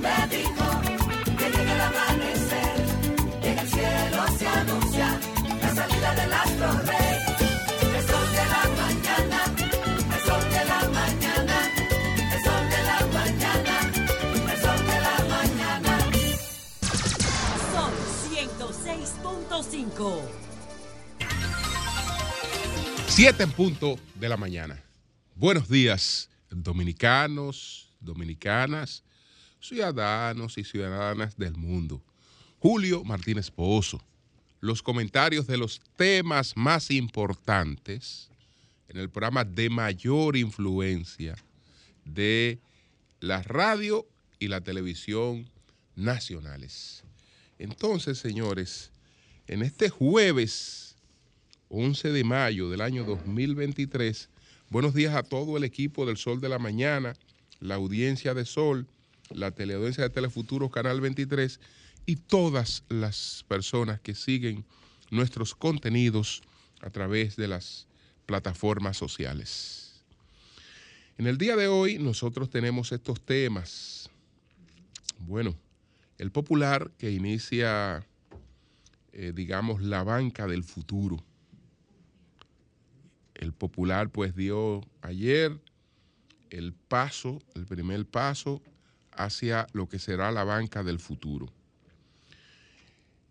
me 0.00 0.26
dijo 0.36 0.66
que 1.38 1.46
llega 1.50 1.72
el 1.74 1.80
amanecer, 1.80 2.76
y 3.42 3.46
en 3.46 3.58
el 3.58 3.68
cielo 3.68 4.22
se 4.38 4.46
anuncia 4.46 5.20
la 5.60 5.74
salida 5.74 6.14
del 6.14 6.32
astro 6.32 6.72
rey. 6.90 7.18
El 7.96 8.04
sol 8.06 8.28
de 8.38 8.44
la 8.54 8.62
mañana, 8.82 9.40
el 10.14 10.20
sol 10.28 10.44
de 10.56 10.62
la 10.72 10.80
mañana, 10.98 11.56
el 12.34 12.40
sol 12.46 12.64
de 12.74 12.80
la 12.90 12.98
mañana, 13.18 13.74
el 14.52 14.58
sol 14.64 14.80
de 14.90 14.98
la 15.06 15.16
mañana. 15.34 15.92
Son 17.74 17.92
106.5. 18.32 19.98
7 23.08 23.42
en 23.42 23.52
punto 23.52 23.98
de 24.14 24.28
la 24.28 24.36
mañana. 24.36 24.82
Buenos 25.34 25.68
días, 25.68 26.30
dominicanos, 26.50 27.88
dominicanas, 28.00 29.02
ciudadanos 29.60 30.58
y 30.58 30.64
ciudadanas 30.64 31.36
del 31.36 31.54
mundo. 31.56 32.02
Julio 32.58 33.04
Martínez 33.04 33.50
Pozo. 33.50 34.02
Los 34.60 34.82
comentarios 34.82 35.46
de 35.46 35.56
los 35.56 35.80
temas 35.96 36.56
más 36.56 36.90
importantes 36.90 38.28
en 38.88 38.98
el 38.98 39.08
programa 39.08 39.44
de 39.44 39.70
mayor 39.70 40.36
influencia 40.36 41.36
de 42.04 42.58
la 43.20 43.42
radio 43.42 44.06
y 44.38 44.48
la 44.48 44.60
televisión 44.60 45.48
nacionales. 45.96 47.04
Entonces, 47.58 48.18
señores, 48.18 48.90
en 49.46 49.62
este 49.62 49.88
jueves 49.88 50.90
11 51.72 52.10
de 52.10 52.24
mayo 52.24 52.68
del 52.68 52.80
año 52.80 53.04
2023. 53.04 54.28
Buenos 54.70 54.92
días 54.92 55.14
a 55.14 55.22
todo 55.22 55.56
el 55.56 55.62
equipo 55.62 56.04
del 56.04 56.16
Sol 56.16 56.40
de 56.40 56.48
la 56.48 56.58
Mañana, 56.58 57.14
la 57.60 57.76
audiencia 57.76 58.34
de 58.34 58.44
Sol, 58.44 58.88
la 59.30 59.50
teleaudiencia 59.50 60.04
de 60.04 60.10
Telefuturo 60.10 60.70
Canal 60.70 61.00
23 61.00 61.60
y 62.06 62.16
todas 62.16 62.84
las 62.88 63.44
personas 63.48 64.00
que 64.00 64.14
siguen 64.14 64.64
nuestros 65.10 65.54
contenidos 65.54 66.42
a 66.80 66.90
través 66.90 67.36
de 67.36 67.48
las 67.48 67.86
plataformas 68.26 68.96
sociales. 68.96 70.02
En 71.18 71.26
el 71.26 71.38
día 71.38 71.56
de 71.56 71.68
hoy 71.68 71.98
nosotros 71.98 72.50
tenemos 72.50 72.92
estos 72.92 73.20
temas. 73.20 74.08
Bueno, 75.18 75.54
el 76.18 76.30
popular 76.30 76.90
que 76.98 77.10
inicia, 77.10 78.06
eh, 79.12 79.32
digamos, 79.34 79.82
la 79.82 80.02
banca 80.02 80.46
del 80.46 80.64
futuro 80.64 81.22
el 83.40 83.54
Popular 83.54 84.10
pues 84.10 84.36
dio 84.36 84.82
ayer 85.00 85.58
el 86.50 86.74
paso, 86.74 87.40
el 87.54 87.64
primer 87.64 88.04
paso 88.04 88.62
hacia 89.12 89.66
lo 89.72 89.88
que 89.88 89.98
será 89.98 90.30
la 90.32 90.44
banca 90.44 90.82
del 90.82 90.98
futuro. 90.98 91.46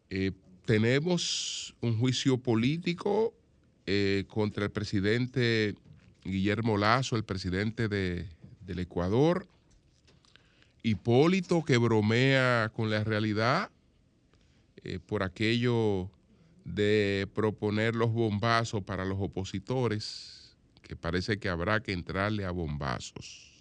Eh, 0.10 0.32
tenemos 0.66 1.76
un 1.82 1.98
juicio 1.98 2.38
político 2.38 3.34
eh, 3.86 4.26
contra 4.28 4.66
el 4.66 4.72
presidente 4.72 5.76
Guillermo 6.24 6.78
Lazo, 6.78 7.16
el 7.16 7.24
presidente 7.24 7.88
de, 7.88 8.28
del 8.66 8.80
Ecuador, 8.80 9.48
Hipólito 10.82 11.64
que 11.66 11.78
bromea 11.78 12.72
con 12.74 12.90
la 12.90 13.04
realidad 13.04 13.70
eh, 14.84 15.00
por 15.00 15.24
aquello 15.24 16.10
de 16.64 17.28
proponer 17.34 17.96
los 17.96 18.14
bombazos 18.14 18.84
para 18.84 19.04
los 19.04 19.18
opositores, 19.20 20.56
que 20.82 20.96
parece 20.96 21.38
que 21.38 21.50
habrá 21.50 21.82
que 21.82 21.92
entrarle 21.92 22.46
a 22.46 22.52
bombazos. 22.52 23.60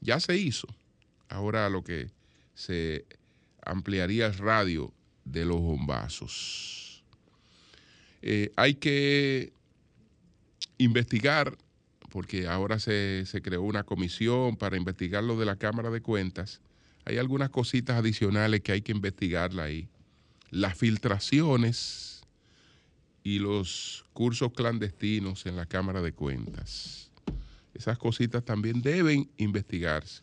Ya 0.00 0.20
se 0.20 0.36
hizo. 0.36 0.68
Ahora 1.30 1.70
lo 1.70 1.82
que 1.82 2.10
se 2.54 3.06
ampliaría 3.64 4.26
el 4.26 4.34
radio 4.34 4.92
de 5.24 5.46
los 5.46 5.60
bombazos. 5.60 7.02
Eh, 8.20 8.52
hay 8.56 8.74
que 8.74 9.54
investigar, 10.76 11.56
porque 12.10 12.46
ahora 12.46 12.78
se, 12.78 13.24
se 13.24 13.40
creó 13.40 13.62
una 13.62 13.84
comisión 13.84 14.56
para 14.56 14.76
investigar 14.76 15.24
lo 15.24 15.38
de 15.38 15.46
la 15.46 15.56
Cámara 15.56 15.90
de 15.90 16.02
Cuentas. 16.02 16.60
Hay 17.06 17.16
algunas 17.16 17.48
cositas 17.48 17.96
adicionales 17.96 18.60
que 18.60 18.72
hay 18.72 18.82
que 18.82 18.92
investigarla 18.92 19.64
ahí 19.64 19.88
las 20.50 20.76
filtraciones 20.76 22.22
y 23.22 23.38
los 23.38 24.04
cursos 24.12 24.52
clandestinos 24.52 25.46
en 25.46 25.56
la 25.56 25.66
Cámara 25.66 26.02
de 26.02 26.12
Cuentas. 26.12 27.10
Esas 27.74 27.98
cositas 27.98 28.44
también 28.44 28.82
deben 28.82 29.30
investigarse. 29.36 30.22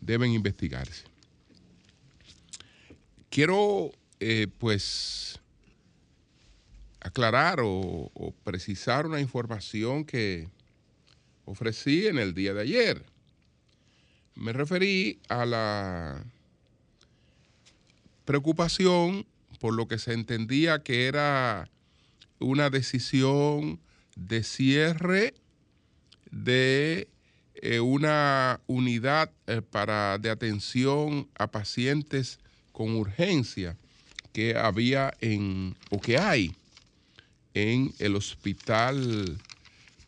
Deben 0.00 0.32
investigarse. 0.32 1.04
Quiero, 3.30 3.92
eh, 4.20 4.46
pues, 4.58 5.40
aclarar 7.00 7.60
o, 7.60 8.10
o 8.14 8.32
precisar 8.44 9.06
una 9.06 9.20
información 9.20 10.04
que 10.04 10.48
ofrecí 11.44 12.06
en 12.06 12.18
el 12.18 12.34
día 12.34 12.54
de 12.54 12.62
ayer. 12.62 13.04
Me 14.34 14.52
referí 14.52 15.18
a 15.28 15.44
la 15.44 16.24
preocupación 18.24 19.26
por 19.58 19.74
lo 19.74 19.88
que 19.88 19.98
se 19.98 20.12
entendía 20.12 20.82
que 20.82 21.06
era 21.06 21.68
una 22.38 22.70
decisión 22.70 23.80
de 24.16 24.42
cierre 24.42 25.34
de 26.30 27.08
eh, 27.60 27.80
una 27.80 28.60
unidad 28.66 29.30
eh, 29.46 29.62
para, 29.62 30.18
de 30.18 30.30
atención 30.30 31.28
a 31.36 31.50
pacientes 31.50 32.38
con 32.72 32.94
urgencia 32.94 33.76
que 34.32 34.56
había 34.56 35.14
en, 35.20 35.76
o 35.90 36.00
que 36.00 36.18
hay 36.18 36.54
en 37.54 37.92
el 37.98 38.14
hospital, 38.14 39.38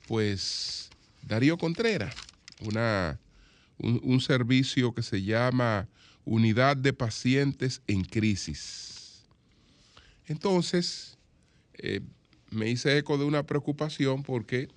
pues, 0.06 0.90
Darío 1.22 1.58
Contreras, 1.58 2.14
una, 2.60 3.18
un, 3.78 4.20
servicio 4.20 4.94
que 4.94 5.02
se 5.02 5.22
llama 5.22 5.88
unidad 6.24 6.76
de 6.76 6.92
pacientes 6.92 7.82
en 7.88 8.04
crisis. 8.04 9.22
Entonces, 10.26 11.18
eh, 11.74 12.00
me 12.50 12.70
hice 12.70 12.96
eco 12.98 13.18
de 13.18 13.24
una 13.24 13.42
preocupación 13.44 14.22
porque 14.22 14.68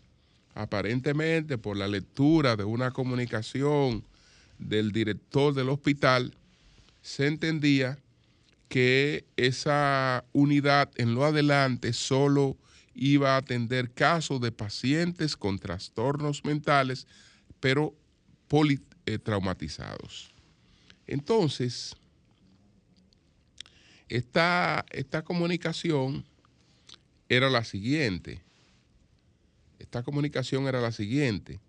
aparentemente 0.55 1.57
por 1.57 1.77
la 1.77 1.87
lectura 1.87 2.55
de 2.55 2.63
una 2.63 2.91
comunicación 2.91 4.03
del 4.59 4.91
director 4.91 5.53
del 5.53 5.69
hospital, 5.69 6.33
se 7.01 7.27
entendía 7.27 7.97
que 8.69 9.25
esa 9.35 10.23
unidad 10.31 10.89
en 10.95 11.15
lo 11.15 11.25
adelante 11.25 11.93
solo 11.93 12.57
iba 12.95 13.35
a 13.35 13.37
atender 13.37 13.91
casos 13.91 14.39
de 14.41 14.51
pacientes 14.51 15.35
con 15.35 15.59
trastornos 15.59 16.45
mentales, 16.45 17.07
pero 17.59 17.93
politraumatizados. 18.47 20.31
Entonces, 21.07 21.95
esta, 24.09 24.85
esta 24.91 25.23
comunicación 25.23 26.23
era 27.29 27.49
la 27.49 27.63
siguiente. 27.63 28.42
Esta 29.83 30.01
comunicación 30.01 30.65
era 30.67 30.79
la 30.79 30.93
siguiente, 30.93 31.59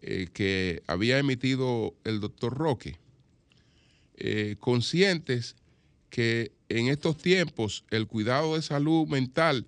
eh, 0.00 0.28
que 0.32 0.82
había 0.86 1.18
emitido 1.18 1.96
el 2.04 2.20
doctor 2.20 2.56
Roque, 2.56 2.96
eh, 4.16 4.54
conscientes 4.60 5.56
que 6.10 6.52
en 6.68 6.86
estos 6.86 7.18
tiempos 7.18 7.84
el 7.90 8.06
cuidado 8.06 8.54
de 8.54 8.62
salud 8.62 9.08
mental 9.08 9.66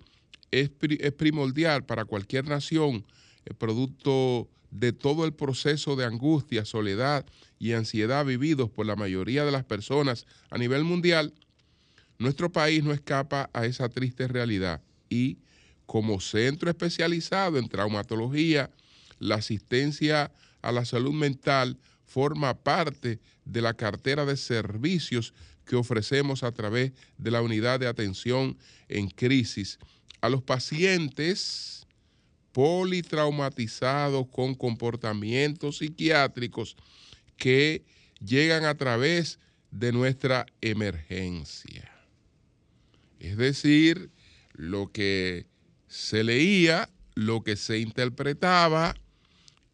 es, 0.49 0.69
primordial 0.69 1.85
para 1.85 2.05
cualquier 2.05 2.47
nación, 2.47 3.05
producto 3.57 4.47
de 4.71 4.93
todo 4.93 5.25
el 5.25 5.33
proceso 5.33 5.97
de 5.97 6.05
angustia, 6.05 6.63
soledad 6.63 7.25
y 7.59 7.73
ansiedad 7.73 8.25
vividos 8.25 8.69
por 8.69 8.85
la 8.85 8.95
mayoría 8.95 9.43
de 9.43 9.51
las 9.51 9.65
personas 9.65 10.25
a 10.49 10.57
nivel 10.57 10.85
mundial, 10.85 11.33
nuestro 12.17 12.49
país 12.49 12.81
no 12.83 12.93
escapa 12.93 13.49
a 13.51 13.65
esa 13.65 13.89
triste 13.89 14.27
realidad 14.29 14.81
y 15.09 15.37
como 15.91 16.21
centro 16.21 16.69
especializado 16.69 17.57
en 17.57 17.67
traumatología, 17.67 18.71
la 19.19 19.35
asistencia 19.35 20.31
a 20.61 20.71
la 20.71 20.85
salud 20.85 21.11
mental 21.11 21.77
forma 22.05 22.53
parte 22.53 23.19
de 23.43 23.61
la 23.61 23.73
cartera 23.73 24.25
de 24.25 24.37
servicios 24.37 25.33
que 25.65 25.75
ofrecemos 25.75 26.43
a 26.43 26.53
través 26.53 26.93
de 27.17 27.31
la 27.31 27.41
unidad 27.41 27.81
de 27.81 27.87
atención 27.87 28.57
en 28.87 29.09
crisis 29.09 29.79
a 30.21 30.29
los 30.29 30.41
pacientes 30.41 31.85
politraumatizados 32.53 34.27
con 34.29 34.55
comportamientos 34.55 35.79
psiquiátricos 35.79 36.77
que 37.35 37.83
llegan 38.23 38.63
a 38.63 38.77
través 38.77 39.39
de 39.71 39.91
nuestra 39.91 40.45
emergencia. 40.61 41.91
Es 43.19 43.35
decir, 43.35 44.09
lo 44.53 44.89
que 44.93 45.50
se 45.91 46.23
leía, 46.23 46.89
lo 47.15 47.43
que 47.43 47.57
se 47.57 47.79
interpretaba, 47.79 48.95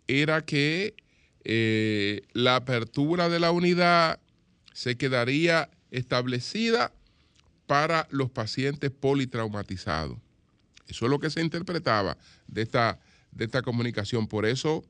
era 0.07 0.43
que 0.43 0.95
eh, 1.43 2.23
la 2.33 2.55
apertura 2.55 3.29
de 3.29 3.39
la 3.39 3.51
unidad 3.51 4.19
se 4.73 4.97
quedaría 4.97 5.69
establecida 5.91 6.91
para 7.67 8.07
los 8.09 8.31
pacientes 8.31 8.89
politraumatizados. 8.89 10.17
Eso 10.87 11.05
es 11.05 11.11
lo 11.11 11.19
que 11.19 11.29
se 11.29 11.41
interpretaba 11.41 12.17
de 12.47 12.63
esta, 12.63 12.99
de 13.31 13.45
esta 13.45 13.61
comunicación. 13.61 14.25
Por 14.25 14.47
eso 14.47 14.83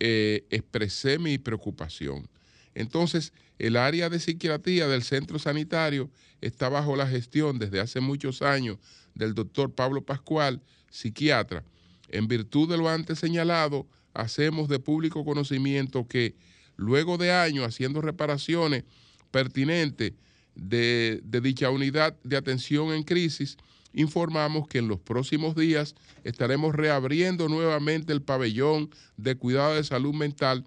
eh, 0.00 0.46
expresé 0.50 1.20
mi 1.20 1.38
preocupación. 1.38 2.28
Entonces, 2.74 3.32
el 3.60 3.76
área 3.76 4.10
de 4.10 4.18
psiquiatría 4.18 4.88
del 4.88 5.04
centro 5.04 5.38
sanitario 5.38 6.10
está 6.40 6.68
bajo 6.68 6.96
la 6.96 7.06
gestión 7.06 7.60
desde 7.60 7.78
hace 7.78 8.00
muchos 8.00 8.42
años 8.42 8.78
del 9.16 9.34
doctor 9.34 9.74
Pablo 9.74 10.02
Pascual, 10.02 10.62
psiquiatra. 10.90 11.64
En 12.08 12.28
virtud 12.28 12.70
de 12.70 12.76
lo 12.76 12.88
antes 12.88 13.18
señalado, 13.18 13.86
hacemos 14.14 14.68
de 14.68 14.78
público 14.78 15.24
conocimiento 15.24 16.06
que 16.06 16.36
luego 16.76 17.18
de 17.18 17.32
años 17.32 17.66
haciendo 17.66 18.00
reparaciones 18.00 18.84
pertinentes 19.30 20.12
de, 20.54 21.20
dicha 21.42 21.70
unidad 21.70 22.16
de 22.22 22.36
atención 22.36 22.92
en 22.92 23.02
crisis, 23.02 23.56
informamos 23.92 24.68
que 24.68 24.78
en 24.78 24.88
los 24.88 25.00
próximos 25.00 25.56
días 25.56 25.94
estaremos 26.22 26.74
reabriendo 26.74 27.48
nuevamente 27.48 28.12
el 28.12 28.22
pabellón 28.22 28.90
de 29.16 29.36
cuidado 29.36 29.74
de 29.74 29.84
salud 29.84 30.14
mental 30.14 30.64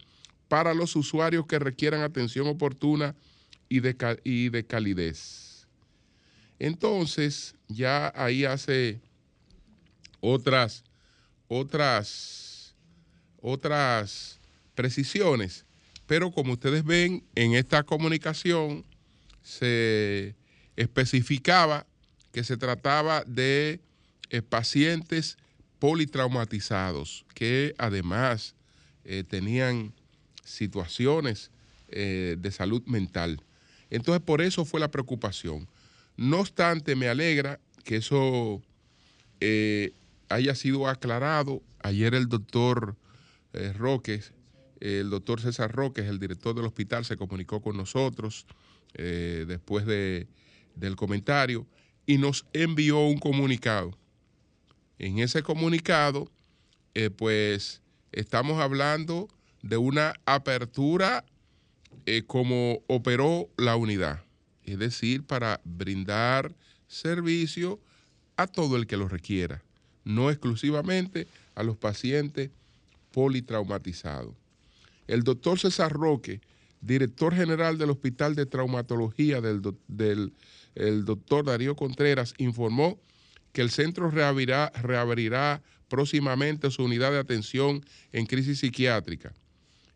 para 0.48 0.74
los 0.74 0.96
usuarios 0.96 1.46
que 1.46 1.60
requieran 1.60 2.02
atención 2.02 2.48
oportuna 2.48 3.16
y 3.70 3.80
de 3.80 4.66
calidez. 4.66 5.49
Entonces, 6.60 7.56
ya 7.68 8.12
ahí 8.16 8.46
hace 8.46 9.00
otras, 10.20 10.84
otras, 11.48 12.76
otras 13.42 14.40
precisiones. 14.76 15.66
Pero 16.06 16.32
como 16.32 16.54
ustedes 16.54 16.84
ven, 16.84 17.24
en 17.36 17.54
esta 17.54 17.84
comunicación 17.84 18.86
se 19.42 20.36
especificaba 20.76 21.86
que 22.32 22.44
se 22.44 22.58
trataba 22.58 23.24
de 23.26 23.80
eh, 24.30 24.42
pacientes 24.42 25.38
politraumatizados 25.80 27.26
que 27.34 27.74
además 27.78 28.54
eh, 29.06 29.24
tenían 29.24 29.94
situaciones 30.44 31.52
eh, 31.88 32.36
de 32.38 32.52
salud 32.52 32.84
mental. 32.86 33.42
Entonces 33.90 34.22
por 34.22 34.42
eso 34.42 34.66
fue 34.66 34.80
la 34.80 34.92
preocupación. 34.92 35.68
No 36.20 36.42
obstante, 36.42 36.96
me 36.96 37.08
alegra 37.08 37.60
que 37.84 37.98
eso 37.98 38.62
haya 40.30 40.56
sido 40.56 40.88
aclarado. 40.88 41.62
Ayer 41.82 42.14
el 42.14 42.28
doctor 42.28 42.98
Roque, 43.76 44.22
el 44.82 45.10
doctor 45.10 45.40
César 45.40 45.72
Roque, 45.72 46.02
el 46.02 46.20
director 46.20 46.54
del 46.56 46.66
hospital, 46.66 47.06
se 47.06 47.16
comunicó 47.16 47.62
con 47.62 47.78
nosotros 47.78 48.46
después 48.94 49.86
de, 49.86 50.28
del 50.76 50.96
comentario 50.96 51.66
y 52.06 52.18
nos 52.18 52.46
envió 52.54 53.00
un 53.06 53.20
comunicado. 53.20 53.98
En 54.98 55.20
ese 55.20 55.44
comunicado, 55.44 56.30
eh, 56.96 57.10
pues 57.10 57.82
estamos 58.12 58.60
hablando 58.60 59.30
de 59.62 59.78
una 59.78 60.16
apertura 60.26 61.24
eh, 62.06 62.24
como 62.26 62.82
operó 62.88 63.50
la 63.58 63.76
unidad, 63.76 64.24
es 64.64 64.78
decir, 64.80 65.24
para 65.24 65.62
brindar 65.64 66.54
servicio 66.88 67.80
a 68.38 68.48
todo 68.48 68.78
el 68.78 68.88
que 68.88 68.98
lo 68.98 69.08
requiera, 69.08 69.64
no 70.04 70.30
exclusivamente 70.30 71.28
a 71.56 71.64
los 71.64 71.78
pacientes 71.78 72.52
politraumatizados. 73.12 74.34
El 75.08 75.24
doctor 75.24 75.60
César 75.60 75.92
Roque, 75.92 76.42
director 76.82 77.36
general 77.36 77.78
del 77.78 77.90
Hospital 77.90 78.36
de 78.36 78.46
Traumatología 78.46 79.42
del, 79.42 80.34
el 80.76 81.06
doctor 81.06 81.46
Darío 81.46 81.76
Contreras 81.76 82.34
informó 82.38 83.00
que 83.52 83.62
el 83.62 83.72
centro 83.72 84.12
reabrirá, 84.12 85.62
próximamente 85.90 86.70
su 86.70 86.84
unidad 86.84 87.12
de 87.12 87.18
atención 87.18 87.84
en 88.12 88.28
crisis 88.28 88.60
psiquiátrica. 88.60 89.34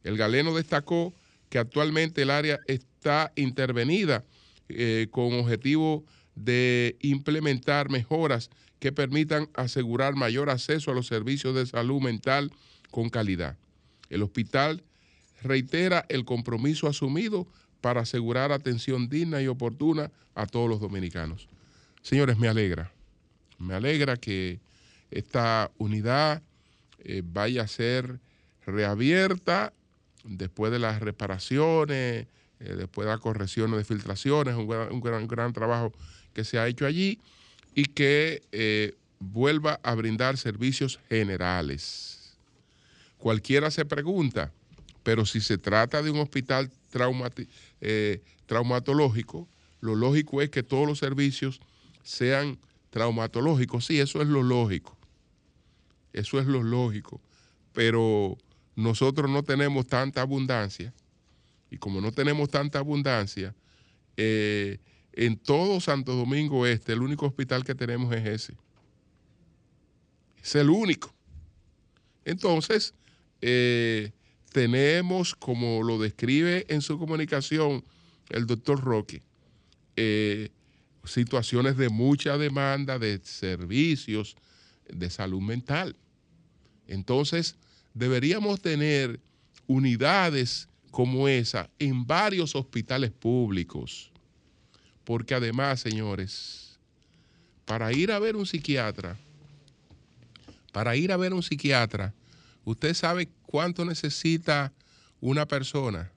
El 0.04 0.18
galeno 0.18 0.56
destacó 0.56 1.14
que 1.50 1.60
actualmente 1.60 2.24
el 2.24 2.32
área 2.32 2.60
está 2.66 3.32
intervenida 3.36 4.24
eh, 4.70 5.08
con 5.12 5.34
objetivo 5.34 6.04
de 6.36 6.98
implementar 7.02 7.90
mejoras 7.90 8.50
que 8.80 8.92
permitan 8.92 9.50
asegurar 9.54 10.16
mayor 10.16 10.50
acceso 10.50 10.92
a 10.92 10.94
los 10.94 11.08
servicios 11.08 11.56
de 11.56 11.66
salud 11.66 12.02
mental 12.02 12.52
con 12.92 13.10
calidad. 13.10 13.58
El 14.10 14.24
hospital 14.24 14.84
reitera 15.42 16.06
el 16.10 16.26
compromiso 16.26 16.88
asumido 16.88 17.48
para 17.82 18.02
asegurar 18.02 18.52
atención 18.52 19.10
digna 19.10 19.42
y 19.42 19.48
oportuna 19.48 20.12
a 20.36 20.46
todos 20.48 20.70
los 20.70 20.80
dominicanos. 20.80 21.48
Señores, 22.02 22.38
me 22.38 22.48
alegra, 22.48 22.92
me 23.58 23.74
alegra 23.74 24.18
que 24.18 24.60
esta 25.12 25.72
unidad 25.78 26.42
eh, 27.04 27.22
vaya 27.26 27.64
a 27.64 27.68
ser 27.68 28.20
reabierta 28.66 29.74
después 30.24 30.72
de 30.72 30.80
las 30.80 31.02
reparaciones, 31.02 32.28
eh, 32.64 32.76
después 32.76 33.06
de 33.06 33.12
las 33.12 33.20
correcciones 33.20 33.78
de 33.78 33.84
filtraciones, 33.84 34.56
un 34.56 35.02
gran, 35.02 35.28
gran, 35.28 35.54
trabajo 35.54 35.92
que 36.34 36.44
se 36.44 36.58
ha 36.58 36.68
hecho 36.68 36.86
allí 36.86 37.20
y 37.76 37.86
que 37.86 38.42
eh, 38.52 38.96
vuelva 39.20 39.80
a 39.84 39.94
brindar 39.96 40.38
servicios 40.38 41.00
generales. 41.10 42.38
Cualquiera 43.18 43.70
se 43.70 43.86
pregunta, 43.86 44.52
pero 45.04 45.26
si 45.26 45.42
se 45.42 45.58
trata 45.58 46.02
de 46.02 46.12
un 46.12 46.20
hospital 46.20 46.72
eh, 47.82 48.22
traumatológico, 48.46 49.48
lo 49.82 49.96
lógico 49.96 50.42
es 50.42 50.50
que 50.50 50.64
todos 50.64 50.88
los 50.88 51.00
servicios 51.00 51.60
sean 52.04 52.58
traumatológicos. 52.90 53.86
Sí, 53.86 54.00
eso 54.00 54.22
es 54.22 54.28
lo 54.30 54.42
lógico. 54.42 54.98
Eso 56.14 56.40
es 56.40 56.46
lo 56.46 56.64
lógico. 56.64 57.20
Pero 57.74 58.38
nosotros 58.76 59.30
no 59.30 59.44
tenemos 59.44 59.88
tanta 59.88 60.22
abundancia. 60.22 60.94
Y 61.74 61.80
como 61.80 62.00
no 62.00 62.12
tenemos 62.12 62.50
tanta 62.50 62.78
abundancia, 62.78 63.56
eh, 64.16 64.78
en 65.12 65.38
todo 65.38 65.82
Santo 65.82 66.14
Domingo 66.14 66.68
Este, 66.68 66.94
el 66.94 67.02
único 67.02 67.26
hospital 67.26 67.64
que 67.64 67.74
tenemos 67.74 68.14
es 68.14 68.28
ese. 68.28 68.58
Es 70.40 70.54
el 70.54 70.70
único. 70.70 71.12
Entonces, 72.26 72.94
eh, 73.42 74.12
tenemos, 74.52 75.34
como 75.34 75.82
lo 75.82 75.98
describe 75.98 76.68
en 76.70 76.84
su 76.84 77.00
comunicación 77.00 77.84
el 78.30 78.46
doctor 78.46 78.80
Roque, 78.80 79.24
eh, 79.96 80.50
situaciones 81.06 81.76
de 81.76 81.90
mucha 81.90 82.38
demanda 82.38 83.00
de 83.00 83.20
servicios 83.24 84.36
de 84.88 85.10
salud 85.10 85.42
mental. 85.42 85.96
Entonces, 86.86 87.56
deberíamos 87.96 88.62
tener 88.62 89.20
unidades 89.66 90.70
como 90.94 91.28
esa 91.28 91.72
en 91.80 92.06
varios 92.06 92.56
hospitales 92.56 93.10
públicos. 93.10 94.12
Porque 95.04 95.34
además, 95.34 95.80
señores, 95.80 96.78
para 97.66 97.92
ir 97.92 98.12
a 98.12 98.20
ver 98.20 98.36
un 98.36 98.46
psiquiatra, 98.46 99.18
para 100.72 100.96
ir 100.96 101.12
a 101.12 101.18
ver 101.18 101.34
un 101.34 101.42
psiquiatra, 101.42 102.14
usted 102.64 102.94
sabe 102.94 103.28
cuánto 103.42 103.84
necesita 103.86 104.72
una 105.20 105.48
persona, 105.48 106.12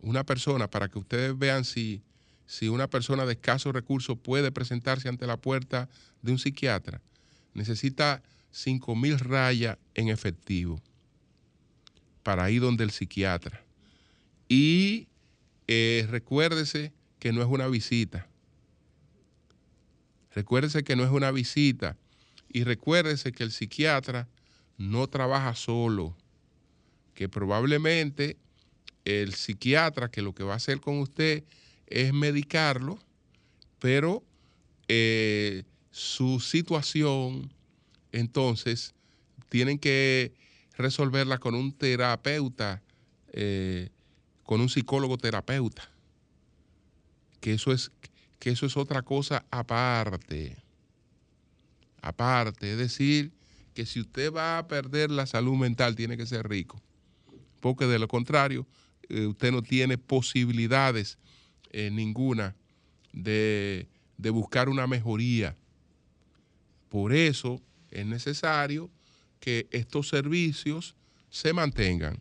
una 0.00 0.24
persona, 0.24 0.70
para 0.70 0.88
que 0.88 0.98
ustedes 0.98 1.38
vean 1.38 1.66
si, 1.66 2.00
si 2.46 2.70
una 2.70 2.88
persona 2.88 3.26
de 3.26 3.34
escasos 3.34 3.74
recursos 3.74 4.16
puede 4.18 4.50
presentarse 4.50 5.10
ante 5.10 5.26
la 5.26 5.36
puerta 5.36 5.90
de 6.22 6.32
un 6.32 6.38
psiquiatra. 6.38 7.02
Necesita 7.52 8.22
5 8.50 8.96
mil 8.96 9.18
rayas 9.18 9.76
en 9.94 10.08
efectivo 10.08 10.80
para 12.22 12.50
ir 12.50 12.60
donde 12.60 12.84
el 12.84 12.90
psiquiatra. 12.90 13.62
Y 14.48 15.08
eh, 15.66 16.06
recuérdese 16.10 16.92
que 17.18 17.32
no 17.32 17.42
es 17.42 17.48
una 17.48 17.68
visita. 17.68 18.26
Recuérdese 20.34 20.84
que 20.84 20.96
no 20.96 21.04
es 21.04 21.10
una 21.10 21.30
visita. 21.30 21.96
Y 22.50 22.64
recuérdese 22.64 23.32
que 23.32 23.44
el 23.44 23.52
psiquiatra 23.52 24.28
no 24.78 25.06
trabaja 25.08 25.54
solo, 25.54 26.16
que 27.14 27.28
probablemente 27.28 28.36
el 29.04 29.34
psiquiatra 29.34 30.10
que 30.10 30.22
lo 30.22 30.34
que 30.34 30.44
va 30.44 30.54
a 30.54 30.56
hacer 30.56 30.80
con 30.80 30.98
usted 30.98 31.44
es 31.86 32.12
medicarlo, 32.12 32.98
pero 33.78 34.22
eh, 34.86 35.64
su 35.90 36.40
situación, 36.40 37.52
entonces, 38.12 38.94
tienen 39.48 39.78
que 39.78 40.32
resolverla 40.78 41.38
con 41.38 41.54
un 41.54 41.72
terapeuta, 41.72 42.82
eh, 43.32 43.90
con 44.44 44.60
un 44.60 44.68
psicólogo 44.68 45.18
terapeuta, 45.18 45.90
que 47.40 47.52
eso 47.54 47.72
es, 47.72 47.90
que 48.38 48.50
eso 48.50 48.64
es 48.64 48.76
otra 48.76 49.02
cosa 49.02 49.44
aparte, 49.50 50.56
aparte, 52.00 52.72
es 52.72 52.78
decir, 52.78 53.32
que 53.74 53.84
si 53.86 54.00
usted 54.00 54.32
va 54.32 54.58
a 54.58 54.68
perder 54.68 55.10
la 55.10 55.26
salud 55.26 55.56
mental, 55.56 55.96
tiene 55.96 56.16
que 56.16 56.26
ser 56.26 56.48
rico. 56.48 56.80
porque 57.60 57.86
de 57.86 57.98
lo 57.98 58.06
contrario, 58.06 58.68
eh, 59.08 59.26
usted 59.26 59.50
no 59.50 59.62
tiene 59.62 59.98
posibilidades 59.98 61.18
eh, 61.70 61.90
ninguna 61.90 62.54
de, 63.12 63.88
de 64.16 64.30
buscar 64.30 64.68
una 64.68 64.86
mejoría. 64.86 65.56
Por 66.88 67.12
eso 67.12 67.60
es 67.90 68.06
necesario 68.06 68.90
que 69.40 69.68
estos 69.70 70.08
servicios 70.08 70.94
se 71.30 71.52
mantengan 71.52 72.20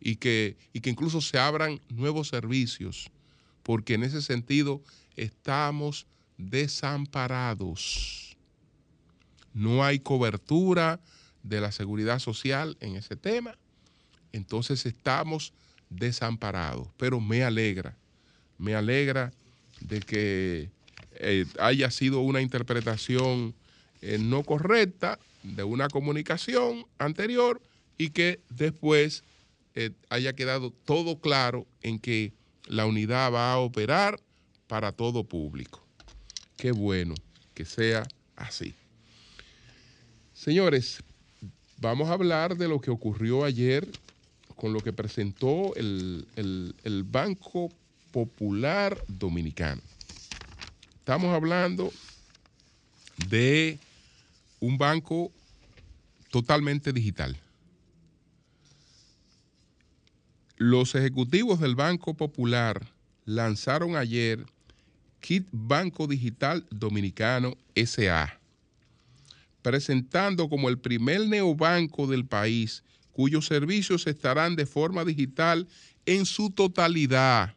y 0.00 0.16
que, 0.16 0.56
y 0.72 0.80
que 0.80 0.90
incluso 0.90 1.20
se 1.20 1.38
abran 1.38 1.80
nuevos 1.88 2.28
servicios, 2.28 3.10
porque 3.62 3.94
en 3.94 4.04
ese 4.04 4.22
sentido 4.22 4.82
estamos 5.16 6.06
desamparados. 6.36 8.36
No 9.52 9.84
hay 9.84 9.98
cobertura 9.98 11.00
de 11.42 11.60
la 11.60 11.72
seguridad 11.72 12.18
social 12.18 12.76
en 12.80 12.96
ese 12.96 13.16
tema, 13.16 13.56
entonces 14.32 14.86
estamos 14.86 15.52
desamparados. 15.90 16.88
Pero 16.96 17.20
me 17.20 17.42
alegra, 17.42 17.96
me 18.58 18.74
alegra 18.74 19.32
de 19.80 20.00
que 20.00 20.70
eh, 21.12 21.46
haya 21.58 21.90
sido 21.90 22.20
una 22.20 22.40
interpretación 22.40 23.54
eh, 24.00 24.18
no 24.18 24.44
correcta 24.44 25.18
de 25.42 25.64
una 25.64 25.88
comunicación 25.88 26.86
anterior 26.98 27.60
y 27.96 28.10
que 28.10 28.40
después 28.50 29.24
eh, 29.74 29.90
haya 30.08 30.34
quedado 30.34 30.72
todo 30.84 31.20
claro 31.20 31.66
en 31.82 31.98
que 31.98 32.32
la 32.66 32.86
unidad 32.86 33.32
va 33.32 33.52
a 33.52 33.58
operar 33.58 34.20
para 34.66 34.92
todo 34.92 35.24
público. 35.24 35.82
Qué 36.56 36.72
bueno 36.72 37.14
que 37.54 37.64
sea 37.64 38.06
así. 38.36 38.74
Señores, 40.34 41.02
vamos 41.78 42.08
a 42.08 42.12
hablar 42.12 42.56
de 42.56 42.68
lo 42.68 42.80
que 42.80 42.90
ocurrió 42.90 43.44
ayer 43.44 43.88
con 44.56 44.72
lo 44.72 44.80
que 44.80 44.92
presentó 44.92 45.74
el, 45.76 46.26
el 46.36 47.04
Banco 47.04 47.70
Popular 48.10 49.00
Dominicano. 49.06 49.80
Estamos 50.98 51.34
hablando 51.34 51.92
de 53.28 53.78
un 54.60 54.78
banco 54.78 55.32
totalmente 56.30 56.92
digital. 56.92 57.36
Los 60.56 60.94
ejecutivos 60.94 61.60
del 61.60 61.76
Banco 61.76 62.14
Popular 62.14 62.84
lanzaron 63.24 63.96
ayer 63.96 64.44
Kit 65.20 65.46
Banco 65.52 66.06
Digital 66.06 66.66
Dominicano 66.70 67.56
SA, 67.76 68.40
presentando 69.62 70.48
como 70.48 70.68
el 70.68 70.78
primer 70.78 71.28
neobanco 71.28 72.06
del 72.06 72.26
país 72.26 72.82
cuyos 73.12 73.46
servicios 73.46 74.06
estarán 74.06 74.56
de 74.56 74.66
forma 74.66 75.04
digital 75.04 75.68
en 76.06 76.24
su 76.24 76.50
totalidad. 76.50 77.54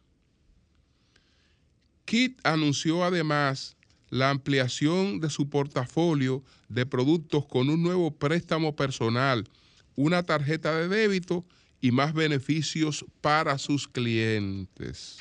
Kit 2.06 2.40
anunció 2.44 3.04
además 3.04 3.76
la 4.12 4.30
ampliación 4.30 5.22
de 5.22 5.30
su 5.30 5.50
portafolio 5.50 6.44
de 6.68 6.86
productos 6.86 7.48
con 7.48 7.70
un 7.70 7.82
nuevo 7.82 8.12
préstamo 8.12 8.76
personal, 8.76 9.50
una 9.96 10.22
tarjeta 10.22 10.76
de 10.76 10.90
débito 10.90 11.46
y 11.80 11.92
más 11.92 12.14
beneficios 12.14 13.06
para 13.22 13.58
sus 13.58 13.88
clientes. 13.88 15.18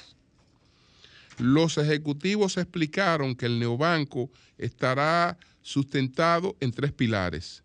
Los 1.38 1.78
ejecutivos 1.78 2.58
explicaron 2.58 3.34
que 3.34 3.46
el 3.46 3.60
neobanco 3.60 4.28
estará 4.58 5.38
sustentado 5.62 6.56
en 6.60 6.72
tres 6.72 6.92
pilares. 6.92 7.62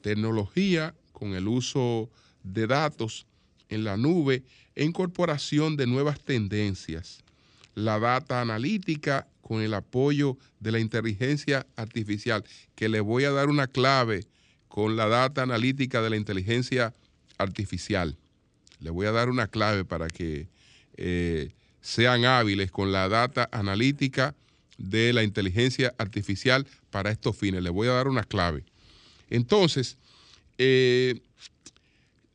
Tecnología 0.00 0.94
con 1.12 1.34
el 1.34 1.48
uso 1.48 2.08
de 2.44 2.66
datos 2.68 3.26
en 3.68 3.82
la 3.84 3.96
nube 3.96 4.44
e 4.76 4.84
incorporación 4.84 5.76
de 5.76 5.86
nuevas 5.86 6.20
tendencias. 6.20 7.22
La 7.74 7.98
data 7.98 8.40
analítica 8.40 9.26
con 9.50 9.62
el 9.62 9.74
apoyo 9.74 10.38
de 10.60 10.70
la 10.70 10.78
inteligencia 10.78 11.66
artificial, 11.74 12.44
que 12.76 12.88
le 12.88 13.00
voy 13.00 13.24
a 13.24 13.32
dar 13.32 13.48
una 13.48 13.66
clave 13.66 14.24
con 14.68 14.96
la 14.96 15.08
data 15.08 15.42
analítica 15.42 16.00
de 16.02 16.08
la 16.08 16.16
inteligencia 16.16 16.94
artificial. 17.36 18.16
Le 18.78 18.90
voy 18.90 19.08
a 19.08 19.10
dar 19.10 19.28
una 19.28 19.48
clave 19.48 19.84
para 19.84 20.06
que 20.06 20.46
eh, 20.96 21.50
sean 21.80 22.26
hábiles 22.26 22.70
con 22.70 22.92
la 22.92 23.08
data 23.08 23.48
analítica 23.50 24.36
de 24.78 25.12
la 25.12 25.24
inteligencia 25.24 25.96
artificial 25.98 26.64
para 26.90 27.10
estos 27.10 27.36
fines. 27.36 27.60
Le 27.60 27.70
voy 27.70 27.88
a 27.88 27.94
dar 27.94 28.06
una 28.06 28.22
clave. 28.22 28.62
Entonces, 29.30 29.98
eh, 30.58 31.22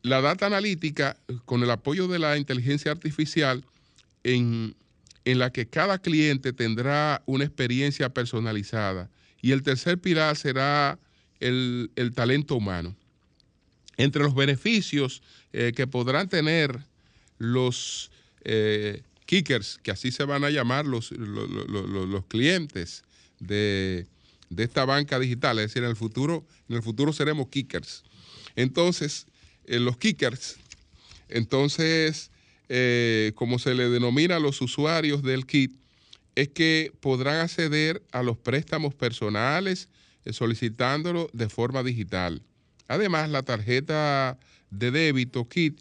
la 0.01 0.19
data 0.19 0.47
analítica, 0.47 1.15
con 1.45 1.63
el 1.63 1.71
apoyo 1.71 2.09
de 2.09 2.19
la 2.19 2.37
inteligencia 2.37 2.91
artificial, 2.91 3.63
en, 4.25 4.75
en 5.25 5.39
la 5.39 5.51
que 5.51 5.67
cada 5.67 5.97
cliente 5.99 6.53
tendrá 6.53 7.23
una 7.25 7.43
experiencia 7.43 8.13
personalizada. 8.13 9.09
Y 9.41 9.51
el 9.51 9.63
tercer 9.63 9.99
pilar 9.99 10.37
será 10.37 10.99
el, 11.39 11.89
talento 12.15 12.55
humano. 12.55 12.95
Entre 13.97 14.23
los 14.23 14.35
beneficios 14.35 15.21
eh, 15.53 15.73
que 15.75 15.87
podrán 15.87 16.29
tener 16.29 16.79
los 17.37 18.11
eh, 18.43 19.01
kickers, 19.25 19.79
que 19.81 19.91
así 19.91 20.11
se 20.11 20.23
van 20.25 20.43
a 20.43 20.49
llamar 20.49 20.85
los, 20.85 21.11
los, 21.11 22.25
clientes 22.25 23.03
de, 23.39 24.07
esta 24.55 24.85
banca 24.85 25.19
digital, 25.19 25.59
es 25.59 25.67
decir, 25.67 25.83
en 25.83 25.89
el 25.89 25.95
futuro, 25.95 26.45
en 26.69 26.75
el 26.75 26.83
futuro 26.83 27.13
seremos 27.13 27.47
kickers. 27.47 28.03
Entonces, 28.55 29.25
eh, 29.65 29.79
los 29.79 29.97
kickers, 29.97 30.57
entonces, 31.29 32.31
eh, 32.69 33.31
como 33.35 33.59
se 33.59 33.73
le 33.75 33.89
denomina 33.89 34.37
a 34.37 34.39
los 34.39 34.61
usuarios 34.61 35.23
del 35.23 35.45
kit, 35.45 35.75
es 36.35 36.49
que 36.49 36.91
podrán 36.99 37.37
acceder 37.37 38.03
a 38.11 38.23
los 38.23 38.37
préstamos 38.37 38.93
personales 38.93 39.89
eh, 40.25 40.33
solicitándolo 40.33 41.29
de 41.33 41.49
forma 41.49 41.83
digital. 41.83 42.41
Además, 42.87 43.29
la 43.29 43.43
tarjeta 43.43 44.37
de 44.69 44.91
débito 44.91 45.47
KIT 45.47 45.79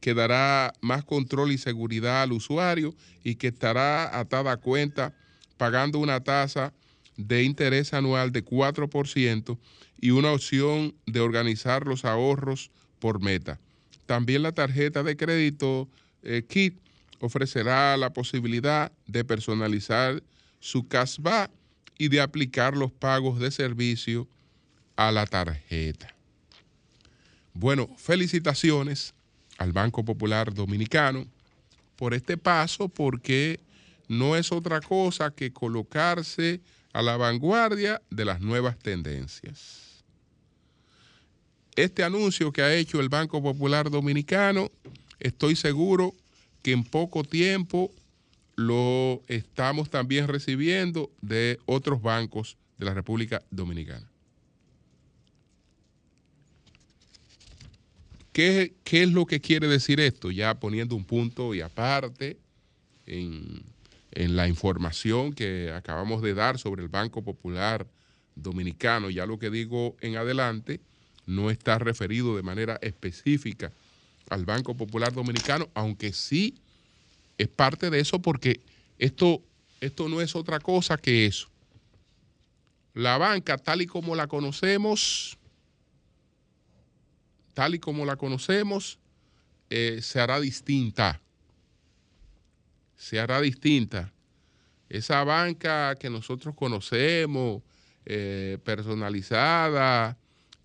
que 0.00 0.14
dará 0.14 0.72
más 0.80 1.04
control 1.04 1.52
y 1.52 1.58
seguridad 1.58 2.22
al 2.22 2.32
usuario 2.32 2.94
y 3.24 3.34
que 3.34 3.48
estará 3.48 4.18
atada 4.18 4.52
a 4.52 4.56
cuenta 4.56 5.14
pagando 5.56 5.98
una 5.98 6.22
tasa 6.22 6.72
de 7.16 7.42
interés 7.42 7.92
anual 7.94 8.30
de 8.30 8.44
4% 8.44 9.58
y 10.00 10.10
una 10.10 10.32
opción 10.32 10.94
de 11.06 11.20
organizar 11.20 11.86
los 11.86 12.04
ahorros 12.04 12.70
por 12.98 13.20
meta. 13.20 13.58
También 14.04 14.42
la 14.42 14.52
tarjeta 14.52 15.02
de 15.02 15.16
crédito 15.16 15.88
eh, 16.26 16.42
KIT 16.42 16.78
ofrecerá 17.20 17.96
la 17.96 18.12
posibilidad 18.12 18.92
de 19.06 19.24
personalizar 19.24 20.22
su 20.60 20.86
cashback 20.86 21.50
y 21.98 22.08
de 22.08 22.20
aplicar 22.20 22.76
los 22.76 22.92
pagos 22.92 23.38
de 23.38 23.50
servicio 23.50 24.28
a 24.96 25.12
la 25.12 25.26
tarjeta. 25.26 26.14
Bueno, 27.54 27.88
felicitaciones 27.96 29.14
al 29.56 29.72
Banco 29.72 30.04
Popular 30.04 30.52
Dominicano 30.52 31.26
por 31.94 32.12
este 32.12 32.36
paso 32.36 32.88
porque 32.88 33.60
no 34.08 34.36
es 34.36 34.52
otra 34.52 34.80
cosa 34.80 35.30
que 35.30 35.52
colocarse 35.52 36.60
a 36.92 37.02
la 37.02 37.16
vanguardia 37.16 38.02
de 38.10 38.24
las 38.24 38.40
nuevas 38.40 38.78
tendencias. 38.78 40.04
Este 41.76 42.02
anuncio 42.02 42.52
que 42.52 42.62
ha 42.62 42.74
hecho 42.74 43.00
el 43.00 43.08
Banco 43.08 43.42
Popular 43.42 43.90
Dominicano, 43.90 44.70
estoy 45.20 45.56
seguro 45.56 46.14
que 46.62 46.72
en 46.72 46.84
poco 46.84 47.24
tiempo 47.24 47.92
lo 48.56 49.22
estamos 49.28 49.90
también 49.90 50.28
recibiendo 50.28 51.10
de 51.20 51.60
otros 51.66 52.02
bancos 52.02 52.56
de 52.78 52.86
la 52.86 52.94
República 52.94 53.42
Dominicana. 53.50 54.08
¿Qué, 58.32 58.74
es 58.84 59.12
lo 59.12 59.24
que 59.24 59.40
quiere 59.40 59.66
decir 59.66 59.98
esto? 59.98 60.30
Ya 60.30 60.58
poniendo 60.60 60.94
un 60.94 61.04
punto 61.04 61.54
y 61.54 61.62
aparte 61.62 62.36
en, 63.06 63.62
en 64.12 64.36
la 64.36 64.46
información 64.46 65.32
que 65.32 65.72
acabamos 65.72 66.20
de 66.20 66.34
dar 66.34 66.58
sobre 66.58 66.82
el 66.82 66.88
Banco 66.88 67.22
Popular 67.22 67.86
Dominicano, 68.34 69.08
ya 69.08 69.24
lo 69.24 69.38
que 69.38 69.48
digo 69.48 69.96
en 70.02 70.16
adelante 70.16 70.80
no 71.24 71.50
está 71.50 71.78
referido 71.78 72.36
de 72.36 72.42
manera 72.42 72.78
específica 72.82 73.72
al 74.30 74.44
Banco 74.44 74.76
Popular 74.76 75.12
Dominicano, 75.12 75.68
aunque 75.74 76.12
sí 76.12 76.54
es 77.38 77.48
parte 77.48 77.90
de 77.90 78.00
eso 78.00 78.20
porque 78.20 78.60
esto, 78.98 79.42
esto 79.80 80.08
no 80.08 80.20
es 80.20 80.34
otra 80.34 80.58
cosa 80.58 80.96
que 80.96 81.26
eso. 81.26 81.48
La 82.94 83.18
banca, 83.18 83.58
tal 83.58 83.82
y 83.82 83.86
como 83.86 84.14
la 84.14 84.26
conocemos, 84.26 85.36
tal 87.52 87.74
y 87.74 87.78
como 87.78 88.06
la 88.06 88.16
conocemos, 88.16 88.98
eh, 89.68 90.00
se 90.02 90.20
hará 90.20 90.40
distinta. 90.40 91.20
Se 92.96 93.20
hará 93.20 93.40
distinta. 93.40 94.12
Esa 94.88 95.24
banca 95.24 95.94
que 95.96 96.08
nosotros 96.08 96.54
conocemos, 96.54 97.62
eh, 98.06 98.58
personalizada, 98.64 100.16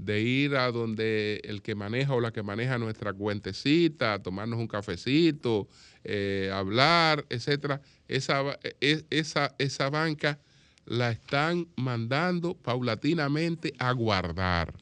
de 0.01 0.19
ir 0.19 0.55
a 0.55 0.71
donde 0.71 1.41
el 1.43 1.61
que 1.61 1.75
maneja 1.75 2.15
o 2.15 2.21
la 2.21 2.31
que 2.31 2.41
maneja 2.41 2.79
nuestra 2.79 3.13
cuentecita, 3.13 4.21
tomarnos 4.23 4.59
un 4.59 4.67
cafecito, 4.67 5.67
eh, 6.03 6.49
hablar, 6.51 7.23
etcétera, 7.29 7.81
esa, 8.07 8.57
e, 8.63 9.05
esa, 9.11 9.53
esa 9.59 9.91
banca 9.91 10.39
la 10.85 11.11
están 11.11 11.67
mandando 11.75 12.55
paulatinamente 12.55 13.73
a 13.77 13.91
guardar. 13.91 14.73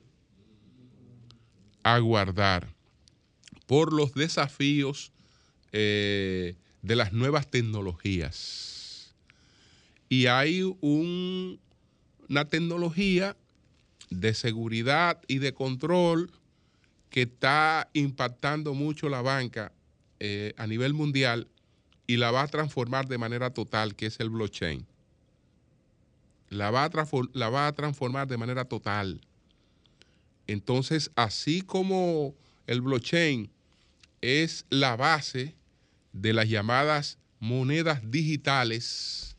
A 1.84 2.00
guardar 2.00 2.74
por 3.68 3.92
los 3.92 4.14
desafíos 4.14 5.12
eh, 5.74 6.56
de 6.82 6.96
las 6.96 7.12
nuevas 7.12 7.52
tecnologías. 7.52 9.14
Y 10.08 10.28
hay 10.28 10.64
una 10.80 11.60
tecnología 12.46 13.36
de 14.10 14.34
seguridad 14.34 15.22
y 15.28 15.40
de 15.40 15.54
control 15.54 16.32
que 17.10 17.24
está 17.24 17.90
impactando 17.94 18.74
mucho 18.74 19.10
la 19.10 19.22
banca 19.22 19.72
eh, 20.20 20.54
a 20.58 20.68
nivel 20.68 20.94
mundial 20.94 21.48
y 22.08 22.18
la 22.18 22.32
va 22.32 22.44
a 22.44 22.48
transformar 22.48 23.08
de 23.08 23.18
manera 23.18 23.52
total, 23.52 23.96
que 23.96 24.08
es 24.08 24.20
el 24.20 24.30
blockchain. 24.30 24.86
La 26.50 26.72
va 26.72 26.86
a, 26.86 26.92
la 27.34 27.50
va 27.50 27.68
a 27.68 27.74
transformar 27.74 28.28
de 28.28 28.38
manera 28.38 28.66
total. 28.66 29.22
Entonces, 30.48 31.12
así 31.16 31.62
como 31.62 32.34
el 32.66 32.82
blockchain 32.82 33.52
es 34.22 34.66
la 34.70 34.96
base 34.96 35.56
de 36.12 36.34
las 36.34 36.50
llamadas 36.50 37.20
monedas 37.40 38.02
digitales, 38.10 39.36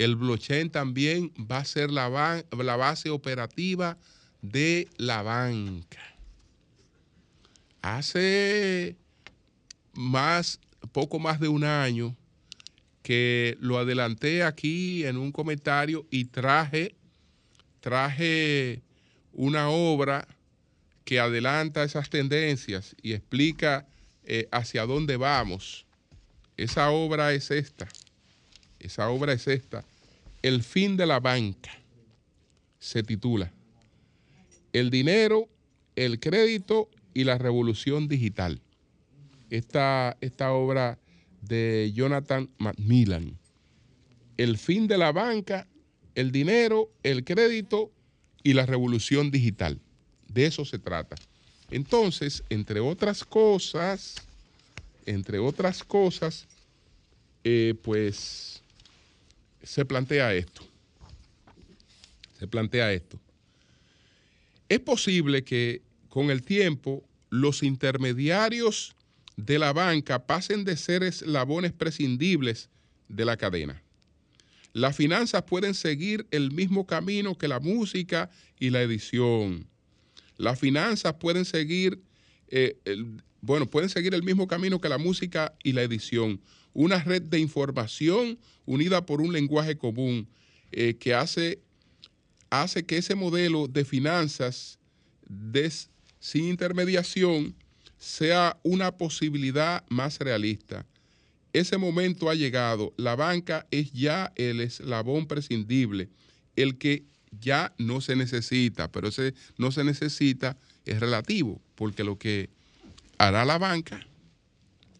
el 0.00 0.16
blockchain 0.16 0.70
también 0.70 1.30
va 1.38 1.58
a 1.58 1.64
ser 1.66 1.90
la, 1.90 2.08
base 2.08 3.10
operativa 3.10 3.98
de 4.40 4.88
la 4.96 5.20
banca. 5.20 6.00
Hace 7.82 8.96
más, 9.92 10.58
poco 10.92 11.18
más 11.18 11.38
de 11.38 11.48
un 11.48 11.64
año 11.64 12.16
que 13.02 13.58
lo 13.60 13.76
adelanté 13.76 14.42
aquí 14.42 15.04
en 15.04 15.18
un 15.18 15.32
comentario 15.32 16.06
y 16.10 16.24
traje, 16.24 16.94
traje 17.80 18.80
una 19.34 19.68
obra 19.68 20.26
que 21.04 21.20
adelanta 21.20 21.84
esas 21.84 22.08
tendencias 22.08 22.96
y 23.02 23.12
explica 23.12 23.86
eh, 24.24 24.48
hacia 24.50 24.86
dónde 24.86 25.18
vamos. 25.18 25.84
Esa 26.56 26.88
obra 26.88 27.34
es 27.34 27.50
esta. 27.50 27.86
Esa 28.78 29.10
obra 29.10 29.34
es 29.34 29.46
esta. 29.46 29.84
El 30.42 30.62
fin 30.62 30.96
de 30.96 31.06
la 31.06 31.20
banca 31.20 31.70
se 32.78 33.02
titula 33.02 33.52
El 34.72 34.90
dinero, 34.90 35.48
el 35.96 36.18
crédito 36.18 36.88
y 37.12 37.24
la 37.24 37.36
revolución 37.36 38.08
digital. 38.08 38.62
Esta, 39.50 40.16
esta 40.20 40.52
obra 40.52 40.98
de 41.42 41.92
Jonathan 41.94 42.48
Macmillan. 42.58 43.36
El 44.38 44.56
fin 44.56 44.86
de 44.86 44.96
la 44.96 45.12
banca, 45.12 45.66
el 46.14 46.32
dinero, 46.32 46.90
el 47.02 47.24
crédito 47.24 47.90
y 48.42 48.54
la 48.54 48.64
revolución 48.64 49.30
digital. 49.30 49.78
De 50.28 50.46
eso 50.46 50.64
se 50.64 50.78
trata. 50.78 51.16
Entonces, 51.70 52.42
entre 52.48 52.80
otras 52.80 53.24
cosas, 53.24 54.16
entre 55.04 55.38
otras 55.38 55.84
cosas, 55.84 56.46
eh, 57.44 57.74
pues 57.82 58.59
se 59.62 59.84
plantea 59.84 60.34
esto. 60.34 60.62
Se 62.38 62.46
plantea 62.46 62.92
esto. 62.92 63.20
Es 64.68 64.80
posible 64.80 65.44
que 65.44 65.82
con 66.08 66.30
el 66.30 66.42
tiempo 66.42 67.04
los 67.28 67.62
intermediarios 67.62 68.94
de 69.36 69.58
la 69.58 69.72
banca 69.72 70.26
pasen 70.26 70.64
de 70.64 70.76
ser 70.76 71.02
eslabones 71.02 71.72
prescindibles 71.72 72.68
de 73.08 73.24
la 73.24 73.36
cadena. 73.36 73.82
Las 74.72 74.96
finanzas 74.96 75.42
pueden 75.42 75.74
seguir 75.74 76.26
el 76.30 76.52
mismo 76.52 76.86
camino 76.86 77.36
que 77.36 77.48
la 77.48 77.58
música 77.58 78.30
y 78.58 78.70
la 78.70 78.82
edición. 78.82 79.66
Las 80.36 80.58
finanzas 80.58 81.14
pueden 81.14 81.44
seguir, 81.44 82.00
eh, 82.48 82.78
bueno, 83.40 83.68
pueden 83.68 83.90
seguir 83.90 84.14
el 84.14 84.22
mismo 84.22 84.46
camino 84.46 84.80
que 84.80 84.88
la 84.88 84.98
música 84.98 85.54
y 85.62 85.72
la 85.72 85.82
edición 85.82 86.40
una 86.72 87.02
red 87.02 87.22
de 87.22 87.38
información 87.38 88.38
unida 88.66 89.04
por 89.04 89.20
un 89.20 89.32
lenguaje 89.32 89.76
común 89.76 90.28
eh, 90.72 90.94
que 90.94 91.14
hace, 91.14 91.60
hace 92.50 92.84
que 92.84 92.98
ese 92.98 93.14
modelo 93.14 93.66
de 93.66 93.84
finanzas 93.84 94.78
sin 96.18 96.44
intermediación 96.44 97.54
sea 97.98 98.58
una 98.62 98.96
posibilidad 98.96 99.84
más 99.88 100.18
realista. 100.18 100.86
Ese 101.52 101.76
momento 101.76 102.30
ha 102.30 102.34
llegado. 102.34 102.94
La 102.96 103.16
banca 103.16 103.66
es 103.70 103.92
ya 103.92 104.32
el 104.36 104.60
eslabón 104.60 105.26
prescindible, 105.26 106.08
el 106.56 106.78
que 106.78 107.04
ya 107.40 107.74
no 107.78 108.00
se 108.00 108.16
necesita, 108.16 108.90
pero 108.90 109.08
ese 109.08 109.34
no 109.56 109.70
se 109.70 109.84
necesita 109.84 110.56
es 110.84 111.00
relativo, 111.00 111.60
porque 111.74 112.04
lo 112.04 112.18
que 112.18 112.50
hará 113.18 113.44
la 113.44 113.58
banca, 113.58 114.06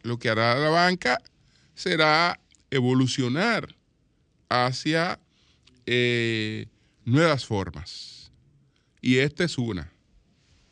lo 0.02 0.18
que 0.18 0.28
hará 0.28 0.58
la 0.58 0.68
banca 0.68 1.20
será 1.80 2.38
evolucionar 2.70 3.74
hacia 4.48 5.18
eh, 5.86 6.66
nuevas 7.04 7.46
formas. 7.46 8.30
Y 9.00 9.16
esta 9.16 9.44
es 9.44 9.56
una. 9.56 9.90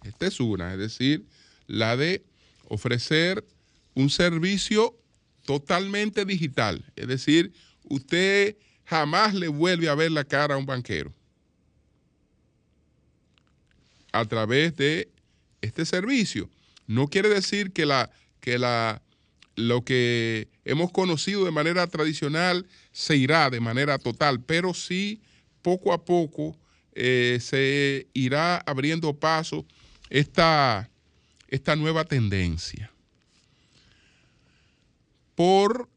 Esta 0.05 0.27
es 0.27 0.39
una, 0.39 0.73
es 0.73 0.79
decir, 0.79 1.27
la 1.67 1.97
de 1.97 2.25
ofrecer 2.69 3.45
un 3.95 4.11
servicio 4.11 4.97
totalmente 5.45 6.25
digital. 6.25 6.85
Es 6.95 7.09
decir, 7.09 7.53
usted 7.85 8.57
jamás 8.85 9.35
le 9.35 9.49
vuelve 9.49 9.89
a 9.89 9.95
ver 9.95 10.13
la 10.13 10.25
cara 10.25 10.55
a 10.55 10.59
un 10.59 10.67
banquero 10.67 11.15
a 14.13 14.25
través 14.27 14.77
de 14.77 15.11
este 15.61 15.85
servicio. 15.85 16.49
No 16.87 17.09
quiere 17.09 17.29
decir 17.29 17.73
que 17.73 17.87
la, 17.87 18.11
que 18.41 18.59
la 18.59 19.03
lo 19.59 19.85
que 19.85 20.49
hemos 20.65 20.93
conocido 20.93 21.45
de 21.45 21.51
manera 21.51 21.89
tradicional 21.89 22.65
se 22.93 23.17
irá 23.17 23.51
de 23.51 23.59
manera 23.59 23.99
total, 23.99 24.41
pero 24.41 24.73
sí 24.73 25.21
poco 25.63 25.93
a 25.93 26.05
poco 26.05 26.57
eh, 26.93 27.39
se 27.41 28.07
irá 28.13 28.59
abriendo 28.59 29.19
paso 29.19 29.67
esta, 30.11 30.89
esta 31.49 31.75
nueva 31.75 32.05
tendencia. 32.05 32.93
Por 35.35 35.89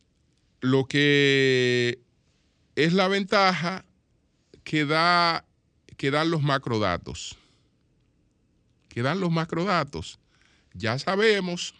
lo 0.60 0.86
que 0.86 2.00
es 2.76 2.93
la 2.93 3.08
ventaja 3.08 3.86
que, 4.63 4.86
da, 4.86 5.45
que 5.97 6.10
dan 6.10 6.32
los 6.32 6.41
macrodatos. 6.41 7.38
Que 8.89 9.04
dan 9.04 9.19
los 9.19 9.32
macrodatos. 9.32 10.19
Ya 10.74 10.97
sabemos 10.97 11.76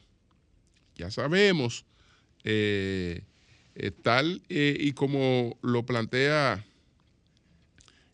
ya 1.02 1.10
sabemos, 1.10 1.84
eh, 2.44 3.24
eh, 3.74 3.92
tal 4.04 4.44
eh, 4.50 4.78
y 4.80 4.92
como 4.92 5.58
lo 5.64 5.84
plantea 5.84 6.64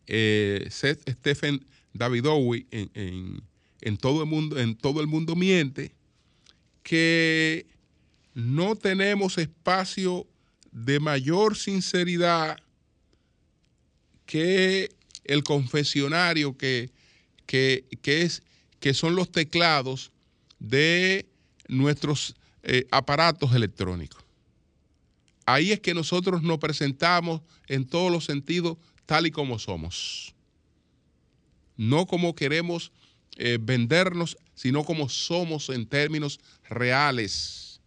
Seth 0.06 1.06
Stephen 1.06 1.66
Davidowi 1.92 2.66
en, 2.70 3.42
en, 3.82 3.96
todo 3.98 4.22
el 4.22 4.28
mundo, 4.28 4.58
en 4.58 4.74
todo 4.74 5.02
el 5.02 5.06
mundo 5.06 5.36
miente, 5.36 5.92
que 6.82 7.66
no 8.32 8.74
tenemos 8.74 9.36
espacio 9.36 10.26
de 10.72 10.98
mayor 10.98 11.58
sinceridad 11.58 12.56
que 14.24 14.88
el 15.24 15.44
confesionario 15.44 16.56
que, 16.56 16.90
que, 17.44 17.84
es, 18.02 18.42
que 18.80 18.94
son 18.94 19.14
los 19.14 19.30
teclados 19.30 20.10
de 20.58 21.26
nuestros 21.68 22.34
eh, 22.62 22.86
aparatos 22.90 23.54
electrónicos. 23.54 24.22
Ahí 25.46 25.72
es 25.72 25.80
que 25.80 25.94
nosotros 25.94 26.42
nos 26.42 26.58
presentamos 26.58 27.40
en 27.68 27.86
todos 27.86 28.12
los 28.12 28.24
sentidos 28.24 28.76
tal 29.06 29.26
y 29.26 29.30
como 29.30 29.58
somos. 29.58 30.34
No 31.76 32.06
como 32.06 32.34
queremos 32.34 32.92
eh, 33.36 33.58
vendernos, 33.58 34.36
sino 34.54 34.84
como 34.84 35.08
somos 35.08 35.70
en 35.70 35.86
términos 35.86 36.40
reales. 36.68 37.80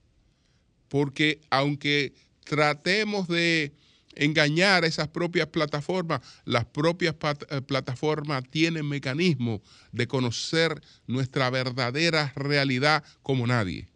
Porque 0.87 1.41
aunque 1.49 2.13
tratemos 2.45 3.27
de 3.27 3.73
engañar 4.15 4.83
a 4.83 4.87
esas 4.87 5.09
propias 5.09 5.47
plataformas, 5.47 6.21
las 6.45 6.65
propias 6.65 7.15
eh, 7.49 7.61
plataformas 7.61 8.43
tienen 8.49 8.87
mecanismos 8.87 9.61
de 9.91 10.07
conocer 10.07 10.81
nuestra 11.05 11.49
verdadera 11.49 12.33
realidad 12.35 13.03
como 13.21 13.45
nadie. 13.45 13.90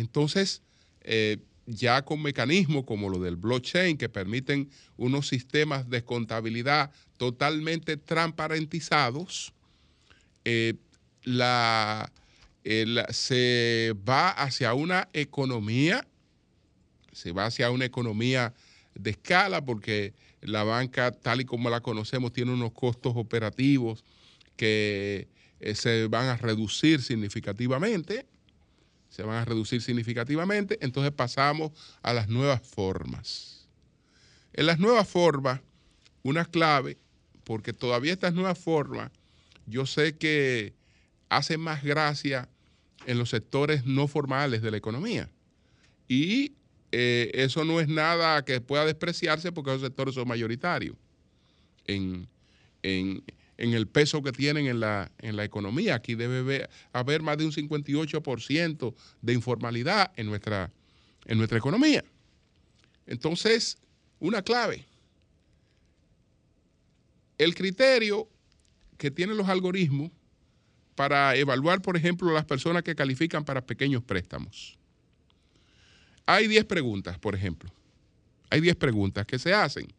Entonces, 0.00 0.62
eh, 1.02 1.36
ya 1.66 2.02
con 2.04 2.22
mecanismos 2.22 2.84
como 2.84 3.08
lo 3.10 3.18
del 3.18 3.36
blockchain 3.36 3.96
que 3.98 4.08
permiten 4.08 4.70
unos 4.96 5.28
sistemas 5.28 5.88
de 5.88 6.02
contabilidad 6.02 6.90
totalmente 7.18 7.96
transparentizados, 7.98 9.52
eh, 10.44 10.74
el- 12.64 13.04
se 13.10 13.94
va 14.08 14.30
hacia 14.30 14.72
una 14.74 15.08
economía, 15.12 16.06
se 17.12 17.32
va 17.32 17.46
hacia 17.46 17.70
una 17.70 17.84
economía 17.84 18.54
de 18.94 19.10
escala 19.10 19.62
porque 19.64 20.14
la 20.40 20.64
banca 20.64 21.12
tal 21.12 21.42
y 21.42 21.44
como 21.44 21.68
la 21.68 21.80
conocemos 21.80 22.32
tiene 22.32 22.52
unos 22.52 22.72
costos 22.72 23.12
operativos 23.16 24.02
que 24.56 25.28
eh, 25.60 25.74
se 25.74 26.06
van 26.06 26.28
a 26.28 26.36
reducir 26.38 27.02
significativamente, 27.02 28.26
se 29.10 29.22
van 29.22 29.36
a 29.36 29.44
reducir 29.44 29.82
significativamente, 29.82 30.78
entonces 30.80 31.12
pasamos 31.12 31.72
a 32.02 32.14
las 32.14 32.28
nuevas 32.28 32.62
formas. 32.62 33.68
En 34.52 34.66
las 34.66 34.78
nuevas 34.78 35.06
formas, 35.08 35.60
una 36.22 36.44
clave, 36.44 36.96
porque 37.44 37.72
todavía 37.72 38.12
estas 38.12 38.34
nuevas 38.34 38.58
formas, 38.58 39.10
yo 39.66 39.84
sé 39.84 40.16
que 40.16 40.74
hacen 41.28 41.60
más 41.60 41.82
gracia 41.82 42.48
en 43.06 43.18
los 43.18 43.30
sectores 43.30 43.84
no 43.84 44.08
formales 44.08 44.62
de 44.62 44.70
la 44.70 44.76
economía. 44.76 45.28
Y 46.08 46.52
eh, 46.92 47.30
eso 47.34 47.64
no 47.64 47.80
es 47.80 47.88
nada 47.88 48.44
que 48.44 48.60
pueda 48.60 48.84
despreciarse 48.84 49.52
porque 49.52 49.70
esos 49.70 49.82
sectores 49.82 50.14
son 50.14 50.26
mayoritarios 50.28 50.96
en, 51.86 52.28
en- 52.82 53.22
en 53.60 53.74
el 53.74 53.86
peso 53.86 54.22
que 54.22 54.32
tienen 54.32 54.66
en 54.66 54.80
la, 54.80 55.12
en 55.18 55.36
la 55.36 55.44
economía. 55.44 55.94
Aquí 55.94 56.14
debe 56.14 56.68
haber, 56.92 57.22
más 57.22 57.36
de 57.36 57.44
un 57.44 57.52
58% 57.52 58.94
de 59.20 59.32
informalidad 59.34 60.12
en 60.16 60.26
nuestra, 60.26 60.72
en 61.26 61.36
nuestra 61.36 61.58
economía. 61.58 62.02
Entonces, 63.06 63.76
una 64.18 64.42
clave. 64.42 64.86
El 67.36 67.54
criterio 67.54 68.28
que 68.96 69.10
tienen 69.10 69.36
los 69.36 69.48
algoritmos 69.48 70.10
para 70.94 71.36
evaluar, 71.36 71.82
por 71.82 71.96
ejemplo, 71.96 72.32
las 72.32 72.44
personas 72.44 72.82
que 72.82 72.94
califican 72.94 73.44
para 73.44 73.64
pequeños 73.64 74.02
préstamos. 74.02 74.78
Hay 76.24 76.46
10 76.46 76.64
preguntas, 76.64 77.18
por 77.18 77.34
ejemplo. 77.34 77.70
Hay 78.48 78.60
10 78.60 78.76
preguntas 78.76 79.26
que 79.26 79.38
se 79.38 79.52
hacen 79.52 79.92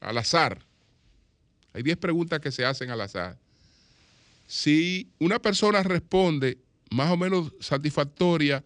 al 0.00 0.16
azar. 0.18 0.64
Hay 1.76 1.82
10 1.82 1.98
preguntas 1.98 2.40
que 2.40 2.50
se 2.50 2.64
hacen 2.64 2.90
al 2.90 3.02
azar. 3.02 3.36
Si 4.46 5.10
una 5.18 5.38
persona 5.38 5.82
responde 5.82 6.56
más 6.90 7.10
o 7.10 7.18
menos 7.18 7.52
satisfactoria, 7.60 8.64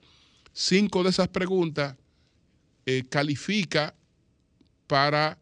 cinco 0.52 1.02
de 1.02 1.10
esas 1.10 1.26
preguntas 1.26 1.96
eh, 2.86 3.02
califica 3.10 3.96
para 4.86 5.38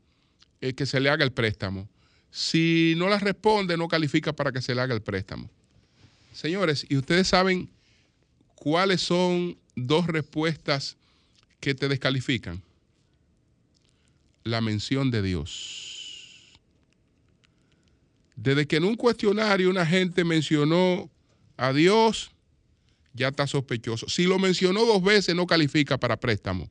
eh, 0.62 0.72
que 0.72 0.86
se 0.86 0.98
le 0.98 1.10
haga 1.10 1.24
el 1.24 1.32
préstamo. 1.32 1.86
Si 2.30 2.94
no 2.96 3.10
las 3.10 3.22
responde, 3.22 3.76
no 3.76 3.86
califica 3.86 4.32
para 4.32 4.50
que 4.50 4.62
se 4.62 4.74
le 4.74 4.80
haga 4.80 4.94
el 4.94 5.02
préstamo. 5.02 5.50
Señores, 6.32 6.86
¿y 6.88 6.96
ustedes 6.96 7.28
saben 7.28 7.68
cuáles 8.54 9.02
son 9.02 9.58
dos 9.76 10.06
respuestas 10.06 10.96
que 11.60 11.74
te 11.74 11.86
descalifican? 11.86 12.62
La 14.42 14.62
mención 14.62 15.10
de 15.10 15.20
Dios. 15.20 15.87
Desde 18.40 18.68
que 18.68 18.76
en 18.76 18.84
un 18.84 18.94
cuestionario 18.94 19.68
una 19.68 19.84
gente 19.84 20.22
mencionó 20.24 21.10
a 21.56 21.72
Dios, 21.72 22.30
ya 23.12 23.28
está 23.28 23.48
sospechoso. 23.48 24.08
Si 24.08 24.24
lo 24.26 24.38
mencionó 24.38 24.84
dos 24.84 25.02
veces, 25.02 25.34
no 25.34 25.44
califica 25.44 25.98
para 25.98 26.16
préstamo. 26.16 26.70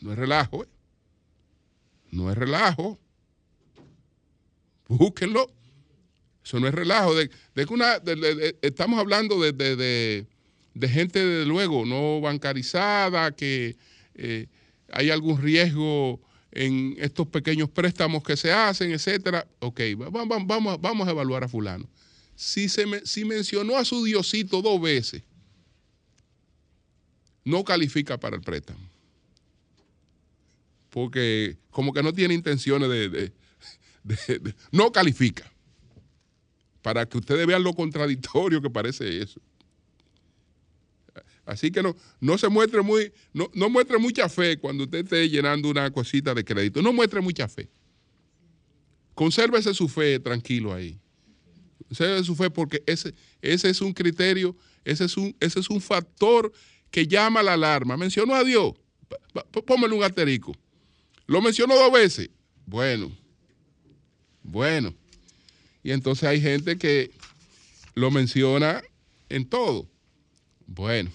No 0.00 0.10
es 0.12 0.18
relajo, 0.18 0.64
¿eh? 0.64 0.68
No 2.10 2.32
es 2.32 2.36
relajo. 2.36 2.98
Búsquenlo. 4.88 5.48
Eso 6.44 6.58
no 6.58 6.66
es 6.66 6.74
relajo. 6.74 7.14
De, 7.14 7.30
de 7.54 7.64
de- 7.64 8.16
de- 8.16 8.34
de- 8.34 8.58
estamos 8.62 8.98
hablando 8.98 9.40
de, 9.40 9.52
de- 9.52 9.76
de- 9.76 10.26
de 10.74 10.88
gente, 10.88 11.24
desde 11.24 11.46
luego, 11.46 11.86
no 11.86 12.20
bancarizada, 12.20 13.30
que 13.36 13.76
eh, 14.14 14.48
hay 14.90 15.10
algún 15.10 15.40
riesgo 15.40 16.20
en 16.52 16.94
estos 16.98 17.26
pequeños 17.28 17.68
préstamos 17.70 18.22
que 18.22 18.36
se 18.36 18.52
hacen, 18.52 18.90
etcétera. 18.92 19.46
Ok, 19.60 19.80
va- 20.00 20.08
va- 20.08 20.24
va- 20.24 20.44
vamos, 20.44 20.80
vamos 20.80 21.06
a 21.06 21.10
evaluar 21.10 21.44
a 21.44 21.48
fulano. 21.48 21.88
Si, 22.34 22.68
se 22.68 22.86
me- 22.86 23.04
si 23.04 23.24
mencionó 23.24 23.76
a 23.76 23.84
su 23.84 24.04
diosito 24.04 24.62
dos 24.62 24.80
veces, 24.80 25.22
no 27.44 27.64
califica 27.64 28.18
para 28.18 28.36
el 28.36 28.42
préstamo. 28.42 28.80
Porque 30.90 31.56
como 31.70 31.92
que 31.92 32.02
no 32.02 32.12
tiene 32.12 32.34
intenciones 32.34 32.88
de- 32.88 33.32
no 34.72 34.90
califica. 34.92 35.50
Para 36.82 37.06
que 37.06 37.18
ustedes 37.18 37.46
vean 37.46 37.62
lo 37.62 37.74
contradictorio 37.74 38.62
que 38.62 38.70
parece 38.70 39.20
eso. 39.22 39.40
Así 41.48 41.70
que 41.70 41.82
no, 41.82 41.96
no 42.20 42.36
se 42.36 42.46
muestre 42.50 42.82
muy, 42.82 43.10
no, 43.32 43.50
no 43.54 43.70
muestre 43.70 43.96
mucha 43.96 44.28
fe 44.28 44.58
cuando 44.58 44.84
usted 44.84 45.04
esté 45.04 45.30
llenando 45.30 45.70
una 45.70 45.90
cosita 45.90 46.34
de 46.34 46.44
crédito. 46.44 46.82
No 46.82 46.92
muestre 46.92 47.22
mucha 47.22 47.48
fe. 47.48 47.70
Consérvese 49.14 49.72
su 49.72 49.88
fe 49.88 50.20
tranquilo 50.20 50.74
ahí. 50.74 51.00
Consérvese 51.86 52.24
su 52.24 52.36
fe 52.36 52.50
porque 52.50 52.82
ese, 52.84 53.14
ese 53.40 53.70
es 53.70 53.80
un 53.80 53.94
criterio, 53.94 54.54
ese 54.84 55.06
es 55.06 55.16
un, 55.16 55.34
ese 55.40 55.60
es 55.60 55.70
un 55.70 55.80
factor 55.80 56.52
que 56.90 57.06
llama 57.06 57.42
la 57.42 57.54
alarma. 57.54 57.96
Mencionó 57.96 58.34
a 58.34 58.44
Dios. 58.44 58.74
Póngale 59.64 59.94
un 59.94 60.04
asterisco. 60.04 60.54
Lo 61.26 61.40
mencionó 61.40 61.76
dos 61.76 61.90
veces. 61.90 62.28
Bueno, 62.66 63.10
bueno. 64.42 64.94
Y 65.82 65.92
entonces 65.92 66.24
hay 66.24 66.42
gente 66.42 66.76
que 66.76 67.10
lo 67.94 68.10
menciona 68.10 68.82
en 69.30 69.48
todo. 69.48 69.88
Bueno, 70.66 71.10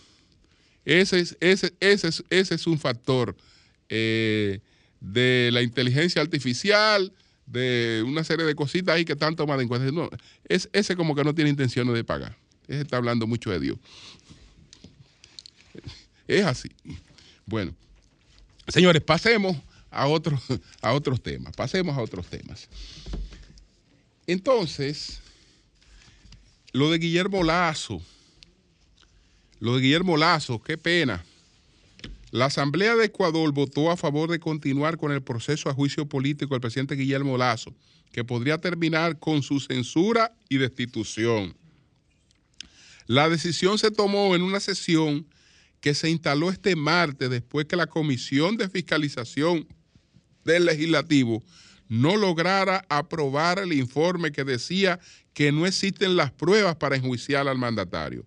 ese 0.85 1.19
es, 1.19 1.37
ese, 1.39 1.73
ese 1.79 2.07
es, 2.07 2.23
ese 2.29 2.55
es 2.55 2.67
un 2.67 2.79
factor 2.79 3.35
eh, 3.89 4.59
de 4.99 5.49
la 5.51 5.61
inteligencia 5.61 6.21
artificial, 6.21 7.13
de 7.45 8.03
una 8.05 8.23
serie 8.23 8.45
de 8.45 8.55
cositas 8.55 8.95
ahí 8.95 9.05
que 9.05 9.13
están 9.13 9.35
tomadas 9.35 9.61
en 9.61 9.67
cuenta. 9.67 9.91
No, 9.91 10.09
es, 10.47 10.69
ese 10.73 10.95
como 10.95 11.15
que 11.15 11.23
no 11.23 11.35
tiene 11.35 11.49
intenciones 11.49 11.93
de 11.93 12.03
pagar. 12.03 12.37
Ese 12.67 12.81
está 12.81 12.97
hablando 12.97 13.27
mucho 13.27 13.51
de 13.51 13.59
Dios. 13.59 13.77
Es 16.27 16.45
así. 16.45 16.69
Bueno, 17.45 17.75
señores, 18.67 19.01
pasemos 19.03 19.57
a 19.91 20.07
otros, 20.07 20.41
a 20.81 20.93
otros 20.93 21.21
temas. 21.21 21.55
Pasemos 21.55 21.97
a 21.97 22.01
otros 22.01 22.27
temas. 22.27 22.69
Entonces, 24.25 25.19
lo 26.71 26.89
de 26.89 26.97
Guillermo 26.97 27.43
Lazo, 27.43 28.01
lo 29.63 29.77
de 29.77 29.81
Guillermo 29.81 30.17
Lazo, 30.17 30.61
qué 30.61 30.77
pena. 30.77 31.23
La 32.31 32.47
Asamblea 32.47 32.97
de 32.97 33.05
Ecuador 33.05 33.49
votó 33.53 33.91
a 33.91 33.95
favor 33.95 34.29
de 34.29 34.37
continuar 34.37 34.97
con 34.97 35.13
el 35.13 35.21
proceso 35.21 35.69
a 35.69 35.73
juicio 35.73 36.05
político 36.05 36.53
del 36.53 36.59
presidente 36.59 36.95
Guillermo 36.95 37.37
Lazo, 37.37 37.73
que 38.11 38.25
podría 38.25 38.57
terminar 38.57 39.19
con 39.19 39.41
su 39.41 39.61
censura 39.61 40.35
y 40.49 40.57
destitución. 40.57 41.55
La 43.07 43.29
decisión 43.29 43.77
se 43.77 43.89
tomó 43.89 44.35
en 44.35 44.41
una 44.41 44.59
sesión 44.59 45.25
que 45.79 45.93
se 45.93 46.09
instaló 46.09 46.49
este 46.49 46.75
martes 46.75 47.29
después 47.29 47.65
que 47.65 47.77
la 47.77 47.87
Comisión 47.87 48.57
de 48.57 48.67
Fiscalización 48.67 49.65
del 50.43 50.65
Legislativo 50.65 51.41
no 51.87 52.17
lograra 52.17 52.85
aprobar 52.89 53.59
el 53.59 53.71
informe 53.71 54.33
que 54.33 54.43
decía 54.43 54.99
que 55.33 55.53
no 55.53 55.65
existen 55.65 56.17
las 56.17 56.33
pruebas 56.33 56.75
para 56.75 56.97
enjuiciar 56.97 57.47
al 57.47 57.57
mandatario. 57.57 58.25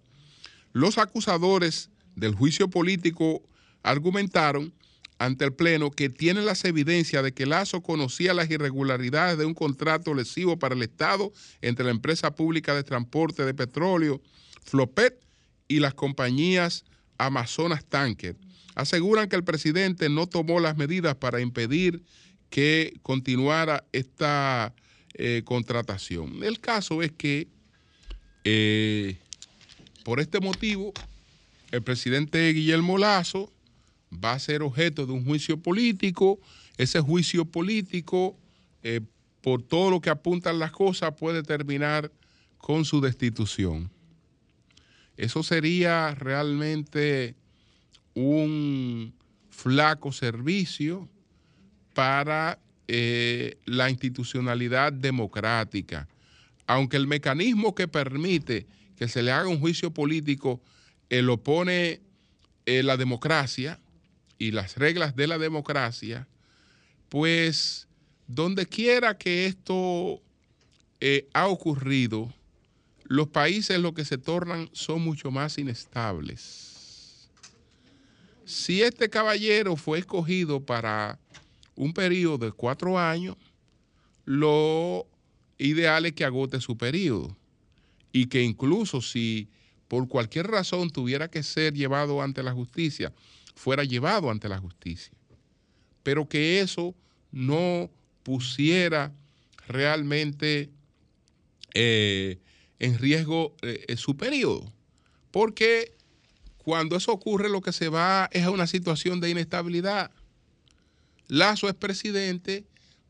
Los 0.76 0.98
acusadores 0.98 1.88
del 2.16 2.34
juicio 2.34 2.68
político 2.68 3.42
argumentaron 3.82 4.74
ante 5.16 5.46
el 5.46 5.54
Pleno 5.54 5.90
que 5.90 6.10
tienen 6.10 6.44
las 6.44 6.66
evidencias 6.66 7.24
de 7.24 7.32
que 7.32 7.46
Lazo 7.46 7.80
conocía 7.80 8.34
las 8.34 8.50
irregularidades 8.50 9.38
de 9.38 9.46
un 9.46 9.54
contrato 9.54 10.12
lesivo 10.12 10.58
para 10.58 10.74
el 10.74 10.82
Estado 10.82 11.32
entre 11.62 11.86
la 11.86 11.92
empresa 11.92 12.34
pública 12.34 12.74
de 12.74 12.84
transporte 12.84 13.46
de 13.46 13.54
petróleo, 13.54 14.20
Flopet, 14.64 15.18
y 15.66 15.80
las 15.80 15.94
compañías 15.94 16.84
Amazonas 17.16 17.86
Tanker. 17.86 18.36
Aseguran 18.74 19.30
que 19.30 19.36
el 19.36 19.44
presidente 19.44 20.10
no 20.10 20.26
tomó 20.26 20.60
las 20.60 20.76
medidas 20.76 21.14
para 21.14 21.40
impedir 21.40 22.04
que 22.50 23.00
continuara 23.02 23.86
esta 23.92 24.74
eh, 25.14 25.40
contratación. 25.46 26.44
El 26.44 26.60
caso 26.60 27.02
es 27.02 27.12
que 27.12 27.48
eh, 28.44 29.18
por 30.07 30.21
este 30.21 30.38
motivo 30.38 30.92
el 31.73 31.83
presidente 31.83 32.53
Guillermo 32.53 32.97
Lazo 32.97 33.53
va 34.12 34.35
a 34.35 34.38
ser 34.38 34.62
objeto 34.62 35.05
de 35.05 35.12
un 35.12 35.25
juicio 35.25 35.61
político. 35.61 36.38
Ese 36.77 37.01
juicio 37.01 37.45
político, 37.45 38.38
eh, 38.85 39.01
por 39.40 39.64
todo 39.64 39.90
lo 39.90 40.01
que 40.01 40.09
apuntan 40.09 40.61
las 40.61 40.71
cosas, 40.71 41.16
puede 41.19 41.42
terminar 41.42 42.12
con 42.57 42.85
su 42.85 43.01
destitución. 43.01 43.90
Eso 45.16 45.42
sería 45.42 46.14
realmente 46.14 47.35
un 48.14 49.12
flaco 49.51 50.12
servicio 50.12 51.09
para 51.95 52.61
eh, 52.87 53.59
la 53.64 53.90
institucionalidad 53.90 54.92
democrática. 54.92 56.07
Aunque 56.64 56.97
el 56.97 57.09
mecanismo 57.09 57.75
que 57.75 57.88
permite 57.88 58.69
que 58.96 59.09
se 59.09 59.22
le 59.22 59.32
haga 59.32 59.48
un 59.48 59.61
juicio 59.61 59.92
político 59.92 60.61
eh, 61.09 61.22
lo 61.22 61.37
pone 61.37 62.00
eh, 62.64 62.82
la 62.82 62.96
democracia 62.96 63.78
y 64.38 64.50
las 64.50 64.76
reglas 64.76 65.14
de 65.14 65.26
la 65.26 65.38
democracia, 65.38 66.26
pues 67.09 67.87
donde 68.26 68.66
quiera 68.66 69.16
que 69.16 69.46
esto 69.46 70.20
ha 71.35 71.46
ocurrido, 71.46 72.32
los 73.04 73.28
países 73.28 73.78
lo 73.78 73.94
que 73.94 74.04
se 74.04 74.18
tornan 74.18 74.68
son 74.72 75.02
mucho 75.02 75.30
más 75.30 75.59
inestables. 75.59 77.28
Si 78.44 78.82
este 78.82 79.09
caballero 79.09 79.76
fue 79.76 80.00
escogido 80.00 80.61
para 80.61 81.18
un 81.76 81.92
periodo 81.92 82.46
de 82.46 82.52
cuatro 82.52 82.98
años, 82.98 83.37
lo 84.24 85.06
ideal 85.59 86.06
es 86.06 86.12
que 86.14 86.24
agote 86.24 86.61
su 86.61 86.76
periodo 86.76 87.37
y 88.16 88.29
que 88.29 88.42
incluso 88.42 89.02
si 89.02 89.50
por 89.88 90.09
cualquier 90.09 90.46
razón 90.46 90.88
tuviera 90.88 91.29
que 91.29 91.42
ser 91.42 91.74
llevado 91.74 92.22
ante 92.22 92.42
la 92.42 92.52
justicia, 92.52 93.12
fuera 93.55 93.85
llevado 93.85 94.31
ante 94.31 94.48
la 94.48 94.57
justicia. 94.57 95.12
Pero 96.02 96.26
que 96.26 96.61
eso 96.61 96.94
no 97.31 97.90
pusiera 98.22 99.12
realmente 99.68 100.70
eh, 101.74 102.38
en 102.79 102.98
riesgo 102.98 103.55
eh, 103.61 103.94
su 103.98 104.16
periodo. 104.16 104.72
Porque 105.31 105.94
cuando 106.57 106.96
eso 106.96 107.12
ocurre 107.12 107.50
lo 107.50 107.61
que 107.61 107.72
se 107.72 107.90
va 107.90 108.31
es 108.33 108.44
a 108.44 108.50
una 108.50 108.66
situación 108.66 109.20
de 109.20 109.29
inestabilidad. 109.29 110.11
Lazo 111.29 111.68
es 111.68 111.74
presidente 111.74 112.64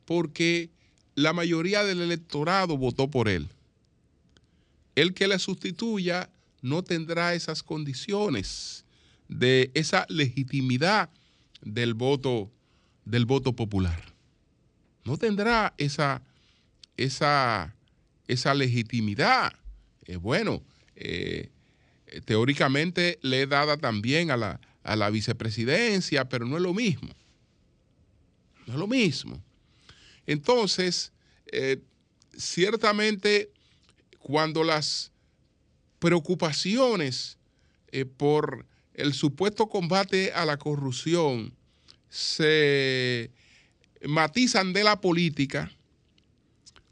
porque 0.05 0.69
la 1.14 1.33
mayoría 1.33 1.85
del 1.85 2.01
electorado 2.01 2.77
votó 2.77 3.09
por 3.09 3.29
él. 3.29 3.49
El 4.97 5.15
que 5.15 5.29
le 5.29 5.39
sustituya 5.39 6.29
no 6.63 6.83
tendrá 6.83 7.35
esas 7.35 7.63
condiciones 7.63 8.85
de 9.29 9.71
esa 9.75 10.07
legitimidad 10.09 11.11
del 11.63 11.95
voto, 11.95 12.51
del 13.05 13.27
voto 13.27 13.55
popular. 13.55 14.03
No 15.05 15.17
tendrá 15.17 15.75
esa, 15.79 16.23
esa, 16.97 17.75
esa 18.27 18.55
legitimidad. 18.55 19.53
Eh, 20.07 20.17
bueno, 20.17 20.63
eh, 20.97 21.51
teóricamente 22.25 23.19
le 23.23 23.43
he 23.43 23.47
dada 23.47 23.77
también 23.77 24.31
a 24.31 24.37
la, 24.37 24.61
a 24.83 24.97
la 24.97 25.11
vicepresidencia, 25.11 26.29
pero 26.29 26.47
no 26.47 26.57
es 26.57 26.63
lo 26.63 26.75
mismo. 26.75 27.15
No 28.67 28.73
es 28.73 28.79
lo 28.79 28.87
mismo. 28.87 29.43
Entonces, 30.27 31.13
eh, 31.53 31.81
ciertamente, 32.37 33.51
cuando 34.27 34.65
las 34.65 35.12
preocupaciones 36.01 37.39
eh, 37.93 38.05
por 38.05 38.67
el 38.95 39.15
supuesto 39.15 39.69
combate 39.69 40.33
a 40.33 40.45
la 40.45 40.57
corrupción 40.57 41.55
se 42.09 43.31
matizan 44.03 44.73
de 44.73 44.83
la 44.83 45.01
política, 45.01 45.71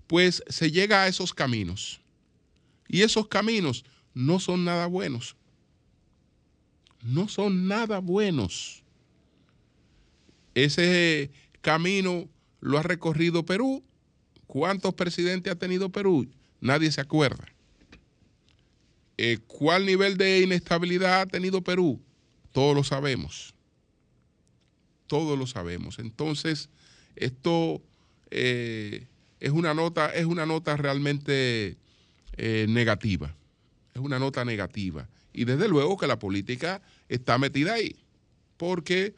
pues 0.07 0.45
se 0.47 0.71
llega 0.71 1.03
a 1.03 1.09
esos 1.09 1.35
caminos. 1.35 2.01
Y 2.87 3.03
esos 3.03 3.27
caminos 3.27 3.85
no 4.15 4.39
son 4.39 4.65
nada 4.65 4.87
buenos. 4.87 5.35
No 7.03 7.27
son 7.27 7.67
nada 7.67 7.99
buenos. 7.99 8.85
Ese 10.55 11.33
camino 11.63 12.29
lo 12.61 12.79
ha 12.79 12.85
recorrido 12.85 13.45
Perú. 13.45 13.83
¿Cuántos 14.47 14.95
presidentes 14.95 15.53
ha 15.53 15.59
tenido 15.59 15.91
Perú? 15.91 16.29
Nadie 16.65 16.91
se 16.91 17.03
acuerda. 17.03 17.45
Eh, 19.19 19.37
¿Cuál 19.47 19.85
nivel 19.85 20.17
de 20.17 20.41
inestabilidad 20.41 21.21
ha 21.21 21.27
tenido 21.27 21.61
Perú? 21.63 22.01
Todos 22.53 22.75
lo 22.75 22.83
sabemos. 22.83 23.55
Todos 25.07 25.39
lo 25.39 25.47
sabemos. 25.47 25.99
Entonces, 25.99 26.71
esto 27.17 27.83
eh, 28.31 29.07
es, 29.41 29.51
una 29.51 29.75
nota, 29.75 30.09
es 30.15 30.25
una 30.25 30.47
nota 30.47 30.75
realmente 30.79 31.77
eh, 32.39 32.65
negativa. 32.67 33.37
Es 33.93 34.01
una 34.01 34.19
nota 34.19 34.43
negativa. 34.47 35.07
Y 35.35 35.45
desde 35.45 35.69
luego 35.69 35.99
que 35.99 36.07
la 36.07 36.19
política 36.19 36.81
está 37.11 37.37
metida 37.37 37.75
ahí. 37.75 37.95
Porque 38.57 39.15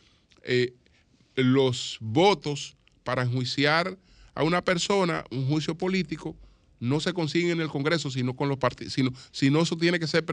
los 1.37 1.99
votos 2.01 2.77
para 3.05 3.23
enjuiciar 3.23 3.97
a 4.35 4.43
una 4.43 4.65
persona, 4.65 5.25
un 5.31 5.47
juicio 5.47 5.79
político, 5.79 6.37
no 6.81 7.01
se 7.01 7.13
consiguen 7.13 7.53
en 7.53 7.61
el 7.61 7.69
Congreso, 7.69 8.11
sino 8.11 8.35
con 8.35 8.49
los 8.49 8.59
partidos, 8.59 8.93
sino, 8.93 9.13
sino 9.31 9.63
eso 9.63 9.77
tiene 9.77 9.99
que 9.99 10.07
ser 10.07 10.25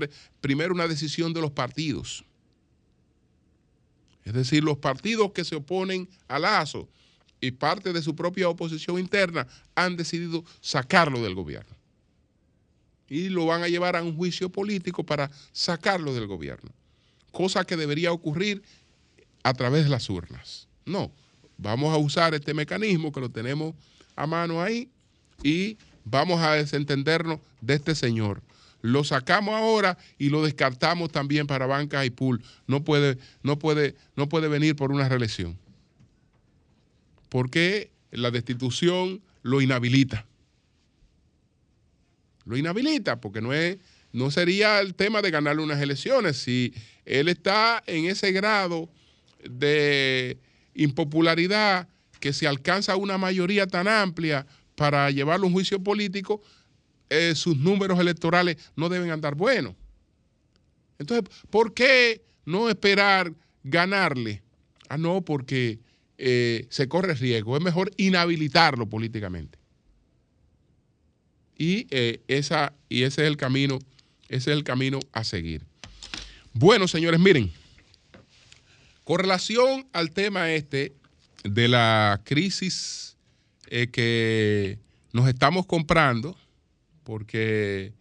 primero 0.41 0.73
una 0.73 0.87
decisión 0.87 1.33
de 1.33 1.41
los 1.41 1.51
partidos. 1.51 2.25
Es 4.25 4.33
decir, 4.33 4.63
los 4.63 4.77
partidos 4.77 5.31
que 5.31 5.43
se 5.43 5.55
oponen 5.55 6.07
al 6.27 6.43
Lazo 6.43 6.87
y 7.41 7.51
parte 7.51 7.91
de 7.91 8.01
su 8.01 8.15
propia 8.15 8.47
oposición 8.47 8.99
interna 8.99 9.47
han 9.75 9.97
decidido 9.97 10.43
sacarlo 10.61 11.21
del 11.21 11.35
gobierno. 11.35 11.75
Y 13.09 13.29
lo 13.29 13.45
van 13.45 13.63
a 13.63 13.67
llevar 13.67 13.95
a 13.95 14.03
un 14.03 14.15
juicio 14.15 14.49
político 14.49 15.03
para 15.05 15.29
sacarlo 15.51 16.13
del 16.13 16.25
gobierno. 16.25 16.71
Cosa 17.31 17.65
que 17.65 17.75
debería 17.75 18.13
ocurrir 18.13 18.63
a 19.43 19.53
través 19.53 19.83
de 19.83 19.89
las 19.89 20.09
urnas. 20.09 20.67
No, 20.85 21.11
vamos 21.57 21.93
a 21.93 21.97
usar 21.97 22.33
este 22.33 22.53
mecanismo 22.53 23.11
que 23.11 23.19
lo 23.19 23.29
tenemos 23.29 23.75
a 24.15 24.25
mano 24.25 24.61
ahí 24.61 24.89
y 25.43 25.77
vamos 26.05 26.41
a 26.41 26.53
desentendernos 26.53 27.39
de 27.61 27.75
este 27.75 27.95
señor. 27.95 28.41
Lo 28.81 29.03
sacamos 29.03 29.55
ahora 29.55 29.97
y 30.17 30.29
lo 30.29 30.43
descartamos 30.43 31.11
también 31.11 31.47
para 31.47 31.65
banca 31.65 32.05
y 32.05 32.09
pool. 32.09 32.41
No 32.67 32.83
puede, 32.83 33.17
no 33.41 33.57
puede, 33.57 33.95
no 34.15 34.27
puede 34.27 34.49
venir 34.49 34.75
por 34.75 34.91
una 34.91 35.07
reelección. 35.07 35.57
Porque 37.29 37.91
la 38.11 38.29
destitución 38.29 39.21
lo 39.41 39.61
inhabilita. 39.61 40.25
Lo 42.45 42.57
inhabilita 42.57 43.21
porque 43.21 43.41
no 43.41 43.53
es, 43.53 43.77
no 44.11 44.31
sería 44.31 44.81
el 44.81 44.95
tema 44.95 45.21
de 45.21 45.31
ganarle 45.31 45.63
unas 45.63 45.81
elecciones. 45.81 46.37
Si 46.37 46.73
él 47.05 47.29
está 47.29 47.81
en 47.87 48.05
ese 48.05 48.33
grado 48.33 48.89
de 49.49 50.37
impopularidad 50.75 51.87
que 52.19 52.33
se 52.33 52.47
alcanza 52.47 52.95
una 52.95 53.17
mayoría 53.17 53.67
tan 53.67 53.87
amplia 53.87 54.45
para 54.75 55.09
llevarlo 55.11 55.45
a 55.45 55.47
un 55.47 55.53
juicio 55.53 55.81
político, 55.81 56.41
eh, 57.09 57.35
sus 57.35 57.57
números 57.57 57.99
electorales 57.99 58.57
no 58.75 58.89
deben 58.89 59.11
andar 59.11 59.35
buenos. 59.35 59.75
Entonces, 60.97 61.29
¿por 61.49 61.73
qué 61.73 62.23
no 62.45 62.69
esperar 62.69 63.33
ganarle? 63.63 64.41
Ah, 64.89 64.97
no, 64.97 65.21
porque 65.21 65.79
eh, 66.17 66.67
se 66.69 66.87
corre 66.87 67.13
riesgo. 67.15 67.57
Es 67.57 67.63
mejor 67.63 67.91
inhabilitarlo 67.97 68.87
políticamente. 68.87 69.57
Y, 71.57 71.87
eh, 71.91 72.21
esa, 72.27 72.73
y 72.89 73.03
ese 73.03 73.23
es 73.23 73.27
el 73.27 73.37
camino, 73.37 73.79
ese 74.29 74.51
es 74.51 74.57
el 74.57 74.63
camino 74.63 74.99
a 75.11 75.23
seguir. 75.23 75.63
Bueno, 76.53 76.87
señores, 76.87 77.19
miren. 77.19 77.51
Con 79.03 79.19
relación 79.19 79.87
al 79.91 80.11
tema 80.11 80.51
este 80.53 80.93
de 81.43 81.67
la 81.67 82.21
crisis 82.23 83.12
que 83.91 84.77
nos 85.13 85.27
estamos 85.27 85.65
comprando, 85.65 86.37
porque 87.03 87.93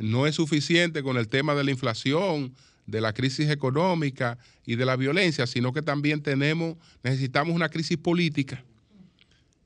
no 0.00 0.26
es 0.26 0.34
suficiente 0.34 1.02
con 1.02 1.16
el 1.16 1.28
tema 1.28 1.54
de 1.54 1.64
la 1.64 1.70
inflación, 1.70 2.54
de 2.86 3.00
la 3.00 3.12
crisis 3.12 3.48
económica 3.48 4.38
y 4.66 4.76
de 4.76 4.84
la 4.84 4.96
violencia, 4.96 5.46
sino 5.46 5.72
que 5.72 5.82
también 5.82 6.22
tenemos, 6.22 6.76
necesitamos 7.02 7.54
una 7.54 7.68
crisis 7.68 7.98
política 7.98 8.64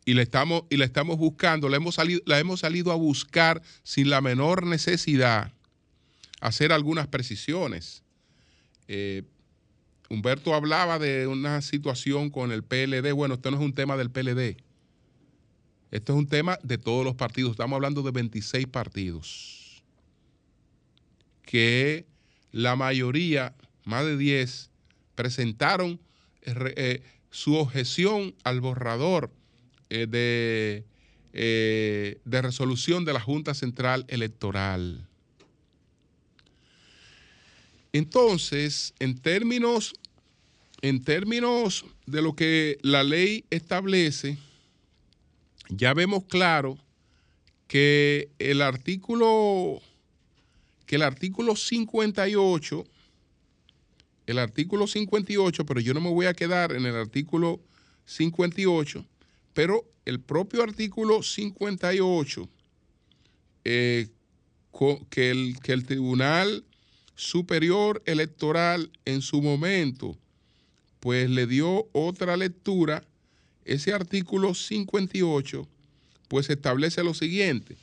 y 0.05 0.15
la 0.15 0.23
estamos, 0.23 0.65
y 0.71 0.77
la 0.77 0.85
estamos 0.85 1.19
buscando, 1.19 1.69
la 1.69 1.79
hemos, 1.79 1.95
salido, 1.95 2.21
la 2.27 2.39
hemos 2.39 2.61
salido 2.61 2.93
a 2.93 2.97
buscar 2.97 3.63
sin 3.83 4.11
la 4.11 4.21
menor 4.21 4.67
necesidad, 4.67 5.53
hacer 6.41 6.73
algunas 6.73 7.09
precisiones. 7.09 8.03
Eh, 8.89 9.23
Humberto 10.09 10.55
hablaba 10.55 10.99
de 11.01 11.27
una 11.27 11.61
situación 11.63 12.31
con 12.31 12.53
el 12.53 12.63
PLD. 12.63 13.13
Bueno, 13.13 13.35
esto 13.35 13.51
no 13.51 13.57
es 13.57 13.63
un 13.63 13.73
tema 13.73 13.97
del 13.97 14.11
PLD. 14.11 14.57
Esto 15.97 16.13
es 16.13 16.19
un 16.19 16.27
tema 16.27 16.59
de 16.63 16.77
todos 16.77 17.07
los 17.07 17.15
partidos. 17.15 17.53
Estamos 17.53 17.75
hablando 17.75 18.03
de 18.03 18.11
26 18.11 18.67
partidos. 18.67 19.83
Que 21.41 22.05
la 22.53 22.77
mayoría, 22.77 23.55
más 23.85 24.05
de 24.05 24.19
10, 24.19 24.69
presentaron 25.15 25.99
eh, 26.43 27.03
su 27.31 27.55
objeción 27.55 28.35
al 28.45 28.61
borrador 28.61 29.31
eh, 29.89 30.07
de, 30.07 30.85
eh, 31.33 32.21
de 32.27 32.43
resolución 32.43 33.07
de 33.07 33.15
la 33.15 33.21
Junta 33.21 33.55
Central 33.55 34.05
Electoral. 34.09 35.09
Entonces, 37.95 38.93
en 38.99 39.17
términos 39.17 39.95
en 40.83 41.03
términos 41.03 41.87
de 42.05 42.21
lo 42.21 42.37
que 42.37 42.77
la 42.83 43.03
ley 43.03 43.47
establece, 43.49 44.37
ya 45.69 45.95
vemos 45.95 46.25
claro 46.25 46.79
que 47.69 48.31
el 48.39 48.63
artículo 48.63 49.81
que 50.87 50.97
el 50.97 51.03
artículo 51.03 51.57
58 51.57 52.85
el 54.27 54.39
artículo 54.39 54.87
58, 54.87 55.65
pero 55.65 55.81
yo 55.81 55.95
no 55.95 56.01
me 56.01 56.11
voy 56.11 56.27
a 56.27 56.35
quedar 56.35 56.73
en 56.73 56.85
el 56.85 56.97
artículo 56.97 57.61
58, 58.07 59.07
pero 59.55 59.85
el 60.05 60.21
propio 60.21 60.63
artículo 60.63 61.23
58 61.23 62.49
eh, 63.65 64.09
que, 65.11 65.31
el, 65.31 65.59
que 65.63 65.73
el 65.73 65.87
Tribunal 65.87 66.65
Superior 67.15 68.03
Electoral 68.05 68.91
en 69.05 69.23
su 69.23 69.41
momento 69.41 70.19
pues 71.01 71.31
le 71.31 71.47
dio 71.47 71.89
otra 71.93 72.37
lectura, 72.37 73.05
ese 73.67 73.93
artículo 73.93 74.55
58 74.55 75.69
pues 76.29 76.49
establece 76.51 77.05
lo 77.05 77.15
siguiente. 77.15 77.77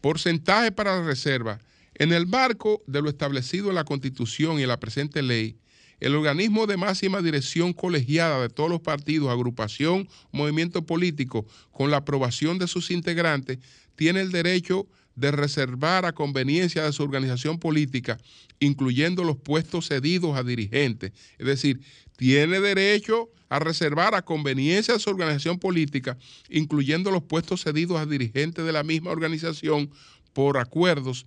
Porcentaje 0.00 0.72
para 0.72 0.98
la 0.98 1.06
reserva. 1.06 1.60
En 1.94 2.12
el 2.12 2.26
marco 2.26 2.82
de 2.86 3.02
lo 3.02 3.10
establecido 3.10 3.68
en 3.68 3.74
la 3.74 3.84
Constitución 3.84 4.58
y 4.58 4.62
en 4.62 4.68
la 4.68 4.80
presente 4.80 5.22
ley, 5.22 5.56
el 6.00 6.14
organismo 6.14 6.66
de 6.66 6.78
máxima 6.78 7.20
dirección 7.20 7.74
colegiada 7.74 8.40
de 8.40 8.48
todos 8.48 8.70
los 8.70 8.80
partidos, 8.80 9.30
agrupación, 9.30 10.08
movimiento 10.32 10.86
político, 10.86 11.46
con 11.72 11.90
la 11.90 11.98
aprobación 11.98 12.58
de 12.58 12.68
sus 12.68 12.90
integrantes, 12.90 13.58
tiene 13.96 14.22
el 14.22 14.32
derecho 14.32 14.86
de 15.14 15.30
reservar 15.30 16.06
a 16.06 16.12
conveniencia 16.12 16.84
de 16.84 16.92
su 16.92 17.02
organización 17.02 17.58
política, 17.58 18.18
incluyendo 18.60 19.24
los 19.24 19.36
puestos 19.36 19.88
cedidos 19.88 20.36
a 20.36 20.42
dirigentes. 20.42 21.12
Es 21.38 21.46
decir, 21.46 21.80
tiene 22.20 22.60
derecho 22.60 23.30
a 23.48 23.60
reservar 23.60 24.14
a 24.14 24.20
conveniencia 24.20 24.92
de 24.92 25.00
su 25.00 25.08
organización 25.08 25.58
política, 25.58 26.18
incluyendo 26.50 27.10
los 27.10 27.22
puestos 27.22 27.62
cedidos 27.62 27.98
a 27.98 28.04
dirigentes 28.04 28.62
de 28.62 28.72
la 28.72 28.82
misma 28.82 29.10
organización 29.10 29.90
por 30.34 30.58
acuerdos, 30.58 31.24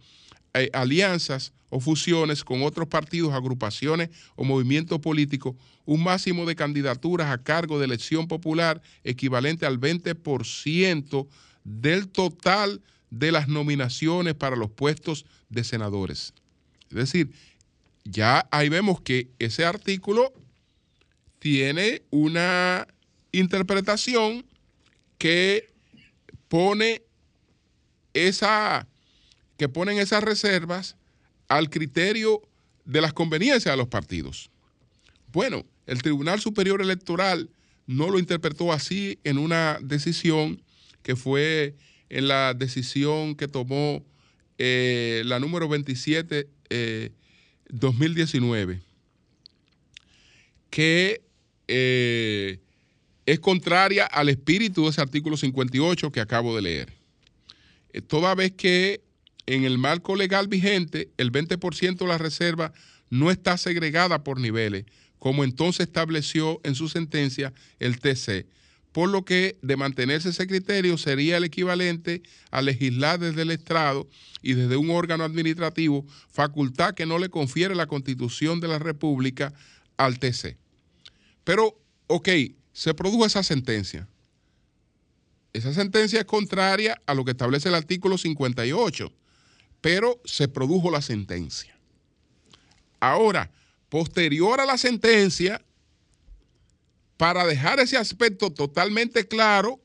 eh, 0.54 0.70
alianzas 0.72 1.52
o 1.70 1.80
fusiones 1.80 2.44
con 2.44 2.62
otros 2.62 2.90
partidos, 2.90 3.34
agrupaciones 3.34 4.12
o 4.36 4.44
movimientos 4.44 5.00
políticos, 5.00 5.56
un 5.84 6.04
máximo 6.04 6.46
de 6.46 6.56
candidaturas 6.56 7.32
a 7.32 7.42
cargo 7.42 7.80
de 7.80 7.86
elección 7.86 8.28
popular 8.28 8.80
equivalente 9.04 9.66
al 9.66 9.80
20% 9.80 11.28
del 11.64 12.08
total 12.08 12.84
de 13.10 13.32
las 13.32 13.48
nominaciones 13.48 14.36
para 14.36 14.56
los 14.56 14.70
puestos 14.70 15.26
de 15.50 15.64
senadores. 15.64 16.36
Es 16.92 16.98
decir, 16.98 17.32
ya 18.06 18.48
ahí 18.52 18.70
vemos 18.70 19.02
que 19.02 19.32
ese 19.40 19.66
artículo 19.66 20.32
tiene 21.44 22.04
una 22.10 22.88
interpretación 23.34 24.46
que 25.18 25.68
pone 26.48 27.02
esa 28.14 28.88
que 29.58 29.68
ponen 29.68 29.98
esas 29.98 30.24
reservas 30.24 30.96
al 31.50 31.70
criterio 31.70 32.42
de 32.86 33.02
las 33.02 33.12
conveniencias 33.12 33.74
de 33.74 33.78
los 33.78 33.90
partidos. 33.90 34.52
Bueno, 35.34 35.66
el 35.86 36.02
Tribunal 36.02 36.40
Superior 36.40 36.82
Electoral 36.82 37.50
no 37.88 38.10
lo 38.10 38.20
interpretó 38.20 38.72
así 38.72 39.20
en 39.26 39.38
una 39.38 39.80
decisión 39.82 40.64
que 41.02 41.18
fue 41.18 41.76
en 42.08 42.30
la 42.30 42.54
decisión 42.54 43.36
que 43.36 43.50
tomó 43.50 44.06
eh, 44.60 45.24
la 45.26 45.42
número 45.42 45.68
27 45.68 46.48
2019, 47.68 48.76
eh, 48.76 48.80
que 50.70 51.33
eh, 51.68 52.60
es 53.26 53.40
contraria 53.40 54.06
al 54.06 54.30
espíritu 54.30 54.84
de 54.84 54.90
ese 54.90 55.02
artículo 55.02 55.38
58 55.38 56.12
que 56.12 56.20
acabo 56.20 56.56
de 56.56 56.62
leer. 56.62 56.94
toda 58.08 58.36
vez 58.36 58.52
que 58.52 59.02
en 59.46 59.66
el 59.66 59.78
marco 59.78 60.16
legal 60.16 60.48
vigente 60.48 61.10
el 61.18 61.32
20% 61.32 61.98
de 61.98 62.08
la 62.08 62.18
reserva 62.18 62.74
no 63.10 63.30
está 63.30 63.58
segregada 63.58 64.24
por 64.24 64.40
niveles, 64.40 64.86
como 65.20 65.44
entonces 65.44 65.88
estableció 65.88 66.60
en 66.64 66.76
su 66.76 66.90
sentencia 66.90 67.54
el 67.80 68.00
TC 68.00 68.46
por 68.94 69.10
lo 69.10 69.26
que 69.26 69.58
de 69.62 69.76
mantenerse 69.76 70.30
ese 70.30 70.48
criterio 70.48 70.98
sería 70.98 71.38
el 71.38 71.44
equivalente 71.44 72.22
a 72.52 72.62
legislar 72.62 73.20
desde 73.20 73.42
el 73.42 73.52
estrado 73.52 74.08
y 74.42 74.54
desde 74.54 74.78
un 74.78 74.92
órgano 74.92 75.24
administrativo, 75.24 76.06
facultad 76.30 76.94
que 76.94 77.08
no 77.08 77.18
le 77.18 77.30
confiere 77.30 77.76
la 77.76 77.88
constitución 77.88 78.60
de 78.60 78.68
la 78.68 78.80
República 78.80 79.52
al 79.98 80.20
TC. 80.20 80.58
Pero, 81.44 81.80
ok, 82.08 82.30
se 82.72 82.94
produjo 82.94 83.26
esa 83.26 83.44
sentencia. 83.44 84.08
Esa 85.54 85.74
sentencia 85.74 86.20
es 86.20 86.26
contraria 86.26 87.00
a 87.06 87.14
lo 87.14 87.24
que 87.24 87.32
establece 87.32 87.70
el 87.70 87.76
artículo 87.76 88.18
58, 88.18 89.12
pero 89.82 90.20
se 90.26 90.48
produjo 90.48 90.90
la 90.90 91.02
sentencia. 91.02 91.78
Ahora, 93.00 93.52
posterior 93.90 94.60
a 94.60 94.66
la 94.66 94.78
sentencia, 94.78 95.64
para 97.18 97.46
dejar 97.46 97.80
ese 97.80 97.98
aspecto 97.98 98.52
totalmente 98.52 99.28
claro, 99.28 99.80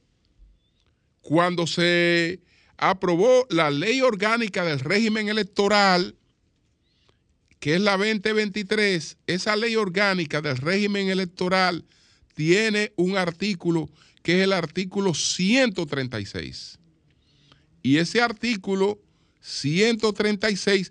cuando 1.21 1.67
se 1.67 2.41
aprobó 2.79 3.47
la 3.51 3.71
ley 3.71 4.01
orgánica 4.01 4.65
del 4.65 4.81
régimen 4.81 5.29
electoral, 5.29 6.17
que 7.61 7.75
es 7.75 7.81
la 7.81 7.97
2023, 7.97 9.17
esa 9.27 9.57
ley 9.57 9.77
orgánica 9.77 10.41
del 10.41 10.57
régimen 10.57 11.09
electoral 11.09 11.85
tiene 12.35 12.93
un 12.97 13.17
artículo 13.17 13.91
que 14.23 14.39
es 14.39 14.45
el 14.45 14.53
artículo 14.53 15.15
136. 15.15 16.79
Y 17.83 17.97
ese 17.99 18.21
artículo 18.21 19.01
136, 19.41 20.91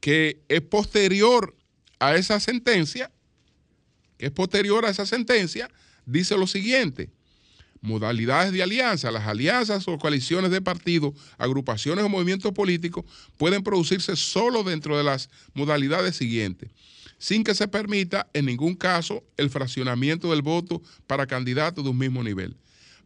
que 0.00 0.40
es 0.48 0.60
posterior 0.62 1.56
a 1.98 2.14
esa 2.16 2.40
sentencia, 2.40 3.10
que 4.16 4.26
es 4.26 4.32
posterior 4.32 4.86
a 4.86 4.90
esa 4.90 5.06
sentencia, 5.06 5.70
dice 6.06 6.36
lo 6.36 6.46
siguiente. 6.46 7.10
Modalidades 7.82 8.52
de 8.52 8.62
alianza. 8.62 9.10
Las 9.10 9.26
alianzas 9.26 9.88
o 9.88 9.98
coaliciones 9.98 10.50
de 10.50 10.60
partidos, 10.60 11.14
agrupaciones 11.38 12.04
o 12.04 12.08
movimientos 12.08 12.52
políticos 12.52 13.04
pueden 13.38 13.62
producirse 13.62 14.16
solo 14.16 14.62
dentro 14.62 14.98
de 14.98 15.04
las 15.04 15.30
modalidades 15.54 16.16
siguientes, 16.16 16.70
sin 17.18 17.42
que 17.42 17.54
se 17.54 17.68
permita 17.68 18.28
en 18.34 18.46
ningún 18.46 18.74
caso 18.74 19.24
el 19.36 19.48
fraccionamiento 19.48 20.30
del 20.30 20.42
voto 20.42 20.82
para 21.06 21.26
candidatos 21.26 21.82
de 21.82 21.90
un 21.90 21.98
mismo 21.98 22.22
nivel. 22.22 22.56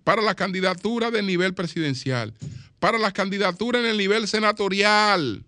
Para 0.02 0.22
la 0.22 0.34
candidatura 0.34 1.10
del 1.10 1.26
nivel 1.26 1.54
presidencial, 1.54 2.34
para 2.78 2.98
las 2.98 3.12
candidaturas 3.12 3.80
en 3.80 3.90
el 3.90 3.96
nivel 3.96 4.28
senatorial, 4.28 5.44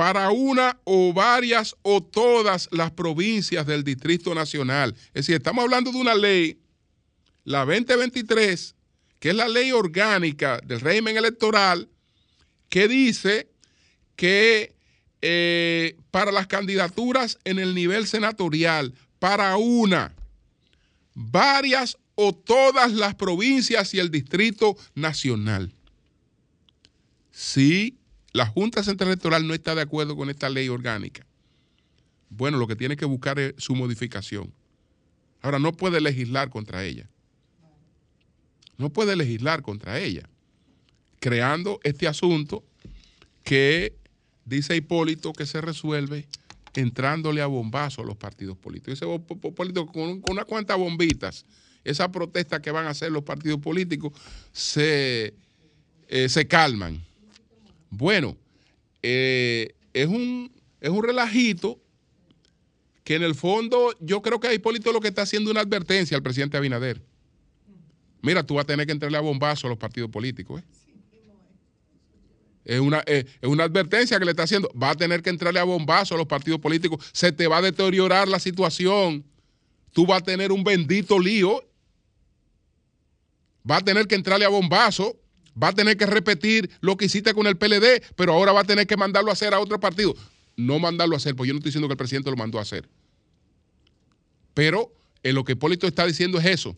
para 0.00 0.30
una 0.30 0.78
o 0.84 1.12
varias 1.12 1.76
o 1.82 2.02
todas 2.02 2.68
las 2.72 2.90
provincias 2.90 3.66
del 3.66 3.84
Distrito 3.84 4.34
Nacional. 4.34 4.94
Es 5.08 5.26
decir, 5.26 5.36
estamos 5.36 5.62
hablando 5.62 5.92
de 5.92 5.98
una 5.98 6.14
ley, 6.14 6.58
la 7.50 7.64
2023, 7.64 8.74
que 9.18 9.30
es 9.30 9.34
la 9.34 9.48
ley 9.48 9.72
orgánica 9.72 10.60
del 10.64 10.80
régimen 10.80 11.16
electoral, 11.16 11.88
que 12.68 12.88
dice 12.88 13.50
que 14.16 14.74
eh, 15.20 15.96
para 16.10 16.32
las 16.32 16.46
candidaturas 16.46 17.38
en 17.44 17.58
el 17.58 17.74
nivel 17.74 18.06
senatorial, 18.06 18.94
para 19.18 19.56
una, 19.56 20.14
varias 21.14 21.98
o 22.14 22.34
todas 22.34 22.92
las 22.92 23.14
provincias 23.14 23.92
y 23.94 23.98
el 23.98 24.10
Distrito 24.10 24.76
Nacional. 24.94 25.74
Sí 27.32 28.00
la 28.32 28.46
Junta 28.46 28.84
Central 28.84 29.08
Electoral 29.08 29.46
no 29.46 29.54
está 29.54 29.74
de 29.74 29.82
acuerdo 29.82 30.14
con 30.14 30.30
esta 30.30 30.48
ley 30.48 30.68
orgánica. 30.68 31.26
Bueno, 32.28 32.58
lo 32.58 32.68
que 32.68 32.76
tiene 32.76 32.96
que 32.96 33.04
buscar 33.04 33.40
es 33.40 33.54
su 33.58 33.74
modificación. 33.74 34.52
Ahora, 35.42 35.58
no 35.58 35.72
puede 35.72 36.00
legislar 36.00 36.48
contra 36.48 36.84
ella. 36.84 37.09
No 38.80 38.88
puede 38.88 39.14
legislar 39.14 39.60
contra 39.60 40.00
ella. 40.00 40.26
Creando 41.18 41.80
este 41.84 42.08
asunto 42.08 42.64
que 43.44 43.94
dice 44.46 44.74
Hipólito 44.74 45.34
que 45.34 45.44
se 45.44 45.60
resuelve 45.60 46.26
entrándole 46.74 47.42
a 47.42 47.46
bombazo 47.46 48.00
a 48.00 48.06
los 48.06 48.16
partidos 48.16 48.56
políticos. 48.56 48.98
Dice 48.98 49.06
Hipólito 49.14 49.84
con, 49.86 50.22
con 50.22 50.32
unas 50.32 50.46
cuantas 50.46 50.78
bombitas, 50.78 51.44
esa 51.84 52.10
protesta 52.10 52.62
que 52.62 52.70
van 52.70 52.86
a 52.86 52.90
hacer 52.90 53.12
los 53.12 53.22
partidos 53.22 53.60
políticos 53.60 54.14
se, 54.50 55.34
eh, 56.08 56.28
se 56.30 56.48
calman. 56.48 57.04
Bueno, 57.90 58.34
eh, 59.02 59.74
es, 59.92 60.06
un, 60.06 60.50
es 60.80 60.88
un 60.88 61.04
relajito 61.04 61.78
que 63.04 63.16
en 63.16 63.24
el 63.24 63.34
fondo 63.34 63.94
yo 64.00 64.22
creo 64.22 64.40
que 64.40 64.54
Hipólito 64.54 64.90
lo 64.90 65.00
que 65.00 65.08
está 65.08 65.22
haciendo 65.22 65.50
una 65.50 65.60
advertencia 65.60 66.16
al 66.16 66.22
presidente 66.22 66.56
Abinader. 66.56 67.09
Mira, 68.22 68.42
tú 68.44 68.54
vas 68.54 68.64
a 68.64 68.66
tener 68.66 68.86
que 68.86 68.92
entrarle 68.92 69.18
a 69.18 69.20
bombazo 69.20 69.66
a 69.66 69.70
los 69.70 69.78
partidos 69.78 70.10
políticos. 70.10 70.60
¿eh? 70.60 70.64
Es 72.64 72.80
una, 72.80 73.02
eh, 73.06 73.24
es 73.40 73.48
una 73.48 73.64
advertencia 73.64 74.18
que 74.18 74.24
le 74.24 74.32
está 74.32 74.44
haciendo. 74.44 74.70
Va 74.80 74.90
a 74.90 74.94
tener 74.94 75.22
que 75.22 75.30
entrarle 75.30 75.60
a 75.60 75.64
bombazo 75.64 76.14
a 76.14 76.18
los 76.18 76.26
partidos 76.26 76.60
políticos. 76.60 77.04
Se 77.12 77.32
te 77.32 77.46
va 77.46 77.58
a 77.58 77.62
deteriorar 77.62 78.28
la 78.28 78.38
situación. 78.38 79.24
tú 79.92 80.06
vas 80.06 80.22
a 80.22 80.24
tener 80.24 80.52
un 80.52 80.62
bendito 80.62 81.18
lío. 81.18 81.64
Va 83.68 83.78
a 83.78 83.80
tener 83.80 84.06
que 84.06 84.14
entrarle 84.14 84.44
a 84.44 84.48
bombazo. 84.48 85.16
Va 85.60 85.68
a 85.68 85.72
tener 85.72 85.96
que 85.96 86.06
repetir 86.06 86.70
lo 86.80 86.96
que 86.96 87.06
hiciste 87.06 87.34
con 87.34 87.46
el 87.46 87.56
PLD, 87.56 88.02
pero 88.14 88.32
ahora 88.32 88.52
va 88.52 88.60
a 88.60 88.64
tener 88.64 88.86
que 88.86 88.96
mandarlo 88.96 89.30
a 89.30 89.32
hacer 89.32 89.52
a 89.52 89.58
otro 89.58 89.80
partido. 89.80 90.14
No 90.56 90.78
mandarlo 90.78 91.14
a 91.14 91.18
hacer, 91.18 91.34
porque 91.34 91.48
yo 91.48 91.54
no 91.54 91.58
estoy 91.58 91.70
diciendo 91.70 91.88
que 91.88 91.94
el 91.94 91.98
presidente 91.98 92.30
lo 92.30 92.36
mandó 92.36 92.58
a 92.58 92.62
hacer. 92.62 92.88
Pero 94.54 94.92
en 95.22 95.34
lo 95.34 95.44
que 95.44 95.52
Hipólito 95.52 95.86
está 95.86 96.06
diciendo 96.06 96.38
es 96.38 96.46
eso. 96.46 96.76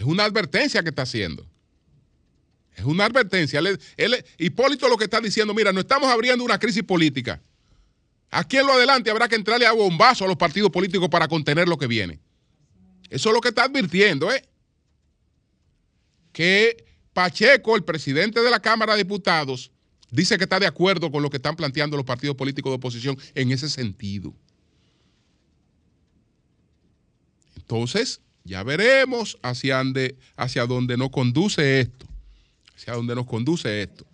Es 0.00 0.06
una 0.06 0.24
advertencia 0.24 0.82
que 0.82 0.88
está 0.88 1.02
haciendo. 1.02 1.46
Es 2.74 2.86
una 2.86 3.04
advertencia. 3.04 3.60
Hipólito 4.38 4.88
lo 4.88 4.96
que 4.96 5.04
está 5.04 5.20
diciendo, 5.20 5.52
mira, 5.52 5.74
no 5.74 5.80
estamos 5.80 6.10
abriendo 6.10 6.42
una 6.42 6.58
crisis 6.58 6.82
política. 6.82 7.42
Aquí 8.30 8.56
en 8.56 8.66
lo 8.66 8.72
adelante 8.72 9.10
habrá 9.10 9.28
que 9.28 9.34
entrarle 9.36 9.66
a 9.66 9.72
bombazo 9.72 10.24
a 10.24 10.28
los 10.28 10.38
partidos 10.38 10.70
políticos 10.70 11.10
para 11.10 11.28
contener 11.28 11.68
lo 11.68 11.76
que 11.76 11.86
viene. 11.86 12.18
Eso 13.10 13.28
es 13.28 13.34
lo 13.34 13.42
que 13.42 13.50
está 13.50 13.64
advirtiendo, 13.64 14.32
¿eh? 14.32 14.42
Que 16.32 16.86
Pacheco, 17.12 17.76
el 17.76 17.84
presidente 17.84 18.40
de 18.40 18.50
la 18.50 18.60
Cámara 18.60 18.94
de 18.94 19.02
Diputados, 19.02 19.70
dice 20.10 20.38
que 20.38 20.44
está 20.44 20.58
de 20.58 20.66
acuerdo 20.66 21.10
con 21.10 21.22
lo 21.22 21.28
que 21.28 21.36
están 21.36 21.56
planteando 21.56 21.98
los 21.98 22.06
partidos 22.06 22.36
políticos 22.36 22.70
de 22.70 22.76
oposición 22.76 23.18
en 23.34 23.52
ese 23.52 23.68
sentido. 23.68 24.32
Entonces, 27.54 28.22
ya 28.44 28.62
veremos 28.62 29.38
hacia 29.42 29.78
dónde, 29.78 30.16
hacia 30.36 30.66
dónde 30.66 30.96
nos 30.96 31.10
conduce 31.10 31.80
esto. 31.80 32.06
Hacia 32.76 32.94
dónde 32.94 33.14
nos 33.14 33.26
conduce 33.26 33.82
esto. 33.82 34.06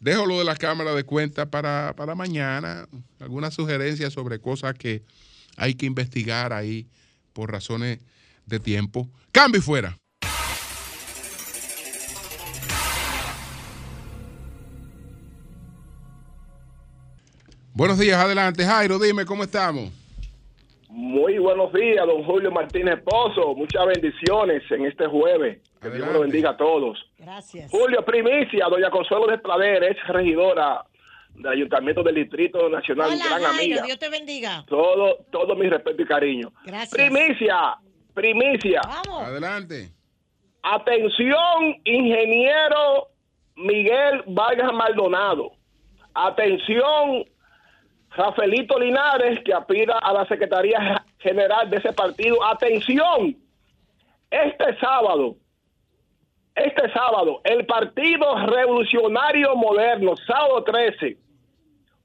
Dejo 0.00 0.26
lo 0.26 0.38
de 0.38 0.44
la 0.44 0.56
Cámara 0.56 0.94
de 0.94 1.04
Cuentas 1.04 1.48
para, 1.48 1.94
para 1.96 2.14
mañana. 2.14 2.86
Algunas 3.18 3.54
sugerencias 3.54 4.12
sobre 4.12 4.38
cosas 4.38 4.74
que 4.74 5.02
hay 5.56 5.74
que 5.74 5.86
investigar 5.86 6.52
ahí 6.52 6.86
por 7.32 7.50
razones 7.50 7.98
de 8.46 8.60
tiempo. 8.60 9.08
Cambio 9.32 9.60
y 9.60 9.62
fuera. 9.62 9.98
Buenos 17.72 17.98
días, 17.98 18.22
adelante 18.22 18.64
Jairo, 18.64 19.00
dime 19.00 19.24
cómo 19.24 19.42
estamos. 19.42 20.03
Muy 20.96 21.38
buenos 21.38 21.72
días, 21.72 22.06
don 22.06 22.22
Julio 22.22 22.52
Martínez 22.52 23.02
Pozo. 23.02 23.56
Muchas 23.56 23.84
bendiciones 23.84 24.62
en 24.70 24.86
este 24.86 25.08
jueves. 25.08 25.58
Que 25.82 25.90
Dios 25.90 26.06
lo 26.12 26.20
bendiga 26.20 26.50
a 26.50 26.56
todos. 26.56 27.10
Gracias. 27.18 27.68
Julio, 27.68 28.04
primicia, 28.04 28.68
doña 28.70 28.90
Consuelo 28.90 29.26
de 29.26 29.38
Plader, 29.38 29.82
es 29.82 29.96
regidora 30.06 30.84
del 31.34 31.48
Ayuntamiento 31.48 32.04
del 32.04 32.14
Distrito 32.14 32.68
Nacional, 32.68 33.10
Hola, 33.10 33.24
gran 33.24 33.42
Jairo, 33.42 33.48
amiga. 33.48 33.82
Dios 33.82 33.98
te 33.98 34.08
bendiga. 34.08 34.64
Todo, 34.68 35.16
todo 35.32 35.56
mi 35.56 35.68
respeto 35.68 36.00
y 36.00 36.06
cariño. 36.06 36.52
Gracias. 36.64 36.90
Primicia, 36.92 37.76
primicia. 38.14 38.80
Vamos. 38.86 39.24
Adelante. 39.24 39.90
Atención, 40.62 41.74
ingeniero 41.82 43.08
Miguel 43.56 44.22
Vargas 44.28 44.72
Maldonado. 44.72 45.50
Atención, 46.14 47.24
Rafaelito 48.16 48.78
Linares, 48.78 49.40
que 49.44 49.52
aspira 49.52 49.98
a 49.98 50.12
la 50.12 50.26
Secretaría 50.26 51.04
General 51.18 51.68
de 51.68 51.78
ese 51.78 51.92
partido. 51.92 52.42
Atención, 52.44 53.36
este 54.30 54.78
sábado, 54.78 55.36
este 56.54 56.92
sábado, 56.92 57.40
el 57.44 57.66
Partido 57.66 58.46
Revolucionario 58.46 59.56
Moderno, 59.56 60.14
sábado 60.26 60.62
13, 60.62 61.18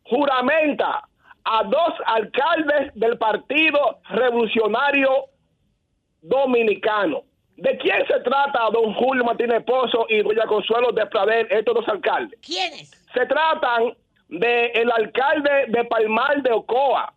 juramenta 0.03 1.07
a 1.43 1.63
dos 1.63 1.93
alcaldes 2.05 2.91
del 2.95 3.17
Partido 3.17 3.99
Revolucionario 4.09 5.25
Dominicano. 6.21 7.23
¿De 7.55 7.77
quién 7.77 8.05
se 8.07 8.19
trata, 8.21 8.69
don 8.71 8.93
Julio 8.93 9.23
Martínez 9.23 9.63
Pozo 9.63 10.05
y 10.09 10.23
doña 10.23 10.45
Consuelo 10.45 10.91
de 10.91 11.05
Pradel, 11.07 11.45
estos 11.49 11.75
dos 11.75 11.87
alcaldes? 11.89 12.39
¿Quiénes? 12.41 12.89
Se 13.13 13.25
tratan 13.25 13.93
del 14.29 14.71
el 14.75 14.91
alcalde 14.91 15.65
de 15.67 15.83
Palmar 15.85 16.41
de 16.41 16.51
Ocoa, 16.51 17.13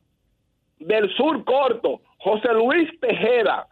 del 0.78 1.14
sur 1.14 1.44
corto, 1.44 2.00
José 2.18 2.52
Luis 2.54 2.88
Tejeda, 3.00 3.66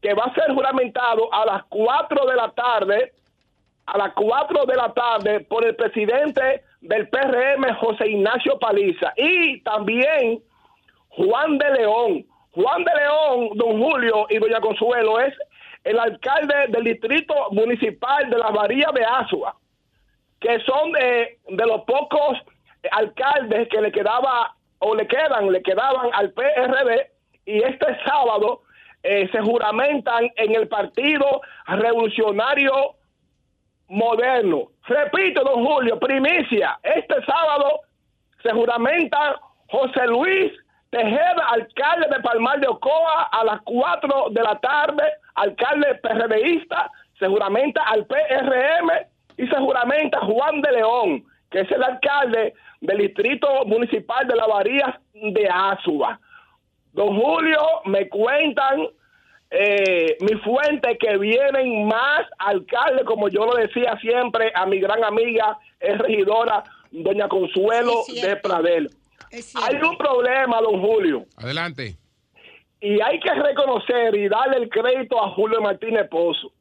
que 0.00 0.14
va 0.14 0.24
a 0.24 0.34
ser 0.34 0.52
juramentado 0.54 1.32
a 1.32 1.44
las 1.44 1.64
4 1.64 2.26
de 2.26 2.36
la 2.36 2.50
tarde, 2.50 3.12
a 3.86 3.98
las 3.98 4.12
4 4.14 4.64
de 4.66 4.76
la 4.76 4.92
tarde 4.92 5.40
por 5.40 5.66
el 5.66 5.74
presidente 5.74 6.62
del 6.80 7.08
PRM, 7.08 7.74
José 7.76 8.08
Ignacio 8.10 8.58
Paliza, 8.58 9.12
y 9.16 9.60
también 9.62 10.42
Juan 11.08 11.58
de 11.58 11.70
León. 11.70 12.26
Juan 12.52 12.84
de 12.84 12.92
León, 12.94 13.48
don 13.54 13.82
Julio 13.82 14.26
y 14.30 14.38
doña 14.38 14.60
Consuelo, 14.60 15.18
es 15.18 15.34
el 15.82 15.98
alcalde 15.98 16.54
del 16.68 16.84
distrito 16.84 17.34
municipal 17.50 18.30
de 18.30 18.38
la 18.38 18.50
Bahía 18.50 18.88
de 18.94 19.04
Asua, 19.04 19.56
que 20.38 20.60
son 20.60 20.92
de, 20.92 21.38
de 21.48 21.66
los 21.66 21.82
pocos 21.82 22.38
alcaldes 22.90 23.68
que 23.68 23.80
le 23.80 23.92
quedaba 23.92 24.54
o 24.78 24.94
le 24.94 25.06
quedan, 25.06 25.50
le 25.50 25.62
quedaban 25.62 26.10
al 26.12 26.32
PRD 26.32 27.10
y 27.46 27.62
este 27.62 27.86
sábado 28.04 28.62
eh, 29.02 29.28
se 29.30 29.40
juramentan 29.40 30.30
en 30.36 30.54
el 30.54 30.68
Partido 30.68 31.40
Revolucionario 31.66 32.96
Moderno. 33.88 34.68
Repito, 34.86 35.44
don 35.44 35.64
Julio, 35.64 35.98
primicia, 35.98 36.78
este 36.82 37.22
sábado 37.24 37.80
se 38.42 38.50
juramenta 38.50 39.40
José 39.70 40.06
Luis 40.06 40.52
Tejeda, 40.90 41.48
alcalde 41.50 42.06
de 42.08 42.22
Palmar 42.22 42.60
de 42.60 42.68
Ocoa, 42.68 43.24
a 43.32 43.44
las 43.44 43.60
4 43.62 44.30
de 44.30 44.42
la 44.42 44.58
tarde, 44.60 45.02
alcalde 45.34 45.96
PRDista, 45.96 46.90
se 47.18 47.26
juramenta 47.26 47.82
al 47.82 48.06
PRM 48.06 48.90
y 49.36 49.46
se 49.46 49.56
juramenta 49.56 50.20
Juan 50.20 50.60
de 50.60 50.72
León, 50.72 51.24
que 51.50 51.60
es 51.60 51.70
el 51.72 51.82
alcalde 51.82 52.54
del 52.84 52.98
distrito 52.98 53.48
municipal 53.66 54.26
de 54.28 54.36
la 54.36 54.46
Bahía 54.46 55.00
de 55.12 55.48
Azua. 55.50 56.20
Don 56.92 57.18
Julio, 57.20 57.60
me 57.86 58.08
cuentan 58.08 58.86
eh, 59.50 60.16
mi 60.20 60.34
fuente 60.40 60.96
que 60.98 61.16
vienen 61.16 61.86
más 61.86 62.26
alcaldes, 62.38 63.04
como 63.04 63.28
yo 63.28 63.46
lo 63.46 63.54
decía 63.54 63.96
siempre 64.00 64.52
a 64.54 64.66
mi 64.66 64.80
gran 64.80 65.02
amiga, 65.02 65.58
es 65.80 65.96
regidora, 65.98 66.62
doña 66.90 67.26
Consuelo 67.28 68.02
Sí, 68.06 68.20
de. 68.20 68.36
Pradel. 68.36 68.90
Hay 69.32 69.76
un 69.76 69.96
problema, 69.96 70.60
don 70.60 70.80
Julio, 70.80 71.24
Adelante. 71.38 71.96
y 72.80 73.00
hay 73.00 73.18
que 73.18 73.32
reconocer 73.34 74.14
y 74.14 74.28
darle 74.28 74.58
el 74.58 74.68
crédito 74.68 75.20
a 75.24 75.30
Julio 75.30 75.60
Martínez 75.60 76.06
Pozo. 76.08 76.52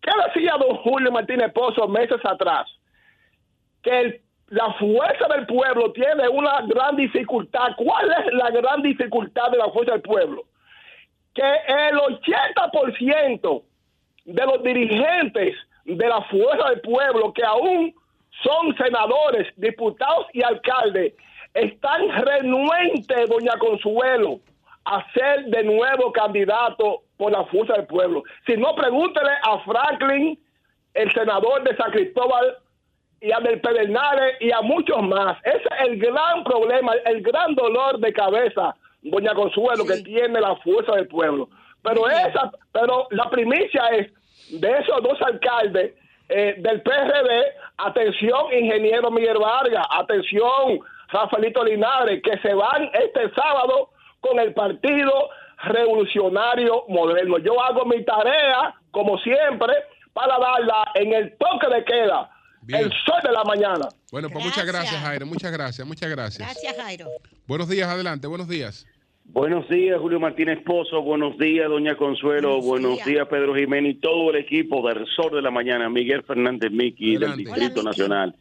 ¿Qué 0.00 0.10
decía 0.26 0.54
don 0.58 0.76
Julio 0.78 1.12
Martínez 1.12 1.52
Pozo 1.52 1.86
meses 1.86 2.18
atrás? 2.24 2.66
Que 3.82 4.00
el- 4.00 4.21
la 4.52 4.70
fuerza 4.74 5.28
del 5.34 5.46
pueblo 5.46 5.92
tiene 5.92 6.28
una 6.28 6.60
gran 6.66 6.94
dificultad. 6.96 7.74
¿Cuál 7.74 8.12
es 8.12 8.34
la 8.34 8.50
gran 8.50 8.82
dificultad 8.82 9.50
de 9.50 9.56
la 9.56 9.70
fuerza 9.70 9.92
del 9.92 10.02
pueblo? 10.02 10.44
Que 11.32 11.42
el 11.42 11.96
80% 11.96 13.62
de 14.26 14.46
los 14.46 14.62
dirigentes 14.62 15.56
de 15.86 16.06
la 16.06 16.20
fuerza 16.24 16.68
del 16.68 16.82
pueblo, 16.82 17.32
que 17.32 17.42
aún 17.42 17.94
son 18.42 18.76
senadores, 18.76 19.48
diputados 19.56 20.26
y 20.34 20.42
alcaldes, 20.42 21.14
están 21.54 22.10
renuentes, 22.10 23.30
doña 23.30 23.56
Consuelo, 23.58 24.40
a 24.84 25.02
ser 25.14 25.46
de 25.46 25.64
nuevo 25.64 26.12
candidato 26.12 27.04
por 27.16 27.32
la 27.32 27.44
fuerza 27.46 27.72
del 27.72 27.86
pueblo. 27.86 28.22
Si 28.44 28.58
no, 28.58 28.74
pregúntele 28.74 29.30
a 29.44 29.60
Franklin, 29.60 30.38
el 30.92 31.10
senador 31.14 31.62
de 31.62 31.74
San 31.74 31.90
Cristóbal, 31.90 32.58
y 33.22 33.30
a 33.30 33.38
Del 33.38 33.60
Pedernales 33.60 34.36
y 34.40 34.50
a 34.50 34.60
muchos 34.62 35.00
más. 35.02 35.38
Ese 35.44 35.58
es 35.58 35.88
el 35.88 35.98
gran 35.98 36.42
problema, 36.42 36.92
el 37.06 37.22
gran 37.22 37.54
dolor 37.54 37.98
de 37.98 38.12
cabeza, 38.12 38.74
doña 39.00 39.32
Consuelo, 39.32 39.86
que 39.86 40.02
tiene 40.02 40.40
la 40.40 40.56
fuerza 40.56 40.96
del 40.96 41.06
pueblo. 41.06 41.48
Pero 41.82 42.08
esa, 42.08 42.50
pero 42.72 43.06
la 43.10 43.30
primicia 43.30 43.86
es 43.90 44.12
de 44.60 44.70
esos 44.70 45.02
dos 45.02 45.20
alcaldes 45.22 45.94
eh, 46.28 46.56
del 46.58 46.82
PRD, 46.82 47.44
atención, 47.78 48.52
ingeniero 48.52 49.10
Miguel 49.10 49.38
Vargas, 49.38 49.86
atención, 49.90 50.80
Rafaelito 51.08 51.62
Linares, 51.62 52.22
que 52.22 52.38
se 52.38 52.54
van 52.54 52.90
este 52.92 53.30
sábado 53.34 53.90
con 54.20 54.40
el 54.40 54.52
Partido 54.52 55.30
Revolucionario 55.64 56.84
Moderno. 56.88 57.38
Yo 57.38 57.60
hago 57.62 57.84
mi 57.84 58.04
tarea, 58.04 58.74
como 58.90 59.18
siempre, 59.18 59.74
para 60.12 60.38
darla 60.38 60.90
en 60.94 61.12
el 61.12 61.36
toque 61.36 61.68
de 61.68 61.84
queda, 61.84 62.30
Bien. 62.62 62.84
el 62.84 62.90
sol 63.04 63.20
de 63.22 63.32
la 63.32 63.44
mañana. 63.44 63.88
Bueno, 64.10 64.28
pues 64.30 64.44
muchas 64.44 64.66
Gracias. 64.66 65.00
Jairo. 65.00 65.26
Muchas 65.26 65.52
gracias, 65.52 65.86
muchas 65.86 66.10
gracias. 66.10 66.48
Gracias, 66.48 66.76
Jairo. 66.76 67.06
Buenos 67.46 67.68
días, 67.68 67.88
adelante, 67.88 68.26
buenos 68.26 68.48
días. 68.48 68.86
Buenos 69.24 69.68
días, 69.68 69.98
Julio 70.00 70.20
Martínez 70.20 70.58
Pozo. 70.64 71.00
Buenos 71.02 71.38
días, 71.38 71.68
Doña 71.68 71.96
Consuelo. 71.96 72.60
Buenos 72.60 72.66
Buenos 72.66 72.94
días. 72.96 73.06
días, 73.06 73.28
Pedro 73.28 73.54
Jiménez 73.54 73.96
y 73.96 74.00
todo 74.00 74.30
el 74.30 74.36
equipo 74.36 74.86
del 74.86 75.06
Sol 75.06 75.32
de 75.32 75.42
la 75.42 75.50
Mañana. 75.50 75.88
Miguel 75.88 76.22
Fernández 76.24 76.70
Miki 76.70 77.16
del. 77.16 77.36
Distrito 77.36 77.80
Hola. 77.80 77.90
Nacional. 77.90 78.34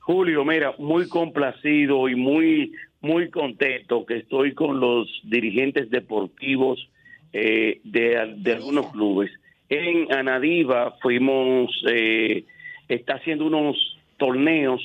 Julio, 0.00 0.44
mira, 0.44 0.74
muy 0.78 1.08
complacido 1.08 2.08
y 2.08 2.14
muy 2.14 2.72
muy 3.04 3.30
contento 3.30 4.06
que 4.06 4.16
estoy 4.16 4.54
con 4.54 4.80
los 4.80 5.06
dirigentes 5.24 5.90
deportivos 5.90 6.88
eh, 7.34 7.80
de, 7.84 8.34
de 8.38 8.52
algunos 8.54 8.90
clubes. 8.92 9.30
En 9.68 10.10
Anadiva 10.12 10.96
fuimos, 11.02 11.70
eh, 11.86 12.44
está 12.88 13.14
haciendo 13.14 13.46
unos 13.46 13.98
torneos, 14.16 14.80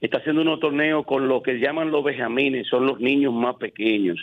está 0.00 0.18
haciendo 0.18 0.42
unos 0.42 0.60
torneos 0.60 1.04
con 1.04 1.28
lo 1.28 1.42
que 1.42 1.58
llaman 1.58 1.90
los 1.90 2.04
benjamines, 2.04 2.66
son 2.68 2.86
los 2.86 3.00
niños 3.00 3.32
más 3.32 3.56
pequeños. 3.56 4.18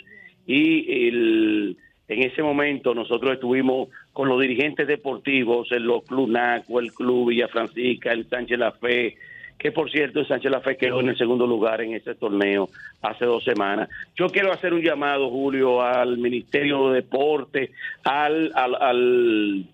Y 0.45 1.07
el, 1.07 1.77
en 2.07 2.23
ese 2.23 2.41
momento 2.41 2.95
nosotros 2.95 3.33
estuvimos 3.33 3.89
con 4.13 4.29
los 4.29 4.39
dirigentes 4.39 4.87
deportivos 4.87 5.71
en 5.71 5.85
los 5.85 6.03
Club 6.03 6.29
NACO, 6.29 6.79
el 6.79 6.93
Club 6.93 7.29
Villa 7.29 7.47
Francisca, 7.47 8.11
el 8.11 8.27
Sánchez 8.29 8.57
La 8.57 8.71
Fe, 8.71 9.17
que 9.57 9.71
por 9.71 9.91
cierto 9.91 10.23
Sánchez 10.23 10.51
La 10.51 10.61
Fe 10.61 10.77
quedó 10.77 11.01
en 11.01 11.09
el 11.09 11.17
segundo 11.17 11.45
lugar 11.45 11.81
en 11.81 11.93
ese 11.93 12.15
torneo 12.15 12.69
hace 13.01 13.25
dos 13.25 13.43
semanas. 13.43 13.89
Yo 14.15 14.27
quiero 14.29 14.51
hacer 14.51 14.73
un 14.73 14.81
llamado, 14.81 15.29
Julio, 15.29 15.81
al 15.81 16.17
Ministerio 16.17 16.89
de 16.89 17.01
Deporte, 17.01 17.71
al, 18.03 18.51
al, 18.55 18.75
al, 18.75 19.65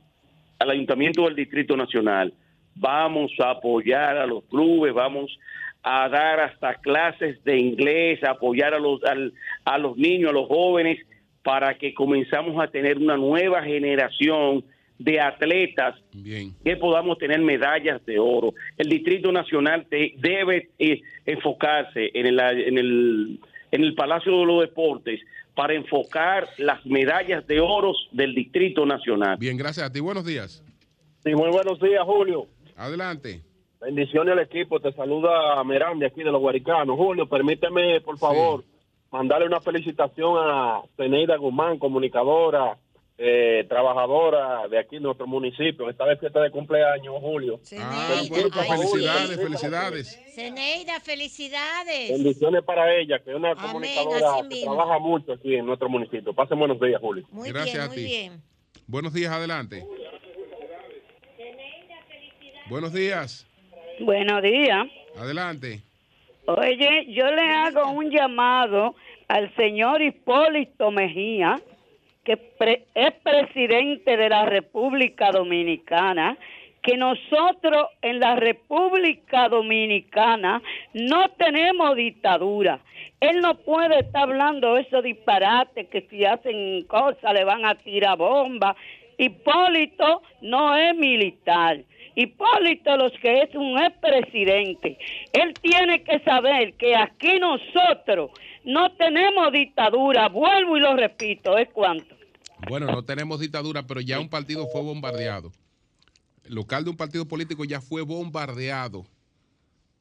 al 0.60 0.70
Ayuntamiento 0.70 1.26
del 1.26 1.36
Distrito 1.36 1.78
Nacional. 1.78 2.34
Vamos 2.76 3.32
a 3.40 3.52
apoyar 3.52 4.18
a 4.18 4.26
los 4.26 4.44
clubes, 4.46 4.94
vamos 4.94 5.38
a 5.84 6.08
dar 6.10 6.40
hasta 6.40 6.76
clases 6.76 7.44
de 7.44 7.58
inglés, 7.58 8.24
a 8.24 8.32
apoyar 8.32 8.74
a 8.74 8.80
los, 8.80 9.04
al- 9.04 9.34
a 9.66 9.78
los 9.78 9.98
niños, 9.98 10.30
a 10.32 10.34
los 10.34 10.48
jóvenes, 10.48 11.00
para 11.44 11.78
que 11.78 11.94
comenzamos 11.94 12.62
a 12.64 12.68
tener 12.68 12.98
una 12.98 13.18
nueva 13.18 13.62
generación 13.64 14.64
de 14.98 15.20
atletas 15.20 15.96
Bien. 16.14 16.54
que 16.64 16.78
podamos 16.78 17.18
tener 17.18 17.40
medallas 17.42 18.04
de 18.06 18.18
oro. 18.20 18.54
El 18.78 18.88
Distrito 18.88 19.32
Nacional 19.32 19.86
te- 19.90 20.14
debe 20.20 20.70
eh, 20.80 21.02
enfocarse 21.26 22.12
en 22.14 22.26
el, 22.28 22.40
en, 22.40 22.78
el, 22.78 23.40
en 23.72 23.84
el 23.84 23.94
Palacio 23.96 24.40
de 24.40 24.46
los 24.46 24.62
Deportes 24.62 25.20
para 25.54 25.74
enfocar 25.74 26.48
las 26.58 26.86
medallas 26.86 27.46
de 27.48 27.60
oro 27.60 27.94
del 28.12 28.34
Distrito 28.34 28.86
Nacional. 28.86 29.38
Bien, 29.38 29.58
gracias 29.58 29.86
a 29.88 29.92
ti. 29.92 30.00
Buenos 30.00 30.26
días. 30.26 30.64
Sí, 31.26 31.34
muy 31.36 31.50
buenos 31.50 31.80
días, 31.80 32.04
Julio. 32.06 32.48
Adelante. 32.76 33.42
Bendiciones 33.82 34.34
al 34.34 34.40
equipo. 34.40 34.80
Te 34.80 34.92
saluda 34.94 35.64
Merán 35.64 36.00
de 36.00 36.08
aquí 36.08 36.24
de 36.24 36.32
los 36.32 36.40
Guaricanos. 36.42 36.96
Julio, 36.98 37.28
permíteme, 37.28 38.00
por 38.02 38.18
favor, 38.18 38.64
mandarle 39.12 39.48
una 39.48 39.60
felicitación 39.62 40.36
a 40.38 40.82
Zeneida 40.96 41.36
Guzmán, 41.38 41.78
comunicadora, 41.80 42.78
eh, 43.18 43.66
trabajadora 43.70 44.68
de 44.70 44.80
aquí 44.80 44.96
en 44.96 45.04
nuestro 45.04 45.28
municipio. 45.28 45.90
Esta 45.90 46.06
vez 46.06 46.20
fiesta 46.20 46.40
de 46.42 46.50
cumpleaños, 46.50 47.14
Julio. 47.20 47.60
Ah, 47.80 48.22
bueno, 48.30 48.50
pues 48.52 48.68
felicidades, 48.68 49.36
felicidades. 49.38 50.20
Zeneida, 50.34 51.00
felicidades. 51.02 52.10
Bendiciones 52.12 52.64
para 52.64 52.96
ella, 52.96 53.20
que 53.20 53.32
es 53.32 53.36
una 53.36 53.54
comunicadora 53.56 54.38
que 54.38 54.48
mismo. 54.56 54.76
trabaja 54.76 55.00
mucho 55.00 55.34
aquí 55.34 55.56
en 55.56 55.66
nuestro 55.66 55.90
municipio. 55.90 56.34
Pasen 56.34 56.58
buenos 56.58 56.80
días, 56.80 57.00
Julio. 57.02 57.26
Muy 57.32 57.50
Gracias 57.50 57.74
bien, 57.76 57.84
a 57.84 57.88
muy 57.88 57.96
ti. 57.98 58.04
bien. 58.06 58.42
Buenos 58.88 59.14
días, 59.14 59.32
adelante. 59.32 59.86
Buenos 62.70 62.94
días. 62.94 63.46
Buenos 64.00 64.42
días. 64.42 64.88
Adelante. 65.18 65.82
Oye, 66.46 67.06
yo 67.14 67.32
le 67.32 67.42
hago 67.42 67.90
un 67.92 68.10
llamado 68.10 68.96
al 69.28 69.54
señor 69.56 70.02
Hipólito 70.02 70.92
Mejía, 70.92 71.60
que 72.24 72.38
pre- 72.38 72.86
es 72.96 73.14
presidente 73.24 74.18
de 74.18 74.30
la 74.30 74.46
República 74.46 75.32
Dominicana, 75.32 76.38
que 76.82 76.98
nosotros 76.98 77.88
en 78.02 78.20
la 78.20 78.36
República 78.36 79.48
Dominicana 79.48 80.62
no 80.94 81.30
tenemos 81.38 81.96
dictadura. 81.96 82.80
Él 83.22 83.40
no 83.40 83.56
puede 83.56 84.00
estar 84.00 84.24
hablando 84.24 84.76
esos 84.78 85.02
disparates 85.04 85.88
que 85.88 86.02
si 86.10 86.26
hacen 86.26 86.84
cosas 86.84 87.34
le 87.34 87.46
van 87.46 87.66
a 87.66 87.76
tirar 87.76 88.18
bombas. 88.18 88.76
Hipólito 89.18 90.24
no 90.42 90.76
es 90.76 90.94
militar. 90.96 91.78
Hipólito 92.16 92.98
los 92.98 93.12
que 93.22 93.42
es 93.42 93.56
un 93.56 93.78
expresidente. 93.80 94.98
Él 95.34 95.54
tiene 95.62 96.04
que 96.04 96.20
saber 96.20 96.76
que 96.76 96.96
aquí 96.96 97.40
nosotros 97.40 98.32
no 98.64 98.92
tenemos 98.94 99.52
dictadura. 99.52 100.30
Vuelvo 100.30 100.78
y 100.78 100.80
lo 100.80 100.96
repito, 100.96 101.58
¿es 101.58 101.70
cuánto? 101.74 102.16
Bueno, 102.68 102.88
no 102.88 103.04
tenemos 103.04 103.40
dictadura, 103.40 103.86
pero 103.86 104.02
ya 104.02 104.20
un 104.20 104.30
partido 104.30 104.68
fue 104.68 104.82
bombardeado. 104.82 105.52
El 106.46 106.56
local 106.56 106.84
de 106.84 106.90
un 106.90 106.98
partido 106.98 107.28
político 107.28 107.66
ya 107.66 107.82
fue 107.82 108.02
bombardeado. 108.02 109.06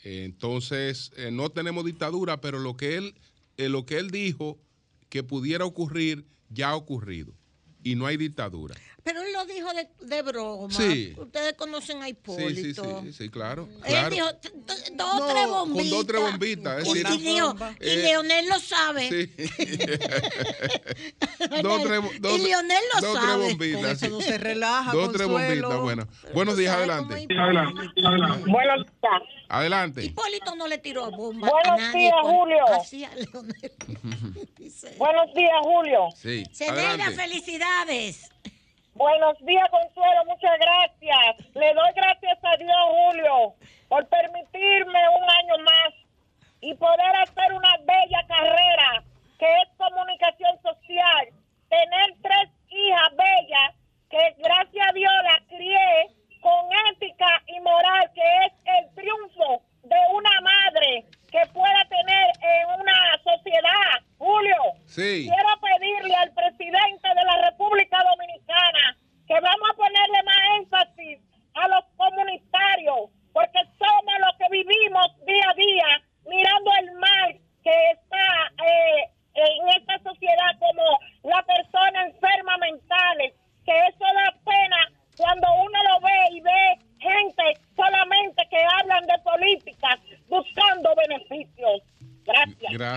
Entonces, 0.03 1.13
eh, 1.17 1.31
no 1.31 1.51
tenemos 1.51 1.85
dictadura, 1.85 2.41
pero 2.41 2.59
lo 2.59 2.77
que 2.77 2.97
él, 2.97 3.15
eh, 3.57 3.69
lo 3.69 3.87
que 3.87 3.99
él 3.99 4.11
dijo 4.11 4.59
que 5.09 5.23
pudiera 5.23 5.65
ocurrir 5.65 6.25
ya 6.51 6.71
ha 6.71 6.77
ocurrido. 6.77 7.33
Y 7.85 7.95
no 7.95 8.07
hay 8.07 8.17
dictadura. 8.17 8.75
Pero 9.05 9.21
él 9.23 9.33
lo 9.33 9.45
dijo 9.47 9.69
de, 9.73 9.89
de 10.07 10.23
broma. 10.23 10.73
Sí. 10.73 11.13
Ustedes 11.19 11.55
conocen 11.55 12.03
a 12.03 12.07
Sí, 12.07 12.13
sí, 12.13 12.19
Hipólito. 12.21 13.03
sí, 13.03 13.13
sí, 13.13 13.29
claro. 13.31 13.69
Él 13.79 13.83
claro. 13.91 14.11
dijo 14.11 14.33
t- 14.37 14.51
t- 14.51 14.91
dos 14.95 15.15
No, 15.19 15.27
tres 15.27 15.47
con 15.47 15.69
bombitas. 15.73 15.91
dos, 15.91 16.07
tres 16.07 16.21
bombitas, 16.23 16.83
es 16.83 16.89
Y, 16.89 16.95
decir, 17.03 17.21
y 17.21 17.25
dijo, 17.35 17.57
y 17.81 17.89
eh, 17.89 17.97
Leonel 17.97 18.49
lo 18.49 18.61
sabe. 18.61 19.09
Sí. 19.09 19.31
dos, 21.63 21.83
tres, 21.83 22.01
dos, 22.21 22.39
y 22.39 22.43
Leonel 22.45 22.83
lo 22.95 23.01
dos, 23.01 23.15
sabe. 23.15 23.27
tres 23.27 23.37
bombitas. 23.49 23.81
Con 23.83 23.91
eso 23.91 24.09
no 24.09 24.21
sí. 24.21 24.27
se 24.27 24.39
relaja, 24.39 24.93
Dos, 24.93 25.13
tres 25.13 25.29
bombitas, 25.29 25.81
bueno. 25.81 26.09
Buenos 26.35 26.57
días, 26.57 26.75
adelante. 26.77 27.27
Buenos 28.47 28.87
días. 28.87 29.23
Adelante. 29.49 30.05
Hipólito 30.05 30.55
no 30.57 30.67
le 30.67 30.79
tiró 30.79 31.11
bomba 31.11 31.49
a 31.49 31.51
Buenos 31.51 31.79
nadie. 31.81 31.99
días, 31.99 32.15
Julio. 32.23 32.65
hacía 32.81 33.11
Leonel. 33.15 33.73
Dice. 34.57 34.95
Buenos 34.97 35.35
días, 35.35 35.53
Julio. 35.63 36.09
Sí, 36.17 36.45
Zeneida, 36.55 36.91
adelante. 36.91 37.17
felicidades. 37.17 38.31
Buenos 38.95 39.39
días, 39.47 39.69
Consuelo. 39.71 40.25
Muchas 40.27 40.59
gracias. 40.59 41.55
Le 41.55 41.73
doy 41.73 41.93
gracias 41.95 42.39
a 42.43 42.57
Dios, 42.57 42.77
Julio, 42.91 43.55
por 43.89 44.07
permitirme 44.09 45.09
un 45.17 45.25
año 45.25 45.65
más 45.65 45.95
y 46.61 46.75
poder 46.75 47.17
hacer 47.23 47.53
una 47.55 47.77
bella 47.79 48.23
carrera 48.29 49.03
que 49.39 49.47
es 49.47 49.69
comunicación 49.79 50.61
social. 50.63 51.29
Tener 51.71 52.15
tres 52.21 52.51
hijas 52.69 53.17
bellas 53.17 53.75
que 54.11 54.43
gracias 54.43 54.89
a 54.89 54.93
Dios 54.93 55.13
las 55.25 55.49
crié 55.49 56.09
con 56.43 56.69
ética 56.93 57.43
y 57.47 57.61
moral, 57.61 58.11
que 58.15 58.47
es 58.47 58.53
el 58.67 58.95
triunfo 58.95 59.63
de 59.85 59.97
una 60.13 60.41
madre 60.43 61.07
que 61.31 61.41
pueda 61.55 61.85
tener 61.89 62.27
en 62.43 62.81
una 62.81 62.95
sociedad. 63.25 64.03
Julio, 64.19 64.57
Sí 64.87 65.31
pedirle 65.83 66.15
al 66.15 66.33
presidente 66.33 67.09
de 67.09 67.25
la 67.25 67.51
República 67.51 67.99
Dominicana 68.05 68.97
que 69.27 69.35
vamos 69.41 69.71
a 69.71 69.77
ponerle 69.77 70.23
más 70.25 70.43
énfasis 70.59 71.19
a 71.55 71.69
los 71.69 71.85
comunitarios, 71.97 73.11
porque 73.33 73.61
somos 73.79 74.15
los 74.21 74.37
que 74.39 74.49
vivimos 74.51 75.07
día 75.27 75.51
a 75.51 75.55
día 75.55 76.03
mirando 76.29 76.71
el 76.81 76.93
mal 76.99 77.31
que 77.63 77.75
está 77.93 78.53
eh, 78.65 79.11
en 79.35 79.69
esta 79.81 79.99
sociedad 80.03 80.53
como 80.59 80.99
la 81.25 81.43
persona 81.43 82.07
enferma 82.07 82.57
mentales, 82.59 83.35
que 83.65 83.73
eso 83.89 84.05
da 84.05 84.35
pena 84.45 84.77
cuando 85.17 85.47
uno 85.55 85.79
lo 85.91 86.01
ve 86.01 86.37
y 86.37 86.41
ve 86.41 86.79
gente 86.99 87.43
solamente 87.77 88.43
que 88.51 88.59
hablan 88.81 89.07
de 89.07 89.19
políticas 89.23 89.99
buscando 90.29 90.95
beneficios. 90.97 91.83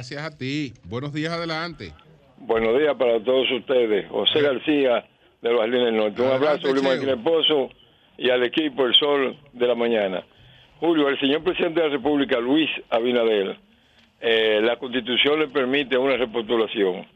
Gracias. 0.06 0.24
A 0.24 0.38
ti. 0.38 0.74
Buenos 0.84 1.14
días, 1.14 1.34
adelante. 1.34 1.92
Buenos 2.38 2.78
días 2.78 2.96
para 2.96 3.20
todos 3.24 3.50
ustedes. 3.50 4.08
José 4.08 4.40
García 4.40 5.04
de 5.42 5.50
los 5.50 5.60
Jardines 5.62 5.86
del 5.86 5.98
Norte. 5.98 6.22
Un 6.22 6.32
abrazo, 6.32 6.68
Julio 6.68 6.84
Cheo. 6.84 6.92
Martínez 6.92 7.18
Pozo 7.24 7.70
y 8.16 8.30
al 8.30 8.44
equipo 8.44 8.86
El 8.86 8.94
Sol 8.94 9.36
de 9.54 9.68
la 9.68 9.74
Mañana. 9.74 10.24
Julio, 10.80 11.10
el 11.10 11.20
señor 11.20 11.44
presidente 11.44 11.82
de 11.82 11.88
la 11.88 11.96
República, 11.96 12.40
Luis 12.40 12.70
Abinader, 12.92 13.58
eh, 14.22 14.60
la 14.62 14.78
constitución 14.78 15.40
le 15.40 15.48
permite 15.48 15.98
una 15.98 16.18
repostulación. 16.18 17.08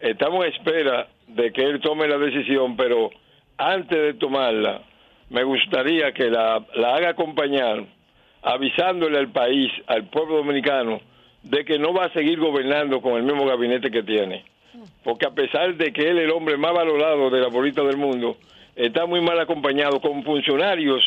Estamos 0.00 0.46
en 0.46 0.52
espera 0.54 1.08
de 1.26 1.52
que 1.52 1.62
él 1.62 1.80
tome 1.80 2.08
la 2.08 2.16
decisión, 2.16 2.78
pero 2.78 3.10
antes 3.58 3.98
de 3.98 4.14
tomarla, 4.14 4.80
me 5.28 5.44
gustaría 5.44 6.12
que 6.12 6.30
la, 6.30 6.64
la 6.76 6.94
haga 6.94 7.10
acompañar 7.10 7.84
avisándole 8.40 9.18
al 9.18 9.30
país, 9.32 9.70
al 9.86 10.04
pueblo 10.08 10.36
dominicano, 10.36 11.11
de 11.42 11.64
que 11.64 11.78
no 11.78 11.92
va 11.92 12.06
a 12.06 12.12
seguir 12.12 12.38
gobernando 12.38 13.00
con 13.00 13.14
el 13.14 13.22
mismo 13.22 13.46
gabinete 13.46 13.90
que 13.90 14.02
tiene. 14.02 14.44
Porque 15.04 15.26
a 15.26 15.30
pesar 15.30 15.76
de 15.76 15.92
que 15.92 16.08
él 16.08 16.18
es 16.18 16.24
el 16.24 16.30
hombre 16.30 16.56
más 16.56 16.72
valorado 16.72 17.30
de 17.30 17.40
la 17.40 17.48
bolita 17.48 17.82
del 17.82 17.96
mundo, 17.96 18.36
está 18.74 19.06
muy 19.06 19.20
mal 19.20 19.38
acompañado 19.38 20.00
con 20.00 20.22
funcionarios 20.22 21.02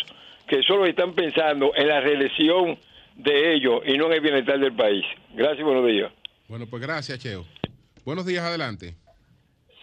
que 0.48 0.62
solo 0.64 0.86
están 0.86 1.14
pensando 1.14 1.72
en 1.76 1.88
la 1.88 2.02
reelección 2.02 2.78
de 3.16 3.54
ellos 3.54 3.82
y 3.86 3.98
no 3.98 4.08
en 4.08 4.14
el 4.14 4.22
bienestar 4.22 4.60
del 4.60 4.74
país. 4.74 5.04
Gracias 5.34 5.60
y 5.60 5.64
buenos 5.64 5.88
días. 5.88 6.12
Bueno, 6.48 6.66
pues 6.70 6.82
gracias, 6.82 7.18
Cheo. 7.20 7.46
Buenos 8.04 8.26
días, 8.26 8.44
adelante. 8.44 8.96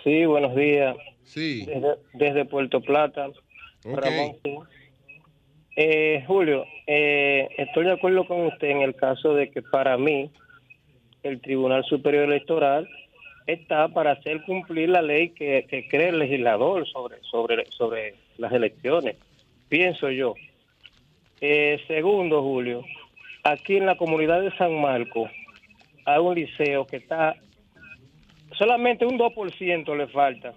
Sí, 0.05 0.25
buenos 0.27 0.55
días. 0.55 0.97
Sí. 1.25 1.65
Desde, 1.67 1.97
desde 2.13 2.45
Puerto 2.45 2.81
Plata. 2.81 3.29
Ok. 3.85 3.97
Ramón. 3.97 4.69
Eh, 5.75 6.23
Julio, 6.27 6.67
eh, 6.87 7.49
estoy 7.57 7.85
de 7.85 7.93
acuerdo 7.93 8.27
con 8.27 8.47
usted 8.47 8.69
en 8.69 8.83
el 8.83 8.95
caso 8.95 9.35
de 9.35 9.51
que 9.51 9.63
para 9.63 9.97
mí 9.97 10.31
el 11.23 11.41
Tribunal 11.41 11.85
Superior 11.85 12.25
Electoral 12.25 12.89
está 13.47 13.89
para 13.89 14.13
hacer 14.13 14.43
cumplir 14.43 14.89
la 14.89 15.03
ley 15.03 15.31
que, 15.31 15.67
cree 15.91 16.09
el 16.09 16.19
legislador 16.19 16.87
sobre, 16.89 17.17
sobre, 17.23 17.67
sobre 17.71 18.15
las 18.39 18.53
elecciones, 18.53 19.17
pienso 19.69 20.11
yo. 20.11 20.35
Eh, 21.41 21.81
segundo, 21.89 22.43
Julio, 22.43 22.85
aquí 23.43 23.77
en 23.77 23.87
la 23.87 23.97
comunidad 23.97 24.41
de 24.43 24.57
San 24.57 24.81
Marcos 24.81 25.31
hay 26.05 26.19
un 26.19 26.35
liceo 26.35 26.87
que 26.87 26.97
está, 26.97 27.35
solamente 28.53 29.05
un 29.05 29.19
2% 29.19 29.97
le 29.97 30.07
falta, 30.09 30.55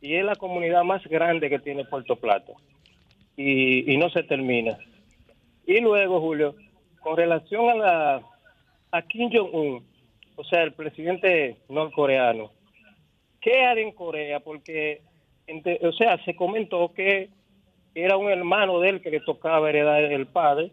y 0.00 0.14
es 0.14 0.24
la 0.24 0.36
comunidad 0.36 0.84
más 0.84 1.06
grande 1.06 1.48
que 1.48 1.58
tiene 1.58 1.84
Puerto 1.84 2.16
Plata, 2.16 2.52
y, 3.36 3.92
y 3.92 3.96
no 3.96 4.10
se 4.10 4.22
termina. 4.22 4.78
Y 5.66 5.80
luego, 5.80 6.20
Julio, 6.20 6.54
con 7.00 7.16
relación 7.16 7.70
a 7.70 7.74
la 7.74 8.22
a 8.92 9.00
Kim 9.02 9.30
Jong-un, 9.32 9.82
o 10.42 10.44
sea, 10.44 10.64
el 10.64 10.72
presidente 10.72 11.58
norcoreano, 11.68 12.50
¿qué 13.40 13.62
hará 13.64 13.80
en 13.80 13.92
Corea? 13.92 14.40
Porque, 14.40 15.02
o 15.80 15.92
sea, 15.92 16.22
se 16.24 16.34
comentó 16.34 16.92
que 16.92 17.30
era 17.94 18.16
un 18.16 18.28
hermano 18.28 18.80
de 18.80 18.88
él 18.88 19.00
que 19.00 19.10
le 19.10 19.20
tocaba 19.20 19.68
heredar 19.68 20.02
el 20.02 20.26
padre 20.26 20.72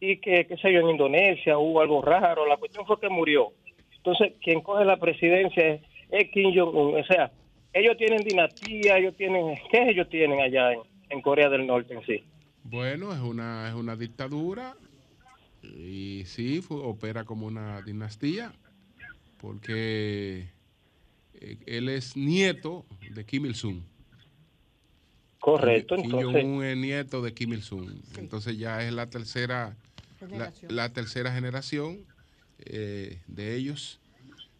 y 0.00 0.16
que, 0.16 0.44
qué 0.46 0.56
sé 0.56 0.72
yo, 0.72 0.80
en 0.80 0.90
Indonesia 0.90 1.56
hubo 1.56 1.80
algo 1.80 2.02
raro. 2.02 2.46
La 2.46 2.56
cuestión 2.56 2.84
fue 2.84 2.98
que 2.98 3.08
murió. 3.08 3.52
Entonces, 3.96 4.32
quien 4.42 4.60
coge 4.60 4.84
la 4.84 4.96
presidencia 4.96 5.68
es, 5.68 5.82
es 6.10 6.28
Kim 6.32 6.52
Jong-un. 6.52 6.98
O 6.98 7.04
sea, 7.04 7.30
ellos 7.72 7.96
tienen 7.96 8.24
dinastía, 8.24 8.98
ellos 8.98 9.14
tienen, 9.16 9.54
¿qué 9.70 9.88
ellos 9.88 10.08
tienen 10.08 10.40
allá 10.40 10.72
en, 10.72 10.80
en 11.10 11.22
Corea 11.22 11.48
del 11.48 11.64
Norte 11.64 11.94
en 11.94 12.04
sí? 12.04 12.24
Bueno, 12.64 13.12
es 13.12 13.20
una, 13.20 13.68
es 13.68 13.74
una 13.74 13.94
dictadura 13.94 14.74
y 15.62 16.24
sí, 16.24 16.60
opera 16.68 17.22
como 17.22 17.46
una 17.46 17.82
dinastía 17.82 18.52
porque 19.38 20.48
eh, 21.34 21.58
él 21.66 21.88
es 21.88 22.16
nieto 22.16 22.86
de 23.10 23.24
Kim 23.24 23.46
Il-sung. 23.46 23.82
Correcto, 25.40 25.96
Kim 25.96 26.06
entonces- 26.06 26.42
Jong-un 26.42 26.64
es 26.64 26.76
nieto 26.76 27.22
de 27.22 27.34
Kim 27.34 27.52
Il-sung. 27.52 27.90
Entonces 28.16 28.58
ya 28.58 28.82
es 28.82 28.92
la 28.92 29.08
tercera 29.08 29.76
la, 30.20 30.26
Generación. 30.28 30.74
la 30.76 30.92
tercera 30.92 31.32
generación 31.34 32.06
eh, 32.58 33.20
de 33.26 33.54
ellos. 33.54 34.00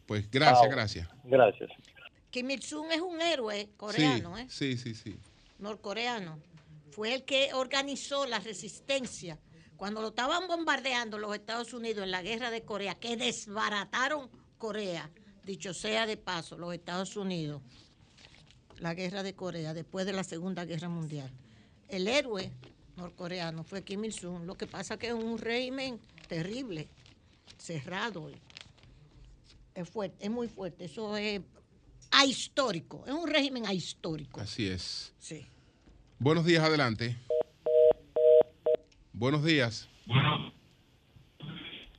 Pues 0.07 0.31
gracias, 0.31 0.61
Ah, 0.65 0.69
gracias. 0.69 1.09
Gracias. 1.25 1.71
Kim 2.31 2.51
Il-sung 2.51 2.87
es 2.93 3.01
un 3.01 3.21
héroe 3.21 3.71
coreano, 3.77 4.37
sí, 4.37 4.43
¿eh? 4.43 4.47
sí, 4.49 4.77
sí, 4.77 4.95
sí. 4.95 5.17
norcoreano. 5.59 6.39
Fue 6.91 7.15
el 7.15 7.25
que 7.25 7.53
organizó 7.55 8.27
la 8.27 8.39
resistencia 8.39 9.39
cuando 9.77 10.01
lo 10.03 10.09
estaban 10.09 10.47
bombardeando 10.47 11.19
los 11.19 11.35
Estados 11.35 11.73
Unidos 11.75 12.05
en 12.05 12.11
la 12.11 12.23
guerra 12.23 12.51
de 12.51 12.63
Corea, 12.63 12.95
que 12.95 13.17
desbarataron 13.17 14.31
Corea, 14.67 15.09
dicho 15.45 15.73
sea 15.73 16.07
de 16.07 16.17
paso, 16.17 16.59
los 16.59 16.75
Estados 16.75 17.17
Unidos, 17.17 17.63
la 18.81 18.95
guerra 18.95 19.23
de 19.23 19.33
Corea 19.33 19.75
después 19.75 20.07
de 20.07 20.13
la 20.13 20.25
Segunda 20.25 20.65
Guerra 20.65 20.89
Mundial. 20.89 21.31
El 21.89 22.09
héroe 22.09 22.51
norcoreano 22.97 23.63
fue 23.63 23.85
Kim 23.85 24.05
Il-sung. 24.05 24.45
Lo 24.45 24.57
que 24.57 24.67
pasa 24.67 24.99
que 24.99 25.07
es 25.07 25.15
un 25.15 25.39
régimen 25.39 26.01
terrible, 26.27 26.89
cerrado. 27.57 28.29
Es 29.73 29.89
fuerte, 29.89 30.17
es 30.25 30.31
muy 30.33 30.49
fuerte. 30.49 30.87
Eso 30.87 31.17
es 31.17 31.41
ahistórico. 32.11 33.05
Es 33.07 33.13
un 33.13 33.31
régimen 33.31 33.67
ahistórico. 33.67 34.41
Así 34.41 34.67
es. 34.67 35.15
Sí. 35.21 35.47
Buenos 36.19 36.45
días, 36.45 36.65
adelante. 36.65 37.17
Buenos 39.13 39.45
días. 39.45 39.89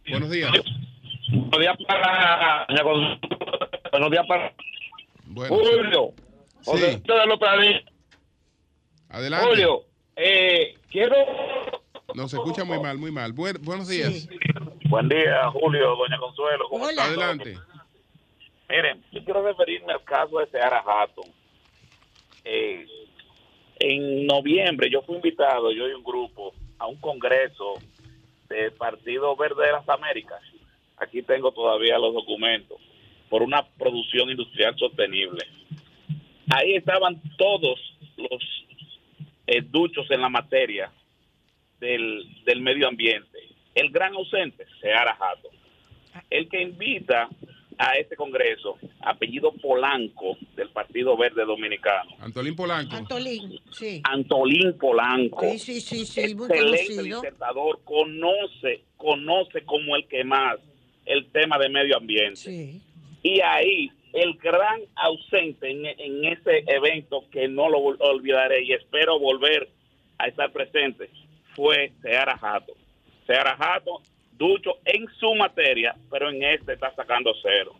Buenos 0.09 0.29
días. 0.29 0.51
Buenos 1.29 1.59
días 1.59 1.77
para. 1.87 2.65
Buenos 3.91 4.11
días 4.11 4.25
para. 4.27 4.53
Bueno, 5.25 5.55
Julio. 5.55 6.13
Sí. 6.61 7.01
Adelante. 9.09 9.47
Julio, 9.47 9.81
eh, 10.15 10.75
quiero. 10.89 11.15
No, 12.13 12.27
se 12.27 12.37
escucha 12.37 12.63
muy 12.63 12.79
mal, 12.79 12.97
muy 12.97 13.11
mal. 13.11 13.33
Buen- 13.33 13.61
buenos 13.63 13.87
días. 13.87 14.27
Buen 14.89 15.09
día, 15.09 15.49
Julio, 15.51 15.95
doña 15.95 16.17
Consuelo. 16.17 16.67
¿cómo? 16.69 16.85
Adelante. 16.85 17.57
Miren, 18.69 19.03
yo 19.11 19.23
quiero 19.23 19.43
referirme 19.43 19.93
al 19.93 20.03
caso 20.03 20.39
de 20.39 20.47
Seara 20.47 20.83
Hatton. 20.85 21.25
Eh, 22.43 22.85
en 23.79 24.25
noviembre 24.27 24.89
yo 24.89 25.01
fui 25.03 25.15
invitado, 25.17 25.71
yo 25.71 25.87
y 25.87 25.93
un 25.93 26.03
grupo, 26.03 26.53
a 26.79 26.87
un 26.87 26.95
congreso 26.97 27.75
del 28.49 28.71
Partido 28.73 29.35
Verde 29.35 29.65
de 29.65 29.71
las 29.73 29.87
Américas. 29.87 30.41
Aquí 30.97 31.21
tengo 31.21 31.51
todavía 31.51 31.97
los 31.99 32.13
documentos 32.13 32.79
por 33.29 33.43
una 33.43 33.63
producción 33.63 34.29
industrial 34.29 34.75
sostenible. 34.77 35.45
Ahí 36.49 36.75
estaban 36.75 37.21
todos 37.37 37.79
los 38.15 38.65
eh, 39.45 39.61
duchos 39.61 40.09
en 40.09 40.21
la 40.21 40.29
materia 40.29 40.91
del, 41.79 42.23
del 42.45 42.61
medio 42.61 42.87
ambiente. 42.87 43.37
El 43.75 43.91
gran 43.91 44.13
ausente, 44.13 44.65
Seara 44.81 45.11
Hatton. 45.19 45.51
El 46.29 46.49
que 46.49 46.61
invita 46.61 47.29
a 47.77 47.93
este 47.97 48.15
congreso, 48.15 48.77
apellido 49.01 49.51
Polanco, 49.51 50.37
del 50.55 50.69
Partido 50.69 51.15
Verde 51.15 51.45
Dominicano, 51.45 52.15
Antolín 52.19 52.55
Polanco. 52.55 52.95
Antolín, 52.95 53.59
sí. 53.71 54.01
Antolín 54.03 54.75
Polanco. 54.79 55.41
Sí, 55.41 55.59
sí, 55.59 55.81
sí, 55.81 56.05
sí, 56.05 56.33
muy 56.33 56.47
excelente 56.47 56.87
conocido. 56.87 57.21
disertador, 57.21 57.79
conoce, 57.83 58.83
conoce 58.97 59.63
como 59.63 59.95
el 59.95 60.07
que 60.07 60.23
más 60.23 60.57
el 61.07 61.31
tema 61.31 61.57
de 61.57 61.69
medio 61.69 61.97
ambiente. 61.97 62.37
Sí. 62.37 62.81
Y 63.23 63.41
ahí 63.41 63.91
el 64.13 64.33
gran 64.35 64.81
ausente 64.95 65.69
en, 65.69 65.85
en 65.85 66.25
ese 66.25 66.63
evento 66.67 67.25
que 67.31 67.47
no 67.47 67.69
lo 67.69 67.79
olvidaré 67.79 68.63
y 68.63 68.73
espero 68.73 69.19
volver 69.19 69.69
a 70.17 70.27
estar 70.27 70.51
presente 70.51 71.09
fue 71.55 71.91
Seara 72.01 72.37
Jato. 72.37 72.73
Seara 73.25 73.55
Jato, 73.57 74.01
ducho 74.37 74.77
en 74.85 75.05
su 75.19 75.33
materia, 75.35 75.95
pero 76.09 76.29
en 76.29 76.43
este 76.43 76.73
está 76.73 76.93
sacando 76.95 77.33
cero. 77.41 77.75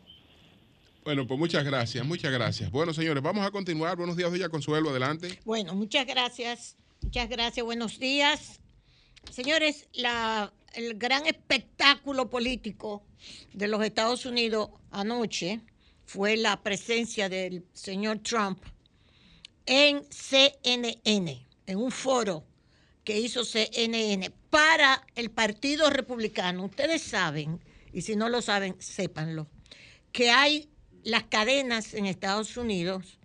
Bueno, 1.03 1.25
pues 1.25 1.39
muchas 1.39 1.63
gracias, 1.63 2.05
muchas 2.05 2.31
gracias. 2.33 2.69
Bueno, 2.69 2.93
señores, 2.93 3.23
vamos 3.23 3.45
a 3.45 3.51
continuar. 3.51 3.95
Buenos 3.95 4.17
días, 4.17 4.29
Doña 4.29 4.49
Consuelo, 4.49 4.89
adelante. 4.89 5.39
Bueno, 5.45 5.73
muchas 5.73 6.05
gracias. 6.05 6.75
Muchas 7.01 7.29
gracias. 7.29 7.65
Buenos 7.65 7.97
días. 7.97 8.59
Señores, 9.31 9.87
la, 9.93 10.51
el 10.77 10.93
gran 10.93 11.25
espectáculo 11.25 12.29
político 12.29 13.03
de 13.51 13.67
los 13.67 13.83
Estados 13.83 14.27
Unidos 14.27 14.69
anoche 14.91 15.59
fue 16.05 16.37
la 16.37 16.61
presencia 16.61 17.29
del 17.29 17.65
señor 17.73 18.19
Trump 18.19 18.63
en 19.65 20.05
CNN, 20.11 21.47
en 21.65 21.77
un 21.77 21.91
foro 21.91 22.45
que 23.03 23.19
hizo 23.19 23.43
CNN 23.43 24.31
para 24.51 25.03
el 25.15 25.31
Partido 25.31 25.89
Republicano. 25.89 26.65
Ustedes 26.65 27.01
saben, 27.01 27.59
y 27.91 28.03
si 28.03 28.15
no 28.15 28.29
lo 28.29 28.43
saben, 28.43 28.75
sépanlo, 28.79 29.47
que 30.11 30.29
hay 30.29 30.69
las 31.03 31.23
cadenas 31.23 31.95
en 31.95 32.05
Estados 32.05 32.55
Unidos 32.55 33.17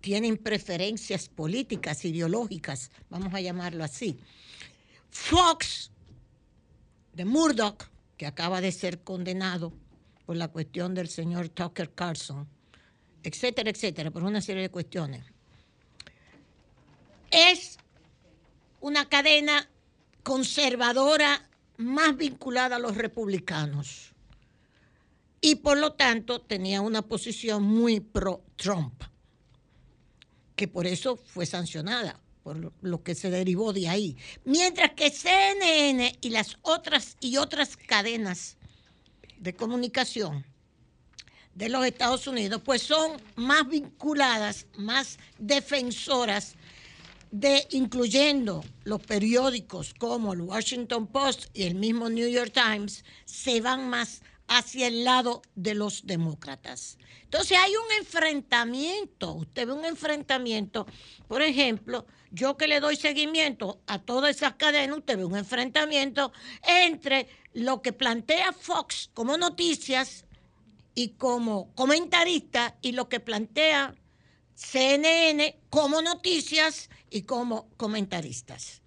tienen 0.00 0.36
preferencias 0.36 1.28
políticas, 1.28 2.04
ideológicas, 2.04 2.90
vamos 3.10 3.32
a 3.32 3.40
llamarlo 3.40 3.84
así. 3.84 4.18
Fox, 5.10 5.92
de 7.16 7.24
Murdoch, 7.24 7.82
que 8.18 8.26
acaba 8.26 8.60
de 8.60 8.70
ser 8.70 9.02
condenado 9.02 9.72
por 10.26 10.36
la 10.36 10.48
cuestión 10.48 10.94
del 10.94 11.08
señor 11.08 11.48
Tucker 11.48 11.94
Carlson, 11.94 12.46
etcétera, 13.22 13.70
etcétera, 13.70 14.10
por 14.10 14.22
una 14.22 14.42
serie 14.42 14.62
de 14.62 14.70
cuestiones. 14.70 15.24
Es 17.30 17.78
una 18.80 19.08
cadena 19.08 19.66
conservadora 20.22 21.48
más 21.78 22.16
vinculada 22.16 22.76
a 22.76 22.78
los 22.78 22.96
republicanos 22.96 24.12
y 25.40 25.56
por 25.56 25.78
lo 25.78 25.94
tanto 25.94 26.42
tenía 26.42 26.82
una 26.82 27.00
posición 27.00 27.62
muy 27.62 28.00
pro-Trump, 28.00 29.02
que 30.54 30.68
por 30.68 30.86
eso 30.86 31.16
fue 31.16 31.46
sancionada, 31.46 32.20
por 32.46 32.72
lo- 32.80 33.02
que 33.02 33.16
se 33.16 33.28
derivó 33.28 33.72
de 33.72 33.88
ahí. 33.88 34.16
Mientras 34.44 34.92
que 34.92 35.10
CNN 35.10 36.16
y 36.20 36.30
las 36.30 36.56
otras 36.62 37.16
y 37.18 37.38
otras 37.38 37.76
cadenas 37.76 38.56
de 39.40 39.52
comunicación 39.56 40.46
de 41.56 41.68
los 41.68 41.84
Estados 41.84 42.28
Unidos, 42.28 42.62
pues 42.64 42.82
son 42.82 43.20
más 43.34 43.68
vinculadas, 43.68 44.66
más 44.76 45.18
defensoras 45.38 46.54
de 47.32 47.66
incluyendo 47.72 48.64
los 48.84 49.00
periódicos 49.02 49.92
como 49.94 50.32
el 50.32 50.42
Washington 50.42 51.08
Post 51.08 51.46
y 51.52 51.64
el 51.64 51.74
mismo 51.74 52.08
New 52.08 52.28
York 52.28 52.52
Times, 52.52 53.04
se 53.24 53.60
van 53.60 53.90
más 53.90 54.22
hacia 54.48 54.86
el 54.86 55.04
lado 55.04 55.42
de 55.54 55.74
los 55.74 56.06
demócratas. 56.06 56.98
Entonces 57.22 57.58
hay 57.58 57.72
un 57.72 57.92
enfrentamiento, 57.98 59.32
usted 59.32 59.66
ve 59.66 59.72
un 59.72 59.84
enfrentamiento, 59.84 60.86
por 61.28 61.42
ejemplo, 61.42 62.06
yo 62.30 62.56
que 62.56 62.68
le 62.68 62.80
doy 62.80 62.96
seguimiento 62.96 63.80
a 63.86 63.98
todas 63.98 64.36
esas 64.36 64.54
cadenas, 64.54 64.98
usted 64.98 65.16
ve 65.16 65.24
un 65.24 65.36
enfrentamiento 65.36 66.32
entre 66.62 67.28
lo 67.52 67.82
que 67.82 67.92
plantea 67.92 68.52
Fox 68.52 69.10
como 69.14 69.36
noticias 69.36 70.24
y 70.94 71.10
como 71.10 71.72
comentarista 71.74 72.76
y 72.82 72.92
lo 72.92 73.08
que 73.08 73.20
plantea 73.20 73.94
CNN 74.54 75.58
como 75.68 76.00
noticias 76.00 76.88
y 77.10 77.22
como 77.22 77.68
comentaristas. 77.76 78.82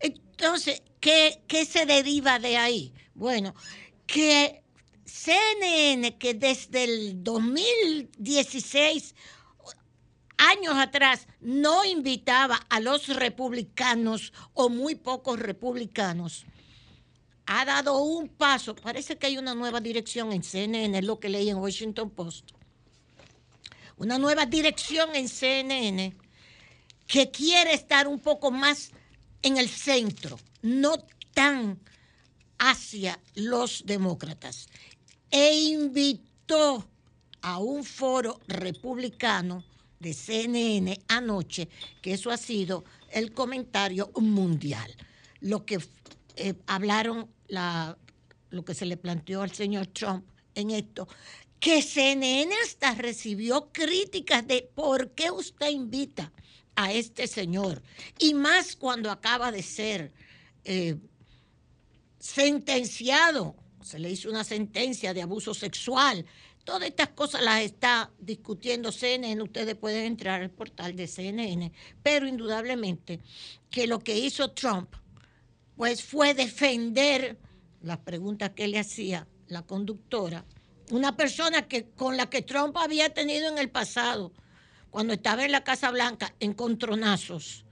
Entonces, 0.00 0.82
¿qué, 1.00 1.42
qué 1.46 1.64
se 1.64 1.86
deriva 1.86 2.38
de 2.38 2.56
ahí? 2.56 2.92
Bueno, 3.14 3.54
que 4.06 4.61
CNN, 5.12 6.16
que 6.16 6.32
desde 6.32 6.84
el 6.84 7.22
2016 7.22 9.14
años 10.38 10.74
atrás 10.76 11.28
no 11.40 11.84
invitaba 11.84 12.56
a 12.70 12.80
los 12.80 13.08
republicanos 13.08 14.32
o 14.54 14.70
muy 14.70 14.94
pocos 14.94 15.38
republicanos, 15.38 16.46
ha 17.44 17.64
dado 17.66 18.02
un 18.02 18.28
paso. 18.28 18.74
Parece 18.74 19.18
que 19.18 19.26
hay 19.26 19.36
una 19.36 19.54
nueva 19.54 19.80
dirección 19.80 20.32
en 20.32 20.42
CNN, 20.42 20.98
es 20.98 21.04
lo 21.04 21.20
que 21.20 21.28
leí 21.28 21.50
en 21.50 21.58
Washington 21.58 22.08
Post. 22.08 22.52
Una 23.98 24.16
nueva 24.18 24.46
dirección 24.46 25.14
en 25.14 25.28
CNN 25.28 26.16
que 27.06 27.30
quiere 27.30 27.74
estar 27.74 28.08
un 28.08 28.18
poco 28.18 28.50
más 28.50 28.92
en 29.42 29.58
el 29.58 29.68
centro, 29.68 30.38
no 30.62 30.96
tan 31.34 31.78
hacia 32.62 33.18
los 33.34 33.82
demócratas. 33.84 34.68
E 35.32 35.54
invitó 35.70 36.86
a 37.40 37.58
un 37.58 37.84
foro 37.84 38.38
republicano 38.46 39.64
de 39.98 40.12
CNN 40.12 41.00
anoche, 41.08 41.68
que 42.02 42.12
eso 42.12 42.30
ha 42.30 42.36
sido 42.36 42.84
el 43.10 43.32
comentario 43.32 44.10
mundial. 44.16 44.94
Lo 45.40 45.64
que 45.64 45.78
eh, 46.36 46.54
hablaron, 46.66 47.28
la, 47.48 47.96
lo 48.50 48.64
que 48.64 48.74
se 48.74 48.84
le 48.84 48.96
planteó 48.96 49.42
al 49.42 49.52
señor 49.52 49.86
Trump 49.86 50.24
en 50.54 50.70
esto, 50.70 51.08
que 51.58 51.80
CNN 51.80 52.54
hasta 52.64 52.94
recibió 52.94 53.70
críticas 53.72 54.46
de 54.46 54.68
por 54.74 55.12
qué 55.12 55.30
usted 55.30 55.70
invita 55.70 56.32
a 56.74 56.92
este 56.92 57.26
señor, 57.26 57.82
y 58.18 58.34
más 58.34 58.76
cuando 58.76 59.10
acaba 59.10 59.50
de 59.52 59.62
ser 59.62 60.12
eh, 60.64 60.96
sentenciado, 62.18 63.54
se 63.82 63.98
le 63.98 64.10
hizo 64.10 64.30
una 64.30 64.44
sentencia 64.44 65.14
de 65.14 65.22
abuso 65.22 65.54
sexual. 65.54 66.24
Todas 66.64 66.88
estas 66.88 67.08
cosas 67.08 67.42
las 67.42 67.62
está 67.62 68.10
discutiendo 68.18 68.92
CNN, 68.92 69.42
ustedes 69.42 69.74
pueden 69.74 70.04
entrar 70.04 70.42
al 70.42 70.50
portal 70.50 70.94
de 70.94 71.08
CNN, 71.08 71.72
pero 72.02 72.26
indudablemente 72.26 73.20
que 73.70 73.86
lo 73.86 73.98
que 73.98 74.18
hizo 74.18 74.52
Trump 74.52 74.94
pues 75.76 76.02
fue 76.02 76.34
defender 76.34 77.38
las 77.80 77.98
preguntas 77.98 78.50
que 78.50 78.68
le 78.68 78.78
hacía 78.78 79.26
la 79.48 79.62
conductora, 79.62 80.44
una 80.90 81.16
persona 81.16 81.66
que 81.66 81.90
con 81.90 82.16
la 82.16 82.30
que 82.30 82.42
Trump 82.42 82.76
había 82.76 83.12
tenido 83.12 83.48
en 83.48 83.58
el 83.58 83.70
pasado, 83.70 84.32
cuando 84.90 85.14
estaba 85.14 85.44
en 85.44 85.52
la 85.52 85.64
Casa 85.64 85.90
Blanca, 85.90 86.34
encontronazos. 86.38 87.64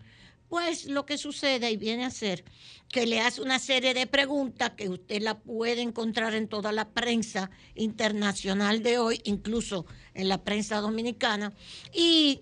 Pues 0.51 0.87
lo 0.87 1.07
que 1.07 1.17
sucede 1.17 1.71
y 1.71 1.77
viene 1.77 2.05
a 2.05 2.11
ser 2.11 2.45
que 2.89 3.07
le 3.07 3.21
hace 3.21 3.41
una 3.41 3.61
serie 3.61 3.95
de 3.95 4.09
preguntas 4.09 4.73
que 4.77 4.89
usted 4.89 5.23
la 5.23 5.39
puede 5.39 5.81
encontrar 5.81 6.35
en 6.35 6.49
toda 6.49 6.73
la 6.73 6.89
prensa 6.89 7.51
internacional 7.77 8.83
de 8.83 8.99
hoy, 8.99 9.21
incluso 9.25 9.87
en 10.13 10.29
la 10.29 10.43
prensa 10.43 10.81
dominicana, 10.81 11.53
y 11.95 12.41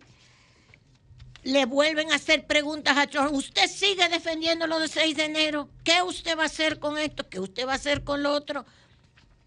le 1.42 1.66
vuelven 1.66 2.11
a 2.11 2.16
hacer 2.16 2.46
preguntas 2.46 2.96
a 2.96 3.06
Trump. 3.06 3.34
¿Usted 3.34 3.68
sigue 3.68 4.09
defendiendo 4.09 4.66
lo 4.66 4.80
del 4.80 4.88
6 4.88 5.14
de 5.14 5.24
enero? 5.26 5.68
¿Qué 5.84 6.02
usted 6.02 6.36
va 6.36 6.44
a 6.44 6.46
hacer 6.46 6.78
con 6.78 6.96
esto? 6.96 7.28
¿Qué 7.28 7.40
usted 7.40 7.66
va 7.66 7.72
a 7.72 7.76
hacer 7.76 8.04
con 8.04 8.22
lo 8.22 8.32
otro? 8.32 8.64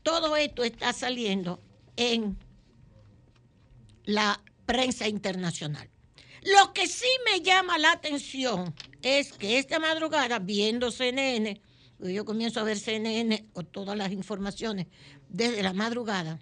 Todo 0.04 0.36
esto 0.38 0.64
está 0.64 0.94
saliendo 0.94 1.60
en 1.96 2.38
la 4.06 4.40
prensa 4.68 5.08
internacional. 5.08 5.91
Lo 6.44 6.74
que 6.74 6.88
sí 6.88 7.08
me 7.26 7.42
llama 7.42 7.78
la 7.78 7.92
atención 7.92 8.74
es 9.02 9.34
que 9.34 9.60
esta 9.60 9.80
madrugada, 9.80 10.40
viendo 10.40 10.92
CNN, 10.92 11.62
yo 12.00 12.26
comienzo 12.26 12.60
a 12.60 12.64
ver 12.64 12.80
CNN 12.80 13.48
o 13.54 13.64
todas 13.64 13.96
las 13.96 14.12
informaciones 14.12 14.88
desde 15.30 15.62
la 15.62 15.74
madrugada, 15.74 16.40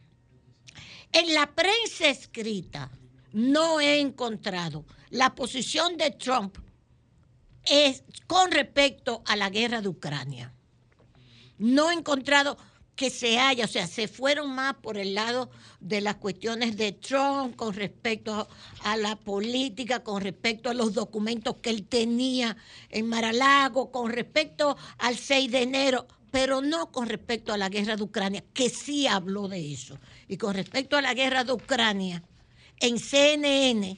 en 1.12 1.34
la 1.34 1.54
prensa 1.54 2.08
escrita 2.08 2.92
no 3.34 3.80
he 3.80 4.00
encontrado 4.00 4.86
la 5.10 5.36
posición 5.36 5.98
de 5.98 6.12
Trump 6.12 6.58
con 8.26 8.52
respecto 8.52 9.22
a 9.26 9.36
la 9.36 9.50
guerra 9.50 9.82
de 9.82 9.90
Ucrania. 9.90 10.54
No 11.58 11.92
he 11.92 11.94
encontrado 11.94 12.58
que 13.00 13.10
se 13.10 13.40
haya, 13.40 13.64
o 13.64 13.68
sea, 13.70 13.88
se 13.88 14.10
fueron 14.10 14.54
más 14.54 14.76
por 14.76 14.98
el 14.98 15.14
lado 15.14 15.50
de 15.80 16.02
las 16.02 16.16
cuestiones 16.16 16.76
de 16.76 16.92
Trump 16.92 17.56
con 17.56 17.74
respecto 17.74 18.46
a 18.84 18.98
la 18.98 19.16
política, 19.16 20.04
con 20.04 20.22
respecto 20.22 20.70
a 20.70 20.74
los 20.74 20.94
documentos 20.94 21.56
que 21.62 21.70
él 21.70 21.88
tenía 21.88 22.58
en 22.90 23.08
Maralago, 23.08 23.90
con 23.90 24.12
respecto 24.12 24.76
al 24.98 25.16
6 25.16 25.50
de 25.50 25.62
enero, 25.62 26.08
pero 26.30 26.60
no 26.60 26.92
con 26.92 27.08
respecto 27.08 27.54
a 27.54 27.58
la 27.58 27.70
guerra 27.70 27.96
de 27.96 28.04
Ucrania, 28.04 28.44
que 28.54 28.70
sí 28.70 29.08
habló 29.08 29.48
de 29.48 29.72
eso. 29.72 29.98
Y 30.28 30.36
con 30.36 30.54
respecto 30.54 30.98
a 30.98 31.02
la 31.02 31.14
guerra 31.14 31.46
de 31.46 31.54
Ucrania, 31.54 32.22
en 32.82 33.00
CNN 33.00 33.98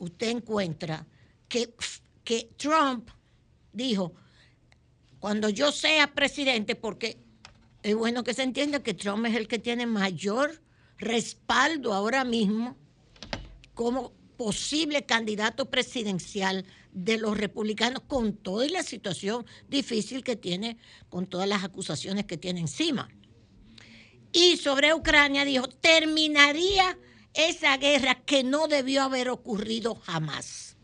usted 0.00 0.28
encuentra 0.28 1.06
que, 1.48 1.72
que 2.24 2.50
Trump 2.58 3.08
dijo, 3.72 4.12
cuando 5.18 5.48
yo 5.48 5.72
sea 5.72 6.12
presidente, 6.12 6.74
porque 6.76 7.26
es 7.82 7.94
bueno 7.94 8.24
que 8.24 8.34
se 8.34 8.42
entienda 8.42 8.82
que 8.82 8.94
Trump 8.94 9.26
es 9.26 9.34
el 9.34 9.48
que 9.48 9.58
tiene 9.58 9.86
mayor 9.86 10.60
respaldo 10.98 11.94
ahora 11.94 12.24
mismo 12.24 12.76
como 13.74 14.12
posible 14.36 15.06
candidato 15.06 15.70
presidencial 15.70 16.64
de 16.92 17.18
los 17.18 17.36
republicanos 17.36 18.02
con 18.06 18.34
toda 18.34 18.66
la 18.68 18.82
situación 18.82 19.46
difícil 19.68 20.24
que 20.24 20.36
tiene, 20.36 20.78
con 21.08 21.26
todas 21.26 21.48
las 21.48 21.62
acusaciones 21.62 22.24
que 22.24 22.36
tiene 22.36 22.60
encima. 22.60 23.08
Y 24.32 24.56
sobre 24.56 24.94
Ucrania 24.94 25.44
dijo, 25.44 25.68
terminaría 25.68 26.98
esa 27.34 27.76
guerra 27.76 28.16
que 28.24 28.42
no 28.42 28.68
debió 28.68 29.02
haber 29.02 29.28
ocurrido 29.28 29.94
jamás. 29.94 30.76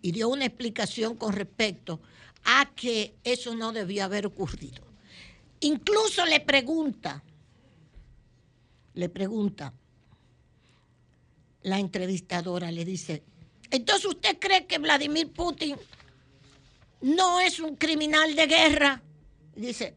Y 0.00 0.12
dio 0.12 0.28
una 0.28 0.46
explicación 0.46 1.16
con 1.16 1.32
respecto 1.34 2.00
a 2.44 2.70
que 2.74 3.16
eso 3.24 3.54
no 3.54 3.72
debió 3.72 4.04
haber 4.04 4.26
ocurrido. 4.26 4.87
Incluso 5.60 6.24
le 6.24 6.40
pregunta, 6.40 7.22
le 8.94 9.08
pregunta 9.08 9.72
la 11.62 11.78
entrevistadora, 11.78 12.70
le 12.70 12.84
dice, 12.84 13.22
entonces 13.70 14.06
usted 14.06 14.38
cree 14.38 14.66
que 14.66 14.78
Vladimir 14.78 15.32
Putin 15.32 15.76
no 17.00 17.40
es 17.40 17.60
un 17.60 17.76
criminal 17.76 18.34
de 18.34 18.46
guerra? 18.46 19.02
Dice, 19.54 19.94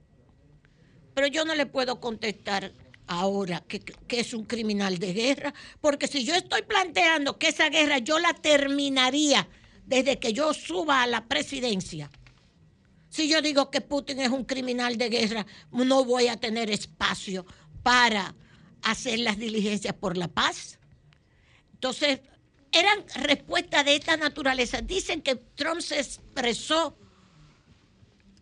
pero 1.14 1.28
yo 1.28 1.46
no 1.46 1.56
le 1.56 1.66
puedo 1.66 2.00
contestar 2.00 2.72
ahora 3.08 3.64
que, 3.68 3.80
que, 3.80 4.20
es 4.20 4.34
un 4.34 4.46
criminal 4.46 4.98
de 4.98 5.14
guerra, 5.14 5.54
porque 5.80 6.08
si 6.08 6.24
yo 6.24 6.34
estoy 6.34 6.64
planteando 6.64 7.38
que 7.38 7.50
esa 7.50 7.70
guerra 7.70 8.00
yo 8.00 8.20
la 8.20 8.34
terminaría 8.34 9.48
desde 9.86 10.20
que 10.20 10.34
yo 10.34 10.54
suba 10.54 11.04
a 11.04 11.08
la 11.08 11.26
presidencia, 11.26 12.10
si 13.12 13.28
yo 13.28 13.42
digo 13.42 13.70
que 13.70 13.82
Putin 13.82 14.22
es 14.22 14.30
un 14.30 14.46
criminal 14.46 14.98
de 14.98 15.10
guerra, 15.10 15.46
no 15.70 16.06
voy 16.06 16.30
a 16.30 16.38
tener 16.38 16.72
espacio 16.72 17.46
para 17.84 18.34
hacer 18.84 19.20
las 19.20 19.38
diligencias 19.38 19.94
por 19.94 20.18
la 20.18 20.30
paz. 20.30 20.80
Entonces, 21.74 22.22
eran 22.72 23.04
respuestas 23.16 23.84
de 23.84 23.98
esta 23.98 24.16
naturaleza. 24.16 24.82
Dicen 24.82 25.22
que 25.22 25.36
Trump 25.36 25.82
se 25.82 26.00
expresó 26.00 26.98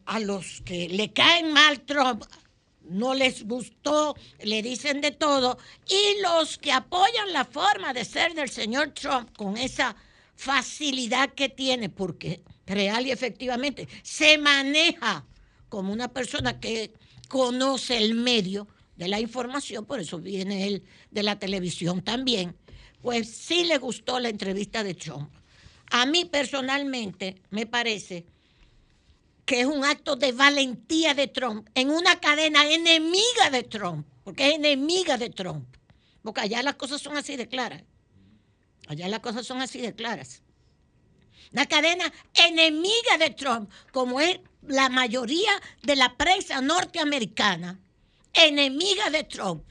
a 0.06 0.20
los 0.20 0.62
que 0.62 0.88
le 0.88 1.14
caen 1.14 1.52
mal 1.52 1.82
Trump, 1.82 2.24
no 2.84 3.16
les 3.16 3.48
gustó, 3.48 4.16
le 4.44 4.62
dicen 4.62 5.02
de 5.02 5.10
todo, 5.10 5.58
y 5.88 6.22
los 6.22 6.60
que 6.60 6.72
apoyan 6.72 7.34
la 7.34 7.46
forma 7.46 7.92
de 7.92 8.06
ser 8.06 8.36
del 8.36 8.50
señor 8.50 8.92
Trump 8.92 9.36
con 9.36 9.58
esa 9.58 9.96
facilidad 10.40 11.34
que 11.34 11.50
tiene, 11.50 11.90
porque 11.90 12.42
real 12.66 13.06
y 13.06 13.12
efectivamente 13.12 13.90
se 14.04 14.38
maneja 14.38 15.26
como 15.68 15.92
una 15.92 16.14
persona 16.14 16.62
que 16.62 16.94
conoce 17.28 17.98
el 17.98 18.14
medio 18.16 18.66
de 18.96 19.10
la 19.10 19.20
información, 19.20 19.86
por 19.86 20.00
eso 20.00 20.18
viene 20.18 20.66
él 20.66 20.84
de 21.12 21.24
la 21.24 21.38
televisión 21.38 22.02
también, 22.02 22.56
pues 23.02 23.30
sí 23.30 23.66
le 23.66 23.80
gustó 23.80 24.18
la 24.22 24.30
entrevista 24.30 24.82
de 24.82 24.94
Trump. 24.94 25.30
A 25.92 26.06
mí 26.06 26.24
personalmente 26.24 27.42
me 27.50 27.66
parece 27.66 28.26
que 29.46 29.60
es 29.60 29.66
un 29.66 29.84
acto 29.84 30.16
de 30.16 30.32
valentía 30.32 31.14
de 31.14 31.28
Trump 31.28 31.68
en 31.76 31.90
una 31.90 32.18
cadena 32.22 32.66
enemiga 32.66 33.50
de 33.52 33.64
Trump, 33.64 34.08
porque 34.24 34.48
es 34.48 34.56
enemiga 34.56 35.18
de 35.18 35.32
Trump, 35.32 35.68
porque 36.24 36.42
allá 36.42 36.64
las 36.64 36.76
cosas 36.76 37.02
son 37.02 37.18
así 37.18 37.36
de 37.36 37.50
claras, 37.50 37.84
allá 38.90 39.08
las 39.08 39.22
cosas 39.22 39.48
son 39.48 39.62
así 39.62 39.80
de 39.80 39.96
claras 39.96 40.42
una 41.52 41.66
cadena 41.66 42.12
enemiga 42.34 43.18
de 43.20 43.32
Trump, 43.32 43.72
como 43.92 44.22
es 44.22 44.40
la 44.68 44.90
mayoría 44.90 45.52
de 45.84 45.96
la 45.96 46.16
prensa 46.16 46.62
norteamericana, 46.62 47.80
enemiga 48.34 49.10
de 49.10 49.24
Trump. 49.24 49.64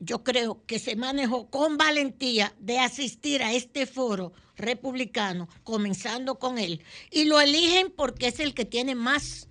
yo 0.00 0.22
creo 0.22 0.64
que 0.64 0.78
se 0.78 0.94
manejó 0.94 1.50
con 1.50 1.76
valentía 1.76 2.54
de 2.60 2.78
asistir 2.78 3.42
a 3.42 3.52
este 3.52 3.84
foro 3.84 4.32
republicano, 4.56 5.48
comenzando 5.64 6.38
con 6.38 6.56
él. 6.56 6.82
Y 7.10 7.24
lo 7.24 7.40
eligen 7.40 7.90
porque 7.90 8.28
es 8.28 8.38
el 8.38 8.54
que 8.54 8.64
tiene 8.64 8.94
más, 8.94 9.48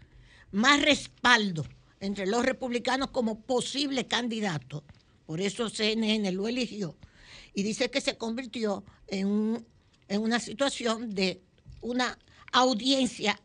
más 0.51 0.81
respaldo 0.81 1.65
entre 1.99 2.27
los 2.27 2.45
republicanos 2.45 3.11
como 3.11 3.41
posible 3.41 4.07
candidato. 4.07 4.85
Por 5.25 5.41
eso 5.41 5.69
CNN 5.69 6.31
lo 6.31 6.47
eligió. 6.47 6.95
Y 7.57 7.63
dice 7.63 7.89
que 7.89 8.01
se 8.01 8.19
convirtió 8.19 8.83
en, 9.07 9.65
en 10.07 10.21
una 10.21 10.39
situación 10.39 11.15
de 11.15 11.41
una 11.81 12.19
audiencia 12.51 13.41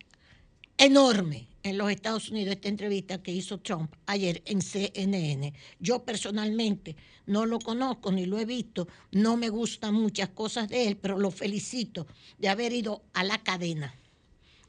enorme 0.77 1.49
en 1.63 1.79
los 1.79 1.91
Estados 1.91 2.29
Unidos 2.29 2.57
esta 2.57 2.69
entrevista 2.69 3.23
que 3.23 3.33
hizo 3.33 3.61
Trump 3.61 3.91
ayer 4.05 4.43
en 4.45 4.61
CNN. 4.61 5.55
Yo 5.79 6.05
personalmente 6.05 6.95
no 7.25 7.47
lo 7.47 7.59
conozco 7.59 8.13
ni 8.13 8.27
lo 8.27 8.39
he 8.39 8.45
visto, 8.45 8.87
no 9.13 9.39
me 9.39 9.49
gustan 9.49 9.95
muchas 9.95 10.29
cosas 10.29 10.69
de 10.69 10.89
él, 10.89 10.99
pero 10.99 11.19
lo 11.19 11.31
felicito 11.31 12.07
de 12.37 12.51
haber 12.51 12.75
ido 12.75 13.05
a 13.15 13.25
la 13.25 13.43
cadena 13.43 13.95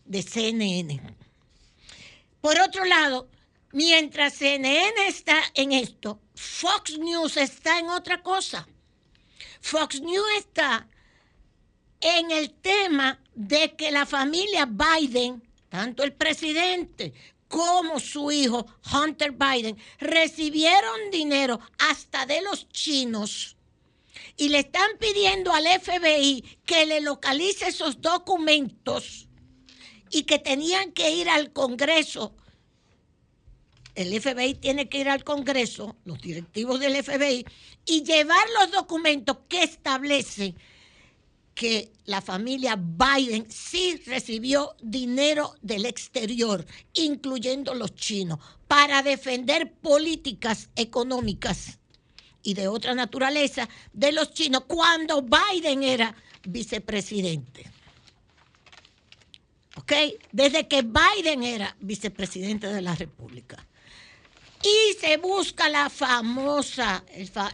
de 0.05 0.23
CNN. 0.23 1.01
Por 2.39 2.57
otro 2.61 2.85
lado, 2.85 3.27
mientras 3.73 4.35
CNN 4.35 5.05
está 5.05 5.35
en 5.53 5.73
esto, 5.73 6.21
Fox 6.33 6.97
News 6.97 7.35
está 7.35 7.77
en 7.79 7.89
otra 7.89 8.23
cosa. 8.23 8.69
Fox 9.61 10.01
News 10.01 10.27
está 10.37 10.87
en 12.01 12.31
el 12.31 12.51
tema 12.51 13.19
de 13.33 13.75
que 13.75 13.91
la 13.91 14.05
familia 14.05 14.65
Biden, 14.65 15.41
tanto 15.69 16.03
el 16.03 16.13
presidente 16.13 17.13
como 17.47 17.99
su 17.99 18.31
hijo 18.31 18.65
Hunter 18.93 19.31
Biden, 19.31 19.77
recibieron 19.99 21.11
dinero 21.11 21.59
hasta 21.77 22.25
de 22.25 22.41
los 22.41 22.67
chinos 22.69 23.55
y 24.37 24.49
le 24.49 24.59
están 24.59 24.97
pidiendo 24.99 25.53
al 25.53 25.65
FBI 25.65 26.59
que 26.65 26.85
le 26.85 27.01
localice 27.01 27.67
esos 27.67 28.01
documentos 28.01 29.27
y 30.09 30.23
que 30.23 30.39
tenían 30.39 30.91
que 30.91 31.11
ir 31.11 31.29
al 31.29 31.53
Congreso. 31.53 32.35
El 33.95 34.19
FBI 34.19 34.55
tiene 34.55 34.89
que 34.89 34.99
ir 34.99 35.09
al 35.09 35.23
Congreso, 35.23 35.95
los 36.05 36.19
directivos 36.19 36.79
del 36.79 37.01
FBI, 37.03 37.45
y 37.85 38.03
llevar 38.03 38.45
los 38.59 38.71
documentos 38.71 39.37
que 39.47 39.63
establecen 39.63 40.55
que 41.53 41.91
la 42.05 42.21
familia 42.21 42.75
Biden 42.75 43.45
sí 43.49 44.01
recibió 44.05 44.75
dinero 44.81 45.55
del 45.61 45.85
exterior, 45.85 46.65
incluyendo 46.93 47.75
los 47.75 47.93
chinos, 47.95 48.39
para 48.67 49.03
defender 49.03 49.71
políticas 49.71 50.69
económicas 50.75 51.77
y 52.41 52.55
de 52.55 52.67
otra 52.67 52.95
naturaleza 52.95 53.69
de 53.93 54.11
los 54.11 54.33
chinos 54.33 54.63
cuando 54.67 55.21
Biden 55.23 55.83
era 55.83 56.15
vicepresidente. 56.43 57.71
¿Ok? 59.75 59.93
Desde 60.31 60.67
que 60.67 60.83
Biden 60.83 61.43
era 61.43 61.75
vicepresidente 61.79 62.67
de 62.67 62.81
la 62.81 62.95
República. 62.95 63.65
Y 64.63 64.93
se 64.99 65.17
busca 65.17 65.67
la 65.69 65.89
famosa, 65.89 67.03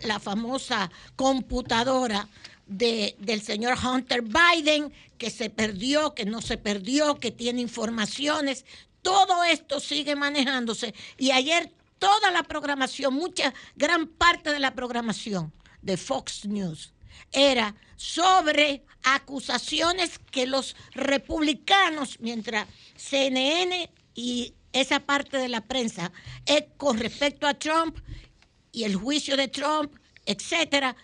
la 0.04 0.20
famosa 0.20 0.92
computadora 1.16 2.28
de- 2.68 3.16
del 3.20 3.42
señor 3.42 3.78
Hunter 3.84 4.22
Biden, 4.22 4.94
que 5.18 5.32
se 5.32 5.50
perdió, 5.50 6.14
que 6.14 6.26
no 6.26 6.42
se 6.42 6.58
perdió, 6.58 7.16
que 7.20 7.32
tiene 7.32 7.62
informaciones. 7.62 8.64
Todo 9.02 9.44
esto 9.44 9.80
sigue 9.80 10.16
manejándose. 10.16 10.94
Y 11.18 11.32
ayer 11.32 11.72
toda 11.98 12.32
la 12.32 12.44
programación, 12.44 13.14
mucha, 13.16 13.54
gran 13.76 14.08
parte 14.08 14.52
de 14.52 14.60
la 14.60 14.76
programación 14.76 15.52
de 15.82 15.98
Fox 15.98 16.46
News 16.46 16.94
era 17.32 17.76
sobre 17.96 18.84
acusaciones 19.04 20.20
que 20.32 20.46
los 20.46 20.76
republicanos, 20.94 22.20
mientras 22.20 22.68
CNN 22.96 23.90
y 24.16 24.54
esa 24.74 25.00
parte 25.00 25.38
de 25.38 25.50
la 25.50 25.62
prensa 25.62 26.12
es 26.46 26.66
con 26.78 26.98
respecto 26.98 27.48
a 27.48 27.54
Trump 27.54 27.98
y 28.72 28.84
el 28.84 28.96
juicio 28.96 29.36
de 29.36 29.48
Trump, 29.48 29.96
etcétera, 30.26 30.96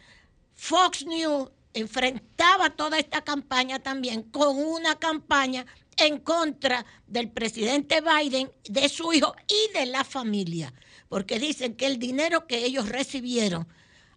Fox 0.54 1.06
News 1.06 1.50
enfrentaba 1.74 2.70
toda 2.72 2.98
esta 2.98 3.22
campaña 3.22 3.80
también 3.80 4.24
con 4.24 4.58
una 4.58 4.96
campaña 4.96 5.66
en 5.98 6.20
contra 6.20 6.86
del 7.08 7.30
presidente 7.30 8.02
Biden, 8.02 8.52
de 8.64 8.90
su 8.90 9.14
hijo 9.14 9.36
y 9.48 9.78
de 9.78 9.86
la 9.86 10.04
familia, 10.04 10.74
porque 11.10 11.40
dicen 11.40 11.76
que 11.76 11.86
el 11.86 12.00
dinero 12.00 12.48
que 12.48 12.66
ellos 12.66 12.90
recibieron 12.90 13.68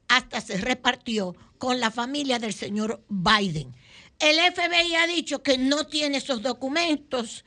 hasta 0.09 0.41
se 0.41 0.57
repartió 0.59 1.35
con 1.59 1.81
la 1.81 1.91
familia 1.91 2.39
del 2.39 2.55
señor 2.55 3.05
Biden. 3.09 3.75
El 4.19 4.37
FBI 4.53 4.97
ha 4.97 5.07
dicho 5.07 5.43
que 5.43 5.59
no 5.59 5.87
tiene 5.87 6.19
esos 6.19 6.43
documentos, 6.43 7.45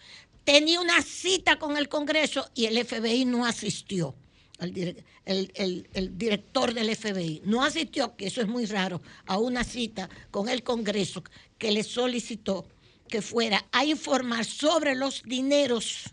tenía 0.52 0.82
una 0.82 1.02
cita 1.02 1.58
con 1.58 1.78
el 1.78 1.88
Congreso 1.88 2.50
y 2.54 2.66
el 2.66 2.86
FBI 2.86 3.24
no 3.24 3.46
asistió. 3.46 4.14
El, 4.60 5.02
el 5.26 6.18
director 6.18 6.74
del 6.74 6.94
FBI 6.94 7.44
no 7.46 7.64
asistió, 7.64 8.18
que 8.18 8.28
eso 8.28 8.42
es 8.42 8.48
muy 8.50 8.66
raro, 8.66 9.02
a 9.28 9.38
una 9.38 9.64
cita 9.64 10.10
con 10.30 10.50
el 10.50 10.62
Congreso 10.62 11.24
que 11.58 11.72
le 11.72 11.84
solicitó 11.84 12.68
que 13.08 13.22
fuera 13.22 13.66
a 13.72 13.86
informar 13.86 14.44
sobre 14.44 14.94
los 14.94 15.24
dineros, 15.24 16.10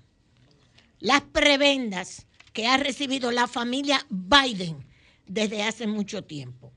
las 1.00 1.22
prebendas 1.22 2.26
que 2.52 2.68
ha 2.68 2.76
recibido 2.76 3.32
la 3.32 3.48
familia 3.48 4.06
Biden 4.08 4.86
desde 5.26 5.64
hace 5.64 5.88
mucho 5.88 6.22
tiempo. 6.22 6.72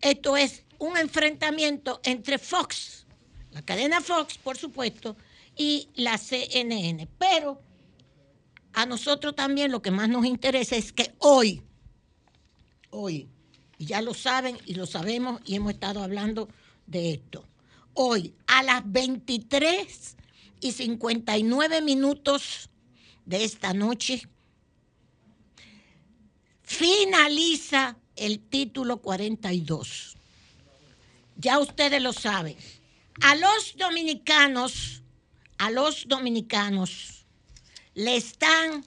Esto 0.00 0.36
es 0.36 0.62
un 0.78 0.96
enfrentamiento 0.96 2.00
entre 2.04 2.38
Fox, 2.38 3.04
la 3.50 3.62
cadena 3.62 4.00
Fox, 4.00 4.38
por 4.38 4.56
supuesto, 4.56 5.16
y 5.60 5.90
la 5.94 6.16
CNN. 6.16 7.06
Pero 7.18 7.60
a 8.72 8.86
nosotros 8.86 9.36
también 9.36 9.70
lo 9.70 9.82
que 9.82 9.90
más 9.90 10.08
nos 10.08 10.24
interesa 10.24 10.74
es 10.74 10.90
que 10.90 11.12
hoy, 11.18 11.62
hoy, 12.88 13.28
y 13.76 13.84
ya 13.84 14.00
lo 14.00 14.14
saben 14.14 14.56
y 14.64 14.72
lo 14.72 14.86
sabemos 14.86 15.42
y 15.44 15.56
hemos 15.56 15.74
estado 15.74 16.02
hablando 16.02 16.48
de 16.86 17.12
esto, 17.12 17.44
hoy 17.92 18.34
a 18.46 18.62
las 18.62 18.90
23 18.90 20.16
y 20.62 20.72
59 20.72 21.82
minutos 21.82 22.70
de 23.26 23.44
esta 23.44 23.74
noche, 23.74 24.22
finaliza 26.62 27.98
el 28.16 28.40
título 28.40 29.02
42. 29.02 30.16
Ya 31.36 31.58
ustedes 31.58 32.00
lo 32.00 32.14
saben. 32.14 32.56
A 33.20 33.34
los 33.34 33.76
dominicanos, 33.76 34.99
a 35.60 35.70
los 35.70 36.08
dominicanos 36.08 37.26
le 37.92 38.16
están 38.16 38.82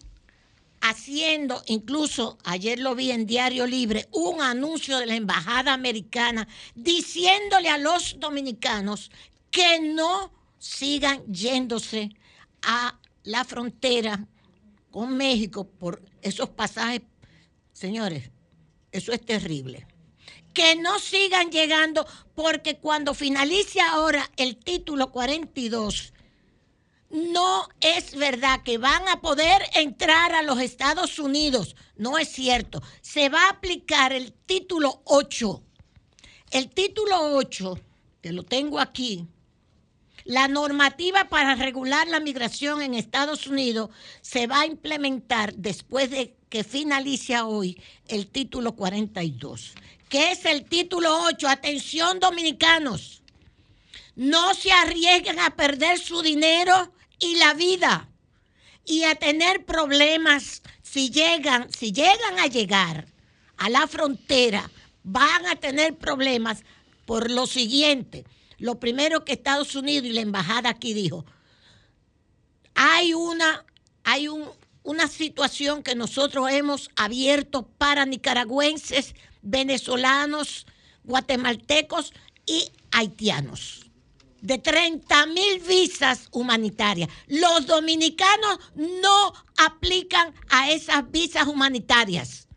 haciendo, 0.82 1.61
incluso 1.67 2.39
ayer 2.43 2.80
lo 2.80 2.95
vi 2.95 3.11
en 3.11 3.28
Diario 3.28 3.67
Libre, 3.67 4.07
un 4.11 4.41
anuncio 4.41 4.97
de 4.97 5.05
la 5.05 5.15
Embajada 5.15 5.71
Americana 5.71 6.47
diciéndole 6.74 7.69
a 7.69 7.78
los 7.78 8.19
dominicanos 8.19 9.11
que 9.51 9.82
no 9.82 10.32
sigan 10.57 11.24
yéndose 11.32 12.09
a 12.63 12.99
la 13.24 13.45
frontera 13.45 14.26
con 14.89 15.15
México 15.15 15.65
por 15.65 16.01
esos 16.24 16.49
pasajes. 16.49 17.03
Señores, 17.71 18.32
eso 18.91 19.11
es 19.11 19.24
terrible. 19.24 19.86
Que 20.55 20.76
no 20.76 20.97
sigan 20.97 21.51
llegando 21.51 22.07
porque 22.34 22.78
cuando 22.78 23.13
finalice 23.13 23.80
ahora 23.80 24.28
el 24.38 24.57
título 24.57 25.11
42, 25.11 26.12
no 27.14 27.70
es 27.80 28.16
verdad 28.16 28.64
que 28.64 28.80
van 28.80 29.07
a 29.07 29.22
poder 29.22 29.61
entrar 29.76 30.34
a 30.34 30.41
los 30.41 30.59
Estados 30.59 31.20
Unidos. 31.20 31.76
No 31.95 32.18
es 32.18 32.30
cierto. 32.30 32.82
Se 33.01 33.30
va 33.30 33.45
a 33.45 33.51
aplicar 33.51 34.14
el 34.14 34.34
título 34.34 35.03
8. 35.05 35.64
El 36.49 36.70
título 36.72 37.36
8, 37.36 37.80
que 38.20 38.32
lo 38.32 38.41
tengo 38.41 38.80
aquí, 38.80 39.28
la 40.26 40.47
normativa 40.47 41.26
para 41.30 41.53
regular 41.53 42.07
la 42.07 42.20
migración 42.20 42.82
en 42.82 42.95
Estados 42.95 43.45
Unidos 43.45 43.91
se 44.22 44.47
va 44.47 44.61
a 44.61 44.66
implementar 44.66 45.53
después 45.53 46.09
de 46.09 46.36
que 46.49 46.64
finalice 46.64 47.39
hoy 47.41 47.80
el 48.07 48.26
título 48.26 48.76
42. 48.76 49.76
¿Qué 50.09 50.32
es 50.32 50.45
el 50.45 50.66
título 50.66 51.26
8? 51.26 51.47
Atención 51.47 52.20
dominicanos. 52.20 53.22
No 54.16 54.55
se 54.55 54.72
arriesguen 54.72 55.39
a 55.39 55.55
perder 55.55 55.99
su 55.99 56.24
dinero 56.24 56.91
y 57.24 57.36
la 57.38 57.53
vida 57.53 58.09
y 58.86 59.03
a 59.03 59.15
tener 59.15 59.65
problemas 59.65 60.61
si 60.82 61.09
llegan, 61.09 61.71
si 61.71 61.91
llegan 61.91 62.38
a 62.39 62.47
llegar 62.47 63.07
a 63.57 63.69
la 63.69 63.88
frontera, 63.88 64.69
van 65.03 65.45
a 65.45 65.55
tener 65.55 65.95
problemas 65.97 66.63
por 67.05 67.32
lo 67.32 67.47
siguiente. 67.47 68.26
Lo 68.57 68.80
primero 68.80 69.24
que 69.26 69.34
Estados 69.34 69.76
Unidos 69.76 70.05
y 70.07 70.13
la 70.13 70.21
embajada 70.21 70.69
aquí 70.69 70.93
dijo, 70.93 71.26
hay 72.76 73.13
una, 73.13 73.65
hay 74.03 74.28
un- 74.28 74.49
una 74.84 75.07
situación 75.07 75.84
que 75.84 75.95
nosotros 75.95 76.49
hemos 76.51 76.89
abierto 76.95 77.67
para 77.78 78.05
nicaragüenses 78.05 79.15
venezolanos, 79.41 80.65
guatemaltecos 81.03 82.13
y 82.45 82.71
haitianos. 82.91 83.83
De 84.44 84.58
30 84.58 85.26
mil 85.28 85.60
visas 85.66 86.28
humanitarias. 86.32 87.08
Los 87.28 87.66
dominicanos 87.66 88.60
no 88.76 89.34
aplican 89.58 90.34
a 90.50 90.70
esas 90.70 91.10
visas 91.10 91.48
humanitarias. 91.48 92.50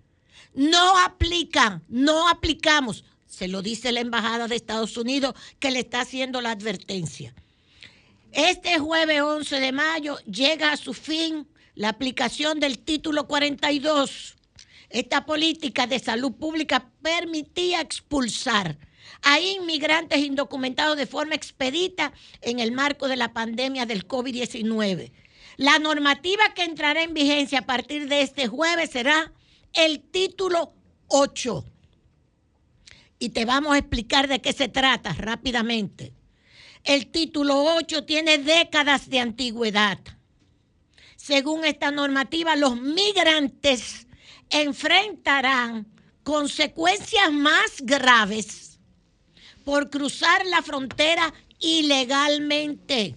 No 0.53 0.99
aplican, 0.99 1.85
no 1.89 2.29
aplicamos. 2.29 3.05
Se 3.29 3.47
lo 3.47 3.63
dice 3.63 3.93
la 3.93 4.01
Embajada 4.01 4.49
de 4.49 4.57
Estados 4.57 4.97
Unidos 4.97 5.35
que 5.61 5.71
le 5.71 5.79
está 5.79 6.01
haciendo 6.01 6.41
la 6.41 6.51
advertencia. 6.51 7.33
Este 8.33 8.81
jueves 8.81 9.23
11 9.23 9.61
de 9.61 9.71
mayo 9.71 10.19
llega 10.25 10.73
a 10.73 10.77
su 10.77 10.93
fin 10.93 11.47
la 11.77 11.91
aplicación 11.91 12.59
del 12.59 12.81
título 12.81 13.29
42. 13.29 14.35
Esta 14.91 15.25
política 15.25 15.87
de 15.87 16.01
salud 16.01 16.33
pública 16.33 16.91
permitía 17.01 17.81
expulsar 17.81 18.77
a 19.23 19.41
inmigrantes 19.41 20.19
indocumentados 20.19 20.97
de 20.97 21.07
forma 21.07 21.35
expedita 21.35 22.13
en 22.41 22.61
el 22.61 22.73
marco 22.73 23.09
de 23.09 23.17
la 23.17 23.33
pandemia 23.33 23.87
del 23.87 24.07
COVID-19. 24.07 25.13
La 25.57 25.79
normativa 25.79 26.55
que 26.55 26.65
entrará 26.65 27.03
en 27.03 27.15
vigencia 27.15 27.61
a 27.61 27.67
partir 27.67 28.09
de 28.09 28.23
este 28.23 28.47
jueves 28.47 28.91
será 28.91 29.33
el 29.73 30.01
título 30.01 30.75
8. 31.09 31.65
Y 33.19 33.31
te 33.31 33.45
vamos 33.45 33.75
a 33.75 33.79
explicar 33.79 34.29
de 34.29 34.41
qué 34.41 34.53
se 34.53 34.69
trata 34.69 35.13
rápidamente. 35.15 36.13
El 36.85 37.07
título 37.09 37.75
8 37.77 38.05
tiene 38.05 38.39
décadas 38.39 39.09
de 39.09 39.21
antigüedad. 39.21 39.99
Según 41.17 41.65
esta 41.65 41.91
normativa, 41.91 42.55
los 42.55 42.81
migrantes 42.81 44.07
enfrentarán 44.51 45.87
consecuencias 46.23 47.33
más 47.33 47.81
graves 47.81 48.76
por 49.67 49.91
cruzar 49.91 50.47
la 50.47 50.63
frontera 50.63 51.35
ilegalmente. 51.59 53.17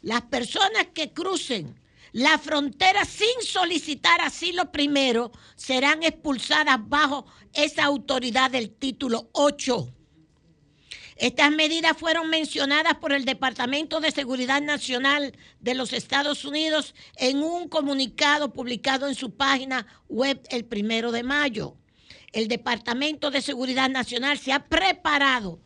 Las 0.00 0.22
personas 0.22 0.86
que 0.94 1.12
crucen 1.12 1.78
la 2.12 2.38
frontera 2.38 3.04
sin 3.04 3.42
solicitar 3.42 4.22
asilo 4.22 4.72
primero 4.72 5.30
serán 5.56 6.02
expulsadas 6.02 6.78
bajo 6.88 7.26
esa 7.52 7.84
autoridad 7.84 8.50
del 8.50 8.70
título 8.70 9.28
8. 9.32 9.92
Estas 11.16 11.50
medidas 11.50 11.98
fueron 11.98 12.30
mencionadas 12.30 12.94
por 12.94 13.12
el 13.12 13.26
Departamento 13.26 14.00
de 14.00 14.10
Seguridad 14.10 14.62
Nacional 14.62 15.36
de 15.60 15.74
los 15.74 15.92
Estados 15.92 16.46
Unidos 16.46 16.94
en 17.16 17.42
un 17.42 17.68
comunicado 17.68 18.54
publicado 18.54 19.06
en 19.06 19.14
su 19.14 19.36
página 19.36 19.86
web 20.08 20.40
el 20.48 20.64
primero 20.64 21.12
de 21.12 21.24
mayo. 21.24 21.76
El 22.32 22.48
Departamento 22.48 23.30
de 23.30 23.42
Seguridad 23.42 23.90
Nacional 23.90 24.38
se 24.38 24.50
ha 24.50 24.64
preparado 24.64 25.60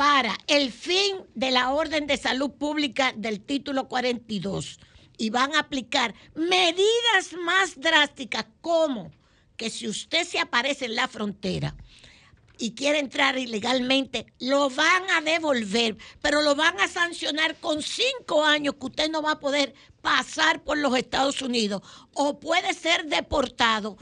para 0.00 0.34
el 0.46 0.72
fin 0.72 1.26
de 1.34 1.50
la 1.50 1.72
orden 1.72 2.06
de 2.06 2.16
salud 2.16 2.52
pública 2.52 3.12
del 3.14 3.42
título 3.42 3.86
42 3.86 4.80
y 5.18 5.28
van 5.28 5.54
a 5.54 5.58
aplicar 5.58 6.14
medidas 6.34 7.34
más 7.44 7.78
drásticas 7.78 8.46
como 8.62 9.10
que 9.58 9.68
si 9.68 9.86
usted 9.86 10.26
se 10.26 10.38
aparece 10.38 10.86
en 10.86 10.94
la 10.94 11.06
frontera, 11.06 11.76
y 12.56 12.74
quiere 12.74 12.98
entrar 12.98 13.36
ilegalmente, 13.36 14.24
lo 14.38 14.70
van 14.70 15.10
a 15.10 15.20
devolver, 15.20 15.98
pero 16.22 16.40
lo 16.40 16.54
van 16.54 16.80
a 16.80 16.88
sancionar 16.88 17.56
con 17.56 17.82
cinco 17.82 18.42
años 18.42 18.76
que 18.80 18.86
usted 18.86 19.10
no 19.10 19.20
va 19.20 19.32
a 19.32 19.40
poder 19.40 19.74
pasar 20.00 20.64
por 20.64 20.78
los 20.78 20.96
Estados 20.96 21.42
Unidos 21.42 21.82
o 22.14 22.40
puede 22.40 22.72
ser 22.72 23.04
deportado, 23.04 23.98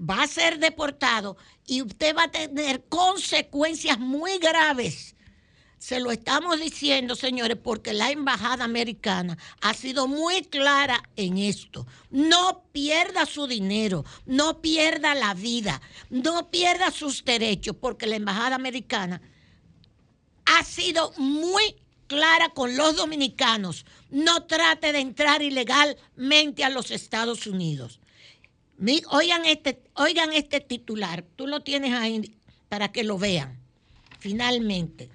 va 0.00 0.22
a 0.22 0.28
ser 0.28 0.58
deportado 0.60 1.36
y 1.66 1.82
usted 1.82 2.16
va 2.16 2.24
a 2.24 2.30
tener 2.30 2.84
consecuencias 2.84 3.98
muy 3.98 4.38
graves 4.38 5.14
se 5.82 5.98
lo 5.98 6.12
estamos 6.12 6.60
diciendo, 6.60 7.16
señores, 7.16 7.58
porque 7.60 7.92
la 7.92 8.12
embajada 8.12 8.62
americana 8.62 9.36
ha 9.60 9.74
sido 9.74 10.06
muy 10.06 10.42
clara 10.42 11.02
en 11.16 11.38
esto. 11.38 11.88
No 12.08 12.62
pierda 12.70 13.26
su 13.26 13.48
dinero, 13.48 14.04
no 14.24 14.62
pierda 14.62 15.16
la 15.16 15.34
vida, 15.34 15.82
no 16.08 16.52
pierda 16.52 16.92
sus 16.92 17.24
derechos, 17.24 17.74
porque 17.80 18.06
la 18.06 18.14
embajada 18.14 18.54
americana 18.54 19.20
ha 20.44 20.62
sido 20.62 21.14
muy 21.16 21.74
clara 22.06 22.50
con 22.50 22.76
los 22.76 22.94
dominicanos. 22.94 23.84
No 24.08 24.44
trate 24.44 24.92
de 24.92 25.00
entrar 25.00 25.42
ilegalmente 25.42 26.62
a 26.62 26.70
los 26.70 26.92
Estados 26.92 27.48
Unidos. 27.48 27.98
Oigan 29.10 29.46
este, 29.46 29.82
oigan 29.94 30.32
este 30.32 30.60
titular, 30.60 31.24
tú 31.34 31.48
lo 31.48 31.58
tienes 31.58 31.92
ahí 31.92 32.36
para 32.68 32.92
que 32.92 33.02
lo 33.02 33.18
vean. 33.18 33.58
Finalmente. 34.20 35.10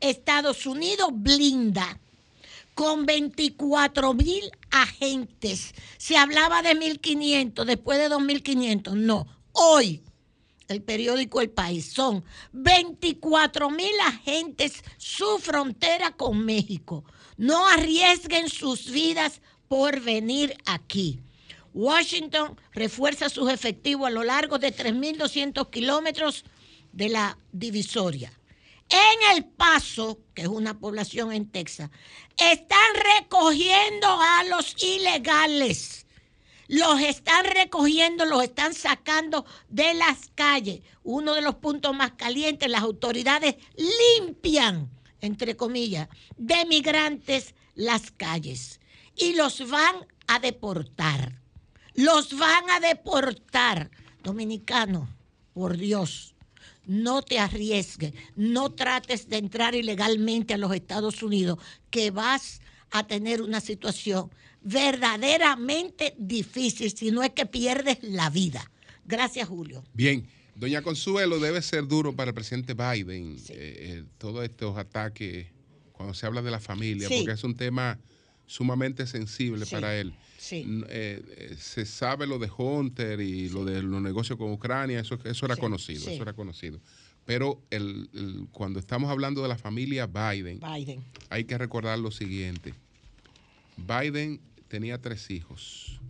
Estados 0.00 0.66
Unidos 0.66 1.08
blinda 1.12 1.98
con 2.74 3.06
24 3.06 4.14
mil 4.14 4.50
agentes. 4.70 5.74
Se 5.96 6.16
hablaba 6.16 6.62
de 6.62 6.78
1.500, 6.78 7.64
después 7.64 7.98
de 7.98 8.08
2.500. 8.08 8.94
No, 8.94 9.26
hoy 9.52 10.00
el 10.68 10.82
periódico 10.82 11.40
El 11.40 11.50
País 11.50 11.90
son 11.92 12.24
24 12.52 13.70
mil 13.70 13.98
agentes 14.06 14.84
su 14.96 15.38
frontera 15.38 16.12
con 16.12 16.44
México. 16.44 17.04
No 17.36 17.66
arriesguen 17.66 18.48
sus 18.48 18.90
vidas 18.90 19.40
por 19.66 20.00
venir 20.00 20.56
aquí. 20.66 21.18
Washington 21.74 22.56
refuerza 22.72 23.28
sus 23.28 23.50
efectivos 23.50 24.06
a 24.06 24.10
lo 24.10 24.22
largo 24.22 24.58
de 24.58 24.72
3.200 24.72 25.68
kilómetros 25.70 26.44
de 26.92 27.08
la 27.08 27.38
divisoria 27.52 28.37
en 28.90 29.36
El 29.36 29.44
Paso, 29.44 30.20
que 30.34 30.42
es 30.42 30.48
una 30.48 30.78
población 30.78 31.32
en 31.32 31.50
Texas, 31.50 31.90
están 32.36 32.94
recogiendo 33.18 34.08
a 34.08 34.44
los 34.44 34.76
ilegales. 34.82 36.06
Los 36.68 37.00
están 37.00 37.44
recogiendo, 37.46 38.26
los 38.26 38.42
están 38.42 38.74
sacando 38.74 39.46
de 39.68 39.94
las 39.94 40.30
calles. 40.34 40.82
Uno 41.02 41.34
de 41.34 41.42
los 41.42 41.56
puntos 41.56 41.94
más 41.94 42.12
calientes, 42.12 42.70
las 42.70 42.82
autoridades 42.82 43.56
limpian, 44.18 44.90
entre 45.20 45.56
comillas, 45.56 46.08
de 46.36 46.66
migrantes 46.66 47.54
las 47.74 48.10
calles 48.10 48.80
y 49.16 49.34
los 49.34 49.68
van 49.68 50.06
a 50.26 50.38
deportar. 50.40 51.40
Los 51.94 52.36
van 52.36 52.70
a 52.70 52.80
deportar. 52.80 53.90
Dominicanos, 54.22 55.08
por 55.54 55.76
Dios 55.76 56.34
no 56.88 57.22
te 57.22 57.38
arriesgues, 57.38 58.14
no 58.34 58.70
trates 58.70 59.28
de 59.28 59.36
entrar 59.36 59.76
ilegalmente 59.76 60.54
a 60.54 60.58
los 60.58 60.74
Estados 60.74 61.22
Unidos, 61.22 61.58
que 61.90 62.10
vas 62.10 62.60
a 62.90 63.06
tener 63.06 63.42
una 63.42 63.60
situación 63.60 64.30
verdaderamente 64.62 66.14
difícil, 66.18 66.90
si 66.90 67.10
no 67.10 67.22
es 67.22 67.30
que 67.30 67.46
pierdes 67.46 67.98
la 68.02 68.30
vida. 68.30 68.70
Gracias, 69.04 69.48
Julio. 69.48 69.84
Bien, 69.92 70.26
doña 70.54 70.82
Consuelo, 70.82 71.38
debe 71.38 71.62
ser 71.62 71.86
duro 71.86 72.16
para 72.16 72.30
el 72.30 72.34
presidente 72.34 72.74
Biden 72.74 73.36
eh, 73.36 73.44
eh, 73.50 74.04
todos 74.16 74.42
estos 74.44 74.76
ataques 74.76 75.46
cuando 75.92 76.14
se 76.14 76.26
habla 76.26 76.42
de 76.42 76.50
la 76.50 76.60
familia, 76.60 77.08
porque 77.08 77.32
es 77.32 77.44
un 77.44 77.56
tema 77.56 77.98
sumamente 78.48 79.06
sensible 79.06 79.64
para 79.66 79.96
él. 79.96 80.12
Eh, 80.50 81.56
se 81.60 81.86
sabe 81.86 82.26
lo 82.26 82.40
de 82.40 82.50
Hunter 82.56 83.20
y 83.20 83.48
lo 83.50 83.64
de 83.64 83.82
los 83.82 84.02
negocios 84.02 84.36
con 84.36 84.50
Ucrania, 84.50 84.98
eso, 84.98 85.18
eso 85.24 85.46
era 85.46 85.56
conocido, 85.56 86.10
eso 86.10 86.22
era 86.22 86.32
conocido. 86.32 86.80
Pero 87.24 87.62
el, 87.70 88.48
cuando 88.52 88.80
estamos 88.80 89.10
hablando 89.10 89.42
de 89.42 89.48
la 89.48 89.58
familia 89.58 90.06
Biden, 90.06 90.60
hay 91.28 91.44
que 91.44 91.58
recordar 91.58 91.98
lo 91.98 92.10
siguiente. 92.10 92.74
Biden 93.76 94.40
tenía 94.68 95.00
tres 95.00 95.30
hijos. 95.30 96.00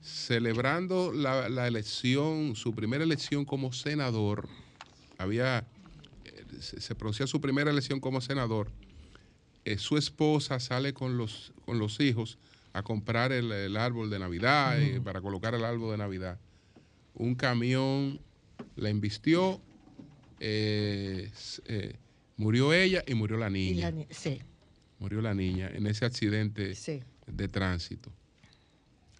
Celebrando 0.00 1.12
la, 1.12 1.48
la 1.48 1.68
elección, 1.68 2.56
su 2.56 2.74
primera 2.74 3.04
elección 3.04 3.44
como 3.44 3.72
senador, 3.72 4.48
había, 5.18 5.66
eh, 6.24 6.44
se, 6.60 6.94
producía 6.94 7.26
su 7.26 7.40
primera 7.40 7.70
elección 7.70 8.00
como 8.00 8.20
senador. 8.20 8.70
Eh, 9.64 9.78
su 9.78 9.96
esposa 9.96 10.58
sale 10.60 10.92
con 10.92 11.16
los, 11.16 11.52
con 11.64 11.78
los 11.78 12.00
hijos 12.00 12.38
a 12.72 12.82
comprar 12.82 13.32
el, 13.32 13.76
árbol 13.76 14.10
de 14.10 14.18
Navidad, 14.18 14.80
eh, 14.80 15.00
para 15.00 15.20
colocar 15.20 15.54
el 15.54 15.64
árbol 15.64 15.92
de 15.92 15.98
Navidad. 15.98 16.38
Un 17.14 17.34
camión 17.34 18.20
la 18.76 18.88
embistió, 18.88 19.60
eh, 20.40 21.30
eh, 21.66 21.96
murió 22.36 22.72
ella 22.72 23.04
y 23.06 23.14
murió 23.14 23.36
la 23.36 23.50
niña. 23.50 23.92
sí. 24.10 24.40
Murió 24.98 25.20
la 25.20 25.34
niña 25.34 25.68
en 25.74 25.86
ese 25.88 26.04
accidente 26.04 26.74
de 27.26 27.48
tránsito. 27.48 28.12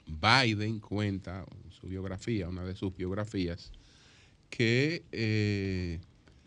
Biden 0.07 0.79
cuenta 0.79 1.45
en 1.65 1.73
su 1.73 1.89
biografía, 1.89 2.49
una 2.49 2.65
de 2.65 2.77
sus 2.77 2.95
biografías, 2.97 3.73
que 4.49 5.99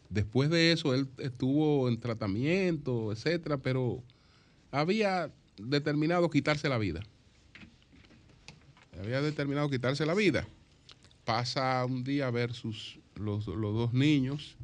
después 0.10 0.50
de 0.50 0.72
eso 0.72 0.94
él 0.94 1.08
estuvo 1.18 1.88
en 1.90 2.00
tratamiento, 2.00 3.12
etcétera, 3.12 3.58
pero 3.58 4.04
había 4.72 5.32
determinado 5.58 6.30
quitarse 6.30 6.70
la 6.70 6.78
vida. 6.78 7.02
Había 9.00 9.22
determinado 9.22 9.70
quitarse 9.70 10.06
la 10.06 10.14
vida. 10.14 10.48
Pasa 11.26 11.84
un 11.86 12.04
día 12.04 12.28
a 12.28 12.32
ver 12.32 12.54
sus 12.54 13.00
los, 13.16 13.48
los 13.48 13.74
dos 13.74 13.94
niños 13.94 14.58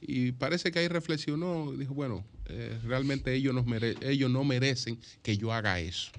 y 0.00 0.32
parece 0.32 0.72
que 0.72 0.78
ahí 0.78 0.88
reflexionó, 0.88 1.72
dijo, 1.72 1.94
bueno, 1.94 2.24
eh, 2.46 2.78
realmente 2.84 3.34
ellos 3.34 3.54
ellos 4.00 4.30
no 4.30 4.44
merecen 4.44 4.98
que 5.22 5.36
yo 5.36 5.52
haga 5.52 5.80
eso. 5.80 6.10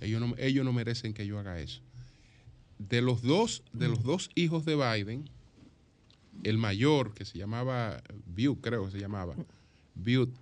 Ellos 0.00 0.20
no, 0.20 0.34
ellos 0.38 0.64
no 0.64 0.72
merecen 0.72 1.12
que 1.12 1.26
yo 1.26 1.38
haga 1.38 1.60
eso. 1.60 1.80
De 2.78 3.02
los 3.02 3.22
dos, 3.22 3.62
de 3.72 3.88
los 3.88 4.02
dos 4.02 4.30
hijos 4.34 4.64
de 4.64 4.76
Biden, 4.76 5.28
el 6.44 6.58
mayor, 6.58 7.14
que 7.14 7.24
se 7.24 7.38
llamaba 7.38 8.02
Butte, 8.26 8.60
creo 8.60 8.84
que 8.86 8.92
se 8.92 8.98
llamaba, 8.98 9.34
Butte, 9.94 10.34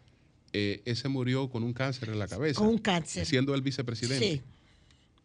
eh, 0.53 0.82
ese 0.84 1.09
murió 1.09 1.49
con 1.51 1.62
un 1.62 1.72
cáncer 1.72 2.09
en 2.11 2.18
la 2.18 2.26
cabeza. 2.28 2.59
Con 2.59 2.68
un 2.68 2.78
cáncer. 2.78 3.26
Siendo 3.26 3.55
el 3.55 3.62
vicepresidente. 3.62 4.26
Sí, 4.36 4.42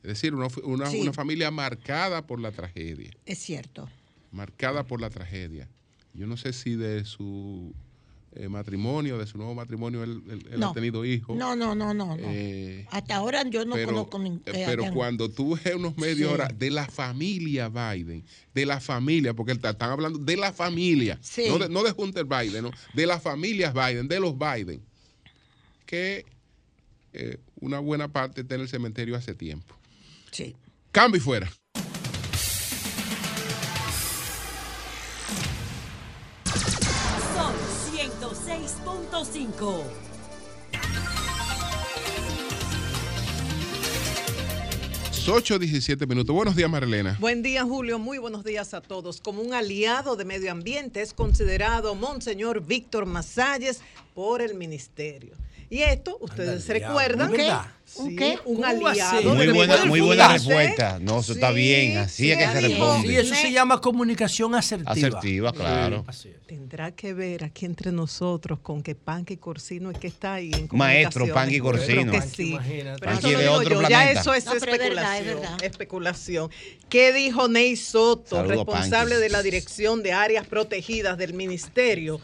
Es 0.03 0.09
decir, 0.09 0.34
una, 0.36 0.47
una- 0.65 0.89
Sí. 0.89 0.99
una 0.99 1.13
familia 1.13 1.49
marcada 1.51 2.28
por 2.28 2.39
la 2.41 2.51
tragedia 2.51 3.11
es 3.26 3.39
cierto. 3.39 3.89
marcada 4.32 4.84
por 4.86 4.99
la 4.99 5.09
tragedia. 5.09 5.69
Yo 6.13 6.28
no 6.28 6.36
sé 6.38 6.51
si 6.53 6.76
de 6.76 7.05
su 7.05 7.74
eh, 8.36 8.50
matrimonio, 8.50 9.18
de 9.18 9.28
su 9.28 9.38
nuevo 9.38 9.54
matrimonio, 9.56 10.04
él, 10.04 10.22
él- 10.30 10.48
él 10.52 10.60
No. 10.60 10.70
ha 10.70 10.74
tenido 10.74 11.06
hijos. 11.06 11.38
No, 11.38 11.56
no, 11.56 11.76
no, 11.76 11.94
no. 11.94 12.16
no. 12.18 12.24
Eh, 12.28 12.88
Hasta 12.92 13.16
ahora 13.16 13.44
yo 13.50 13.64
no 13.66 13.76
pero, 13.76 13.88
conozco 13.88 14.20
ningún. 14.20 14.42
eh, 14.48 14.64
pero 14.66 14.92
cuando 14.94 15.30
tú 15.30 15.56
ves 15.56 15.76
unos 15.76 15.96
medios 15.98 16.18
Sí. 16.18 16.24
ahora 16.26 16.48
de 16.48 16.70
la 16.72 16.86
familia 16.88 17.70
Biden, 17.70 18.26
de 18.54 18.66
la 18.66 18.80
familia, 18.80 19.34
porque 19.34 19.52
están 19.54 19.76
hablando 19.82 20.20
de 20.20 20.38
la 20.38 20.52
familia, 20.54 21.20
Sí. 21.22 21.46
no, 21.48 21.58
de, 21.60 21.70
no 21.70 21.84
de 21.84 21.94
Hunter 21.96 22.26
Biden, 22.26 22.64
no, 22.64 22.72
de 22.94 23.06
las 23.06 23.22
familias 23.22 23.74
Biden, 23.74 24.08
de 24.08 24.20
los 24.20 24.36
Biden, 24.38 24.82
que 25.86 26.26
eh, 27.14 27.38
una 27.60 27.80
buena 27.80 28.08
parte 28.12 28.42
está 28.42 28.56
en 28.56 28.62
el 28.62 28.68
cementerio 28.68 29.16
hace 29.16 29.36
tiempo. 29.36 29.76
Sí. 30.32 30.56
Cambio 30.92 31.18
y 31.20 31.22
fuera. 31.22 31.52
106.5. 39.24 39.84
Son 45.11 45.36
8, 45.36 45.57
17 45.57 46.05
minutos. 46.05 46.36
Buenos 46.36 46.55
días, 46.55 46.69
Marilena. 46.69 47.15
Buen 47.21 47.41
día, 47.41 47.63
Julio. 47.63 47.97
Muy 47.97 48.17
buenos 48.17 48.43
días 48.43 48.74
a 48.74 48.82
todos. 48.82 49.21
Como 49.21 49.41
un 49.41 49.53
aliado 49.53 50.17
de 50.17 50.26
medio 50.26 50.51
ambiente 50.51 51.01
es 51.01 51.13
considerado 51.13 51.95
Monseñor 51.95 52.65
Víctor 52.65 53.05
Masalles 53.05 53.80
por 54.13 54.41
el 54.41 54.55
ministerio. 54.55 55.34
Y 55.74 55.82
esto, 55.82 56.19
ustedes 56.21 56.63
se 56.65 56.74
recuerdan. 56.74 57.32
Sí, 57.84 57.99
¿Un 57.99 58.15
qué? 58.15 58.38
un 58.45 58.61
¿Cómo 58.61 58.88
aliado. 58.88 59.34
Muy 59.34 59.47
buena, 59.47 59.86
muy 59.86 60.01
buena 60.01 60.26
ambiente. 60.26 60.47
respuesta. 60.55 60.99
No, 60.99 61.19
eso 61.19 61.34
está 61.34 61.49
bien. 61.49 61.97
Así 61.97 62.32
es 62.32 62.38
que 62.38 62.45
se 62.45 62.61
responde. 62.61 63.07
Sí, 63.07 63.15
eso 63.15 63.34
se 63.34 63.51
llama 63.51 63.82
comunicación 63.82 64.53
asertiva. 64.53 64.91
Asertiva, 64.91 65.51
claro. 65.51 66.05
Tendrá 66.45 66.91
que 66.91 67.13
ver 67.15 67.43
aquí 67.43 67.65
entre 67.65 67.91
nosotros 67.91 68.59
con 68.59 68.84
que 68.84 68.93
Panqui 68.93 69.38
Corsino 69.38 69.89
es 69.89 69.97
que 69.97 70.07
está 70.07 70.36
ahí 70.36 70.51
en 70.53 70.69
Maestro. 70.71 71.28
Panqui 71.34 71.59
Corsino. 71.59 72.11
Creo 72.11 72.21
que 72.21 72.28
sí. 72.30 72.55
Pero 72.99 73.11
eso 73.11 73.21
lo 73.32 73.38
de 73.38 73.43
digo 73.43 73.53
otro 73.53 73.82
yo, 73.82 73.89
ya 73.89 74.11
eso 74.11 74.34
es 74.36 74.45
No, 74.45 74.51
pero 74.59 74.74
es 74.74 74.80
verdad, 74.80 75.17
especulación. 75.17 75.28
es 75.28 75.41
verdad. 75.41 75.63
especulación. 75.63 76.51
¿Qué 76.89 77.13
dijo 77.13 77.47
Ney 77.47 77.76
Soto, 77.78 78.36
Saludo, 78.36 78.53
responsable 78.53 79.17
de 79.17 79.30
la 79.30 79.41
Dirección 79.41 80.03
de 80.03 80.13
Áreas 80.13 80.45
Protegidas 80.45 81.17
del 81.17 81.34
Ministerio? 81.34 82.21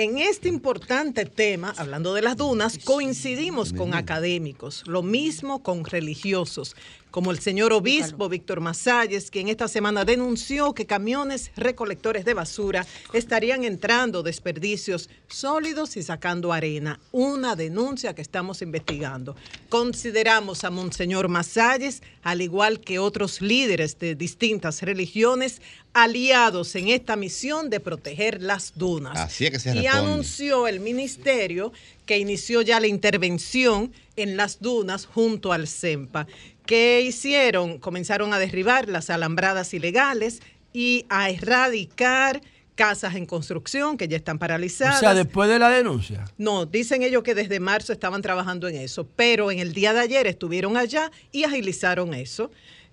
En 0.00 0.16
este 0.18 0.48
importante 0.48 1.24
tema, 1.24 1.74
hablando 1.76 2.14
de 2.14 2.22
las 2.22 2.36
dunas, 2.36 2.78
coincidimos 2.78 3.72
con 3.72 3.94
académicos, 3.94 4.84
lo 4.86 5.02
mismo 5.02 5.64
con 5.64 5.84
religiosos, 5.84 6.76
como 7.18 7.32
el 7.32 7.40
señor 7.40 7.72
obispo 7.72 8.28
Víctor 8.28 8.60
Masalles, 8.60 9.32
quien 9.32 9.48
esta 9.48 9.66
semana 9.66 10.04
denunció 10.04 10.72
que 10.72 10.86
camiones 10.86 11.50
recolectores 11.56 12.24
de 12.24 12.32
basura 12.32 12.86
estarían 13.12 13.64
entrando 13.64 14.22
desperdicios 14.22 15.10
sólidos 15.26 15.96
y 15.96 16.04
sacando 16.04 16.52
arena. 16.52 17.00
Una 17.10 17.56
denuncia 17.56 18.14
que 18.14 18.22
estamos 18.22 18.62
investigando. 18.62 19.34
Consideramos 19.68 20.62
a 20.62 20.70
Monseñor 20.70 21.26
Masalles, 21.26 22.04
al 22.22 22.40
igual 22.40 22.78
que 22.78 23.00
otros 23.00 23.42
líderes 23.42 23.98
de 23.98 24.14
distintas 24.14 24.82
religiones, 24.82 25.60
aliados 25.94 26.76
en 26.76 26.86
esta 26.86 27.16
misión 27.16 27.68
de 27.68 27.80
proteger 27.80 28.40
las 28.40 28.74
dunas. 28.76 29.18
Así 29.18 29.46
es 29.46 29.50
que 29.50 29.58
se 29.58 29.70
Y 29.70 29.82
responde. 29.82 29.88
anunció 29.88 30.68
el 30.68 30.78
ministerio 30.78 31.72
que 32.06 32.18
inició 32.18 32.62
ya 32.62 32.78
la 32.78 32.86
intervención 32.86 33.92
en 34.14 34.36
las 34.36 34.60
dunas 34.60 35.04
junto 35.06 35.52
al 35.52 35.66
CEMPA. 35.66 36.26
¿Qué 36.68 37.00
hicieron? 37.00 37.78
Comenzaron 37.78 38.34
a 38.34 38.38
derribar 38.38 38.90
las 38.90 39.08
alambradas 39.08 39.72
ilegales 39.72 40.42
y 40.74 41.06
a 41.08 41.30
erradicar 41.30 42.42
casas 42.74 43.14
en 43.14 43.24
construcción 43.24 43.96
que 43.96 44.06
ya 44.06 44.18
están 44.18 44.36
O 44.36 44.38
paralizadas. 44.38 45.00
sea, 45.00 45.14
después 45.14 45.48
de 45.48 45.58
la 45.58 45.70
denuncia. 45.70 46.26
No, 46.36 46.66
dicen 46.66 47.02
ellos 47.02 47.22
que 47.22 47.34
desde 47.34 47.58
marzo 47.58 47.94
estaban 47.94 48.20
trabajando 48.20 48.68
en 48.68 48.76
eso, 48.76 49.08
pero 49.16 49.50
en 49.50 49.60
el 49.60 49.72
día 49.72 49.94
de 49.94 50.00
ayer 50.00 50.26
estuvieron 50.26 50.76
allá 50.76 51.10
y 51.32 51.44
agilizaron 51.44 52.12
eso. 52.12 52.50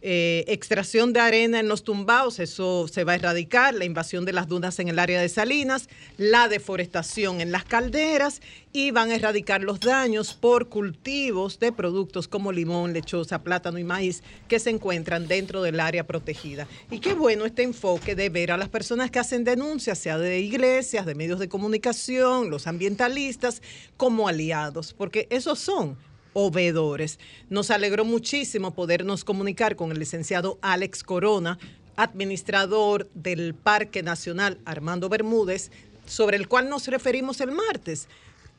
Eh, 0.08 0.46
extracción 0.50 1.14
de 1.14 1.20
arena 1.20 1.60
en 1.60 1.68
los 1.68 1.84
tumbados, 1.84 2.38
eso 2.38 2.88
se 2.88 3.04
va 3.04 3.14
a 3.14 3.16
erradicar, 3.16 3.74
la 3.74 3.86
invasión 3.86 4.24
de 4.24 4.34
las 4.34 4.48
dunas 4.48 4.78
en 4.78 4.88
el 4.88 5.00
área 5.00 5.20
de 5.20 5.28
Salinas, 5.30 5.90
la 6.18 6.48
deforestación 6.48 7.42
en 7.42 7.52
las 7.52 7.66
calderas 7.66 8.40
y 8.72 8.92
van 8.92 9.10
a 9.10 9.16
erradicar 9.16 9.62
los 9.62 9.80
daños 9.80 10.36
por 10.36 10.70
cultivos 10.70 11.58
de 11.58 11.72
productos 11.72 12.28
como 12.28 12.52
limón, 12.52 12.94
lechosa, 12.94 13.42
plátano 13.42 13.80
y 13.80 13.84
maíz 13.84 14.22
que 14.48 14.60
se 14.60 14.70
encuentran 14.70 15.28
dentro 15.28 15.64
del 15.64 15.80
área 15.80 16.06
protegida. 16.06 16.68
Y 16.92 17.00
qué 17.00 17.16
bueno 17.16 17.46
este 17.46 17.64
enfoque 17.64 18.14
de 18.14 18.30
ver 18.30 18.52
a 18.52 18.58
las 18.58 18.70
personas 18.70 19.10
que 19.10 19.18
hacen 19.18 19.44
denuncias, 19.44 19.98
sea 19.98 20.20
de 20.20 20.40
iglesias, 20.40 21.08
de 21.08 21.16
medios 21.16 21.40
de 21.40 21.50
comunicación, 21.50 22.52
los 22.52 22.68
ambientalistas, 22.68 23.64
como 23.98 24.28
aliados, 24.28 24.94
porque 24.94 25.26
esos 25.32 25.58
son 25.58 25.98
ovedores. 26.36 27.18
Nos 27.50 27.72
alegró 27.72 28.04
muchísimo 28.04 28.72
podernos 28.72 29.24
comunicar 29.24 29.78
con 29.78 29.92
el 29.92 30.00
licenciado 30.00 30.60
Alex 30.62 31.02
Corona, 31.02 31.58
administrador 31.96 33.10
del 33.14 33.56
Parque 33.56 34.04
Nacional 34.04 34.60
Armando 34.66 35.08
Bermúdez, 35.08 35.72
sobre 36.06 36.36
el 36.36 36.50
cual 36.50 36.70
nos 36.70 36.88
referimos 36.88 37.40
el 37.40 37.52
martes, 37.52 38.10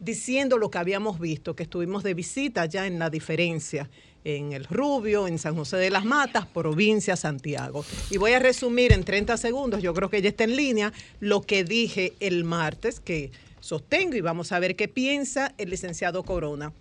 diciendo 0.00 0.56
lo 0.56 0.70
que 0.70 0.78
habíamos 0.78 1.20
visto, 1.20 1.54
que 1.54 1.64
estuvimos 1.64 2.02
de 2.02 2.14
visita 2.14 2.64
ya 2.64 2.86
en 2.86 2.98
la 2.98 3.10
diferencia, 3.10 3.90
en 4.24 4.54
El 4.54 4.64
Rubio, 4.64 5.28
en 5.28 5.38
San 5.38 5.54
José 5.54 5.76
de 5.76 5.90
las 5.90 6.06
Matas, 6.06 6.46
provincia 6.46 7.14
Santiago. 7.14 7.84
Y 8.10 8.16
voy 8.16 8.32
a 8.32 8.38
resumir 8.38 8.92
en 8.92 9.04
30 9.04 9.36
segundos, 9.36 9.82
yo 9.82 9.92
creo 9.92 10.08
que 10.08 10.22
ya 10.22 10.30
está 10.30 10.44
en 10.44 10.56
línea, 10.56 10.94
lo 11.20 11.42
que 11.42 11.62
dije 11.62 12.14
el 12.20 12.42
martes, 12.44 13.00
que 13.00 13.30
sostengo 13.60 14.16
y 14.16 14.22
vamos 14.22 14.50
a 14.50 14.58
ver 14.60 14.76
qué 14.76 14.88
piensa 14.88 15.54
el 15.58 15.68
licenciado 15.68 16.22
Corona. 16.22 16.72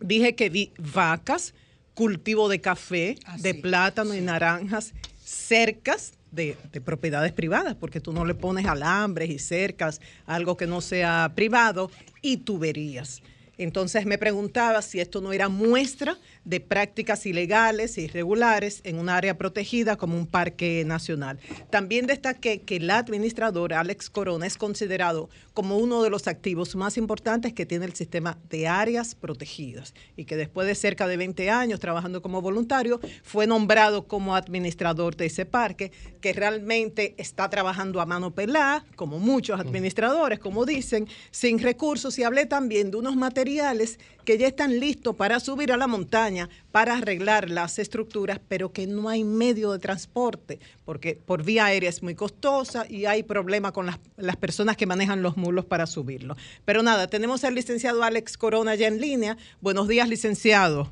Dije 0.00 0.34
que 0.34 0.48
vi 0.48 0.72
vacas, 0.78 1.54
cultivo 1.94 2.48
de 2.48 2.60
café, 2.60 3.16
de 3.38 3.54
plátano 3.54 4.14
y 4.14 4.20
naranjas, 4.20 4.92
cercas 5.24 6.12
de, 6.32 6.56
de 6.72 6.80
propiedades 6.80 7.32
privadas, 7.32 7.76
porque 7.76 8.00
tú 8.00 8.12
no 8.12 8.24
le 8.24 8.34
pones 8.34 8.66
alambres 8.66 9.30
y 9.30 9.38
cercas, 9.38 10.00
algo 10.26 10.56
que 10.56 10.66
no 10.66 10.80
sea 10.80 11.32
privado, 11.34 11.90
y 12.20 12.38
tuberías. 12.38 13.22
Entonces 13.56 14.04
me 14.04 14.18
preguntaba 14.18 14.82
si 14.82 15.00
esto 15.00 15.20
no 15.20 15.32
era 15.32 15.48
muestra 15.48 16.18
de 16.44 16.60
prácticas 16.60 17.26
ilegales 17.26 17.96
e 17.98 18.02
irregulares 18.02 18.80
en 18.84 18.98
un 18.98 19.08
área 19.08 19.36
protegida 19.38 19.96
como 19.96 20.16
un 20.16 20.26
parque 20.26 20.84
nacional. 20.84 21.38
También 21.70 22.06
destaqué 22.06 22.60
que 22.60 22.76
el 22.76 22.90
administrador 22.90 23.72
Alex 23.72 24.10
Corona 24.10 24.46
es 24.46 24.56
considerado 24.56 25.28
como 25.54 25.78
uno 25.78 26.02
de 26.02 26.10
los 26.10 26.26
activos 26.26 26.74
más 26.76 26.96
importantes 26.96 27.52
que 27.52 27.66
tiene 27.66 27.86
el 27.86 27.94
sistema 27.94 28.36
de 28.50 28.66
áreas 28.66 29.14
protegidas 29.14 29.94
y 30.16 30.24
que 30.24 30.36
después 30.36 30.66
de 30.66 30.74
cerca 30.74 31.06
de 31.06 31.16
20 31.16 31.50
años 31.50 31.80
trabajando 31.80 32.22
como 32.22 32.42
voluntario 32.42 33.00
fue 33.22 33.46
nombrado 33.46 34.06
como 34.06 34.34
administrador 34.34 35.16
de 35.16 35.26
ese 35.26 35.46
parque 35.46 35.92
que 36.20 36.32
realmente 36.32 37.14
está 37.18 37.48
trabajando 37.50 38.00
a 38.00 38.06
mano 38.06 38.34
pelada, 38.34 38.84
como 38.96 39.18
muchos 39.18 39.60
administradores, 39.60 40.38
como 40.38 40.64
dicen, 40.64 41.08
sin 41.30 41.58
recursos 41.58 42.18
y 42.18 42.24
hablé 42.24 42.46
también 42.46 42.90
de 42.90 42.96
unos 42.96 43.16
materiales 43.16 43.98
que 44.24 44.38
ya 44.38 44.46
están 44.46 44.80
listos 44.80 45.14
para 45.14 45.38
subir 45.38 45.70
a 45.70 45.76
la 45.76 45.86
montaña, 45.86 46.33
para 46.72 46.96
arreglar 46.98 47.50
las 47.50 47.78
estructuras, 47.78 48.40
pero 48.48 48.72
que 48.72 48.86
no 48.86 49.08
hay 49.08 49.24
medio 49.24 49.72
de 49.72 49.78
transporte, 49.78 50.58
porque 50.84 51.14
por 51.14 51.42
vía 51.42 51.66
aérea 51.66 51.88
es 51.90 52.02
muy 52.02 52.14
costosa 52.14 52.86
y 52.88 53.06
hay 53.06 53.22
problema 53.22 53.72
con 53.72 53.86
las, 53.86 53.98
las 54.16 54.36
personas 54.36 54.76
que 54.76 54.86
manejan 54.86 55.22
los 55.22 55.36
mulos 55.36 55.64
para 55.64 55.86
subirlo. 55.86 56.36
Pero 56.64 56.82
nada, 56.82 57.06
tenemos 57.06 57.44
al 57.44 57.54
licenciado 57.54 58.02
Alex 58.02 58.36
Corona 58.36 58.74
ya 58.74 58.88
en 58.88 59.00
línea. 59.00 59.36
Buenos 59.60 59.88
días, 59.88 60.08
licenciado. 60.08 60.90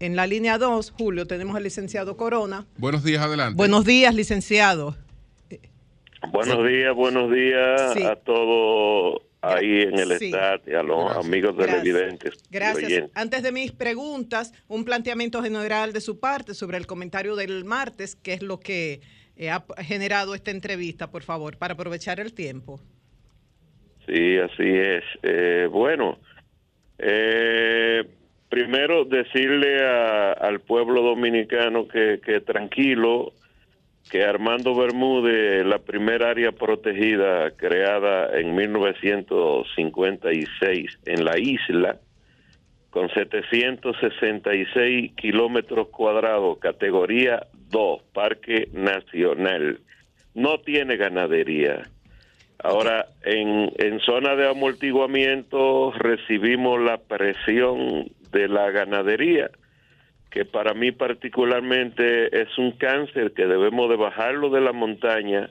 En 0.00 0.16
la 0.16 0.26
línea 0.26 0.58
2, 0.58 0.92
Julio, 0.98 1.26
tenemos 1.26 1.54
al 1.54 1.62
licenciado 1.62 2.16
Corona. 2.16 2.66
Buenos 2.76 3.04
días, 3.04 3.22
adelante. 3.22 3.56
Buenos 3.56 3.84
días, 3.84 4.14
licenciado. 4.14 4.96
Buenos 6.32 6.66
días, 6.66 6.94
buenos 6.94 7.32
días 7.32 7.94
Sí. 7.94 8.02
a 8.04 8.16
todos 8.16 9.22
ahí 9.42 9.82
en 9.82 9.98
el 9.98 10.18
Sí. 10.18 10.30
chat 10.30 10.66
y 10.68 10.72
a 10.74 10.82
los 10.82 11.16
amigos 11.16 11.56
Gracias. 11.56 11.82
televidentes. 11.82 12.34
y 12.48 12.54
Gracias. 12.54 12.84
oyentes. 12.86 13.10
Antes 13.16 13.42
de 13.42 13.52
mis 13.52 13.72
preguntas, 13.72 14.52
un 14.68 14.84
planteamiento 14.84 15.42
general 15.42 15.92
de 15.92 16.00
su 16.00 16.20
parte 16.20 16.54
sobre 16.54 16.78
el 16.78 16.86
comentario 16.86 17.34
del 17.36 17.64
martes, 17.64 18.14
que 18.16 18.32
es 18.34 18.42
lo 18.42 18.60
que 18.60 19.00
eh, 19.36 19.50
ha 19.50 19.64
generado 19.78 20.34
esta 20.34 20.50
entrevista, 20.52 21.10
por 21.10 21.22
favor, 21.22 21.56
para 21.56 21.74
aprovechar 21.74 22.20
el 22.20 22.34
tiempo. 22.34 22.80
Sí, 24.06 24.36
así 24.38 24.62
es. 24.62 25.02
Eh, 25.22 25.66
bueno, 25.70 26.18
eh, 26.98 28.04
primero 28.48 29.04
decirle 29.06 29.82
a- 29.84 30.32
al 30.32 30.60
pueblo 30.60 31.02
dominicano 31.02 31.88
que, 31.88 32.20
que 32.24 32.40
tranquilo, 32.40 33.32
que 34.10 34.24
Armando 34.24 34.74
Bermúdez, 34.74 35.64
la 35.64 35.78
primera 35.78 36.30
área 36.30 36.50
protegida 36.52 37.50
creada 37.52 38.38
en 38.38 38.54
1956 38.54 40.98
en 41.06 41.24
la 41.24 41.38
isla, 41.38 41.96
con 42.90 43.08
766 43.08 45.12
kilómetros 45.14 45.88
cuadrados, 45.88 46.58
categoría 46.58 47.46
2, 47.70 48.02
Parque 48.12 48.68
Nacional, 48.72 49.80
no 50.34 50.60
tiene 50.60 50.96
ganadería. 50.96 51.88
Ahora, 52.58 53.06
en, 53.24 53.72
en 53.78 54.00
zona 54.00 54.34
de 54.36 54.48
amortiguamiento 54.48 55.92
recibimos 55.92 56.80
la 56.80 56.98
presión 56.98 58.10
de 58.30 58.48
la 58.48 58.70
ganadería, 58.70 59.50
que 60.32 60.46
para 60.46 60.72
mí 60.72 60.92
particularmente 60.92 62.40
es 62.40 62.56
un 62.56 62.72
cáncer 62.72 63.32
que 63.32 63.46
debemos 63.46 63.90
de 63.90 63.96
bajarlo 63.96 64.48
de 64.48 64.62
la 64.62 64.72
montaña 64.72 65.50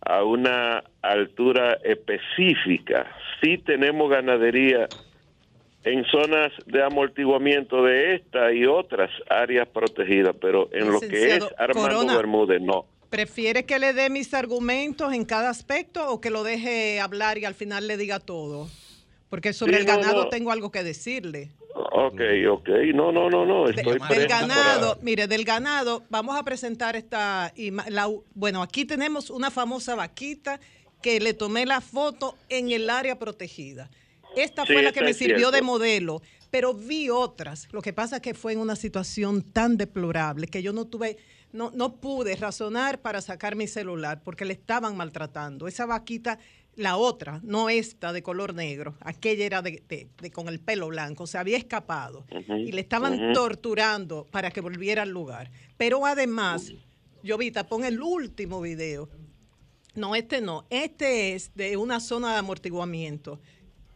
a 0.00 0.22
una 0.22 0.84
altura 1.02 1.78
específica. 1.82 3.10
Sí 3.42 3.58
tenemos 3.58 4.08
ganadería 4.08 4.88
en 5.82 6.04
zonas 6.04 6.52
de 6.66 6.82
amortiguamiento 6.82 7.82
de 7.82 8.14
esta 8.14 8.52
y 8.52 8.66
otras 8.66 9.10
áreas 9.28 9.66
protegidas, 9.68 10.36
pero 10.40 10.68
en 10.72 10.92
lo 10.92 11.00
que 11.00 11.36
es 11.36 11.44
Armando 11.58 11.88
Corona. 11.88 12.16
Bermúdez 12.16 12.62
no. 12.62 12.86
¿Prefiere 13.10 13.64
que 13.64 13.80
le 13.80 13.94
dé 13.94 14.10
mis 14.10 14.32
argumentos 14.32 15.12
en 15.12 15.24
cada 15.24 15.50
aspecto 15.50 16.08
o 16.08 16.20
que 16.20 16.30
lo 16.30 16.44
deje 16.44 17.00
hablar 17.00 17.38
y 17.38 17.46
al 17.46 17.54
final 17.54 17.88
le 17.88 17.96
diga 17.96 18.20
todo? 18.20 18.68
Porque 19.30 19.52
sobre 19.52 19.74
Sí, 19.74 19.80
el 19.80 19.84
ganado 19.86 20.24
no. 20.24 20.28
tengo 20.28 20.50
algo 20.50 20.70
que 20.70 20.82
decirle. 20.82 21.50
Ok, 21.74 22.20
ok. 22.50 22.68
No, 22.94 23.12
no, 23.12 23.28
no, 23.30 23.44
no. 23.44 23.68
Estoy 23.68 23.98
Del 24.08 24.26
ganado, 24.26 24.94
para- 24.94 25.04
mire, 25.04 25.26
del 25.26 25.44
ganado, 25.44 26.04
vamos 26.10 26.36
a 26.36 26.42
presentar 26.42 26.96
esta 26.96 27.52
la- 27.88 28.10
bueno, 28.34 28.62
aquí 28.62 28.84
tenemos 28.84 29.30
una 29.30 29.50
famosa 29.50 29.94
vaquita 29.94 30.60
que 31.02 31.20
le 31.20 31.34
tomé 31.34 31.66
la 31.66 31.80
foto 31.80 32.36
en 32.48 32.70
el 32.70 32.88
área 32.90 33.18
protegida. 33.18 33.90
Esta 34.36 34.66
Sí, 34.66 34.72
fue 34.72 34.82
la 34.82 34.92
que 34.92 35.02
me 35.02 35.12
sirvió 35.14 35.50
de 35.50 35.62
modelo, 35.62 36.20
pero 36.50 36.74
vi 36.74 37.10
otras. 37.10 37.68
Lo 37.72 37.82
que 37.82 37.92
pasa 37.92 38.16
es 38.16 38.22
que 38.22 38.34
fue 38.34 38.52
en 38.54 38.58
una 38.60 38.76
situación 38.76 39.42
tan 39.42 39.76
deplorable 39.76 40.46
que 40.48 40.62
yo 40.62 40.72
no 40.72 40.86
tuve, 40.86 41.16
no, 41.52 41.70
no 41.74 41.96
pude 41.96 42.34
razonar 42.36 43.00
para 43.00 43.20
sacar 43.20 43.54
mi 43.56 43.66
celular 43.66 44.22
porque 44.24 44.44
le 44.44 44.52
estaban 44.54 44.96
maltratando. 44.96 45.66
Esa 45.68 45.86
vaquita, 45.86 46.38
la 46.78 46.96
otra, 46.96 47.40
no 47.42 47.68
esta 47.68 48.12
de 48.12 48.22
color 48.22 48.54
negro, 48.54 48.94
aquella 49.00 49.44
era 49.44 49.60
de, 49.62 49.82
de- 49.88 50.08
de- 50.20 50.30
con 50.30 50.48
el 50.48 50.60
pelo 50.60 50.88
blanco, 50.88 51.26
se 51.26 51.36
había 51.36 51.56
escapado 51.58 52.24
y 52.30 52.72
le 52.72 52.80
estaban 52.80 53.32
torturando 53.34 54.26
para 54.30 54.50
que 54.50 54.60
volviera 54.60 55.02
al 55.02 55.10
lugar. 55.10 55.50
Pero 55.76 56.06
además, 56.06 56.72
Llovita, 57.22 57.66
pon 57.66 57.84
el 57.84 58.00
último 58.00 58.60
video. 58.60 59.08
No, 59.94 60.14
este 60.14 60.40
no. 60.40 60.64
Este 60.70 61.34
es 61.34 61.50
de 61.56 61.76
una 61.76 61.98
zona 62.00 62.32
de 62.32 62.38
amortiguamiento 62.38 63.40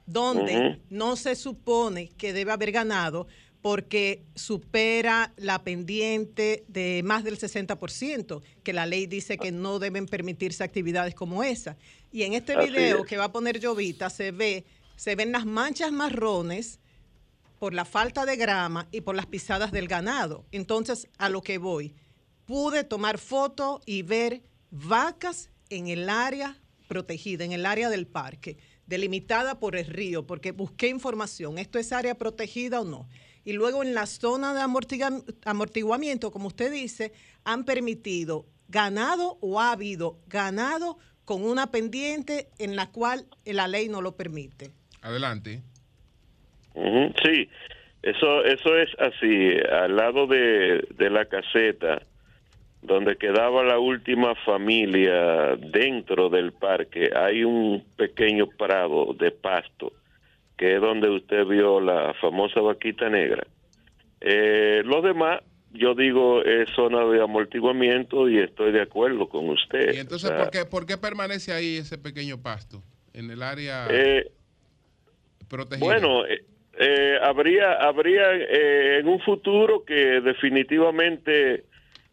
donde 0.06 0.80
no 0.90 1.14
se 1.16 1.36
supone 1.36 2.08
que 2.08 2.32
debe 2.32 2.50
haber 2.52 2.72
ganado 2.72 3.28
porque 3.62 4.24
supera 4.34 5.32
la 5.36 5.62
pendiente 5.62 6.64
de 6.66 7.02
más 7.04 7.22
del 7.22 7.38
60%, 7.38 8.42
que 8.64 8.72
la 8.72 8.86
ley 8.86 9.06
dice 9.06 9.38
que 9.38 9.52
no 9.52 9.78
deben 9.78 10.06
permitirse 10.06 10.64
actividades 10.64 11.14
como 11.14 11.44
esa. 11.44 11.76
Y 12.10 12.24
en 12.24 12.34
este 12.34 12.54
Así 12.54 12.70
video 12.70 12.98
es. 12.98 13.06
que 13.06 13.16
va 13.16 13.24
a 13.24 13.32
poner 13.32 13.60
Llovita 13.60 14.10
se 14.10 14.32
ve, 14.32 14.64
se 14.96 15.14
ven 15.14 15.30
las 15.30 15.46
manchas 15.46 15.92
marrones 15.92 16.80
por 17.60 17.72
la 17.72 17.84
falta 17.84 18.26
de 18.26 18.36
grama 18.36 18.88
y 18.90 19.02
por 19.02 19.14
las 19.14 19.26
pisadas 19.26 19.70
del 19.70 19.86
ganado. 19.86 20.44
Entonces, 20.50 21.06
a 21.16 21.28
lo 21.28 21.42
que 21.42 21.58
voy, 21.58 21.94
pude 22.44 22.82
tomar 22.82 23.18
foto 23.18 23.80
y 23.86 24.02
ver 24.02 24.42
vacas 24.72 25.50
en 25.70 25.86
el 25.86 26.10
área 26.10 26.60
protegida, 26.88 27.44
en 27.44 27.52
el 27.52 27.64
área 27.64 27.88
del 27.88 28.08
parque, 28.08 28.58
delimitada 28.86 29.60
por 29.60 29.76
el 29.76 29.86
río, 29.86 30.26
porque 30.26 30.50
busqué 30.50 30.88
información, 30.88 31.58
¿esto 31.58 31.78
es 31.78 31.92
área 31.92 32.16
protegida 32.16 32.80
o 32.80 32.84
no? 32.84 33.08
Y 33.44 33.52
luego 33.54 33.82
en 33.82 33.94
la 33.94 34.06
zona 34.06 34.54
de 34.54 34.60
amortiguamiento, 35.44 36.30
como 36.30 36.48
usted 36.48 36.72
dice, 36.72 37.12
han 37.44 37.64
permitido 37.64 38.46
ganado 38.68 39.38
o 39.40 39.60
ha 39.60 39.72
habido 39.72 40.18
ganado 40.28 40.98
con 41.24 41.44
una 41.44 41.70
pendiente 41.70 42.48
en 42.58 42.76
la 42.76 42.90
cual 42.90 43.26
la 43.44 43.68
ley 43.68 43.88
no 43.88 44.00
lo 44.00 44.16
permite. 44.16 44.70
Adelante. 45.02 45.60
Sí, 47.22 47.48
eso, 48.02 48.44
eso 48.44 48.76
es 48.76 48.90
así. 48.98 49.56
Al 49.70 49.96
lado 49.96 50.26
de, 50.26 50.86
de 50.96 51.10
la 51.10 51.26
caseta, 51.26 52.02
donde 52.82 53.16
quedaba 53.16 53.62
la 53.62 53.78
última 53.78 54.34
familia 54.34 55.56
dentro 55.56 56.28
del 56.28 56.52
parque, 56.52 57.10
hay 57.14 57.44
un 57.44 57.84
pequeño 57.96 58.46
prado 58.46 59.14
de 59.14 59.30
pasto, 59.30 59.92
que 60.62 60.76
es 60.76 60.80
donde 60.80 61.10
usted 61.10 61.44
vio 61.44 61.80
la 61.80 62.14
famosa 62.20 62.60
vaquita 62.60 63.08
negra. 63.08 63.44
Eh, 64.20 64.82
lo 64.84 65.02
demás, 65.02 65.40
yo 65.72 65.96
digo, 65.96 66.40
es 66.44 66.70
zona 66.70 67.04
de 67.04 67.20
amortiguamiento 67.20 68.28
y 68.28 68.38
estoy 68.38 68.70
de 68.70 68.82
acuerdo 68.82 69.28
con 69.28 69.48
usted. 69.48 69.92
Y 69.92 69.98
entonces, 69.98 70.30
¿por 70.30 70.50
qué, 70.52 70.64
por 70.64 70.86
qué 70.86 70.96
permanece 70.96 71.52
ahí 71.52 71.78
ese 71.78 71.98
pequeño 71.98 72.40
pasto? 72.40 72.80
En 73.12 73.28
el 73.32 73.42
área 73.42 73.88
eh, 73.90 74.30
protegida. 75.48 75.84
Bueno, 75.84 76.24
eh, 76.26 76.44
eh, 76.78 77.18
habría, 77.20 77.72
habría 77.72 78.30
en 78.32 79.08
un 79.08 79.18
futuro 79.18 79.84
que 79.84 80.20
definitivamente 80.20 81.64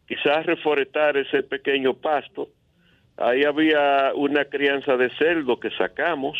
quizás 0.07 0.43
reforestar 0.47 1.17
ese 1.17 1.43
pequeño 1.43 1.93
pasto. 1.93 2.49
Ahí 3.15 3.43
había 3.43 4.11
una 4.15 4.45
crianza 4.45 4.97
de 4.97 5.11
cerdo 5.19 5.59
que 5.59 5.69
sacamos. 5.77 6.35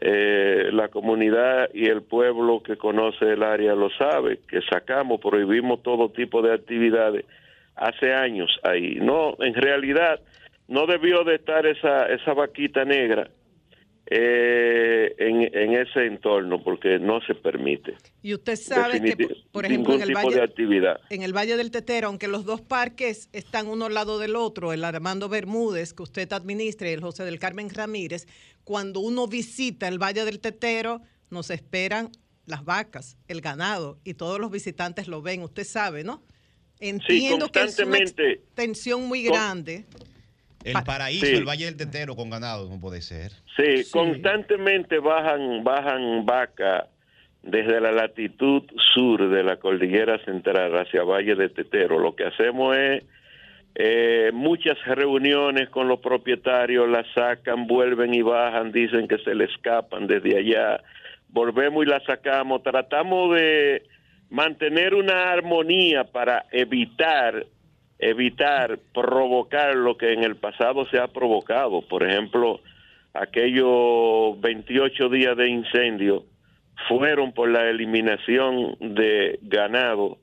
Eh, 0.00 0.70
la 0.72 0.88
comunidad 0.88 1.70
y 1.74 1.86
el 1.86 2.02
pueblo 2.02 2.62
que 2.62 2.76
conoce 2.76 3.32
el 3.32 3.42
área 3.42 3.74
lo 3.74 3.90
sabe, 3.90 4.38
que 4.48 4.60
sacamos, 4.62 5.20
prohibimos 5.20 5.82
todo 5.82 6.10
tipo 6.10 6.40
de 6.40 6.54
actividades 6.54 7.24
hace 7.74 8.14
años 8.14 8.48
ahí. 8.62 8.96
No, 9.00 9.34
en 9.40 9.54
realidad 9.54 10.20
no 10.68 10.86
debió 10.86 11.24
de 11.24 11.34
estar 11.36 11.66
esa, 11.66 12.06
esa 12.06 12.32
vaquita 12.32 12.84
negra 12.84 13.28
eh, 14.10 15.14
en, 15.18 15.42
en 15.54 15.74
ese 15.74 16.06
entorno 16.06 16.62
porque 16.62 16.98
no 16.98 17.20
se 17.20 17.34
permite. 17.34 17.94
Y 18.22 18.32
usted 18.32 18.56
sabe 18.56 19.02
que, 19.02 19.16
por 19.52 19.66
ejemplo, 19.66 19.94
en 19.94 20.02
el, 20.02 20.08
tipo 20.08 20.20
de 20.20 20.24
valle, 20.26 20.42
actividad. 20.42 21.00
en 21.10 21.22
el 21.22 21.36
Valle 21.36 21.56
del 21.58 21.70
Tetero, 21.70 22.08
aunque 22.08 22.26
los 22.26 22.46
dos 22.46 22.62
parques 22.62 23.28
están 23.32 23.66
uno 23.66 23.86
al 23.86 23.94
lado 23.94 24.18
del 24.18 24.34
otro, 24.34 24.72
el 24.72 24.84
Armando 24.84 25.28
Bermúdez, 25.28 25.92
que 25.92 26.02
usted 26.02 26.32
administra, 26.32 26.88
y 26.88 26.94
el 26.94 27.02
José 27.02 27.24
del 27.24 27.38
Carmen 27.38 27.68
Ramírez, 27.68 28.26
cuando 28.64 29.00
uno 29.00 29.26
visita 29.26 29.88
el 29.88 29.98
Valle 30.02 30.24
del 30.24 30.40
Tetero, 30.40 31.02
nos 31.30 31.50
esperan 31.50 32.10
las 32.46 32.64
vacas, 32.64 33.18
el 33.28 33.42
ganado, 33.42 33.98
y 34.04 34.14
todos 34.14 34.40
los 34.40 34.50
visitantes 34.50 35.06
lo 35.06 35.20
ven, 35.20 35.42
usted 35.42 35.64
sabe, 35.64 36.02
¿no? 36.02 36.22
Entiendo 36.80 37.50
que 37.50 37.62
es 37.62 37.78
una 37.78 37.98
extensión 37.98 39.06
muy 39.06 39.24
Con- 39.24 39.34
grande. 39.34 39.84
El 40.64 40.74
paraíso, 40.84 41.26
Sí. 41.26 41.34
el 41.36 41.44
Valle 41.44 41.66
del 41.66 41.76
Tetero 41.76 42.16
con 42.16 42.30
ganado, 42.30 42.68
no 42.68 42.80
puede 42.80 43.00
ser. 43.00 43.30
Sí, 43.56 43.88
constantemente 43.90 44.98
bajan, 44.98 45.62
bajan 45.64 46.26
vaca 46.26 46.88
desde 47.42 47.80
la 47.80 47.92
latitud 47.92 48.62
sur 48.94 49.28
de 49.30 49.42
la 49.42 49.56
cordillera 49.56 50.18
central 50.24 50.76
hacia 50.76 51.04
Valle 51.04 51.34
de 51.36 51.48
Tetero. 51.48 51.98
Lo 51.98 52.14
que 52.16 52.24
hacemos 52.24 52.76
es 52.76 53.04
eh, 53.76 54.30
muchas 54.34 54.76
reuniones 54.84 55.68
con 55.70 55.86
los 55.86 56.00
propietarios, 56.00 56.88
las 56.88 57.06
sacan, 57.14 57.66
vuelven 57.68 58.12
y 58.12 58.22
bajan, 58.22 58.72
dicen 58.72 59.06
que 59.06 59.18
se 59.18 59.34
le 59.36 59.44
escapan 59.44 60.08
desde 60.08 60.36
allá, 60.36 60.82
volvemos 61.28 61.84
y 61.86 61.88
la 61.88 62.00
sacamos. 62.04 62.62
Tratamos 62.64 63.36
de 63.36 63.84
mantener 64.30 64.94
una 64.94 65.30
armonía 65.30 66.04
para 66.04 66.46
evitar 66.50 67.46
evitar 67.98 68.78
provocar 68.94 69.74
lo 69.74 69.96
que 69.96 70.12
en 70.12 70.24
el 70.24 70.36
pasado 70.36 70.86
se 70.86 70.98
ha 70.98 71.08
provocado. 71.08 71.82
Por 71.82 72.04
ejemplo, 72.04 72.60
aquellos 73.12 74.40
28 74.40 75.08
días 75.08 75.36
de 75.36 75.48
incendio 75.48 76.24
fueron 76.86 77.32
por 77.32 77.48
la 77.48 77.68
eliminación 77.68 78.76
de 78.80 79.38
ganado, 79.42 80.18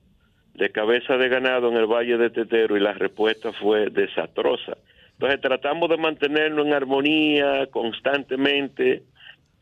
de 0.54 0.70
cabeza 0.70 1.18
de 1.18 1.28
ganado 1.28 1.68
en 1.68 1.76
el 1.76 1.86
Valle 1.86 2.16
de 2.16 2.30
Tetero 2.30 2.76
y 2.76 2.80
la 2.80 2.94
respuesta 2.94 3.52
fue 3.52 3.90
desastrosa. 3.90 4.78
Entonces 5.12 5.40
tratamos 5.40 5.88
de 5.90 5.96
mantenernos 5.98 6.66
en 6.66 6.72
armonía 6.72 7.66
constantemente 7.70 9.02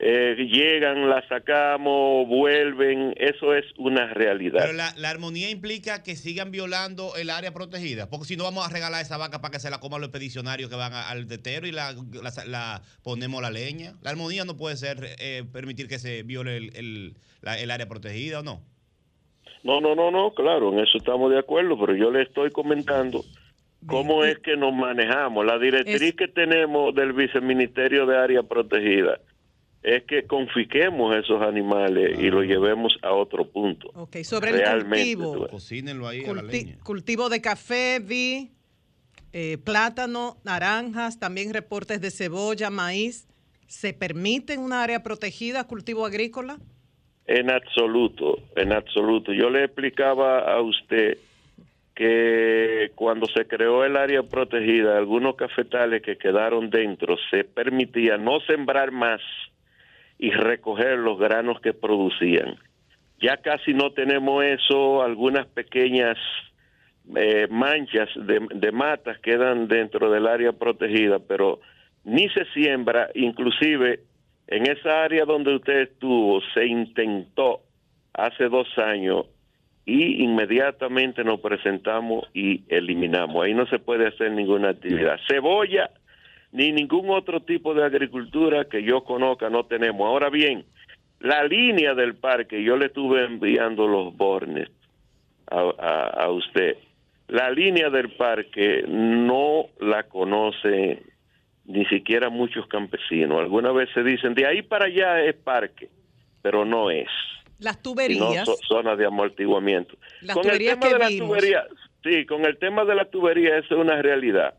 eh, 0.00 0.34
llegan, 0.50 1.08
la 1.08 1.26
sacamos, 1.28 2.26
vuelven, 2.28 3.14
eso 3.16 3.54
es 3.54 3.64
una 3.78 4.12
realidad. 4.12 4.60
Pero 4.62 4.72
la, 4.72 4.92
la 4.96 5.10
armonía 5.10 5.50
implica 5.50 6.02
que 6.02 6.16
sigan 6.16 6.50
violando 6.50 7.14
el 7.16 7.30
área 7.30 7.52
protegida, 7.54 8.10
porque 8.10 8.26
si 8.26 8.36
no 8.36 8.44
vamos 8.44 8.66
a 8.66 8.70
regalar 8.72 9.00
esa 9.02 9.16
vaca 9.16 9.40
para 9.40 9.52
que 9.52 9.60
se 9.60 9.70
la 9.70 9.78
coman 9.78 10.00
los 10.00 10.08
expedicionarios 10.08 10.68
que 10.68 10.76
van 10.76 10.92
a- 10.92 11.08
al 11.10 11.26
tetero 11.28 11.66
y 11.66 11.72
la, 11.72 11.92
la- 11.92 12.44
la 12.46 12.82
ponemos 13.02 13.40
la 13.40 13.50
leña. 13.50 13.94
La 14.02 14.10
armonía 14.10 14.44
no 14.44 14.56
puede 14.56 14.76
ser 14.76 14.98
eh, 15.20 15.44
permitir 15.52 15.86
que 15.88 15.98
se 16.00 16.22
viole 16.24 16.56
el, 16.56 16.76
el- 16.76 17.14
la- 17.40 17.58
el 17.58 17.70
área 17.70 17.86
protegida 17.88 18.40
o 18.40 18.42
no. 18.42 18.62
No, 19.62 19.80
no, 19.80 19.94
no, 19.94 20.10
no, 20.10 20.34
claro, 20.34 20.72
en 20.72 20.80
eso 20.80 20.98
estamos 20.98 21.30
de 21.32 21.38
acuerdo, 21.38 21.78
pero 21.80 21.94
yo 21.96 22.10
le 22.10 22.22
estoy 22.22 22.50
comentando 22.50 23.24
cómo 23.86 24.24
es 24.24 24.38
que 24.40 24.56
nos 24.56 24.74
manejamos. 24.74 25.46
La 25.46 25.58
directriz 25.58 26.14
que 26.16 26.28
tenemos 26.28 26.94
del 26.94 27.12
Viceministerio 27.12 28.04
de 28.06 28.18
Área 28.18 28.42
Protegida 28.42 29.20
es 29.84 30.02
que 30.04 30.26
confisquemos 30.26 31.14
esos 31.14 31.42
animales 31.42 32.18
y 32.18 32.30
los 32.30 32.44
llevemos 32.46 32.96
a 33.02 33.12
otro 33.12 33.44
punto. 33.46 33.90
Ok, 33.94 34.16
sobre 34.24 34.50
el 34.50 34.56
Realmente, 34.56 35.14
cultivo. 35.14 35.32
tú 35.34 35.40
ves. 35.42 35.50
Cocínenlo 35.50 36.08
ahí 36.08 36.24
a 36.24 36.32
la 36.34 36.42
Culti- 36.42 36.50
leña. 36.64 36.78
cultivo 36.82 37.28
de 37.28 37.40
café, 37.42 38.00
vi, 38.02 38.50
eh, 39.34 39.58
plátano, 39.58 40.38
naranjas, 40.42 41.20
también 41.20 41.52
reportes 41.52 42.00
de 42.00 42.10
cebolla, 42.10 42.70
maíz. 42.70 43.28
¿Se 43.66 43.92
permite 43.92 44.54
en 44.54 44.60
un 44.60 44.72
área 44.72 45.02
protegida 45.02 45.64
cultivo 45.64 46.06
agrícola? 46.06 46.56
En 47.26 47.50
absoluto, 47.50 48.38
en 48.56 48.72
absoluto. 48.72 49.32
Yo 49.34 49.50
le 49.50 49.64
explicaba 49.64 50.50
a 50.50 50.60
usted 50.62 51.18
que 51.94 52.90
cuando 52.94 53.26
se 53.26 53.46
creó 53.46 53.84
el 53.84 53.96
área 53.96 54.22
protegida, 54.22 54.96
algunos 54.96 55.36
cafetales 55.36 56.02
que 56.02 56.16
quedaron 56.16 56.70
dentro 56.70 57.16
se 57.30 57.44
permitía 57.44 58.16
no 58.16 58.40
sembrar 58.40 58.90
más 58.90 59.20
y 60.18 60.30
recoger 60.30 60.98
los 60.98 61.18
granos 61.18 61.60
que 61.60 61.72
producían. 61.72 62.56
Ya 63.20 63.36
casi 63.38 63.72
no 63.74 63.92
tenemos 63.92 64.44
eso, 64.44 65.02
algunas 65.02 65.46
pequeñas 65.46 66.18
eh, 67.16 67.46
manchas 67.50 68.08
de, 68.16 68.46
de 68.54 68.72
matas 68.72 69.18
quedan 69.18 69.68
dentro 69.68 70.10
del 70.10 70.26
área 70.26 70.52
protegida, 70.52 71.18
pero 71.18 71.60
ni 72.04 72.28
se 72.30 72.44
siembra, 72.52 73.10
inclusive 73.14 74.00
en 74.46 74.70
esa 74.70 75.04
área 75.04 75.24
donde 75.24 75.56
usted 75.56 75.80
estuvo 75.82 76.40
se 76.52 76.66
intentó 76.66 77.62
hace 78.12 78.48
dos 78.48 78.68
años 78.78 79.26
y 79.86 80.22
inmediatamente 80.22 81.24
nos 81.24 81.40
presentamos 81.40 82.28
y 82.32 82.64
eliminamos. 82.68 83.44
Ahí 83.44 83.54
no 83.54 83.66
se 83.66 83.78
puede 83.78 84.08
hacer 84.08 84.32
ninguna 84.32 84.70
actividad. 84.70 85.18
Cebolla 85.28 85.90
ni 86.54 86.70
ningún 86.72 87.10
otro 87.10 87.40
tipo 87.40 87.74
de 87.74 87.84
agricultura 87.84 88.64
que 88.66 88.82
yo 88.82 89.02
conozca 89.04 89.50
no 89.50 89.64
tenemos. 89.66 90.06
Ahora 90.06 90.30
bien, 90.30 90.64
la 91.20 91.42
línea 91.44 91.94
del 91.94 92.14
parque, 92.14 92.62
yo 92.62 92.76
le 92.76 92.86
estuve 92.86 93.24
enviando 93.24 93.86
los 93.88 94.16
bornes 94.16 94.70
a, 95.50 95.60
a- 95.78 96.24
a 96.24 96.30
usted. 96.30 96.76
La 97.28 97.50
línea 97.50 97.90
del 97.90 98.10
parque 98.12 98.84
no 98.86 99.66
la 99.80 100.04
conoce 100.04 101.02
ni 101.64 101.84
siquiera 101.86 102.28
muchos 102.30 102.66
campesinos. 102.68 103.40
Algunas 103.40 103.74
veces 103.74 104.04
dicen, 104.04 104.34
de 104.34 104.46
ahí 104.46 104.62
para 104.62 104.84
allá 104.84 105.22
es 105.24 105.34
parque, 105.34 105.88
pero 106.42 106.64
no 106.64 106.90
es 106.90 107.08
Las 107.58 107.82
tuberías. 107.82 108.46
zo- 108.46 108.58
zonas 108.68 108.96
de 108.96 109.06
amortiguamiento. 109.06 109.96
Las 110.20 110.36
con 110.36 110.48
el 110.48 110.58
tema 110.58 110.86
de 110.88 110.98
la 110.98 111.08
tubería, 111.08 111.64
sí, 112.04 112.26
con 112.26 112.44
el 112.44 112.58
tema 112.58 112.84
de 112.84 112.94
la 112.94 113.06
tubería 113.06 113.56
eso 113.58 113.74
es 113.74 113.80
una 113.80 114.00
realidad. 114.02 114.54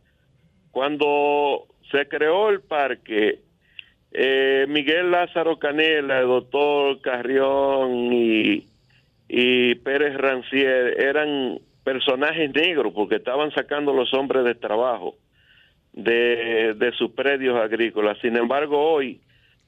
Cuando 0.72 1.67
se 1.95 2.07
creó 2.07 2.49
el 2.49 2.61
parque, 2.61 3.39
eh, 4.11 4.65
Miguel 4.67 5.11
Lázaro 5.11 5.57
Canela, 5.57 6.19
el 6.19 6.27
doctor 6.27 6.99
Carrión 7.01 8.11
y, 8.11 8.65
y 9.30 9.76
Pérez 9.76 10.15
Rancier 10.17 10.99
eran 10.99 11.59
personajes 11.84 12.53
negros 12.53 12.93
porque 12.93 13.15
estaban 13.15 13.51
sacando 13.51 13.93
los 13.93 14.13
hombres 14.13 14.43
de 14.43 14.55
trabajo 14.55 15.15
de, 15.93 16.73
de 16.76 16.91
sus 16.93 17.11
predios 17.11 17.57
agrícolas. 17.57 18.17
Sin 18.19 18.35
embargo, 18.35 18.77
hoy 18.77 19.22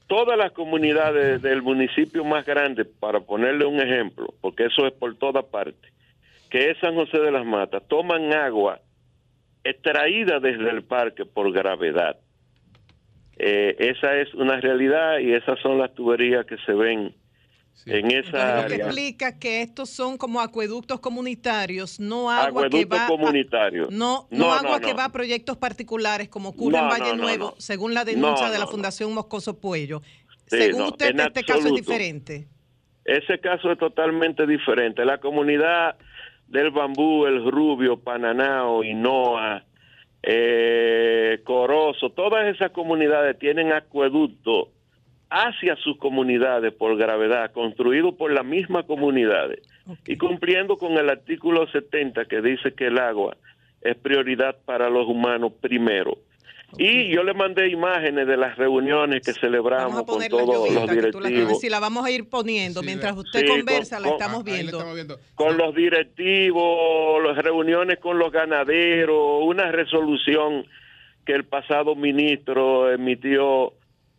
todas 0.06 0.36
las 0.36 0.52
comunidades 0.52 1.40
del 1.40 1.62
municipio 1.62 2.24
más 2.24 2.44
grande, 2.44 2.84
para 2.84 3.20
ponerle 3.20 3.64
un 3.64 3.80
ejemplo, 3.80 4.34
porque 4.40 4.66
eso 4.66 4.86
es 4.86 4.92
por 4.92 5.16
toda 5.16 5.42
parte, 5.42 5.88
que 6.50 6.70
es 6.70 6.78
San 6.78 6.94
José 6.94 7.18
de 7.20 7.30
las 7.30 7.46
Matas, 7.46 7.86
toman 7.88 8.32
agua 8.34 8.80
extraída 9.64 10.40
desde 10.40 10.70
el 10.70 10.84
parque 10.84 11.24
por 11.26 11.52
gravedad. 11.52 12.18
Eh, 13.36 13.76
esa 13.78 14.16
es 14.16 14.32
una 14.34 14.60
realidad 14.60 15.18
y 15.18 15.32
esas 15.32 15.58
son 15.60 15.78
las 15.78 15.94
tuberías 15.94 16.44
que 16.46 16.56
se 16.66 16.72
ven 16.72 17.14
en 17.86 18.10
esa 18.10 18.62
Lo 18.62 18.66
que 18.68 18.74
área. 18.74 18.86
explica 18.86 19.38
que 19.38 19.62
estos 19.62 19.88
son 19.90 20.18
como 20.18 20.40
acueductos 20.40 20.98
comunitarios, 20.98 22.00
no 22.00 22.28
agua 22.30 22.68
que 22.68 22.84
va 22.84 23.04
a- 23.04 23.08
comunitario. 23.08 23.86
no, 23.92 24.26
no, 24.32 24.38
No, 24.46 24.52
agua 24.52 24.80
no, 24.80 24.80
que 24.80 24.90
no. 24.92 24.96
va 24.98 25.04
a 25.04 25.12
proyectos 25.12 25.56
particulares 25.56 26.28
como 26.28 26.48
ocurre 26.48 26.78
en 26.78 26.88
Valle 26.88 27.16
Nuevo, 27.16 27.50
no. 27.54 27.60
según 27.60 27.94
la 27.94 28.04
denuncia 28.04 28.46
No, 28.46 28.52
de 28.52 28.58
la 28.58 28.64
no, 28.64 28.70
no. 28.70 28.72
Fundación 28.72 29.14
Moscoso 29.14 29.60
Puello. 29.60 30.00
Sí, 30.48 30.56
según 30.58 30.80
no, 30.80 30.88
usted, 30.88 31.10
en 31.10 31.20
este 31.20 31.44
caso 31.44 31.68
es 31.68 31.74
diferente. 31.74 32.48
Ese 33.04 33.38
caso 33.38 33.70
es 33.70 33.78
totalmente 33.78 34.46
diferente. 34.46 35.04
La 35.04 35.18
comunidad 35.18 35.96
del 36.48 36.70
Bambú, 36.70 37.26
el 37.26 37.50
Rubio, 37.50 37.98
Pananao, 37.98 38.82
Hinoa, 38.82 39.64
eh, 40.22 41.40
Corozo, 41.44 42.10
todas 42.10 42.54
esas 42.54 42.72
comunidades 42.72 43.38
tienen 43.38 43.72
acueducto 43.72 44.70
hacia 45.30 45.76
sus 45.76 45.98
comunidades 45.98 46.72
por 46.72 46.96
gravedad, 46.96 47.52
construido 47.52 48.16
por 48.16 48.32
las 48.32 48.44
mismas 48.44 48.86
comunidades 48.86 49.60
y 50.06 50.16
cumpliendo 50.16 50.76
con 50.76 50.92
el 50.92 51.10
artículo 51.10 51.66
70 51.66 52.24
que 52.24 52.40
dice 52.40 52.74
que 52.74 52.86
el 52.86 52.98
agua 52.98 53.36
es 53.82 53.96
prioridad 53.96 54.56
para 54.64 54.88
los 54.88 55.06
humanos 55.06 55.52
primero. 55.60 56.18
Y 56.76 57.08
yo 57.14 57.22
le 57.22 57.32
mandé 57.32 57.68
imágenes 57.68 58.26
de 58.26 58.36
las 58.36 58.56
reuniones 58.58 59.22
que 59.24 59.32
celebramos 59.32 60.02
con 60.04 60.20
todos 60.28 60.46
los 60.46 60.68
llovita, 60.68 60.94
que 60.94 61.10
tú 61.10 61.20
la 61.20 61.28
tienes, 61.28 61.30
directivos. 61.30 61.60
si 61.60 61.70
la 61.70 61.80
vamos 61.80 62.04
a 62.04 62.10
ir 62.10 62.28
poniendo. 62.28 62.82
Mientras 62.82 63.16
usted 63.16 63.40
Sí, 63.40 63.46
conversa, 63.46 63.96
con- 63.96 64.06
la 64.06 64.10
estamos 64.12 64.44
viendo. 64.44 64.78
con 65.34 65.56
los 65.56 65.74
directivos, 65.74 67.22
las 67.24 67.38
reuniones 67.38 67.98
con 67.98 68.18
los 68.18 68.30
ganaderos, 68.30 69.42
una 69.44 69.72
resolución 69.72 70.66
que 71.24 71.32
el 71.32 71.44
pasado 71.44 71.94
ministro 71.94 72.92
emitió 72.92 73.72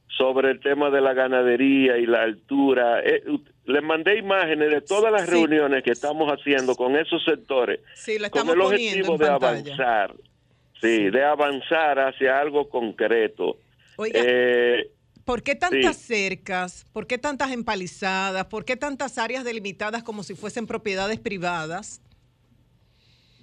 sobre 0.08 0.52
el 0.52 0.60
tema 0.60 0.90
de 0.90 1.02
la 1.02 1.14
ganadería 1.14 1.98
y 1.98 2.06
la 2.06 2.24
altura. 2.24 3.02
Eh, 3.04 3.24
u- 3.28 3.42
le 3.66 3.82
mandé 3.82 4.18
imágenes 4.18 4.72
de 4.72 4.82
todas 4.82 5.12
las 5.12 5.26
Sí. 5.26 5.32
reuniones 5.32 5.84
que 5.84 5.92
estamos 5.92 6.30
haciendo 6.32 6.76
con 6.76 6.96
esos 6.96 7.24
sectores, 7.24 7.80
Sí, 7.94 8.18
la 8.20 8.30
con 8.32 8.42
el 8.50 8.58
poniendo 8.58 8.66
objetivo 8.66 9.14
en 9.14 9.20
de 9.20 9.26
pantalla. 9.28 9.74
avanzar, 9.76 10.16
sí, 10.82 11.10
de 11.10 11.24
avanzar 11.24 12.00
hacia 12.00 12.40
algo 12.40 12.70
concreto. 12.70 13.58
Oiga, 13.98 14.20
Eh, 14.24 14.92
¿Por 15.26 15.44
qué 15.44 15.54
tantas 15.54 15.98
Sí. 15.98 16.30
cercas? 16.30 16.86
¿Por 16.92 17.06
qué 17.06 17.18
tantas 17.20 17.52
empalizadas? 17.52 18.46
¿Por 18.46 18.66
qué 18.66 18.76
tantas 18.76 19.18
áreas 19.20 19.44
delimitadas 19.44 20.02
como 20.04 20.24
si 20.24 20.34
fuesen 20.34 20.66
propiedades 20.66 21.20
privadas? 21.20 22.02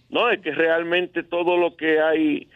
No, 0.09 0.31
es 0.31 0.41
que 0.41 0.51
realmente 0.53 1.23
todo 1.23 1.57
lo 1.57 1.77
que 1.77 2.01
hay 2.01 2.49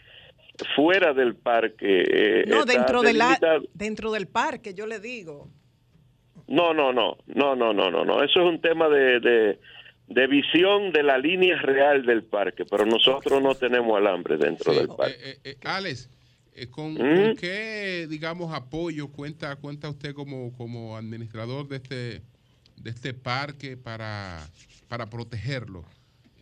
fuera 0.74 1.12
del 1.12 1.36
parque. 1.36 2.02
eh, 2.06 2.44
No, 2.48 2.60
está 2.60 2.72
dentro, 2.72 3.02
de 3.02 3.12
la, 3.12 3.24
delimitado. 3.26 3.62
dentro 3.74 4.10
del 4.12 4.26
parque, 4.26 4.74
yo 4.74 4.86
le 4.86 4.98
digo. 5.00 5.48
No, 6.48 6.74
no, 6.74 6.92
no, 6.92 7.16
no, 7.26 7.54
no, 7.54 7.72
no, 7.72 7.90
no, 7.90 8.04
no. 8.04 8.22
Eso 8.24 8.40
es 8.40 8.46
un 8.46 8.60
tema 8.60 8.88
de, 8.88 9.20
de, 9.20 9.60
de 10.10 10.26
visión 10.26 10.92
de 10.92 11.04
la 11.04 11.16
línea 11.16 11.56
real 11.62 12.04
del 12.04 12.24
parque, 12.24 12.64
pero 12.64 12.84
nosotros 12.84 13.40
no 13.40 13.54
tenemos 13.54 13.96
alambre 13.96 14.36
dentro 14.36 14.74
del 14.74 14.88
parque. 14.88 15.14
Eh, 15.22 15.38
eh, 15.44 15.56
Alex, 15.64 16.10
eh, 16.52 16.66
¿con, 16.68 16.94
¿Mm? 16.94 16.96
con 16.96 17.36
qué, 17.36 18.08
digamos, 18.10 18.52
apoyo 18.52 19.08
cuenta 19.12 19.54
cuenta 19.56 19.88
usted 19.88 20.12
como, 20.12 20.52
como 20.56 20.96
administrador 20.96 21.68
de 21.68 21.76
este 21.76 22.22
de 22.76 22.90
este 22.90 23.14
parque 23.14 23.76
para, 23.76 24.40
para 24.88 25.06
protegerlo? 25.06 25.84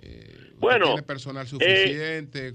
Eh, 0.01 0.35
¿usted 0.35 0.59
Bueno, 0.61 0.87
¿Tiene 0.87 1.03
personal 1.03 1.45
eh, 1.45 1.49
suficiente? 1.49 2.55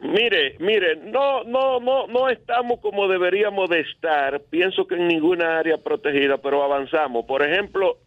Mire, 0.00 0.56
mire, 0.60 0.96
no, 0.96 1.44
no, 1.44 1.80
no, 1.80 2.06
no 2.06 2.28
estamos 2.28 2.80
como 2.80 3.08
deberíamos 3.08 3.70
de 3.70 3.80
estar. 3.80 4.42
Pienso 4.50 4.86
que 4.86 4.96
en 4.96 5.08
ninguna 5.08 5.58
área 5.58 5.78
protegida, 5.78 6.36
pero 6.38 6.62
avanzamos. 6.62 7.24
Por 7.24 7.42
ejemplo, 7.42 7.98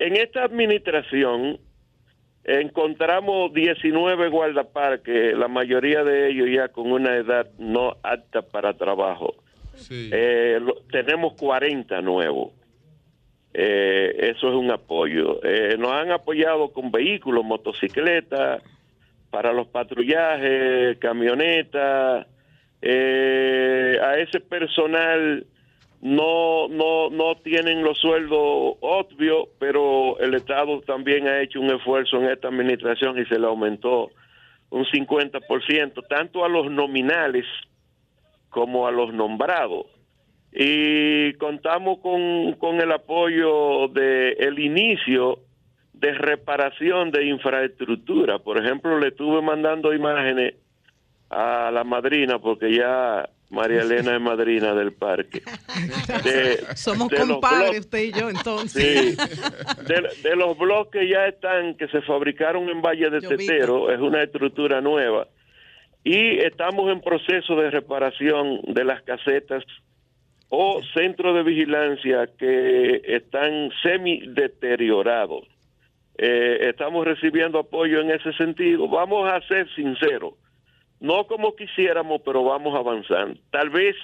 en 0.00 0.16
esta 0.16 0.42
administración 0.44 1.58
encontramos 2.44 3.52
19 3.52 4.28
guardaparques, 4.28 5.36
la 5.36 5.46
mayoría 5.48 6.02
de 6.04 6.30
ellos 6.30 6.48
ya 6.52 6.68
con 6.68 6.90
una 6.90 7.16
edad 7.16 7.48
no 7.58 7.96
apta 8.02 8.42
para 8.42 8.72
trabajo. 8.74 9.34
Eh, 10.12 10.58
lo- 10.60 10.76
tenemos 10.90 11.34
40 11.34 12.00
nuevos. 12.00 12.52
Eh, 13.52 14.30
eso 14.34 14.48
es 14.48 14.54
un 14.54 14.70
apoyo. 14.70 15.40
Eh, 15.44 15.76
nos 15.78 15.92
han 15.92 16.12
apoyado 16.12 16.72
con 16.72 16.90
vehículos, 16.90 17.44
motocicletas, 17.44 18.62
para 19.30 19.52
los 19.52 19.68
patrullajes, 19.68 20.98
camionetas. 20.98 22.26
Eh, 22.82 23.98
a 24.02 24.18
ese 24.18 24.40
personal 24.40 25.46
no, 26.00 26.68
no, 26.68 27.10
no 27.10 27.34
tienen 27.36 27.82
los 27.82 27.98
sueldos 27.98 28.76
obvios, 28.80 29.48
pero 29.58 30.18
el 30.18 30.34
Estado 30.34 30.80
también 30.80 31.28
ha 31.28 31.42
hecho 31.42 31.60
un 31.60 31.70
esfuerzo 31.70 32.16
en 32.16 32.30
esta 32.30 32.48
administración 32.48 33.18
y 33.18 33.26
se 33.26 33.38
le 33.38 33.46
aumentó 33.46 34.10
un 34.70 34.84
50%, 34.84 36.06
tanto 36.08 36.44
a 36.44 36.48
los 36.48 36.70
nominales 36.70 37.44
como 38.48 38.86
a 38.86 38.92
los 38.92 39.12
nombrados. 39.12 39.86
Y 40.52 41.34
contamos 41.34 41.98
con, 41.98 42.54
con 42.54 42.80
el 42.80 42.90
apoyo 42.90 43.88
de 43.88 44.32
el 44.32 44.58
inicio 44.58 45.40
de 45.92 46.12
reparación 46.12 47.10
de 47.10 47.26
infraestructura. 47.26 48.38
Por 48.38 48.58
ejemplo, 48.58 48.98
le 48.98 49.08
estuve 49.08 49.42
mandando 49.42 49.92
imágenes 49.92 50.54
a 51.28 51.70
la 51.70 51.84
madrina, 51.84 52.38
porque 52.38 52.74
ya 52.74 53.28
María 53.50 53.82
Elena 53.82 54.14
es 54.14 54.20
madrina 54.20 54.74
del 54.74 54.92
parque. 54.92 55.42
De- 56.24 56.76
Somos 56.76 57.08
de 57.08 57.16
compadres, 57.18 57.80
usted 57.80 57.98
y 58.04 58.12
yo, 58.12 58.30
entonces. 58.30 59.16
Sí, 59.16 59.16
de, 59.86 60.28
de 60.28 60.36
los 60.36 60.56
bloques 60.56 61.02
ya 61.10 61.26
están, 61.26 61.74
que 61.76 61.88
se 61.88 62.00
fabricaron 62.02 62.68
en 62.68 62.80
Valle 62.80 63.10
de 63.10 63.20
Yo 63.20 63.30
vi. 63.30 63.46
Tetero, 63.46 63.90
es 63.92 63.98
una 64.00 64.22
estructura 64.22 64.80
nueva. 64.80 65.26
Y 66.04 66.38
estamos 66.38 66.90
en 66.90 67.00
proceso 67.00 67.56
de 67.56 67.70
reparación 67.70 68.60
de 68.68 68.84
las 68.84 69.02
casetas 69.02 69.64
o 70.48 70.80
centros 70.94 71.34
de 71.34 71.42
vigilancia 71.42 72.28
que 72.38 73.02
están 73.04 73.70
semi 73.82 74.22
deteriorados. 74.28 75.46
Eh, 76.18 76.68
estamos 76.70 77.04
recibiendo 77.06 77.58
apoyo 77.58 78.00
en 78.00 78.10
ese 78.12 78.32
sentido. 78.34 78.88
Vamos 78.88 79.30
a 79.30 79.40
ser 79.46 79.68
sinceros, 79.74 80.34
no 81.00 81.26
como 81.26 81.56
quisiéramos, 81.56 82.20
pero 82.24 82.44
vamos 82.44 82.78
avanzando. 82.78 83.40
Tal 83.50 83.70
vez 83.70 83.96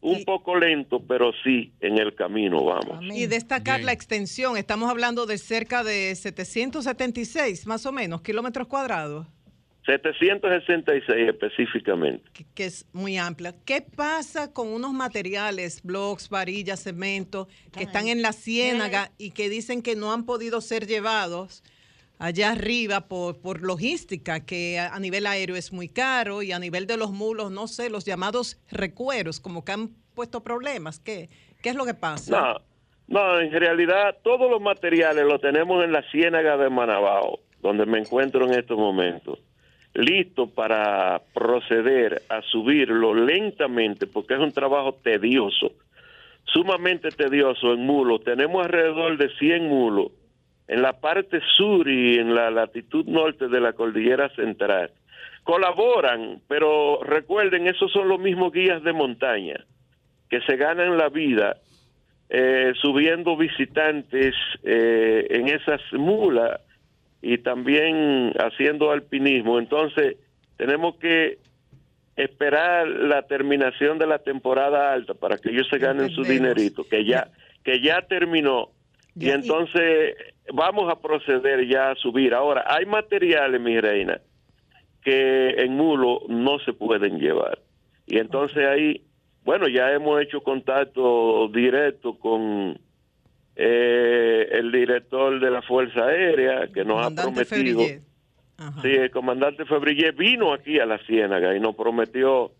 un 0.00 0.24
poco 0.24 0.56
lento, 0.56 1.00
pero 1.00 1.32
sí 1.42 1.72
en 1.80 1.98
el 1.98 2.14
camino 2.14 2.62
vamos. 2.64 3.02
Y 3.14 3.26
destacar 3.26 3.82
la 3.82 3.92
extensión. 3.92 4.56
Estamos 4.56 4.90
hablando 4.90 5.24
de 5.24 5.38
cerca 5.38 5.82
de 5.82 6.14
776, 6.14 7.66
más 7.66 7.86
o 7.86 7.92
menos, 7.92 8.20
kilómetros 8.20 8.68
cuadrados, 8.68 9.26
766 9.86 11.28
específicamente. 11.28 12.24
que 12.54 12.64
es 12.64 12.86
muy 12.92 13.18
amplia. 13.18 13.54
¿Qué 13.64 13.82
pasa 13.82 14.52
con 14.52 14.68
unos 14.68 14.92
materiales, 14.92 15.82
blocks, 15.82 16.28
varillas, 16.28 16.82
cemento, 16.82 17.48
que 17.72 17.84
están 17.84 18.08
en 18.08 18.22
la 18.22 18.32
ciénaga 18.32 19.10
y 19.18 19.32
que 19.32 19.48
dicen 19.48 19.82
que 19.82 19.94
no 19.94 20.12
han 20.12 20.24
podido 20.24 20.60
ser 20.60 20.86
llevados 20.86 21.62
allá 22.18 22.52
arriba 22.52 23.08
por, 23.08 23.40
por 23.40 23.62
logística, 23.62 24.44
que 24.44 24.78
a, 24.78 24.98
nivel 24.98 25.26
aéreo 25.26 25.56
es 25.56 25.72
muy 25.72 25.88
caro 25.88 26.42
y 26.42 26.52
a 26.52 26.58
nivel 26.58 26.86
de 26.86 26.96
los 26.96 27.10
mulos, 27.10 27.50
no 27.50 27.66
sé, 27.66 27.90
los 27.90 28.04
llamados 28.04 28.58
recueros, 28.70 29.40
como 29.40 29.64
que 29.64 29.72
han 29.72 29.90
puesto 30.14 30.42
problemas? 30.42 31.00
¿Qué, 31.00 31.28
qué 31.62 31.70
es 31.70 31.76
lo 31.76 31.84
que 31.84 31.94
pasa? 31.94 32.30
No, 32.30 32.60
no, 33.08 33.40
en 33.40 33.52
realidad 33.52 34.16
todos 34.22 34.50
los 34.50 34.60
materiales 34.60 35.24
los 35.24 35.40
tenemos 35.40 35.84
en 35.84 35.92
la 35.92 36.02
ciénaga 36.10 36.56
de 36.56 36.70
Manabao, 36.70 37.40
donde 37.60 37.86
me 37.86 37.98
encuentro 37.98 38.46
en 38.46 38.54
estos 38.54 38.78
momentos, 38.78 39.40
listo 39.94 40.48
para 40.48 41.20
proceder 41.32 42.22
a 42.28 42.42
subirlo 42.42 43.14
lentamente, 43.14 44.06
porque 44.06 44.34
es 44.34 44.40
un 44.40 44.52
trabajo 44.52 44.94
tedioso, 45.02 45.72
sumamente 46.44 47.10
tedioso 47.10 47.72
en 47.72 47.84
mulos. 47.84 48.22
Tenemos 48.24 48.64
alrededor 48.64 49.18
de 49.18 49.28
100 49.36 49.68
mulos 49.68 50.12
en 50.68 50.82
la 50.82 50.94
parte 50.94 51.40
sur 51.56 51.88
y 51.88 52.18
en 52.18 52.34
la 52.34 52.50
latitud 52.50 53.04
norte 53.06 53.48
de 53.48 53.60
la 53.60 53.72
cordillera 53.72 54.28
central. 54.30 54.90
Colaboran, 55.42 56.40
pero 56.48 57.02
recuerden, 57.02 57.66
esos 57.66 57.92
son 57.92 58.08
los 58.08 58.18
mismos 58.18 58.52
guías 58.52 58.82
de 58.82 58.92
montaña 58.92 59.64
que 60.30 60.40
se 60.40 60.56
ganan 60.56 60.96
la 60.96 61.10
vida 61.10 61.58
eh, 62.30 62.72
subiendo 62.80 63.36
visitantes 63.36 64.34
eh, 64.62 65.26
en 65.30 65.48
esas 65.48 65.80
mulas 65.92 66.60
y 67.20 67.38
también 67.38 68.32
haciendo 68.38 68.90
alpinismo. 68.90 69.58
Entonces, 69.58 70.16
tenemos 70.56 70.96
que 70.96 71.38
esperar 72.16 72.88
la 72.88 73.22
terminación 73.22 73.98
de 73.98 74.06
la 74.06 74.18
temporada 74.18 74.92
alta 74.92 75.14
para 75.14 75.36
que 75.36 75.50
ellos 75.50 75.68
se 75.68 75.78
ganen 75.78 76.10
su 76.10 76.22
dinerito, 76.22 76.84
que 76.84 77.04
ya 77.04 77.28
que 77.64 77.80
ya 77.80 78.02
terminó. 78.02 78.70
Y 79.16 79.30
entonces 79.30 80.16
vamos 80.52 80.90
a 80.92 81.00
proceder 81.00 81.66
ya 81.68 81.90
a 81.90 81.94
subir. 81.96 82.34
Ahora, 82.34 82.64
hay 82.66 82.86
materiales, 82.86 83.60
mi 83.60 83.80
reina, 83.80 84.20
que 85.02 85.50
en 85.50 85.76
mulo 85.76 86.22
no 86.28 86.58
se 86.60 86.72
pueden 86.72 87.18
llevar. 87.18 87.60
Y 88.06 88.18
entonces 88.18 88.66
ahí, 88.66 89.04
bueno, 89.44 89.68
ya 89.68 89.92
hemos 89.92 90.20
hecho 90.20 90.42
contacto 90.42 91.48
directo 91.48 92.18
con 92.18 92.78
eh, 93.56 94.48
el 94.50 94.72
director 94.72 95.40
de 95.40 95.50
la 95.50 95.62
Fuerza 95.62 96.06
Aérea 96.06 96.66
que 96.72 96.84
nos 96.84 97.06
ha 97.06 97.10
prometido. 97.10 97.80
Febrillé. 97.80 98.00
Sí, 98.82 98.88
el 98.88 99.10
comandante 99.10 99.64
Febrillé 99.64 100.12
vino 100.12 100.52
aquí 100.52 100.78
a 100.78 100.86
la 100.86 100.98
Ciénaga 100.98 101.56
y 101.56 101.60
nos 101.60 101.74
prometió 101.74 102.52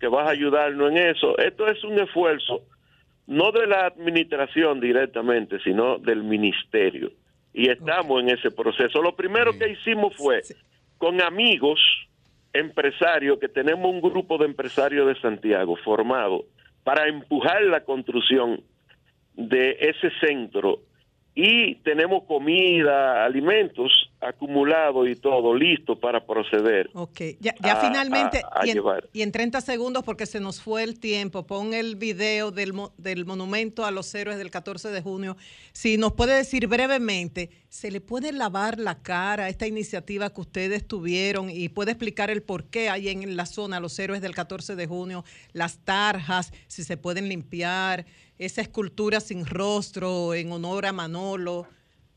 que 0.00 0.08
vas 0.08 0.26
a 0.26 0.30
ayudarnos 0.30 0.90
en 0.90 0.98
eso. 0.98 1.36
Esto 1.38 1.66
es 1.68 1.82
un 1.84 1.98
esfuerzo 1.98 2.62
no 3.26 3.52
de 3.52 3.66
la 3.66 3.86
administración 3.86 4.80
directamente, 4.80 5.58
sino 5.60 5.98
del 5.98 6.22
ministerio. 6.22 7.12
Y 7.54 7.68
estamos 7.68 8.22
en 8.22 8.30
ese 8.30 8.50
proceso. 8.50 9.02
Lo 9.02 9.14
primero 9.14 9.56
que 9.58 9.70
hicimos 9.70 10.16
fue 10.16 10.42
con 10.98 11.20
amigos 11.20 11.78
empresarios, 12.52 13.38
que 13.38 13.48
tenemos 13.48 13.90
un 13.90 14.00
grupo 14.00 14.38
de 14.38 14.46
empresarios 14.46 15.06
de 15.06 15.20
Santiago 15.20 15.76
formado 15.76 16.44
para 16.84 17.08
empujar 17.08 17.62
la 17.62 17.84
construcción 17.84 18.62
de 19.34 19.76
ese 19.80 20.10
centro 20.20 20.80
y 21.34 21.76
tenemos 21.76 22.24
comida, 22.24 23.24
alimentos 23.24 24.11
acumulados 24.22 25.08
y 25.08 25.16
todo 25.16 25.54
listo 25.54 25.98
para 25.98 26.24
proceder. 26.24 26.88
Ok, 26.94 27.20
ya, 27.40 27.54
ya 27.62 27.72
a- 27.74 27.80
finalmente, 27.80 28.42
a- 28.44 28.60
a 28.60 28.66
y, 28.66 28.70
en, 28.70 28.76
y 29.12 29.22
en 29.22 29.32
30 29.32 29.60
segundos, 29.60 30.02
porque 30.04 30.26
se 30.26 30.40
nos 30.40 30.60
fue 30.60 30.82
el 30.82 30.98
tiempo, 31.00 31.46
pon 31.46 31.74
el 31.74 31.96
video 31.96 32.50
del, 32.50 32.72
del 32.98 33.24
monumento 33.26 33.84
a 33.84 33.90
los 33.90 34.14
héroes 34.14 34.38
del 34.38 34.50
14 34.50 34.90
de 34.90 35.02
junio. 35.02 35.36
Si 35.72 35.96
nos 35.98 36.12
puede 36.12 36.34
decir 36.36 36.66
brevemente, 36.68 37.50
¿se 37.68 37.90
le 37.90 38.00
puede 38.00 38.32
lavar 38.32 38.78
la 38.78 39.02
cara 39.02 39.44
a 39.44 39.48
esta 39.48 39.66
iniciativa 39.66 40.30
que 40.32 40.40
ustedes 40.40 40.86
tuvieron 40.86 41.50
y 41.50 41.68
puede 41.68 41.92
explicar 41.92 42.30
el 42.30 42.42
por 42.42 42.64
qué 42.64 42.88
hay 42.90 43.08
en 43.08 43.36
la 43.36 43.46
zona 43.46 43.80
los 43.80 43.98
héroes 43.98 44.20
del 44.22 44.34
14 44.34 44.76
de 44.76 44.86
junio, 44.86 45.24
las 45.52 45.78
tarjas, 45.78 46.52
si 46.68 46.84
se 46.84 46.96
pueden 46.96 47.28
limpiar, 47.28 48.04
esa 48.38 48.60
escultura 48.60 49.20
sin 49.20 49.46
rostro 49.46 50.34
en 50.34 50.52
honor 50.52 50.86
a 50.86 50.92
Manolo? 50.92 51.66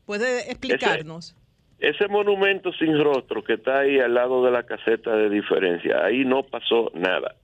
¿Puede 0.04 0.50
explicarnos? 0.50 1.30
Ese 1.30 1.45
monumento 2.08 2.72
sin 2.72 2.98
rostro 3.02 3.42
que 3.44 3.54
está 3.54 3.80
ahí 3.80 3.98
al 3.98 4.14
lado 4.14 4.44
de 4.44 4.50
la 4.50 4.64
caseta 4.64 5.16
de 5.16 5.28
diferencia, 5.30 6.04
ahí 6.04 6.24
no 6.24 6.42
pasó 6.42 6.90
nada. 6.94 7.36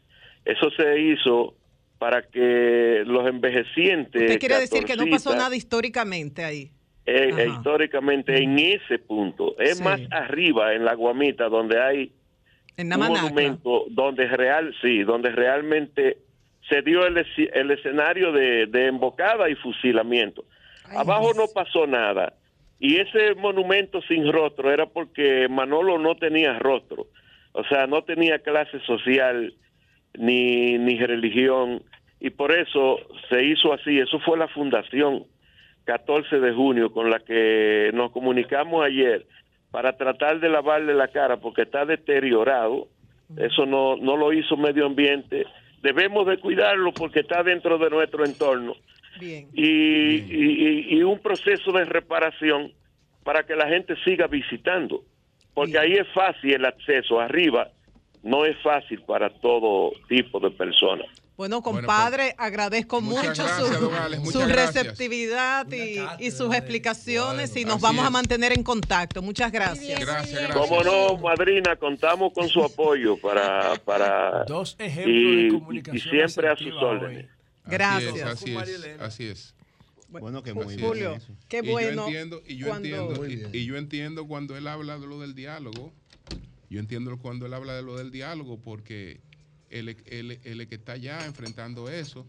Eso 0.44 0.70
se 0.70 1.00
hizo 1.00 1.54
para 1.98 2.22
que 2.22 3.02
los 3.06 3.26
envejecientes... 3.28 4.22
¿Usted 4.22 4.40
quiere 4.40 4.59
decir 4.59 4.84
que 4.84 4.96
no 4.96 5.06
pasó 5.06 5.34
nada 5.36 5.54
históricamente 5.54 6.44
ahí? 6.44 6.70
eh, 7.06 7.48
históricamente 7.48 8.36
en 8.42 8.59
ese 8.59 8.98
punto. 8.98 9.59
Es 9.59 9.78
Sí. 9.78 9.84
más 9.84 10.00
arriba, 10.10 10.72
en 10.74 10.84
la 10.84 10.94
Guamita, 10.94 11.48
donde 11.48 11.80
hay 11.80 12.12
En 12.76 12.92
un 12.92 12.98
monumento 13.00 13.84
donde 13.90 14.26
real, 14.28 14.74
sí, 14.80 15.02
donde 15.02 15.30
realmente 15.30 16.18
se 16.68 16.82
dio 16.82 17.06
el, 17.06 17.24
el 17.54 17.70
escenario 17.70 18.32
de, 18.32 18.66
de 18.66 18.86
embocada 18.86 19.50
y 19.50 19.54
fusilamiento. 19.56 20.44
Abajo 20.94 21.32
no 21.34 21.46
pasó 21.52 21.86
nada. 21.86 22.34
Y 22.82 22.98
ese 22.98 23.36
monumento 23.36 24.02
sin 24.02 24.32
rostro 24.32 24.72
era 24.72 24.86
porque 24.86 25.46
Manolo 25.48 25.98
no 25.98 26.16
tenía 26.16 26.59
rostro. 26.59 27.06
O 27.52 27.62
sea, 27.62 27.86
no 27.86 28.02
tenía 28.02 28.40
clase 28.40 28.80
social 28.80 29.54
ni, 30.14 30.78
ni 30.78 30.98
religión. 30.98 31.84
Y 32.18 32.30
por 32.30 32.50
eso 32.50 32.98
se 33.30 33.44
hizo 33.44 33.72
así. 33.72 34.00
Eso 34.00 34.18
fue 34.18 34.36
la 34.36 34.48
fundación 34.48 35.26
14 35.84 36.40
de 36.40 36.52
junio 36.52 36.90
con 36.90 37.09
la 37.09 37.20
que 37.20 37.92
nos 37.94 38.10
comunicamos 38.10 38.84
ayer 38.84 39.26
para 39.70 39.96
tratar 39.96 40.40
de 40.40 40.48
lavarle 40.48 40.92
la 40.92 41.06
cara 41.06 41.36
porque 41.36 41.62
está 41.62 41.84
deteriorado. 41.84 42.88
Eso 43.36 43.64
no, 43.64 43.94
no 43.94 44.16
lo 44.16 44.32
hizo 44.32 44.56
medio 44.56 44.86
ambiente. 44.86 45.46
Debemos 45.82 46.26
de 46.26 46.38
cuidarlo 46.38 46.90
porque 46.92 47.20
está 47.20 47.44
dentro 47.44 47.78
de 47.78 47.90
nuestro 47.90 48.24
entorno. 48.24 48.74
Bien. 49.20 49.48
Y, 49.52 49.62
y- 49.64 50.86
y- 50.90 50.98
y 50.98 51.02
un 51.02 51.18
proceso 51.18 51.72
de 51.72 51.84
reparación 51.84 52.72
para 53.24 53.44
que 53.44 53.55
la 53.55 53.68
gente 53.68 53.94
siga 54.05 54.26
visitando. 54.26 55.05
Porque 55.55 55.78
ahí 55.78 55.93
es 55.93 56.06
fácil 56.14 56.55
el 56.55 56.64
acceso. 56.64 57.20
Arriba 57.20 57.70
no 58.22 58.44
es 58.44 58.56
fácil 58.62 59.02
para 59.02 59.28
todo 59.30 59.93
tipo 60.09 60.40
de 60.40 60.51
personas. 60.51 61.06
Bueno, 61.36 61.62
compadre, 61.62 62.34
agradezco 62.39 63.01
mucho 63.01 63.22
gracias, 63.22 63.56
su, 63.56 63.90
Alex, 63.90 64.32
gracias. 64.36 64.74
receptividad 64.74 65.66
y, 65.72 65.98
y 66.24 66.30
sus 66.30 66.55
explicaciones 66.55 67.56
y 67.56 67.64
nos 67.64 67.76
así 67.76 67.82
vamos 67.82 68.06
a 68.06 68.10
mantener 68.10 68.52
en 68.52 68.62
contacto. 68.62 69.22
Muchas 69.22 69.51
gracias. 69.51 70.05
Como 70.52 70.82
no, 70.84 71.16
madrina, 71.18 71.74
contamos 71.76 72.32
con 72.32 72.48
su 72.48 72.62
apoyo 72.62 73.16
para... 73.16 73.74
para 73.84 74.44
Dos 74.44 74.76
ejemplos 74.78 75.06
y, 75.16 75.36
de 75.36 75.43
y 75.47 75.51
comunicación 75.51 76.10
siempre 76.10 76.48
a 76.48 76.56
sus 76.56 76.74
órdenes. 76.74 77.26
Gracias. 77.64 78.12
Así 78.22 78.51
es, 78.51 78.56
así 78.56 78.72
es. 78.74 79.01
Así 79.01 79.26
es. 79.26 79.55
Bueno, 80.09 80.43
que 80.43 80.52
muy 80.52 80.68
sí, 80.68 80.76
bien. 80.76 80.89
Julio, 80.89 81.14
eso. 81.14 81.34
qué 81.48 81.60
Y 81.62 81.66
yo 81.66 81.72
bueno. 81.72 82.05
entiendo, 82.06 82.43
y 82.47 82.56
yo 82.56 82.66
cuando- 82.68 82.89
entiendo, 82.89 83.26
y- 83.26 83.36
bien. 83.36 83.51
y, 83.55 83.64
yo 83.64 83.76
entiendo 83.78 84.26
cuando 84.26 84.56
él 84.56 84.66
habla 84.66 84.98
de 84.98 85.06
lo 85.06 85.20
del 85.20 85.34
diálogo. 85.34 85.93
Yo 86.68 86.80
entiendo 86.80 87.16
cuando 87.18 87.47
él 87.47 87.55
habla 87.55 87.74
de 87.74 87.82
lo 87.82 87.97
del 87.97 88.10
diálogo 88.10 88.60
porque 88.60 89.20
él, 89.70 89.89
es- 89.90 89.97
él, 90.06 90.39
él 90.44 90.68
que 90.68 90.74
está 90.74 90.97
ya 90.97 91.24
enfrentando 91.24 91.89
eso. 91.89 92.26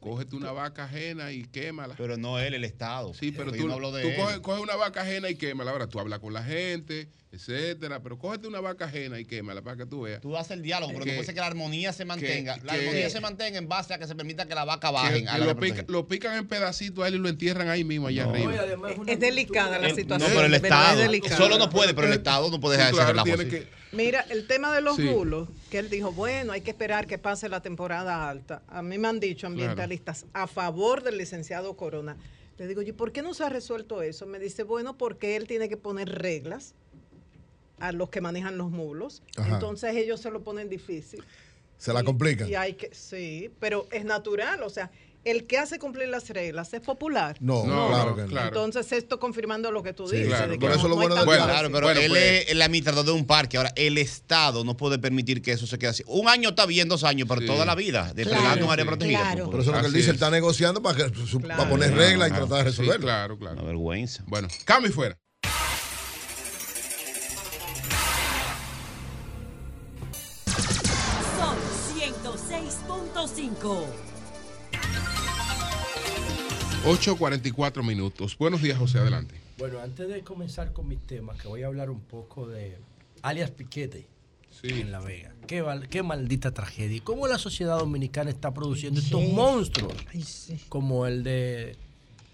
Cógete 0.00 0.34
una 0.36 0.50
vaca 0.52 0.84
ajena 0.84 1.30
y 1.32 1.44
quémala. 1.44 1.94
Pero 1.96 2.16
no 2.16 2.38
él, 2.38 2.54
el 2.54 2.64
Estado. 2.64 3.12
Sí, 3.14 3.30
pero 3.32 3.44
Porque 3.46 3.58
tú, 3.58 3.64
yo 3.64 3.68
no 3.68 3.74
hablo 3.74 3.92
de 3.92 4.02
tú 4.02 4.08
él. 4.08 4.16
coges, 4.16 4.38
coges 4.40 4.62
una 4.62 4.76
vaca 4.76 5.02
ajena 5.02 5.28
y 5.30 5.34
quémala. 5.36 5.70
Ahora 5.72 5.86
tú 5.88 6.00
hablas 6.00 6.18
con 6.20 6.32
la 6.32 6.42
gente, 6.42 7.08
etcétera. 7.32 8.02
Pero 8.02 8.18
cógete 8.18 8.46
una 8.46 8.60
vaca 8.60 8.84
ajena 8.84 9.18
y 9.18 9.24
quémala 9.24 9.62
para 9.62 9.76
que 9.78 9.86
tú 9.86 10.02
veas. 10.02 10.20
Tú 10.20 10.36
haces 10.36 10.52
el 10.52 10.62
diálogo, 10.62 10.92
pero 10.92 11.04
Que- 11.04 11.10
después 11.12 11.28
es 11.28 11.34
que 11.34 11.40
la 11.40 11.46
armonía 11.46 11.92
se 11.92 12.04
mantenga. 12.04 12.58
la 12.62 12.74
que- 12.74 12.80
armonía 12.80 13.10
se 13.10 13.20
mantenga 13.20 13.58
en 13.58 13.68
base 13.68 13.94
a 13.94 13.98
que 13.98 14.06
se 14.06 14.14
permita 14.14 14.46
que 14.46 14.54
la 14.54 14.64
vaca 14.64 14.92
la 14.92 15.38
lo, 15.38 15.56
pica- 15.56 15.84
lo 15.88 16.06
pican 16.06 16.36
en 16.36 16.46
pedacitos 16.46 17.04
a 17.04 17.08
él 17.08 17.14
y 17.14 17.18
lo 17.18 17.28
entierran 17.28 17.68
ahí 17.68 17.84
mismo, 17.84 18.08
allá 18.08 18.24
arriba. 18.24 18.52
Es 19.06 19.18
delicada 19.18 19.78
la 19.78 19.88
situación. 19.94 20.18
No, 20.30 20.34
pero 20.36 20.46
el 20.46 20.54
Estado. 20.54 21.02
Solo 21.36 21.58
no 21.58 21.70
puede, 21.70 21.94
pero 21.94 22.06
el 22.08 22.12
Estado 22.14 22.50
no 22.50 22.60
puede 22.60 22.76
Sí, 22.76 22.78
dejar 22.78 22.90
ese 22.92 22.96
claro, 22.96 23.10
relajo 23.10 23.24
tiene 23.24 23.42
así. 23.42 23.50
que- 23.50 23.82
Mira, 23.96 24.24
el 24.30 24.46
tema 24.46 24.74
de 24.74 24.80
los 24.80 24.96
Sí. 24.96 25.06
bulos, 25.06 25.48
que 25.70 25.78
él 25.78 25.90
dijo, 25.90 26.12
bueno, 26.12 26.52
hay 26.52 26.62
que 26.62 26.70
esperar 26.70 27.06
que 27.06 27.18
pase 27.18 27.48
la 27.50 27.60
temporada 27.60 28.28
alta. 28.28 28.62
A 28.68 28.80
mí 28.82 28.96
me 28.96 29.06
han 29.08 29.20
dicho 29.20 29.46
ambientalistas 29.46 30.24
a 30.32 30.46
favor 30.46 31.02
del 31.02 31.18
licenciado 31.18 31.76
Corona. 31.76 32.16
Le 32.58 32.66
digo, 32.66 32.80
¿y 32.82 32.92
por 32.92 33.12
qué 33.12 33.20
no 33.22 33.34
se 33.34 33.44
ha 33.44 33.48
resuelto 33.50 34.00
eso? 34.02 34.24
Me 34.26 34.38
dice, 34.38 34.62
bueno, 34.62 34.96
porque 34.96 35.36
él 35.36 35.46
tiene 35.46 35.68
que 35.68 35.76
poner 35.76 36.08
reglas 36.08 36.74
a 37.82 37.92
los 37.92 38.08
que 38.10 38.20
manejan 38.20 38.56
los 38.56 38.70
mulos. 38.70 39.22
Ajá. 39.36 39.54
Entonces 39.54 39.94
ellos 39.96 40.20
se 40.20 40.30
lo 40.30 40.42
ponen 40.42 40.68
difícil. 40.68 41.22
Se 41.78 41.92
la 41.92 42.00
Y- 42.02 42.04
complican. 42.04 42.48
Y 42.48 42.54
hay 42.54 42.74
que, 42.74 42.90
sí, 42.94 43.50
pero 43.58 43.88
es 43.90 44.04
natural, 44.04 44.62
o 44.62 44.70
sea, 44.70 44.90
el 45.24 45.46
que 45.46 45.56
hace 45.58 45.78
cumplir 45.78 46.08
las 46.08 46.28
reglas 46.30 46.72
es 46.74 46.80
popular. 46.80 47.36
No, 47.40 47.64
No, 47.64 47.88
claro 47.88 48.14
que 48.16 48.22
no. 48.22 48.28
claro. 48.28 48.48
Entonces 48.48 48.90
esto 48.92 49.18
confirmando 49.20 49.70
lo 49.72 49.82
que 49.82 49.92
tú 49.92 50.06
Sí, 50.08 50.16
dices. 50.16 50.28
claro, 50.30 50.48
de 50.52 50.58
que 50.58 50.60
por 50.60 50.70
no- 50.70 50.74
eso 50.76 50.82
lo 50.88 50.88
no 50.90 50.94
bueno 50.96 51.14
tanto 51.16 51.30
del 51.30 51.40
Claro, 51.42 51.70
pero 51.72 51.86
Bueno, 51.88 52.00
él 52.00 52.08
pues- 52.10 52.22
es 52.44 52.48
el 52.50 52.62
administrador 52.62 53.04
de 53.04 53.12
un 53.12 53.24
parque. 53.26 53.56
Ahora, 53.56 53.72
el 53.76 53.98
Estado 53.98 54.64
no 54.64 54.76
puede 54.76 54.98
permitir 54.98 55.40
que 55.42 55.52
eso 55.52 55.66
se 55.66 55.78
quede 55.78 55.90
así. 55.90 56.02
Un 56.06 56.28
año 56.28 56.50
está 56.50 56.66
bien, 56.66 56.88
dos 56.88 57.02
años, 57.04 57.26
pero 57.28 57.40
Sí. 57.40 57.46
toda 57.48 57.64
la 57.64 57.74
vida, 57.76 58.12
Claro, 58.16 58.64
un 58.66 58.70
área 58.72 58.84
sí. 58.84 58.88
protegida. 58.88 59.20
Claro. 59.20 59.50
Por 59.50 59.60
eso 59.60 59.72
lo 59.72 59.80
que 59.80 59.86
él 59.86 59.92
dice, 59.92 60.10
él 60.10 60.16
es. 60.16 60.22
está 60.22 60.30
negociando 60.30 60.82
para, 60.82 60.96
que, 61.08 61.14
su- 61.26 61.40
Claro. 61.40 61.58
para 61.58 61.70
poner 61.70 61.88
Claro, 61.92 62.02
reglas 62.02 62.28
y 62.28 62.32
tratar 62.32 62.48
de 62.50 62.58
Sí, 62.58 62.64
resolverlo. 62.78 63.06
claro, 63.06 63.38
claro. 63.38 63.54
Una 63.56 63.62
vergüenza. 63.64 64.24
Bueno, 64.26 64.48
cambio 64.64 64.90
y 64.90 64.92
fuera. 64.94 65.16
106.5. 73.42 73.86
8.44 76.84 77.82
minutos. 77.84 78.38
Buenos 78.38 78.62
días, 78.62 78.78
José, 78.78 78.98
adelante. 78.98 79.34
Bueno, 79.58 79.80
antes 79.80 80.08
de 80.08 80.22
comenzar 80.22 80.72
con 80.72 80.88
mis 80.88 81.00
temas, 81.00 81.40
que 81.40 81.48
voy 81.48 81.62
a 81.62 81.66
hablar 81.66 81.90
un 81.90 82.00
poco 82.00 82.46
de 82.46 82.78
alias 83.22 83.50
Piquete 83.50 84.06
en 84.62 84.92
La 84.92 85.00
Vega. 85.00 85.34
Qué, 85.46 85.64
qué 85.90 86.02
maldita 86.02 86.52
tragedia. 86.52 86.96
Y 86.96 87.00
cómo 87.00 87.26
la 87.26 87.38
sociedad 87.38 87.78
dominicana 87.78 88.30
está 88.30 88.54
produciendo 88.54 89.00
estos 89.00 89.22
monstruos, 89.28 89.94
como 90.68 91.06
el 91.06 91.24
de 91.24 91.76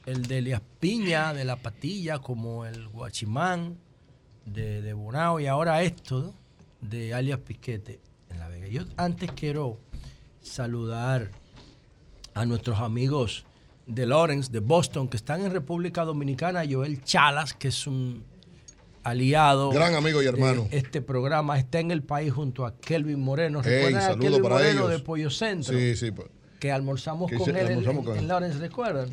el 0.07 0.27
de 0.27 0.39
Elias 0.39 0.63
Piña, 0.81 1.35
de 1.35 1.45
La 1.45 1.57
Patilla, 1.57 2.19
como 2.19 2.65
el 2.65 2.89
Guachimán, 2.89 3.77
de, 4.47 4.81
de 4.81 4.93
Bonao, 4.95 5.39
y 5.39 5.47
ahora 5.47 5.83
esto 5.83 6.21
¿no? 6.21 6.35
de 6.89 7.13
alias 7.13 7.41
Piquete 7.41 8.01
en 8.31 8.39
La 8.39 8.49
Vega. 8.49 8.69
Yo 8.69 8.85
antes 8.97 9.31
quiero 9.33 9.79
saludar 10.49 11.31
a 12.35 12.45
nuestros 12.47 12.79
amigos 12.81 13.45
de 13.87 14.07
Lawrence, 14.07 14.51
de 14.53 14.61
Boston, 14.61 15.09
que 15.09 15.17
están 15.17 15.41
en 15.45 15.53
República 15.53 16.05
Dominicana, 16.05 16.63
Joel 16.69 17.03
Chalas, 17.03 17.55
que 17.55 17.69
es 17.69 17.87
un 17.87 18.23
aliado. 19.03 19.71
Gran 19.71 19.95
amigo 19.95 20.23
y 20.23 20.27
hermano. 20.27 20.67
de 20.71 20.77
este 20.79 21.01
programa 21.01 21.59
está 21.59 21.81
en 21.81 21.91
el 21.91 22.03
país 22.03 22.33
junto 22.33 22.67
a 22.67 22.77
Kelvin 22.77 23.21
Moreno. 23.21 23.61
Hey, 23.65 23.71
¿Recuerdan 23.77 24.03
a 24.03 24.07
saludo 24.07 24.21
Kelvin 24.23 24.43
para 24.43 24.55
Moreno 24.57 24.81
ellos. 24.81 24.91
de 24.91 24.99
Pollo 25.01 25.31
Centro? 25.31 25.79
Sí, 25.79 25.97
sí. 25.97 26.11
pues. 26.11 26.29
Que 26.61 26.73
almorzamos 26.73 27.31
Que 27.31 27.37
con 27.39 27.51
él 27.51 27.57
en- 27.57 27.67
almorzamos 27.69 27.99
en, 28.01 28.05
con 28.05 28.17
en 28.17 28.23
él. 28.23 28.29
Lawrence, 28.29 28.59
¿recuerdan? 28.59 29.11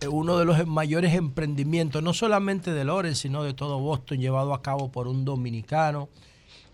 Eh, 0.00 0.08
Uno 0.08 0.36
de 0.38 0.44
los 0.44 0.66
mayores 0.66 1.14
emprendimientos, 1.14 2.02
no 2.02 2.12
solamente 2.12 2.72
de 2.72 2.84
Lawrence, 2.84 3.22
sino 3.22 3.44
de 3.44 3.54
todo 3.54 3.78
Boston, 3.78 4.18
llevado 4.20 4.52
a 4.52 4.60
cabo 4.62 4.90
por 4.92 5.08
un 5.08 5.24
dominicano. 5.24 6.08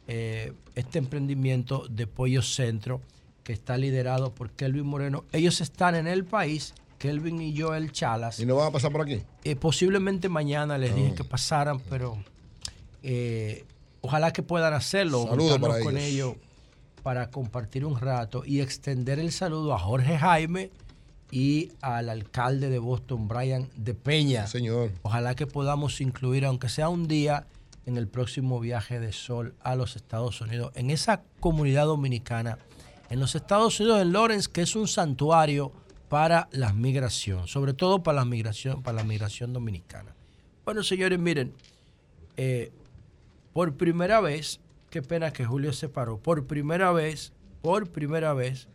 Eh, 0.09 0.53
este 0.75 0.99
emprendimiento 0.99 1.87
de 1.89 2.07
Pollo 2.09 2.43
Centro, 2.43 3.01
que 3.45 3.53
está 3.53 3.77
liderado 3.77 4.35
por 4.35 4.51
Kelvin 4.51 4.87
Moreno. 4.87 5.25
Ellos 5.33 5.61
están 5.61 5.95
en 5.95 6.07
el 6.07 6.25
país, 6.25 6.75
Kelvin 6.99 7.41
y 7.41 7.59
Joel 7.59 7.91
Chalas. 7.93 8.39
¿Y 8.41 8.47
no 8.47 8.57
van 8.57 8.69
a 8.69 8.71
pasar 8.71 8.93
por 8.93 9.03
aquí? 9.03 9.23
Eh, 9.45 9.57
posiblemente 9.57 10.29
mañana 10.29 10.79
les 10.79 10.95
dije 10.95 11.11
Oh. 11.13 11.15
que 11.17 11.25
pasaran, 11.25 11.81
pero 11.91 12.17
eh, 13.03 13.65
ojalá 14.01 14.33
que 14.33 14.43
puedan 14.43 14.75
hacerlo, 14.75 15.27
Saludos 15.29 15.59
para 15.59 15.81
con 15.81 15.97
ellos. 15.97 16.09
ellos 16.33 16.35
para 17.03 17.31
compartir 17.31 17.85
un 17.85 17.99
rato 17.99 18.45
y 18.47 18.61
extender 18.61 19.19
el 19.19 19.33
saludo 19.33 19.75
a 19.75 19.79
Jorge 19.79 20.17
Jaime 20.19 20.71
y 21.33 21.73
al 21.81 22.09
alcalde 22.11 22.69
de 22.71 22.79
Boston, 22.79 23.27
Brian 23.27 23.69
de 23.77 23.95
Peña. 23.95 24.47
Señor. 24.47 24.93
Ojalá 25.03 25.35
que 25.35 25.47
podamos 25.49 26.01
incluir, 26.01 26.45
aunque 26.45 26.69
sea 26.69 26.89
un 26.89 27.09
día, 27.09 27.47
en 27.87 27.97
el 27.97 28.07
próximo 28.07 28.61
viaje 28.61 29.01
de 29.01 29.13
Sol 29.13 29.55
a 29.63 29.75
los 29.75 29.97
Estados 29.97 30.41
Unidos, 30.41 30.71
en 30.77 30.91
esa 30.91 31.23
comunidad 31.41 31.87
dominicana, 31.87 32.59
en 33.13 33.21
los 33.21 33.35
Estados 33.35 33.79
Unidos, 33.79 34.01
en 34.01 34.11
Lawrence, 34.11 34.49
que 34.51 34.63
es 34.63 34.75
un 34.75 34.89
santuario 34.89 35.71
para 36.09 36.49
la 36.51 36.73
migración, 36.73 37.47
sobre 37.47 37.75
todo 37.75 38.03
para 38.03 38.17
la 38.17 38.25
migración, 38.25 38.83
para 38.83 38.97
la 38.97 39.05
migración 39.05 39.53
dominicana. 39.53 40.17
Bueno, 40.65 40.83
señores, 40.83 41.19
miren, 41.19 41.53
eh, 42.39 42.73
por 43.53 43.77
primera 43.77 44.23
vez, 44.23 44.61
qué 44.89 45.03
pena 45.03 45.31
que 45.31 45.45
Julio 45.45 45.75
se 45.75 45.91
paró, 45.91 46.17
por 46.17 46.47
primera 46.47 46.91
vez, 46.91 47.35
por 47.61 47.91
primera 47.91 48.33
vez, 48.33 48.69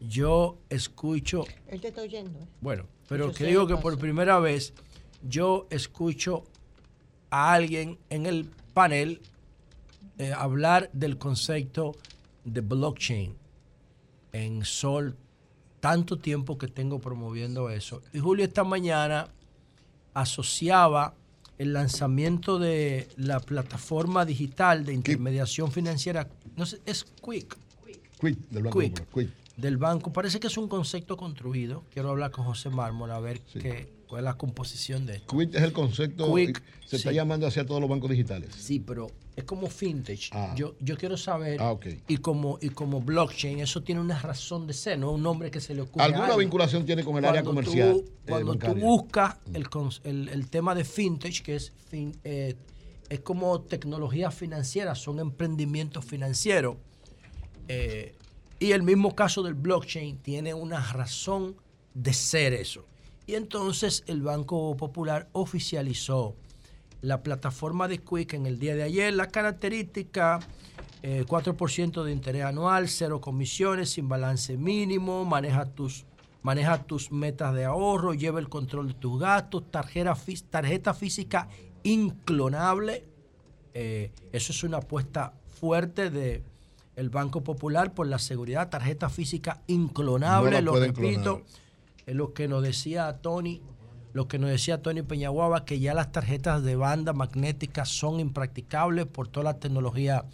yo 0.00 0.56
escucho 0.70 1.44
Él 1.66 1.82
te 1.82 1.88
está 1.88 2.00
oyendo. 2.00 2.38
¿eh? 2.38 2.46
bueno, 2.62 2.86
pero 3.10 3.26
Yo 3.26 3.34
que 3.34 3.44
digo 3.44 3.66
que 3.66 3.76
por 3.76 3.98
primera 3.98 4.38
vez 4.38 4.72
yo 5.22 5.66
escucho 5.68 6.44
a 7.28 7.52
alguien 7.52 7.98
en 8.08 8.24
el 8.24 8.48
panel 8.72 9.20
eh, 10.16 10.32
hablar 10.32 10.88
del 10.94 11.18
concepto 11.18 11.94
de 12.44 12.62
blockchain 12.62 13.36
en 14.44 14.64
Sol, 14.64 15.16
tanto 15.80 16.18
tiempo 16.18 16.58
que 16.58 16.68
tengo 16.68 17.00
promoviendo 17.00 17.70
eso. 17.70 18.02
Y 18.12 18.18
Julio 18.18 18.44
esta 18.44 18.64
mañana 18.64 19.28
asociaba 20.14 21.14
el 21.58 21.72
lanzamiento 21.72 22.58
de 22.58 23.08
la 23.16 23.40
plataforma 23.40 24.24
digital 24.24 24.84
de 24.84 24.92
intermediación 24.92 25.72
financiera, 25.72 26.28
no 26.56 26.66
sé, 26.66 26.80
es 26.84 27.04
Quick, 27.04 27.56
Quick, 28.20 28.38
del 28.50 28.64
Banco 28.64 28.78
Quick. 28.80 29.00
Popular, 29.00 29.26
Quick. 29.28 29.56
del 29.56 29.76
banco. 29.76 30.12
Parece 30.12 30.40
que 30.40 30.46
es 30.48 30.56
un 30.58 30.68
concepto 30.68 31.16
construido. 31.16 31.84
Quiero 31.92 32.10
hablar 32.10 32.30
con 32.30 32.44
José 32.44 32.70
Mármol 32.70 33.10
a 33.10 33.20
ver 33.20 33.40
qué, 33.40 33.88
cuál 34.06 34.20
es 34.20 34.24
la 34.24 34.36
composición 34.36 35.06
de 35.06 35.16
esto. 35.16 35.36
Quick 35.36 35.54
es 35.54 35.62
el 35.62 35.72
concepto. 35.72 36.34
Quick, 36.34 36.62
se 36.84 36.96
está 36.96 37.12
llamando 37.12 37.46
hacia 37.46 37.64
todos 37.64 37.80
los 37.80 37.88
bancos 37.88 38.10
digitales. 38.10 38.54
Sí, 38.54 38.80
pero 38.80 39.08
es 39.36 39.44
como 39.44 39.68
vintage. 39.68 40.30
Ah. 40.32 40.54
Yo, 40.56 40.74
yo 40.80 40.96
quiero 40.96 41.16
saber, 41.18 41.60
Ah, 41.60 41.76
y, 42.08 42.16
como, 42.16 42.58
y 42.60 42.70
como 42.70 43.00
blockchain, 43.02 43.60
eso 43.60 43.82
tiene 43.82 44.00
una 44.00 44.18
razón 44.18 44.66
de 44.66 44.72
ser, 44.72 44.98
no 44.98 45.12
un 45.12 45.22
nombre 45.22 45.50
que 45.50 45.60
se 45.60 45.74
le 45.74 45.82
ocurre. 45.82 46.04
¿Alguna 46.04 46.34
vinculación 46.36 46.86
tiene 46.86 47.04
con 47.04 47.18
el 47.18 47.24
área 47.26 47.42
tú- 47.42 47.48
comercial? 47.50 47.96
eh, 47.98 48.04
cuando 48.26 48.52
tú 48.54 48.58
bancaria? 48.58 48.84
buscas 48.84 49.36
el, 49.52 49.68
cons- 49.68 50.00
el, 50.04 50.28
el 50.30 50.48
tema 50.48 50.74
de 50.74 50.84
vintage, 50.96 51.42
que 51.42 51.56
es, 51.56 51.72
fin- 51.90 52.16
eh, 52.24 52.54
es 53.10 53.20
como 53.20 53.60
tecnología 53.60 54.30
financiera, 54.30 54.94
son 54.94 55.20
emprendimientos 55.20 56.04
financieros. 56.04 56.76
eh, 57.68 58.14
y 58.58 58.72
el 58.72 58.82
mismo 58.82 59.14
caso 59.14 59.42
del 59.42 59.52
blockchain 59.52 60.16
tiene 60.18 60.54
una 60.54 60.80
razón 60.92 61.56
de 61.92 62.14
ser 62.14 62.54
eso. 62.54 62.86
Y 63.26 63.34
entonces 63.34 64.02
el 64.06 64.22
Banco 64.22 64.74
Popular 64.78 65.28
oficializó 65.32 66.34
la 67.02 67.22
plataforma 67.22 67.88
de 67.88 67.98
Quick 67.98 68.34
en 68.34 68.46
el 68.46 68.58
día 68.58 68.74
de 68.74 68.82
ayer. 68.82 69.12
La 69.14 69.28
característica, 69.28 70.40
eh, 71.02 71.24
4% 71.26 72.02
de 72.04 72.12
interés 72.12 72.44
anual, 72.44 72.88
cero 72.88 73.20
comisiones, 73.20 73.90
sin 73.90 74.08
balance 74.08 74.56
mínimo, 74.56 75.24
maneja 75.24 75.66
tus, 75.66 76.04
maneja 76.42 76.82
tus 76.84 77.12
metas 77.12 77.54
de 77.54 77.64
ahorro, 77.64 78.14
lleva 78.14 78.40
el 78.40 78.48
control 78.48 78.88
de 78.88 78.94
tus 78.94 79.20
gastos, 79.20 79.70
tarjeta, 79.70 80.14
fí- 80.14 80.42
tarjeta 80.48 80.94
física 80.94 81.48
inclonable. 81.82 83.04
Eh, 83.74 84.10
eso 84.32 84.52
es 84.52 84.62
una 84.64 84.78
apuesta 84.78 85.34
fuerte 85.60 86.10
de 86.10 86.42
el 86.96 87.10
Banco 87.10 87.42
Popular 87.42 87.92
por 87.92 88.06
la 88.06 88.18
seguridad, 88.18 88.70
tarjeta 88.70 89.10
física 89.10 89.60
inclonable, 89.66 90.62
No 90.62 90.72
lo 90.72 90.80
repito, 90.80 91.22
clonar. 91.22 91.42
es 92.06 92.14
lo 92.14 92.32
que 92.32 92.48
nos 92.48 92.62
decía 92.62 93.18
Tony, 93.20 93.60
lo 94.12 94.28
que 94.28 94.38
nos 94.38 94.50
decía 94.50 94.80
Tony 94.82 95.02
Peñaguaba, 95.02 95.64
que 95.64 95.78
ya 95.78 95.92
las 95.94 96.10
tarjetas 96.12 96.62
de 96.62 96.76
banda 96.76 97.12
magnética 97.12 97.84
son 97.84 98.20
impracticables 98.20 99.06
por 99.06 99.28
toda 99.28 99.44
la 99.44 99.58
tecnología 99.58 100.24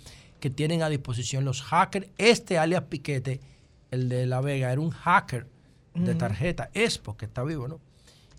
que 0.40 0.50
tienen 0.50 0.82
a 0.82 0.88
disposición 0.88 1.44
los 1.44 1.62
hackers. 1.62 2.08
Este 2.18 2.58
alias 2.58 2.84
Piquete, 2.88 3.40
el 3.90 4.08
de 4.08 4.26
La 4.26 4.40
Vega, 4.40 4.72
era 4.72 4.80
un 4.80 4.90
hacker 4.90 5.46
de 5.94 6.14
tarjeta. 6.14 6.70
Es 6.74 6.98
porque 6.98 7.26
está 7.26 7.42
vivo, 7.44 7.68
¿no? 7.68 7.80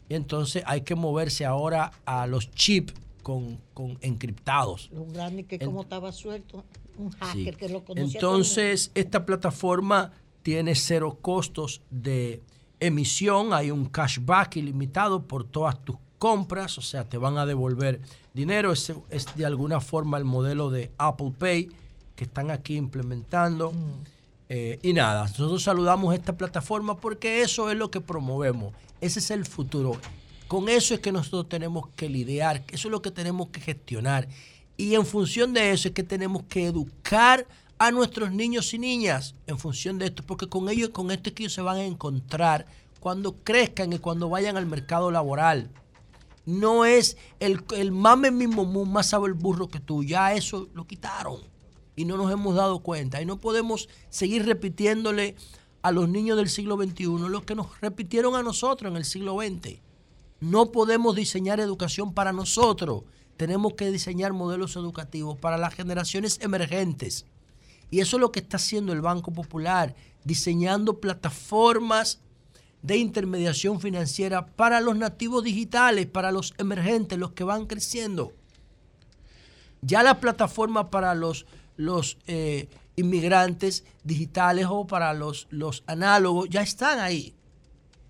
Y 0.10 0.16
entonces 0.16 0.64
hay 0.66 0.82
que 0.82 0.96
moverse 0.96 1.46
ahora 1.46 1.92
a 2.06 2.26
los 2.28 2.52
chips 2.52 2.94
con, 3.22 3.60
con 3.74 3.98
encriptados. 4.02 4.90
Los 4.94 5.12
grandes 5.14 5.46
que 5.46 5.56
En- 5.56 5.66
como 5.66 5.84
estaba 5.84 6.12
suelto, 6.12 6.64
un 6.98 7.12
Sí. 7.12 7.18
hacker 7.22 7.56
que 7.58 7.70
lo 7.70 7.84
conocía. 7.86 8.20
Entonces, 8.20 8.92
esta 8.96 9.26
plataforma 9.26 10.12
tiene 10.42 10.76
cero 10.76 11.18
costos 11.22 11.82
de 11.90 12.42
emisión, 12.86 13.54
hay 13.54 13.72
un 13.72 13.86
cashback 13.86 14.58
ilimitado 14.58 15.24
por 15.24 15.44
todas 15.44 15.84
tus 15.84 15.98
compras, 16.18 16.78
o 16.78 16.82
sea, 16.82 17.04
te 17.04 17.18
van 17.18 17.38
a 17.38 17.46
devolver 17.46 18.00
dinero. 18.34 18.72
Es, 18.72 18.94
es 19.10 19.36
de 19.36 19.46
alguna 19.46 19.82
forma 19.82 20.18
el 20.18 20.26
modelo 20.26 20.70
de 20.70 20.92
Apple 20.98 21.34
Pay 21.38 21.70
que 22.16 22.24
están 22.26 22.52
aquí 22.52 22.76
implementando. 22.76 23.74
Eh, 24.50 24.80
y 24.84 24.94
nada, 24.94 25.24
nosotros 25.24 25.64
saludamos 25.64 26.14
esta 26.14 26.38
plataforma 26.38 26.98
porque 26.98 27.42
eso 27.42 27.72
es 27.72 27.78
lo 27.78 27.90
que 27.90 28.02
promovemos. 28.02 28.74
Ese 29.02 29.20
es 29.20 29.32
el 29.32 29.46
futuro. 29.46 29.98
Con 30.48 30.70
eso 30.70 30.94
es 30.94 31.00
que 31.00 31.12
nosotros 31.12 31.50
tenemos 31.50 31.88
que 31.96 32.10
lidiar, 32.10 32.64
eso 32.68 32.88
es 32.88 32.92
lo 32.92 33.02
que 33.02 33.12
tenemos 33.12 33.50
que 33.50 33.60
gestionar. 33.60 34.28
Y 34.78 34.96
en 34.96 35.06
función 35.06 35.54
de 35.54 35.72
eso 35.72 35.88
es 35.88 35.94
que 35.94 36.04
tenemos 36.04 36.44
que 36.44 36.66
educar 36.66 37.48
a 37.88 37.92
nuestros 37.92 38.32
niños 38.32 38.74
y 38.74 38.80
niñas 38.80 39.36
en 39.46 39.60
función 39.60 39.98
de 39.98 40.06
esto, 40.06 40.24
porque 40.26 40.48
con 40.48 40.70
ellos, 40.70 40.90
con 40.90 41.12
esto 41.12 41.30
es 41.30 41.36
que 41.36 41.44
ellos 41.44 41.54
se 41.54 41.62
van 41.62 41.78
a 41.78 41.84
encontrar 41.84 42.66
cuando 43.02 43.36
crezcan 43.44 43.92
y 43.92 44.00
cuando 44.00 44.30
vayan 44.30 44.56
al 44.56 44.66
mercado 44.66 45.12
laboral. 45.12 45.70
No 46.46 46.86
es 46.86 47.18
el, 47.42 47.62
el 47.76 47.92
mame 47.92 48.32
mismo 48.32 48.64
más 48.86 49.08
sabe 49.08 49.28
el 49.28 49.34
burro 49.34 49.68
que 49.68 49.82
tú, 49.82 50.04
ya 50.04 50.34
eso 50.34 50.70
lo 50.74 50.88
quitaron 50.88 51.42
y 51.98 52.06
no 52.06 52.16
nos 52.16 52.32
hemos 52.32 52.56
dado 52.56 52.80
cuenta. 52.80 53.22
Y 53.22 53.26
no 53.26 53.38
podemos 53.42 53.90
seguir 54.10 54.46
repitiéndole 54.46 55.36
a 55.82 55.92
los 55.92 56.08
niños 56.08 56.38
del 56.38 56.48
siglo 56.48 56.78
XXI 56.78 57.06
lo 57.28 57.46
que 57.46 57.56
nos 57.56 57.82
repitieron 57.82 58.36
a 58.36 58.44
nosotros 58.44 58.90
en 58.92 58.98
el 58.98 59.04
siglo 59.04 59.38
XX. 59.38 59.82
No 60.40 60.72
podemos 60.72 61.18
diseñar 61.18 61.60
educación 61.60 62.14
para 62.14 62.32
nosotros. 62.32 63.04
Tenemos 63.36 63.74
que 63.74 63.92
diseñar 63.92 64.32
modelos 64.32 64.78
educativos 64.78 65.38
para 65.38 65.58
las 65.58 65.74
generaciones 65.74 66.40
emergentes. 66.42 67.26
Y 67.90 68.00
eso 68.00 68.18
es 68.18 68.22
lo 68.22 68.32
que 68.32 68.40
está 68.40 68.58
haciendo 68.58 68.94
el 68.94 69.02
Banco 69.02 69.32
Popular, 69.32 69.96
diseñando 70.24 71.00
plataformas 71.00 72.20
de 72.82 72.98
intermediación 72.98 73.80
financiera 73.80 74.46
para 74.46 74.82
los 74.82 74.98
nativos 74.98 75.44
digitales, 75.44 76.06
para 76.06 76.32
los 76.32 76.54
emergentes, 76.58 77.18
los 77.18 77.32
que 77.32 77.44
van 77.44 77.66
creciendo. 77.66 78.34
Ya 79.82 80.04
la 80.04 80.20
plataforma 80.20 80.90
para 80.90 81.16
los, 81.16 81.46
los 81.78 82.18
eh, 82.28 82.68
inmigrantes 82.96 83.86
digitales 84.04 84.68
o 84.70 84.86
para 84.86 85.14
los, 85.14 85.48
los 85.50 85.84
análogos 85.88 86.50
ya 86.50 86.62
están 86.62 87.00
ahí. 87.00 87.34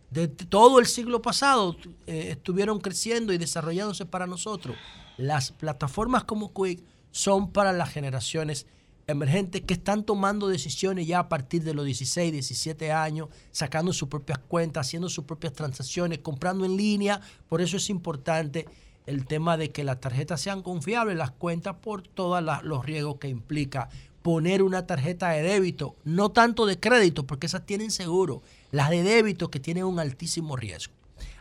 De 0.09 0.27
todo 0.27 0.79
el 0.79 0.85
siglo 0.85 1.21
pasado 1.21 1.75
eh, 2.05 2.29
estuvieron 2.31 2.79
creciendo 2.79 3.33
y 3.33 3.37
desarrollándose 3.37 4.05
para 4.05 4.27
nosotros. 4.27 4.75
Las 5.17 5.51
plataformas 5.51 6.23
como 6.23 6.53
Quick 6.53 6.83
son 7.11 7.51
para 7.51 7.73
las 7.73 7.91
generaciones 7.91 8.67
emergentes 9.07 9.61
que 9.61 9.73
están 9.73 10.03
tomando 10.03 10.47
decisiones 10.47 11.07
ya 11.07 11.19
a 11.19 11.29
partir 11.29 11.63
de 11.63 11.73
los 11.73 11.85
16, 11.85 12.31
17 12.31 12.91
años, 12.91 13.29
sacando 13.51 13.91
sus 13.93 14.07
propias 14.07 14.39
cuentas, 14.39 14.87
haciendo 14.87 15.09
sus 15.09 15.25
propias 15.25 15.53
transacciones, 15.53 16.19
comprando 16.19 16.65
en 16.65 16.77
línea. 16.77 17.21
Por 17.49 17.61
eso 17.61 17.77
es 17.77 17.89
importante 17.89 18.65
el 19.05 19.25
tema 19.25 19.57
de 19.57 19.71
que 19.71 19.83
las 19.83 19.99
tarjetas 19.99 20.41
sean 20.41 20.61
confiables, 20.61 21.17
las 21.17 21.31
cuentas, 21.31 21.75
por 21.81 22.07
todos 22.07 22.43
los 22.63 22.85
riesgos 22.85 23.17
que 23.17 23.27
implica 23.27 23.89
poner 24.21 24.63
una 24.63 24.87
tarjeta 24.87 25.29
de 25.31 25.43
débito, 25.43 25.97
no 26.05 26.31
tanto 26.31 26.65
de 26.65 26.79
crédito, 26.79 27.27
porque 27.27 27.47
esas 27.47 27.65
tienen 27.65 27.91
seguro, 27.91 28.41
las 28.71 28.89
de 28.89 29.03
débito 29.03 29.51
que 29.51 29.59
tienen 29.59 29.83
un 29.83 29.99
altísimo 29.99 30.55
riesgo. 30.55 30.93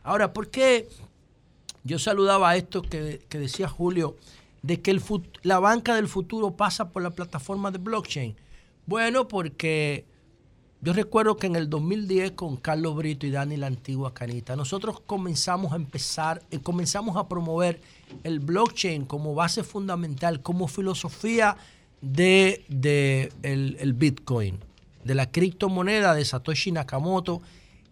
Ahora, 0.03 0.33
¿por 0.33 0.51
qué 0.51 0.89
yo 1.85 2.01
saludaba 2.01 2.57
esto 2.57 2.83
que, 2.83 3.25
que 3.29 3.39
decía 3.39 3.69
Julio, 3.69 4.17
de 4.63 4.81
que 4.81 4.91
el 4.91 5.03
la 5.43 5.59
banca 5.59 5.95
del 5.95 6.09
futuro 6.09 6.57
pasa 6.57 6.91
por 6.91 7.03
la 7.03 7.11
plataforma 7.11 7.71
de 7.71 7.79
blockchain? 7.79 8.37
Bueno, 8.87 9.29
porque 9.29 10.07
yo 10.81 10.93
recuerdo 10.93 11.37
que 11.37 11.47
en 11.47 11.55
el 11.55 11.71
2010 11.71 12.33
con 12.33 12.57
Carlos 12.57 12.97
Brito 12.97 13.25
y 13.25 13.31
Dani 13.31 13.57
la 13.57 13.69
antigua 13.69 14.13
Canita, 14.15 14.57
nosotros 14.57 15.01
comenzamos 15.07 15.73
a 15.73 15.77
empezar, 15.77 16.43
eh, 16.51 16.59
comenzamos 16.59 17.17
a 17.17 17.29
promover 17.29 17.81
el 18.25 18.41
blockchain 18.41 19.05
como 19.05 19.35
base 19.35 19.63
fundamental, 19.63 20.43
como 20.43 20.67
filosofía 20.67 21.57
de, 22.01 22.65
de 22.69 23.33
el, 23.43 23.77
el 23.79 23.93
Bitcoin, 23.93 24.59
de 25.05 25.15
la 25.15 25.31
criptomoneda 25.31 26.15
de 26.15 26.25
Satoshi 26.25 26.73
Nakamoto, 26.73 27.43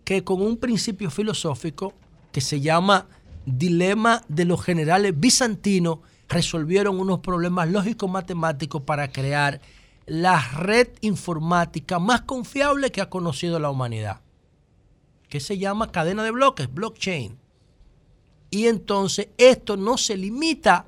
que 0.03 0.25
con 0.25 0.43
un 0.43 0.57
principio 0.57 1.11
filosófico 1.11 1.95
que 2.33 2.41
se 2.41 2.61
llama 2.61 3.07
dilema 3.47 4.25
de 4.27 4.45
los 4.47 4.65
generales 4.65 5.19
bizantinos, 5.19 6.01
resolvieron 6.31 6.99
unos 6.99 7.19
problemas 7.21 7.69
lógicos 7.69 8.09
matemáticos 8.11 8.83
para 8.83 9.13
crear 9.13 9.61
la 10.07 10.41
red 10.41 10.89
informática 11.03 11.99
más 11.99 12.23
confiable 12.23 12.91
que 12.91 13.01
ha 13.03 13.11
conocido 13.11 13.59
la 13.59 13.69
humanidad, 13.71 14.21
que 15.29 15.41
se 15.41 15.59
llama 15.59 15.93
cadena 15.93 16.23
de 16.25 16.31
bloques, 16.31 16.73
blockchain. 16.73 17.37
Y 18.51 18.67
entonces 18.67 19.29
esto 19.39 19.77
no 19.77 19.99
se 19.99 20.17
limita 20.17 20.87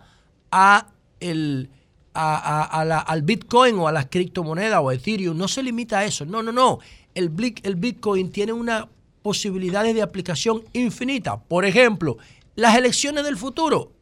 a 0.50 0.88
el, 1.20 1.70
a- 2.14 2.84
la- 2.84 2.98
al 2.98 3.22
Bitcoin 3.22 3.78
o 3.78 3.86
a 3.88 3.92
las 3.92 4.06
criptomonedas 4.06 4.80
o 4.82 4.88
a 4.88 4.94
Ethereum, 4.94 5.36
no 5.36 5.46
se 5.48 5.62
limita 5.62 5.98
a 6.00 6.04
eso. 6.04 6.24
No, 6.24 6.42
no, 6.42 6.50
no. 6.50 6.78
El, 7.14 7.28
Bitcoin 7.30 8.30
tiene 8.30 8.52
una 8.52 8.88
posibilidades 9.22 9.94
de 9.94 10.02
aplicación 10.02 10.64
infinita. 10.72 11.38
Por 11.40 11.64
ejemplo, 11.64 12.16
las 12.56 12.76
elecciones 12.76 13.24
del 13.24 13.36
futuro. 13.36 13.92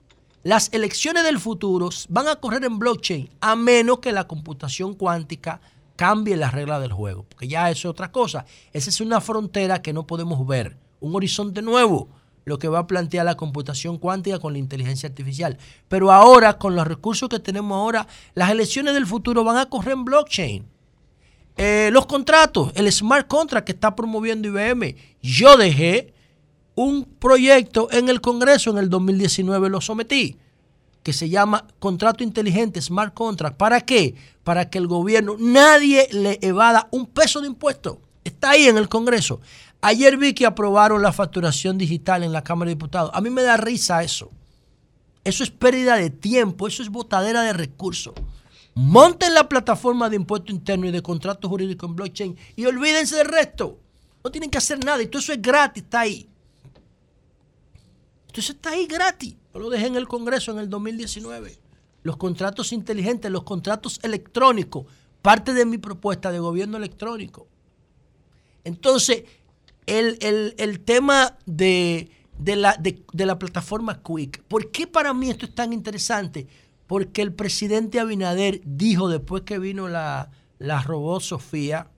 Las 0.42 0.72
elecciones 0.72 1.22
del 1.24 1.38
futuro 1.38 1.90
van 2.08 2.26
a 2.26 2.36
correr 2.36 2.64
en 2.64 2.78
blockchain 2.78 3.28
a 3.42 3.56
menos 3.56 3.98
que 3.98 4.10
la 4.10 4.26
computación 4.26 4.94
cuántica 4.94 5.60
cambie 5.96 6.34
las 6.34 6.54
reglas 6.54 6.80
del 6.80 6.94
juego, 6.94 7.26
porque 7.28 7.46
ya 7.46 7.70
eso 7.70 7.88
es 7.88 7.92
otra 7.92 8.10
cosa. 8.10 8.46
Esa 8.72 8.88
es 8.88 9.02
una 9.02 9.20
frontera 9.20 9.82
que 9.82 9.92
no 9.92 10.06
podemos 10.06 10.46
ver, 10.46 10.78
un 10.98 11.14
horizonte 11.14 11.60
nuevo, 11.60 12.08
lo 12.46 12.58
que 12.58 12.68
va 12.68 12.78
a 12.78 12.86
plantear 12.86 13.26
la 13.26 13.36
computación 13.36 13.98
cuántica 13.98 14.38
con 14.38 14.54
la 14.54 14.58
inteligencia 14.58 15.10
artificial. 15.10 15.58
Pero 15.88 16.10
ahora, 16.10 16.56
con 16.56 16.74
los 16.74 16.86
recursos 16.86 17.28
que 17.28 17.38
tenemos 17.38 17.76
ahora, 17.76 18.06
las 18.32 18.50
elecciones 18.50 18.94
del 18.94 19.06
futuro 19.06 19.44
van 19.44 19.58
a 19.58 19.66
correr 19.66 19.92
en 19.92 20.06
blockchain. 20.06 20.66
Eh, 21.58 21.90
los 21.92 22.06
contratos, 22.06 22.72
el 22.76 22.90
smart 22.90 23.28
contract 23.28 23.66
que 23.66 23.72
está 23.72 23.94
promoviendo 23.94 24.48
IBM. 24.48 24.96
Yo 25.20 25.58
dejé 25.58 26.14
un 26.82 27.04
proyecto 27.04 27.88
en 27.92 28.08
el 28.08 28.22
Congreso 28.22 28.70
en 28.70 28.78
el 28.78 28.88
2019, 28.88 29.68
lo 29.68 29.82
sometí, 29.82 30.38
que 31.02 31.12
se 31.12 31.28
llama 31.28 31.66
Contrato 31.78 32.24
Inteligente, 32.24 32.80
Smart 32.80 33.12
Contract. 33.12 33.58
¿Para 33.58 33.82
qué? 33.82 34.14
Para 34.44 34.70
que 34.70 34.78
el 34.78 34.86
gobierno, 34.86 35.36
nadie 35.38 36.08
le 36.10 36.38
evada 36.40 36.88
un 36.90 37.04
peso 37.04 37.42
de 37.42 37.48
impuesto. 37.48 38.00
Está 38.24 38.52
ahí 38.52 38.64
en 38.64 38.78
el 38.78 38.88
Congreso. 38.88 39.42
Ayer 39.82 40.16
vi 40.16 40.32
que 40.32 40.46
aprobaron 40.46 41.02
la 41.02 41.12
facturación 41.12 41.76
digital 41.76 42.22
en 42.22 42.32
la 42.32 42.42
Cámara 42.42 42.70
de 42.70 42.76
Diputados. 42.76 43.10
A 43.12 43.20
mí 43.20 43.28
me 43.28 43.42
da 43.42 43.58
risa 43.58 44.02
eso. 44.02 44.30
Eso 45.22 45.44
es 45.44 45.50
pérdida 45.50 45.96
de 45.96 46.08
tiempo, 46.08 46.66
eso 46.66 46.82
es 46.82 46.88
botadera 46.88 47.42
de 47.42 47.52
recursos. 47.52 48.14
Monten 48.74 49.34
la 49.34 49.50
plataforma 49.50 50.08
de 50.08 50.16
impuesto 50.16 50.50
interno 50.50 50.86
y 50.86 50.92
de 50.92 51.02
contrato 51.02 51.46
jurídico 51.46 51.84
en 51.84 51.94
blockchain 51.94 52.36
y 52.56 52.64
olvídense 52.64 53.16
del 53.16 53.28
resto. 53.28 53.78
No 54.24 54.30
tienen 54.30 54.48
que 54.48 54.56
hacer 54.56 54.82
nada 54.82 55.02
y 55.02 55.08
todo 55.08 55.20
eso 55.20 55.34
es 55.34 55.42
gratis, 55.42 55.82
está 55.82 56.00
ahí. 56.00 56.30
Entonces 58.30 58.54
está 58.56 58.70
ahí 58.70 58.86
gratis. 58.86 59.34
Yo 59.52 59.60
lo 59.60 59.70
dejé 59.70 59.86
en 59.86 59.96
el 59.96 60.06
Congreso 60.06 60.52
en 60.52 60.58
el 60.58 60.70
2019. 60.70 61.58
Los 62.04 62.16
contratos 62.16 62.72
inteligentes, 62.72 63.30
los 63.30 63.42
contratos 63.42 63.98
electrónicos, 64.02 64.86
parte 65.20 65.52
de 65.52 65.66
mi 65.66 65.78
propuesta 65.78 66.30
de 66.32 66.38
gobierno 66.38 66.76
electrónico. 66.78 67.48
Entonces, 68.64 69.24
el, 69.86 70.16
el- 70.20 70.54
el 70.58 70.80
tema 70.80 71.36
de, 71.46 72.10
de 72.38 72.56
la, 72.56 72.76
de- 72.76 73.02
la 73.26 73.38
plataforma 73.38 74.00
Quick, 74.02 74.42
¿por 74.44 74.70
qué 74.70 74.86
para 74.86 75.12
mí 75.12 75.30
esto 75.30 75.46
es 75.46 75.54
tan 75.54 75.72
interesante? 75.72 76.46
Porque 76.86 77.22
el 77.22 77.32
presidente 77.32 78.00
Abinader 78.00 78.60
dijo 78.64 79.08
después 79.08 79.42
que 79.42 79.58
vino 79.58 79.88
la, 79.88 80.30
la 80.58 80.82
robot 80.82 81.22
Sofía, 81.22 81.90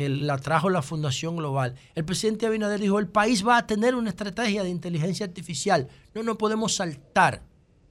que 0.00 0.08
la 0.08 0.38
trajo 0.38 0.70
la 0.70 0.80
Fundación 0.80 1.36
Global, 1.36 1.74
el 1.94 2.06
presidente 2.06 2.46
Abinader 2.46 2.80
dijo, 2.80 2.98
el 2.98 3.06
país 3.06 3.46
va 3.46 3.58
a 3.58 3.66
tener 3.66 3.94
una 3.94 4.08
estrategia 4.08 4.62
de 4.62 4.70
inteligencia 4.70 5.26
artificial. 5.26 5.88
No 6.14 6.22
nos 6.22 6.38
podemos 6.38 6.74
saltar, 6.74 7.42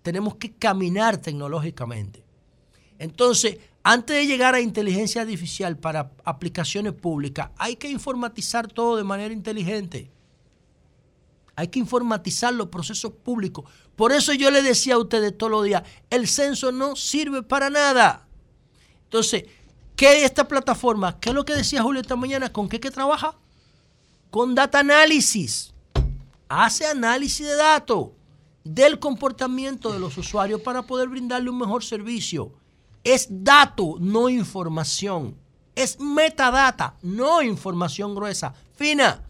tenemos 0.01 0.37
que 0.37 0.51
caminar 0.53 1.17
tecnológicamente. 1.17 2.23
Entonces, 2.97 3.59
antes 3.83 4.15
de 4.15 4.25
llegar 4.25 4.55
a 4.55 4.59
inteligencia 4.59 5.21
artificial 5.21 5.77
para 5.77 6.11
aplicaciones 6.25 6.93
públicas, 6.93 7.51
hay 7.59 7.75
que 7.75 7.91
informatizar 7.91 8.67
todo 8.67 8.97
de 8.97 9.03
manera 9.03 9.31
inteligente. 9.31 10.09
Hay 11.55 11.67
que 11.67 11.77
informatizar 11.77 12.51
los 12.55 12.69
procesos 12.69 13.13
públicos. 13.13 13.65
Por 13.95 14.13
eso 14.13 14.33
yo 14.33 14.49
le 14.49 14.63
decía 14.63 14.95
a 14.95 14.97
ustedes 14.97 15.37
todos 15.37 15.51
los 15.51 15.63
días, 15.63 15.83
el 16.09 16.27
censo 16.27 16.71
no 16.71 16.95
sirve 16.95 17.43
para 17.43 17.69
nada. 17.69 18.25
Entonces, 19.03 19.43
¿qué 19.99 20.17
es 20.17 20.23
esta 20.23 20.47
plataforma? 20.47 21.19
¿Qué 21.19 21.29
es 21.29 21.35
lo 21.35 21.45
que 21.45 21.53
decía 21.53 21.83
Julio 21.83 22.01
esta 22.01 22.15
mañana? 22.15 22.51
¿Con 22.51 22.69
qué 22.69 22.79
que 22.79 22.89
trabaja? 22.89 23.35
con 24.29 24.55
data 24.55 24.79
análisis. 24.79 25.73
Hace 26.47 26.85
análisis 26.85 27.45
de 27.45 27.55
datos 27.55 28.09
del 28.63 28.99
comportamiento 28.99 29.91
de 29.91 29.99
los 29.99 30.17
usuarios 30.17 30.61
para 30.61 30.83
poder 30.83 31.09
brindarle 31.09 31.49
un 31.49 31.59
mejor 31.59 31.83
servicio. 31.83 32.53
Es 33.03 33.27
dato, 33.29 33.95
no 33.99 34.29
información. 34.29 35.35
Es 35.75 35.99
metadata, 35.99 36.95
no 37.01 37.41
información 37.41 38.15
gruesa, 38.15 38.53
fina. 38.73 39.23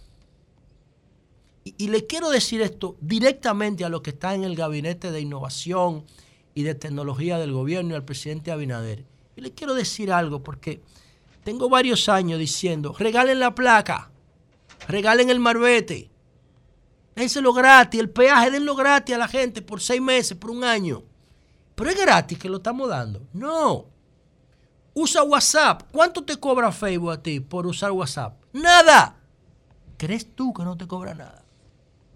Y, 1.64 1.76
y 1.78 1.88
le 1.90 2.08
quiero 2.08 2.30
decir 2.30 2.62
esto 2.62 2.96
directamente 3.02 3.86
a 3.86 3.90
los 3.90 4.02
que 4.02 4.12
están 4.12 4.36
en 4.36 4.44
el 4.46 4.56
gabinete 4.56 5.12
de 5.12 5.22
innovación 5.22 6.06
y 6.56 6.64
de 6.64 6.74
tecnología 6.74 7.38
del 7.38 7.52
gobierno 7.52 7.92
y 7.92 7.96
al 7.96 8.06
presidente 8.06 8.52
Abinader. 8.52 9.06
Y 9.40 9.42
le 9.42 9.54
quiero 9.54 9.74
decir 9.74 10.12
algo 10.12 10.44
porque 10.44 10.82
tengo 11.46 11.70
varios 11.70 12.10
años 12.10 12.38
diciendo, 12.38 12.94
regalen 13.00 13.40
la 13.40 13.56
placa, 13.56 14.12
regalen 14.90 15.30
el 15.30 15.40
marbete, 15.40 16.12
dénselo 17.16 17.54
gratis, 17.54 18.02
el 18.02 18.10
peaje, 18.10 18.52
denlo 18.52 18.76
gratis 18.76 19.16
a 19.16 19.18
la 19.18 19.30
gente 19.30 19.62
por 19.62 19.80
seis 19.80 20.02
meses, 20.02 20.38
por 20.38 20.52
un 20.52 20.66
año. 20.66 21.04
Pero 21.74 21.90
es 21.90 21.98
gratis 21.98 22.38
que 22.38 22.50
lo 22.50 22.58
estamos 22.58 22.90
dando. 22.90 23.22
No. 23.32 23.86
Usa 24.94 25.24
WhatsApp. 25.24 25.84
¿Cuánto 25.90 26.22
te 26.22 26.36
cobra 26.36 26.70
Facebook 26.74 27.12
a 27.12 27.24
ti 27.24 27.40
por 27.40 27.66
usar 27.66 27.92
WhatsApp? 27.92 28.44
Nada. 28.52 29.22
¿Crees 29.96 30.36
tú 30.36 30.52
que 30.52 30.64
no 30.64 30.76
te 30.76 30.86
cobra 30.86 31.14
nada? 31.14 31.46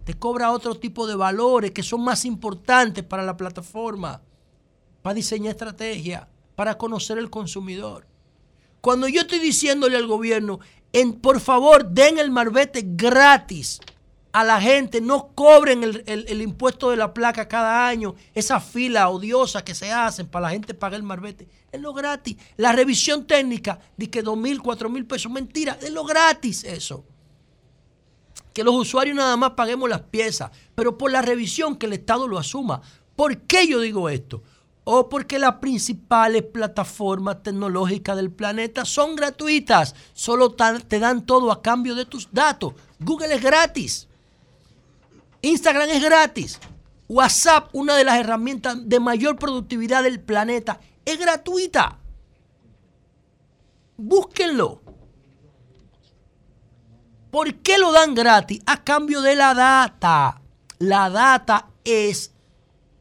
Te 0.04 0.14
cobra 0.14 0.52
otro 0.52 0.76
tipo 0.76 1.08
de 1.08 1.16
valores 1.16 1.72
que 1.72 1.84
son 1.84 2.04
más 2.04 2.26
importantes 2.26 3.02
para 3.06 3.24
la 3.24 3.38
plataforma, 3.38 4.22
para 5.02 5.14
diseñar 5.14 5.52
estrategia, 5.52 6.28
para 6.56 6.78
conocer 6.78 7.18
el 7.18 7.30
consumidor. 7.30 8.08
Cuando 8.82 9.08
yo 9.08 9.22
estoy 9.22 9.40
diciéndole 9.40 9.96
al 9.98 10.08
gobierno, 10.08 10.60
en, 10.92 11.14
por 11.14 11.40
favor, 11.40 11.90
den 11.90 12.20
el 12.20 12.32
marbete 12.32 12.84
gratis 12.86 13.80
a 14.32 14.44
la 14.44 14.60
gente, 14.60 15.00
no 15.00 15.30
cobren 15.36 15.84
el, 15.84 16.04
el- 16.08 16.42
impuesto 16.42 16.90
de 16.90 16.98
la 16.98 17.14
placa 17.14 17.48
cada 17.48 17.88
año, 17.88 18.16
esa 18.34 18.60
fila 18.60 19.10
odiosa 19.10 19.64
que 19.64 19.76
se 19.76 19.92
hacen 19.92 20.28
para 20.28 20.48
la 20.48 20.50
gente 20.52 20.74
pagar 20.74 21.00
el 21.00 21.04
marbete, 21.06 21.48
es 21.72 21.80
lo 21.80 21.94
gratis. 21.94 22.38
La 22.58 22.72
revisión 22.72 23.26
técnica, 23.26 23.80
de 23.96 24.10
que 24.10 24.22
dos 24.24 24.36
mil, 24.38 24.60
cuatro 24.62 24.90
mil 24.90 25.06
pesos, 25.06 25.32
mentira, 25.32 25.78
es 25.82 25.92
lo 25.92 26.04
gratis 26.04 26.64
eso. 26.64 27.06
Que 28.54 28.64
los 28.64 28.76
usuarios 28.76 29.16
nada 29.16 29.38
más 29.38 29.52
paguemos 29.52 29.90
las 29.90 30.02
piezas, 30.02 30.52
pero 30.76 30.98
por 30.98 31.12
la 31.12 31.22
revisión 31.22 31.76
que 31.76 31.86
el 31.86 31.94
Estado 31.94 32.28
lo 32.28 32.38
asuma. 32.38 32.82
¿Por 33.16 33.42
qué 33.42 33.68
yo 33.68 33.80
digo 33.80 34.10
esto? 34.10 34.44
O 34.86 35.08
porque 35.08 35.40
las 35.40 35.56
principales 35.56 36.44
plataformas 36.44 37.42
tecnológicas 37.42 38.18
del 38.18 38.32
planeta 38.32 38.84
son 38.84 39.16
gratuitas, 39.16 39.96
solo 40.14 40.52
te 40.54 41.00
dan 41.00 41.26
todo 41.26 41.52
a 41.52 41.62
cambio 41.62 41.96
de 41.96 42.06
tus 42.06 42.30
datos. 42.32 42.74
Google 43.00 43.34
es 43.36 43.42
gratis. 43.42 44.08
Instagram 45.42 45.90
es 45.90 46.02
gratis. 46.02 46.60
WhatsApp, 47.08 47.70
una 47.74 47.96
de 47.96 48.04
las 48.04 48.20
herramientas 48.20 48.78
de 48.90 49.00
mayor 49.00 49.38
productividad 49.38 50.04
del 50.04 50.20
planeta, 50.20 50.80
es 51.06 51.20
gratuita. 51.20 52.00
Búsquenlo. 53.98 54.82
¿Por 57.30 57.56
qué 57.56 57.78
lo 57.78 57.92
dan 57.92 58.14
gratis? 58.14 58.62
A 58.66 58.84
cambio 58.84 59.22
de 59.22 59.36
la 59.36 59.54
data. 59.54 60.42
La 60.80 61.10
data 61.10 61.68
es 61.84 62.33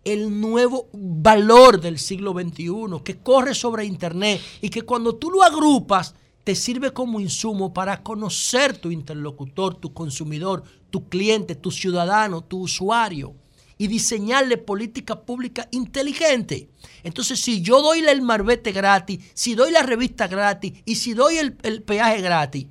el 0.04 0.40
nuevo 0.40 0.88
valor 0.92 1.80
del 1.80 1.98
siglo 1.98 2.32
XXI 2.32 3.02
que 3.04 3.18
corre 3.18 3.54
sobre 3.54 3.84
Internet 3.84 4.40
y 4.60 4.68
que 4.68 4.82
cuando 4.82 5.14
tú 5.14 5.30
lo 5.30 5.42
agrupas 5.42 6.14
te 6.44 6.54
sirve 6.56 6.92
como 6.92 7.20
insumo 7.20 7.72
para 7.72 8.02
conocer 8.02 8.76
tu 8.76 8.90
interlocutor, 8.90 9.76
tu 9.76 9.92
consumidor, 9.94 10.64
tu 10.90 11.08
cliente, 11.08 11.54
tu 11.54 11.70
ciudadano, 11.70 12.42
tu 12.42 12.60
usuario 12.62 13.34
y 13.78 13.86
diseñarle 13.86 14.58
política 14.58 15.22
pública 15.22 15.68
inteligente. 15.70 16.68
Entonces, 17.04 17.40
si 17.40 17.62
yo 17.62 17.80
doy 17.80 18.00
el 18.00 18.22
marbete 18.22 18.72
gratis, 18.72 19.20
si 19.34 19.54
doy 19.54 19.70
la 19.70 19.82
revista 19.82 20.26
gratis 20.26 20.82
y 20.84 20.96
si 20.96 21.14
doy 21.14 21.36
el, 21.36 21.56
el 21.62 21.82
peaje 21.82 22.20
gratis, 22.20 22.66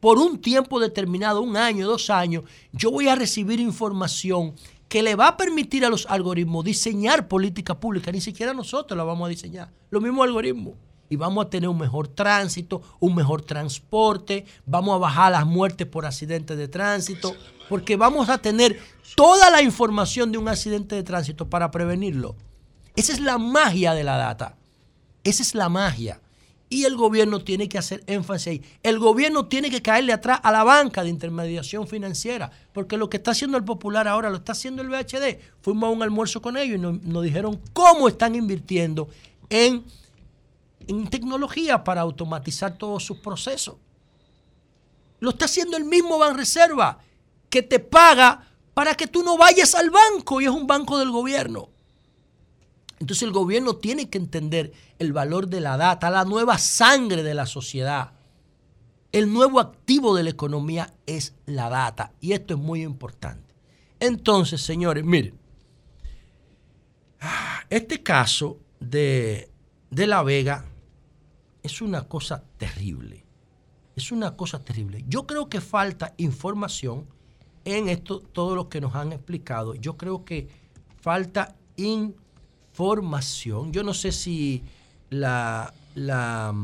por 0.00 0.18
un 0.18 0.40
tiempo 0.40 0.78
determinado, 0.78 1.40
un 1.40 1.56
año, 1.56 1.86
dos 1.86 2.10
años, 2.10 2.44
yo 2.72 2.90
voy 2.90 3.08
a 3.08 3.14
recibir 3.14 3.60
información 3.60 4.54
que 4.96 5.02
le 5.02 5.14
va 5.14 5.28
a 5.28 5.36
permitir 5.36 5.84
a 5.84 5.90
los 5.90 6.06
algoritmos 6.06 6.64
diseñar 6.64 7.28
política 7.28 7.78
pública. 7.78 8.10
Ni 8.10 8.22
siquiera 8.22 8.54
nosotros 8.54 8.96
la 8.96 9.04
vamos 9.04 9.26
a 9.26 9.28
diseñar. 9.28 9.70
Los 9.90 10.02
mismos 10.02 10.24
algoritmos. 10.24 10.72
Y 11.10 11.16
vamos 11.16 11.44
a 11.44 11.50
tener 11.50 11.68
un 11.68 11.76
mejor 11.76 12.08
tránsito, 12.08 12.80
un 12.98 13.14
mejor 13.14 13.42
transporte, 13.42 14.46
vamos 14.64 14.94
a 14.94 14.98
bajar 14.98 15.32
las 15.32 15.44
muertes 15.44 15.86
por 15.86 16.06
accidentes 16.06 16.56
de 16.56 16.68
tránsito, 16.68 17.34
porque 17.68 17.96
vamos 17.96 18.30
a 18.30 18.38
tener 18.38 18.80
toda 19.16 19.50
la 19.50 19.60
información 19.60 20.32
de 20.32 20.38
un 20.38 20.48
accidente 20.48 20.94
de 20.94 21.02
tránsito 21.02 21.50
para 21.50 21.70
prevenirlo. 21.70 22.34
Esa 22.94 23.12
es 23.12 23.20
la 23.20 23.36
magia 23.36 23.92
de 23.92 24.02
la 24.02 24.16
data. 24.16 24.56
Esa 25.24 25.42
es 25.42 25.54
la 25.54 25.68
magia. 25.68 26.22
Y 26.68 26.84
el 26.84 26.96
gobierno 26.96 27.44
tiene 27.44 27.68
que 27.68 27.78
hacer 27.78 28.02
énfasis 28.06 28.46
ahí. 28.48 28.62
El 28.82 28.98
gobierno 28.98 29.46
tiene 29.46 29.70
que 29.70 29.82
caerle 29.82 30.12
atrás 30.12 30.40
a 30.42 30.50
la 30.50 30.64
banca 30.64 31.04
de 31.04 31.10
intermediación 31.10 31.86
financiera, 31.86 32.50
porque 32.72 32.96
lo 32.96 33.08
que 33.08 33.18
está 33.18 33.30
haciendo 33.30 33.56
el 33.56 33.64
Popular 33.64 34.08
ahora 34.08 34.30
lo 34.30 34.38
está 34.38 34.52
haciendo 34.52 34.82
el 34.82 34.88
VHD. 34.88 35.38
Fuimos 35.60 35.88
a 35.88 35.90
un 35.90 36.02
almuerzo 36.02 36.42
con 36.42 36.56
ellos 36.56 36.76
y 36.76 36.80
nos, 36.80 37.00
nos 37.02 37.22
dijeron 37.22 37.60
cómo 37.72 38.08
están 38.08 38.34
invirtiendo 38.34 39.08
en, 39.48 39.84
en 40.88 41.08
tecnología 41.08 41.84
para 41.84 42.00
automatizar 42.00 42.76
todos 42.76 43.04
sus 43.04 43.18
procesos. 43.18 43.76
Lo 45.20 45.30
está 45.30 45.44
haciendo 45.44 45.76
el 45.76 45.84
mismo 45.84 46.18
Banreserva, 46.18 46.98
que 47.48 47.62
te 47.62 47.78
paga 47.78 48.46
para 48.74 48.94
que 48.94 49.06
tú 49.06 49.22
no 49.22 49.38
vayas 49.38 49.74
al 49.74 49.90
banco 49.90 50.40
y 50.40 50.44
es 50.44 50.50
un 50.50 50.66
banco 50.66 50.98
del 50.98 51.10
gobierno. 51.10 51.70
Entonces 52.98 53.22
el 53.22 53.32
gobierno 53.32 53.76
tiene 53.76 54.08
que 54.08 54.18
entender 54.18 54.72
el 54.98 55.12
valor 55.12 55.48
de 55.48 55.60
la 55.60 55.76
data, 55.76 56.10
la 56.10 56.24
nueva 56.24 56.58
sangre 56.58 57.22
de 57.22 57.34
la 57.34 57.46
sociedad. 57.46 58.12
El 59.12 59.32
nuevo 59.32 59.60
activo 59.60 60.14
de 60.14 60.24
la 60.24 60.30
economía 60.30 60.94
es 61.06 61.34
la 61.46 61.68
data 61.68 62.12
y 62.20 62.32
esto 62.32 62.54
es 62.54 62.60
muy 62.60 62.82
importante. 62.82 63.54
Entonces, 64.00 64.62
señores, 64.62 65.04
miren, 65.04 65.38
este 67.70 68.02
caso 68.02 68.58
de, 68.80 69.50
de 69.90 70.06
La 70.06 70.22
Vega 70.22 70.64
es 71.62 71.80
una 71.80 72.08
cosa 72.08 72.44
terrible. 72.56 73.24
Es 73.94 74.12
una 74.12 74.36
cosa 74.36 74.62
terrible. 74.62 75.04
Yo 75.08 75.26
creo 75.26 75.48
que 75.48 75.60
falta 75.60 76.14
información 76.18 77.06
en 77.64 77.88
esto, 77.88 78.20
todo 78.20 78.54
lo 78.54 78.68
que 78.68 78.80
nos 78.80 78.94
han 78.94 79.12
explicado. 79.12 79.74
Yo 79.74 79.96
creo 79.96 80.24
que 80.24 80.48
falta 81.00 81.56
información. 81.76 82.25
Yo 83.72 83.82
no 83.82 83.94
sé 83.94 84.12
si 84.12 84.62
la, 85.10 85.72
la 85.94 86.54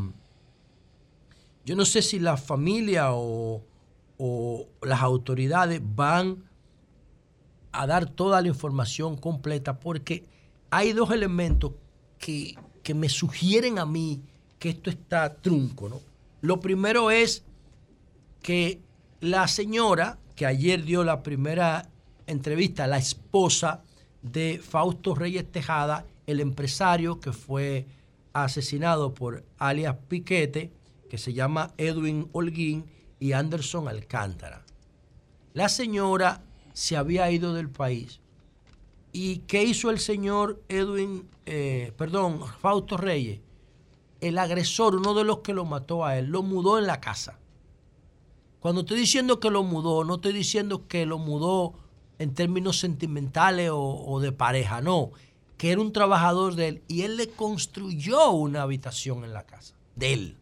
yo 1.64 1.76
no 1.76 1.84
sé 1.84 2.02
si 2.02 2.18
la 2.18 2.36
familia 2.36 3.12
o, 3.12 3.62
o 4.18 4.66
las 4.82 5.00
autoridades 5.00 5.80
van 5.82 6.44
a 7.72 7.86
dar 7.86 8.10
toda 8.10 8.42
la 8.42 8.48
información 8.48 9.16
completa 9.16 9.80
porque 9.80 10.24
hay 10.70 10.92
dos 10.92 11.10
elementos 11.10 11.72
que, 12.18 12.56
que 12.82 12.94
me 12.94 13.08
sugieren 13.08 13.78
a 13.78 13.86
mí 13.86 14.22
que 14.58 14.70
esto 14.70 14.90
está 14.90 15.34
trunco, 15.34 15.88
¿no? 15.88 16.00
Lo 16.40 16.60
primero 16.60 17.10
es 17.10 17.44
que 18.42 18.80
la 19.20 19.48
señora 19.48 20.18
que 20.34 20.46
ayer 20.46 20.84
dio 20.84 21.04
la 21.04 21.22
primera 21.22 21.88
entrevista, 22.26 22.86
la 22.86 22.98
esposa 22.98 23.82
de 24.22 24.60
Fausto 24.62 25.14
Reyes 25.14 25.50
Tejada, 25.50 26.06
el 26.26 26.40
empresario 26.40 27.20
que 27.20 27.32
fue 27.32 27.86
asesinado 28.32 29.14
por 29.14 29.44
alias 29.58 29.96
Piquete, 30.08 30.72
que 31.10 31.18
se 31.18 31.34
llama 31.34 31.74
Edwin 31.76 32.28
Holguín 32.32 32.86
y 33.18 33.32
Anderson 33.32 33.88
Alcántara. 33.88 34.64
La 35.52 35.68
señora 35.68 36.42
se 36.72 36.96
había 36.96 37.30
ido 37.30 37.52
del 37.52 37.68
país. 37.68 38.20
¿Y 39.12 39.38
qué 39.40 39.62
hizo 39.62 39.90
el 39.90 39.98
señor 39.98 40.62
Edwin, 40.68 41.28
eh, 41.44 41.92
perdón, 41.98 42.40
Fausto 42.60 42.96
Reyes? 42.96 43.40
El 44.20 44.38
agresor, 44.38 44.94
uno 44.94 45.12
de 45.12 45.24
los 45.24 45.40
que 45.40 45.52
lo 45.52 45.66
mató 45.66 46.04
a 46.04 46.16
él, 46.16 46.26
lo 46.26 46.42
mudó 46.42 46.78
en 46.78 46.86
la 46.86 47.00
casa. 47.00 47.38
Cuando 48.60 48.82
estoy 48.82 49.00
diciendo 49.00 49.40
que 49.40 49.50
lo 49.50 49.64
mudó, 49.64 50.04
no 50.04 50.14
estoy 50.14 50.32
diciendo 50.32 50.86
que 50.86 51.04
lo 51.04 51.18
mudó 51.18 51.74
en 52.22 52.34
términos 52.34 52.78
sentimentales 52.78 53.70
o, 53.72 54.20
de 54.20 54.30
pareja, 54.30 54.80
no, 54.80 55.10
que 55.56 55.72
era 55.72 55.80
un 55.80 55.92
trabajador 55.92 56.54
de 56.54 56.68
él 56.68 56.82
y 56.86 57.02
él 57.02 57.16
le 57.16 57.28
construyó 57.28 58.30
una 58.30 58.62
habitación 58.62 59.24
en 59.24 59.32
la 59.32 59.44
casa 59.44 59.74
de 59.96 60.12
él. 60.12 60.38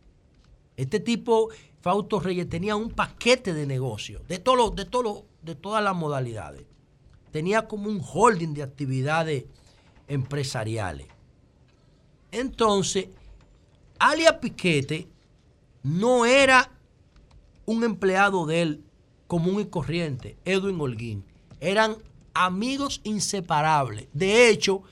Este 0.77 1.01
tipo, 1.01 1.48
Fausto 1.81 2.20
Reyes, 2.20 2.48
tenía 2.48 2.77
un 2.77 2.90
paquete 2.90 3.55
de 3.55 3.66
negocio, 3.66 4.20
de, 4.28 4.39
todo 4.39 4.70
de, 4.70 4.85
todo 4.85 5.24
de 5.43 5.55
todas 5.55 5.82
las 5.82 5.97
modalidades. 5.97 6.66
Tenía 7.31 7.66
como 7.66 7.89
un 7.89 8.02
holding 8.02 8.52
de 8.52 8.62
actividades 8.62 9.44
empresariales. 10.07 11.07
Entonces, 12.31 13.09
Alia 13.98 14.39
Piquete 14.39 15.09
no 15.82 16.27
era 16.27 16.73
un 17.65 17.85
empleado 17.85 18.44
de 18.44 18.62
él 18.62 18.85
común 19.27 19.61
y 19.61 19.66
corriente, 19.66 20.36
Edwin 20.44 20.81
Holguín. 20.81 21.30
Eran 21.61 21.97
amigos 22.35 23.01
inseparables. 23.05 24.09
De 24.12 24.49
hecho, 24.49 24.82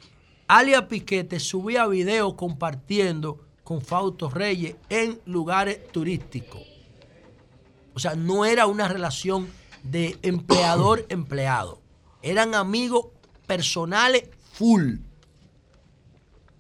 Alia 0.47 0.89
Piquete 0.89 1.41
subía 1.41 1.87
videos 1.87 2.35
compartiendo 2.35 3.45
con 3.65 3.83
Fausto 3.83 4.31
Reyes 4.31 4.77
en 4.89 5.21
lugares 5.27 5.87
turísticos. 5.89 6.63
O 7.95 7.99
sea, 7.99 8.15
no 8.15 8.45
era 8.45 8.67
una 8.67 8.89
relación 8.89 9.49
de 9.83 10.19
empleador-empleado. 10.23 11.81
Eran 12.23 12.55
amigos 12.55 13.09
personales 13.47 14.25
full. 14.53 14.97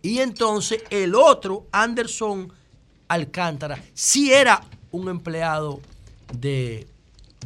Y 0.02 0.18
entonces 0.18 0.82
el 0.90 1.14
otro, 1.14 1.66
Anderson 1.72 2.52
Alcántara, 3.08 3.82
sí 3.94 4.32
era 4.32 4.62
un 4.90 5.08
empleado 5.08 5.80
de, 6.32 6.86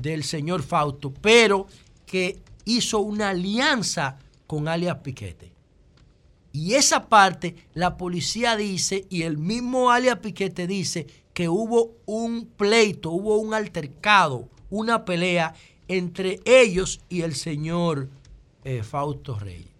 del 0.00 0.24
señor 0.24 0.62
Fausto, 0.62 1.12
pero 1.20 1.66
que 2.04 2.41
hizo 2.64 3.00
una 3.00 3.30
alianza 3.30 4.18
con 4.46 4.68
alias 4.68 4.98
Piquete. 4.98 5.52
Y 6.52 6.74
esa 6.74 7.08
parte 7.08 7.56
la 7.74 7.96
policía 7.96 8.56
dice, 8.56 9.06
y 9.08 9.22
el 9.22 9.38
mismo 9.38 9.90
alias 9.90 10.18
Piquete 10.18 10.66
dice, 10.66 11.06
que 11.32 11.48
hubo 11.48 11.96
un 12.06 12.46
pleito, 12.46 13.10
hubo 13.10 13.38
un 13.38 13.54
altercado, 13.54 14.48
una 14.70 15.04
pelea 15.04 15.54
entre 15.88 16.40
ellos 16.44 17.00
y 17.08 17.22
el 17.22 17.34
señor 17.34 18.08
eh, 18.64 18.82
Fausto 18.82 19.38
Reyes. 19.38 19.70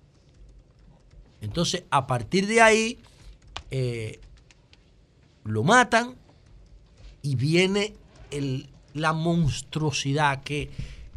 Entonces, 1.40 1.84
a 1.90 2.06
partir 2.06 2.46
de 2.46 2.60
ahí, 2.60 2.98
eh, 3.70 4.20
lo 5.44 5.64
matan 5.64 6.14
y 7.20 7.34
viene 7.36 7.94
la 8.94 9.12
monstruosidad 9.12 10.42
que 10.42 10.70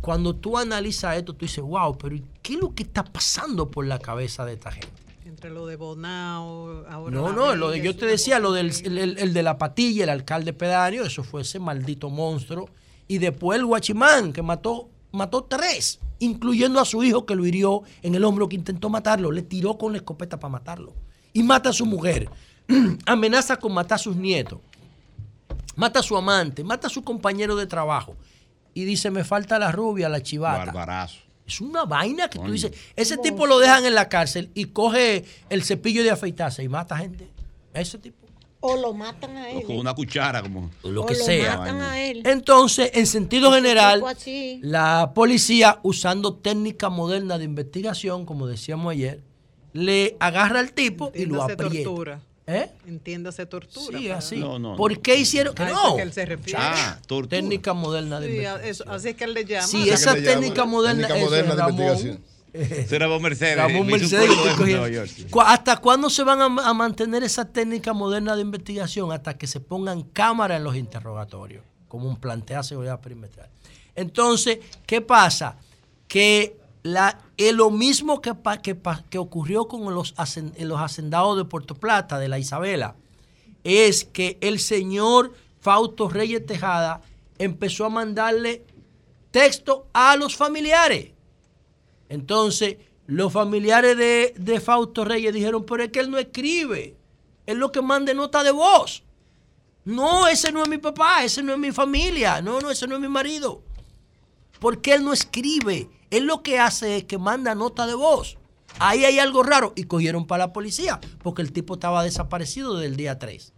cuando 0.06 0.36
tú 0.36 0.56
analizas 0.58 1.18
esto, 1.18 1.34
tú 1.34 1.46
dices, 1.48 1.64
wow, 1.64 1.98
pero 1.98 2.16
¿qué 2.44 2.54
es 2.54 2.60
lo 2.60 2.76
que 2.76 2.84
está 2.84 3.04
pasando 3.04 3.72
por 3.72 3.88
la 3.88 3.98
cabeza 3.98 4.46
de 4.46 4.54
esta 4.54 4.72
gente? 4.72 4.88
Entre 5.26 5.50
lo 5.50 5.66
de 5.66 5.78
Bonao, 5.78 6.86
ahora. 6.88 7.16
No, 7.16 7.34
no, 7.34 7.56
lo 7.56 7.72
de, 7.72 7.82
yo 7.82 7.96
te 7.96 8.06
decía, 8.06 8.38
lo 8.38 8.52
del 8.52 8.72
el, 8.84 8.98
el- 9.00 9.18
el 9.18 9.34
de 9.34 9.42
la 9.42 9.58
patilla, 9.58 10.04
el 10.04 10.12
alcalde 10.12 10.54
pedáneo, 10.54 11.04
eso 11.06 11.24
fue 11.24 11.42
ese 11.42 11.58
maldito 11.58 12.12
monstruo. 12.12 12.70
Y 13.08 13.18
después 13.18 13.58
el 13.60 13.66
guachimán, 13.66 14.32
que 14.32 14.44
mató, 14.44 14.90
mató 15.12 15.44
tres, 15.46 16.00
incluyendo 16.20 16.80
a 16.80 16.86
su 16.86 17.04
hijo 17.04 17.26
que 17.26 17.34
lo 17.36 17.44
hirió 17.44 17.82
en 18.04 18.14
el 18.14 18.24
hombro 18.24 18.48
que 18.48 18.56
intentó 18.58 18.90
matarlo. 18.92 19.32
Le 19.32 19.42
tiró 19.42 19.76
con 19.80 19.92
la 19.94 19.98
escopeta 19.98 20.40
para 20.40 20.52
matarlo. 20.52 20.94
Y 21.34 21.42
mata 21.42 21.70
a 21.70 21.74
su 21.74 21.88
mujer. 21.88 22.30
Amenaza 23.08 23.58
con 23.58 23.74
matar 23.74 23.96
a 23.96 24.00
sus 24.00 24.16
nietos. 24.16 24.60
Mata 25.76 26.00
a 26.00 26.04
su 26.04 26.16
amante, 26.16 26.64
mata 26.64 26.88
a 26.88 26.90
su 26.92 27.04
compañero 27.04 27.56
de 27.56 27.66
trabajo. 27.66 28.16
Y 28.76 28.84
dice, 28.86 29.10
me 29.10 29.24
falta 29.24 29.58
la 29.58 29.72
rubia, 29.72 30.08
la 30.10 30.22
chivata. 30.22 30.66
Barbarazo. 30.66 31.18
Es 31.48 31.62
una 31.62 31.86
vaina 31.86 32.28
que 32.30 32.38
tú 32.40 32.52
dices. 32.52 32.72
Ese 32.96 33.18
tipo 33.18 33.48
lo 33.48 33.58
dejan 33.58 33.86
en 33.86 33.96
la 33.96 34.10
cárcel 34.10 34.52
y 34.54 34.66
coge 34.66 35.26
el 35.50 35.64
cepillo 35.64 36.04
de 36.04 36.12
afeitarse 36.12 36.62
y 36.64 36.70
mata 36.70 36.98
gente. 36.98 37.28
Ese 37.74 37.98
tipo. 37.98 38.18
O 38.60 38.76
lo 38.78 38.94
matan 38.94 39.38
a 39.38 39.44
O 39.44 39.60
él. 39.60 39.64
con 39.64 39.78
una 39.78 39.94
cuchara, 39.94 40.42
como. 40.42 40.72
Lo 40.84 41.04
o 41.04 41.06
que 41.06 41.14
lo 41.14 41.24
sea. 41.24 41.58
matan 41.58 41.82
a 41.82 42.02
él. 42.02 42.24
Entonces, 42.26 42.90
en 42.96 43.06
sentido 43.08 43.52
general, 43.54 44.04
la 44.62 45.12
policía, 45.14 45.80
usando 45.84 46.34
técnica 46.36 46.90
moderna 46.90 47.38
de 47.38 47.46
investigación, 47.46 48.26
como 48.26 48.48
decíamos 48.48 48.92
ayer, 48.92 49.22
le 49.72 50.18
agarra 50.20 50.60
al 50.60 50.74
tipo 50.74 51.12
y 51.14 51.26
lo 51.26 51.42
Entiéndase 51.48 51.54
aprieta. 51.54 51.84
tortura. 51.90 52.22
¿Eh? 52.48 52.70
Entiéndase 52.86 53.46
tortura. 53.48 53.98
Sí, 53.98 54.06
para- 54.08 54.20
así. 54.20 54.36
No, 54.38 54.60
no, 54.60 54.76
¿Por 54.76 54.94
no. 54.96 55.02
qué 55.02 55.16
hicieron? 55.16 55.56
Que 55.56 55.64
A 55.64 55.70
eso 55.70 55.84
no. 55.90 55.96
que 55.96 56.02
él 56.04 56.14
se 56.14 56.26
refiere. 56.26 56.60
Ah, 56.62 57.00
tortura. 57.08 57.30
Técnica 57.42 57.74
moderna 57.74 58.20
de 58.20 58.28
Sí, 58.28 58.34
investigación. 58.34 58.70
eso- 58.72 58.92
así 58.92 59.10
es 59.10 59.16
que 59.16 59.24
él 59.24 59.34
le 59.34 59.46
llama. 59.46 59.68
Sí, 59.68 59.90
esa 59.90 60.14
llama 60.16 60.26
técnica 60.28 60.66
moderna, 60.66 61.08
técnica 61.08 61.18
eso 61.22 61.26
moderna 61.26 61.50
es 61.50 61.56
de 61.56 61.62
Ramón. 61.64 61.82
investigación. 61.82 62.36
Ese 62.54 62.96
era 62.96 63.06
Ramón 63.08 63.22
Mercedes. 63.24 63.58
Ramón 63.58 63.88
Mercedes, 63.88 64.30
eso. 64.30 65.28
Cu- 65.30 65.42
¿Hasta 65.42 65.78
cuándo 65.78 66.10
se 66.10 66.24
van 66.24 66.40
a, 66.42 66.46
a 66.46 66.74
mantener 66.74 67.24
esa 67.24 67.46
técnica 67.52 67.92
moderna 67.94 68.36
de 68.36 68.44
investigación? 68.44 69.12
Hasta 69.12 69.38
que 69.38 69.48
se 69.48 69.60
pongan 69.60 70.04
cámaras 70.04 70.58
en 70.58 70.64
los 70.64 70.76
interrogatorios, 70.76 71.64
como 71.88 72.08
un 72.08 72.16
plantea 72.16 72.64
seguridad 72.64 73.02
perimetral. 73.02 73.50
Entonces, 73.96 74.60
¿qué 74.86 75.02
pasa? 75.02 75.58
Que 76.08 76.56
es 77.38 77.54
lo 77.54 77.72
mismo 77.72 78.22
que, 78.22 78.34
que, 79.10 79.18
ocurrió 79.18 79.68
con 79.68 79.94
los, 79.94 80.14
los 80.60 80.80
hacendados 80.80 81.38
de 81.38 81.46
Puerto 81.46 81.76
Plata, 81.76 82.20
de 82.20 82.28
la 82.28 82.38
Isabela, 82.38 82.96
es 83.64 84.06
que 84.06 84.38
el 84.42 84.60
señor 84.60 85.34
Fausto 85.60 86.10
Reyes 86.10 86.46
Tejada 86.46 87.02
empezó 87.40 87.86
a 87.86 87.90
mandarle 87.90 88.64
texto 89.32 89.88
a 89.94 90.16
los 90.16 90.36
familiares. 90.36 91.12
Entonces, 92.08 92.78
los 93.08 93.34
familiares 93.34 93.98
de, 93.98 94.36
de 94.38 94.60
Fausto 94.60 95.04
Reyes 95.04 95.34
dijeron, 95.34 95.66
pero 95.66 95.84
es 95.84 95.92
que 95.92 96.00
él 96.00 96.12
no 96.12 96.20
escribe, 96.20 96.96
él 97.48 97.58
lo 97.58 97.72
que 97.72 97.82
manda 97.82 98.12
es 98.12 98.18
nota 98.18 98.44
de 98.44 98.52
voz. 98.52 99.04
No, 99.86 100.28
ese 100.28 100.52
no 100.52 100.64
es 100.64 100.70
mi 100.70 100.78
papá, 100.78 101.24
ese 101.24 101.42
no 101.42 101.54
es 101.54 101.60
mi 101.60 101.72
familia, 101.72 102.42
no, 102.42 102.60
no, 102.60 102.70
ese 102.70 102.88
no 102.88 102.96
es 102.96 103.02
mi 103.02 103.08
marido. 103.08 103.62
Porque 104.60 104.94
él 104.94 105.04
no 105.04 105.14
escribe, 105.14 105.90
él 106.10 106.26
lo 106.26 106.44
que 106.44 106.60
hace 106.60 106.98
es 106.98 107.04
que 107.06 107.18
manda 107.18 107.56
nota 107.56 107.88
de 107.88 107.96
voz. 107.96 108.38
Ahí 108.80 109.06
hay 109.06 109.20
algo 109.20 109.44
raro 109.44 109.74
y 109.76 109.86
cogieron 109.86 110.28
para 110.28 110.46
la 110.46 110.54
policía, 110.54 111.00
porque 111.24 111.42
el 111.42 111.54
tipo 111.54 111.76
estaba 111.76 112.04
desaparecido 112.04 112.76
desde 112.76 112.88
el 112.88 112.98
día 112.98 113.20
3. 113.20 113.54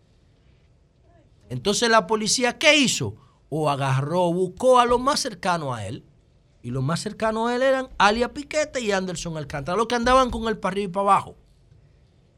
Entonces 1.49 1.89
la 1.89 2.07
policía, 2.07 2.57
¿qué 2.57 2.77
hizo? 2.77 3.15
O 3.49 3.69
agarró, 3.69 4.31
buscó 4.31 4.79
a 4.79 4.85
los 4.85 4.99
más 4.99 5.19
cercanos 5.19 5.75
a 5.75 5.87
él. 5.87 6.03
Y 6.61 6.71
los 6.71 6.83
más 6.83 6.99
cercanos 6.99 7.49
a 7.49 7.55
él 7.55 7.61
eran 7.61 7.89
Alia 7.97 8.33
Piquete 8.33 8.81
y 8.81 8.91
Anderson 8.91 9.37
Alcántara, 9.37 9.77
los 9.77 9.87
que 9.87 9.95
andaban 9.95 10.29
con 10.29 10.47
él 10.47 10.57
para 10.57 10.73
arriba 10.73 10.89
y 10.89 10.91
para 10.91 11.03
abajo. 11.03 11.35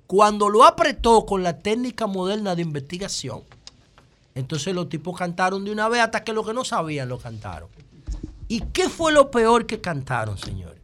Cuando 0.05 0.49
lo 0.49 0.63
apretó 0.63 1.25
con 1.25 1.43
la 1.43 1.59
técnica 1.59 2.07
moderna 2.07 2.55
de 2.55 2.61
investigación, 2.61 3.43
entonces 4.35 4.73
los 4.73 4.89
tipos 4.89 5.17
cantaron 5.17 5.65
de 5.65 5.71
una 5.71 5.89
vez 5.89 6.01
hasta 6.01 6.23
que 6.23 6.33
los 6.33 6.45
que 6.45 6.53
no 6.53 6.63
sabían 6.63 7.09
lo 7.09 7.17
cantaron. 7.17 7.69
¿Y 8.49 8.61
qué 8.73 8.89
fue 8.89 9.13
lo 9.13 9.29
peor 9.29 9.67
que 9.67 9.79
cantaron, 9.79 10.37
señores? 10.37 10.81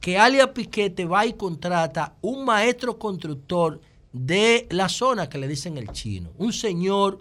Que 0.00 0.16
Alia 0.16 0.54
Piquete 0.54 1.04
va 1.04 1.26
y 1.26 1.32
contrata 1.32 2.14
un 2.20 2.44
maestro 2.44 2.98
constructor 2.98 3.80
de 4.12 4.68
la 4.70 4.88
zona 4.88 5.28
que 5.28 5.38
le 5.38 5.48
dicen 5.48 5.76
el 5.76 5.90
chino, 5.90 6.30
un 6.38 6.52
señor 6.52 7.18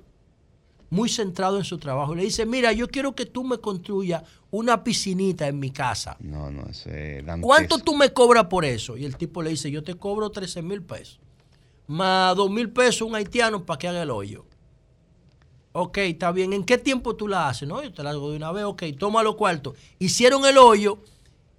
muy 0.91 1.09
centrado 1.09 1.57
en 1.57 1.63
su 1.63 1.79
trabajo. 1.79 2.13
Le 2.13 2.23
dice, 2.23 2.45
mira, 2.45 2.71
yo 2.71 2.87
quiero 2.87 3.15
que 3.15 3.25
tú 3.25 3.43
me 3.43 3.57
construyas 3.57 4.21
una 4.51 4.83
piscinita 4.83 5.47
en 5.47 5.57
mi 5.57 5.71
casa. 5.71 6.17
No, 6.19 6.51
no, 6.51 6.67
ese 6.69 7.17
es 7.17 7.25
dantesco. 7.25 7.47
¿Cuánto 7.47 7.79
tú 7.79 7.95
me 7.95 8.13
cobras 8.13 8.45
por 8.45 8.65
eso? 8.65 8.95
Y 8.95 9.05
el 9.05 9.17
tipo 9.17 9.41
le 9.41 9.49
dice, 9.49 9.71
yo 9.71 9.83
te 9.83 9.95
cobro 9.95 10.29
13 10.29 10.61
mil 10.61 10.83
pesos. 10.83 11.19
Más 11.87 12.35
2 12.35 12.51
mil 12.51 12.69
pesos 12.69 13.01
un 13.07 13.15
haitiano 13.15 13.65
para 13.65 13.79
que 13.79 13.87
haga 13.87 14.03
el 14.03 14.11
hoyo. 14.11 14.45
Ok, 15.73 15.97
está 15.97 16.31
bien. 16.31 16.53
¿En 16.53 16.63
qué 16.63 16.77
tiempo 16.77 17.15
tú 17.15 17.27
la 17.27 17.49
haces? 17.49 17.67
No, 17.67 17.83
yo 17.83 17.91
te 17.91 18.03
la 18.03 18.11
hago 18.11 18.29
de 18.29 18.37
una 18.37 18.51
vez. 18.51 18.63
Ok, 18.63 18.83
toma 18.97 19.23
los 19.23 19.35
cuartos. 19.35 19.75
Hicieron 19.99 20.45
el 20.45 20.57
hoyo 20.57 20.99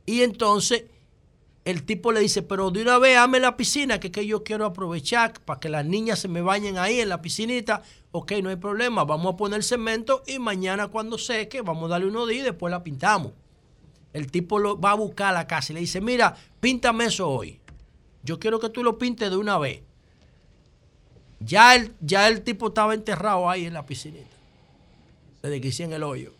y 0.07 0.23
entonces 0.23 0.85
el 1.65 1.85
tipo 1.85 2.12
le 2.12 2.20
dice, 2.20 2.43
pero 2.43 2.70
de 2.70 2.82
una 2.82 2.99
vez 2.99 3.16
hazme 3.19 3.41
la 3.41 3.57
piscina, 3.57 3.99
que, 3.99 4.09
es 4.09 4.12
que 4.12 4.27
yo 4.27 4.45
quiero 4.45 4.66
aprovechar 4.66 5.32
para 5.45 5.59
que 5.59 5.69
las 5.69 5.85
niñas 5.85 6.19
se 6.19 6.28
me 6.28 6.43
bañen 6.43 6.78
ahí 6.78 7.01
en 7.01 7.09
la 7.09 7.23
piscinita. 7.23 7.82
Ok, 8.12 8.32
no 8.43 8.51
hay 8.51 8.57
problema, 8.57 9.05
vamos 9.05 9.35
a 9.35 9.36
poner 9.36 9.65
cemento 9.65 10.23
y 10.27 10.39
mañana 10.39 10.89
cuando 10.89 11.19
seque 11.19 11.62
vamos 11.62 11.86
a 11.86 11.95
darle 11.95 12.07
unos 12.07 12.28
días 12.28 12.43
y 12.43 12.45
después 12.45 12.70
la 12.70 12.85
pintamos. 12.85 13.32
El 14.12 14.31
tipo 14.31 14.61
lo 14.61 14.78
va 14.78 14.93
a 14.93 14.95
buscar 14.95 15.35
la 15.35 15.49
casa 15.49 15.73
y 15.73 15.74
le 15.74 15.81
dice, 15.81 16.01
mira, 16.01 16.36
píntame 16.61 17.07
eso 17.07 17.28
hoy. 17.28 17.59
Yo 18.23 18.39
quiero 18.39 18.61
que 18.61 18.69
tú 18.69 18.85
lo 18.85 18.97
pintes 18.97 19.28
de 19.28 19.36
una 19.36 19.59
vez. 19.59 19.82
Ya 21.44 21.74
el, 21.74 21.94
ya 22.00 22.28
el 22.28 22.42
tipo 22.42 22.68
estaba 22.68 22.94
enterrado 22.94 23.48
ahí 23.50 23.66
en 23.66 23.74
la 23.74 23.86
piscinita. 23.86 24.24
Desde 25.42 25.60
que 25.60 25.68
hicieron 25.68 25.92
el 25.94 26.02
hoyo. 26.02 26.32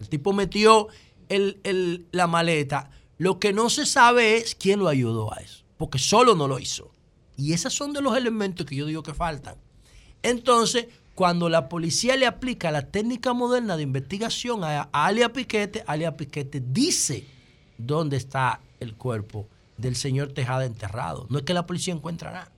El 0.00 0.08
tipo 0.08 0.32
metió 0.32 0.88
el- 1.28 1.60
el- 1.64 2.06
la 2.12 2.26
maleta. 2.26 2.90
Lo 3.18 3.38
que 3.38 3.52
no 3.52 3.70
se 3.70 3.86
sabe 3.86 4.36
es 4.36 4.54
quién 4.54 4.78
lo 4.80 4.88
ayudó 4.88 5.32
a 5.32 5.36
eso. 5.38 5.64
Porque 5.78 5.98
solo 5.98 6.34
no 6.34 6.48
lo 6.48 6.58
hizo. 6.58 6.90
Y 7.36 7.52
esos 7.52 7.72
son 7.74 7.92
de 7.92 8.02
los 8.02 8.16
elementos 8.16 8.66
que 8.66 8.76
yo 8.76 8.86
digo 8.86 9.02
que 9.02 9.14
faltan. 9.14 9.56
Entonces, 10.22 10.86
cuando 11.14 11.48
la 11.48 11.68
policía 11.68 12.16
le 12.16 12.26
aplica 12.26 12.70
la 12.70 12.82
técnica 12.90 13.32
moderna 13.32 13.76
de 13.76 13.84
investigación 13.84 14.64
a, 14.64 14.88
Alia 14.92 15.32
Piquete, 15.32 15.82
Alia 15.86 16.16
Piquete 16.16 16.62
dice 16.66 17.26
dónde 17.78 18.16
está 18.16 18.60
el 18.80 18.94
cuerpo 18.94 19.48
del 19.78 19.96
señor 19.96 20.32
Tejada 20.32 20.64
enterrado. 20.66 21.26
No 21.30 21.38
es 21.38 21.44
que 21.44 21.54
la 21.54 21.66
policía 21.66 21.94
encuentra 21.94 22.32
nada. 22.32 22.52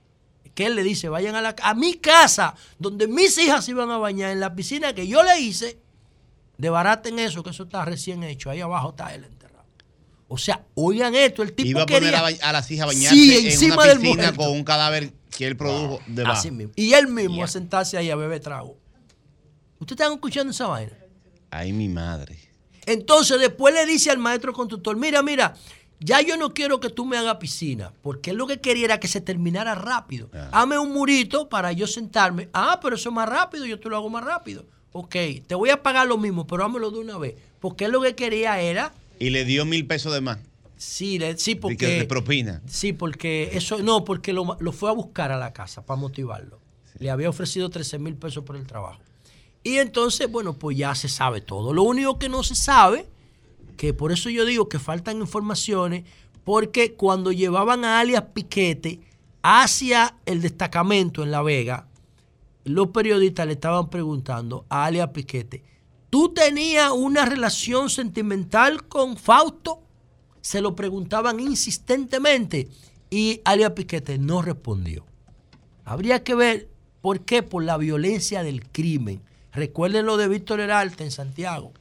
Que 0.59 0.65
él 0.65 0.75
le 0.75 0.83
dice, 0.83 1.07
vayan 1.07 1.35
a, 1.35 1.41
la, 1.41 1.55
a 1.63 1.73
mi 1.73 1.93
casa, 1.93 2.53
donde 2.79 3.07
mis 3.07 3.37
hijas 3.37 3.63
se 3.63 3.71
iban 3.71 3.89
a 3.91 3.97
bañar, 3.97 4.31
en 4.31 4.41
la 4.41 4.53
piscina 4.55 4.91
que 4.93 5.07
yo 5.07 5.23
le 5.23 5.39
hice, 5.39 5.79
debaraten 6.57 7.17
eso, 7.17 7.43
que 7.43 7.51
eso 7.51 7.63
está 7.63 7.85
recién 7.85 8.25
hecho. 8.25 8.49
Ahí 8.49 8.59
abajo 8.59 8.89
está 8.89 9.15
él 9.15 9.23
enterrado. 9.23 9.63
O 10.27 10.37
sea, 10.37 10.65
oigan 10.75 11.15
esto, 11.15 11.43
el 11.43 11.53
tipo 11.53 11.69
Iba 11.69 11.83
a 11.83 11.85
poner 11.85 12.11
quería... 12.11 12.19
a, 12.43 12.49
a 12.49 12.51
las 12.51 12.69
hijas 12.71 12.83
a 12.83 12.87
bañarse 12.87 13.15
Sí, 13.15 13.65
en 13.65 13.71
una 13.71 13.93
piscina 13.93 14.35
con 14.35 14.49
un 14.49 14.65
cadáver 14.65 15.13
que 15.29 15.47
él 15.47 15.55
produjo 15.55 16.01
debajo. 16.07 16.37
Así 16.37 16.51
mismo. 16.51 16.73
Y 16.75 16.91
él 16.91 17.07
mismo 17.07 17.41
a 17.41 17.47
sentarse 17.47 17.97
ahí 17.97 18.09
a 18.09 18.17
beber 18.17 18.41
trago. 18.41 18.77
¿Ustedes 19.79 20.01
están 20.01 20.11
escuchando 20.11 20.51
esa 20.51 20.67
vaina? 20.67 20.91
Ay, 21.51 21.71
mi 21.71 21.87
madre. 21.87 22.37
Entonces 22.85 23.39
después 23.39 23.73
le 23.73 23.85
dice 23.85 24.11
al 24.11 24.17
maestro 24.17 24.51
constructor, 24.51 24.97
mira, 24.97 25.23
mira, 25.23 25.55
ya 25.99 26.21
yo 26.21 26.37
no 26.37 26.53
quiero 26.53 26.79
que 26.79 26.89
tú 26.89 27.05
me 27.05 27.17
hagas 27.17 27.35
piscina, 27.37 27.91
porque 28.01 28.31
él 28.31 28.37
lo 28.37 28.47
que 28.47 28.59
quería 28.59 28.85
era 28.85 28.99
que 28.99 29.07
se 29.07 29.21
terminara 29.21 29.75
rápido. 29.75 30.29
Hame 30.51 30.77
un 30.77 30.93
murito 30.93 31.49
para 31.49 31.71
yo 31.71 31.87
sentarme. 31.87 32.49
Ah, 32.53 32.79
pero 32.81 32.95
eso 32.95 33.09
es 33.09 33.15
más 33.15 33.27
rápido, 33.29 33.65
yo 33.65 33.79
te 33.79 33.89
lo 33.89 33.97
hago 33.97 34.09
más 34.09 34.23
rápido. 34.23 34.65
Ok, 34.91 35.15
te 35.45 35.55
voy 35.55 35.69
a 35.69 35.83
pagar 35.83 36.07
lo 36.07 36.17
mismo, 36.17 36.47
pero 36.47 36.63
hámelo 36.65 36.89
de 36.91 36.99
una 36.99 37.17
vez. 37.17 37.35
Porque 37.59 37.85
él 37.85 37.91
lo 37.91 38.01
que 38.01 38.15
quería 38.15 38.59
era... 38.59 38.93
Y 39.19 39.29
le 39.29 39.43
dio 39.45 39.65
mil 39.65 39.85
pesos 39.85 40.13
de 40.13 40.21
más. 40.21 40.39
Sí, 40.77 41.19
le- 41.19 41.37
sí 41.37 41.55
porque... 41.55 41.87
de 41.99 42.05
propina. 42.05 42.61
Sí, 42.67 42.93
porque 42.93 43.49
eso, 43.53 43.79
no, 43.79 44.05
porque 44.05 44.31
lo, 44.33 44.55
lo 44.59 44.71
fue 44.71 44.89
a 44.89 44.93
buscar 44.93 45.31
a 45.33 45.37
la 45.37 45.51
casa 45.53 45.85
para 45.85 45.99
motivarlo. 45.99 46.59
Le 46.99 47.09
había 47.11 47.29
ofrecido 47.29 47.69
13 47.69 47.99
mil 47.99 48.15
pesos 48.15 48.43
por 48.45 48.55
el 48.55 48.65
trabajo. 48.65 48.99
Y 49.61 49.77
entonces, 49.77 50.31
bueno, 50.31 50.53
pues 50.53 50.77
ya 50.77 50.95
se 50.95 51.09
sabe 51.09 51.41
todo. 51.41 51.73
Lo 51.73 51.83
único 51.83 52.17
que 52.17 52.29
no 52.29 52.43
se 52.43 52.55
sabe, 52.55 53.05
que 53.79 53.93
por 53.93 54.11
eso 54.11 54.29
yo 54.29 54.43
digo 54.43 54.67
que 54.67 54.77
faltan 54.77 55.21
informaciones, 55.21 56.03
porque 56.43 56.95
cuando 56.95 57.31
llevaban 57.31 57.85
a 57.85 58.01
alias 58.01 58.25
Piquete 58.33 58.99
hacia 59.41 60.17
el 60.25 60.41
destacamento 60.41 61.23
en 61.23 61.31
La 61.31 61.41
Vega, 61.41 61.87
los 62.65 62.89
periodistas 62.89 63.47
le 63.47 63.53
estaban 63.53 63.89
preguntando 63.89 64.65
a 64.67 64.83
alias 64.83 65.11
Piquete, 65.11 65.63
¿tú 66.09 66.33
tenías 66.33 66.91
una 66.91 67.23
relación 67.23 67.89
sentimental 67.89 68.85
con 68.85 69.15
Fausto? 69.15 69.81
Se 70.41 70.59
lo 70.59 70.75
preguntaban 70.75 71.39
insistentemente 71.39 72.67
y 73.09 73.39
alias 73.45 73.71
Piquete 73.71 74.17
no 74.17 74.41
respondió. 74.41 75.05
Habría 75.85 76.21
que 76.25 76.35
ver 76.35 76.69
por 76.99 77.21
qué, 77.21 77.43
por 77.43 77.63
la 77.63 77.77
violencia 77.77 78.43
del 78.43 78.67
crimen. 78.67 79.21
Recuerden 79.53 80.05
lo 80.05 80.17
de 80.17 80.27
Víctor 80.27 80.59
Heralta 80.59 81.05
en 81.05 81.11
Santiago. 81.11 81.71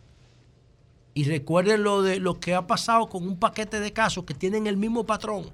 Y 1.19 1.24
recuerden 1.24 1.82
lo 1.82 2.03
de 2.03 2.20
lo 2.20 2.39
que 2.39 2.55
ha 2.55 2.69
pasado 2.69 3.09
con 3.09 3.27
un 3.27 3.40
paquete 3.40 3.81
de 3.81 3.93
casos 3.93 4.23
que 4.23 4.35
tienen 4.35 4.69
el 4.69 4.77
mismo 4.77 5.05
patrón. 5.05 5.51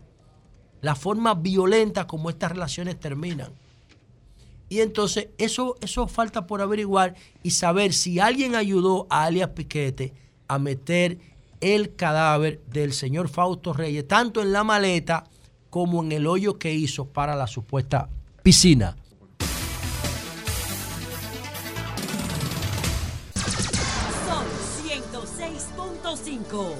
La 0.82 0.94
forma 0.94 1.32
violenta 1.32 2.06
como 2.06 2.28
estas 2.28 2.52
relaciones 2.52 3.00
terminan. 3.00 3.50
Y 4.68 4.80
entonces 4.80 5.28
eso, 5.38 5.76
eso 5.80 6.06
falta 6.06 6.46
por 6.46 6.60
averiguar 6.60 7.14
y 7.42 7.52
saber 7.52 7.94
si 7.94 8.20
alguien 8.20 8.56
ayudó 8.56 9.06
a 9.08 9.24
alias 9.24 9.52
Piquete 9.54 10.12
a 10.48 10.58
meter 10.58 11.16
el 11.62 11.96
cadáver 11.96 12.60
del 12.66 12.92
señor 12.92 13.30
Fausto 13.30 13.72
Reyes, 13.72 14.06
tanto 14.06 14.42
en 14.42 14.52
la 14.52 14.64
maleta 14.64 15.24
como 15.70 16.02
en 16.02 16.12
el 16.12 16.26
hoyo 16.26 16.58
que 16.58 16.74
hizo 16.74 17.06
para 17.06 17.34
la 17.36 17.46
supuesta 17.46 18.10
piscina. 18.42 18.96
106.5. 26.54 26.74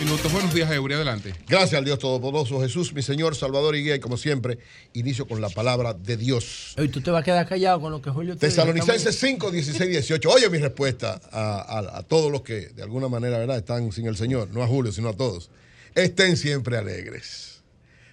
Minutos, 0.00 0.32
buenos 0.32 0.52
días, 0.52 0.70
Eury, 0.70 0.94
adelante. 0.94 1.34
Gracias 1.48 1.74
al 1.78 1.84
Dios 1.84 1.98
Todopoderoso, 1.98 2.60
Jesús, 2.60 2.92
mi 2.92 3.00
Señor, 3.00 3.34
Salvador 3.36 3.74
y 3.74 3.82
Guía, 3.84 3.94
y 3.96 4.00
como 4.00 4.18
siempre, 4.18 4.58
inicio 4.92 5.26
con 5.26 5.40
la 5.40 5.48
palabra 5.48 5.94
de 5.94 6.16
Dios. 6.18 6.74
Oye, 6.76 6.88
tú 6.88 7.00
te 7.00 7.10
vas 7.10 7.22
a 7.22 7.24
quedar 7.24 7.48
callado 7.48 7.80
con 7.80 7.90
lo 7.92 8.02
que 8.02 8.10
Julio 8.10 8.34
te. 8.34 8.40
Tesalonicenses 8.48 9.16
5, 9.18 9.50
16, 9.50 9.90
18. 9.90 10.28
Oye 10.30 10.50
mi 10.50 10.58
respuesta 10.58 11.20
a, 11.32 11.54
a- 11.60 11.98
a 11.98 12.02
todos 12.02 12.30
los 12.30 12.42
que 12.42 12.66
de 12.68 12.82
alguna 12.82 13.08
manera 13.08 13.38
¿verdad? 13.38 13.56
están 13.56 13.90
sin 13.92 14.06
el 14.06 14.16
Señor, 14.16 14.48
no 14.50 14.62
a 14.62 14.66
Julio, 14.66 14.92
sino 14.92 15.08
a 15.10 15.14
todos. 15.16 15.48
Estén 15.94 16.36
siempre 16.36 16.76
alegres. 16.76 17.62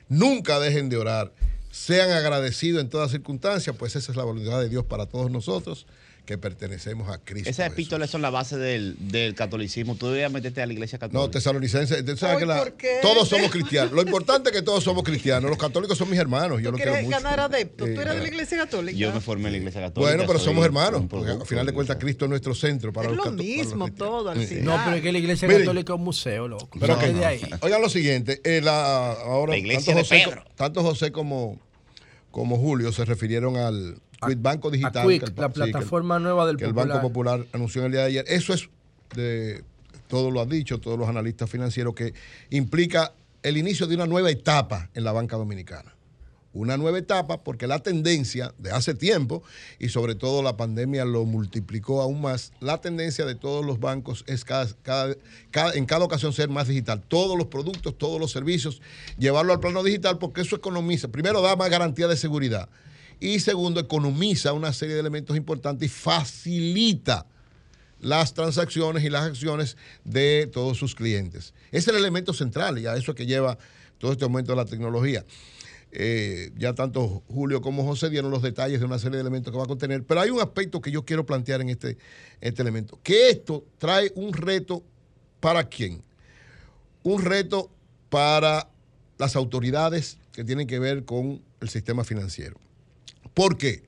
Nunca 0.07 0.59
dejen 0.59 0.87
de 0.87 0.95
orar. 0.97 1.33
Sean 1.71 2.11
agradecidos 2.11 2.81
en 2.81 2.89
todas 2.89 3.11
circunstancias, 3.11 3.75
pues 3.77 3.95
esa 3.97 4.11
es 4.11 4.17
la 4.17 4.23
voluntad 4.23 4.59
de 4.61 4.69
Dios 4.69 4.85
para 4.85 5.07
todos 5.07 5.29
nosotros 5.31 5.87
que 6.25 6.37
pertenecemos 6.37 7.09
a 7.09 7.17
Cristo. 7.17 7.49
Esas 7.49 7.71
epístolas 7.73 8.09
son 8.09 8.21
la 8.21 8.29
base 8.29 8.57
del, 8.57 8.95
del 8.99 9.33
catolicismo. 9.35 9.95
Tú 9.95 10.07
debías 10.09 10.31
meterte 10.31 10.61
a 10.61 10.65
la 10.67 10.71
iglesia 10.73 10.99
católica. 10.99 11.19
No, 11.19 11.29
tú 11.31 11.41
sabes 11.41 11.91
Ay, 12.23 12.37
que 12.37 12.45
la- 12.45 12.57
¿por 12.59 12.73
qué? 12.73 12.99
todos 13.01 13.27
somos 13.27 13.49
cristianos. 13.51 13.91
Lo 13.91 14.01
importante 14.01 14.49
es 14.51 14.55
que 14.55 14.61
todos 14.61 14.83
somos 14.83 15.03
cristianos. 15.03 15.49
Los 15.49 15.57
católicos 15.59 15.97
son 15.97 16.09
mis 16.09 16.19
hermanos. 16.19 16.61
Yo 16.61 16.71
los 16.71 16.77
quiero 16.79 16.93
¿Quieres 16.93 17.09
mucho. 17.09 17.17
ganar 17.23 17.39
adeptos? 17.39 17.87
¿Tú 17.93 17.99
eres 17.99 18.13
de 18.13 18.19
la 18.19 18.25
Eh, 18.25 18.27
iglesia 18.27 18.57
católica? 18.59 18.97
Yo 18.97 19.11
me 19.13 19.19
formé 19.19 19.47
en 19.47 19.51
la 19.53 19.57
iglesia 19.57 19.81
católica. 19.81 20.09
Bueno, 20.15 20.23
pero 20.27 20.39
somos 20.39 20.63
hermanos, 20.63 21.03
porque 21.09 21.31
al 21.31 21.45
final 21.45 21.65
de 21.65 21.73
cuentas 21.73 21.97
Cristo 21.99 22.25
es 22.25 22.29
nuestro 22.29 22.53
centro 22.55 22.93
para 22.93 23.09
es 23.09 23.15
los 23.15 23.17
lo 23.17 23.23
cató- 23.31 23.37
para 23.37 23.47
los 23.49 23.57
mismo 23.57 23.91
todo 23.91 24.29
al 24.29 24.39
Sí. 24.41 24.55
final. 24.55 24.63
No, 24.65 24.81
pero 24.85 24.95
es 24.97 25.01
que 25.01 25.11
la 25.11 25.17
iglesia 25.17 25.47
Miren, 25.47 25.63
católica 25.63 25.93
es 25.93 25.97
un 25.97 26.05
museo, 26.05 26.47
loco. 26.47 26.79
Pero 26.79 26.99
que- 26.99 27.13
de 27.13 27.25
ahí. 27.25 27.41
Oigan 27.61 27.81
lo 27.81 27.89
siguiente, 27.89 28.39
eh, 28.43 28.61
la- 28.61 29.11
ahora 29.13 29.53
La 29.53 29.57
iglesia 29.57 29.93
tanto, 29.95 29.97
de 29.97 30.03
José, 30.19 30.23
Pedro. 30.29 30.45
tanto 30.55 30.83
José 30.83 31.11
como, 31.11 31.59
como 32.29 32.57
Julio 32.57 32.91
se 32.93 33.03
refirieron 33.05 33.57
al 33.57 33.97
Quick 34.29 34.41
Banco 34.41 34.69
Digital. 34.71 35.07
Quick, 35.07 35.23
el- 35.23 35.33
la 35.35 35.47
sí, 35.51 35.61
el- 35.61 35.71
plataforma 35.71 36.19
nueva 36.19 36.45
del 36.45 36.57
que 36.57 36.65
el 36.65 36.71
Popular. 36.73 36.87
Banco 36.97 37.07
Popular 37.07 37.45
anunció 37.53 37.81
en 37.81 37.85
el 37.87 37.91
día 37.93 38.01
de 38.01 38.07
ayer. 38.07 38.25
Eso 38.27 38.53
es 38.53 38.69
de 39.15 39.63
todo 40.07 40.29
lo 40.31 40.41
han 40.41 40.49
dicho, 40.49 40.79
todos 40.79 40.99
los 40.99 41.07
analistas 41.07 41.49
financieros, 41.49 41.93
que 41.95 42.13
implica 42.49 43.13
el 43.43 43.57
inicio 43.57 43.87
de 43.87 43.95
una 43.95 44.05
nueva 44.05 44.29
etapa 44.29 44.89
en 44.93 45.03
la 45.03 45.11
banca 45.11 45.37
dominicana. 45.37 45.95
Una 46.53 46.75
nueva 46.75 46.97
etapa 46.99 47.41
porque 47.43 47.65
la 47.65 47.79
tendencia 47.79 48.53
de 48.57 48.71
hace 48.71 48.93
tiempo, 48.93 49.41
y 49.79 49.87
sobre 49.87 50.15
todo 50.15 50.43
la 50.43 50.57
pandemia 50.57 51.05
lo 51.05 51.23
multiplicó 51.23 52.01
aún 52.01 52.19
más, 52.19 52.51
la 52.59 52.81
tendencia 52.81 53.25
de 53.25 53.35
todos 53.35 53.65
los 53.65 53.79
bancos 53.79 54.25
es 54.27 54.43
cada, 54.43 54.67
cada- 54.83 55.15
cada- 55.49 55.73
en 55.75 55.85
cada 55.85 56.03
ocasión 56.03 56.33
ser 56.33 56.49
más 56.49 56.67
digital. 56.67 57.01
Todos 57.07 57.37
los 57.37 57.47
productos, 57.47 57.97
todos 57.97 58.19
los 58.19 58.31
servicios, 58.31 58.81
llevarlo 59.17 59.53
al 59.53 59.61
plano 59.61 59.81
digital 59.81 60.17
porque 60.17 60.41
eso 60.41 60.57
economiza. 60.57 61.07
Primero 61.07 61.41
da 61.41 61.55
más 61.55 61.69
garantía 61.69 62.09
de 62.09 62.17
seguridad 62.17 62.67
y 63.21 63.39
segundo 63.39 63.79
economiza 63.79 64.51
una 64.51 64.73
serie 64.73 64.95
de 64.95 64.99
elementos 64.99 65.37
importantes 65.37 65.85
y 65.85 65.89
facilita 65.89 67.27
las 67.99 68.33
transacciones 68.33 69.03
y 69.03 69.09
las 69.09 69.23
acciones 69.23 69.77
de 70.03 70.49
todos 70.51 70.77
sus 70.77 70.95
clientes. 70.95 71.53
Es 71.71 71.87
el 71.87 71.95
elemento 71.95 72.33
central 72.33 72.79
y 72.79 72.87
a 72.87 72.97
eso 72.97 73.11
es 73.11 73.15
que 73.15 73.27
lleva 73.27 73.59
todo 73.99 74.11
este 74.11 74.25
aumento 74.25 74.51
de 74.51 74.55
la 74.55 74.65
tecnología. 74.65 75.23
Eh, 75.91 76.51
ya 76.57 76.73
tanto 76.73 77.21
Julio 77.27 77.61
como 77.61 77.85
José 77.85 78.09
dieron 78.09 78.31
los 78.31 78.41
detalles 78.41 78.79
de 78.79 78.85
una 78.85 78.97
serie 78.97 79.17
de 79.17 79.21
elementos 79.21 79.51
que 79.51 79.57
va 79.57 79.65
a 79.65 79.67
contener, 79.67 80.03
pero 80.03 80.21
hay 80.21 80.31
un 80.31 80.39
aspecto 80.39 80.81
que 80.81 80.89
yo 80.89 81.05
quiero 81.05 81.25
plantear 81.25 81.61
en 81.61 81.69
este, 81.69 81.97
este 82.39 82.61
elemento, 82.61 82.97
que 83.03 83.29
esto 83.29 83.65
trae 83.77 84.11
un 84.15 84.33
reto 84.33 84.83
para 85.39 85.65
quién? 85.65 86.01
Un 87.03 87.23
reto 87.23 87.69
para 88.09 88.67
las 89.19 89.35
autoridades 89.35 90.17
que 90.31 90.43
tienen 90.43 90.65
que 90.65 90.79
ver 90.79 91.05
con 91.05 91.41
el 91.59 91.69
sistema 91.69 92.03
financiero. 92.03 92.57
¿Por 93.33 93.57
qué? 93.57 93.83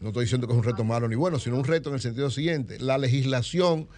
No 0.00 0.08
estoy 0.08 0.24
diciendo 0.24 0.46
que 0.46 0.52
es 0.52 0.58
un 0.58 0.64
reto 0.64 0.84
malo 0.84 1.08
ni 1.08 1.14
bueno, 1.14 1.38
sino 1.38 1.56
un 1.56 1.64
reto 1.64 1.88
en 1.88 1.94
el 1.96 2.00
sentido 2.00 2.30
siguiente. 2.30 2.78
La 2.78 2.98
legislación, 2.98 3.88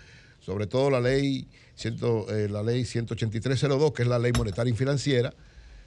sobre 0.41 0.67
todo 0.67 0.91
la 0.91 1.01
ley, 1.01 1.49
ciento- 1.77 2.27
eh, 2.31 2.49
la 2.49 2.63
ley 2.63 2.85
18302, 2.85 3.93
que 3.93 4.03
es 4.03 4.09
la 4.09 4.19
ley 4.19 4.33
monetaria 4.37 4.73
y 4.73 4.77
financiera, 4.77 5.35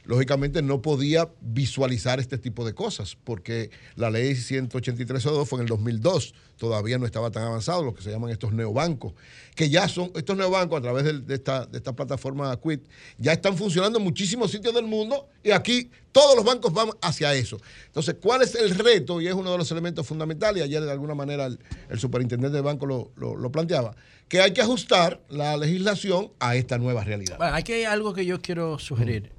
lógicamente 0.05 0.61
no 0.61 0.81
podía 0.81 1.29
visualizar 1.41 2.19
este 2.19 2.37
tipo 2.37 2.65
de 2.65 2.73
cosas, 2.73 3.17
porque 3.23 3.69
la 3.95 4.09
ley 4.09 4.33
18302 4.33 5.47
fue 5.47 5.57
en 5.59 5.63
el 5.63 5.69
2002, 5.69 6.33
todavía 6.57 6.97
no 6.97 7.05
estaba 7.05 7.31
tan 7.31 7.43
avanzado, 7.43 7.83
lo 7.83 7.93
que 7.93 8.01
se 8.01 8.09
llaman 8.11 8.31
estos 8.31 8.51
neobancos, 8.51 9.13
que 9.55 9.69
ya 9.69 9.87
son, 9.87 10.11
estos 10.15 10.35
neobancos 10.35 10.79
a 10.79 10.81
través 10.81 11.25
de, 11.25 11.33
esta, 11.35 11.65
de 11.65 11.77
esta 11.77 11.93
plataforma 11.95 12.57
Quit, 12.59 12.87
ya 13.17 13.33
están 13.33 13.55
funcionando 13.55 13.97
en 13.99 14.03
muchísimos 14.03 14.51
sitios 14.51 14.73
del 14.73 14.85
mundo 14.85 15.27
y 15.43 15.51
aquí 15.51 15.89
todos 16.11 16.35
los 16.35 16.43
bancos 16.43 16.73
van 16.73 16.89
hacia 17.01 17.33
eso. 17.35 17.57
Entonces, 17.85 18.15
¿cuál 18.21 18.41
es 18.41 18.55
el 18.55 18.71
reto? 18.71 19.21
Y 19.21 19.27
es 19.27 19.33
uno 19.33 19.51
de 19.51 19.57
los 19.57 19.71
elementos 19.71 20.05
fundamentales, 20.07 20.61
y 20.61 20.63
ayer 20.63 20.81
de 20.83 20.91
alguna 20.91 21.13
manera 21.13 21.45
el, 21.45 21.59
superintendente 21.99 22.55
del 22.55 22.63
banco 22.63 22.85
lo, 22.85 23.11
lo- 23.15 23.51
planteaba, 23.51 23.95
que 24.27 24.41
hay 24.41 24.51
que 24.53 24.61
ajustar 24.61 25.21
la 25.29 25.55
legislación 25.57 26.31
a 26.39 26.55
esta 26.55 26.77
nueva 26.77 27.03
realidad. 27.03 27.37
Aquí 27.53 27.73
hay 27.73 27.83
algo 27.83 28.13
que 28.13 28.25
yo 28.25 28.41
quiero 28.41 28.79
sugerir. 28.79 29.31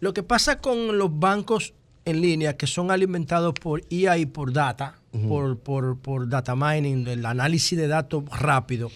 Lo 0.00 0.12
que 0.14 0.22
pasa 0.22 0.60
con 0.60 0.96
los 0.98 1.18
bancos 1.18 1.74
en 2.04 2.20
línea 2.20 2.56
que 2.56 2.66
son 2.66 2.90
alimentados 2.90 3.54
por 3.54 3.82
IA 3.90 4.18
y 4.18 4.26
por 4.26 4.52
data, 4.52 4.98
por, 5.28 5.58
por, 5.58 5.98
por 5.98 6.28
data 6.28 6.54
mining, 6.56 7.06
el 7.08 7.26
análisis 7.26 7.76
de 7.76 7.88
datos 7.88 8.24
rápido, 8.38 8.90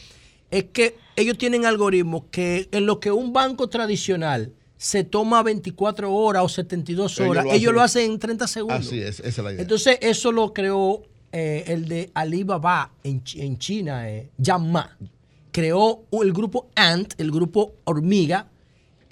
es 0.50 0.64
que 0.72 0.96
ellos 1.16 1.36
tienen 1.38 1.66
algoritmos 1.66 2.24
que 2.30 2.68
en 2.72 2.86
lo 2.86 3.00
que 3.00 3.10
un 3.10 3.32
banco 3.32 3.68
tradicional 3.68 4.52
se 4.76 5.04
toma 5.04 5.42
24 5.42 6.12
horas 6.12 6.42
o 6.44 6.48
72 6.48 7.18
Ellos 7.20 7.30
horas, 7.30 7.44
lo 7.44 7.52
ellos 7.52 7.62
hacen- 7.70 7.74
lo 7.74 7.82
hacen 7.82 8.10
en 8.12 8.18
30 8.18 8.46
segundos. 8.46 8.86
Así 8.86 8.98
es, 9.00 9.20
esa 9.20 9.28
es 9.28 9.38
la 9.38 9.52
idea. 9.52 9.62
Entonces, 9.62 9.98
eso 10.00 10.32
lo 10.32 10.52
creó 10.52 11.02
eh, 11.32 11.64
el 11.68 11.88
de 11.88 12.10
Alibaba 12.14 12.90
en, 13.02 13.22
en 13.36 13.58
China, 13.58 14.10
eh, 14.10 14.28
Ma. 14.60 14.96
Creó 15.50 16.02
el 16.22 16.32
grupo 16.32 16.68
Ant, 16.74 17.14
el 17.18 17.30
grupo 17.30 17.74
Hormiga, 17.84 18.48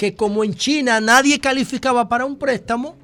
que 0.00 0.14
como 0.14 0.44
en 0.44 0.54
China 0.54 0.98
nadie 0.98 1.38
calificaba 1.40 2.08
para 2.08 2.24
un 2.24 2.38
préstamo, 2.38 2.96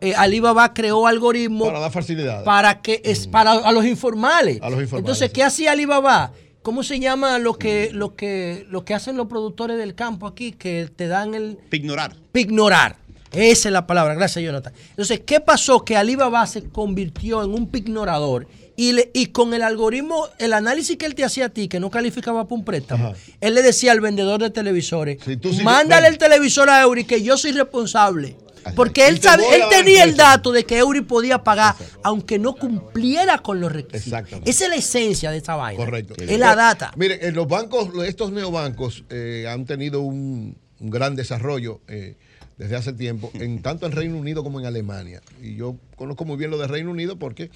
eh, 0.00 0.14
Alibaba 0.14 0.72
creó 0.72 1.08
algoritmos 1.08 1.66
Para 1.66 1.80
dar 1.80 1.90
facilidades. 1.90 2.44
para 2.44 2.80
que 2.80 3.02
es 3.04 3.26
para 3.26 3.54
a 3.54 3.72
los 3.72 3.84
informales. 3.84 4.60
A 4.62 4.70
los 4.70 4.80
informales, 4.80 5.00
Entonces, 5.00 5.32
¿qué 5.32 5.42
hacía 5.42 5.72
Alibaba? 5.72 6.30
¿Cómo 6.62 6.84
se 6.84 7.00
llama 7.00 7.40
lo 7.40 7.54
que, 7.58 7.90
lo 7.92 8.14
que, 8.14 8.66
lo 8.70 8.84
que 8.84 8.94
hacen 8.94 9.16
los 9.16 9.26
productores 9.26 9.78
del 9.78 9.96
campo 9.96 10.28
aquí? 10.28 10.52
Que 10.52 10.88
te 10.94 11.08
dan 11.08 11.34
el 11.34 11.58
Ignorar. 11.72 12.14
Pignorar. 12.30 12.98
Esa 13.32 13.68
es 13.68 13.72
la 13.72 13.84
palabra. 13.88 14.14
Gracias, 14.14 14.44
Jonathan. 14.44 14.72
Entonces, 14.90 15.22
¿qué 15.26 15.40
pasó? 15.40 15.84
Que 15.84 15.96
Alibaba 15.96 16.46
se 16.46 16.62
convirtió 16.68 17.42
en 17.42 17.52
un 17.52 17.66
pignorador 17.68 18.46
Y, 18.76 18.92
le- 18.92 19.10
y 19.14 19.26
con 19.26 19.54
el 19.54 19.62
algoritmo, 19.62 20.26
el 20.38 20.52
análisis 20.52 20.96
que 20.96 21.06
él 21.06 21.14
te 21.14 21.24
hacía 21.24 21.46
a 21.46 21.48
ti, 21.48 21.68
que 21.68 21.78
no 21.78 21.90
calificaba 21.90 22.44
para 22.44 22.54
un 22.56 22.64
préstamo, 22.64 23.14
él 23.40 23.54
le 23.54 23.62
decía 23.62 23.92
al 23.92 24.00
vendedor 24.00 24.40
de 24.42 24.50
televisores, 24.50 25.18
sí- 25.24 25.38
mándale 25.62 26.08
el 26.08 26.18
televisor 26.18 26.68
a 26.70 26.80
Eury 26.82 27.04
que 27.04 27.22
yo 27.22 27.36
soy 27.36 27.52
responsable. 27.52 28.36
Porque 28.74 29.06
él, 29.08 29.20
sabe- 29.20 29.42
él 29.54 29.60
tenía 29.68 30.04
el 30.04 30.16
dato 30.16 30.50
de 30.50 30.64
que 30.64 30.78
Eury 30.78 31.02
podía 31.02 31.44
pagar, 31.44 31.74
aunque 32.02 32.38
no 32.38 32.54
cumpliera 32.54 33.36
con 33.38 33.60
los 33.60 33.70
requisitos. 33.70 34.06
Exactamente. 34.06 34.50
Esa 34.50 34.64
es 34.64 34.70
la 34.70 34.76
esencia 34.76 35.30
de 35.30 35.36
esta 35.36 35.54
vaina. 35.54 35.76
Correcto. 35.84 36.14
Es 36.16 36.38
la 36.38 36.56
data. 36.56 36.90
Miren, 36.96 37.18
en 37.20 37.34
los 37.34 37.46
bancos, 37.46 37.90
estos 38.06 38.32
neobancos 38.32 39.04
eh, 39.10 39.46
han 39.50 39.66
tenido 39.66 40.00
un, 40.00 40.56
un 40.80 40.90
gran 40.90 41.14
desarrollo 41.14 41.82
eh, 41.88 42.16
desde 42.56 42.76
hace 42.76 42.94
tiempo, 42.94 43.30
en 43.34 43.60
tanto 43.60 43.84
en 43.84 43.92
Reino 43.92 44.16
Unido 44.16 44.42
como 44.42 44.60
en 44.60 44.64
Alemania. 44.66 45.20
Y 45.42 45.56
yo 45.56 45.76
conozco 45.96 46.24
muy 46.24 46.38
bien 46.38 46.50
lo 46.50 46.56
de 46.56 46.66
Reino 46.66 46.90
Unido 46.90 47.18
porque, 47.18 47.50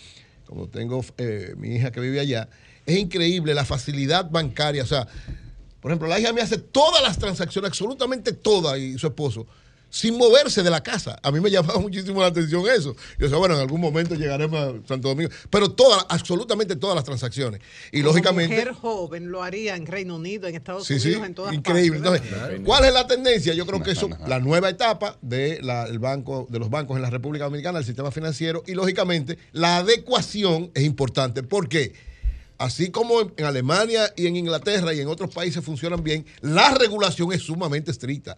como 0.49 0.67
tengo 0.67 1.05
eh, 1.19 1.55
mi 1.59 1.77
hija 1.77 1.93
que 1.93 2.01
vive 2.01 2.21
allá, 2.21 2.49
es 2.87 2.97
increíble 2.97 3.53
la 3.53 3.67
facilidad 3.67 4.31
bancaria. 4.31 4.83
O 4.83 4.87
sea, 4.87 5.07
por 5.81 5.91
ejemplo, 5.91 6.09
la 6.09 6.19
hija 6.19 6.33
me 6.33 6.41
hace 6.41 6.57
todas 6.57 7.03
las 7.03 7.19
transacciones, 7.19 7.69
absolutamente 7.69 8.33
todas, 8.33 8.79
y 8.79 8.99
su 8.99 9.09
esposo, 9.09 9.47
sin 9.91 10.17
moverse 10.19 10.63
de 10.63 10.71
la 10.71 10.83
casa. 10.83 11.19
A 11.23 11.31
mí 11.31 11.41
me 11.41 11.51
llamaba 11.51 11.79
muchísimo 11.81 12.21
la 12.21 12.29
atención 12.29 12.63
eso. 12.69 12.95
Yo 13.19 13.27
decía, 13.27 13.37
bueno, 13.39 13.55
en 13.55 13.61
algún 13.61 13.81
momento 13.81 14.15
llegaremos 14.15 14.59
a 14.61 14.87
Santo 14.87 15.09
Domingo. 15.09 15.31
Pero 15.51 15.71
todas, 15.71 16.05
absolutamente 16.09 16.77
todas 16.77 16.95
las 16.95 17.05
transacciones. 17.05 17.61
Y 17.93 17.99
Como 18.03 18.11
lógicamente. 18.13 18.55
mujer 18.55 18.73
joven 18.75 19.31
lo 19.31 19.43
haría 19.43 19.77
en 19.77 19.87
Reino 19.87 20.17
Unido, 20.17 20.47
en 20.49 20.55
Estados 20.55 20.87
Sí, 20.87 20.99
sí, 21.01 21.09
Unidos, 21.09 21.27
en 21.27 21.35
todas 21.35 21.55
increíble. 21.55 22.01
partes. 22.01 22.23
Entonces, 22.31 22.61
¿cuál 22.65 22.85
es 22.85 22.93
la 22.93 23.07
tendencia? 23.07 23.55
Yo 23.55 23.67
creo 23.67 23.83
que 23.83 23.93
eso, 23.93 24.09
la 24.27 24.39
nueva 24.41 24.69
etapa 24.69 25.17
de, 25.23 25.61
la- 25.63 25.85
el 25.87 25.99
banco, 25.99 26.47
de 26.51 26.59
los 26.59 26.71
bancos 26.71 26.97
en 26.97 27.03
la 27.03 27.11
República 27.11 27.45
Dominicana, 27.45 27.79
el 27.79 27.85
sistema 27.85 28.11
financiero, 28.11 28.63
y 28.67 28.75
lógicamente 28.75 29.39
la 29.53 29.79
adecuación 29.79 30.71
es 30.75 30.85
importante. 30.85 31.43
¿Por 31.43 31.69
qué? 31.69 31.93
Así 32.59 32.91
como 32.91 33.21
en, 33.37 33.45
Alemania 33.45 34.13
y 34.17 34.27
en 34.27 34.35
Inglaterra 34.37 34.93
y 34.93 35.01
en 35.01 35.07
otros 35.09 35.33
países 35.33 35.65
funcionan 35.65 36.03
bien, 36.03 36.27
la 36.41 36.75
regulación 36.75 37.33
es 37.33 37.43
sumamente 37.43 37.93
estricta. 37.93 38.37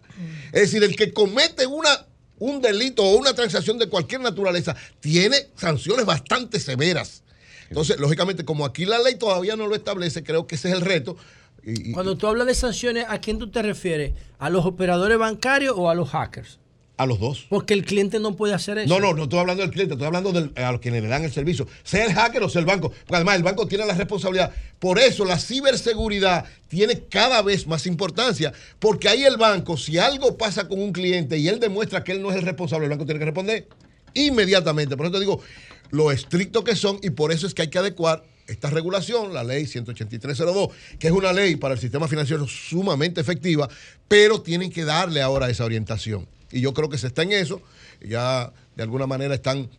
Es 0.51 0.61
decir, 0.61 0.83
el 0.83 0.95
que 0.95 1.11
comete 1.11 1.65
una, 1.65 1.89
un 2.37 2.61
delito 2.61 3.03
o 3.03 3.15
una 3.17 3.33
transacción 3.33 3.79
de 3.79 3.87
cualquier 3.89 4.21
naturaleza 4.21 4.75
tiene 4.99 5.37
sanciones 5.55 6.05
bastante 6.05 6.59
severas. 6.59 7.23
Entonces, 7.69 7.99
lógicamente, 7.99 8.45
como 8.45 8.63
aquí 8.65 8.85
la 8.85 8.99
ley 8.99 9.15
todavía 9.15 9.55
no 9.55 9.65
lo 9.65 9.73
establece, 9.75 10.23
creo 10.23 10.45
que 10.45 10.55
ese 10.55 10.69
es 10.69 10.75
el 10.75 10.81
reto. 10.81 11.17
Y- 11.63 11.89
y- 11.89 11.93
Cuando 11.93 12.15
tú 12.17 12.27
hablas 12.27 12.45
de 12.47 12.53
sanciones, 12.53 13.05
¿a 13.07 13.19
quién 13.21 13.39
tú 13.39 13.49
te 13.49 13.61
refieres? 13.63 14.13
¿A 14.39 14.49
los 14.51 14.65
operadores 14.65 15.17
bancarios 15.17 15.73
o 15.77 15.89
a 15.89 15.95
los 15.95 16.09
hackers? 16.09 16.59
A 17.01 17.05
los 17.07 17.19
dos. 17.19 17.47
Porque 17.49 17.73
el 17.73 17.83
cliente 17.83 18.19
no 18.19 18.35
puede 18.35 18.53
hacer 18.53 18.77
eso. 18.77 18.87
No, 18.87 18.99
no, 18.99 19.15
no 19.15 19.23
estoy 19.23 19.39
hablando 19.39 19.63
del 19.63 19.71
cliente, 19.71 19.95
estoy 19.95 20.05
hablando 20.05 20.31
del- 20.31 20.51
a 20.55 20.71
los 20.71 20.81
quienes 20.81 21.01
le 21.01 21.09
dan 21.09 21.23
el 21.23 21.31
servicio, 21.31 21.67
sea 21.83 22.05
el 22.05 22.13
hacker 22.13 22.43
o 22.43 22.49
sea 22.49 22.59
el 22.59 22.67
banco, 22.67 22.89
porque 22.91 23.15
además 23.15 23.37
el 23.37 23.43
banco 23.43 23.67
tiene 23.67 23.87
la 23.87 23.95
responsabilidad. 23.95 24.51
Por 24.77 24.99
eso 24.99 25.25
la 25.25 25.39
ciberseguridad 25.39 26.45
tiene 26.67 27.01
cada 27.09 27.41
vez 27.41 27.65
más 27.65 27.87
importancia, 27.87 28.53
porque 28.77 29.09
ahí 29.09 29.23
el 29.23 29.37
banco, 29.37 29.77
si 29.77 29.97
algo 29.97 30.37
pasa 30.37 30.67
con 30.67 30.79
un 30.79 30.91
cliente 30.93 31.39
y 31.39 31.47
él 31.47 31.59
demuestra 31.59 32.03
que 32.03 32.11
él 32.11 32.21
no 32.21 32.29
es 32.29 32.37
el 32.37 32.43
responsable, 32.43 32.85
el 32.85 32.91
banco 32.91 33.05
tiene 33.05 33.17
que 33.17 33.25
responder 33.25 33.67
inmediatamente. 34.13 34.95
Por 34.95 35.07
eso 35.07 35.13
te 35.13 35.19
digo 35.21 35.41
lo 35.89 36.11
estricto 36.11 36.63
que 36.63 36.75
son 36.75 36.99
y 37.01 37.09
por 37.09 37.31
eso 37.31 37.47
es 37.47 37.55
que 37.55 37.63
hay 37.63 37.69
que 37.69 37.79
adecuar 37.79 38.23
esta 38.45 38.69
regulación, 38.69 39.33
la 39.33 39.43
ley 39.43 39.65
18302, 39.65 40.69
que 40.99 41.07
es 41.07 41.13
una 41.13 41.33
ley 41.33 41.55
para 41.55 41.73
el 41.73 41.79
sistema 41.79 42.07
financiero 42.07 42.47
sumamente 42.47 43.21
efectiva, 43.21 43.67
pero 44.07 44.41
tienen 44.41 44.69
que 44.71 44.83
darle 44.83 45.21
ahora 45.23 45.49
esa 45.49 45.65
orientación. 45.65 46.27
Y 46.51 46.61
yo 46.61 46.73
creo 46.73 46.89
que 46.89 46.97
se 46.97 47.07
está 47.07 47.23
en 47.23 47.33
eso, 47.33 47.61
ya 48.01 48.51
de 48.75 48.83
alguna 48.83 49.07
manera 49.07 49.35
están 49.35 49.69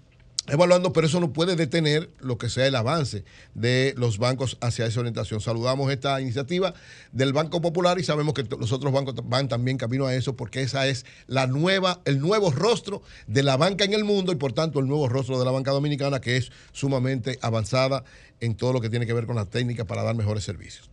evaluando, 0.49 0.93
pero 0.93 1.07
eso 1.07 1.20
no 1.20 1.32
puede 1.32 1.55
detener 1.55 2.11
lo 2.19 2.36
que 2.36 2.49
sea 2.49 2.66
el 2.66 2.74
avance 2.74 3.24
de 3.55 3.94
los 3.97 4.19
bancos 4.19 4.59
hacia 4.61 4.86
esa 4.86 5.01
orientación. 5.01 5.40
Saludamos 5.40 5.90
esta 5.93 6.20
iniciativa 6.20 6.74
del 7.12 7.32
Banco 7.32 7.61
Popular 7.61 7.99
y 8.01 8.05
sabemos 8.05 8.35
que 8.35 8.43
los 8.43 8.73
otros 8.73 8.93
bancos 8.93 9.15
van 9.24 9.49
también 9.49 9.78
camino 9.78 10.07
a 10.07 10.15
eso 10.15 10.35
porque 10.35 10.62
esa 10.62 10.86
es 10.89 11.07
la 11.28 11.47
nueva, 11.47 12.01
el 12.05 12.19
nuevo 12.19 12.51
rostro 12.51 13.03
de 13.28 13.43
la 13.44 13.57
banca 13.57 13.85
en 13.85 13.93
el 13.93 14.05
mundo 14.05 14.32
y 14.32 14.36
por 14.36 14.53
tanto 14.53 14.81
el 14.81 14.89
nuevo 14.89 15.09
rostro 15.09 15.39
de 15.39 15.44
la 15.44 15.53
banca 15.53 15.70
dominicana 15.70 16.20
que 16.20 16.36
es 16.36 16.51
sumamente 16.73 17.39
avanzada 17.40 18.05
en 18.40 18.57
todo 18.57 18.73
lo 18.73 18.81
que 18.81 18.90
tiene 18.90 19.07
que 19.07 19.12
ver 19.12 19.27
con 19.27 19.36
la 19.36 19.47
técnica 19.47 19.85
para 19.85 20.03
dar 20.03 20.16
mejores 20.16 20.43
servicios. 20.43 20.90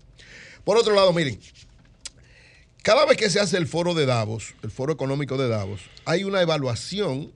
Por 0.63 0.77
otro 0.77 0.93
lado, 0.93 1.11
miren, 1.13 1.39
cada 2.83 3.05
vez 3.05 3.17
que 3.17 3.29
se 3.29 3.39
hace 3.39 3.57
el 3.57 3.67
foro 3.67 3.93
de 3.93 4.05
Davos, 4.05 4.55
el 4.63 4.71
foro 4.71 4.93
económico 4.93 5.37
de 5.37 5.47
Davos, 5.47 5.81
hay 6.05 6.23
una 6.23 6.41
evaluación 6.41 7.31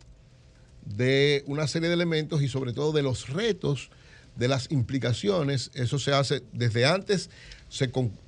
de 0.86 1.44
una 1.48 1.68
serie 1.68 1.90
de 1.90 1.96
elementos 1.96 2.42
y 2.42 2.48
sobre 2.48 2.74
todo 2.74 2.92
de 2.92 3.04
los 3.04 3.30
retos, 3.30 3.90
de 4.36 4.48
las 4.48 4.72
implicaciones. 4.72 5.72
Eso 5.74 6.00
se 6.00 6.14
hace 6.14 6.44
desde 6.54 6.86
antes, 6.86 7.30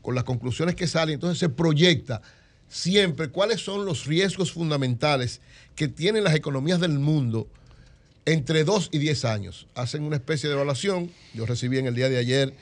con 0.02 0.16
las 0.16 0.24
conclusiones 0.24 0.76
que 0.76 0.88
salen, 0.88 1.16
entonces 1.16 1.40
se 1.40 1.50
proyecta 1.50 2.22
siempre 2.68 3.30
cuáles 3.30 3.62
son 3.62 3.86
los 3.86 4.06
riesgos 4.06 4.52
fundamentales 4.52 5.40
que 5.76 5.88
tienen 5.88 6.24
las 6.24 6.36
economías 6.36 6.80
del 6.80 7.00
mundo 7.00 7.48
entre 8.26 8.64
2 8.64 8.90
y 8.92 8.98
10 8.98 9.26
años. 9.26 9.68
Hacen 9.76 10.04
una 10.04 10.16
especie 10.16 10.50
de 10.50 10.56
evaluación. 10.56 11.12
Yo 11.34 11.46
recibí 11.46 11.78
en 11.78 11.86
el 11.86 11.96
día 11.96 12.10
de 12.10 12.18
ayer 12.18 12.54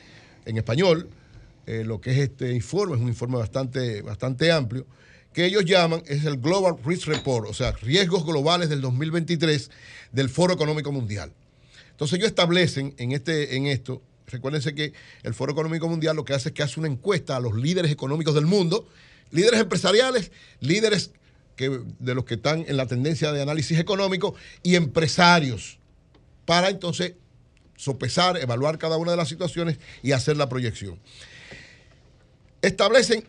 en 0.45 0.57
español 0.57 1.09
eh, 1.65 1.83
lo 1.85 2.01
que 2.01 2.11
es 2.11 2.17
este 2.17 2.53
informe, 2.53 2.95
es 2.95 3.01
un 3.01 3.07
informe 3.07 3.37
bastante, 3.37 4.01
bastante 4.01 4.51
amplio, 4.51 4.85
que 5.33 5.45
ellos 5.45 5.65
llaman, 5.65 6.03
es 6.05 6.25
el 6.25 6.37
Global 6.37 6.75
Risk 6.85 7.07
Report, 7.07 7.49
o 7.49 7.53
sea, 7.53 7.71
riesgos 7.71 8.25
globales 8.25 8.69
del 8.69 8.81
2023 8.81 9.71
del 10.11 10.29
Foro 10.29 10.53
Económico 10.53 10.91
Mundial. 10.91 11.33
Entonces 11.91 12.19
ellos 12.19 12.29
establecen 12.29 12.93
en, 12.97 13.11
este, 13.11 13.55
en 13.55 13.67
esto, 13.67 14.01
recuérdense 14.27 14.75
que 14.75 14.93
el 15.23 15.33
Foro 15.33 15.53
Económico 15.53 15.87
Mundial 15.87 16.15
lo 16.15 16.25
que 16.25 16.33
hace 16.33 16.49
es 16.49 16.55
que 16.55 16.63
hace 16.63 16.79
una 16.79 16.89
encuesta 16.89 17.35
a 17.35 17.39
los 17.39 17.55
líderes 17.55 17.91
económicos 17.91 18.35
del 18.35 18.45
mundo, 18.45 18.87
líderes 19.31 19.59
empresariales, 19.59 20.31
líderes 20.59 21.11
que, 21.55 21.81
de 21.99 22.15
los 22.15 22.25
que 22.25 22.35
están 22.35 22.65
en 22.67 22.77
la 22.77 22.87
tendencia 22.87 23.31
de 23.31 23.41
análisis 23.41 23.79
económico 23.79 24.35
y 24.61 24.75
empresarios, 24.75 25.79
para 26.45 26.69
entonces 26.69 27.13
sopesar, 27.75 28.37
evaluar 28.37 28.77
cada 28.77 28.97
una 28.97 29.11
de 29.11 29.17
las 29.17 29.29
situaciones 29.29 29.77
y 30.01 30.11
hacer 30.11 30.37
la 30.37 30.49
proyección. 30.49 30.99
Establecen 32.63 33.25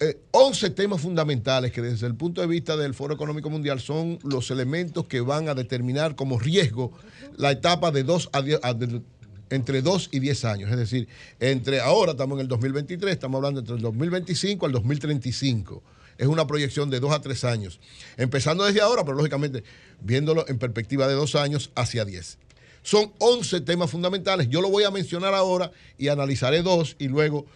eh, 0.00 0.18
11 0.32 0.70
temas 0.70 1.00
fundamentales 1.00 1.72
que 1.72 1.80
desde 1.80 2.06
el 2.06 2.14
punto 2.14 2.42
de 2.42 2.46
vista 2.46 2.76
del 2.76 2.92
Foro 2.92 3.14
Económico 3.14 3.48
Mundial 3.48 3.80
son 3.80 4.18
los 4.22 4.50
elementos 4.50 5.06
que 5.06 5.22
van 5.22 5.48
a 5.48 5.54
determinar 5.54 6.14
como 6.14 6.38
riesgo 6.38 6.92
la 7.38 7.50
etapa 7.52 7.90
de 7.90 8.02
dos 8.02 8.28
a 8.32 8.42
die- 8.42 8.60
a 8.62 8.74
de- 8.74 9.00
entre 9.48 9.80
2 9.80 10.10
y 10.12 10.18
10 10.18 10.44
años. 10.44 10.70
Es 10.70 10.76
decir, 10.76 11.08
entre 11.40 11.80
ahora 11.80 12.12
estamos 12.12 12.36
en 12.36 12.42
el 12.42 12.48
2023, 12.48 13.14
estamos 13.14 13.38
hablando 13.38 13.60
entre 13.60 13.76
el 13.76 13.80
2025 13.80 14.66
al 14.66 14.72
2035. 14.72 15.82
Es 16.18 16.26
una 16.26 16.46
proyección 16.46 16.90
de 16.90 17.00
2 17.00 17.12
a 17.12 17.20
3 17.22 17.44
años. 17.44 17.80
Empezando 18.18 18.64
desde 18.64 18.82
ahora, 18.82 19.04
pero 19.04 19.16
lógicamente 19.16 19.64
viéndolo 20.02 20.44
en 20.48 20.58
perspectiva 20.58 21.08
de 21.08 21.14
2 21.14 21.34
años 21.34 21.70
hacia 21.76 22.04
10. 22.04 22.36
Son 22.82 23.10
11 23.18 23.62
temas 23.62 23.90
fundamentales. 23.90 24.48
Yo 24.50 24.60
lo 24.60 24.68
voy 24.68 24.84
a 24.84 24.90
mencionar 24.90 25.32
ahora 25.32 25.70
y 25.96 26.08
analizaré 26.08 26.60
dos 26.62 26.96
y 26.98 27.08
luego 27.08 27.46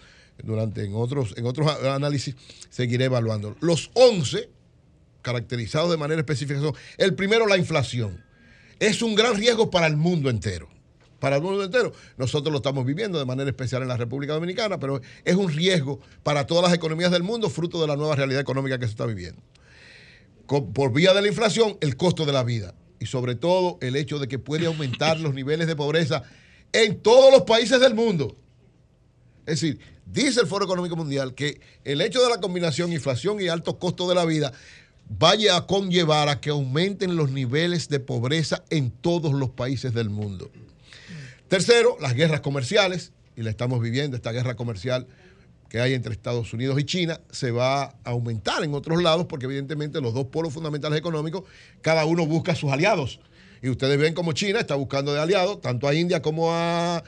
durante 0.43 0.85
en 0.85 0.94
otros, 0.94 1.35
en 1.36 1.47
otros 1.47 1.69
análisis 1.85 2.36
seguiré 2.70 3.06
evaluando. 3.06 3.56
Los 3.60 3.90
11 3.94 4.48
caracterizados 5.23 5.90
de 5.90 5.97
manera 5.97 6.20
específica 6.20 6.60
son, 6.60 6.74
el 6.97 7.15
primero, 7.15 7.47
la 7.47 7.56
inflación. 7.56 8.24
Es 8.78 9.02
un 9.02 9.15
gran 9.15 9.36
riesgo 9.36 9.70
para 9.70 9.86
el 9.86 9.97
mundo 9.97 10.31
entero. 10.31 10.69
Para 11.19 11.36
el 11.36 11.43
mundo 11.43 11.65
entero. 11.65 11.93
Nosotros 12.16 12.52
lo 12.52 12.59
estamos 12.59 12.86
viviendo 12.86 13.19
de 13.19 13.24
manera 13.24 13.51
especial 13.51 13.82
en 13.82 13.89
la 13.89 13.97
República 13.97 14.35
Dominicana, 14.35 14.78
pero 14.78 15.01
es 15.24 15.35
un 15.35 15.52
riesgo 15.52 16.01
para 16.23 16.47
todas 16.47 16.65
las 16.65 16.74
economías 16.74 17.10
del 17.10 17.24
mundo, 17.24 17.51
fruto 17.51 17.81
de 17.81 17.89
la 17.89 17.97
nueva 17.97 18.15
realidad 18.15 18.40
económica 18.40 18.78
que 18.78 18.86
se 18.86 18.93
está 18.93 19.06
viviendo. 19.06 19.43
Por 20.47 20.93
vía 20.93 21.12
de 21.12 21.20
la 21.20 21.28
inflación, 21.28 21.77
el 21.81 21.97
costo 21.97 22.24
de 22.24 22.32
la 22.32 22.44
vida. 22.44 22.74
Y 23.01 23.06
sobre 23.06 23.35
todo 23.35 23.78
el 23.81 23.97
hecho 23.97 24.19
de 24.19 24.28
que 24.28 24.39
puede 24.39 24.66
aumentar 24.66 25.20
los 25.20 25.35
niveles 25.35 25.66
de 25.66 25.77
pobreza 25.77 26.23
en 26.73 27.01
todos 27.01 27.32
los 27.32 27.43
países 27.43 27.81
del 27.81 27.94
mundo. 27.94 28.36
Es 29.44 29.60
decir, 29.60 29.78
dice 30.13 30.41
el 30.41 30.47
Foro 30.47 30.65
Económico 30.65 30.97
Mundial 30.97 31.35
que 31.35 31.61
el 31.85 32.01
hecho 32.01 32.23
de 32.23 32.31
la 32.31 32.41
combinación 32.41 32.93
inflación 32.93 33.41
y 33.41 33.49
alto 33.49 33.79
costo 33.79 34.09
de 34.09 34.15
la 34.15 34.25
vida 34.25 34.53
vaya 35.09 35.57
a 35.57 35.67
conllevar 35.67 36.29
a 36.29 36.41
que 36.41 36.51
aumenten 36.51 37.17
los 37.17 37.31
niveles 37.31 37.89
de 37.89 38.01
pobreza 38.01 38.63
en 38.71 38.91
todos 38.91 39.33
los 39.33 39.51
países 39.51 39.95
del 39.95 40.11
mundo. 40.11 40.51
Tercero, 41.49 41.97
las 42.01 42.15
guerras 42.15 42.41
comerciales, 42.41 43.13
y 43.37 43.43
la 43.43 43.51
estamos 43.51 43.81
viviendo, 43.81 44.17
esta 44.17 44.33
guerra 44.33 44.55
comercial 44.55 45.07
que 45.71 45.81
hay 45.81 45.95
entre 45.95 46.13
Estados 46.13 46.53
Unidos 46.53 46.79
y 46.81 46.85
China, 46.85 47.21
se 47.31 47.51
va 47.51 47.83
a 47.83 47.95
aumentar 48.05 48.65
en 48.65 48.75
otros 48.75 49.03
lados 49.03 49.27
porque 49.27 49.47
evidentemente 49.47 50.01
los 50.01 50.15
dos 50.15 50.27
polos 50.27 50.53
fundamentales 50.53 50.99
económicos, 50.99 51.45
cada 51.83 52.05
uno 52.05 52.27
busca 52.27 52.55
sus 52.55 52.73
aliados. 52.73 53.21
Y 53.63 53.69
ustedes 53.69 53.99
ven 53.99 54.15
como 54.15 54.33
China 54.33 54.61
está 54.61 54.77
buscando 54.77 55.13
de 55.13 55.21
aliados 55.21 55.61
tanto 55.61 55.89
a 55.89 55.95
India 55.95 56.23
como 56.23 56.53
a 56.53 57.03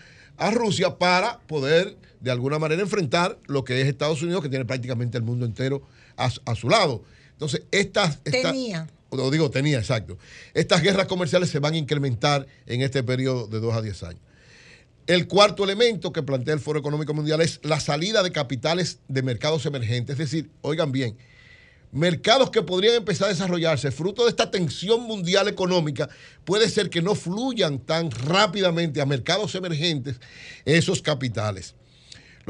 Rusia 0.52 0.98
para 0.98 1.38
poder 1.40 1.96
de 2.20 2.30
alguna 2.30 2.58
manera 2.58 2.82
enfrentar 2.82 3.38
lo 3.46 3.64
que 3.64 3.80
es 3.80 3.86
Estados 3.88 4.22
Unidos, 4.22 4.42
que 4.42 4.48
tiene 4.48 4.64
prácticamente 4.64 5.16
el 5.16 5.22
mundo 5.24 5.46
entero 5.46 5.82
a, 6.16 6.30
su- 6.30 6.40
a 6.44 6.54
su 6.54 6.68
lado. 6.68 7.02
Entonces, 7.32 7.62
estas... 7.70 8.18
esta- 8.24 8.50
Tenía. 8.52 8.86
o 9.10 9.30
digo, 9.30 9.50
tenía, 9.50 9.78
exacto. 9.78 10.18
Estas 10.54 10.82
guerras 10.82 11.06
comerciales 11.06 11.48
se 11.50 11.58
van 11.58 11.74
a 11.74 11.78
incrementar 11.78 12.46
en 12.66 12.82
este 12.82 13.02
periodo 13.02 13.46
de 13.46 13.58
2 13.60 13.74
a 13.74 13.82
10 13.82 14.02
años. 14.04 14.20
El 15.06 15.26
cuarto 15.26 15.64
elemento 15.64 16.12
que 16.12 16.22
plantea 16.22 16.54
el 16.54 16.60
Foro 16.60 16.78
Económico 16.78 17.14
Mundial 17.14 17.40
es 17.40 17.58
la 17.64 17.80
salida 17.80 18.22
de 18.22 18.30
capitales 18.30 18.98
de 19.08 19.22
mercados 19.22 19.66
emergentes. 19.66 20.12
Es 20.12 20.18
decir, 20.18 20.50
oigan 20.60 20.92
bien, 20.92 21.16
mercados 21.90 22.50
que 22.50 22.62
podrían 22.62 22.94
empezar 22.94 23.26
a 23.26 23.30
desarrollarse 23.30 23.90
fruto 23.90 24.22
de 24.24 24.30
esta 24.30 24.50
tensión 24.52 25.02
mundial 25.02 25.48
económica, 25.48 26.08
puede 26.44 26.68
ser 26.68 26.90
que 26.90 27.02
no 27.02 27.14
fluyan 27.16 27.80
tan 27.80 28.10
rápidamente 28.12 29.00
a 29.00 29.06
mercados 29.06 29.54
emergentes 29.56 30.20
esos 30.64 31.02
capitales. 31.02 31.74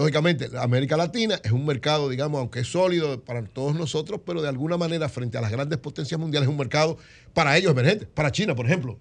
Lógicamente, 0.01 0.49
América 0.59 0.97
Latina 0.97 1.39
es 1.45 1.53
un 1.53 1.67
mercado, 1.67 2.09
digamos, 2.09 2.39
aunque 2.39 2.61
es 2.61 2.69
sólido 2.73 3.21
para 3.23 3.45
todos 3.45 3.75
nosotros, 3.75 4.23
pero 4.25 4.41
de 4.41 4.49
alguna 4.49 4.79
manera 4.79 5.11
frente 5.11 5.37
a 5.37 5.43
las 5.43 5.51
grandes 5.51 5.79
potencias 5.79 6.19
mundiales 6.19 6.49
es 6.49 6.51
un 6.51 6.57
mercado 6.57 6.97
para 7.35 7.55
ellos 7.59 7.73
emergente. 7.73 8.07
Para 8.07 8.33
China, 8.33 8.55
por 8.55 8.65
ejemplo. 8.65 8.99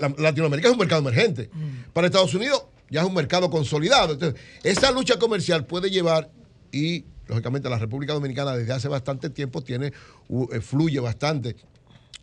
La- 0.00 0.12
Latinoamérica 0.18 0.66
es 0.66 0.72
un 0.72 0.80
mercado 0.80 1.00
emergente. 1.00 1.48
Para 1.92 2.08
Estados 2.08 2.34
Unidos 2.34 2.64
ya 2.90 3.02
es 3.02 3.06
un 3.06 3.14
mercado 3.14 3.50
consolidado. 3.50 4.14
Entonces, 4.14 4.40
esa 4.64 4.90
lucha 4.90 5.16
comercial 5.16 5.64
puede 5.64 5.90
llevar 5.90 6.28
y, 6.72 7.04
lógicamente, 7.28 7.70
la 7.70 7.78
República 7.78 8.12
Dominicana 8.12 8.56
desde 8.56 8.72
hace 8.72 8.88
bastante 8.88 9.30
tiempo 9.30 9.62
tiene, 9.62 9.92
eh, 10.52 10.60
fluye 10.60 10.98
bastante 10.98 11.54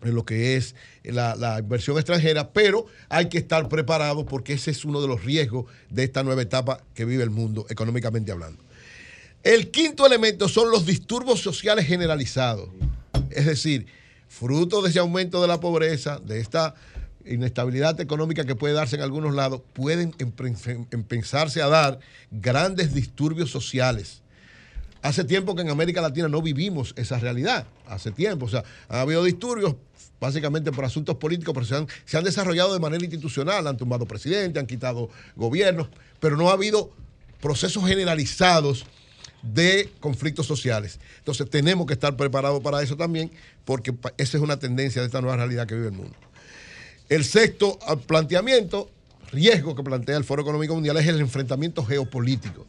lo 0.02 0.26
que 0.26 0.56
es 0.56 0.76
la, 1.04 1.36
la 1.36 1.60
inversión 1.60 1.98
extranjera, 1.98 2.52
pero 2.52 2.86
hay 3.10 3.28
que 3.28 3.38
estar 3.38 3.68
preparado 3.68 4.26
porque 4.26 4.54
ese 4.54 4.72
es 4.72 4.86
uno 4.86 5.02
de 5.02 5.08
los 5.08 5.24
riesgos 5.24 5.66
de 5.90 6.04
esta 6.06 6.24
nueva 6.24 6.42
etapa 6.42 6.82
que 6.94 7.06
vive 7.06 7.24
el 7.24 7.30
mundo, 7.30 7.66
económicamente 7.70 8.32
hablando. 8.32 8.64
El 9.44 9.72
quinto 9.72 10.06
elemento 10.06 10.48
son 10.50 10.72
los 10.72 10.86
disturbios 10.86 11.42
sociales 11.42 11.86
generalizados. 11.86 12.70
Es 13.30 13.46
decir, 13.46 13.88
fruto 14.28 14.82
de 14.82 14.90
ese 14.90 15.00
aumento 15.00 15.42
de 15.42 15.48
la 15.48 15.60
pobreza, 15.60 16.20
de 16.20 16.40
esta 16.40 16.76
inestabilidad 17.26 18.00
económica 18.00 18.46
que 18.46 18.56
puede 18.56 18.74
darse 18.74 18.96
en 18.96 19.02
algunos 19.02 19.36
lados, 19.36 19.62
pueden 19.74 20.14
empe- 20.14 20.88
empezarse 20.92 21.62
a 21.62 21.68
dar 21.68 22.00
grandes 22.32 22.94
disturbios 22.94 23.52
sociales. 23.52 24.22
Hace 25.02 25.24
tiempo 25.24 25.56
que 25.56 25.62
en 25.62 25.70
América 25.70 26.02
Latina 26.02 26.28
no 26.28 26.42
vivimos 26.42 26.94
esa 26.98 27.18
realidad. 27.20 27.66
Hace 27.88 28.12
tiempo. 28.12 28.46
O 28.46 28.50
sea, 28.50 28.66
ha 28.90 29.02
habido 29.02 29.24
disturbios 29.24 29.76
básicamente 30.20 30.72
por 30.72 30.86
asuntos 30.86 31.16
políticos, 31.18 31.54
pero 31.54 31.66
se 31.66 31.76
han, 31.76 31.88
se 32.06 32.18
han 32.18 32.24
desarrollado 32.24 32.74
de 32.74 32.80
manera 32.80 33.04
institucional. 33.04 33.68
Han 33.68 33.78
tumbado 33.78 34.06
presidentes, 34.06 34.60
han 34.60 34.68
quitado 34.68 35.10
gobiernos, 35.36 35.88
pero 36.20 36.38
no 36.38 36.50
ha 36.50 36.54
habido 36.54 36.92
procesos 37.42 37.86
generalizados 37.88 38.86
de 39.42 39.90
conflictos 40.00 40.46
sociales. 40.46 41.00
Entonces 41.20 41.50
tenemos 41.50 41.86
que 41.86 41.94
estar 41.94 42.16
preparados 42.18 42.62
para 42.62 42.82
eso 42.82 42.98
también, 42.98 43.32
porque 43.66 43.94
esa 44.18 44.38
es 44.38 44.44
una 44.44 44.60
tendencia 44.60 45.02
de 45.02 45.08
esta 45.08 45.22
nueva 45.22 45.38
realidad 45.38 45.68
que 45.68 45.76
vive 45.76 45.88
el 45.88 45.94
mundo. 45.94 46.16
El 47.08 47.24
sexto 47.24 47.80
ah, 47.88 47.96
planteamiento, 47.96 48.90
riesgo 49.32 49.76
que 49.76 49.84
plantea 49.84 50.18
el 50.18 50.24
Foro 50.24 50.42
Económico 50.42 50.76
Mundial, 50.76 50.98
es 50.98 51.08
el 51.08 51.20
enfrentamiento 51.20 51.84
geopolítico. 51.86 52.68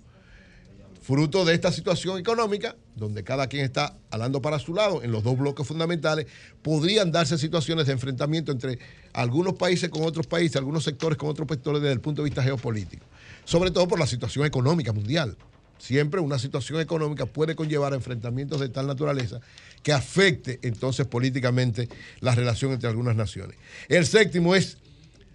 Fruto 1.10 1.44
de 1.44 1.54
esta 1.54 1.72
situación 1.72 2.20
económica, 2.20 2.76
donde 2.94 3.24
cada 3.24 3.48
quien 3.48 3.64
está 3.64 3.96
hablando 4.12 4.40
para 4.40 4.60
su 4.60 4.74
lado, 4.74 5.02
en 5.02 5.10
los 5.10 5.24
dos 5.24 5.36
bloques 5.36 5.66
fundamentales, 5.66 6.28
podrían 6.62 7.10
darse 7.10 7.36
situaciones 7.36 7.88
de 7.88 7.94
enfrentamiento 7.94 8.52
entre 8.52 8.78
algunos 9.12 9.54
países 9.54 9.88
con 9.88 10.04
otros 10.04 10.28
países, 10.28 10.54
algunos 10.54 10.84
sectores 10.84 11.18
con 11.18 11.28
otros 11.28 11.48
sectores 11.50 11.82
desde 11.82 11.94
el 11.94 12.00
punto 12.00 12.22
de 12.22 12.26
vista 12.26 12.44
geopolítico. 12.44 13.04
Sobre 13.44 13.72
todo 13.72 13.88
por 13.88 13.98
la 13.98 14.06
situación 14.06 14.46
económica 14.46 14.92
mundial. 14.92 15.36
Siempre 15.78 16.20
una 16.20 16.38
situación 16.38 16.78
económica 16.78 17.26
puede 17.26 17.56
conllevar 17.56 17.92
enfrentamientos 17.92 18.60
de 18.60 18.68
tal 18.68 18.86
naturaleza 18.86 19.40
que 19.82 19.92
afecte 19.92 20.60
entonces 20.62 21.08
políticamente 21.08 21.88
la 22.20 22.36
relación 22.36 22.70
entre 22.70 22.88
algunas 22.88 23.16
naciones. 23.16 23.56
El 23.88 24.06
séptimo 24.06 24.54
es 24.54 24.78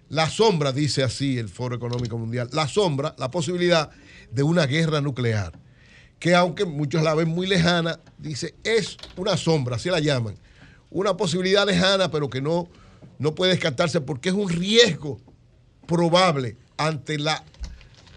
la 0.08 0.30
sombra, 0.30 0.72
dice 0.72 1.02
así 1.02 1.36
el 1.36 1.50
Foro 1.50 1.76
Económico 1.76 2.16
Mundial, 2.16 2.48
la 2.52 2.66
sombra, 2.66 3.14
la 3.18 3.30
posibilidad 3.30 3.90
de 4.30 4.42
una 4.42 4.64
guerra 4.66 5.02
nuclear, 5.02 5.65
que 6.18 6.34
aunque 6.34 6.64
muchos 6.64 7.02
la 7.02 7.14
ven 7.14 7.28
muy 7.28 7.46
lejana, 7.46 8.00
dice, 8.18 8.54
es 8.64 8.96
una 9.16 9.36
sombra, 9.36 9.76
así 9.76 9.90
la 9.90 10.00
llaman, 10.00 10.36
una 10.90 11.16
posibilidad 11.16 11.66
lejana, 11.66 12.10
pero 12.10 12.30
que 12.30 12.40
no, 12.40 12.68
no 13.18 13.34
puede 13.34 13.52
descartarse 13.52 14.00
porque 14.00 14.30
es 14.30 14.34
un 14.34 14.48
riesgo 14.48 15.20
probable 15.86 16.56
ante 16.76 17.18
la 17.18 17.44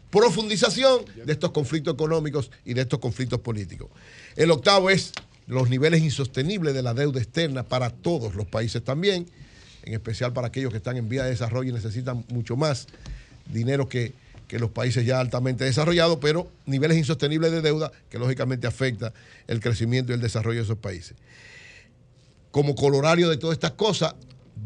profundización 0.09 1.05
de 1.25 1.31
estos 1.31 1.51
conflictos 1.51 1.93
económicos 1.93 2.51
y 2.65 2.73
de 2.73 2.81
estos 2.81 2.99
conflictos 2.99 3.39
políticos. 3.39 3.89
El 4.35 4.51
octavo 4.51 4.89
es 4.89 5.11
los 5.45 5.69
niveles 5.69 6.01
insostenibles 6.01 6.73
de 6.73 6.81
la 6.81 6.93
deuda 6.93 7.19
externa 7.19 7.63
para 7.63 7.89
todos 7.89 8.35
los 8.35 8.47
países 8.47 8.83
también, 8.83 9.29
en 9.83 9.93
especial 9.93 10.33
para 10.33 10.47
aquellos 10.47 10.71
que 10.71 10.77
están 10.77 10.97
en 10.97 11.09
vía 11.09 11.23
de 11.23 11.31
desarrollo 11.31 11.69
y 11.69 11.73
necesitan 11.73 12.25
mucho 12.29 12.55
más 12.55 12.87
dinero 13.51 13.89
que, 13.89 14.13
que 14.49 14.57
los 14.57 14.71
países 14.71 15.05
ya 15.05 15.19
altamente 15.19 15.63
desarrollados, 15.63 16.17
pero 16.19 16.51
niveles 16.65 16.97
insostenibles 16.97 17.51
de 17.51 17.61
deuda 17.61 17.91
que 18.09 18.17
lógicamente 18.17 18.65
afecta 18.65 19.13
el 19.47 19.61
crecimiento 19.61 20.11
y 20.11 20.15
el 20.15 20.21
desarrollo 20.21 20.57
de 20.57 20.63
esos 20.63 20.79
países. 20.79 21.15
Como 22.49 22.73
colorario 22.73 23.29
de 23.29 23.37
todas 23.37 23.53
estas 23.53 23.73
cosas, 23.73 24.15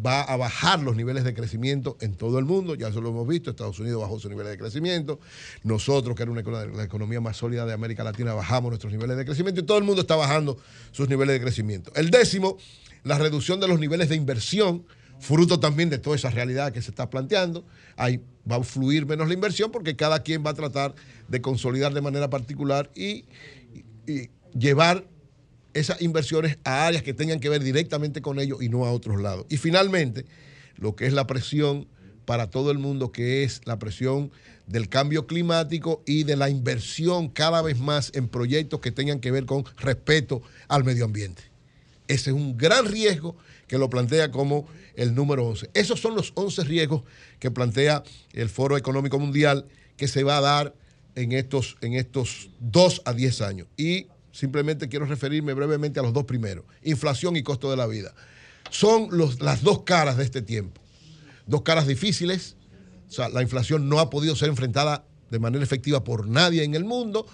va 0.04 0.22
a 0.22 0.38
bajar 0.38 0.80
los 0.80 0.96
niveles 0.96 1.26
de 1.26 1.34
crecimiento 1.34 1.98
en 2.00 2.16
todo 2.16 2.40
el 2.40 2.46
mundo, 2.46 2.76
ya 2.76 2.88
eso 2.88 3.02
lo 3.02 3.10
hemos 3.10 3.28
visto, 3.28 3.50
Estados 3.50 3.78
Unidos 3.78 4.02
bajó 4.02 4.20
sus 4.20 4.32
niveles 4.32 4.54
de 4.54 4.58
crecimiento, 4.58 5.20
nosotros, 5.64 6.16
que 6.16 6.24
era 6.24 6.32
una, 6.32 6.42
la 6.42 6.84
economía 6.84 7.20
más 7.20 7.36
sólida 7.36 7.66
de 7.66 7.74
América 7.74 8.06
Latina, 8.06 8.34
bajamos 8.34 8.72
nuestros 8.72 8.92
niveles 8.94 9.18
de 9.18 9.26
crecimiento 9.26 9.60
y 9.60 9.66
todo 9.66 9.78
el 9.78 9.84
mundo 9.84 10.02
está 10.02 10.16
bajando 10.16 10.58
sus 10.94 11.10
niveles 11.10 11.34
de 11.34 11.42
crecimiento. 11.42 11.92
El 11.94 12.10
décimo, 12.10 12.58
la 13.04 13.18
reducción 13.18 13.60
de 13.60 13.68
los 13.68 13.82
niveles 13.82 14.08
de 14.08 14.16
inversión, 14.16 14.86
fruto 15.24 15.58
también 15.58 15.90
de 15.90 16.00
toda 16.00 16.18
esa 16.18 16.30
realidad 16.30 16.74
que 16.74 16.82
se 16.82 16.90
está 16.90 17.10
planteando, 17.10 17.66
ahí 17.95 18.20
va 18.50 18.58
a 18.58 18.64
fluir 18.64 19.06
menos 19.06 19.30
la 19.30 19.34
inversión 19.34 19.72
porque 19.72 19.95
cada 19.95 20.22
quien 20.22 20.45
va 20.45 20.50
a 20.50 20.54
tratar 20.54 20.94
de 21.30 21.41
consolidar 21.41 21.94
de 21.94 22.02
manera 22.02 22.30
particular 22.30 22.91
y, 22.94 23.26
llevar 24.54 25.08
esas 25.74 26.02
inversiones 26.02 26.60
a 26.66 26.86
áreas 26.86 27.02
que 27.02 27.14
tengan 27.14 27.40
que 27.40 27.48
ver 27.48 27.64
directamente 27.64 28.22
con 28.22 28.38
ellos 28.38 28.62
y 28.62 28.68
no 28.68 28.86
a 28.86 28.91
otros 28.91 29.22
lados. 29.22 29.45
Y 29.50 29.58
finalmente, 29.58 30.26
lo 30.76 30.95
que 30.95 31.08
es 31.08 31.14
la 31.14 31.26
presión 31.26 31.88
para 32.26 32.50
todo 32.52 32.70
el 32.70 32.78
mundo, 32.78 33.12
que 33.12 33.44
es 33.44 33.62
la 33.64 33.80
presión 33.80 34.30
del 34.68 34.90
cambio 34.90 35.26
climático 35.26 36.04
y 36.06 36.26
de 36.26 36.36
la 36.36 36.50
inversión 36.50 37.30
cada 37.30 37.62
vez 37.62 37.80
más 37.80 38.12
en 38.14 38.28
proyectos 38.28 38.82
que 38.82 38.91
tengan 38.91 39.22
que 39.22 39.32
ver 39.32 39.45
con 39.45 39.64
respeto 39.78 40.44
al 40.68 40.84
medio 40.84 41.06
ambiente. 41.06 41.44
Ese 42.08 42.30
es 42.30 42.36
un 42.36 42.58
gran 42.58 42.86
riesgo 42.86 43.38
que 43.68 43.77
lo 43.77 43.90
plantea 43.90 44.31
como 44.31 44.68
el 44.95 45.15
número 45.15 45.45
11. 45.48 45.69
Esos 45.73 45.99
son 45.99 46.15
los 46.15 46.31
11 46.35 46.64
riesgos 46.64 47.03
que 47.40 47.52
plantea 47.52 48.03
el 48.34 48.49
Foro 48.49 48.77
Económico 48.77 49.19
Mundial 49.19 49.65
que 49.98 50.07
se 50.07 50.23
va 50.23 50.38
a 50.38 50.41
dar 50.41 50.76
en 51.15 51.31
estos, 51.31 51.77
en 51.81 51.94
estos 51.94 52.49
2 52.60 53.02
a 53.06 53.14
10 53.14 53.41
años. 53.41 53.68
Y 53.77 54.07
simplemente 54.31 54.90
quiero 54.90 55.06
referirme 55.06 55.53
brevemente 55.53 55.99
a 55.99 56.03
los 56.03 56.14
dos 56.14 56.26
primeros, 56.26 56.65
inflación 56.84 57.35
y 57.35 57.44
costo 57.44 57.69
de 57.69 57.77
la 57.77 57.85
vida. 57.88 58.14
Son 58.72 59.07
los- 59.11 59.40
las 59.41 59.61
dos 59.64 59.84
caras 59.84 60.18
de 60.18 60.23
este 60.23 60.41
tiempo. 60.41 60.81
Dos 61.45 61.61
caras 61.61 61.85
difíciles. 61.88 62.56
O 63.10 63.11
sea, 63.11 63.30
la 63.30 63.41
inflación 63.44 63.90
no 63.90 63.99
ha 63.99 64.10
podido 64.10 64.35
ser 64.35 64.49
enfrentada 64.49 65.06
de 65.30 65.38
manera 65.40 65.64
efectiva 65.64 66.03
por 66.03 66.27
nadie 66.27 66.64
en 66.64 66.73
el 66.73 66.84
mundo. 66.84 67.27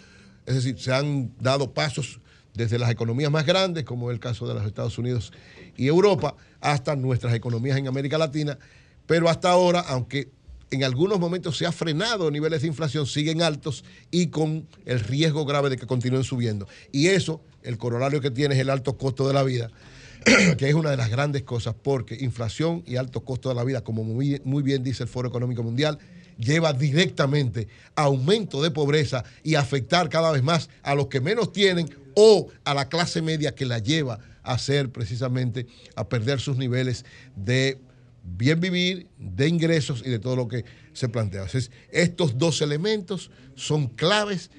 Es 0.45 0.55
decir, 0.55 0.77
se 0.79 0.91
han 0.91 1.31
dado 1.39 1.73
pasos 1.73 2.19
desde 2.53 2.77
las 2.79 2.89
economías 2.91 3.31
más 3.31 3.45
grandes, 3.45 3.85
como 3.85 4.09
es 4.09 4.15
el 4.15 4.19
caso 4.19 4.47
de 4.47 4.55
los 4.55 4.65
Estados 4.65 4.97
Unidos 4.97 5.31
y 5.79 5.87
Europa, 5.87 6.35
hasta 6.59 6.97
nuestras 6.97 7.33
economías 7.33 7.77
en 7.77 7.87
América 7.87 8.17
Latina. 8.17 8.59
Pero 9.07 9.29
hasta 9.29 9.49
ahora, 9.49 9.79
aunque 9.79 10.27
en 10.71 10.83
algunos 10.83 11.19
momentos 11.19 11.57
se 11.57 11.65
ha 11.65 11.71
frenado 11.71 12.29
niveles 12.29 12.61
de 12.61 12.67
inflación, 12.67 13.07
siguen 13.07 13.41
altos 13.41 13.85
y 14.11 14.27
con 14.27 14.67
el 14.85 14.99
riesgo 14.99 15.45
grave 15.45 15.69
de 15.69 15.77
que 15.77 15.87
continúen 15.87 16.25
subiendo. 16.25 16.67
Y 16.91 17.07
eso, 17.07 17.41
el 17.63 17.77
corolario 17.77 18.19
que 18.19 18.29
tiene 18.29 18.55
es 18.55 18.61
el 18.61 18.69
alto 18.69 18.97
costo 18.97 19.25
de 19.25 19.33
la 19.33 19.43
vida, 19.43 19.71
que 20.57 20.67
es 20.67 20.75
una 20.75 20.91
de 20.91 20.97
las 20.97 21.09
grandes 21.09 21.43
cosas, 21.43 21.75
porque 21.81 22.17
inflación 22.19 22.83
y 22.85 22.97
alto 22.97 23.21
costo 23.21 23.47
de 23.47 23.55
la 23.55 23.63
vida, 23.63 23.81
como 23.81 24.03
muy, 24.03 24.41
muy 24.43 24.61
bien 24.61 24.83
dice 24.83 25.03
el 25.03 25.09
Foro 25.09 25.29
Económico 25.29 25.63
Mundial, 25.63 25.97
lleva 26.37 26.73
directamente 26.73 27.69
a 27.95 28.03
aumento 28.03 28.61
de 28.61 28.71
pobreza 28.71 29.23
y 29.43 29.55
afectar 29.55 30.09
cada 30.09 30.31
vez 30.31 30.43
más 30.43 30.69
a 30.83 30.93
los 30.93 31.07
que 31.07 31.21
menos 31.21 31.53
tienen 31.53 31.89
o 32.15 32.47
a 32.65 32.73
la 32.73 32.89
clase 32.89 33.21
media 33.21 33.55
que 33.55 33.65
la 33.65 33.79
lleva 33.79 34.19
hacer 34.53 34.91
precisamente 34.91 35.67
a 35.95 36.07
perder 36.07 36.39
sus 36.39 36.57
niveles 36.57 37.05
de 37.35 37.79
bien 38.23 38.59
vivir, 38.59 39.07
de 39.17 39.47
ingresos 39.47 40.03
y 40.05 40.09
de 40.09 40.19
todo 40.19 40.35
lo 40.35 40.47
que 40.47 40.65
se 40.93 41.09
plantea. 41.09 41.41
Entonces, 41.41 41.71
estos 41.91 42.37
dos 42.37 42.61
elementos 42.61 43.31
son 43.55 43.87
claves 43.87 44.51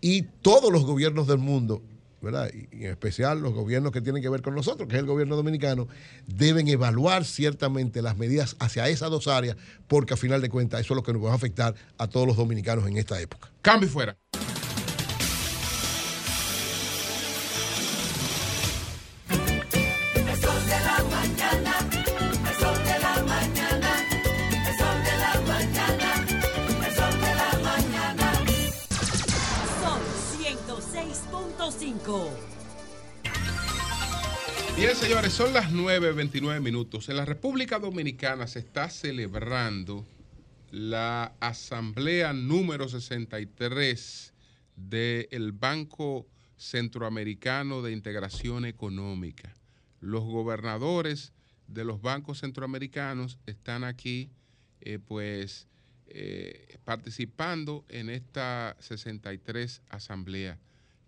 y 0.00 0.22
todos 0.22 0.72
los 0.72 0.84
gobiernos 0.84 1.26
del 1.26 1.38
mundo, 1.38 1.82
¿verdad? 2.20 2.50
Y 2.52 2.84
en 2.84 2.90
especial 2.90 3.40
los 3.40 3.54
gobiernos 3.54 3.92
que 3.92 4.00
tienen 4.00 4.22
que 4.22 4.28
ver 4.28 4.42
con 4.42 4.54
nosotros, 4.54 4.88
que 4.88 4.96
es 4.96 5.00
el 5.00 5.06
gobierno 5.06 5.36
dominicano, 5.36 5.88
deben 6.26 6.68
evaluar 6.68 7.24
ciertamente 7.24 8.02
las 8.02 8.16
medidas 8.16 8.56
hacia 8.58 8.88
esas 8.88 9.10
dos 9.10 9.28
áreas, 9.28 9.56
porque 9.88 10.14
a 10.14 10.16
final 10.16 10.40
de 10.42 10.48
cuentas 10.48 10.80
eso 10.80 10.94
es 10.94 10.96
lo 10.96 11.02
que 11.02 11.12
nos 11.12 11.24
va 11.24 11.32
a 11.32 11.34
afectar 11.34 11.74
a 11.98 12.06
todos 12.08 12.26
los 12.26 12.36
dominicanos 12.36 12.86
en 12.86 12.96
esta 12.96 13.20
época. 13.20 13.50
Cambio 13.62 13.88
fuera. 13.88 14.16
5. 32.04 32.30
Bien, 34.76 34.94
señores, 34.94 35.32
son 35.32 35.52
las 35.54 35.72
9.29 35.72 36.60
minutos. 36.60 37.08
En 37.08 37.16
la 37.16 37.24
República 37.24 37.78
Dominicana 37.78 38.46
se 38.46 38.58
está 38.58 38.90
celebrando 38.90 40.04
la 40.70 41.34
asamblea 41.40 42.32
número 42.32 42.88
63 42.88 44.34
del 44.76 45.52
Banco 45.52 46.26
Centroamericano 46.56 47.80
de 47.80 47.92
Integración 47.92 48.66
Económica. 48.66 49.54
Los 50.00 50.24
gobernadores 50.24 51.32
de 51.68 51.84
los 51.84 52.02
bancos 52.02 52.40
centroamericanos 52.40 53.38
están 53.46 53.84
aquí, 53.84 54.30
eh, 54.80 54.98
pues, 54.98 55.68
eh, 56.08 56.76
participando 56.84 57.84
en 57.88 58.10
esta 58.10 58.76
63 58.80 59.80
asamblea. 59.88 60.58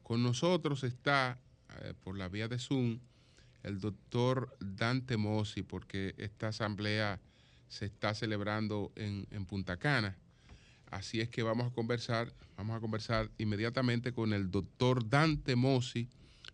Con 0.07 0.23
nosotros 0.23 0.85
está, 0.85 1.37
eh, 1.81 1.93
por 2.05 2.17
la 2.17 2.29
vía 2.29 2.47
de 2.47 2.61
Zoom, 2.61 3.01
el 3.65 3.81
doctor 3.81 4.57
Dante 4.61 5.17
Mossi, 5.17 5.65
porque 5.65 6.15
esta 6.17 6.47
asamblea 6.47 7.19
se 7.67 7.87
está 7.87 8.15
celebrando 8.15 8.93
en, 8.95 9.27
Punta 9.47 9.79
Cana. 9.79 10.17
Así 10.93 11.21
es 11.21 11.29
que 11.29 11.43
vamos 11.43 11.67
a 11.67 11.75
conversar, 11.75 12.33
vamos 12.57 12.77
a 12.77 12.81
conversar 12.81 13.33
inmediatamente 13.39 14.13
con 14.13 14.33
el 14.33 14.49
doctor 14.49 15.11
Dante 15.11 15.57
Mossi, 15.57 16.09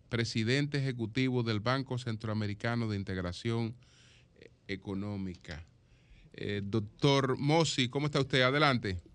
presidente 0.08 0.78
ejecutivo 0.78 1.42
del 1.42 1.60
Banco 1.60 1.98
Centroamericano 1.98 2.88
de 2.88 2.96
Integración 2.96 3.74
Económica. 4.66 5.62
Eh, 6.32 6.62
doctor 6.64 7.36
Mossi, 7.36 7.90
¿cómo 7.90 8.06
está 8.06 8.18
usted? 8.18 8.40
Adelante. 8.40 9.11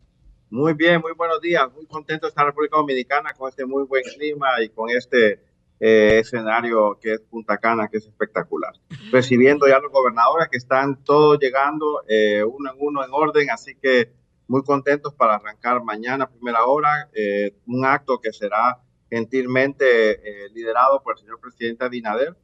Muy 0.50 0.74
bien, 0.74 1.02
muy 1.02 1.12
buenos 1.12 1.42
días. 1.42 1.70
Muy 1.74 1.86
contento 1.88 2.26
de 2.26 2.30
estar 2.30 2.44
en 2.44 2.52
República 2.52 2.78
Dominicana 2.78 3.34
con 3.34 3.50
este 3.50 3.66
muy 3.66 3.84
buen 3.84 4.04
clima 4.04 4.62
y 4.62 4.70
con 4.70 4.90
este 4.90 5.42
eh, 5.78 6.20
escenario 6.20 6.98
que 7.02 7.16
es 7.16 7.20
Punta 7.20 7.58
Cana, 7.58 7.90
que 7.90 7.98
es 7.98 8.06
espectacular. 8.06 8.74
Recibiendo 9.12 9.68
ya 9.68 9.80
los 9.80 9.92
gobernadores 9.92 10.48
que 10.48 10.58
están 10.58 11.04
todos 11.04 11.38
llegando 11.40 12.02
eh, 12.08 12.44
uno 12.46 12.72
en 12.72 12.78
uno 12.80 13.04
en 13.04 13.12
orden, 13.12 13.50
así 13.50 13.76
que 13.76 14.14
muy 14.48 14.64
contentos 14.64 15.14
para 15.14 15.36
arrancar 15.36 15.84
mañana, 15.84 16.30
primera 16.30 16.66
hora, 16.66 17.10
eh, 17.14 17.54
un 17.66 17.86
acto 17.86 18.22
que 18.22 18.32
será 18.32 18.82
gentilmente 19.10 20.46
eh, 20.46 20.50
liderado 20.54 21.04
por 21.04 21.16
el 21.16 21.20
señor 21.20 21.42
presidente 21.42 21.84
Abinader. 21.84 22.38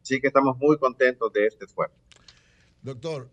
Así 0.00 0.20
que 0.20 0.28
estamos 0.28 0.56
muy 0.58 0.78
contentos 0.78 1.32
de 1.32 1.46
este 1.46 1.64
esfuerzo. 1.64 1.96
Doctor, 2.82 3.28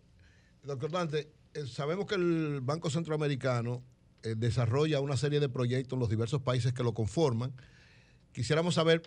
doctor 0.63 0.89
Dante, 0.89 1.31
eh, 1.53 1.67
sabemos 1.67 2.07
que 2.07 2.15
el 2.15 2.61
Banco 2.61 2.89
Centroamericano 2.89 3.83
eh, 4.25 4.33
desarrolla 4.35 5.01
una 5.01 5.17
serie 5.17 5.39
de 5.39 5.49
proyectos 5.49 5.93
en 5.93 5.99
los 5.99 6.09
diversos 6.09 6.41
países 6.41 6.73
que 6.73 6.83
lo 6.83 6.93
conforman. 6.93 7.53
Quisiéramos 8.33 8.75
saber 8.75 9.03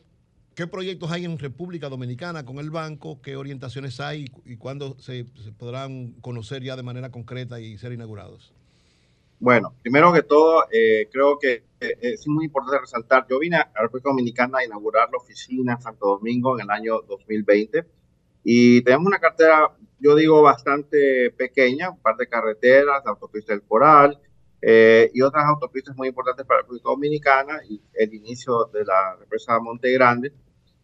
qué 0.55 0.69
proyectos 0.69 1.11
hay 1.11 1.25
en 1.25 1.39
República 1.39 1.89
Dominicana 1.89 2.45
con 2.45 2.59
el 2.59 2.71
banco, 2.71 3.21
qué 3.21 3.37
orientaciones 3.37 3.99
hay 3.99 4.27
y, 4.45 4.57
cuándo 4.57 4.97
se, 5.01 5.27
podrán 5.59 6.13
conocer 6.21 6.63
ya 6.63 6.77
de 6.77 6.85
manera 6.85 7.11
concreta 7.11 7.59
y 7.59 7.77
ser 7.79 7.93
inaugurados. 7.93 8.53
Bueno, 9.41 9.75
primero 9.83 10.13
que 10.13 10.23
todo, 10.23 10.65
eh, 10.71 11.09
creo 11.13 11.39
que 11.39 11.65
eh, 11.81 11.97
es 12.01 12.27
muy 12.29 12.45
importante 12.45 12.79
resaltar, 12.81 13.27
yo 13.29 13.41
vine 13.41 13.57
a 13.57 13.71
República 13.81 14.11
Dominicana 14.11 14.59
a 14.59 14.65
inaugurar 14.65 15.09
la 15.11 15.19
oficina 15.19 15.75
en 15.75 15.81
Santo 15.81 16.07
Domingo 16.07 16.59
en 16.59 16.65
el 16.65 16.71
año 16.71 17.03
2020 17.09 17.85
y 18.45 18.83
tenemos 18.83 19.07
una 19.07 19.19
cartera, 19.19 19.73
yo 19.99 20.15
digo, 20.15 20.43
bastante 20.43 21.33
pequeña, 21.33 21.91
un 21.91 22.01
par 22.01 22.17
de 22.17 22.29
carreteras, 22.29 23.03
la 23.05 23.11
autopista 23.11 23.53
del 23.53 23.63
Coral 23.63 24.19
eh, 24.61 25.11
y 25.15 25.23
otras 25.23 25.45
autopistas 25.47 25.97
muy 25.97 26.09
importantes 26.09 26.45
para 26.47 26.59
la 26.59 26.63
República 26.63 26.89
Dominicana 26.91 27.61
y 27.69 27.81
el 27.95 28.15
inicio 28.15 28.65
de 28.73 28.85
la 28.85 29.17
represa 29.17 29.59
Monte 29.61 29.91
Grande. 29.93 30.33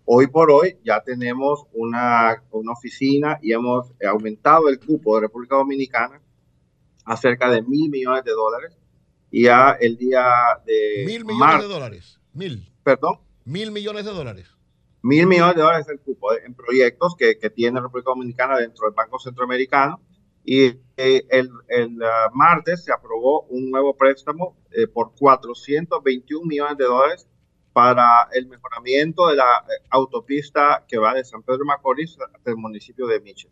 Hoy 0.04 0.26
por 0.26 0.50
hoy 0.50 0.76
ya 0.84 1.02
tenemos 1.02 1.64
una, 1.72 2.42
una 2.50 2.72
oficina 2.72 3.38
y 3.42 3.52
hemos 3.52 3.92
aumentado 4.06 4.68
el 4.68 4.78
cupo 4.78 5.14
de 5.16 5.22
República 5.22 5.56
Dominicana 5.56 6.20
a 7.06 7.16
cerca 7.16 7.50
de 7.50 7.62
mil 7.62 7.90
millones 7.90 8.24
de 8.24 8.32
dólares. 8.32 8.76
Y 9.30 9.44
ya 9.44 9.72
el 9.80 9.96
día 9.96 10.24
de 10.64 11.02
Mil 11.06 11.24
millones 11.24 11.40
marzo, 11.40 11.68
de 11.68 11.74
dólares. 11.74 12.20
Mil. 12.34 12.70
Perdón. 12.84 13.18
Mil 13.44 13.72
millones 13.72 14.04
de 14.04 14.12
dólares. 14.12 14.46
Mil 15.02 15.26
millones 15.26 15.56
de 15.56 15.62
dólares 15.62 15.88
el 15.88 15.98
cupo 16.00 16.32
de- 16.32 16.44
en 16.46 16.54
proyectos 16.54 17.16
que, 17.16 17.36
que 17.38 17.50
tiene 17.50 17.80
República 17.80 18.10
Dominicana 18.10 18.56
dentro 18.58 18.86
del 18.86 18.94
Banco 18.94 19.18
Centroamericano. 19.18 20.00
Y 20.44 20.66
eh, 20.96 21.26
el, 21.30 21.50
el, 21.68 22.02
ah, 22.02 22.30
martes 22.34 22.84
se 22.84 22.92
aprobó 22.92 23.42
un 23.48 23.70
nuevo 23.70 23.96
préstamo 23.96 24.56
eh, 24.70 24.86
por 24.86 25.14
421 25.14 26.46
millones 26.46 26.76
de 26.76 26.84
dólares 26.84 27.26
para 27.74 28.28
el 28.32 28.46
mejoramiento 28.46 29.26
de 29.26 29.36
la 29.36 29.64
eh, 29.68 29.84
autopista 29.90 30.84
que 30.86 30.96
va 30.96 31.12
de 31.12 31.24
San 31.24 31.42
Pedro 31.42 31.64
Macorís 31.64 32.16
hasta 32.32 32.50
el 32.50 32.56
municipio 32.56 33.06
de 33.06 33.20
Miche. 33.20 33.50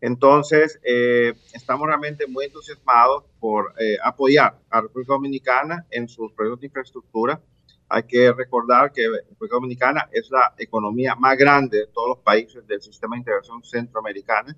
Entonces, 0.00 0.80
eh, 0.82 1.34
estamos 1.52 1.86
realmente 1.86 2.26
muy 2.26 2.46
entusiasmados 2.46 3.24
por 3.38 3.74
eh, 3.78 3.98
apoyar 4.02 4.58
a 4.70 4.80
República 4.80 5.12
Dominicana 5.12 5.86
en 5.90 6.08
sus 6.08 6.32
proyectos 6.32 6.60
de 6.60 6.66
infraestructura. 6.68 7.42
Hay 7.90 8.04
que 8.04 8.32
recordar 8.32 8.92
que 8.92 9.06
República 9.28 9.56
Dominicana 9.56 10.08
es 10.12 10.30
la 10.30 10.54
economía 10.56 11.14
más 11.14 11.36
grande 11.36 11.78
de 11.78 11.86
todos 11.88 12.08
los 12.08 12.18
países 12.18 12.66
del 12.66 12.80
sistema 12.80 13.16
de 13.16 13.20
integración 13.20 13.62
centroamericana 13.64 14.56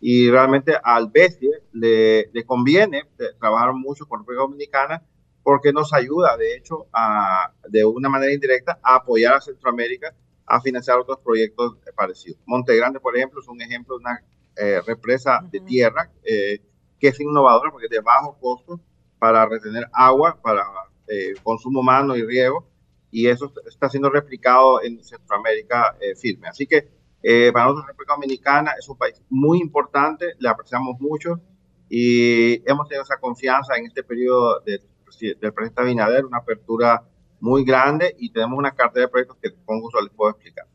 y 0.00 0.30
realmente 0.30 0.74
al 0.82 1.08
BESIE 1.08 1.50
le, 1.72 2.30
le 2.32 2.44
conviene 2.44 3.08
eh, 3.18 3.24
trabajar 3.38 3.74
mucho 3.74 4.06
con 4.06 4.20
República 4.20 4.42
Dominicana 4.42 5.02
porque 5.42 5.72
nos 5.72 5.92
ayuda, 5.92 6.36
de 6.36 6.56
hecho, 6.56 6.86
a, 6.92 7.52
de 7.68 7.84
una 7.84 8.08
manera 8.08 8.32
indirecta 8.32 8.78
a 8.82 8.96
apoyar 8.96 9.34
a 9.34 9.40
Centroamérica 9.40 10.14
a 10.46 10.60
financiar 10.60 10.98
otros 10.98 11.18
proyectos 11.20 11.76
parecidos. 11.94 12.40
Monte 12.46 12.76
Grande, 12.76 12.98
por 12.98 13.16
ejemplo, 13.16 13.40
es 13.40 13.48
un 13.48 13.60
ejemplo 13.62 13.96
de 13.96 14.00
una 14.00 14.24
eh, 14.56 14.80
represa 14.86 15.40
de 15.50 15.60
tierra 15.60 16.10
eh, 16.24 16.60
que 16.98 17.08
es 17.08 17.20
innovadora 17.20 17.70
porque 17.70 17.86
es 17.86 17.90
de 17.90 18.00
bajo 18.00 18.36
costo 18.38 18.80
para 19.18 19.46
retener 19.46 19.88
agua 19.92 20.40
para 20.42 20.64
eh, 21.06 21.34
consumo 21.42 21.80
humano 21.80 22.16
y 22.16 22.24
riego 22.24 22.68
y 23.10 23.26
eso 23.26 23.52
está 23.66 23.88
siendo 23.88 24.10
replicado 24.10 24.82
en 24.82 25.02
Centroamérica 25.02 25.96
eh, 26.00 26.14
firme. 26.14 26.48
Así 26.48 26.66
que 26.66 26.88
eh, 27.22 27.50
para 27.52 27.66
nosotros 27.66 27.86
República 27.88 28.14
Dominicana 28.14 28.72
es 28.78 28.88
un 28.88 28.96
país 28.96 29.20
muy 29.28 29.60
importante, 29.60 30.34
le 30.38 30.48
apreciamos 30.48 30.98
mucho 31.00 31.40
y 31.88 32.62
hemos 32.70 32.88
tenido 32.88 33.02
esa 33.02 33.18
confianza 33.18 33.76
en 33.76 33.86
este 33.86 34.02
periodo 34.02 34.60
de- 34.60 34.80
del 35.20 35.52
presidente 35.52 35.80
Abinader, 35.82 36.24
una 36.24 36.38
apertura 36.38 37.02
muy 37.40 37.64
grande 37.64 38.14
y 38.18 38.30
tenemos 38.30 38.58
una 38.58 38.70
cartera 38.72 39.06
de 39.06 39.10
proyectos 39.10 39.36
que 39.42 39.50
con 39.64 39.80
gusto 39.80 40.00
les 40.00 40.10
puedo 40.12 40.30
explicar. 40.30 40.66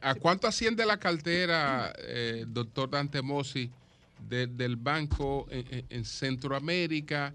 ¿A 0.00 0.10
a 0.10 0.14
cuánto 0.14 0.46
asciende 0.48 0.86
la 0.86 0.96
cartera, 0.98 1.92
eh, 1.98 2.44
doctor 2.48 2.88
Dante 2.90 3.20
Mossi, 3.22 3.70
de- 4.28 4.46
del 4.46 4.76
banco 4.76 5.46
en- 5.50 5.84
en 5.90 6.04
Centroamérica 6.04 7.34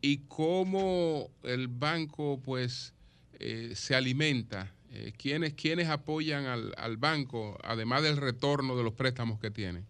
y 0.00 0.18
cómo 0.28 1.28
el 1.42 1.66
banco 1.68 2.40
pues 2.42 2.94
eh, 3.40 3.72
se 3.74 3.94
alimenta? 3.94 4.72
Eh, 4.90 5.12
¿quiénes, 5.18 5.54
quiénes 5.54 5.88
apoyan 5.88 6.46
al, 6.46 6.74
al 6.76 6.96
banco, 6.96 7.58
además 7.62 8.02
del 8.02 8.16
retorno 8.16 8.76
de 8.76 8.84
los 8.84 8.94
préstamos 8.94 9.38
que 9.38 9.50
tiene? 9.50 9.84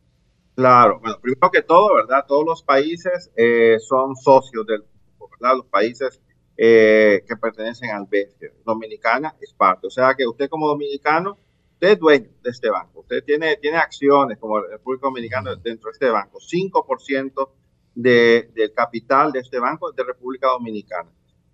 Claro, 0.58 0.98
bueno, 0.98 1.20
primero 1.20 1.50
que 1.52 1.62
todo, 1.62 1.94
¿verdad? 1.94 2.24
Todos 2.26 2.44
los 2.44 2.64
países 2.64 3.30
eh, 3.36 3.76
son 3.78 4.16
socios 4.16 4.66
del 4.66 4.80
grupo, 4.80 5.30
¿verdad? 5.38 5.56
Los 5.58 5.66
países 5.66 6.20
eh, 6.56 7.22
que 7.28 7.36
pertenecen 7.36 7.90
al 7.90 8.06
BESIE. 8.10 8.50
Dominicana 8.64 9.36
es 9.40 9.52
parte. 9.52 9.86
O 9.86 9.90
sea 9.90 10.14
que 10.16 10.26
usted 10.26 10.48
como 10.48 10.66
dominicano, 10.66 11.38
usted 11.74 11.90
es 11.90 11.98
dueño 12.00 12.28
de 12.42 12.50
este 12.50 12.68
banco. 12.70 13.02
Usted 13.02 13.22
tiene, 13.22 13.56
tiene 13.58 13.76
acciones 13.76 14.36
como 14.38 14.58
República 14.58 15.06
Dominicana 15.06 15.54
dentro 15.54 15.90
de 15.90 15.92
este 15.92 16.10
banco. 16.10 16.40
5% 16.40 17.50
de, 17.94 18.50
del 18.52 18.72
capital 18.72 19.30
de 19.30 19.38
este 19.38 19.60
banco 19.60 19.90
es 19.90 19.94
de 19.94 20.02
República 20.02 20.48
Dominicana. 20.48 21.08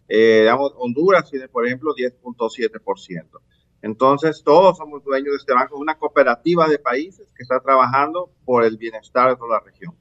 Eh, 0.09 0.49
Honduras 0.51 1.31
tiene, 1.31 1.49
por 1.49 1.67
ejemplo, 1.67 1.95
10.7%. 1.95 3.41
Entonces, 3.83 4.43
todos 4.43 4.79
somos 4.79 5.05
dueños 5.05 5.33
de 5.33 5.37
este 5.37 5.53
banco, 5.53 5.77
una 5.77 5.99
cooperativa 5.99 6.69
de 6.69 6.79
países 6.79 7.31
que 7.35 7.43
está 7.43 7.61
trabajando 7.61 8.31
por 8.45 8.65
el 8.65 8.77
bienestar 8.79 9.31
de 9.31 9.37
toda 9.37 9.59
la 9.59 9.61
región. 9.61 9.95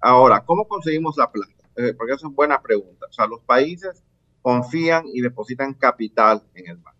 Ahora, 0.00 0.44
¿cómo 0.44 0.66
conseguimos 0.66 1.16
la 1.16 1.30
plata? 1.30 1.68
Eh, 1.76 1.94
porque 1.96 2.14
esa 2.14 2.26
es 2.26 2.34
buena 2.34 2.60
pregunta. 2.60 3.06
O 3.08 3.12
sea, 3.12 3.26
los 3.26 3.40
países 3.42 4.02
confían 4.42 5.04
y 5.12 5.20
depositan 5.20 5.74
capital 5.74 6.42
en 6.54 6.68
el 6.70 6.76
banco. 6.78 6.98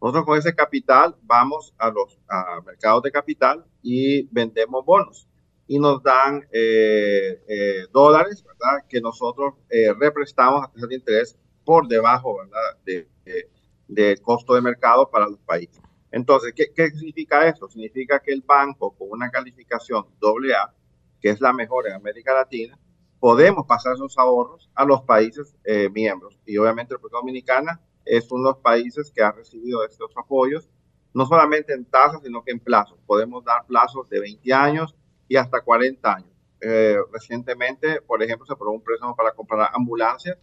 Nosotros 0.00 0.24
con 0.24 0.38
ese 0.38 0.54
capital 0.54 1.16
vamos 1.22 1.74
a 1.78 1.90
los 1.90 2.18
a 2.28 2.60
mercados 2.64 3.02
de 3.02 3.10
capital 3.10 3.64
y 3.82 4.28
vendemos 4.32 4.84
bonos 4.84 5.26
y 5.66 5.78
nos 5.78 6.02
dan 6.02 6.46
eh, 6.52 7.42
eh, 7.48 7.86
dólares, 7.92 8.44
¿verdad? 8.44 8.84
Que 8.88 9.00
nosotros 9.00 9.54
eh, 9.68 9.92
represtamos 9.98 10.64
a 10.64 10.72
tasa 10.72 10.86
de 10.86 10.94
interés 10.94 11.36
por 11.66 11.86
debajo, 11.88 12.38
¿verdad? 12.38 12.78
De, 12.86 13.08
de- 13.88 14.16
costo 14.22 14.54
de 14.54 14.62
mercado 14.62 15.10
para 15.10 15.28
los 15.28 15.38
países. 15.40 15.82
Entonces, 16.10 16.54
¿qué, 16.54 16.90
significa 16.90 17.46
esto? 17.46 17.68
Significa 17.68 18.20
que 18.20 18.32
el 18.32 18.40
banco 18.40 18.92
con 18.96 19.08
una 19.10 19.30
calificación 19.30 20.06
AA, 20.22 20.72
que 21.20 21.28
es 21.28 21.40
la 21.40 21.52
mejor 21.52 21.86
en 21.88 21.94
América 21.94 22.32
Latina, 22.32 22.78
podemos 23.20 23.66
pasar 23.66 23.94
esos 23.94 24.16
ahorros 24.16 24.70
a 24.74 24.84
los 24.84 25.02
países 25.02 25.54
eh, 25.64 25.90
miembros. 25.90 26.38
Y 26.46 26.56
obviamente 26.56 26.94
República 26.94 27.18
Dominicana 27.18 27.80
es 28.04 28.30
uno 28.30 28.44
de 28.44 28.54
los 28.54 28.62
países 28.62 29.10
que 29.10 29.22
ha 29.22 29.32
recibido 29.32 29.84
estos 29.84 30.10
apoyos 30.16 30.70
no 31.16 31.24
solamente 31.24 31.72
en 31.72 31.86
tasas, 31.86 32.20
sino 32.22 32.44
que 32.44 32.52
en 32.52 32.60
plazos. 32.60 32.98
Podemos 33.06 33.42
dar 33.42 33.64
plazos 33.66 34.06
de 34.10 34.20
20 34.20 34.52
años 34.52 34.94
y 35.28 35.36
hasta 35.36 35.62
40 35.62 36.14
años. 36.14 36.30
Eh, 36.60 36.98
recientemente, 37.10 38.02
por 38.02 38.22
ejemplo, 38.22 38.44
se 38.44 38.52
aprobó 38.52 38.74
un 38.74 38.82
préstamo 38.82 39.16
para 39.16 39.32
comprar 39.32 39.70
ambulancias 39.72 40.36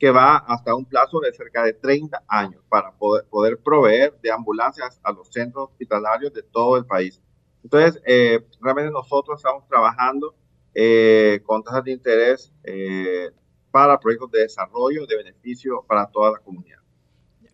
que 0.00 0.10
va 0.10 0.38
hasta 0.38 0.74
un 0.74 0.86
plazo 0.86 1.20
de 1.20 1.30
cerca 1.30 1.62
de 1.62 1.74
30 1.74 2.24
años 2.26 2.62
para 2.70 2.90
poder, 2.90 3.26
poder 3.26 3.58
proveer 3.58 4.18
de 4.22 4.32
ambulancias 4.32 4.98
a 5.02 5.12
los 5.12 5.28
centros 5.28 5.68
hospitalarios 5.68 6.32
de 6.32 6.42
todo 6.42 6.78
el 6.78 6.86
país. 6.86 7.20
Entonces, 7.62 8.00
eh, 8.06 8.40
realmente 8.62 8.90
nosotros 8.90 9.38
estamos 9.38 9.68
trabajando 9.68 10.34
eh, 10.74 11.42
con 11.44 11.62
tasas 11.62 11.84
de 11.84 11.92
interés 11.92 12.50
eh, 12.64 13.30
para 13.70 14.00
proyectos 14.00 14.30
de 14.30 14.40
desarrollo, 14.40 15.06
de 15.06 15.16
beneficio 15.18 15.84
para 15.86 16.06
toda 16.06 16.32
la 16.32 16.38
comunidad. 16.38 16.80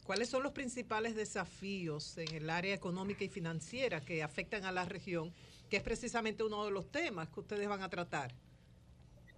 ¿Cuáles 0.05 0.29
son 0.29 0.45
los 0.45 0.53
principales 0.53 1.17
desafíos 1.17 2.17
en 2.17 2.33
el 2.33 2.49
área 2.49 2.77
económica 2.77 3.25
y 3.25 3.29
financiera 3.29 4.01
que 4.01 4.23
afectan 4.23 4.65
a 4.65 4.71
la 4.71 4.85
región, 4.85 5.33
que 5.69 5.79
es 5.79 5.83
precisamente 5.83 6.45
uno 6.45 6.65
de 6.65 6.71
los 6.71 6.93
temas 6.93 7.29
que 7.29 7.41
ustedes 7.41 7.69
van 7.69 7.83
a 7.83 7.89
tratar? 7.89 8.33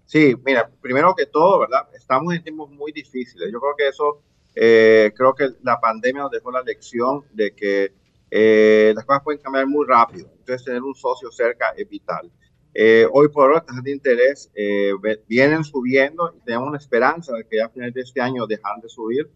Sí, 0.09 0.35
mira, 0.43 0.71
primero 0.81 1.15
que 1.15 1.27
todo, 1.27 1.59
¿verdad? 1.59 1.87
Estamos 1.95 2.33
en 2.33 2.43
tiempos 2.43 2.71
muy 2.71 2.93
difíciles. 2.93 3.53
Yo 3.53 3.61
creo 3.61 3.75
que 3.77 3.89
eso, 3.89 4.23
eh, 4.55 5.13
creo 5.15 5.35
que 5.35 5.51
la 5.63 5.79
pandemia 5.79 6.23
nos 6.23 6.31
dejó 6.31 6.51
la 6.51 6.63
lección 6.63 7.25
de 7.35 7.55
que 7.55 7.93
eh, 8.31 8.95
las 8.97 9.05
cosas 9.05 9.23
pueden 9.23 9.43
cambiar 9.43 9.67
muy 9.67 9.87
rápido. 9.87 10.31
Entonces, 10.39 10.65
tener 10.65 10.83
un 10.83 10.95
socio 10.95 11.31
cerca 11.31 11.75
es 11.77 11.87
vital. 11.87 12.33
Eh, 12.73 13.07
hoy 13.13 13.29
por 13.29 13.51
hoy, 13.51 13.57
las 13.57 13.67
tasas 13.67 13.83
de 13.85 13.91
interés 13.91 14.51
eh, 14.55 14.93
vienen 15.27 15.63
subiendo 15.63 16.33
y 16.35 16.41
tenemos 16.41 16.69
una 16.69 16.79
esperanza 16.79 17.35
de 17.35 17.45
que 17.45 17.59
ya 17.59 17.67
a 17.67 17.69
finales 17.69 17.93
de 17.93 18.01
este 18.01 18.23
año 18.23 18.47
dejan 18.47 18.81
de 18.81 18.89
subir. 18.89 19.31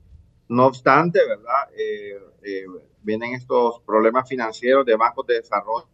No 0.49 0.69
obstante, 0.69 1.19
¿verdad? 1.29 1.69
Eh, 1.77 2.19
eh, 2.45 2.65
vienen 3.03 3.35
estos 3.35 3.81
problemas 3.81 4.27
financieros 4.27 4.87
de 4.87 4.97
bancos 4.97 5.27
de 5.27 5.35
desarrollo 5.35 5.87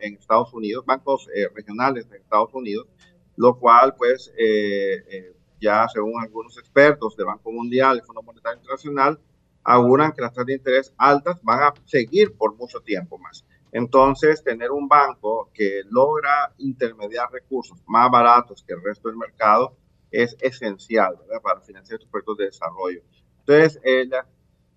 en 0.00 0.14
Estados 0.14 0.52
Unidos, 0.52 0.84
bancos 0.84 1.28
regionales 1.54 2.10
de 2.10 2.18
Estados 2.18 2.52
Unidos, 2.54 2.88
lo 3.36 3.58
cual, 3.58 3.94
pues, 3.96 4.32
eh, 4.38 5.04
eh, 5.08 5.36
ya 5.60 5.86
según 5.88 6.20
algunos 6.22 6.58
expertos 6.58 7.16
del 7.16 7.26
Banco 7.26 7.50
Mundial 7.52 7.98
y 8.02 8.06
Fondo 8.06 8.22
Monetario 8.22 8.58
Internacional, 8.58 9.18
auguran 9.64 10.12
que 10.12 10.22
las 10.22 10.32
tasas 10.32 10.46
de 10.46 10.54
interés 10.54 10.94
altas 10.96 11.40
van 11.42 11.62
a 11.62 11.74
seguir 11.84 12.34
por 12.36 12.54
mucho 12.56 12.80
tiempo 12.80 13.18
más. 13.18 13.44
Entonces, 13.72 14.42
tener 14.44 14.70
un 14.70 14.88
banco 14.88 15.50
que 15.52 15.82
logra 15.90 16.52
intermediar 16.58 17.30
recursos 17.32 17.78
más 17.86 18.10
baratos 18.10 18.62
que 18.66 18.74
el 18.74 18.82
resto 18.82 19.08
del 19.08 19.16
mercado 19.18 19.76
es 20.10 20.36
esencial 20.40 21.16
¿verdad? 21.18 21.42
para 21.42 21.60
financiar 21.60 21.96
estos 21.96 22.10
proyectos 22.10 22.36
de 22.38 22.44
desarrollo. 22.46 23.02
Entonces, 23.40 23.80
eh, 23.84 24.06
la- 24.06 24.26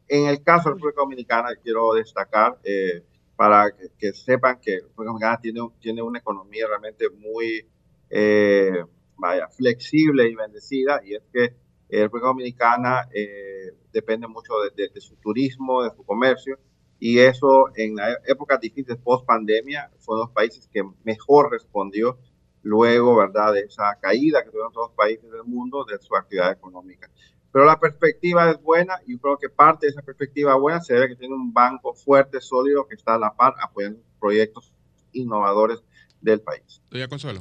en 0.07 0.25
el 0.27 0.41
caso 0.43 0.63
de 0.69 0.71
la 0.71 0.75
República 0.75 1.01
Dominicana, 1.01 1.49
quiero 1.61 1.93
destacar 1.93 2.59
eh, 2.63 3.03
para 3.35 3.71
que, 3.71 3.89
que 3.97 4.13
sepan 4.13 4.59
que 4.59 4.77
la 4.77 4.87
República 4.87 5.11
Dominicana 5.11 5.39
tiene, 5.41 5.59
tiene 5.79 6.01
una 6.01 6.19
economía 6.19 6.67
realmente 6.67 7.09
muy 7.09 7.65
eh, 8.09 8.83
vaya, 9.17 9.47
flexible 9.49 10.27
y 10.29 10.35
bendecida, 10.35 11.01
y 11.05 11.15
es 11.15 11.23
que 11.33 11.43
eh, 11.45 11.97
la 11.97 12.03
República 12.03 12.27
Dominicana 12.27 13.09
eh, 13.13 13.73
depende 13.91 14.27
mucho 14.27 14.53
de, 14.61 14.69
de- 14.83 14.89
de 14.93 15.01
su 15.01 15.15
turismo, 15.17 15.83
de 15.83 15.91
su 15.95 16.03
comercio, 16.05 16.57
y 16.99 17.19
eso 17.19 17.65
en 17.75 17.95
la 17.95 18.17
época 18.27 18.57
difícil 18.57 18.97
post 18.97 19.25
pandemia 19.25 19.89
fue 19.99 20.15
uno 20.15 20.23
de 20.23 20.27
los 20.27 20.33
países 20.33 20.67
que 20.71 20.83
mejor 21.03 21.51
respondió 21.51 22.19
luego, 22.61 23.15
¿verdad?, 23.15 23.53
de 23.53 23.61
esa 23.61 23.97
caída 24.01 24.43
que 24.43 24.49
tuvieron 24.49 24.73
todos 24.73 24.89
los 24.89 24.95
países 24.95 25.31
del 25.31 25.43
mundo 25.45 25.85
de 25.85 25.97
su 25.99 26.13
actividad 26.15 26.51
económica. 26.51 27.09
Pero 27.51 27.65
la 27.65 27.79
perspectiva 27.79 28.51
es 28.51 28.61
buena 28.61 28.99
y 29.07 29.17
creo 29.17 29.37
que 29.37 29.49
parte 29.49 29.85
de 29.87 29.91
esa 29.91 30.01
perspectiva 30.03 30.55
buena 30.55 30.81
se 30.81 30.93
debe 30.93 31.05
a 31.05 31.07
que 31.09 31.15
tiene 31.15 31.33
un 31.33 31.51
banco 31.53 31.95
fuerte, 31.95 32.41
sólido, 32.41 32.85
que 32.87 32.95
está 32.95 33.15
a 33.15 33.17
la 33.17 33.33
par 33.35 33.55
apoyando 33.61 34.01
proyectos 34.19 34.73
innovadores 35.13 35.79
del 36.21 36.41
país. 36.41 36.81
Doña 36.91 37.07
Consuelo. 37.07 37.39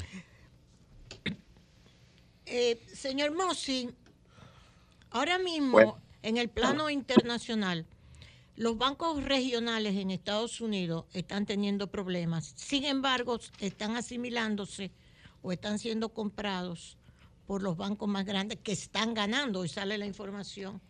Eh, 2.51 2.81
señor 2.95 3.35
Mossi, 3.35 3.91
ahora 5.11 5.39
mismo 5.39 5.73
Bueno. 5.73 5.99
en 6.23 6.39
el 6.39 6.49
plano 6.49 6.89
internacional, 6.89 7.85
los 8.57 8.79
bancos 8.79 9.23
regionales 9.23 9.95
en 9.97 10.11
Estados 10.11 10.61
Unidos 10.63 11.05
están 11.13 11.45
teniendo 11.45 11.89
problemas. 11.91 12.55
Sin 12.57 12.85
embargo, 12.85 13.39
están 13.61 13.97
asimilándose 13.97 14.91
o 15.43 15.53
están 15.53 15.79
siendo 15.79 16.09
comprados 16.09 16.97
por 17.47 17.63
los 17.63 17.77
bancos 17.77 18.09
más 18.09 18.25
grandes 18.25 18.59
que 18.63 18.73
están 18.73 19.13
ganando. 19.13 19.61
Hoy 19.61 19.69
sale 19.69 19.99
la 19.99 20.07
información 20.07 20.81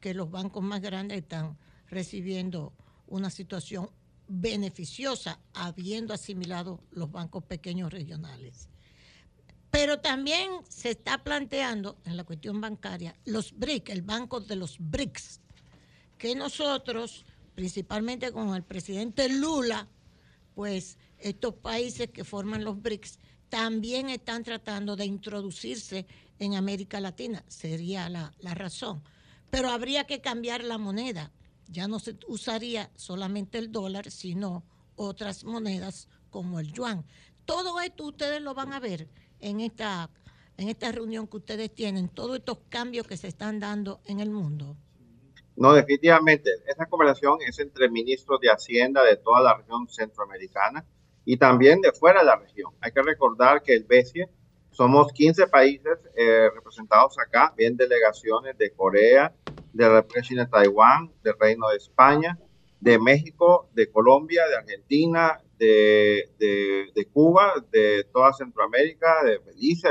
que 0.00 0.14
los 0.14 0.30
bancos 0.30 0.62
más 0.62 0.80
grandes 0.80 1.18
están 1.18 1.58
recibiendo 1.90 2.72
una 3.06 3.28
situación 3.28 3.90
beneficiosa 4.28 5.38
habiendo 5.52 6.14
asimilado 6.14 6.80
los 6.90 7.12
bancos 7.12 7.44
pequeños 7.44 7.92
regionales. 7.92 8.68
Pero 9.72 10.00
también 10.00 10.50
se 10.68 10.90
está 10.90 11.24
planteando 11.24 11.96
en 12.04 12.18
la 12.18 12.24
cuestión 12.24 12.60
bancaria 12.60 13.16
los 13.24 13.58
BRIC, 13.58 13.88
el 13.88 14.02
banco 14.02 14.38
de 14.38 14.54
los 14.54 14.76
BRICS, 14.78 15.40
que 16.18 16.34
nosotros, 16.34 17.24
principalmente 17.54 18.32
con 18.32 18.54
el 18.54 18.64
presidente 18.64 19.30
Lula, 19.30 19.88
pues 20.54 20.98
estos 21.18 21.54
países 21.54 22.10
que 22.10 22.22
forman 22.22 22.64
los 22.64 22.82
BRICS 22.82 23.18
también 23.48 24.10
están 24.10 24.44
tratando 24.44 24.94
de 24.94 25.06
introducirse 25.06 26.06
en 26.38 26.54
América 26.54 27.00
Latina, 27.00 27.42
sería 27.48 28.10
la, 28.10 28.34
la 28.40 28.52
razón. 28.52 29.02
Pero 29.48 29.70
habría 29.70 30.04
que 30.04 30.20
cambiar 30.20 30.64
la 30.64 30.76
moneda. 30.76 31.32
Ya 31.68 31.88
no 31.88 31.98
se 31.98 32.18
usaría 32.26 32.90
solamente 32.94 33.56
el 33.56 33.72
dólar, 33.72 34.10
sino 34.10 34.64
otras 34.96 35.44
monedas 35.44 36.08
como 36.28 36.60
el 36.60 36.70
yuan. 36.74 37.06
Todo 37.46 37.80
esto 37.80 38.04
ustedes 38.04 38.42
lo 38.42 38.52
van 38.52 38.74
a 38.74 38.78
ver 38.78 39.08
en 39.42 39.60
esta, 39.60 40.08
en 40.56 40.68
esta 40.68 40.90
reunión 40.90 41.26
que 41.26 41.36
ustedes 41.36 41.74
tienen, 41.74 42.08
todos 42.08 42.38
estos 42.38 42.58
cambios 42.68 43.06
que 43.06 43.16
se 43.16 43.28
están 43.28 43.60
dando 43.60 44.00
en 44.06 44.20
el 44.20 44.30
mundo. 44.30 44.76
No, 45.56 45.74
definitivamente. 45.74 46.50
Esa 46.66 46.86
conversación 46.86 47.38
es 47.46 47.58
entre 47.58 47.90
ministros 47.90 48.40
de 48.40 48.48
Hacienda 48.48 49.02
de 49.02 49.16
toda 49.16 49.40
la 49.42 49.56
región 49.56 49.86
centroamericana 49.88 50.84
y 51.24 51.36
también 51.36 51.80
de 51.80 51.92
fuera 51.92 52.20
de 52.20 52.26
la 52.26 52.36
región. 52.36 52.72
Hay 52.80 52.92
que 52.92 53.02
recordar 53.02 53.62
que 53.62 53.74
el 53.74 53.84
BESIE 53.84 54.28
somos 54.70 55.12
15 55.12 55.48
países 55.48 55.98
eh, 56.16 56.48
representados 56.54 57.18
acá, 57.18 57.52
bien 57.56 57.76
delegaciones 57.76 58.56
de 58.56 58.72
Corea, 58.72 59.34
de 59.72 59.84
la 59.84 59.96
República 59.96 60.22
China 60.22 60.48
Taiwán, 60.48 61.12
del 61.22 61.34
Reino 61.38 61.68
de 61.68 61.76
España, 61.76 62.38
de 62.80 62.98
México, 62.98 63.68
de 63.74 63.90
Colombia, 63.90 64.42
de 64.48 64.56
Argentina, 64.56 65.40
de, 65.66 66.92
de, 66.94 67.06
Cuba, 67.12 67.54
de 67.70 68.04
toda 68.12 68.32
Centroamérica, 68.32 69.22
de 69.24 69.38
Belice, 69.38 69.88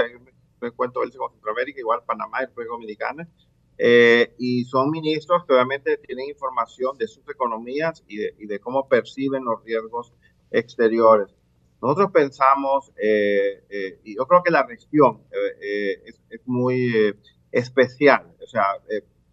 me 0.60 0.72
cuento 0.72 1.00
Belice 1.00 1.18
Centroamérica, 1.32 1.80
igual 1.80 2.04
Panamá 2.06 2.40
y 2.42 2.46
República 2.46 2.72
Dominicana. 2.72 3.30
Eh, 3.78 4.36
y 4.38 4.66
son 4.66 4.92
ministros 4.92 5.44
que 5.46 5.54
obviamente 5.54 5.98
tienen 5.98 6.30
información 6.30 6.98
de 6.98 7.08
sus 7.08 7.28
economías 7.28 8.04
y 8.08 8.18
de, 8.18 8.36
y 8.38 8.46
de 8.46 8.60
cómo 8.60 8.88
perciben 8.88 9.44
los 9.46 9.64
riesgos 9.64 10.14
exteriores. 10.52 11.34
Nosotros 11.82 12.12
pensamos, 12.12 12.92
eh, 13.02 13.64
eh, 13.70 14.00
y 14.04 14.16
yo 14.18 14.28
creo 14.28 14.44
que 14.44 14.52
la 14.52 14.64
región 14.64 15.24
eh, 15.32 16.04
es, 16.06 16.22
es, 16.30 16.42
muy 16.46 17.16
especial, 17.52 18.36
o 18.40 18.46
sea, 18.46 18.66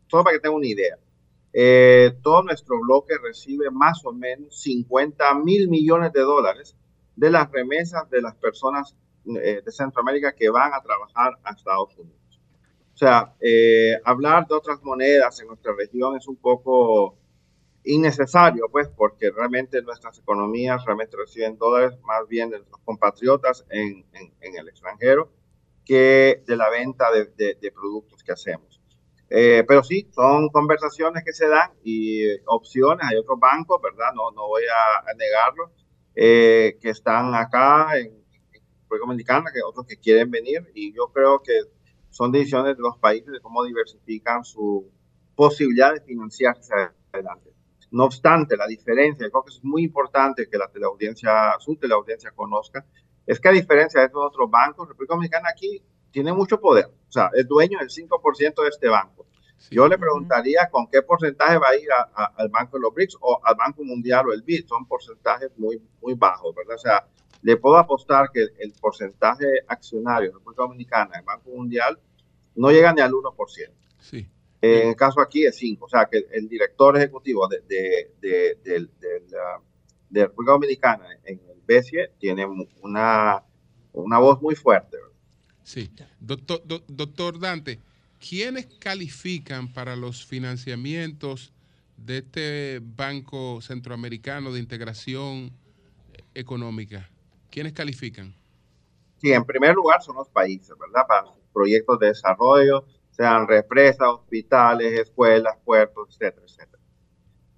solo 0.06 0.24
para 0.24 0.36
que 0.36 0.40
tengan 0.40 0.56
una 0.56 0.66
idea, 0.66 0.98
eh, 1.60 2.16
todo 2.22 2.44
nuestro 2.44 2.78
bloque 2.78 3.18
recibe 3.18 3.68
más 3.68 4.04
o 4.04 4.12
menos 4.12 4.60
50 4.62 5.34
mil 5.42 5.68
millones 5.68 6.12
de 6.12 6.20
dólares 6.20 6.76
de 7.16 7.30
las 7.30 7.50
remesas 7.50 8.08
de 8.10 8.22
las 8.22 8.36
personas 8.36 8.94
eh, 9.26 9.60
de 9.64 9.72
Centroamérica 9.72 10.36
que 10.36 10.50
van 10.50 10.72
a 10.72 10.80
trabajar 10.80 11.36
a 11.42 11.50
Estados 11.50 11.98
Unidos. 11.98 12.40
O 12.94 12.96
sea, 12.96 13.34
eh, 13.40 13.98
hablar 14.04 14.46
de 14.46 14.54
otras 14.54 14.80
monedas 14.84 15.40
en 15.40 15.48
nuestra 15.48 15.72
región 15.76 16.16
es 16.16 16.28
un 16.28 16.36
poco 16.36 17.18
innecesario, 17.82 18.68
pues, 18.70 18.86
porque 18.96 19.32
realmente 19.32 19.82
nuestras 19.82 20.16
economías 20.16 20.84
realmente 20.84 21.16
reciben 21.16 21.58
dólares 21.58 21.98
más 22.04 22.28
bien 22.28 22.50
de 22.50 22.58
nuestros 22.58 22.80
compatriotas 22.84 23.66
en, 23.68 24.06
en, 24.12 24.32
en 24.42 24.56
el 24.58 24.68
extranjero 24.68 25.32
que 25.84 26.44
de 26.46 26.56
la 26.56 26.70
venta 26.70 27.10
de, 27.10 27.24
de, 27.36 27.58
de 27.60 27.72
productos 27.72 28.22
que 28.22 28.30
hacemos. 28.30 28.67
Eh, 29.30 29.64
pero 29.68 29.82
sí, 29.82 30.08
son 30.12 30.48
conversaciones 30.48 31.22
que 31.24 31.32
se 31.32 31.48
dan 31.48 31.70
y 31.82 32.24
eh, 32.24 32.42
opciones. 32.46 33.06
Hay 33.08 33.16
otros 33.16 33.38
bancos, 33.38 33.80
¿verdad? 33.82 34.12
No, 34.14 34.30
no 34.30 34.48
voy 34.48 34.62
a, 34.64 35.10
a 35.10 35.14
negarlo, 35.14 35.70
eh, 36.14 36.78
que 36.80 36.90
están 36.90 37.34
acá 37.34 37.98
en, 37.98 38.18
República 38.88 39.06
Dominicana, 39.06 39.50
que 39.52 39.60
otros 39.62 39.86
que 39.86 39.98
quieren 39.98 40.30
venir 40.30 40.70
y 40.74 40.94
yo 40.94 41.12
creo 41.12 41.42
que 41.42 41.60
son 42.08 42.32
decisiones 42.32 42.74
de 42.76 42.82
los 42.82 42.96
países 42.96 43.30
de 43.30 43.40
cómo 43.40 43.62
diversifican 43.64 44.42
su 44.44 44.90
posibilidad 45.36 45.92
de 45.92 46.00
financiarse 46.00 46.72
adelante. 47.12 47.50
No 47.90 48.04
obstante, 48.04 48.56
la 48.56 48.66
diferencia, 48.66 49.28
creo 49.30 49.44
que 49.44 49.54
es 49.54 49.62
muy 49.62 49.84
importante 49.84 50.48
que 50.50 50.58
la 50.58 50.68
teleaudiencia, 50.68 51.54
su 51.60 51.76
teleaudiencia 51.76 52.30
conozca, 52.32 52.84
es 53.26 53.38
que 53.38 53.48
a 53.48 53.52
diferencia 53.52 54.00
de 54.00 54.06
estos 54.06 54.24
otros 54.24 54.50
bancos, 54.50 54.88
República 54.88 55.14
Dominicana 55.14 55.50
aquí 55.50 55.82
tiene 56.10 56.32
mucho 56.32 56.60
poder, 56.60 56.86
o 56.86 57.12
sea, 57.12 57.30
es 57.34 57.46
dueño 57.46 57.78
del 57.78 57.90
5% 57.90 58.62
de 58.62 58.68
este 58.68 58.88
banco. 58.88 59.26
Yo 59.70 59.88
le 59.88 59.98
preguntaría 59.98 60.68
con 60.70 60.86
qué 60.86 61.02
porcentaje 61.02 61.58
va 61.58 61.68
a 61.70 61.76
ir 61.76 61.90
a- 61.90 62.08
a- 62.14 62.32
al 62.36 62.48
Banco 62.48 62.76
de 62.76 62.82
los 62.82 62.94
BRICS 62.94 63.16
o 63.20 63.40
al 63.42 63.56
Banco 63.56 63.82
Mundial 63.82 64.28
o 64.28 64.32
el 64.32 64.42
BID. 64.42 64.66
Son 64.66 64.86
porcentajes 64.86 65.50
muy, 65.58 65.82
muy 66.00 66.14
bajos, 66.14 66.54
¿verdad? 66.54 66.76
O 66.76 66.78
sea, 66.78 67.06
le 67.42 67.56
puedo 67.56 67.76
apostar 67.76 68.30
que 68.32 68.46
el 68.60 68.72
porcentaje 68.80 69.46
accionario 69.66 70.28
de 70.30 70.34
República 70.34 70.62
Dominicana 70.62 71.10
del 71.16 71.24
Banco 71.24 71.50
Mundial 71.50 71.98
no 72.54 72.70
llega 72.70 72.92
ni 72.92 73.00
al 73.00 73.12
1%. 73.12 73.72
Sí. 73.98 74.28
Eh, 74.62 74.82
en 74.82 74.88
el 74.90 74.96
caso 74.96 75.20
aquí 75.20 75.44
es 75.44 75.56
5, 75.56 75.86
o 75.86 75.88
sea 75.88 76.06
que 76.06 76.24
el 76.32 76.48
director 76.48 76.96
ejecutivo 76.96 77.48
de, 77.48 77.60
de, 77.62 78.12
de, 78.20 78.88
ah, 79.40 79.60
de 80.08 80.22
República 80.26 80.52
Dominicana 80.52 81.06
en 81.24 81.40
el 81.48 81.60
BCE 81.66 82.12
tiene 82.18 82.46
una, 82.80 83.42
una 83.92 84.18
voz 84.18 84.40
muy 84.40 84.54
fuerte. 84.54 84.96
Sí. 85.68 85.90
Doctor, 86.18 86.62
do- 86.64 86.82
doctor 86.88 87.38
Dante, 87.38 87.78
¿quiénes 88.18 88.66
califican 88.78 89.68
para 89.70 89.96
los 89.96 90.24
financiamientos 90.24 91.52
de 91.98 92.18
este 92.18 92.80
Banco 92.82 93.60
Centroamericano 93.60 94.50
de 94.50 94.60
Integración 94.60 95.52
Económica? 96.34 97.10
¿Quiénes 97.50 97.74
califican? 97.74 98.34
Sí, 99.18 99.30
en 99.32 99.44
primer 99.44 99.74
lugar 99.74 100.00
son 100.02 100.16
los 100.16 100.28
países, 100.30 100.74
¿verdad? 100.78 101.06
Para 101.06 101.24
proyectos 101.52 101.98
de 101.98 102.06
desarrollo, 102.08 102.86
sean 103.10 103.46
represas, 103.46 104.08
hospitales, 104.08 104.98
escuelas, 104.98 105.58
puertos, 105.66 106.08
etcétera, 106.10 106.46
etcétera. 106.46 106.82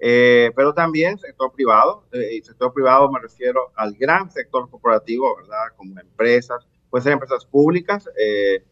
Eh, 0.00 0.50
pero 0.56 0.74
también 0.74 1.18
sector 1.18 1.52
privado, 1.52 2.08
eh, 2.12 2.36
y 2.36 2.42
sector 2.42 2.72
privado 2.72 3.10
me 3.12 3.20
refiero 3.20 3.72
al 3.76 3.94
gran 3.94 4.30
sector 4.30 4.68
corporativo, 4.70 5.36
¿verdad? 5.36 5.76
Como 5.76 6.00
empresas, 6.00 6.66
puede 6.90 7.04
ser 7.04 7.12
empresas 7.12 7.46
públicas, 7.46 8.08
eh, 8.18 8.64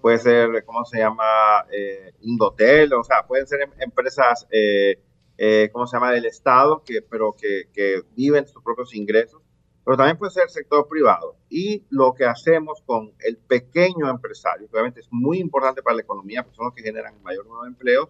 puede 0.00 0.18
ser, 0.18 0.64
¿cómo 0.64 0.84
se 0.84 0.98
llama? 0.98 1.66
Eh, 1.70 2.12
Indotel, 2.22 2.92
o 2.94 3.04
sea, 3.04 3.26
pueden 3.26 3.46
ser 3.46 3.62
em- 3.62 3.72
empresas, 3.80 4.46
eh, 4.50 5.00
eh, 5.38 5.70
¿cómo 5.72 5.86
se 5.86 5.96
llama? 5.96 6.12
Del 6.12 6.26
Estado, 6.26 6.82
que, 6.84 7.02
pero 7.02 7.34
que, 7.34 7.68
que 7.72 8.02
viven 8.14 8.46
sus 8.46 8.62
propios 8.62 8.94
ingresos 8.94 9.42
pero 9.86 9.98
también 9.98 10.18
puede 10.18 10.32
ser 10.32 10.50
sector 10.50 10.88
privado. 10.88 11.36
Y 11.48 11.86
lo 11.90 12.12
que 12.12 12.24
hacemos 12.24 12.82
con 12.84 13.14
el 13.20 13.36
pequeño 13.36 14.10
empresario, 14.10 14.66
que 14.66 14.74
obviamente 14.74 14.98
es 14.98 15.06
muy 15.12 15.38
importante 15.38 15.80
para 15.80 15.94
la 15.94 16.02
economía, 16.02 16.42
porque 16.42 16.56
son 16.56 16.66
los 16.66 16.74
que 16.74 16.82
generan 16.82 17.14
el 17.14 17.22
mayor 17.22 17.46
número 17.46 17.62
de 17.62 17.68
empleos, 17.68 18.08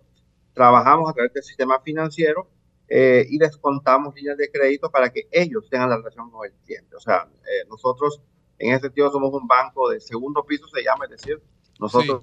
trabajamos 0.55 1.11
a 1.11 1.13
través 1.13 1.35
del 1.35 1.43
sistema 1.43 1.79
financiero 1.81 2.49
eh, 2.89 3.27
y 3.29 3.37
les 3.37 3.59
contamos 3.59 4.15
líneas 4.15 4.39
de 4.39 4.51
crédito 4.51 4.91
para 4.91 5.11
que 5.11 5.29
ellos 5.31 5.69
tengan 5.69 5.91
la 5.91 5.99
relación 5.99 6.31
con 6.31 6.47
el 6.47 6.55
cliente. 6.65 6.97
O 6.97 7.01
sea, 7.01 7.29
eh, 7.43 7.67
nosotros 7.69 8.23
en 8.59 8.73
ese 8.73 8.83
sentido 8.83 9.11
somos 9.11 9.33
un 9.35 9.47
banco 9.47 9.89
de 9.91 10.01
segundo 10.01 10.45
piso, 10.45 10.67
se 10.69 10.83
llama, 10.83 11.05
es 11.07 11.11
decir, 11.13 11.41
nosotros 11.79 12.23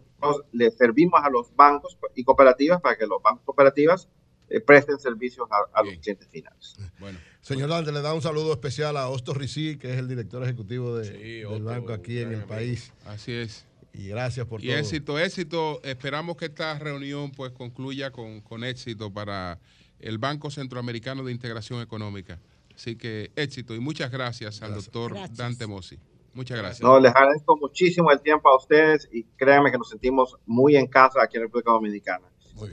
le 0.51 0.71
servimos 0.71 1.19
a 1.23 1.29
los 1.29 1.55
bancos 1.55 1.97
y 2.15 2.23
cooperativas 2.23 2.81
para 2.81 2.97
que 2.97 3.05
los 3.05 3.21
bancos 3.21 3.43
cooperativas 3.45 4.07
eh, 4.49 4.59
presten 4.59 4.99
servicios 4.99 5.47
a, 5.51 5.79
a 5.79 5.83
los 5.83 5.95
clientes 5.97 6.27
finales. 6.27 6.75
Bueno. 6.99 7.19
Señor 7.41 7.69
Dante, 7.69 7.91
le 7.91 8.01
da 8.01 8.13
un 8.13 8.21
saludo 8.21 8.51
especial 8.53 8.97
a 8.97 9.09
Osto 9.09 9.33
Ricí, 9.33 9.77
que 9.77 9.91
es 9.93 9.97
el 9.99 10.07
director 10.07 10.43
ejecutivo 10.43 10.95
de- 10.97 11.43
del 11.45 11.63
banco 11.63 11.93
aquí 11.93 12.19
en 12.19 12.33
el 12.33 12.43
país. 12.45 12.91
Así 13.05 13.31
es. 13.33 13.65
Y 13.93 14.07
gracias 14.07 14.47
por 14.47 14.63
Y 14.63 14.67
todo. 14.67 14.77
éxito, 14.77 15.19
éxito. 15.19 15.81
Esperamos 15.83 16.35
que 16.37 16.45
esta 16.45 16.79
reunión 16.79 17.31
pues 17.31 17.51
concluya 17.51 18.11
con, 18.11 18.41
con 18.41 18.63
éxito 18.63 19.11
para 19.13 19.59
el 19.99 20.17
Banco 20.17 20.49
Centroamericano 20.49 21.23
de 21.23 21.31
Integración 21.31 21.79
Económica. 21.81 22.39
Así 22.75 22.95
que 22.95 23.31
éxito 23.35 23.75
y 23.75 23.79
muchas 23.79 24.09
gracias 24.11 24.61
al 24.63 24.73
doctor 24.73 25.13
Gracias. 25.13 25.37
Dante 25.37 25.67
Mossi. 25.67 25.99
Muchas 26.33 26.57
gracias. 26.57 26.81
No, 26.81 26.99
les 26.99 27.15
agradezco 27.15 27.57
muchísimo 27.57 28.11
el 28.11 28.21
tiempo 28.21 28.49
a 28.49 28.57
ustedes 28.57 29.07
y 29.11 29.23
créanme 29.37 29.71
que 29.71 29.77
nos 29.77 29.89
sentimos 29.89 30.35
muy 30.45 30.75
en 30.75 30.87
casa 30.87 31.21
aquí 31.21 31.37
en 31.37 31.43
República 31.43 31.71
Dominicana. 31.71 32.27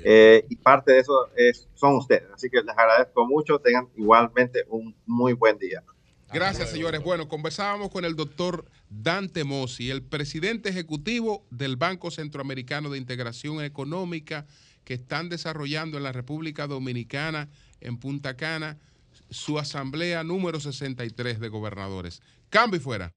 Eh, 0.05 0.45
y 0.49 0.57
parte 0.57 0.93
de 0.93 1.01
eso 1.01 1.29
es, 1.37 1.69
son 1.75 1.97
ustedes. 1.97 2.29
Así 2.33 2.49
que 2.49 2.63
les 2.63 2.77
agradezco 2.77 3.27
mucho. 3.27 3.59
Tengan 3.59 3.89
igualmente 3.97 4.65
un 4.69 4.95
muy 5.07 5.33
buen 5.33 5.59
día. 5.59 5.83
Gracias, 6.33 6.71
señores. 6.71 7.03
Bueno, 7.03 7.29
conversábamos 7.29 7.91
con 7.91 8.05
el 8.05 8.15
doctor 8.15 8.65
Dante 8.89 9.43
Mossi, 9.43 9.91
el 9.91 10.03
presidente 10.03 10.69
ejecutivo 10.69 11.45
del 11.51 11.77
Banco 11.77 12.11
Centroamericano 12.11 12.89
de 12.89 12.99
Integración 12.99 13.63
Económica, 13.65 14.47
que 14.85 14.95
están 14.95 15.29
desarrollando 15.29 15.97
en 15.97 16.05
la 16.05 16.13
República 16.13 16.69
Dominicana, 16.69 17.49
en 17.81 17.99
Punta 17.99 18.37
Cana, 18.37 18.79
su 19.29 19.59
asamblea 19.59 20.23
número 20.23 20.61
63 20.61 21.41
de 21.41 21.49
gobernadores. 21.49 22.23
Cambio 22.49 22.79
y 22.79 22.83
fuera. 22.83 23.13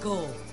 106.5. 0.00 0.50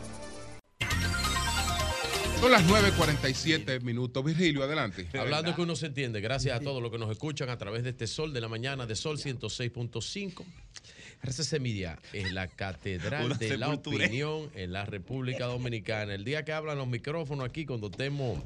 Son 2.39 2.51
las 2.51 2.63
9.47 2.67 3.81
minutos. 3.81 4.23
Virgilio, 4.23 4.63
adelante. 4.63 5.07
Hablando 5.17 5.55
que 5.55 5.61
uno 5.61 5.75
se 5.75 5.87
entiende, 5.87 6.21
gracias 6.21 6.59
a 6.59 6.59
todos 6.59 6.81
los 6.81 6.91
que 6.91 6.97
nos 6.97 7.09
escuchan 7.09 7.49
a 7.49 7.57
través 7.57 7.83
de 7.83 7.89
este 7.89 8.07
Sol 8.07 8.33
de 8.33 8.41
la 8.41 8.47
Mañana, 8.47 8.85
de 8.85 8.95
Sol 8.95 9.17
106.5. 9.17 10.43
RCC 11.23 11.59
Media 11.59 11.97
es 12.13 12.31
la 12.31 12.47
catedral 12.47 13.25
Una 13.25 13.35
de 13.35 13.57
la 13.57 13.69
opinión 13.69 14.51
en 14.53 14.71
la 14.71 14.85
República 14.85 15.45
Dominicana. 15.45 16.13
El 16.13 16.23
día 16.23 16.45
que 16.45 16.53
hablan 16.53 16.77
los 16.77 16.87
micrófonos 16.87 17.43
aquí, 17.43 17.65
cuando 17.65 17.87
estemos, 17.87 18.39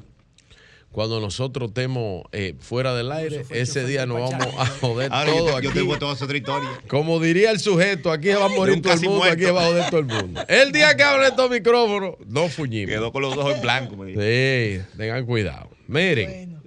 cuando 0.91 1.21
nosotros 1.21 1.69
estemos 1.69 2.23
eh, 2.33 2.55
fuera 2.59 2.93
del 2.93 3.11
aire, 3.13 3.43
fue 3.45 3.61
ese 3.61 3.85
día 3.85 4.05
nos 4.05 4.29
vamos 4.29 4.47
a 4.57 4.65
joder 4.65 5.09
Ahora 5.11 5.31
yo 5.31 5.37
todo 5.37 5.45
te- 5.47 5.55
aquí. 5.67 5.67
yo 5.67 5.97
te 5.97 6.05
otra 6.05 6.37
historia. 6.37 6.69
Como 6.87 7.19
diría 7.21 7.51
el 7.51 7.59
sujeto, 7.59 8.11
aquí 8.11 8.29
va 8.29 8.45
a 8.45 8.49
morir 8.49 8.81
todo 8.81 8.93
el 8.93 8.99
mundo, 9.01 9.23
aquí 9.23 9.45
va 9.45 9.63
a 9.63 9.67
joder 9.67 9.89
todo 9.89 9.99
el 10.01 10.05
mundo. 10.07 10.43
El 10.49 10.71
día 10.73 10.95
que 10.95 11.03
hablen 11.03 11.27
estos 11.29 11.49
micrófonos, 11.49 12.15
no 12.27 12.49
fuñimos. 12.49 12.93
Quedó 12.93 13.11
con 13.13 13.21
los 13.21 13.37
ojos 13.37 13.55
en 13.55 13.61
blanco. 13.61 13.95
me 13.95 14.07
dijo. 14.07 14.21
Sí, 14.21 14.81
tengan 14.97 15.25
cuidado. 15.25 15.69
Miren, 15.87 16.57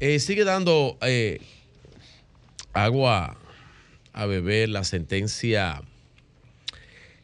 eh, 0.00 0.18
sigue 0.18 0.44
dando 0.44 0.98
eh, 1.02 1.40
agua 2.72 3.36
a 4.12 4.26
beber 4.26 4.68
la 4.70 4.82
sentencia, 4.84 5.82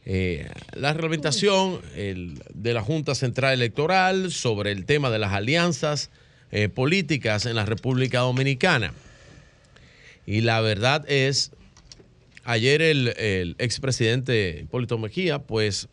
eh, 0.08 0.48
la 0.72 0.92
reglamentación 0.92 1.80
de 1.96 2.72
la 2.72 2.80
Junta 2.80 3.16
Central 3.16 3.54
Electoral 3.54 4.30
sobre 4.30 4.70
el 4.70 4.84
tema 4.84 5.10
de 5.10 5.18
las 5.18 5.32
alianzas 5.32 6.10
eh, 6.52 6.68
políticas 6.68 7.44
en 7.44 7.56
la 7.56 7.66
República 7.66 8.20
Dominicana. 8.20 8.94
Y 10.24 10.42
la 10.42 10.60
verdad 10.60 11.04
es, 11.10 11.50
ayer 12.44 12.82
el, 12.82 13.08
el 13.18 13.56
expresidente 13.58 14.60
Hipólito 14.62 14.96
Mejía, 14.96 15.40
pues 15.40 15.88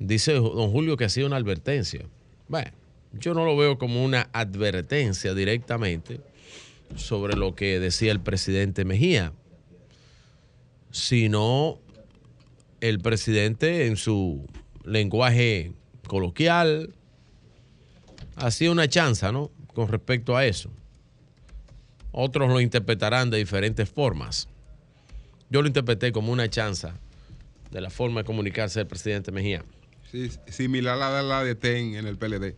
dice 0.00 0.32
don 0.32 0.72
Julio 0.72 0.96
que 0.96 1.04
ha 1.04 1.08
sido 1.08 1.28
una 1.28 1.36
advertencia. 1.36 2.04
Bueno, 2.48 2.72
yo 3.12 3.32
no 3.32 3.44
lo 3.44 3.56
veo 3.56 3.78
como 3.78 4.04
una 4.04 4.28
advertencia 4.32 5.34
directamente 5.34 6.20
sobre 6.96 7.36
lo 7.36 7.54
que 7.54 7.78
decía 7.78 8.10
el 8.10 8.20
presidente 8.20 8.84
Mejía, 8.84 9.32
sino 10.90 11.78
el 12.88 13.00
presidente 13.00 13.86
en 13.86 13.96
su 13.96 14.46
lenguaje 14.84 15.72
coloquial 16.06 16.94
hacía 18.36 18.70
una 18.70 18.88
chanza, 18.88 19.32
¿no? 19.32 19.50
Con 19.74 19.88
respecto 19.88 20.36
a 20.36 20.46
eso. 20.46 20.70
Otros 22.12 22.48
lo 22.48 22.60
interpretarán 22.60 23.30
de 23.30 23.38
diferentes 23.38 23.88
formas. 23.88 24.48
Yo 25.50 25.62
lo 25.62 25.68
interpreté 25.68 26.12
como 26.12 26.32
una 26.32 26.48
chanza 26.48 26.98
de 27.70 27.80
la 27.80 27.90
forma 27.90 28.20
de 28.20 28.24
comunicarse 28.24 28.80
del 28.80 28.86
presidente 28.86 29.32
Mejía. 29.32 29.64
Sí, 30.10 30.30
similar 30.48 31.00
a 31.02 31.22
la 31.22 31.44
de 31.44 31.54
TEN 31.54 31.94
en 31.94 32.06
el 32.06 32.16
PLD. 32.16 32.56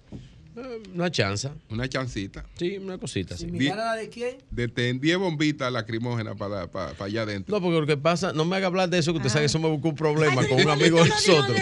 Una 0.95 1.11
chanza. 1.11 1.53
Una 1.71 1.89
chancita. 1.89 2.45
Sí, 2.59 2.79
una 2.79 2.99
cosita. 2.99 3.35
así. 3.35 3.45
¿Similar 3.45 3.79
a 3.79 3.85
la 3.87 3.95
de 3.97 4.09
quién? 4.09 4.37
De 4.51 4.69
TEN, 4.69 5.01
10 5.01 5.19
bombitas 5.19 5.73
lacrimógenas 5.73 6.37
para, 6.37 6.71
para, 6.71 6.93
para 6.93 7.05
allá 7.05 7.23
adentro. 7.23 7.55
No, 7.55 7.63
porque 7.63 7.81
lo 7.81 7.87
que 7.87 7.97
pasa, 7.97 8.33
no 8.33 8.45
me 8.45 8.57
haga 8.57 8.67
hablar 8.67 8.89
de 8.89 8.99
eso, 8.99 9.13
que 9.13 9.19
usted 9.19 9.31
sabe 9.31 9.43
que 9.43 9.47
eso 9.47 9.59
me 9.59 9.69
buscó 9.69 9.89
un 9.91 9.97
problema 9.97 10.47
con 10.47 10.61
un 10.61 10.71
amigo 10.71 11.03
de 11.03 11.09
nosotros. 11.09 11.57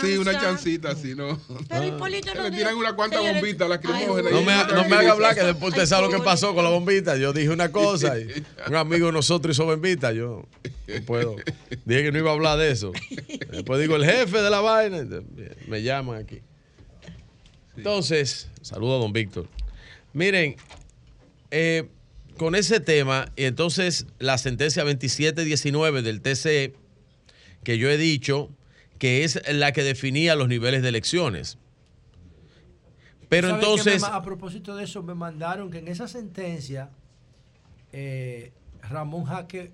Sí, 0.00 0.16
una 0.16 0.32
chancita 0.40 0.90
así, 0.90 1.14
¿no? 1.14 1.38
Pero 1.68 1.84
Hipólito 1.84 2.34
no 2.34 2.42
le 2.44 2.50
tiran 2.50 2.74
unas 2.76 2.94
cuantas 2.94 3.20
bombitas 3.20 3.68
lacrimógenas. 3.68 4.32
No 4.32 4.42
me, 4.42 4.64
no 4.64 4.88
me 4.88 4.96
haga 4.96 5.12
hablar 5.12 5.34
que 5.34 5.42
después 5.42 5.70
usted 5.72 5.86
sabe 5.86 6.06
lo 6.06 6.10
que 6.10 6.22
pasó 6.22 6.54
con 6.54 6.64
la 6.64 6.70
bombita. 6.70 7.16
Yo 7.16 7.32
dije 7.32 7.50
una 7.50 7.70
cosa 7.70 8.18
y 8.18 8.26
un 8.68 8.76
amigo 8.76 9.06
de 9.06 9.12
nosotros 9.12 9.56
hizo 9.56 9.64
bombita. 9.66 10.12
Yo 10.12 10.44
no 10.86 11.04
puedo. 11.04 11.36
Dije 11.84 12.04
que 12.04 12.12
no 12.12 12.18
iba 12.18 12.30
a 12.30 12.34
hablar 12.34 12.58
de 12.58 12.70
eso. 12.70 12.92
Después 13.50 13.80
digo, 13.80 13.96
el 13.96 14.04
jefe 14.04 14.42
de 14.42 14.50
la 14.50 14.60
vaina. 14.60 15.04
Me 15.68 15.82
llaman 15.82 16.18
aquí. 16.18 16.40
Entonces, 17.76 18.48
saludo 18.62 18.96
a 18.96 18.98
don 18.98 19.12
Víctor. 19.12 19.48
Miren, 20.12 20.56
eh, 21.50 21.88
con 22.36 22.54
ese 22.54 22.80
tema, 22.80 23.32
y 23.36 23.44
entonces 23.44 24.06
la 24.18 24.38
sentencia 24.38 24.84
2719 24.84 26.02
del 26.02 26.20
TCE, 26.20 26.74
que 27.62 27.78
yo 27.78 27.90
he 27.90 27.96
dicho 27.96 28.50
que 28.98 29.24
es 29.24 29.40
la 29.52 29.72
que 29.72 29.82
definía 29.82 30.34
los 30.34 30.48
niveles 30.48 30.82
de 30.82 30.88
elecciones. 30.88 31.58
Pero 33.28 33.48
¿Sabe 33.48 33.60
qué 33.60 33.66
entonces, 33.66 34.02
me 34.02 34.08
a 34.08 34.22
propósito 34.22 34.76
de 34.76 34.84
eso, 34.84 35.02
me 35.02 35.14
mandaron 35.14 35.70
que 35.70 35.78
en 35.78 35.88
esa 35.88 36.06
sentencia, 36.06 36.90
eh, 37.92 38.52
Ramón 38.82 39.24
Jaque 39.24 39.72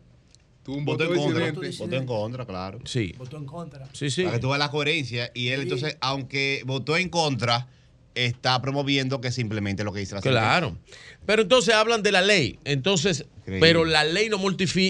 Tú 0.63 0.75
un 0.75 0.85
Votó 0.85 1.09
voto 1.09 1.15
en 1.15 1.55
contra. 1.55 1.71
Votó 1.79 1.97
en 1.97 2.07
contra, 2.07 2.47
claro. 2.47 2.79
Sí. 2.85 3.15
Votó 3.17 3.39
en 3.39 3.47
contra. 3.47 3.89
Sí, 3.95 4.11
sí. 4.11 4.25
Para 4.25 4.37
que 4.37 4.41
tú 4.41 4.49
veas 4.49 4.59
la 4.59 4.71
coherencia. 4.71 5.31
Y 5.35 5.49
él, 5.49 5.63
entonces, 5.63 5.97
aunque 6.01 6.63
votó 6.67 6.97
en 6.99 7.09
contra, 7.09 7.69
está 8.27 8.61
promoviendo 8.63 9.21
que 9.21 9.31
se 9.33 9.41
implemente 9.41 9.85
lo 9.85 9.93
que 9.93 10.01
dice 10.01 10.15
la 10.15 10.21
Claro. 10.21 10.77
Pero 11.27 11.43
entonces 11.43 11.75
hablan 11.75 12.03
de 12.03 12.13
la 12.13 12.23
ley. 12.23 12.59
Entonces, 12.65 13.27
Increíble. 13.41 13.61
pero 13.61 13.85
la 13.85 14.05
ley 14.05 14.29
no 14.29 14.39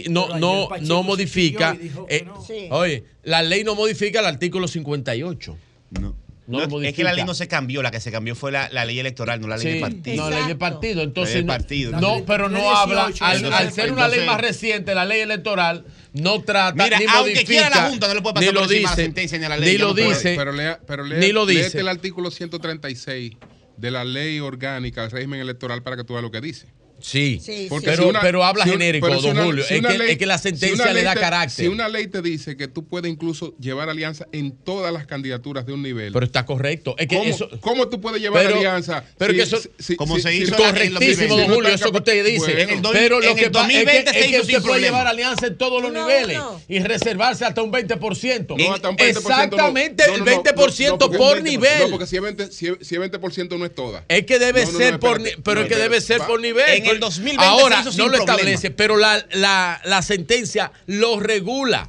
no, 0.08 0.22
Pero 0.26 0.34
ayer 0.74 0.88
no, 0.88 0.94
no 0.96 1.02
se 1.02 1.06
modifica. 1.06 1.76
eh, 2.08 2.22
no. 2.24 2.44
Sí. 2.44 2.68
Oye, 2.70 3.04
la 3.24 3.42
ley 3.42 3.64
no 3.64 3.74
modifica 3.74 4.20
el 4.20 4.26
artículo 4.26 4.68
58. 4.68 5.56
No. 5.90 6.00
No 6.46 6.58
No, 6.58 6.66
lo 6.66 6.82
es 6.82 6.94
que 6.94 7.04
la 7.04 7.10
modifica. 7.10 7.12
ley 7.12 7.24
no 7.24 7.34
se 7.34 7.46
cambió, 7.46 7.80
la 7.80 7.92
que 7.92 8.00
se 8.00 8.10
cambió 8.10 8.34
fue 8.34 8.50
la, 8.50 8.68
la 8.72 8.84
ley 8.84 8.98
electoral, 8.98 9.40
no 9.40 9.46
la 9.46 9.56
ley 9.56 9.66
Sí, 9.66 9.72
de 9.74 9.80
partido. 9.80 10.24
no, 10.24 10.30
ley 10.36 10.46
de 10.48 10.56
partido. 10.56 11.02
Entonces, 11.02 11.34
Ley 11.36 11.42
de 11.42 11.46
no- 11.46 11.52
partido. 11.52 11.90
no, 11.92 12.24
pero 12.26 12.48
no 12.48 12.58
318, 12.58 12.76
habla, 12.76 13.02
al, 13.04 13.36
entonces- 13.36 13.60
al 13.60 13.72
ser 13.72 13.92
una 13.92 14.08
ley 14.08 14.26
más 14.26 14.40
reciente, 14.40 14.94
la 14.96 15.04
ley 15.04 15.20
electoral 15.20 15.84
no 16.12 16.42
trata 16.42 16.84
Mira, 16.84 16.98
ni 16.98 17.04
aunque 17.06 17.32
modifica, 17.34 17.44
quiera 17.46 17.70
la 17.70 17.88
Junta, 17.90 18.08
no 18.08 18.14
le 18.14 18.22
puede 18.22 18.34
pasar 18.34 18.48
ni 18.48 18.54
lo 18.54 18.60
por 18.62 18.72
encima 18.72 18.90
la 18.90 18.96
dice, 18.96 19.04
sentencia 19.04 19.38
ni 19.38 19.44
a 19.44 19.48
la 19.48 19.56
ley, 19.58 19.72
ni 19.72 19.78
lo 19.78 19.88
no 19.88 19.94
dice, 19.94 20.34
Pero 20.36 20.52
lea, 20.52 20.80
pero 20.86 21.04
lea, 21.04 21.18
ni 21.18 21.32
lo 21.32 21.46
dice. 21.46 21.78
el 21.80 21.88
artículo 21.88 22.30
136 22.30 23.32
de 23.76 23.90
la 23.90 24.04
ley 24.04 24.40
orgánica 24.40 25.02
del 25.02 25.10
régimen 25.10 25.40
electoral 25.40 25.82
para 25.82 25.96
que 25.96 26.04
tú 26.04 26.14
veas 26.14 26.22
lo 26.22 26.30
que 26.30 26.40
dice. 26.40 26.66
Sí, 27.02 27.40
Sí, 27.42 27.66
Porque 27.68 27.86
pero, 27.86 28.08
una- 28.08 28.20
pero 28.20 28.44
habla 28.44 28.64
si 28.64 28.70
genérico, 28.70 29.06
pero 29.06 29.20
si 29.20 29.26
don 29.26 29.36
una- 29.36 29.44
Julio. 29.46 29.64
si 29.64 29.74
es, 29.74 29.80
que, 29.86 29.98
ley- 29.98 30.10
es 30.12 30.18
que 30.18 30.26
la 30.26 30.38
sentencia 30.38 30.92
le 30.92 31.02
da 31.02 31.14
te- 31.14 31.20
carácter. 31.20 31.64
Si 31.64 31.68
una 31.68 31.88
ley 31.88 32.06
te 32.06 32.22
dice 32.22 32.56
que 32.56 32.68
tú 32.68 32.86
puedes 32.86 33.10
incluso 33.10 33.54
llevar 33.58 33.88
alianza 33.90 34.26
en 34.32 34.52
todas 34.52 34.92
las 34.92 35.06
candidaturas 35.06 35.66
de 35.66 35.72
un 35.72 35.82
nivel. 35.82 36.12
Pero 36.12 36.24
está 36.26 36.44
correcto. 36.46 36.94
Es 36.98 37.06
que 37.08 37.16
¿Cómo, 37.16 37.28
eso, 37.30 37.48
cómo 37.60 37.88
tú 37.88 38.00
puedes 38.00 38.20
llevar 38.20 38.44
Pero- 38.44 38.56
alianza? 38.58 39.04
pero 39.18 39.32
si- 39.32 39.36
que 39.38 39.42
eso- 39.42 39.60
si- 39.78 39.96
como 39.96 40.16
si- 40.16 40.22
se 40.22 40.34
hizo 40.34 40.56
correctísimo, 40.56 41.34
si 41.36 41.42
don 41.42 41.54
Julio, 41.54 41.70
eso 41.70 41.90
que 41.92 41.98
usted 41.98 42.24
dice. 42.24 42.38
Bueno, 42.38 42.60
En 42.60 42.70
el 42.70 42.82
do- 42.82 42.90
pero 42.92 43.16
en 43.18 43.24
lo 43.24 43.30
el 43.32 43.36
que 43.36 43.50
pasa 43.50 43.66
es 43.68 43.74
2020 43.74 44.04
que, 44.04 44.12
se 44.12 44.18
es 44.18 44.24
que 44.26 44.30
hizo 44.32 44.40
usted 44.40 44.52
puede 44.54 44.62
problema. 44.64 44.86
llevar 44.86 45.06
alianza 45.06 45.46
en 45.46 45.58
todos 45.58 45.82
los 45.82 45.92
No, 45.92 46.06
niveles 46.06 46.36
no. 46.38 46.60
y 46.68 46.78
reservarse 46.80 47.44
hasta 47.44 47.62
un 47.62 47.70
20%. 47.70 48.56
No, 48.56 48.74
hasta 48.74 48.88
un 48.90 48.96
20% 48.96 49.12
no. 49.12 49.20
Exactamente, 49.20 50.04
el 50.04 50.18
no, 50.20 50.24
20% 50.24 50.88
no, 50.92 50.98
porque 50.98 51.18
por 51.18 51.38
es 51.38 51.44
20%. 51.44 51.50
nivel. 51.50 51.80
No, 51.80 51.90
porque 51.90 52.06
si 52.06 52.16
es 52.16 52.22
20%, 52.22 52.52
si 52.52 52.66
es- 52.68 52.76
si 52.82 52.94
es 52.94 53.00
20% 53.00 53.58
no 53.58 53.64
es 53.64 53.74
toda. 53.74 54.04
Es 54.08 54.26
que 54.26 54.38
debe 54.38 54.66
ser 54.66 54.98
por 54.98 55.20
pero 55.42 55.62
es 55.62 55.68
que 55.68 55.76
debe 55.76 56.00
ser 56.00 56.18
por 56.22 56.40
nivel. 56.40 56.66
En 56.90 56.96
el 56.96 57.00
Pero 57.00 57.06
2020 57.06 57.44
ahora 57.44 57.82
se 57.82 57.88
hizo 57.90 57.98
no 57.98 58.04
lo 58.08 58.16
problema. 58.18 58.32
establece, 58.34 58.70
pero 58.70 58.96
la, 58.96 59.24
la, 59.32 59.80
la 59.84 60.02
sentencia 60.02 60.72
lo 60.86 61.20
regula. 61.20 61.88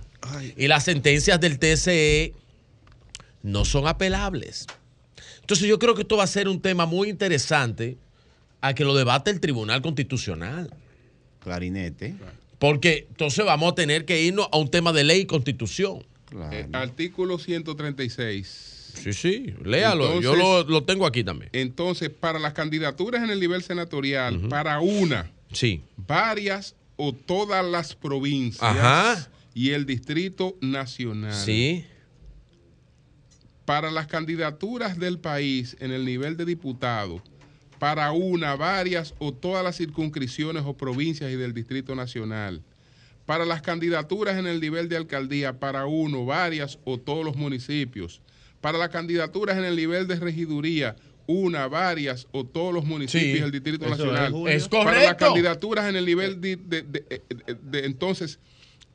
Y 0.56 0.68
las 0.68 0.84
sentencias 0.86 1.40
del 1.40 1.60
TCE 1.60 2.34
no 3.44 3.66
son 3.66 3.88
apelables. 3.88 4.68
Entonces 5.42 5.68
yo 5.68 5.80
creo 5.80 5.96
que 5.96 6.04
esto 6.04 6.16
va 6.18 6.24
a 6.24 6.28
ser 6.28 6.48
un 6.48 6.62
tema 6.62 6.86
muy 6.86 7.10
interesante 7.10 7.98
a 8.62 8.74
que 8.74 8.86
lo 8.86 8.96
debate 8.96 9.32
el 9.32 9.40
Tribunal 9.40 9.82
Constitucional. 9.82 10.74
Clarinete. 11.44 12.16
Porque 12.60 13.08
entonces 13.10 13.44
vamos 13.44 13.72
a 13.72 13.76
tener 13.76 14.06
que 14.06 14.22
irnos 14.22 14.48
a 14.52 14.58
un 14.58 14.70
tema 14.70 14.94
de 14.94 15.04
ley 15.04 15.22
y 15.22 15.26
constitución. 15.26 16.06
Eh, 16.52 16.68
artículo 16.72 17.40
136. 17.40 18.81
Sí, 18.94 19.14
sí, 19.14 19.54
léalo. 19.64 20.22
Yo 20.22 20.36
lo, 20.36 20.64
lo 20.64 20.84
tengo 20.84 21.06
aquí 21.06 21.24
también. 21.24 21.50
Entonces, 21.54 22.10
para 22.10 22.40
las 22.40 22.54
candidaturas 22.54 23.24
en 23.24 23.30
el 23.30 23.40
nivel 23.40 23.64
senatorial, 23.64 24.48
para 24.50 24.80
una, 24.80 25.32
Sí. 25.52 25.82
varias 25.98 26.76
o 26.98 27.14
todas 27.14 27.66
las 27.66 27.96
provincias 27.96 28.62
Ajá. 28.64 29.30
y 29.54 29.72
el 29.72 29.86
Distrito 29.86 30.56
Nacional. 30.62 31.34
Sí. 31.34 31.86
Para 33.66 33.92
las 33.92 34.08
candidaturas 34.08 34.98
del 35.00 35.20
país 35.20 35.78
en 35.80 35.92
el 35.92 36.06
nivel 36.06 36.36
de 36.36 36.46
diputado, 36.46 37.22
para 37.80 38.12
una, 38.12 38.56
varias 38.56 39.14
o 39.20 39.34
todas 39.34 39.64
las 39.64 39.78
circunscripciones 39.78 40.64
o 40.66 40.76
provincias 40.76 41.32
y 41.32 41.36
del 41.36 41.54
Distrito 41.54 41.96
Nacional. 41.96 42.62
Para 43.26 43.46
las 43.46 43.62
candidaturas 43.62 44.38
en 44.38 44.46
el 44.48 44.60
nivel 44.60 44.90
de 44.90 44.98
alcaldía, 44.98 45.60
para 45.60 45.86
uno, 45.86 46.26
varias 46.26 46.80
o 46.84 46.98
todos 47.00 47.24
los 47.24 47.36
municipios. 47.36 48.22
Para 48.62 48.78
las 48.78 48.90
candidaturas 48.90 49.58
en 49.58 49.66
el 49.66 49.76
nivel 49.76 50.08
de 50.08 50.16
regiduría, 50.16 50.96
una, 51.28 51.68
varias 51.68 52.28
o 52.32 52.46
todos 52.46 52.74
los 52.74 52.86
municipios 52.86 53.32
Sí, 53.34 53.40
y 53.40 53.44
el 53.44 53.52
Distrito 53.52 53.86
es, 53.86 53.92
Nacional. 53.92 54.34
Para 54.70 55.04
las 55.04 55.16
candidaturas 55.16 55.90
en 55.90 55.96
el 55.96 56.06
nivel 56.06 56.40
de- 56.42 56.56
de- 56.58 56.82
de- 56.84 57.02
de- 57.62 57.86
entonces, 57.86 58.40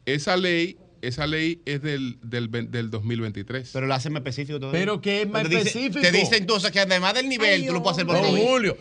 esa 0.04 0.36
ley, 0.36 0.76
esa 1.06 1.26
ley 1.26 1.60
es 1.66 1.82
del, 1.82 2.18
del, 2.22 2.48
ve- 2.48 2.62
del 2.68 2.90
2023. 2.90 3.70
Pero 3.72 3.86
lo 3.86 3.94
hacen 3.94 4.12
más 4.12 4.20
específico 4.20 4.58
todavía. 4.60 4.80
Pero 4.80 5.00
que 5.00 5.22
es 5.22 5.28
más 5.28 5.42
Te 5.44 5.48
dice- 5.48 5.60
específico. 5.68 6.00
Te 6.00 6.12
dice 6.12 6.36
entonces 6.36 6.70
que 6.70 6.80
además 6.80 7.14
del 7.14 7.28
nivel, 7.28 7.66
tú 7.66 7.72
lo 7.72 7.82
puedes 7.82 7.96
hacer 7.96 8.06
por 8.06 8.16
Don 8.16 8.24
provincia. 8.24 8.50
Julio. 8.50 8.78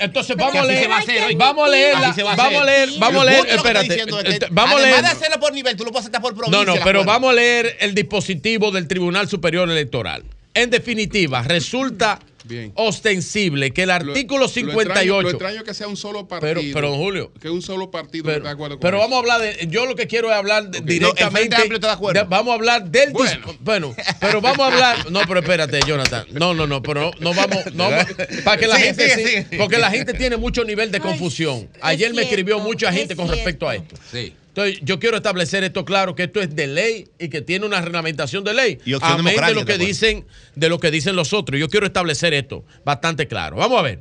Entonces 0.00 0.36
Pero 0.36 0.48
vamos 0.48 0.62
a 0.62 0.66
leer. 0.66 0.82
se 0.82 0.88
va 0.88 0.96
a 0.96 0.98
hacer. 0.98 1.36
Vamos 1.36 1.66
a 1.66 1.70
leer. 1.70 1.94
Así 1.96 2.12
se 2.14 2.22
va 2.22 2.32
a 2.32 2.36
Vamos 2.36 2.62
a 2.62 2.64
leer. 2.64 2.88
Vamos 2.98 3.22
a 3.22 3.24
leer. 3.24 3.46
Espérate. 3.48 3.94
es 3.94 4.04
que 4.38 4.46
Vamos 4.50 4.74
a 4.74 4.78
además 4.78 4.82
leer. 4.82 5.00
de 5.02 5.06
hacerlo 5.10 5.40
por 5.40 5.52
nivel, 5.52 5.76
tú 5.76 5.84
lo 5.84 5.92
puedes 5.92 6.08
hacer 6.08 6.20
por 6.20 6.34
provincia. 6.34 6.64
No, 6.64 6.74
no, 6.76 6.82
pero 6.84 7.04
vamos 7.04 7.30
a 7.30 7.34
leer 7.34 7.76
el 7.80 7.94
dispositivo 7.94 8.70
del 8.70 8.88
Tribunal 8.88 9.28
Superior 9.28 9.70
Electoral. 9.70 10.24
En 10.54 10.70
definitiva, 10.70 11.42
resulta 11.42 12.18
Bien. 12.48 12.72
ostensible 12.74 13.72
que 13.72 13.82
el 13.84 13.90
artículo 13.90 14.40
Lo 14.40 14.46
extraño- 14.46 14.70
58. 14.72 15.22
Lo 15.22 15.30
extraño, 15.30 15.64
que 15.64 15.74
sea 15.74 15.86
un 15.88 15.96
solo 15.96 16.26
partido. 16.26 16.54
Pero- 16.54 16.60
pero, 16.72 16.88
don 16.90 16.98
Julio. 16.98 17.32
Que 17.40 17.50
un 17.50 17.62
solo 17.62 17.90
partido 17.90 18.24
Pero, 18.24 18.36
esté 18.38 18.48
de 18.48 18.52
acuerdo 18.54 18.76
con 18.76 18.80
pero 18.80 18.96
eso. 18.98 19.04
vamos 19.08 19.16
a 19.16 19.18
hablar 19.20 19.40
de. 19.40 19.66
Yo 19.68 19.86
lo 19.86 19.94
que 19.94 20.06
quiero 20.06 20.28
es 20.30 20.34
hablar 20.34 20.70
directamente. 20.70 21.00
No, 21.20 21.26
el 21.26 21.30
Frente 21.32 21.56
Amplio 21.56 21.74
está 21.74 21.86
de 21.88 21.92
acuerdo. 21.92 22.26
vamos 22.28 22.52
a 22.52 22.54
hablar 22.54 22.84
del. 22.90 23.10
dis- 23.10 23.12
Bueno. 23.12 23.56
Bueno. 23.60 23.96
pero 24.20 24.40
vamos 24.40 24.60
a 24.60 24.66
hablar. 24.72 25.10
No, 25.10 25.20
pero 25.26 25.40
espérate, 25.40 25.80
Jonathan. 25.86 26.26
No, 26.32 26.54
no, 26.54 26.66
no, 26.66 26.82
pero 26.82 27.10
no 27.20 27.34
vamos. 27.34 27.58
No, 27.74 27.90
vamos- 27.90 28.06
para 28.44 28.56
que 28.58 28.66
la 28.66 28.76
gente. 28.78 29.44
sí-. 29.50 29.56
Porque 29.56 29.78
la 29.78 29.90
gente 29.90 30.14
tiene 30.14 30.36
mucho 30.36 30.64
nivel 30.64 30.90
de 30.90 31.00
confusión. 31.00 31.68
Ayer 31.80 32.12
me 32.14 32.22
escribió 32.22 32.58
mucha 32.60 32.92
gente 32.92 33.14
con 33.16 33.28
respecto 33.28 33.68
a 33.68 33.74
esto. 33.76 33.94
Sí. 34.10 34.32
Entonces, 34.58 34.82
yo 34.84 34.98
quiero 34.98 35.16
establecer 35.16 35.62
esto 35.62 35.84
claro, 35.84 36.16
que 36.16 36.24
esto 36.24 36.40
es 36.40 36.52
de 36.56 36.66
ley 36.66 37.06
y 37.16 37.28
que 37.28 37.42
tiene 37.42 37.64
una 37.64 37.80
reglamentación 37.80 38.42
de 38.42 38.54
ley. 38.54 38.78
Y 38.84 38.94
amén 39.00 39.36
de 39.36 39.54
lo 39.54 39.64
que 39.64 39.74
¿de 39.74 39.74
acuerdo? 39.74 39.86
dicen, 39.86 40.26
de 40.56 40.68
lo 40.68 40.80
que 40.80 40.90
dicen 40.90 41.14
los 41.14 41.32
otros. 41.32 41.60
Yo 41.60 41.68
quiero 41.68 41.86
establecer 41.86 42.34
esto 42.34 42.64
bastante 42.84 43.28
claro. 43.28 43.58
Vamos 43.58 43.78
a 43.78 43.82
ver. 43.82 44.00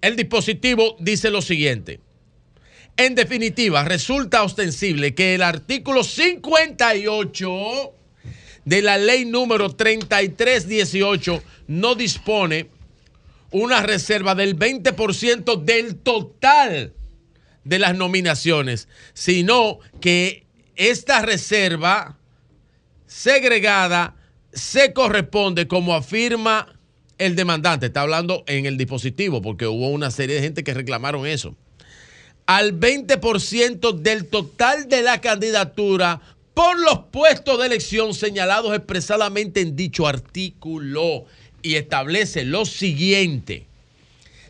El 0.00 0.16
dispositivo 0.16 0.96
dice 0.98 1.30
lo 1.30 1.42
siguiente. 1.42 2.00
En 2.96 3.14
definitiva, 3.14 3.84
resulta 3.84 4.42
ostensible 4.42 5.14
que 5.14 5.34
el 5.34 5.42
artículo 5.42 6.04
58 6.04 7.92
de 8.64 8.80
la 8.80 8.96
ley 8.96 9.26
número 9.26 9.76
3318 9.76 11.42
no 11.66 11.94
dispone 11.96 12.70
una 13.50 13.82
reserva 13.82 14.34
del 14.34 14.58
20% 14.58 15.62
del 15.62 15.96
total 15.96 16.94
de 17.64 17.78
las 17.78 17.96
nominaciones, 17.96 18.88
sino 19.14 19.78
que 20.00 20.44
esta 20.76 21.22
reserva 21.22 22.16
segregada 23.06 24.16
se 24.52 24.92
corresponde 24.92 25.68
como 25.68 25.94
afirma 25.94 26.78
el 27.18 27.36
demandante. 27.36 27.86
Está 27.86 28.02
hablando 28.02 28.44
en 28.46 28.66
el 28.66 28.76
dispositivo 28.76 29.42
porque 29.42 29.66
hubo 29.66 29.88
una 29.88 30.10
serie 30.10 30.36
de 30.36 30.42
gente 30.42 30.64
que 30.64 30.74
reclamaron 30.74 31.26
eso. 31.26 31.54
Al 32.46 32.78
20% 32.78 33.92
del 34.00 34.26
total 34.26 34.88
de 34.88 35.02
la 35.02 35.20
candidatura 35.20 36.20
por 36.54 36.78
los 36.80 36.98
puestos 37.10 37.58
de 37.58 37.66
elección 37.66 38.14
señalados 38.14 38.74
expresadamente 38.76 39.60
en 39.60 39.76
dicho 39.76 40.06
artículo 40.06 41.24
y 41.62 41.76
establece 41.76 42.44
lo 42.44 42.66
siguiente. 42.66 43.66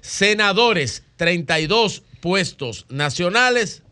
Senadores, 0.01 1.05
32 1.17 2.03
puestos 2.23 2.87
nacionales, 2.89 3.83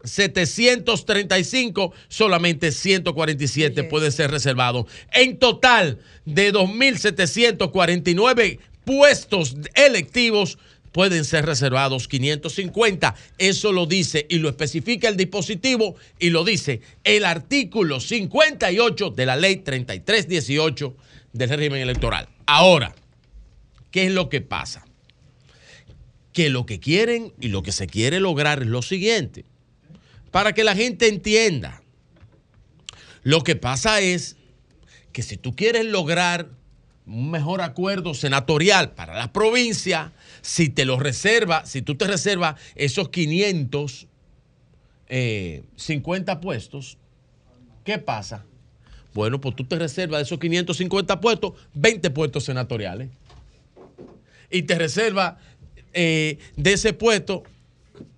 735, 0.04 1.92
solamente 2.08 2.72
147 2.72 3.84
pueden 3.84 4.12
ser 4.12 4.30
reservados. 4.30 4.84
En 5.12 5.38
total, 5.38 5.98
de 6.26 6.52
2.749 6.52 8.58
puestos 8.84 9.56
electivos, 9.74 10.58
pueden 10.94 11.24
ser 11.24 11.44
reservados 11.44 12.06
550. 12.06 13.14
Eso 13.36 13.72
lo 13.72 13.84
dice 13.84 14.26
y 14.30 14.38
lo 14.38 14.48
especifica 14.48 15.08
el 15.08 15.18
dispositivo 15.18 15.96
y 16.20 16.30
lo 16.30 16.44
dice 16.44 16.80
el 17.02 17.24
artículo 17.24 17.98
58 17.98 19.10
de 19.10 19.26
la 19.26 19.34
ley 19.34 19.56
3318 19.56 20.96
del 21.32 21.50
régimen 21.50 21.82
electoral. 21.82 22.28
Ahora, 22.46 22.94
¿qué 23.90 24.06
es 24.06 24.12
lo 24.12 24.28
que 24.28 24.40
pasa? 24.40 24.86
que 26.34 26.50
lo 26.50 26.66
que 26.66 26.80
quieren 26.80 27.32
y 27.40 27.48
lo 27.48 27.62
que 27.62 27.72
se 27.72 27.86
quiere 27.86 28.18
lograr 28.18 28.62
es 28.62 28.66
lo 28.66 28.82
siguiente. 28.82 29.44
Para 30.32 30.52
que 30.52 30.64
la 30.64 30.74
gente 30.74 31.08
entienda. 31.08 31.80
Lo 33.22 33.42
que 33.42 33.54
pasa 33.54 34.00
es 34.00 34.36
que 35.12 35.22
si 35.22 35.36
tú 35.36 35.54
quieres 35.54 35.86
lograr 35.86 36.50
un 37.06 37.30
mejor 37.30 37.62
acuerdo 37.62 38.14
senatorial 38.14 38.94
para 38.94 39.14
la 39.16 39.32
provincia, 39.32 40.12
si 40.44 40.68
te 40.68 40.84
lo 40.84 40.98
reserva, 40.98 41.64
si 41.64 41.80
tú 41.80 41.94
te 41.94 42.06
reservas 42.06 42.60
esos 42.74 43.08
500, 43.08 44.06
eh, 45.08 45.62
50 45.74 46.40
puestos, 46.40 46.98
¿qué 47.82 47.96
pasa? 47.96 48.44
Bueno, 49.14 49.40
pues 49.40 49.56
tú 49.56 49.64
te 49.64 49.78
reservas 49.78 50.18
de 50.18 50.24
esos 50.24 50.38
550 50.38 51.18
puestos, 51.22 51.54
20 51.72 52.10
puestos 52.10 52.44
senatoriales. 52.44 53.08
Y 54.50 54.64
te 54.64 54.78
reservas 54.78 55.36
eh, 55.94 56.38
de 56.56 56.72
ese 56.74 56.92
puesto 56.92 57.44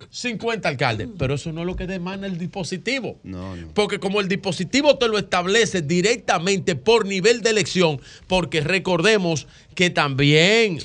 50 0.09 0.67
alcaldes. 0.67 1.07
Pero 1.17 1.35
eso 1.35 1.53
no 1.53 1.61
es 1.61 1.67
lo 1.67 1.77
que 1.77 1.87
demanda 1.87 2.27
el 2.27 2.37
dispositivo. 2.37 3.17
Porque 3.73 3.99
como 3.99 4.19
el 4.19 4.27
dispositivo 4.27 4.97
te 4.97 5.07
lo 5.07 5.17
establece 5.17 5.81
directamente 5.81 6.75
por 6.75 7.05
nivel 7.05 7.41
de 7.41 7.51
elección, 7.51 8.01
porque 8.27 8.59
recordemos 8.59 9.47
que 9.75 9.89
también 9.89 10.79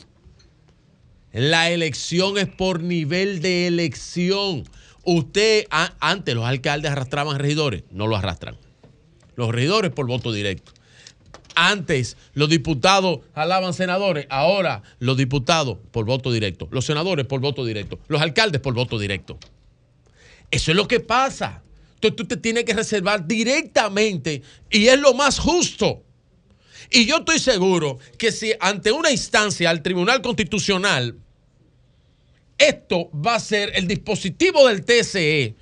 la 1.33 1.71
elección 1.71 2.39
es 2.39 2.47
por 2.47 2.83
nivel 2.83 3.41
de 3.41 3.67
elección. 3.67 4.65
Usted, 5.05 5.67
antes 5.71 6.35
los 6.35 6.45
alcaldes 6.45 6.91
arrastraban 6.91 7.39
regidores, 7.39 7.85
no 7.91 8.07
lo 8.07 8.17
arrastran. 8.17 8.57
Los 9.35 9.51
regidores 9.51 9.91
por 9.91 10.07
voto 10.07 10.33
directo. 10.33 10.73
Antes 11.55 12.17
los 12.35 12.49
diputados 12.49 13.21
jalaban 13.35 13.75
senadores, 13.75 14.27
ahora 14.31 14.83
los 14.99 15.17
diputados 15.17 15.79
por 15.91 16.05
voto 16.07 16.33
directo, 16.33 16.69
los 16.71 16.85
senadores 16.87 17.27
por 17.27 17.41
voto 17.41 17.65
directo, 17.65 17.99
los 18.09 18.23
alcaldes 18.23 18.61
por 18.61 18.75
voto 18.75 18.99
directo. 18.99 19.39
Eso 20.51 20.71
es 20.71 20.77
lo 20.77 20.89
que 20.89 21.01
pasa. 21.01 21.63
Entonces 21.95 22.17
tú 22.17 22.27
te 22.27 22.37
tienes 22.37 22.65
que 22.65 22.75
reservar 22.75 23.27
directamente 23.27 24.43
y 24.71 24.87
es 24.87 24.99
lo 24.99 25.15
más 25.15 25.39
justo. 25.39 26.05
Y 26.91 27.07
yo 27.07 27.19
estoy 27.19 27.39
seguro 27.39 27.99
que 28.19 28.33
si 28.33 28.53
ante 28.61 28.93
una 28.93 29.11
instancia 29.11 29.71
al 29.71 29.83
Tribunal 29.83 30.21
Constitucional, 30.21 31.17
esto 32.69 33.11
va 33.15 33.37
a 33.37 33.41
ser 33.41 33.73
el 33.75 33.87
dispositivo 33.87 34.69
del 34.69 34.85
TSE, 34.85 35.55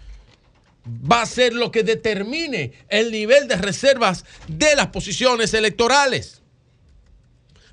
va 0.86 1.22
a 1.22 1.26
ser 1.26 1.52
lo 1.52 1.70
que 1.70 1.82
determine 1.82 2.72
el 2.88 3.10
nivel 3.10 3.48
de 3.48 3.56
reservas 3.56 4.24
de 4.48 4.74
las 4.76 4.88
posiciones 4.88 5.54
electorales. 5.54 6.42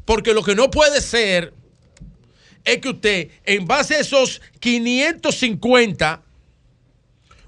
Porque 0.06 0.34
lo 0.34 0.44
que 0.44 0.56
no 0.56 0.70
puede 0.70 1.02
ser 1.02 1.54
es 2.64 2.78
que 2.80 2.90
usted, 2.90 3.30
en 3.46 3.66
base 3.66 3.96
a 3.96 4.00
esos 4.00 4.42
550, 4.60 6.24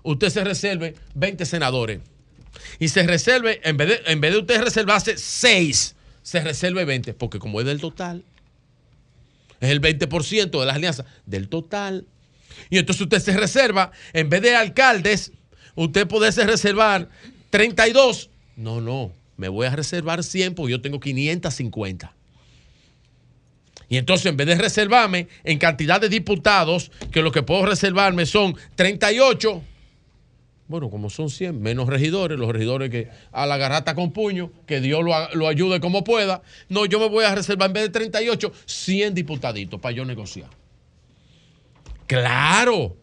usted 0.04 0.30
se 0.30 0.44
reserve 0.44 0.96
20 1.16 1.46
senadores. 1.46 2.00
Y 2.80 2.90
se 2.90 3.04
reserve, 3.04 3.62
en 3.64 3.78
vez 3.78 4.02
en 4.06 4.22
vez 4.22 4.34
de 4.34 4.40
usted 4.40 4.62
reservarse 4.62 5.18
6, 5.18 5.96
se 6.22 6.40
reserve 6.42 6.86
20, 6.86 7.14
porque 7.14 7.40
como 7.40 7.60
es 7.60 7.66
del 7.66 7.80
total, 7.80 8.24
es 9.60 9.70
el 9.70 9.82
20% 9.82 10.60
de 10.60 10.66
las 10.66 10.76
alianzas 10.76 11.06
del 11.26 11.50
total. 11.50 12.06
Y 12.70 12.78
entonces 12.78 13.02
usted 13.02 13.20
se 13.20 13.38
reserva, 13.38 13.92
en 14.14 14.30
vez 14.30 14.42
de 14.42 14.56
alcaldes, 14.56 15.32
usted 15.76 16.08
puede 16.08 16.32
reservar 16.46 17.10
32. 17.50 18.30
No, 18.56 18.82
no, 18.82 19.12
me 19.38 19.48
voy 19.48 19.68
a 19.68 19.76
reservar 19.76 20.24
100 20.24 20.56
porque 20.56 20.72
yo 20.72 20.82
tengo 20.82 21.00
550. 21.00 22.14
Y 23.90 23.98
entonces 23.98 24.28
en 24.28 24.38
vez 24.38 24.48
de 24.48 24.56
reservarme 24.56 25.28
en 25.44 25.58
cantidad 25.58 26.00
de 26.00 26.10
diputados, 26.10 26.92
que 27.12 27.24
lo 27.24 27.32
que 27.32 27.42
puedo 27.42 27.66
reservarme 27.66 28.28
son 28.28 28.56
38, 28.76 29.64
bueno, 30.70 30.92
como 30.92 31.10
son 31.10 31.32
100, 31.32 31.60
menos 31.60 31.88
regidores, 31.88 32.38
los 32.38 32.52
regidores 32.52 32.92
que 32.92 33.10
a 33.32 33.48
la 33.48 33.58
garata 33.58 33.96
con 33.96 34.14
puño, 34.14 34.52
que 34.68 34.80
Dios 34.80 35.04
lo, 35.04 35.12
lo 35.34 35.48
ayude 35.48 35.80
como 35.80 36.04
pueda. 36.04 36.44
No, 36.70 36.86
yo 36.86 37.00
me 37.00 37.10
voy 37.10 37.26
a 37.26 37.34
reservar 37.34 37.72
en 37.72 37.74
vez 37.74 37.84
de 37.86 37.90
38, 37.90 38.54
100 38.66 39.16
diputaditos 39.16 39.80
para 39.82 39.96
yo 39.96 40.06
negociar. 40.06 40.48
Claro, 42.06 42.96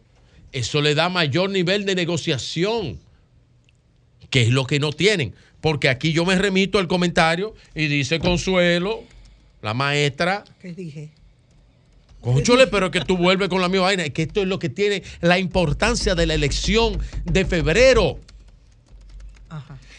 eso 0.53 0.81
le 0.81 0.95
da 0.95 1.09
mayor 1.09 1.49
nivel 1.49 1.85
de 1.85 1.95
negociación, 1.95 2.99
que 4.29 4.43
es 4.43 4.49
lo 4.49 4.65
que 4.65 4.79
no 4.79 4.93
tienen. 4.93 5.35
Porque 5.59 5.89
aquí 5.89 6.13
yo 6.13 6.23
me 6.23 6.37
remito 6.37 6.79
al 6.79 6.87
comentario 6.87 7.53
y 7.75 7.87
dice 7.87 8.19
Consuelo, 8.19 9.03
la 9.61 9.73
maestra, 9.73 10.45
¿Qué 10.61 10.71
dije? 10.71 11.09
Cónchole, 12.33 12.67
pero 12.67 12.91
que 12.91 12.99
tú 12.99 13.15
vuelves 13.15 13.47
con 13.47 13.61
la 13.61 13.69
misma 13.69 13.85
vaina. 13.85 14.03
Es 14.03 14.11
que 14.11 14.23
esto 14.23 14.41
es 14.41 14.47
lo 14.49 14.59
que 14.59 14.67
tiene 14.67 15.01
la 15.21 15.39
importancia 15.39 16.13
de 16.13 16.25
la 16.25 16.33
elección 16.33 16.99
de 17.23 17.45
febrero. 17.45 18.19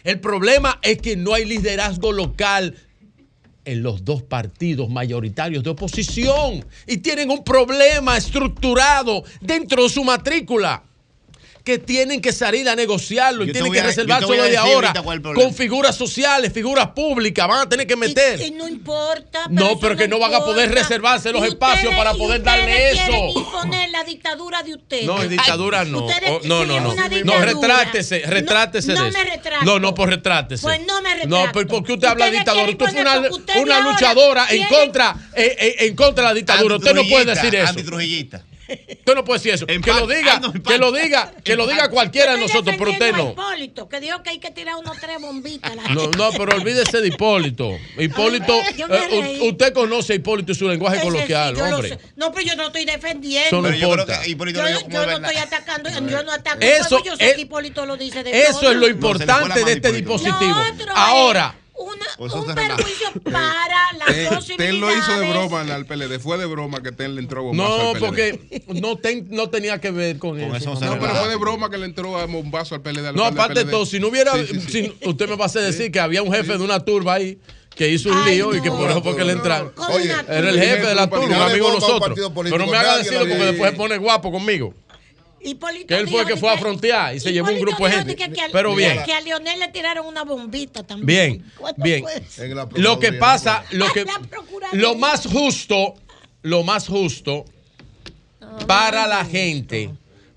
El 0.05 0.21
problema 0.21 0.79
es 0.83 0.99
que 0.99 1.17
no 1.17 1.33
hay 1.33 1.47
liderazgo 1.47 2.13
local 2.13 2.77
en 3.65 3.83
los 3.83 4.05
dos 4.05 4.23
partidos 4.23 4.91
mayoritarios 4.91 5.65
de 5.65 5.71
oposición 5.71 6.67
y 6.87 6.99
tienen 6.99 7.31
un 7.31 7.43
problema 7.43 8.19
estructurado 8.19 9.25
dentro 9.41 9.85
de 9.85 9.89
su 9.89 10.05
matrícula 10.05 10.83
que 11.69 11.79
tienen 11.79 12.23
que 12.23 12.33
salir 12.33 12.67
a 12.67 12.75
negociarlo 12.75 13.45
y 13.45 13.49
Yo 13.49 13.53
tienen 13.53 13.71
que 13.71 13.83
reservarse 13.83 14.33
de 14.33 14.57
ahora 14.57 14.95
con 15.35 15.53
figuras 15.53 15.95
sociales, 15.95 16.51
figuras 16.51 16.89
públicas, 16.93 17.47
van 17.47 17.61
a 17.61 17.69
tener 17.69 17.87
que 17.87 17.95
meter. 17.95 18.41
Y 18.41 18.53
no 18.53 18.67
importa. 18.67 19.45
No, 19.51 19.79
pero 19.79 19.95
que 19.95 20.09
no 20.09 20.19
van 20.19 20.33
a 20.35 20.41
poder 20.41 20.73
reservarse 20.73 21.31
los 21.31 21.45
espacios 21.45 21.95
para 21.95 22.15
poder 22.15 22.43
darle 22.43 22.93
eso. 22.93 23.39
imponer 23.39 23.91
la 23.91 24.03
dictadura 24.03 24.63
de 24.63 24.77
ustedes. 24.77 25.05
No, 25.05 25.23
en 25.23 25.29
dictadura 25.29 25.85
no. 25.85 26.07
Ustedes 26.07 26.31
Oh, 26.31 26.41
no, 26.45 26.65
no, 26.65 26.81
no. 26.81 26.95
No, 26.95 27.09
dictadura. 27.11 27.45
retráctese, 27.45 28.23
retrácese 28.27 28.95
no 28.95 29.03
de 29.03 29.09
eso. 29.11 29.19
me 29.19 29.25
retracto. 29.25 29.65
No, 29.67 29.79
no, 29.79 29.95
pues 29.95 30.09
retrácese. 30.09 30.63
Pues 30.63 30.81
no 30.87 31.03
me 31.03 31.11
No, 31.27 31.37
retracto. 31.37 31.53
pero 31.53 31.69
¿por 31.69 31.85
qué 31.85 31.93
usted 31.93 32.09
habla 32.09 32.25
de 32.27 32.31
dictadura? 32.33 32.71
Usted 32.71 33.53
fue 33.53 33.63
una, 33.63 33.81
luchadora 33.81 34.47
en 34.49 34.67
contra, 34.69 35.15
eh, 35.35 35.55
eh, 35.61 35.77
en 35.81 35.95
contra 35.95 36.25
de 36.25 36.29
la 36.31 36.35
dictadura. 36.35 36.77
Usted 36.77 36.95
no 36.95 37.03
puede 37.07 37.27
decir 37.27 37.55
eso. 37.55 37.75
Usted 38.69 39.15
no 39.15 39.25
puede 39.25 39.39
decir 39.39 39.55
eso. 39.55 39.67
Que 39.67 39.93
lo 39.93 40.07
diga, 40.07 40.41
que 40.67 40.79
lo 40.79 40.93
diga, 40.93 41.33
que 41.43 41.57
lo 41.57 41.67
diga 41.67 41.89
cualquiera 41.89 42.35
de 42.35 42.41
nosotros, 42.41 42.77
pero 42.79 42.91
usted 42.91 43.13
no. 43.15 43.31
Hipólito, 43.31 43.89
que 43.89 44.01
dijo 44.01 44.23
que 44.23 44.31
hay 44.31 44.39
que 44.39 44.51
tirar 44.51 44.77
unos 44.77 44.99
tres 44.99 45.21
bombitas. 45.21 45.75
la 45.75 45.83
No, 45.95 46.09
no, 46.11 46.31
pero 46.33 46.55
olvídese 46.57 47.01
de 47.01 47.09
Hipólito. 47.09 47.71
Hipólito, 47.99 48.55
eh, 48.55 49.39
usted 49.43 49.73
conoce 49.73 50.13
a 50.13 50.17
Hipólito 50.17 50.53
y 50.53 50.55
su 50.55 50.69
lenguaje 50.69 50.99
sí, 50.99 51.03
coloquial, 51.03 51.55
lo 51.55 51.65
hombre. 51.65 51.99
No, 52.17 52.33
pero 52.33 52.47
yo 52.47 52.57
no 52.57 52.67
estoy 52.67 52.85
defendiendo. 52.85 53.47
Eso 53.49 53.63
no 53.63 53.71
yo 53.71 53.77
creo 53.77 53.91
importa. 53.93 54.23
que 54.23 54.31
Hipólito 54.31 54.61
Yo, 54.61 54.89
yo 54.89 55.07
no 55.07 55.13
estoy 55.27 55.37
atacando, 55.37 55.91
yo 55.91 56.23
no 56.23 56.33
ataco. 56.33 56.59
Eso 56.61 57.03
yo 57.05 57.17
sé 57.17 57.31
es- 57.31 57.35
que 57.37 57.41
Hipólito 57.43 57.87
lo 57.87 57.97
dice 57.97 58.23
de 58.23 58.43
Eso 58.43 58.61
todo. 58.61 58.73
es 58.73 58.77
lo 58.77 58.89
importante 58.89 59.65
de 59.65 59.73
este 59.73 59.93
dispositivo. 59.93 60.55
Ahora, 60.95 61.55
un 61.79 62.55
perjuicio 62.55 63.09
para 63.25 63.93
las 63.99 64.09
Eh, 64.17 64.29
Ten 64.57 64.81
lo 64.81 64.91
hizo 64.97 65.19
de 65.21 65.29
broma 65.31 65.61
al 65.61 65.87
PLD. 65.87 66.19
Fue 66.19 66.37
de 66.39 66.47
broma 66.47 66.83
que 66.83 66.93
Ten 66.93 67.15
le 67.15 67.21
entró 67.21 67.43
bombazo 67.45 67.69
no, 67.79 67.89
al 67.91 67.93
PLD. 67.95 68.01
porque 68.07 68.65
no, 68.81 68.97
ten- 68.97 69.29
no 69.31 69.49
tenía 69.51 69.81
que 69.81 69.91
ver 69.91 70.19
con, 70.19 70.39
eso. 70.41 70.75
No, 70.75 70.99
pero 70.99 71.15
fue 71.15 71.29
de 71.29 71.37
broma 71.37 71.71
que 71.71 71.79
le 71.79 71.87
entró 71.87 72.19
a 72.19 72.27
bombazo 72.27 72.75
al 72.75 72.83
PLD. 72.83 73.07
al 73.07 73.15
No, 73.17 73.25
aparte 73.25 73.65
de 73.65 73.71
todo, 73.71 73.87
si 73.87 74.01
no 74.01 74.09
hubiera, 74.09 74.33
Sí, 74.35 74.47
sí, 74.47 74.61
sí. 74.61 74.93
si 75.03 75.09
usted 75.09 75.29
me 75.29 75.37
va 75.37 75.45
a 75.45 75.47
hacer 75.47 75.63
decir 75.63 75.91
que 75.93 76.01
había 76.01 76.23
un 76.23 76.33
jefe 76.33 76.59
de 76.59 76.65
una 76.65 76.85
turba 76.85 77.15
ahí 77.15 77.39
que 77.75 77.89
hizo 77.89 78.09
un 78.11 78.17
Ay, 78.19 78.37
lío 78.37 78.55
y 78.57 78.61
que 78.61 78.71
por 78.73 78.91
eso 78.91 79.01
fue 79.03 79.15
que 79.17 79.25
le 79.25 79.33
entraron. 79.35 79.73
Oye, 79.91 80.11
Era 80.29 80.51
el 80.51 80.59
jefe 80.59 80.87
de 80.87 80.95
la 80.97 81.09
turba, 81.09 81.25
un 81.27 81.33
amigo 81.35 81.67
de 81.71 81.77
a 81.77 81.81
nosotros. 81.81 82.19
Pero 82.43 82.59
no 82.59 82.67
me 82.67 82.77
haga 82.77 82.99
decirlo 82.99 83.21
lo 83.21 83.29
porque 83.29 83.45
después 83.45 83.71
se 83.71 83.77
pone 83.77 83.99
guapo 83.99 84.33
conmigo. 84.33 84.75
Hipólito 85.41 85.87
Que 85.87 85.97
él 85.97 86.09
fue 86.09 86.27
que 86.27 86.37
fue 86.37 86.51
a 86.51 86.59
frontear 86.59 87.15
y 87.15 87.21
se 87.21 87.33
llevó 87.33 87.51
un 87.51 87.61
grupo 87.61 87.87
de 87.87 87.93
gente. 87.93 88.17
que- 88.17 88.31
Pero 88.53 88.75
bien. 88.75 89.03
Que 89.05 89.13
a 89.13 89.21
Leonel 89.21 89.61
le 89.61 89.69
tiraron 89.69 90.07
una 90.07 90.25
bombita 90.25 90.83
también. 90.83 91.07
Bien, 91.07 91.53
¿Cuánto 91.57 91.83
bien. 91.83 92.05
Lo 92.77 92.99
que 92.99 93.13
pasa, 93.15 93.65
lo 93.71 93.93
que 93.93 94.05
lo 94.73 94.95
más 94.97 95.27
justo, 95.27 95.95
lo 96.43 96.63
más 96.65 96.87
justo 96.89 97.45
para 98.67 99.07
la 99.07 99.25
gente, 99.25 99.91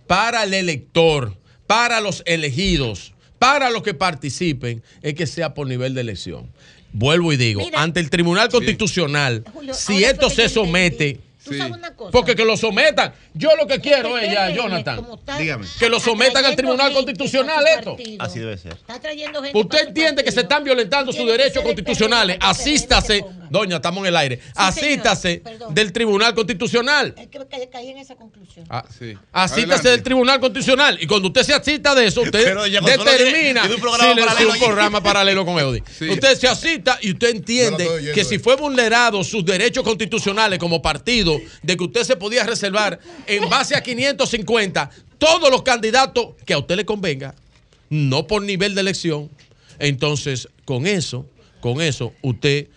para 0.08 0.44
el 0.44 0.54
elector, 0.54 1.36
para 1.68 2.02
los 2.02 2.24
elegidos, 2.26 3.14
para 3.40 3.70
los 3.70 3.82
que 3.84 3.94
participen, 3.94 4.84
es 5.02 5.14
que 5.14 5.26
sea 5.28 5.54
por 5.54 5.68
nivel 5.68 5.94
de 5.94 6.02
elección. 6.02 6.50
Vuelvo 6.94 7.32
y 7.32 7.38
digo, 7.38 7.62
Mira. 7.64 7.82
ante 7.82 8.00
el 8.02 8.10
Tribunal 8.10 8.50
Constitucional, 8.50 9.44
Julio, 9.54 9.74
si 9.74 10.04
esto 10.04 10.30
se 10.30 10.50
somete, 10.50 11.20
¿Tú 11.44 11.54
sabes 11.56 11.74
una 11.76 11.96
cosa? 11.96 12.12
porque 12.12 12.36
que 12.36 12.46
lo 12.46 12.56
sometan, 12.56 13.14
yo 13.34 13.50
lo 13.60 13.66
que 13.66 13.80
quiero 13.80 14.18
es 14.18 14.32
ya, 14.32 14.50
Jonathan, 14.52 15.06
Dígame. 15.40 15.66
que 15.80 15.90
lo 15.90 16.00
sometan 16.00 16.46
al 16.46 16.56
Tribunal 16.56 16.94
Constitucional 16.94 17.66
esto. 17.68 17.98
Así 18.20 18.40
debe 18.40 18.58
ser. 18.58 18.74
Está 18.74 19.00
trayendo 19.00 19.42
gente. 19.42 19.58
Usted 19.58 19.88
entiende 19.88 20.24
que 20.24 20.32
se 20.32 20.42
están 20.42 20.64
violentando 20.64 21.12
sus 21.12 21.26
derechos 21.26 21.64
constitucionales. 21.64 22.38
Asístase, 22.40 23.26
doña, 23.50 23.78
estamos 23.78 24.02
en 24.02 24.08
el 24.08 24.18
aire. 24.18 24.40
Asístase 24.56 25.42
del 25.72 25.92
Tribunal 25.92 26.36
Constitucional. 26.36 27.14
Es 27.18 27.28
que 27.28 27.40
ca- 27.40 27.58
caí 27.72 27.90
en 27.90 27.98
esa 27.98 28.16
conclusión. 28.16 28.66
Ah, 28.70 28.86
sí. 28.90 29.18
Asístase 29.32 29.64
Adelante. 29.64 29.90
del 29.90 30.04
Tribunal 30.04 30.40
Constitucional. 30.40 30.98
Y 31.02 31.08
cuando 31.08 31.28
usted 31.30 31.44
se 31.44 31.54
asista 31.54 31.96
de 31.96 32.06
eso, 32.08 32.22
usted 32.22 32.56
determina 32.56 33.68
si 33.68 33.74
un 34.46 34.60
programa 34.60 35.02
paralelo 35.02 35.46
con 35.46 35.58
Eudi. 35.60 35.82
Usted 36.10 36.38
se 36.38 36.48
asista 36.48 36.98
y 37.02 37.12
usted 37.12 37.30
entiende 37.30 38.12
que 38.14 38.24
si 38.24 38.40
fue 38.40 38.56
vulnerado 38.56 39.24
sus 39.24 39.44
derechos 39.46 39.84
constitucionales 39.84 40.60
como 40.60 40.82
partido 40.82 41.31
de 41.64 41.78
que 41.78 41.84
usted 41.84 42.04
se 42.04 42.16
podía 42.16 42.44
reservar 42.44 43.00
en 43.28 43.50
base 43.50 43.76
a 43.76 43.82
550 43.82 44.90
todos 45.18 45.50
los 45.52 45.62
candidatos 45.64 46.30
que 46.46 46.54
a 46.54 46.58
usted 46.58 46.76
le 46.76 46.86
convenga, 46.86 47.36
no 47.90 48.26
por 48.28 48.42
nivel 48.42 48.74
de 48.76 48.82
elección. 48.82 49.30
Entonces, 49.80 50.48
con 50.66 50.88
eso, 50.88 51.26
con 51.60 51.82
eso, 51.82 52.14
usted 52.22 52.68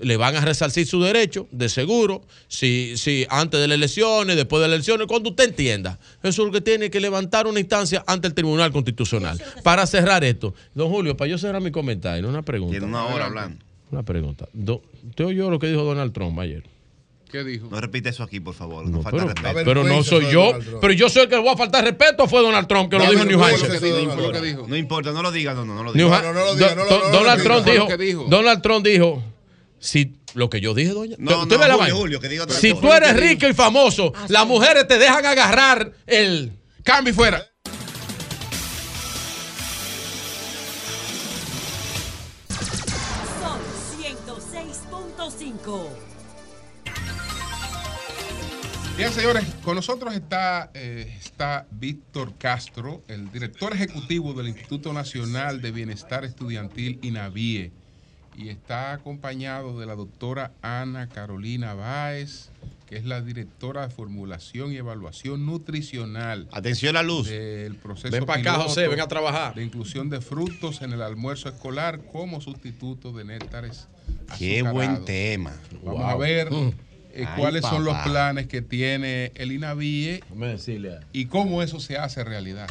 le 0.00 0.16
van 0.16 0.34
a 0.34 0.40
resarcir 0.40 0.86
su 0.88 1.00
derecho, 1.00 1.46
de 1.52 1.68
seguro, 1.68 2.22
si, 2.48 2.94
si 2.96 3.26
antes 3.30 3.60
de 3.60 3.68
las 3.68 3.76
elecciones, 3.76 4.34
después 4.34 4.60
de 4.60 4.66
las 4.66 4.74
elecciones, 4.74 5.06
cuando 5.06 5.30
usted 5.30 5.44
entienda. 5.44 6.00
Eso 6.22 6.42
es 6.42 6.46
lo 6.46 6.50
que 6.50 6.60
tiene 6.60 6.90
que 6.90 6.98
levantar 7.00 7.46
una 7.46 7.60
instancia 7.60 8.02
ante 8.06 8.26
el 8.26 8.34
Tribunal 8.34 8.72
Constitucional. 8.72 9.40
Para 9.62 9.86
cerrar 9.86 10.24
esto, 10.24 10.52
don 10.74 10.90
Julio, 10.90 11.16
para 11.16 11.30
yo 11.30 11.38
cerrar 11.38 11.62
mi 11.62 11.70
comentario, 11.70 12.28
una 12.28 12.42
pregunta. 12.42 12.72
Tiene 12.72 12.86
una 12.86 13.04
hora 13.06 13.26
hablando. 13.26 13.64
Una 13.92 14.02
pregunta. 14.02 14.48
Do- 14.52 14.82
¿Usted 15.08 15.26
oyó 15.26 15.48
lo 15.48 15.60
que 15.60 15.68
dijo 15.68 15.82
Donald 15.84 16.12
Trump 16.12 16.40
ayer? 16.40 16.64
¿Qué 17.34 17.42
dijo? 17.42 17.66
No 17.68 17.80
repite 17.80 18.10
eso 18.10 18.22
aquí, 18.22 18.38
por 18.38 18.54
favor. 18.54 18.86
No, 18.88 19.02
falta 19.02 19.24
Pero, 19.24 19.34
respeto. 19.34 19.64
pero 19.64 19.82
no 19.82 20.04
soy 20.04 20.30
yo. 20.30 20.52
Pero 20.80 20.92
yo 20.92 21.08
soy 21.08 21.22
el 21.22 21.28
que 21.28 21.34
le 21.34 21.42
voy 21.42 21.50
a 21.52 21.56
faltar 21.56 21.82
respeto. 21.82 22.22
¿o 22.22 22.28
¿Fue 22.28 22.40
Donald 22.40 22.68
Trump 22.68 22.88
que 22.88 22.96
lo 22.96 23.10
dijo 23.10 23.22
en 23.22 23.28
New 23.28 23.42
Hampshire? 23.42 23.80
No 23.80 23.98
importa, 23.98 24.40
no 24.68 24.76
importa, 24.76 25.10
no 25.10 25.20
lo 25.20 25.32
diga, 25.32 25.52
no, 25.52 25.64
no, 25.64 25.74
no 25.74 25.82
lo 25.82 25.92
diga. 25.92 26.22
Donald 27.10 27.42
Trump 27.42 27.66
dijo, 27.66 28.26
Donald 28.28 28.62
Trump 28.62 28.86
dijo, 28.86 29.20
si 29.80 30.14
lo 30.34 30.48
que 30.48 30.60
yo 30.60 30.74
dije, 30.74 30.90
doña, 30.92 31.16
No, 31.18 31.42
usted 31.42 31.56
no, 31.56 31.62
ve 31.62 31.66
la 31.68 31.74
Julio, 31.74 31.78
vaina. 31.78 31.96
Julio, 31.96 32.20
que 32.20 32.28
diga 32.28 32.44
otra 32.44 32.56
si 32.56 32.70
cosa. 32.70 32.80
tú 32.82 32.92
eres 32.92 33.16
rico 33.16 33.48
y 33.48 33.52
famoso, 33.52 34.12
las 34.28 34.46
mujeres 34.46 34.86
te 34.86 34.96
dejan 34.96 35.26
agarrar 35.26 35.90
el 36.06 36.52
cambio 36.84 37.12
y 37.12 37.16
fuera. 37.16 37.44
Sol 43.40 43.60
106.5. 43.98 45.88
Bien, 48.96 49.12
señores, 49.12 49.44
con 49.64 49.74
nosotros 49.74 50.14
está, 50.14 50.70
eh, 50.74 51.12
está 51.20 51.66
Víctor 51.72 52.34
Castro, 52.38 53.02
el 53.08 53.30
director 53.32 53.72
ejecutivo 53.74 54.34
del 54.34 54.48
Instituto 54.48 54.92
Nacional 54.92 55.60
de 55.60 55.72
Bienestar 55.72 56.24
Estudiantil 56.24 57.00
INAVIE, 57.02 57.72
y 58.36 58.48
está 58.50 58.92
acompañado 58.92 59.78
de 59.80 59.86
la 59.86 59.96
doctora 59.96 60.52
Ana 60.62 61.08
Carolina 61.08 61.74
Báez, 61.74 62.50
que 62.86 62.96
es 62.96 63.04
la 63.04 63.20
directora 63.20 63.88
de 63.88 63.92
formulación 63.92 64.72
y 64.72 64.76
evaluación 64.76 65.44
nutricional. 65.44 66.48
Atención 66.52 66.96
a 66.96 67.02
la 67.02 67.08
luz. 67.08 67.28
Del 67.28 67.74
proceso 67.74 68.12
Ven 68.12 68.24
pa' 68.26 68.36
acá, 68.36 68.54
José, 68.54 68.86
ven 68.86 69.00
a 69.00 69.08
trabajar. 69.08 69.56
De 69.56 69.64
inclusión 69.64 70.08
de 70.08 70.20
frutos 70.20 70.82
en 70.82 70.92
el 70.92 71.02
almuerzo 71.02 71.48
escolar 71.48 72.00
como 72.12 72.40
sustituto 72.40 73.10
de 73.12 73.24
néctares 73.24 73.88
Qué 74.38 74.62
buen 74.62 75.04
tema. 75.04 75.52
Vamos 75.82 76.00
Wow. 76.00 76.08
a 76.08 76.16
ver 76.16 76.50
Mm. 76.52 76.72
Eh, 77.14 77.24
Ay, 77.28 77.40
cuáles 77.40 77.62
son 77.62 77.84
los 77.84 77.96
planes 77.98 78.46
que 78.46 78.60
tiene 78.62 79.32
el 79.36 79.52
INAVIE 79.52 80.22
y 81.12 81.26
cómo 81.26 81.62
eso 81.62 81.80
se 81.80 81.96
hace 81.96 82.24
realidad. 82.24 82.68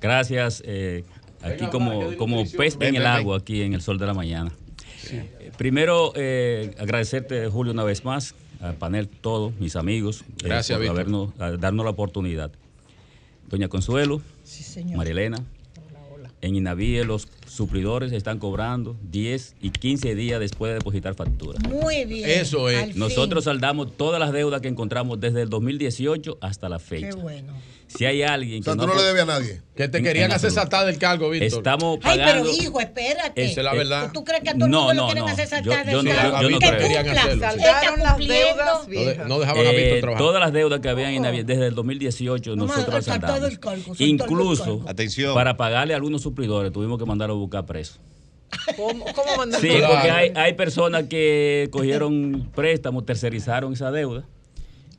Gracias. 0.00 0.62
eh, 0.64 1.04
aquí 1.42 1.66
como, 1.66 2.16
como 2.16 2.44
Ven, 2.56 2.76
en 2.82 2.96
el 2.96 3.06
agua, 3.06 3.38
aquí 3.38 3.62
en 3.62 3.74
el 3.74 3.82
sol 3.82 3.98
de 3.98 4.06
la 4.06 4.14
mañana. 4.14 4.52
Eh, 5.10 5.50
Primero, 5.58 6.12
eh, 6.16 6.74
agradecerte, 6.78 7.48
Julio, 7.48 7.72
una 7.72 7.84
vez 7.84 8.04
más, 8.04 8.34
al 8.60 8.74
panel, 8.74 9.08
todos, 9.08 9.52
mis 9.58 9.76
amigos, 9.76 10.22
eh, 10.22 10.44
Gracias, 10.44 10.78
por 10.78 10.88
habernos, 10.88 11.30
a- 11.40 11.50
darnos 11.52 11.84
la 11.84 11.90
oportunidad. 11.90 12.50
Doña 13.48 13.68
Consuelo, 13.68 14.22
María 14.96 15.12
Elena, 15.12 15.38
en 16.42 16.56
Inavie 16.56 17.04
los 17.04 17.28
suplidores 17.46 18.12
están 18.12 18.38
cobrando 18.38 18.96
10 19.10 19.56
y 19.62 19.70
15 19.70 20.14
días 20.14 20.40
después 20.40 20.70
de 20.70 20.74
depositar 20.74 21.14
factura. 21.14 21.58
Muy 21.68 22.04
bien. 22.04 22.28
al 22.40 22.90
fin. 22.90 22.98
Nosotros 22.98 23.44
saldamos 23.44 23.96
todas 23.96 24.20
las 24.20 24.32
deudas 24.32 24.60
que 24.60 24.68
encontramos 24.68 25.20
desde 25.20 25.42
el 25.42 25.48
2018 25.48 26.38
hasta 26.40 26.68
la 26.68 26.78
fecha. 26.78 27.10
Qué 27.10 27.16
bueno. 27.16 27.54
Si 27.96 28.04
hay 28.04 28.22
alguien 28.22 28.60
O 28.60 28.64
sea, 28.64 28.72
que 28.74 28.78
tú 28.80 28.86
no 28.86 28.94
le 28.94 29.02
debes 29.02 29.22
a 29.22 29.26
nadie. 29.26 29.62
Que 29.76 29.88
te 29.88 29.98
En- 29.98 30.04
querían 30.04 30.30
en 30.30 30.36
hacer 30.36 30.50
saltar 30.50 30.86
del 30.86 30.98
cargo, 30.98 31.30
Víctor. 31.30 31.58
Estamos 31.58 31.98
Ay, 32.02 32.18
pagando. 32.18 32.50
pero 32.50 32.62
hijo, 32.62 32.80
espérate. 32.80 33.44
Esa 33.44 33.60
es 33.60 33.64
la 33.64 33.72
verdad. 33.74 34.10
¿Tú 34.12 34.24
crees 34.24 34.42
que 34.42 34.50
a 34.50 34.54
todo 34.54 34.64
el 34.66 34.70
No, 34.70 34.78
mundo 34.80 34.94
no, 34.94 35.00
lo 35.02 35.06
quieren 35.06 35.24
no. 35.24 35.30
hacer 35.30 35.46
saltar 35.48 35.86
del 35.86 36.04
no- 36.04 36.10
cargo? 36.10 36.42
yo 36.42 36.50
no 36.50 36.58
que 36.58 36.66
creo. 36.68 36.78
hacerlo. 37.00 37.32
Está 37.32 37.50
Saldaron 37.50 38.00
las 38.00 38.12
cumpliendo. 38.12 38.46
deudas 38.48 38.86
viejas. 38.88 39.28
no 39.28 39.38
dejaban 39.40 39.66
a 39.66 39.70
Víctor 39.70 40.00
trabajar. 40.00 40.18
Todas 40.18 40.40
las 40.40 40.52
deudas 40.52 40.80
que 40.80 40.88
habían 40.88 41.10
en 41.12 41.22
Navidad 41.22 41.44
desde 41.44 41.66
el 41.66 41.74
2018 41.74 42.56
No, 42.56 42.66
nosotros 42.66 43.06
las 43.06 43.08
el 43.08 43.20
cargo, 43.60 43.94
Incluso. 43.98 44.84
Atención. 44.86 45.34
para 45.34 45.56
pagarle 45.56 45.94
a 45.94 45.96
algunos 45.96 46.22
suplidores 46.22 46.72
tuvimos 46.72 46.98
que 46.98 47.04
mandarlos 47.04 47.36
a 47.36 47.38
buscar 47.38 47.66
presos. 47.66 48.00
¿Cómo, 48.76 49.04
cómo 49.14 49.36
mandan 49.38 49.60
Sí, 49.60 49.68
porque 49.86 50.10
hay, 50.10 50.32
hay 50.34 50.52
personas 50.54 51.04
que 51.04 51.68
cogieron 51.72 52.50
préstamos, 52.54 53.06
tercerizaron 53.06 53.72
esa 53.72 53.90
deuda 53.90 54.24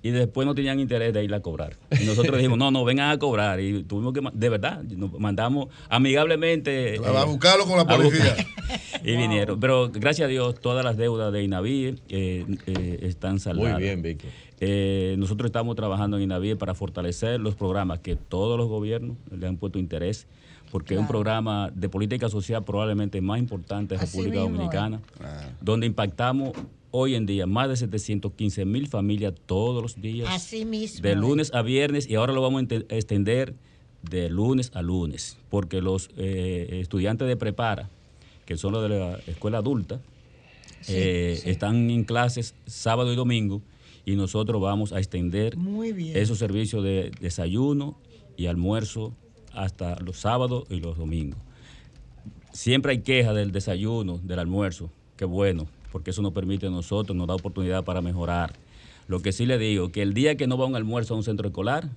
y 0.03 0.11
después 0.11 0.45
no 0.45 0.53
tenían 0.53 0.82
interés 0.82 1.14
de 1.14 1.23
ir 1.23 1.33
a 1.33 1.40
cobrar. 1.40 1.77
Y 1.99 2.03
nosotros 2.03 2.35
dijimos, 2.35 2.57
no, 2.57 2.72
no, 2.72 2.83
vengan 2.83 3.09
a 3.09 3.17
cobrar. 3.17 3.61
Y 3.61 3.83
tuvimos 3.83 4.14
que, 4.14 4.22
de 4.33 4.49
verdad, 4.49 4.83
nos 4.83 5.17
mandamos 5.17 5.69
amigablemente. 5.88 6.99
Va 6.99 7.22
a 7.22 7.25
buscarlo 7.25 7.65
con 7.65 7.77
la 7.77 7.88
policía. 7.88 8.35
y 9.03 9.15
vinieron. 9.15 9.61
Pero 9.61 9.90
gracias 9.90 10.25
a 10.25 10.30
Dios, 10.30 10.59
todas 10.59 10.83
las 10.83 10.98
deudas 10.98 11.32
de 11.32 11.43
Inaví 11.43 12.01
eh, 12.09 12.45
eh, 12.65 12.99
están 13.03 13.40
saldadas. 13.40 13.75
Muy 13.75 13.83
bien, 13.83 14.01
Víctor. 14.01 14.30
Eh, 14.59 15.15
nosotros 15.17 15.48
estamos 15.48 15.77
trabajando 15.77 16.17
en 16.17 16.23
Inaví 16.23 16.53
para 16.56 16.75
fortalecer 16.75 17.40
los 17.40 17.56
programas 17.56 17.99
que 17.99 18.17
todos 18.17 18.57
los 18.57 18.67
gobiernos 18.67 19.15
le 19.32 19.48
han 19.48 19.56
puesto 19.56 19.80
interés, 19.80 20.27
porque 20.69 20.95
es 20.95 20.99
un 20.99 21.07
programa 21.07 21.72
de 21.73 21.88
política 21.88 22.27
social 22.27 22.65
probablemente 22.65 23.22
más 23.22 23.40
importante 23.40 23.95
de 23.95 24.01
República 24.01 24.41
mismo. 24.41 24.57
Dominicana, 24.57 25.01
donde 25.61 25.88
impactamos 25.88 26.51
hoy 26.95 27.15
en 27.15 27.25
día 27.25 27.47
más 27.47 27.69
de 27.69 27.75
715 27.75 28.65
mil 28.65 28.88
familias 28.88 29.33
todos 29.47 29.81
los 29.81 29.99
días, 29.99 30.30
Así 30.31 30.63
mismo. 30.63 31.01
de 31.01 31.11
es. 31.13 31.17
lunes 31.17 31.53
a 31.53 31.63
viernes, 31.63 32.07
y 32.07 32.13
ahora 32.15 32.33
lo 32.33 32.41
vamos 32.43 32.63
a 32.72 32.75
extender 32.95 33.55
de 34.03 34.30
lunes 34.30 34.69
a 34.75 34.81
lunes, 34.83 35.38
porque 35.49 35.81
los 35.81 36.09
eh, 36.17 36.80
estudiantes 36.81 37.27
de 37.27 37.35
prepara, 37.35 37.89
que 38.45 38.57
son 38.57 38.73
los 38.73 38.83
de 38.83 38.89
la 38.89 39.19
escuela 39.27 39.57
adulta, 39.57 39.99
Sí, 40.81 40.93
eh, 40.95 41.39
sí. 41.41 41.49
están 41.49 41.89
en 41.89 42.03
clases 42.03 42.53
sábado 42.65 43.11
y 43.11 43.15
domingo 43.15 43.61
y 44.05 44.15
nosotros 44.17 44.61
vamos 44.61 44.91
a 44.91 44.97
extender 44.99 45.57
esos 46.13 46.38
servicios 46.38 46.83
de 46.83 47.09
desayuno 47.22 47.97
y 48.35 48.47
almuerzo 48.47 49.13
hasta 49.53 49.97
los 50.01 50.17
sábados 50.17 50.65
y 50.69 50.81
los 50.81 50.97
domingos. 50.97 51.39
Siempre 52.51 52.91
hay 52.91 52.99
quejas 53.01 53.33
del 53.33 53.51
desayuno, 53.53 54.19
del 54.23 54.39
almuerzo, 54.39 54.91
qué 55.15 55.23
bueno, 55.25 55.67
porque 55.93 56.09
eso 56.09 56.22
nos 56.22 56.33
permite 56.33 56.67
a 56.67 56.69
nosotros, 56.69 57.15
nos 57.15 57.27
da 57.27 57.35
oportunidad 57.35 57.85
para 57.85 58.01
mejorar. 58.01 58.51
Lo 59.07 59.22
que 59.22 59.31
sí 59.31 59.45
le 59.45 59.57
digo, 59.57 59.91
que 59.93 60.01
el 60.01 60.13
día 60.13 60.35
que 60.35 60.47
no 60.47 60.57
va 60.57 60.65
un 60.65 60.75
almuerzo 60.75 61.13
a 61.13 61.17
un 61.17 61.23
centro 61.23 61.47
escolar, 61.47 61.88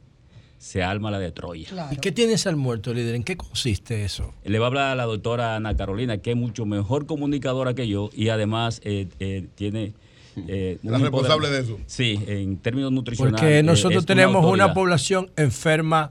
se 0.58 0.82
arma 0.82 1.10
la 1.10 1.18
de 1.18 1.32
Troya. 1.32 1.68
¿Y 1.90 1.96
qué 1.96 2.12
tiene 2.12 2.34
ese 2.34 2.48
almuerzo, 2.48 2.94
líder? 2.94 3.14
¿En 3.14 3.24
qué 3.24 3.36
consiste 3.36 4.04
eso? 4.04 4.32
Le 4.44 4.58
va 4.58 4.66
a 4.66 4.68
hablar 4.68 4.90
a 4.92 4.94
la 4.94 5.04
doctora 5.04 5.56
Ana 5.56 5.76
Carolina, 5.76 6.18
que 6.18 6.30
es 6.30 6.36
mucho 6.36 6.64
mejor 6.66 7.06
comunicadora 7.06 7.74
que 7.74 7.88
yo 7.88 8.10
y 8.14 8.28
además 8.28 8.80
eh, 8.84 9.08
eh, 9.20 9.46
tiene... 9.54 9.92
eh, 10.48 10.78
La 10.82 10.98
responsable 10.98 11.50
de 11.50 11.60
eso. 11.60 11.78
Sí, 11.86 12.18
en 12.26 12.56
términos 12.58 12.90
nutricionales. 12.92 13.40
Porque 13.40 13.58
eh, 13.58 13.62
nosotros 13.62 14.06
tenemos 14.06 14.44
una 14.44 14.72
población 14.74 15.30
enferma 15.36 16.10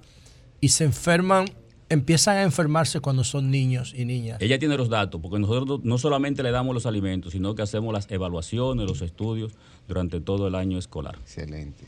y 0.62 0.70
se 0.70 0.86
enferman, 0.86 1.46
empiezan 1.90 2.38
a 2.38 2.44
enfermarse 2.44 3.00
cuando 3.00 3.24
son 3.24 3.52
niños 3.52 3.94
y 3.96 4.06
niñas. 4.06 4.42
Ella 4.42 4.60
tiene 4.60 4.78
los 4.78 4.90
datos, 4.90 5.22
porque 5.22 5.40
nosotros 5.40 5.82
no 5.84 5.98
solamente 5.98 6.44
le 6.44 6.52
damos 6.52 6.74
los 6.74 6.86
alimentos, 6.86 7.34
sino 7.34 7.56
que 7.56 7.62
hacemos 7.62 7.94
las 7.94 8.10
evaluaciones, 8.12 8.88
los 8.88 9.02
estudios 9.02 9.54
durante 9.88 10.20
todo 10.22 10.48
el 10.48 10.56
año 10.56 10.78
escolar. 10.78 11.16
Excelente. 11.22 11.86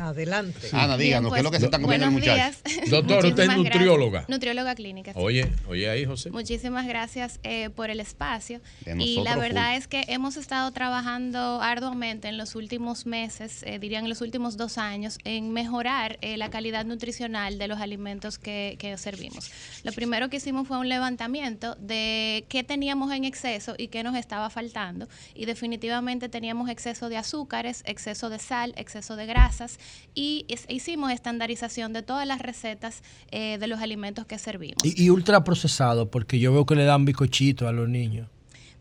Adelante. 0.00 0.68
Ana, 0.72 0.96
díganos, 0.96 1.30
¿qué 1.30 1.40
es 1.40 1.44
lo 1.44 1.50
que 1.50 1.58
se 1.58 1.66
están 1.66 1.82
comiendo 1.82 2.06
el 2.06 2.12
muchacho? 2.12 2.34
días. 2.34 2.62
Doctor, 2.90 3.26
usted 3.26 3.42
es 3.42 3.48
gracias. 3.48 3.56
nutrióloga. 3.58 4.24
Nutrióloga 4.28 4.74
clínica. 4.74 5.12
sí. 5.12 5.18
Oye, 5.20 5.52
oye 5.68 5.90
ahí, 5.90 6.06
José. 6.06 6.30
Muchísimas 6.30 6.86
gracias 6.86 7.38
eh, 7.42 7.68
por 7.68 7.90
el 7.90 8.00
espacio. 8.00 8.60
Y 8.98 9.20
la 9.22 9.36
verdad 9.36 9.72
full. 9.72 9.78
es 9.78 9.88
que 9.88 10.04
hemos 10.08 10.38
estado 10.38 10.70
trabajando 10.70 11.60
arduamente 11.60 12.28
en 12.28 12.38
los 12.38 12.54
últimos 12.54 13.04
meses, 13.04 13.62
eh, 13.64 13.78
diría 13.78 13.98
en 13.98 14.08
los 14.08 14.22
últimos 14.22 14.56
dos 14.56 14.78
años, 14.78 15.18
en 15.24 15.52
mejorar 15.52 16.18
eh, 16.22 16.38
la 16.38 16.48
calidad 16.48 16.86
nutricional 16.86 17.58
de 17.58 17.68
los 17.68 17.78
alimentos 17.78 18.38
que, 18.38 18.76
que 18.78 18.96
servimos. 18.96 19.50
Lo 19.84 19.92
primero 19.92 20.30
que 20.30 20.38
hicimos 20.38 20.66
fue 20.66 20.78
un 20.78 20.88
levantamiento 20.88 21.74
de 21.74 22.46
qué 22.48 22.64
teníamos 22.64 23.12
en 23.12 23.24
exceso 23.24 23.74
y 23.76 23.88
qué 23.88 24.02
nos 24.02 24.16
estaba 24.16 24.48
faltando. 24.48 25.08
Y 25.34 25.44
definitivamente 25.44 26.30
teníamos 26.30 26.70
exceso 26.70 27.10
de 27.10 27.18
azúcares, 27.18 27.82
exceso 27.84 28.30
de 28.30 28.38
sal, 28.38 28.72
exceso 28.76 29.16
de 29.16 29.26
grasas 29.26 29.78
y 30.14 30.44
es- 30.48 30.66
hicimos 30.68 31.12
estandarización 31.12 31.92
de 31.92 32.02
todas 32.02 32.26
las 32.26 32.40
recetas 32.40 33.02
eh, 33.30 33.58
de 33.58 33.66
los 33.66 33.80
alimentos 33.80 34.26
que 34.26 34.38
servimos. 34.38 34.84
Y, 34.84 35.04
y 35.04 35.10
ultraprocesado, 35.10 36.10
porque 36.10 36.38
yo 36.38 36.52
veo 36.52 36.66
que 36.66 36.74
le 36.74 36.84
dan 36.84 37.04
bicochito 37.04 37.68
a 37.68 37.72
los 37.72 37.88
niños. 37.88 38.28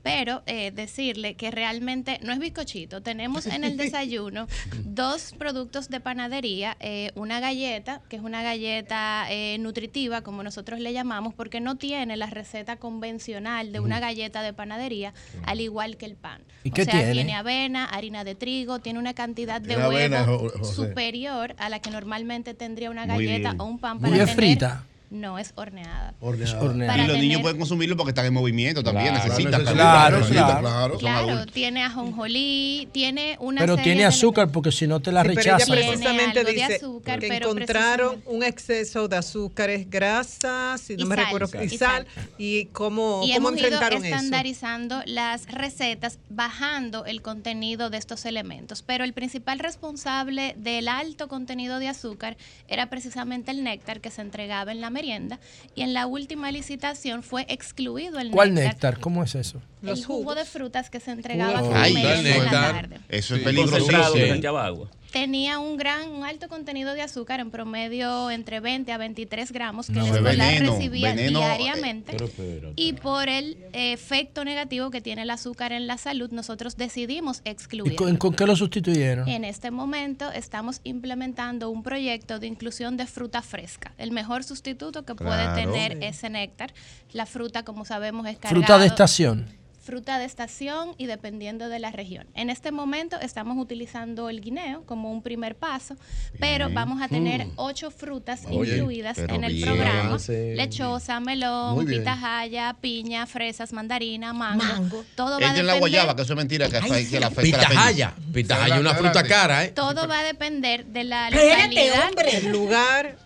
Pero 0.01 0.43
eh, 0.45 0.71
decirle 0.71 1.35
que 1.35 1.51
realmente 1.51 2.19
no 2.23 2.31
es 2.31 2.39
bizcochito. 2.39 3.01
Tenemos 3.01 3.45
en 3.47 3.63
el 3.63 3.77
desayuno 3.77 4.47
dos 4.85 5.33
productos 5.37 5.89
de 5.89 5.99
panadería, 5.99 6.77
eh, 6.79 7.11
una 7.15 7.39
galleta, 7.39 8.01
que 8.09 8.15
es 8.15 8.21
una 8.21 8.41
galleta 8.41 9.25
eh, 9.29 9.57
nutritiva, 9.59 10.21
como 10.21 10.43
nosotros 10.43 10.79
le 10.79 10.93
llamamos, 10.93 11.33
porque 11.33 11.59
no 11.59 11.75
tiene 11.75 12.15
la 12.17 12.27
receta 12.27 12.77
convencional 12.77 13.71
de 13.71 13.79
una 13.79 13.99
galleta 13.99 14.41
de 14.41 14.53
panadería, 14.53 15.13
al 15.43 15.59
igual 15.61 15.97
que 15.97 16.05
el 16.05 16.15
pan. 16.15 16.41
¿Y 16.63 16.69
o 16.69 16.73
qué 16.73 16.85
sea, 16.85 17.11
tiene? 17.11 17.33
avena, 17.35 17.85
harina 17.85 18.23
de 18.23 18.35
trigo, 18.35 18.79
tiene 18.79 18.99
una 18.99 19.13
cantidad 19.13 19.61
de 19.61 19.75
avena, 19.75 20.23
huevo 20.23 20.63
superior 20.63 21.55
a 21.57 21.69
la 21.69 21.79
que 21.79 21.91
normalmente 21.91 22.53
tendría 22.53 22.89
una 22.89 23.05
Muy 23.05 23.25
galleta 23.25 23.55
o 23.57 23.65
un 23.65 23.79
pan 23.79 23.97
Muy 23.97 24.01
para 24.01 24.13
bien 24.13 24.25
tener. 24.25 24.35
frita. 24.35 24.83
No, 25.09 25.39
es 25.39 25.53
horneada. 25.55 26.13
Horneada. 26.19 26.87
Para 26.87 27.03
Y 27.03 27.07
los 27.07 27.17
niños 27.17 27.41
pueden 27.41 27.57
consumirlo 27.57 27.97
porque 27.97 28.11
están 28.11 28.25
en 28.27 28.33
movimiento 28.33 28.83
también, 28.83 29.09
Claro, 29.15 29.25
necesitan. 29.27 29.61
claro, 29.65 30.21
claro. 30.27 30.97
Claro, 30.99 31.45
tiene 31.47 31.83
ajonjolí, 31.83 32.87
tiene 32.91 33.35
una 33.39 33.61
Pero 33.61 33.73
serie 33.75 33.83
tiene 33.85 34.01
de 34.01 34.05
azúcar 34.07 34.51
porque 34.51 34.71
si 34.71 34.85
no 34.87 34.99
te 34.99 35.11
la 35.11 35.23
Sí, 35.23 35.29
pero 35.29 35.39
rechazan. 35.41 35.73
ella 35.77 35.87
precisamente 35.87 36.39
algo 36.39 36.49
de 36.51 36.55
dice 36.55 36.75
azúcar, 36.75 37.19
que 37.19 37.27
pero 37.27 37.45
encontraron 37.51 38.21
un 38.27 38.43
exceso 38.43 39.07
de 39.07 39.17
azúcares, 39.17 39.89
grasas, 39.89 40.81
si 40.81 40.95
no 40.95 41.03
Y 41.03 41.05
me 41.05 41.15
sal, 41.15 41.25
recuerdo, 41.25 41.47
qué, 41.51 41.63
y 41.63 41.67
y 41.73 41.77
sal, 41.77 42.07
y 42.37 42.65
cómo, 42.65 43.21
y 43.25 43.33
cómo 43.33 43.49
hemos 43.49 43.59
ido 43.59 43.67
enfrentaron 43.67 44.05
eso. 44.05 44.15
estandarizando 44.15 45.01
las 45.05 45.47
recetas, 45.47 46.19
bajando 46.29 47.05
el 47.05 47.21
contenido 47.23 47.89
de 47.89 47.97
estos 47.97 48.25
elementos. 48.25 48.83
Pero 48.83 49.03
el 49.03 49.13
principal 49.13 49.57
responsable 49.59 50.53
del 50.57 50.87
alto 50.87 51.27
contenido 51.27 51.79
de 51.79 51.87
azúcar 51.87 52.37
era 52.67 52.89
precisamente 52.91 53.51
el 53.51 53.63
néctar 53.63 54.01
que 54.01 54.11
se 54.11 54.21
entregaba 54.21 54.71
en 54.71 54.81
la 54.81 54.89
merienda. 54.99 55.39
Y 55.75 55.81
en 55.83 55.93
la 55.93 56.07
última 56.07 56.51
licitación 56.51 57.23
fue 57.23 57.45
excluido 57.47 58.19
el 58.19 58.31
¿Cuál 58.31 58.53
néctar. 58.53 58.73
néctar? 58.73 58.99
¿Cómo 58.99 59.23
es 59.23 59.33
eso? 59.35 59.61
El 59.81 60.03
jugo 60.03 60.35
de 60.35 60.43
frutas 60.43 60.89
que 60.89 60.99
se 60.99 61.11
entregaba 61.11 61.59
frutas. 61.59 61.87
en 61.87 62.45
la 62.45 62.51
tarde. 62.51 62.97
Eso 63.07 63.35
es 63.35 63.39
Sí. 63.39 63.45
peligrosísimo. 63.45 64.57
Agua. 64.59 64.89
Tenía 65.11 65.59
un 65.59 65.77
gran, 65.77 66.09
un 66.09 66.23
alto 66.23 66.47
contenido 66.47 66.93
de 66.93 67.01
azúcar 67.01 67.39
en 67.39 67.51
promedio 67.51 68.29
entre 68.31 68.59
20 68.59 68.91
a 68.91 68.97
23 68.97 69.51
gramos 69.51 69.87
que 69.87 69.93
No, 69.93 70.01
el 70.01 70.07
es 70.09 70.15
escolar 70.17 70.37
veneno, 70.37 70.73
recibía 70.75 71.09
veneno, 71.13 71.39
eh, 71.41 71.57
diariamente. 71.57 72.13
pero 72.37 72.73
y 72.75 72.93
por 72.93 73.27
el 73.29 73.57
eh, 73.73 73.93
efecto 73.93 74.45
negativo 74.45 74.89
que 74.91 75.01
tiene 75.01 75.23
el 75.23 75.29
azúcar 75.29 75.71
en 75.71 75.87
la 75.87 75.97
salud, 75.97 76.29
nosotros 76.31 76.77
decidimos 76.77 77.41
¿Y 77.45 77.49
excluirlo. 77.49 77.95
con, 77.97 78.17
con 78.17 78.33
qué 78.33 78.45
lo 78.45 78.55
sustituyeron? 78.55 79.27
En 79.27 79.43
este 79.43 79.71
momento 79.71 80.31
estamos 80.31 80.81
implementando 80.83 81.69
un 81.69 81.83
proyecto 81.83 82.39
de 82.39 82.47
inclusión 82.47 82.97
de 82.97 83.05
fruta 83.07 83.41
fresca, 83.41 83.93
el 83.97 84.11
mejor 84.11 84.43
sustituto 84.43 85.03
que 85.05 85.15
puede 85.15 85.53
tener 85.55 85.93
Sí. 85.93 85.97
ese 86.01 86.29
néctar. 86.29 86.73
La 87.13 87.25
fruta, 87.25 87.63
como 87.63 87.85
sabemos, 87.85 88.27
es 88.27 88.37
Fruta 88.47 88.77
de 88.77 88.85
estación. 88.87 89.47
Fruta 89.89 90.19
de 90.19 90.25
estación 90.25 90.93
y 90.99 91.07
dependiendo 91.07 91.67
de 91.67 91.79
la 91.79 91.89
región. 91.89 92.27
En 92.35 92.51
este 92.51 92.71
momento 92.71 93.19
estamos 93.19 93.57
utilizando 93.57 94.29
el 94.29 94.39
guineo 94.39 94.83
como 94.85 95.11
un 95.11 95.23
primer 95.23 95.55
paso, 95.55 95.95
pero 96.39 96.65
Bien. 96.67 96.75
vamos 96.75 97.01
a 97.01 97.07
tener 97.07 97.47
Mm. 97.47 97.51
ocho 97.55 97.89
frutas 97.89 98.43
Oye, 98.51 98.75
incluidas 98.75 99.17
en 99.17 99.43
el 99.43 99.53
bien. 99.53 99.65
programa. 99.67 100.17
Lechosa, 100.27 101.19
melón, 101.19 101.87
pitahaya, 101.87 102.75
piña, 102.79 103.25
fresas, 103.25 103.73
mandarina, 103.73 104.31
mango. 104.31 105.03
Todo 105.15 105.39
va 105.39 105.47
a 105.47 105.57
en 105.57 105.65
la 105.65 105.73
depender 105.73 105.79
guayaba, 105.79 106.15
que 106.15 106.21
eso 106.21 106.33
es 106.33 106.37
mentira. 106.37 106.69
Que, 106.69 106.77
Ay, 106.77 106.89
que 106.89 107.05
sí. 107.05 107.19
la 107.19 107.31
Pitahaya. 107.31 108.13
la- 108.15 108.31
Pitahaya 108.33 108.75
es 108.75 108.81
una 108.81 108.93
fruta 108.93 109.23
cara, 109.23 109.65
¿eh? 109.65 109.69
todo 109.69 110.07
va 110.07 110.19
a 110.19 110.23
depender 110.23 110.85
de 110.85 111.03
la 111.03 111.31
localidad, 111.31 112.11
lugar. 112.51 113.17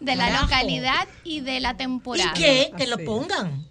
de 0.00 0.16
la 0.16 0.26
Carajo. 0.26 0.42
localidad 0.44 1.08
y 1.24 1.40
de 1.40 1.60
la 1.60 1.78
temporada. 1.78 2.32
¿Y 2.34 2.38
qué? 2.38 2.72
Que 2.76 2.86
lo 2.88 2.98
pongan. 2.98 3.64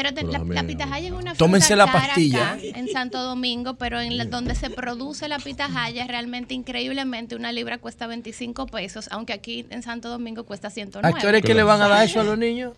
Pero 0.00 0.14
te- 0.14 0.22
la, 0.22 0.38
la 0.44 0.62
pitahaya 0.64 1.06
es 1.08 1.12
una 1.12 1.22
fruta 1.22 1.38
Tómense 1.38 1.74
la 1.74 1.86
cara 1.86 2.06
pastilla. 2.06 2.52
acá 2.52 2.60
en 2.62 2.86
Santo 2.88 3.20
Domingo, 3.20 3.74
pero 3.74 4.00
en 4.00 4.16
la- 4.16 4.26
donde 4.26 4.54
se 4.54 4.70
produce 4.70 5.26
la 5.26 5.38
pitahaya, 5.40 6.06
realmente 6.06 6.54
increíblemente 6.54 7.34
una 7.34 7.50
libra 7.50 7.78
cuesta 7.78 8.06
25 8.06 8.66
pesos, 8.66 9.08
aunque 9.10 9.32
aquí 9.32 9.66
en 9.70 9.82
Santo 9.82 10.08
Domingo 10.08 10.44
cuesta 10.44 10.70
109. 10.70 11.08
¿A 11.16 11.20
qué 11.20 11.26
hora 11.26 11.38
es 11.38 11.44
que 11.44 11.52
le 11.54 11.64
van 11.64 11.82
a 11.82 11.88
dar 11.88 12.04
eso 12.04 12.20
a 12.20 12.24
los 12.24 12.38
niños? 12.38 12.74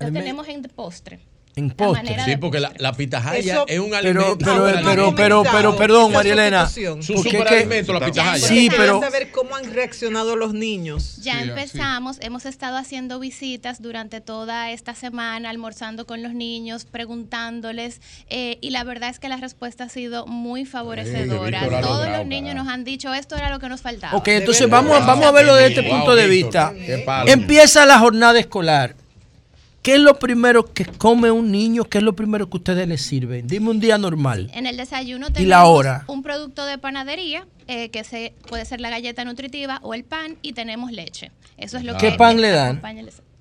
Lo 0.00 0.10
tenemos 0.10 0.48
en 0.48 0.62
postre. 0.62 1.20
En 1.56 1.70
postre. 1.70 2.16
Sí, 2.24 2.36
porque 2.36 2.58
la, 2.58 2.72
la 2.78 2.92
pitahaya 2.92 3.38
Eso- 3.38 3.64
es 3.68 3.78
un 3.78 3.90
pero, 3.90 3.96
alimento. 3.98 4.38
pero, 4.38 4.64
pero, 4.64 4.64
alimento. 4.78 5.14
pero, 5.14 5.42
pero, 5.52 5.76
perdón, 5.76 6.12
María 6.12 6.32
Elena. 6.32 6.68
Su 6.68 7.00
superalimento, 7.22 7.92
la 7.92 8.04
pitahaya. 8.04 8.44
Sí, 8.44 8.68
Quiero 8.68 8.76
pero 8.76 9.00
saber 9.00 9.30
cómo 9.30 9.54
han 9.54 9.72
reaccionado 9.72 10.34
los 10.34 10.52
niños. 10.52 11.18
Ya 11.22 11.40
empezamos, 11.42 12.16
hemos 12.20 12.44
estado 12.44 12.76
haciendo 12.76 13.20
visitas 13.20 13.80
durante 13.80 14.20
toda 14.20 14.72
esta 14.72 14.96
semana, 14.96 15.48
almorzando 15.48 16.06
con 16.06 16.22
los 16.24 16.34
niños, 16.34 16.86
preguntándoles, 16.86 18.00
eh, 18.30 18.58
y 18.60 18.70
la 18.70 18.82
verdad 18.82 19.10
es 19.10 19.20
que 19.20 19.28
la 19.28 19.36
respuesta 19.36 19.84
ha 19.84 19.88
sido 19.88 20.26
muy 20.26 20.64
favorecedora. 20.64 21.62
Ha 21.62 21.80
Todos 21.82 22.08
los 22.08 22.26
niños 22.26 22.56
nos 22.56 22.66
han 22.66 22.82
dicho 22.82 23.14
esto 23.14 23.36
era 23.36 23.50
lo 23.50 23.60
que 23.60 23.68
nos 23.68 23.80
faltaba. 23.80 24.16
Ok, 24.16 24.26
entonces 24.28 24.68
vamos, 24.68 24.96
a- 25.00 25.06
vamos 25.06 25.24
a 25.24 25.30
verlo 25.30 25.54
desde 25.54 25.68
este 25.68 25.88
Wow, 25.88 25.98
punto 25.98 26.16
de 26.16 26.26
vista. 26.26 26.72
Empieza 27.26 27.86
la 27.86 27.98
jornada 28.00 28.40
escolar. 28.40 28.96
¿Qué 29.84 29.96
es 29.96 30.00
lo 30.00 30.18
primero 30.18 30.72
que 30.72 30.86
come 30.86 31.30
un 31.30 31.52
niño? 31.52 31.84
¿Qué 31.84 31.98
es 31.98 32.04
lo 32.04 32.16
primero 32.16 32.48
que 32.48 32.56
ustedes 32.56 32.88
le 32.88 32.96
sirven? 32.96 33.46
Dime 33.46 33.68
un 33.68 33.80
día 33.80 33.98
normal. 33.98 34.50
En 34.54 34.64
el 34.66 34.78
desayuno 34.78 35.26
¿Y 35.26 35.32
tenemos 35.32 35.50
la 35.50 35.66
hora? 35.66 36.04
un 36.08 36.22
producto 36.22 36.64
de 36.64 36.78
panadería, 36.78 37.46
eh, 37.68 37.90
que 37.90 38.02
se, 38.02 38.32
puede 38.48 38.64
ser 38.64 38.80
la 38.80 38.88
galleta 38.88 39.26
nutritiva 39.26 39.80
o 39.82 39.92
el 39.92 40.04
pan, 40.04 40.38
y 40.40 40.54
tenemos 40.54 40.90
leche. 40.90 41.32
Eso 41.58 41.76
es 41.76 41.84
lo 41.84 41.98
¿Qué 41.98 42.12
que 42.12 42.16
pan 42.16 42.40
le 42.40 42.48
dan? 42.48 42.80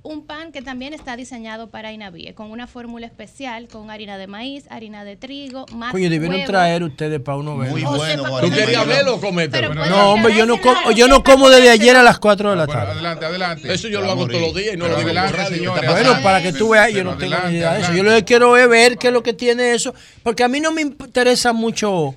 Un 0.06 0.26
pan 0.26 0.52
que 0.52 0.62
también 0.62 0.94
está 0.94 1.16
diseñado 1.16 1.70
para 1.70 1.94
Inavie, 1.94 2.34
con 2.34 2.52
una 2.52 2.68
fórmula 2.68 3.06
especial, 3.06 3.70
con 3.70 3.90
harina 3.90 4.18
de 4.18 4.28
maíz, 4.28 4.66
harina 4.70 5.06
de 5.06 5.16
trigo, 5.16 5.66
más 5.74 5.94
Coño, 5.94 6.10
debieron 6.10 6.36
huevo. 6.36 6.46
traer 6.46 6.84
ustedes 6.84 7.22
para 7.22 7.38
uno 7.38 7.58
ver. 7.58 7.72
Muy 7.72 7.84
bueno, 7.84 8.24
¿Tú 8.42 8.52
querías 8.52 8.86
verlo 8.86 9.16
o 9.16 9.22
comértelo? 9.22 9.74
No, 9.74 10.12
hombre, 10.12 10.36
yo 10.36 10.46
no, 10.46 10.60
como, 10.60 10.92
yo 10.92 11.08
no 11.08 11.24
como 11.24 11.50
desde 11.50 11.70
ayer 11.70 11.96
a 11.96 12.04
las 12.04 12.20
4 12.20 12.50
de 12.50 12.56
la 12.58 12.68
tarde. 12.68 12.92
Adelante, 12.92 13.26
adelante. 13.26 13.74
Eso 13.74 13.88
yo 13.88 14.02
lo 14.02 14.12
hago 14.12 14.28
todos 14.28 14.42
los 14.42 14.54
días 14.54 14.74
y 14.74 14.78
no 14.78 14.90
lo 14.90 14.98
digo 14.98 15.08
adelante, 15.08 15.38
radio. 15.38 15.56
señores. 15.56 15.90
Bueno, 15.90 16.22
para 16.22 16.42
que 16.42 16.52
tú 16.52 16.70
veas, 16.70 16.92
yo 16.92 17.06
no 17.06 17.16
tengo 17.16 17.38
ni 17.48 17.56
idea 17.56 17.74
de 17.76 17.82
eso. 17.84 17.94
Yo 17.94 18.04
lo 18.04 18.12
que 18.12 18.26
quiero 18.26 18.58
es 18.58 18.68
ver 18.68 18.98
qué 18.98 19.08
es 19.08 19.14
lo 19.14 19.24
que 19.24 19.32
tiene 19.32 19.72
eso, 19.72 19.96
porque 20.22 20.44
a 20.44 20.50
mí 20.50 20.60
no 20.60 20.74
me 20.74 20.82
interesa 20.82 21.54
mucho 21.54 22.14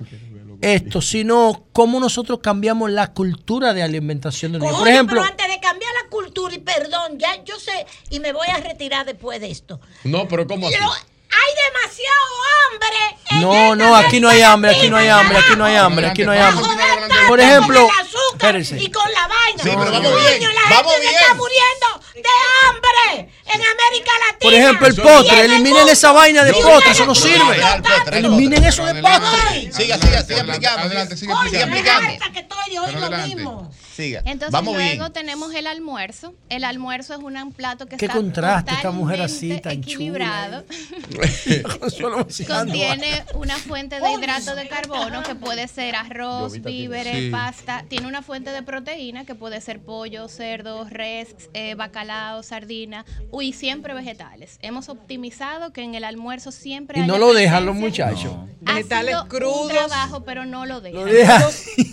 esto, 0.59 1.01
sino 1.01 1.67
cómo 1.71 1.99
nosotros 1.99 2.39
cambiamos 2.41 2.89
la 2.91 3.13
cultura 3.13 3.73
de 3.73 3.83
alimentación 3.83 4.51
de 4.51 4.59
niños. 4.59 4.77
Por 4.77 4.87
ejemplo, 4.87 5.21
cultura, 6.07 6.53
y 6.55 6.59
perdón, 6.59 7.17
ya 7.19 7.43
yo 7.43 7.59
sé, 7.59 7.85
y 8.09 8.19
me 8.19 8.33
voy 8.33 8.47
a 8.47 8.57
retirar 8.57 9.05
después 9.05 9.39
de 9.39 9.51
esto. 9.51 9.79
No, 10.03 10.27
pero 10.27 10.45
¿cómo 10.47 10.67
así? 10.67 10.75
Pero 10.77 10.91
hay 10.91 11.53
demasiado 11.71 12.25
hambre. 12.71 13.17
en 13.31 13.41
no, 13.41 13.75
no, 13.75 13.95
aquí 13.95 14.19
no 14.19 14.29
hay 14.29 14.41
hambre, 14.41 14.71
aquí 14.71 14.89
no 14.89 14.97
hay 14.97 15.07
hambre, 15.09 15.37
aquí 15.37 15.55
no 15.55 15.65
hay 15.65 15.75
hambre, 15.75 16.07
aquí 16.07 16.23
no 16.23 16.31
hay 16.31 16.39
hambre. 16.39 16.65
Por 17.27 17.39
ejemplo, 17.39 17.81
con 17.87 17.93
el 17.93 17.99
azúcar 18.01 18.55
espérense. 18.55 18.77
y 18.83 18.91
con 18.91 19.11
la 19.11 19.27
vaina. 19.27 19.63
Sí, 19.63 19.69
pero 19.69 19.91
vamos 19.91 20.11
Coño, 20.11 20.17
bien, 20.17 20.41
la 20.55 20.69
vamos 20.69 20.93
gente 20.93 21.07
se 21.07 21.09
bien. 21.09 21.21
está 21.21 21.33
muriendo 21.33 21.87
de 22.15 22.29
hambre 22.67 23.31
en 23.45 23.61
América 23.61 24.11
Latina. 24.25 24.39
Por 24.41 24.53
ejemplo, 24.53 24.87
el 24.87 24.95
el 24.95 25.51
eliminen 25.51 25.89
esa 25.89 26.11
vaina 26.11 26.43
de 26.43 26.51
en 26.51 26.91
eso 26.91 27.05
no 27.05 27.15
sirve. 27.15 27.37
mundo. 27.39 28.11
Eliminen 28.11 28.63
eso 28.63 28.85
de 28.85 29.01
postre. 29.01 29.71
Siga, 29.73 29.97
siga, 29.97 30.23
siga 30.23 30.39
explicando. 30.39 30.79
Adelante, 30.81 31.17
sigue 31.17 31.33
Oye, 31.33 31.59
explicando. 31.61 32.07
me 32.07 32.17
Siga. 33.97 34.21
Entonces 34.25 34.51
Vamos 34.51 34.75
luego 34.75 34.99
bien. 35.05 35.13
tenemos 35.13 35.55
el 35.55 35.65
almuerzo. 35.65 36.35
El 36.49 36.63
almuerzo 36.63 37.15
es 37.15 37.19
un 37.19 37.51
plato 37.51 37.87
que 37.87 37.97
Qué 37.97 38.05
está 38.05 38.17
contraste 38.17 38.71
esta 38.75 38.91
mujer 38.91 39.21
así 39.23 39.49
totalmente 39.49 39.61
tan 39.63 39.93
equilibrado. 39.95 40.63
Solo 41.89 42.23
vaciando. 42.23 42.55
Contiene 42.65 43.23
una 43.33 43.57
fuente 43.57 43.99
de 43.99 44.11
hidrato 44.11 44.55
de 44.55 44.67
carbono 44.67 45.23
que 45.23 45.33
puede 45.33 45.67
ser 45.67 45.95
arroz, 45.95 46.61
víveres, 46.61 47.15
Sí. 47.17 47.29
pasta. 47.31 47.85
Tiene 47.87 48.07
una 48.07 48.21
fuente 48.21 48.51
de 48.51 48.61
proteína 48.61 49.25
que 49.25 49.33
puede 49.33 49.61
ser 49.61 49.79
pollo, 49.79 50.27
cerdo, 50.27 50.85
res, 50.89 51.29
eh, 51.55 51.73
bacalao, 51.75 52.43
sardina 52.43 53.03
y 53.41 53.53
siempre 53.53 53.95
vegetales. 53.95 54.59
Hemos 54.61 54.89
optimizado 54.89 55.73
que 55.73 55.81
en 55.81 55.95
el 55.95 56.03
almuerzo 56.03 56.51
siempre 56.51 56.99
Y 56.99 57.03
haya 57.03 57.11
no 57.11 57.17
lo 57.17 57.33
dejan 57.33 57.65
los 57.65 57.75
muchachos. 57.75 58.31
Ha 58.65 58.73
Vegetales 58.75 59.11
sido 59.11 59.23
un 59.23 59.29
crudos. 59.29 59.71
trabajo, 59.71 60.23
pero 60.23 60.45
no 60.45 60.65
lo 60.67 60.81
dejan. 60.81 60.99
Lo 60.99 61.05
dejan. 61.05 61.41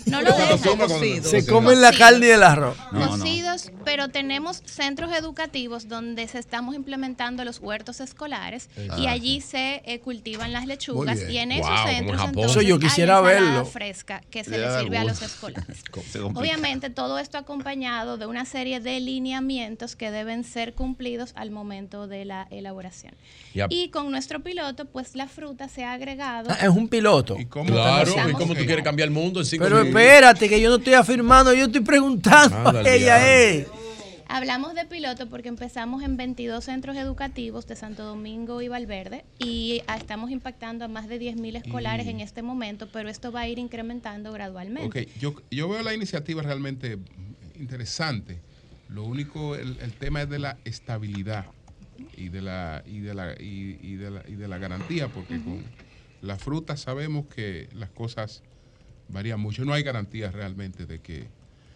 No 0.05 0.21
lo 0.21 0.31
dejan. 0.35 1.23
Se 1.23 1.45
comen 1.47 1.81
la 1.81 1.91
carne 1.97 2.27
y 2.27 2.29
el 2.31 2.43
arroz. 2.43 2.77
Cocidos, 2.91 3.71
pero 3.83 4.09
tenemos 4.09 4.61
centros 4.65 5.11
educativos 5.13 5.87
donde 5.87 6.27
se 6.27 6.39
estamos 6.39 6.75
implementando 6.75 7.43
los 7.45 7.59
huertos 7.59 7.99
escolares 7.99 8.69
y 8.97 9.07
allí 9.07 9.41
se 9.41 9.81
eh, 9.85 9.99
cultivan 9.99 10.53
las 10.53 10.65
lechugas 10.65 11.19
y 11.29 11.37
en 11.37 11.51
esos 11.51 11.69
Wow, 11.69 11.87
centros 11.87 12.21
entonces 12.23 12.51
Eso 12.51 12.61
yo 12.61 12.75
hay 12.75 12.81
quisiera 12.81 13.17
ensalada 13.19 13.41
verlo. 13.51 13.65
fresca 13.65 14.21
que 14.29 14.43
se 14.43 14.57
le 14.57 14.79
sirve 14.79 14.97
a 14.97 15.03
los 15.03 15.21
escolares. 15.21 15.83
Obviamente 16.33 16.89
todo 16.89 17.17
esto 17.19 17.37
acompañado 17.37 18.17
de 18.17 18.25
una 18.25 18.45
serie 18.45 18.79
de 18.79 18.99
lineamientos 18.99 19.95
que 19.95 20.11
deben 20.11 20.43
ser 20.43 20.73
cumplidos 20.73 21.31
al 21.35 21.51
momento 21.51 22.07
de 22.07 22.25
la 22.25 22.47
elaboración. 22.51 23.13
Yep. 23.53 23.67
Y 23.71 23.89
con 23.89 24.11
nuestro 24.11 24.41
piloto, 24.41 24.85
pues 24.85 25.15
la 25.15 25.27
fruta 25.27 25.67
se 25.69 25.83
ha 25.83 25.93
agregado. 25.93 26.49
Ah, 26.51 26.57
es 26.63 26.69
un 26.69 26.87
piloto. 26.87 27.35
Claro, 27.65 28.11
¿y 28.29 28.33
cómo 28.33 28.53
tú 28.55 28.65
quieres 28.65 28.83
cambiar 28.83 29.07
el 29.07 29.13
mundo 29.13 29.39
en 29.39 29.45
cinco 29.45 29.63
Pero 29.63 29.77
minutos? 29.77 29.99
espérate, 30.01 30.49
que 30.49 30.59
yo 30.61 30.69
no 30.69 30.75
estoy 30.75 30.93
afirmando, 30.93 31.53
yo 31.53 31.65
estoy 31.65 31.81
preguntando 31.85 32.57
Ándale, 32.57 32.89
a 32.89 32.95
ella, 32.95 33.15
ándale. 33.15 33.57
eh. 33.59 33.67
Hablamos 34.27 34.73
de 34.73 34.85
piloto 34.85 35.29
porque 35.29 35.49
empezamos 35.49 36.01
en 36.03 36.17
22 36.17 36.63
centros 36.63 36.97
educativos 36.97 37.67
de 37.67 37.75
Santo 37.75 38.03
Domingo 38.03 38.59
y 38.63 38.67
Valverde 38.67 39.23
y 39.37 39.83
ah, 39.87 39.97
estamos 39.97 40.31
impactando 40.31 40.83
a 40.83 40.87
más 40.87 41.07
de 41.07 41.19
10.000 41.21 41.57
escolares 41.57 42.07
Y- 42.07 42.09
en 42.09 42.19
este 42.21 42.41
momento, 42.41 42.89
pero 42.91 43.07
esto 43.07 43.31
va 43.31 43.41
a 43.41 43.47
ir 43.47 43.59
incrementando 43.59 44.31
gradualmente. 44.31 45.01
Ok, 45.03 45.07
yo, 45.19 45.35
yo 45.51 45.69
veo 45.69 45.83
la 45.83 45.93
iniciativa 45.93 46.41
realmente 46.41 46.97
interesante. 47.59 48.39
Lo 48.89 49.03
único, 49.03 49.55
el, 49.55 49.77
el 49.79 49.93
tema 49.93 50.23
es 50.23 50.29
de 50.29 50.39
la 50.39 50.57
estabilidad 50.65 51.45
y 52.17 52.29
de 52.29 52.41
la, 52.41 52.83
y 52.85 52.99
de 52.99 53.13
la, 53.13 53.33
y, 53.39 53.77
y 53.81 53.95
de 53.95 54.11
la, 54.11 54.23
y 54.27 54.33
de 54.35 54.47
la 54.47 54.57
garantía, 54.57 55.07
porque 55.07 55.39
con 55.39 55.63
la 56.21 56.37
fruta 56.37 56.77
sabemos 56.77 57.25
que 57.27 57.69
las 57.73 57.89
cosas 57.91 58.41
varían 59.09 59.39
mucho. 59.39 59.65
No 59.65 59.73
hay 59.73 59.83
garantías 59.83 60.33
realmente 60.33 60.85
de 60.85 60.99
que 60.99 61.27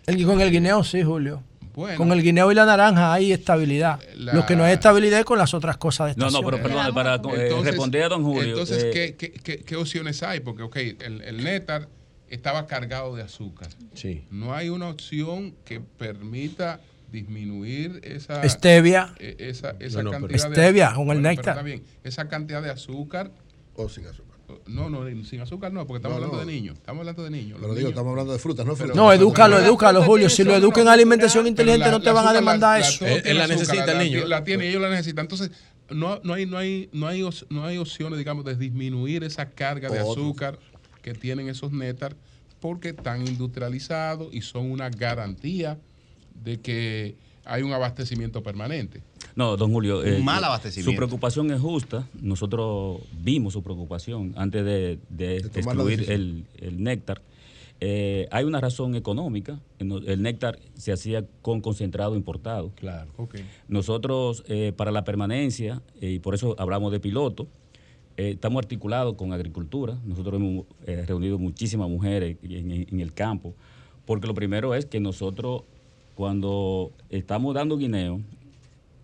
El, 0.09 0.25
con 0.25 0.41
el 0.41 0.51
guineo 0.51 0.83
sí, 0.83 1.03
Julio. 1.03 1.43
Bueno. 1.73 1.97
Con 1.97 2.11
el 2.11 2.21
guineo 2.21 2.51
y 2.51 2.55
la 2.55 2.65
naranja 2.65 3.13
hay 3.13 3.31
estabilidad. 3.31 3.99
La- 4.15 4.33
Lo 4.33 4.45
que 4.45 4.55
no 4.55 4.63
hay 4.63 4.73
estabilidad 4.73 5.19
es 5.19 5.25
con 5.25 5.37
las 5.37 5.53
otras 5.53 5.77
cosas 5.77 6.07
de 6.15 6.19
No, 6.19 6.27
estación. 6.27 6.43
no, 6.43 6.49
pero 6.57 6.61
perdón, 6.63 6.93
para 6.93 7.15
eh, 7.15 7.53
responder 7.63 8.03
a 8.03 8.09
don 8.09 8.23
Julio. 8.23 8.49
Entonces, 8.49 8.83
eh, 8.85 8.91
¿qué, 8.91 9.15
qué, 9.15 9.31
qué- 9.31 9.63
qué 9.63 9.75
opciones 9.77 10.21
hay? 10.23 10.41
Porque, 10.41 10.63
ok, 10.63 10.75
el, 10.75 11.21
el 11.21 11.43
néctar 11.43 11.87
estaba 12.27 12.67
cargado 12.67 13.15
de 13.15 13.23
azúcar. 13.23 13.69
Sí. 13.93 14.25
No 14.29 14.53
hay 14.53 14.69
una 14.69 14.89
opción 14.89 15.55
que 15.63 15.79
permita 15.79 16.81
disminuir 17.11 18.01
esa 18.03 18.47
Stevia. 18.47 19.13
eh, 19.19 19.35
esa, 19.39 19.75
esa 19.79 20.03
No, 20.03 20.11
no, 20.11 20.11
pero- 20.11 20.27
cantidad 20.27 20.49
de 20.49 20.55
Stevia 20.55 20.87
con 20.89 20.99
el 21.01 21.05
Bueno, 21.05 21.21
néctar. 21.21 21.53
está 21.55 21.63
bien. 21.63 21.83
Esa 22.03 22.27
cantidad 22.27 22.61
de 22.61 22.71
azúcar 22.71 23.31
o 23.75 23.87
sin 23.89 24.05
azúcar. 24.05 24.28
No, 24.67 24.89
no, 24.89 25.05
sin 25.25 25.41
azúcar 25.41 25.71
no, 25.73 25.85
porque 25.87 25.97
estamos 25.97 26.17
No, 26.19 26.25
hablando 26.25 26.43
no. 26.43 26.45
de 26.49 26.53
niños. 26.55 26.75
Estamos 26.77 27.01
hablando 27.01 27.23
de 27.23 27.29
niños. 27.29 27.55
Pero 27.57 27.67
Los 27.67 27.75
digo, 27.77 27.87
niños- 27.87 27.89
estamos 27.91 28.09
hablando 28.11 28.33
de 28.33 28.39
frutas, 28.39 28.65
no 28.65 28.75
frutas. 28.75 28.95
No, 28.95 29.11
edúcalo, 29.13 29.59
la 29.59 29.65
edúcalo, 29.65 30.03
Julio. 30.03 30.29
Si 30.29 30.43
lo 30.43 30.55
educan 30.55 30.83
en 30.83 30.87
alimentación 30.89 31.47
inteligente, 31.47 31.85
la- 31.85 31.91
no 31.91 31.99
te 31.99 32.05
la 32.07 32.13
van 32.13 32.25
a 32.25 32.29
azúcar 32.29 32.33
la- 32.33 32.39
demandar 32.51 32.79
la- 32.79 32.87
eso. 32.87 32.99
todo 32.99 33.07
Él- 33.07 33.37
la 33.37 33.43
azúcar, 33.43 33.49
necesita 33.49 33.91
el 33.91 33.97
la- 33.97 34.03
niño. 34.03 34.25
La 34.27 34.43
tiene, 34.43 34.69
ellos 34.69 34.81
la 34.81 34.89
necesitan. 34.89 35.25
Entonces, 35.25 35.51
no, 35.89 36.19
no, 36.23 36.33
hay, 36.33 36.45
no, 36.45 36.57
hay, 36.57 36.89
no, 36.93 37.07
hay, 37.07 37.23
no 37.49 37.65
hay 37.65 37.77
opciones, 37.77 38.17
digamos, 38.19 38.45
de 38.45 38.55
disminuir 38.55 39.23
esa 39.23 39.49
carga 39.49 39.89
de 39.89 39.99
azúcar 39.99 40.59
que 41.01 41.13
tienen 41.13 41.49
esos 41.49 41.71
néctar 41.71 42.15
porque 42.59 42.89
están 42.89 43.25
industrializados 43.27 44.33
y 44.33 44.41
son 44.41 44.69
una 44.71 44.89
garantía 44.89 45.77
de 46.43 46.59
que 46.59 47.15
hay 47.49 47.63
un 47.63 47.73
abastecimiento 47.73 48.41
permanente. 48.43 49.01
No, 49.35 49.57
don 49.57 49.71
Julio, 49.71 49.99
Un 49.99 50.23
mal 50.25 50.39
su 50.39 50.45
abastecimiento. 50.45 50.95
preocupación 50.97 51.51
es 51.51 51.59
justa. 51.59 52.07
Nosotros 52.21 53.01
vimos 53.21 53.53
su 53.53 53.63
preocupación 53.63 54.33
antes 54.37 54.63
de, 54.65 54.99
de 55.09 55.39
la 55.41 55.47
excluir 55.47 56.11
el, 56.11 56.45
el 56.59 56.83
néctar. 56.83 57.21
Eh, 57.81 58.27
hay 58.31 58.43
una 58.43 58.59
razón 58.59 58.95
económica. 58.95 59.59
El 59.79 60.21
néctar 60.21 60.59
se 60.73 60.91
hacía 60.91 61.25
con 61.41 61.61
concentrado 61.61 62.15
importado. 62.15 62.71
Claro. 62.75 63.11
Nosotros, 63.69 64.43
eh, 64.47 64.73
para 64.75 64.91
la 64.91 65.03
permanencia, 65.03 65.81
eh, 66.01 66.11
y 66.11 66.19
por 66.19 66.35
eso 66.35 66.55
hablamos 66.59 66.91
de 66.91 66.99
piloto, 66.99 67.47
eh, 68.17 68.31
estamos 68.31 68.59
articulados 68.59 69.15
con 69.15 69.31
agricultura. 69.31 69.97
Nosotros 70.03 70.35
hemos 70.35 70.65
eh, 70.85 71.05
reunido 71.07 71.37
muchísimas 71.37 71.87
mujeres 71.89 72.35
en, 72.43 72.71
en- 72.71 72.87
en 72.91 72.99
el 72.99 73.13
campo, 73.13 73.53
porque 74.05 74.27
lo 74.27 74.33
primero 74.33 74.75
es 74.75 74.85
que 74.85 74.99
nosotros, 74.99 75.61
cuando 76.19 76.91
estamos 77.09 77.55
dando 77.55 77.77
guineo, 77.77 78.19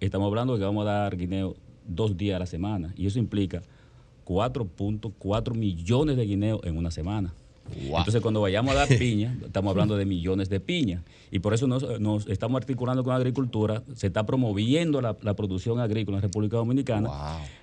estamos 0.02 0.28
hablando 0.28 0.52
de 0.52 0.60
que 0.60 0.66
vamos 0.66 0.86
a 0.86 0.92
dar 0.92 1.16
guineo 1.16 1.56
dos 1.88 2.18
días 2.18 2.36
a 2.36 2.40
la 2.40 2.46
semana, 2.46 2.94
y 2.98 3.08
eso 3.08 3.20
implica 3.20 3.62
4.4 4.26 5.56
millones 5.56 6.18
de 6.18 6.26
guineos 6.26 6.60
en 6.66 6.76
una 6.76 6.92
semana. 6.92 7.34
Entonces, 7.74 8.22
cuando 8.22 8.42
vayamos 8.42 8.76
a 8.76 8.80
dar 8.80 8.88
piña, 9.00 9.34
estamos 9.46 9.72
hablando 9.72 9.96
de 9.96 10.06
millones 10.06 10.50
de 10.50 10.60
piñas. 10.60 11.04
Y 11.32 11.40
por 11.40 11.54
eso 11.54 11.68
nos, 11.68 12.02
nos 12.02 12.28
estamos 12.28 12.58
articulando 12.58 13.02
con 13.06 13.14
agricultura. 13.14 13.82
Se 13.94 14.08
está 14.08 14.26
promoviendo 14.26 15.00
la, 15.00 15.16
la 15.22 15.36
producción 15.36 15.80
agrícola 15.80 16.18
en 16.18 16.22
la 16.22 16.28
República 16.28 16.58
Dominicana 16.58 17.10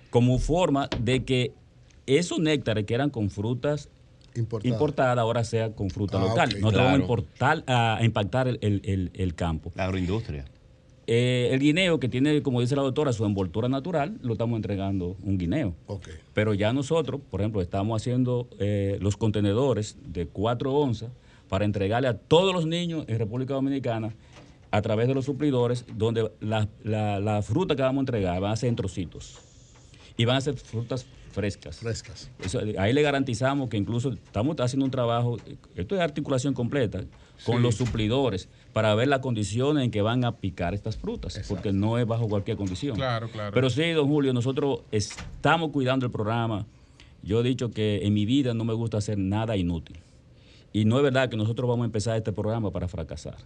como 0.09 0.39
forma 0.39 0.89
de 0.99 1.25
que 1.25 1.53
esos 2.07 2.39
néctares 2.39 2.87
que 2.87 2.95
eran 2.95 3.11
con 3.11 3.29
frutas 3.29 3.91
importadas 4.35 5.19
ahora 5.19 5.45
sea 5.45 5.73
con 5.73 5.91
fruta 5.91 6.19
Ah, 6.19 6.21
local. 6.27 6.49
ok. 6.49 6.55
Nosotros 6.61 6.73
Claro. 6.73 6.85
vamos 6.85 6.99
a, 6.99 7.03
importar, 7.03 7.65
a 7.67 7.99
impactar 8.03 8.49
el, 8.49 8.59
el- 8.63 8.81
el- 8.85 9.11
el 9.15 9.35
campo. 9.35 9.73
La 9.75 9.85
agroindustria. 9.85 10.45
Eh, 11.09 11.49
el 11.53 11.59
guineo 11.59 11.99
que 11.99 12.09
tiene, 12.09 12.43
como 12.43 12.61
dice 12.61 12.77
la 12.77 12.83
doctora, 12.83 13.13
su 13.13 13.25
envoltura 13.25 13.69
natural, 13.69 14.19
lo 14.23 14.35
estamos 14.35 14.57
entregando 14.57 15.17
un 15.25 15.37
guineo. 15.37 15.75
Pero 16.33 16.55
ya 16.55 16.73
nosotros, 16.73 17.21
por 17.31 17.41
ejemplo, 17.41 17.61
estamos 17.61 18.01
haciendo 18.01 18.49
eh, 18.61 18.99
los 19.01 19.17
contenedores 19.17 19.97
de 20.07 20.27
4 20.27 20.73
onzas 20.73 21.11
para 21.49 21.65
entregarle 21.65 22.09
a 22.09 22.17
todos 22.17 22.55
los 22.55 22.67
niños 22.67 23.05
en 23.09 23.19
República 23.19 23.55
Dominicana 23.55 24.15
a 24.71 24.81
través 24.81 25.07
de 25.09 25.15
los 25.15 25.25
suplidores, 25.27 25.85
donde 25.97 26.31
la, 26.41 26.69
la- 26.85 27.21
la 27.21 27.43
fruta 27.43 27.75
que 27.77 27.83
vamos 27.83 27.99
a 27.99 28.03
entregar 28.03 28.41
van 28.41 28.53
a 28.53 28.57
ser 28.57 28.69
en 28.71 28.77
trocitos. 28.77 29.39
Y 30.17 30.25
van 30.25 30.37
a 30.37 30.41
ser 30.41 30.55
frutas 30.57 31.05
frescas. 31.33 31.79
Frescas. 31.79 32.31
Eso, 32.39 32.61
ahí 32.79 32.93
le 32.93 33.03
garantizamos 33.03 33.69
que 33.69 33.77
incluso 33.77 34.11
estamos 34.11 34.57
haciendo 34.61 34.85
un 34.85 34.91
trabajo, 34.91 35.39
esto 35.75 35.95
es 35.97 36.01
articulación 36.01 36.55
completa, 36.55 37.01
con 37.45 37.57
Sí. 37.57 37.63
los 37.63 37.75
suplidores 37.75 38.49
para 38.73 38.95
ver 38.95 39.09
las 39.09 39.19
condiciones 39.19 39.85
en 39.85 39.91
que 39.91 40.01
van 40.03 40.25
a 40.25 40.37
picar 40.37 40.75
estas 40.75 40.97
frutas, 40.97 41.41
porque 41.49 41.73
no 41.73 41.99
es 41.99 42.07
bajo 42.07 42.29
cualquier 42.29 42.57
condición. 42.57 42.95
Claro, 42.95 43.29
claro. 43.29 43.53
Pero 43.53 43.69
sí, 43.71 43.91
don 43.91 44.07
Julio, 44.09 44.33
nosotros 44.33 44.81
estamos 44.93 45.71
cuidando 45.73 46.07
el 46.07 46.13
programa. 46.13 46.67
Yo 47.25 47.41
he 47.41 47.43
dicho 47.43 47.71
que 47.71 48.01
en 48.07 48.15
mi 48.15 48.27
vida 48.27 48.55
no 48.55 48.65
me 48.65 48.75
gusta 48.75 48.99
hacer 48.99 49.19
nada 49.19 49.57
inútil. 49.57 49.99
Y 50.73 50.85
no 50.85 50.97
es 50.97 51.03
verdad 51.03 51.29
que 51.29 51.37
nosotros 51.37 51.69
vamos 51.69 51.85
a 51.85 51.87
empezar 51.87 52.17
este 52.17 52.33
programa 52.33 52.71
para 52.71 52.89
fracasar. 52.89 53.37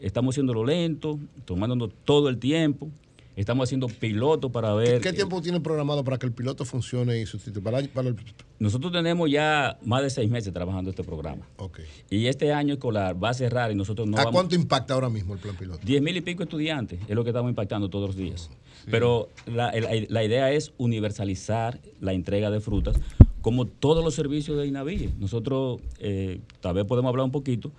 Estamos 0.00 0.34
haciéndolo 0.34 0.64
lento, 0.64 1.18
tomándonos 1.44 1.90
todo 2.04 2.28
el 2.28 2.38
tiempo. 2.38 2.88
Estamos 3.36 3.68
haciendo 3.68 3.88
pilotos 3.88 4.50
para 4.52 4.72
ver. 4.74 5.00
¿Qué 5.00 5.08
eh, 5.08 5.12
tiempo 5.12 5.42
tiene 5.42 5.60
programado 5.60 6.04
para 6.04 6.18
que 6.18 6.26
el 6.26 6.32
piloto 6.32 6.64
funcione 6.64 7.20
y 7.20 7.26
sustituya? 7.26 7.64
Para, 7.64 7.82
para 7.88 8.08
el- 8.08 8.16
nosotros 8.60 8.92
tenemos 8.92 9.28
ya 9.30 9.76
más 9.84 10.02
de 10.02 10.10
seis 10.10 10.30
meses 10.30 10.52
trabajando 10.52 10.90
este 10.90 11.02
programa. 11.02 11.46
Ok. 11.56 11.80
Y 12.10 12.26
este 12.26 12.52
año 12.52 12.74
escolar 12.74 13.22
va 13.22 13.30
a 13.30 13.34
cerrar 13.34 13.72
y 13.72 13.74
nosotros 13.74 14.06
no 14.06 14.16
¿A 14.16 14.20
vamos... 14.20 14.32
cuánto 14.32 14.54
impacta 14.54 14.94
ahora 14.94 15.08
mismo 15.10 15.34
el 15.34 15.40
plan 15.40 15.56
piloto? 15.56 15.80
Diez 15.84 16.00
mil 16.00 16.16
y 16.16 16.20
pico 16.20 16.44
estudiantes 16.44 17.00
es 17.08 17.14
lo 17.14 17.24
que 17.24 17.30
estamos 17.30 17.48
impactando 17.50 17.90
todos 17.90 18.10
los 18.10 18.16
días. 18.16 18.50
Pero 18.90 19.30
la, 19.46 19.74
idea 20.24 20.52
es 20.52 20.72
universalizar 20.78 21.80
la 22.00 22.12
entrega 22.12 22.50
de 22.50 22.60
frutas 22.60 22.96
como 23.40 23.66
todos 23.66 24.02
los 24.02 24.14
servicios 24.14 24.56
de 24.56 24.66
INAVIE. 24.66 25.10
Nosotros, 25.18 25.80
eh, 25.98 26.40
tal 26.60 26.74
vez 26.74 26.84
podemos 26.86 27.10
hablar 27.10 27.24
un 27.26 27.30
poquito, 27.32 27.72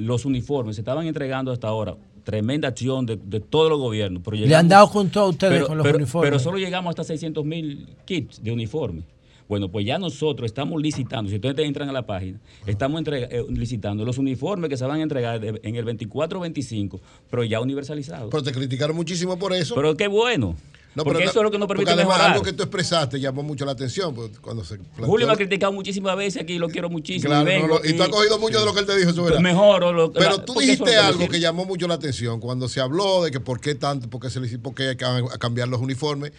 los 0.00 0.24
uniformes 0.24 0.76
se 0.76 0.82
estaban 0.82 1.06
entregando 1.06 1.52
hasta 1.52 1.68
ahora. 1.68 1.96
Tremenda 2.24 2.68
acción 2.68 3.06
de, 3.06 3.16
de 3.16 3.40
todos 3.40 3.70
los 3.70 3.78
gobiernos. 3.78 4.22
Pero 4.24 4.36
Le 4.36 4.54
han 4.54 4.68
dado 4.68 4.90
con 4.90 5.08
todo 5.08 5.24
a 5.24 5.28
ustedes 5.28 5.52
pero- 5.54 5.66
con 5.68 5.78
los 5.78 5.84
pero- 5.86 5.96
uniformes. 5.98 6.28
Pero 6.30 6.38
solo 6.38 6.58
llegamos 6.58 6.90
hasta 6.90 7.04
600 7.04 7.44
mil 7.44 7.86
kits 8.04 8.42
de 8.42 8.52
uniforme. 8.52 9.02
Bueno, 9.48 9.70
pues 9.70 9.86
ya 9.86 9.98
nosotros 9.98 10.44
estamos 10.44 10.78
licitando, 10.82 11.30
si 11.30 11.36
ustedes 11.36 11.58
entran 11.60 11.88
a 11.88 11.92
la 11.92 12.04
página, 12.04 12.38
estamos 12.66 13.00
entrega- 13.00 13.28
eh, 13.30 13.46
licitando 13.48 14.04
los 14.04 14.18
uniformes 14.18 14.68
que 14.68 14.76
se 14.76 14.84
van 14.84 15.00
a 15.00 15.02
entregar 15.02 15.40
de- 15.40 15.58
en 15.62 15.74
el 15.74 15.86
24-25, 15.86 17.00
pero 17.30 17.44
ya 17.44 17.58
universalizados. 17.58 18.28
Pero 18.30 18.42
te 18.42 18.52
criticaron 18.52 18.94
muchísimo 18.94 19.38
por 19.38 19.54
eso. 19.54 19.74
Pero 19.74 19.96
qué 19.96 20.06
bueno. 20.08 20.54
No, 20.94 21.04
porque 21.04 21.18
pero 21.18 21.30
eso 21.30 21.38
es 21.40 21.44
lo 21.44 21.50
que 21.50 21.58
nos 21.58 21.68
permite 21.68 21.90
además 21.90 22.16
mejorar. 22.16 22.32
algo 22.32 22.42
que 22.44 22.52
tú 22.52 22.62
expresaste 22.64 23.20
llamó 23.20 23.42
mucho 23.42 23.64
la 23.64 23.72
atención 23.72 24.14
pues, 24.14 24.38
cuando 24.40 24.64
se 24.64 24.78
Julio 24.98 25.26
me 25.26 25.32
ha 25.32 25.36
criticado 25.36 25.72
muchísimas 25.72 26.16
veces 26.16 26.42
aquí, 26.42 26.58
lo 26.58 26.68
quiero 26.68 26.88
muchísimo. 26.90 27.28
Claro, 27.30 27.48
y, 27.50 27.54
no, 27.54 27.60
vengo 27.62 27.80
no, 27.80 27.88
y 27.88 27.92
tú 27.92 28.02
has 28.02 28.08
cogido 28.08 28.38
mucho 28.38 28.58
de 28.58 28.64
lo 28.64 28.74
que 28.74 28.80
él 28.80 28.86
te 28.86 28.96
dijo, 28.96 29.10
eso 29.10 29.22
verá. 29.22 29.38
mejor, 29.38 29.94
lo- 29.94 30.12
Pero 30.12 30.38
la- 30.38 30.44
tú 30.44 30.54
dijiste 30.58 30.90
que 30.90 30.96
algo 30.96 31.28
que 31.28 31.38
llamó 31.40 31.64
mucho 31.64 31.86
la 31.86 31.94
atención 31.94 32.40
cuando 32.40 32.68
se 32.68 32.80
habló 32.80 33.22
de 33.22 33.30
que 33.30 33.38
por 33.38 33.60
qué 33.60 33.74
tanto, 33.74 34.08
por 34.10 34.20
qué 34.20 34.30
se 34.30 34.40
le 34.40 34.58
por 34.58 34.74
qué 34.74 34.88
hay 34.88 34.96
que 34.96 35.04
cambiar 35.38 35.68
los 35.68 35.80
uniformes, 35.80 36.32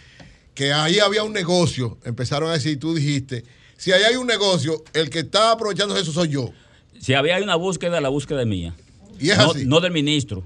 que 0.53 0.73
ahí 0.73 0.99
había 0.99 1.23
un 1.23 1.31
negocio, 1.31 1.97
empezaron 2.03 2.49
a 2.49 2.53
decir, 2.53 2.79
tú 2.79 2.93
dijiste, 2.93 3.45
si 3.77 3.93
ahí 3.93 4.03
hay 4.03 4.15
un 4.17 4.27
negocio, 4.27 4.83
el 4.93 5.09
que 5.09 5.19
está 5.19 5.51
aprovechando 5.51 5.95
eso 5.95 6.11
soy 6.11 6.27
yo. 6.29 6.51
Si 6.99 7.13
había 7.13 7.37
una 7.37 7.55
búsqueda, 7.55 8.01
la 8.01 8.09
búsqueda 8.09 8.41
es 8.41 8.47
mía. 8.47 8.73
Y 9.21 9.29
es 9.29 9.37
no, 9.37 9.51
así. 9.51 9.65
no 9.65 9.79
del 9.79 9.93
ministro. 9.93 10.43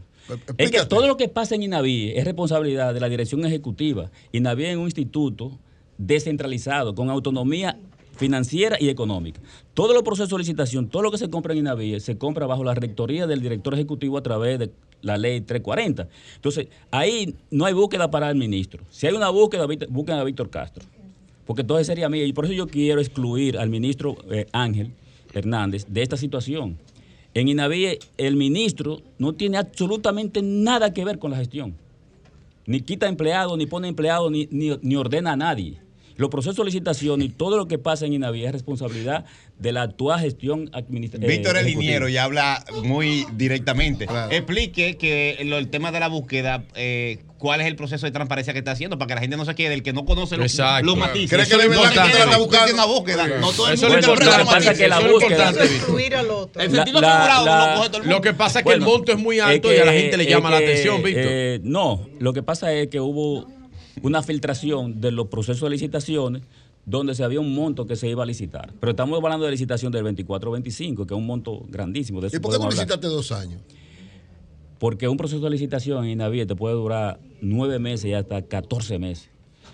Es 0.58 0.72
que 0.72 0.86
todo 0.86 1.08
lo 1.08 1.18
que 1.18 1.28
pasa 1.28 1.56
en 1.56 1.64
INAVI 1.64 2.14
es 2.16 2.26
responsabilidad 2.26 2.94
de 2.94 3.00
la 3.00 3.10
dirección 3.10 3.46
ejecutiva. 3.46 4.12
INAVI 4.32 4.66
es 4.66 4.78
un 4.78 4.84
instituto 4.84 5.58
descentralizado, 5.98 6.96
con 6.96 7.10
autonomía 7.10 7.78
financiera 8.16 8.78
y 8.80 8.90
económica. 8.90 9.42
Todos 9.74 9.94
los 9.94 10.04
procesos 10.04 10.30
de 10.30 10.38
licitación, 10.40 10.88
todo 10.88 11.02
lo 11.02 11.12
que 11.12 11.18
se 11.18 11.30
compra 11.30 11.54
en 11.54 11.60
INAVI 11.60 12.00
se 12.00 12.18
compra 12.18 12.46
bajo 12.46 12.64
la 12.64 12.74
rectoría 12.74 13.28
del 13.28 13.42
director 13.42 13.74
ejecutivo 13.74 14.18
a 14.18 14.24
través 14.24 14.60
de 14.60 14.72
la 15.02 15.18
ley 15.18 15.42
340. 15.42 16.08
Entonces, 16.36 16.68
ahí 16.92 17.36
no 17.52 17.66
hay 17.66 17.74
búsqueda 17.74 18.10
para 18.10 18.30
el 18.30 18.36
ministro. 18.36 18.84
Si 18.90 19.08
hay 19.08 19.14
una 19.14 19.30
búsqueda, 19.30 19.68
busquen 19.90 20.16
a 20.16 20.24
Víctor 20.24 20.50
Castro. 20.50 20.86
Porque 21.46 21.62
entonces 21.62 21.88
sería 21.88 22.10
mía. 22.10 22.24
Y 22.26 22.34
por 22.34 22.46
eso 22.46 22.54
yo 22.54 22.68
quiero 22.68 23.02
excluir 23.02 23.58
al 23.58 23.70
ministro 23.70 24.16
eh, 24.32 24.46
Ángel 24.54 24.94
Hernández 25.34 25.86
de 25.90 26.02
esta 26.02 26.16
situación. 26.16 26.78
En 27.34 27.48
INAVIE, 27.48 28.00
el 28.18 28.36
ministro 28.36 29.02
no 29.18 29.34
tiene 29.34 29.58
absolutamente 29.58 30.42
nada 30.42 30.94
que 30.94 31.04
ver 31.04 31.18
con 31.18 31.32
la 31.32 31.38
gestión. 31.38 31.76
Ni 32.66 32.82
quita 32.82 33.08
empleados, 33.08 33.58
ni 33.58 33.66
pone 33.66 33.88
empleados, 33.88 34.32
ni, 34.32 34.48
ni, 34.52 34.78
ni 34.82 34.96
ordena 34.96 35.34
a 35.34 35.36
nadie. 35.36 35.82
Los 36.16 36.30
procesos 36.30 36.58
de 36.58 36.66
licitación 36.66 37.22
y 37.22 37.30
todo 37.30 37.58
lo 37.58 37.68
que 37.68 37.78
pasa 37.80 38.06
en 38.06 38.14
INAVI 38.14 38.46
es 38.46 38.52
responsabilidad 38.52 39.26
de 39.58 39.72
la 39.72 39.82
actual 39.84 40.20
gestión 40.20 40.70
administrativa. 40.74 41.28
Víctor 41.32 41.58
el 41.58 41.66
Liniero 41.66 42.08
ya 42.10 42.24
habla 42.26 42.64
muy 42.84 43.26
directamente. 43.34 44.08
Explique 44.30 44.98
que 44.98 45.40
lo- 45.46 45.58
el 45.58 45.70
tema 45.70 45.92
de 45.92 46.00
la 46.00 46.08
búsqueda, 46.10 46.64
eh, 46.76 47.20
cuál 47.38 47.62
es 47.62 47.68
el 47.68 47.76
proceso 47.76 48.06
de 48.06 48.12
transparencia 48.12 48.54
que 48.54 48.60
está 48.60 48.72
haciendo 48.72 48.98
para 48.98 49.08
que 49.10 49.16
la 49.16 49.22
gente 49.22 49.38
no 49.38 49.46
se 49.46 49.54
quede, 49.56 49.74
el 49.74 49.84
que 49.84 49.92
no 49.94 50.06
conoce 50.06 50.38
los, 50.38 50.46
los 50.46 50.56
Claro. 50.56 50.96
matices. 50.96 51.30
¿Cree 51.30 51.46
que 51.48 51.68
verdad 51.68 51.90
que 51.90 51.96
la 51.98 52.08
está 52.08 52.38
buscando? 52.38 52.74
una 52.74 52.86
búsqueda. 52.86 53.28
No 53.40 53.52
todo 53.52 53.68
el 53.68 53.74
Eso 53.74 53.88
mundo 53.90 54.00
es 54.00 54.08
lo 54.08 54.16
los 54.16 54.26
Pasa 54.26 54.44
matices. 54.46 54.78
que 54.78 54.88
la 54.88 55.00
es 55.00 55.12
búsqueda-. 55.12 55.50
El 55.50 56.72
sentido 56.72 57.02
la- 57.02 57.16
figurado 57.18 57.46
la- 57.46 57.72
lo 57.72 57.78
coge 57.78 57.90
todo 57.90 57.98
el 57.98 58.04
mundo. 58.04 58.16
Lo 58.18 58.22
que 58.22 58.34
pasa 58.34 58.60
es 58.60 58.64
que 58.64 58.70
Bueno, 58.70 58.86
el 58.86 58.92
monto 58.92 59.12
es 59.12 59.18
muy 59.18 59.38
es 59.40 59.44
alto 59.44 59.74
y 59.74 59.78
a 59.78 59.86
la 59.86 59.92
que- 59.92 60.00
gente 60.02 60.18
le 60.18 60.24
es 60.24 60.30
llama 60.30 60.52
la 60.52 60.60
que, 60.60 60.66
atención, 60.66 61.04
Víctor. 61.04 61.24
eh, 61.26 61.60
no, 61.64 62.08
lo 62.20 62.34
que 62.34 62.44
pasa 62.44 62.72
es 62.74 62.88
que 62.90 63.00
hubo 63.00 63.48
una 64.02 64.24
filtración 64.24 65.00
de 65.02 65.12
los 65.12 65.28
procesos 65.28 65.62
de 65.62 65.70
licitaciones 65.70 66.44
donde 66.86 67.16
se 67.16 67.24
había 67.24 67.40
un 67.40 67.54
monto 67.54 67.86
que 67.86 67.96
se 67.96 68.10
iba 68.10 68.24
a 68.24 68.26
licitar. 68.26 68.74
Pero 68.80 68.92
estamos 68.92 69.22
hablando 69.22 69.46
de 69.46 69.52
licitación 69.52 69.92
del 69.92 70.04
24-25, 70.06 71.06
que 71.06 71.14
es 71.14 71.18
un 71.18 71.26
monto 71.26 71.66
grandísimo. 71.70 72.20
De 72.20 72.28
¿Y 72.28 72.40
por 72.40 72.52
qué 72.52 72.56
hablar. 72.56 72.74
licitaste 72.74 73.08
dos 73.08 73.32
años? 73.32 73.62
Porque 74.80 75.08
un 75.08 75.16
proceso 75.16 75.42
de 75.42 75.50
licitación 75.50 76.04
en 76.04 76.12
INAVIE 76.12 76.46
te 76.46 76.56
puede 76.56 76.76
durar 76.76 77.20
nueve 77.42 77.80
meses 77.80 78.06
y 78.06 78.14
hasta 78.14 78.42
14 78.42 79.00
meses. 79.00 79.30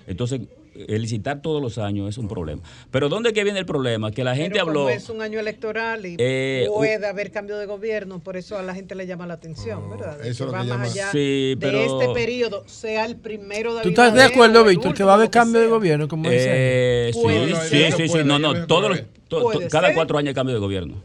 Entonces, 0.06 0.42
licitar 0.88 1.42
todos 1.42 1.62
los 1.62 1.78
años 1.78 2.10
es 2.10 2.18
un 2.18 2.28
problema. 2.28 2.62
Pero 2.92 3.10
¿dónde 3.10 3.34
que 3.34 3.44
viene 3.44 3.60
el 3.60 3.66
problema? 3.66 4.12
Que 4.12 4.24
la 4.24 4.36
gente 4.36 4.52
Pero 4.52 4.64
habló... 4.64 4.80
como 4.82 4.90
es 4.90 5.10
un 5.10 5.22
año 5.22 5.40
electoral 5.40 6.06
y 6.06 6.16
Eh, 6.18 6.68
puede 6.74 7.06
haber 7.06 7.32
cambio 7.32 7.58
de 7.58 7.66
gobierno, 7.66 8.20
por 8.20 8.38
eso 8.38 8.58
a 8.58 8.64
la 8.64 8.74
gente 8.74 8.96
le 8.96 9.08
llama 9.08 9.28
la 9.28 9.34
atención, 9.36 9.90
¿verdad? 9.90 10.18
De 10.20 10.30
eso 10.30 10.46
que 10.46 10.52
va 10.52 10.62
que 10.62 10.68
más 10.68 10.78
llama- 10.78 10.84
allá 10.86 11.12
Sí, 11.12 11.56
de 11.56 11.58
pero- 11.60 11.80
este 12.02 12.14
periodo, 12.14 12.64
sea 12.68 13.06
el 13.06 13.16
primero 13.18 13.76
de 13.76 13.82
¿Tú 13.84 13.90
estás 13.90 14.14
de 14.14 14.24
acuerdo, 14.24 14.64
Víctor, 14.64 14.94
que 14.94 15.04
va 15.04 15.12
a 15.14 15.16
haber 15.16 15.30
cambio 15.30 15.62
de 15.62 15.68
gobierno, 15.68 16.08
como 16.08 16.30
dice? 16.30 16.46
Eh, 16.50 17.12
sí, 17.14 17.22
sí, 17.70 17.92
sí, 17.98 18.08
sí, 18.10 18.18
no, 18.26 18.40
no, 18.40 18.66
todos 18.68 18.90
los- 18.90 19.02
to- 19.28 19.42
to- 19.52 19.60
cada 19.70 19.88
ser. 19.88 19.96
cuatro 19.96 20.18
años 20.18 20.30
hay 20.30 20.34
cambio 20.36 20.56
de 20.56 20.60
gobierno. 20.62 21.04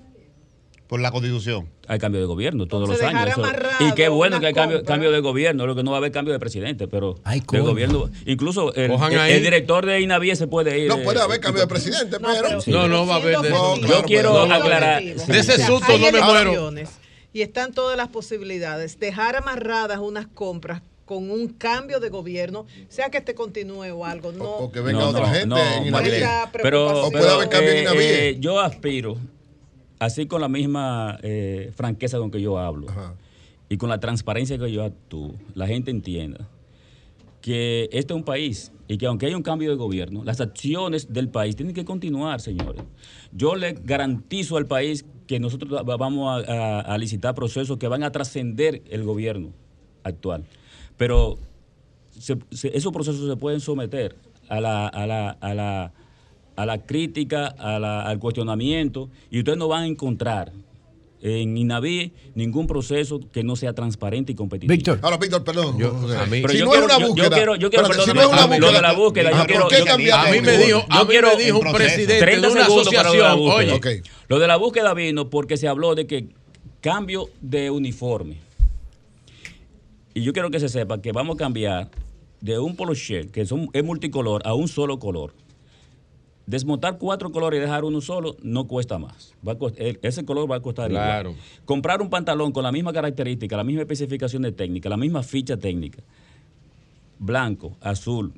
Por 0.86 1.00
la 1.00 1.10
constitución. 1.10 1.68
Hay 1.88 1.98
cambio 1.98 2.20
de 2.20 2.26
gobierno 2.26 2.66
todos 2.66 2.88
Entonces, 2.90 3.12
los 3.12 3.22
años. 3.22 3.38
eso- 3.38 3.84
y 3.88 3.92
qué 3.94 4.08
bueno 4.08 4.38
que 4.38 4.46
hay 4.48 4.52
cambio, 4.52 4.84
cambio 4.84 5.10
de 5.10 5.20
gobierno, 5.20 5.66
lo 5.66 5.74
que 5.74 5.82
no 5.82 5.90
va 5.90 5.96
a 5.96 5.98
haber 5.98 6.12
cambio 6.12 6.32
de 6.32 6.38
presidente, 6.38 6.88
pero 6.88 7.14
de 7.14 7.42
coño. 7.42 7.64
gobierno. 7.64 8.10
Incluso 8.26 8.74
el, 8.74 8.90
Cojan 8.90 9.12
el- 9.12 9.18
ahí. 9.18 9.32
el 9.32 9.42
director 9.42 9.86
de 9.86 10.00
INAVIE 10.00 10.36
se 10.36 10.46
puede 10.46 10.78
ir. 10.78 10.88
No 10.88 10.98
puede 10.98 11.18
eh, 11.18 11.22
haber 11.22 11.40
cambio 11.40 11.62
de 11.62 11.68
presidente, 11.68 12.18
pero. 12.20 12.60
Sí. 12.60 12.70
No, 12.70 12.86
no 12.88 13.06
va 13.06 13.14
a 13.14 13.16
haber 13.16 13.38
de 13.38 13.48
eso. 13.48 13.76
Yo 13.86 14.02
quiero 14.04 14.40
aclarar. 14.42 15.02
De 15.02 15.38
ese 15.38 15.64
susto 15.64 15.98
no 15.98 16.12
me 16.12 16.20
muero. 16.20 16.70
Y 17.32 17.42
están 17.42 17.72
todas 17.72 17.96
las 17.96 18.08
posibilidades. 18.08 19.00
Dejar 19.00 19.36
amarradas 19.36 19.98
unas 19.98 20.26
compras 20.26 20.82
con 21.04 21.30
un 21.30 21.48
cambio 21.48 21.98
de 22.00 22.08
gobierno, 22.08 22.66
sea 22.88 23.10
que 23.10 23.18
este 23.18 23.34
continúe 23.34 23.90
o 23.92 24.04
algo, 24.04 24.32
no. 24.32 24.44
O 24.44 24.72
que 24.72 24.80
venga 24.80 25.06
otra 25.08 25.26
gente 25.28 25.42
en 25.42 25.90
Marlene, 25.90 26.18
Inavie. 26.18 26.50
Pero, 26.62 27.06
O 27.06 27.10
puede 27.10 27.28
haber 27.30 27.48
cambio 27.48 27.72
en 27.72 27.86
eh, 27.88 28.28
eh, 28.28 28.36
yo 28.40 28.60
aspiro, 28.60 29.18
así 29.98 30.26
con 30.26 30.40
la 30.40 30.48
misma 30.48 31.18
eh, 31.22 31.72
franqueza 31.74 32.18
con 32.18 32.30
que 32.30 32.40
yo 32.40 32.58
hablo 32.58 32.86
y 33.68 33.76
con 33.76 33.88
la 33.88 33.98
transparencia 34.00 34.58
que 34.58 34.70
yo 34.72 34.84
actúo, 34.84 35.34
la 35.54 35.66
gente 35.66 35.90
entienda 35.90 36.48
que 37.40 37.88
este 37.92 38.12
es 38.14 38.16
un 38.16 38.24
país 38.24 38.72
y 38.88 38.96
que 38.96 39.06
aunque 39.06 39.26
haya 39.26 39.36
un 39.36 39.42
cambio 39.42 39.70
de 39.70 39.76
gobierno, 39.76 40.24
las 40.24 40.40
acciones 40.40 41.12
del 41.12 41.28
país 41.28 41.56
tienen 41.56 41.74
que 41.74 41.84
continuar, 41.84 42.40
señores. 42.40 42.82
Yo 43.32 43.54
le 43.54 43.72
garantizo 43.74 44.56
al 44.56 44.66
país 44.66 45.04
que 45.26 45.40
nosotros 45.40 45.70
va- 45.86 45.96
vamos 45.96 46.46
a, 46.48 46.52
a- 46.52 46.80
a 46.80 46.98
licitar 46.98 47.34
procesos 47.34 47.76
que 47.78 47.88
van 47.88 48.02
a 48.02 48.12
trascender 48.12 48.82
el 48.90 49.04
gobierno 49.04 49.50
actual. 50.04 50.44
Pero 50.96 51.38
se- 52.18 52.38
se- 52.50 52.76
esos 52.76 52.92
procesos 52.92 53.26
se 53.28 53.36
pueden 53.36 53.60
someter 53.60 54.16
a 54.48 54.60
la, 54.60 54.86
a 54.88 55.06
la, 55.06 55.30
a 55.30 55.54
la, 55.54 55.92
a 56.56 56.66
la 56.66 56.78
crítica, 56.78 57.46
a 57.46 57.78
la- 57.78 58.02
al 58.02 58.18
cuestionamiento, 58.18 59.10
y 59.30 59.38
ustedes 59.38 59.58
no 59.58 59.68
van 59.68 59.84
a 59.84 59.86
encontrar 59.86 60.52
en 61.26 61.56
INAVI 61.56 62.12
ningún 62.34 62.66
proceso 62.66 63.18
que 63.32 63.42
no 63.42 63.56
sea 63.56 63.72
transparente 63.72 64.32
y 64.32 64.34
competitivo. 64.34 64.70
Víctor. 64.76 64.98
Ahora, 65.00 65.16
Víctor, 65.16 65.42
perdón. 65.42 65.80
José. 65.80 66.16
Pero 66.30 66.48
si 66.50 66.58
yo 66.58 66.64
no 66.66 66.70
quiero- 66.72 66.86
es 66.86 66.92
una 66.92 66.94
yo- 66.94 67.00
yo 67.00 67.08
búsqueda. 67.08 67.36
quiero- 67.36 67.56
yo 67.56 67.70
quiero, 67.70 67.84
si 67.86 68.12
no 68.12 68.20
es 68.20 68.26
una 68.26 68.42
a 68.42 68.46
mí, 68.46 68.56
búsqueda. 68.56 68.58
lo 68.58 68.72
de 68.72 68.82
la 68.82 68.92
búsqueda, 68.92 69.30
yo 69.30 69.46
quiero- 69.46 69.62
¿Por 69.62 69.70
qué 69.70 69.84
yo- 69.86 70.14
a 70.16 70.30
mí 70.30 70.40
me 70.42 70.58
dijo, 70.58 70.84
a 70.88 70.98
Yo 70.98 71.04
mí 71.04 71.10
quiero- 71.10 71.28
me 71.36 71.42
dijo 71.42 71.58
un 71.60 71.72
presidente 71.72 72.12
de 72.14 72.20
30 72.20 72.48
una 72.50 72.60
para 72.60 72.68
lo 72.68 72.74
de 72.74 72.84
la 72.84 73.00
asociación. 73.00 73.38
búsqueda. 73.38 73.74
Oye, 73.74 74.02
Lo 74.28 74.38
de 74.38 74.46
la 74.46 74.56
búsqueda 74.56 74.92
vino 74.94 75.30
porque 75.30 75.56
se 75.56 75.66
habló 75.66 75.94
de 75.94 76.06
que 76.06 76.28
cambio 76.82 77.30
de 77.40 77.70
uniforme. 77.70 78.36
Y 80.12 80.22
yo 80.22 80.32
quiero 80.34 80.50
que 80.50 80.60
se 80.60 80.68
sepa 80.68 81.00
que 81.00 81.12
vamos 81.12 81.34
a 81.36 81.38
cambiar 81.38 81.90
de 82.42 82.58
un 82.58 82.76
polo 82.76 82.92
shirt, 82.94 83.30
que 83.30 83.46
son, 83.46 83.68
es 83.72 83.82
multicolor, 83.82 84.42
a 84.44 84.52
un 84.54 84.68
solo 84.68 84.98
color. 84.98 85.32
Desmontar 86.46 86.98
cuatro 86.98 87.32
colores 87.32 87.58
y 87.58 87.60
dejar 87.62 87.84
uno 87.84 88.00
solo 88.02 88.36
no 88.42 88.66
cuesta 88.66 88.98
más. 88.98 89.32
Va 89.46 89.52
a 89.52 89.58
cost- 89.58 89.76
el- 89.78 89.98
ese 90.02 90.24
color 90.26 90.50
va 90.50 90.56
a 90.56 90.60
costar 90.60 90.90
Claro. 90.90 91.30
igual. 91.30 91.44
Comprar 91.64 92.02
un 92.02 92.10
pantalón 92.10 92.52
con 92.52 92.62
la 92.64 92.70
misma 92.72 92.92
característica, 92.92 93.56
la 93.56 93.64
misma 93.64 93.82
especificación 93.82 94.42
de 94.42 94.52
técnica, 94.52 94.88
la 94.90 94.98
misma 94.98 95.22
ficha 95.22 95.56
técnica, 95.56 96.02
blanco, 97.18 97.76
azul, 97.80 98.32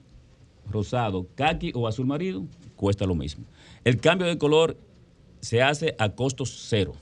rosado, 0.71 1.27
kaki 1.35 1.73
o 1.75 1.87
azul 1.89 2.07
marido, 2.07 2.45
cuesta 2.77 3.07
lo 3.07 3.15
mismo. 3.15 3.45
El 3.85 4.01
cambio 4.01 4.27
de 4.27 4.39
color 4.39 4.77
se 5.41 5.63
hace 5.63 5.95
a 5.99 6.11
costo 6.11 6.45
cero, 6.47 6.93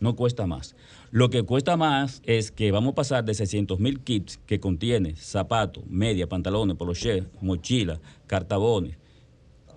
no 0.00 0.16
cuesta 0.16 0.46
más. 0.46 0.74
Lo 1.10 1.28
que 1.28 1.42
cuesta 1.42 1.76
más 1.76 2.22
es 2.24 2.50
que 2.50 2.70
vamos 2.70 2.92
a 2.92 2.94
pasar 2.94 3.24
de 3.24 3.34
600 3.34 3.80
mil 3.80 4.00
kits 4.00 4.38
que 4.46 4.60
contiene 4.60 5.16
zapatos, 5.16 5.84
media, 5.86 6.28
pantalones, 6.28 6.76
poloché, 6.76 7.24
mochila, 7.40 8.00
cartabones, 8.26 8.96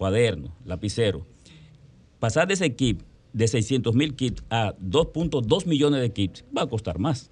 cuadernos, 0.03 0.51
lapicero. 0.65 1.25
Pasar 2.19 2.45
de 2.45 2.55
ese 2.55 2.75
kit 2.75 3.01
de 3.31 3.47
600 3.47 3.95
mil 3.95 4.15
kits 4.15 4.43
a 4.49 4.75
2.2 4.75 5.65
millones 5.65 6.01
de 6.01 6.11
kits 6.11 6.43
va 6.55 6.63
a 6.63 6.67
costar 6.67 6.99
más. 6.99 7.31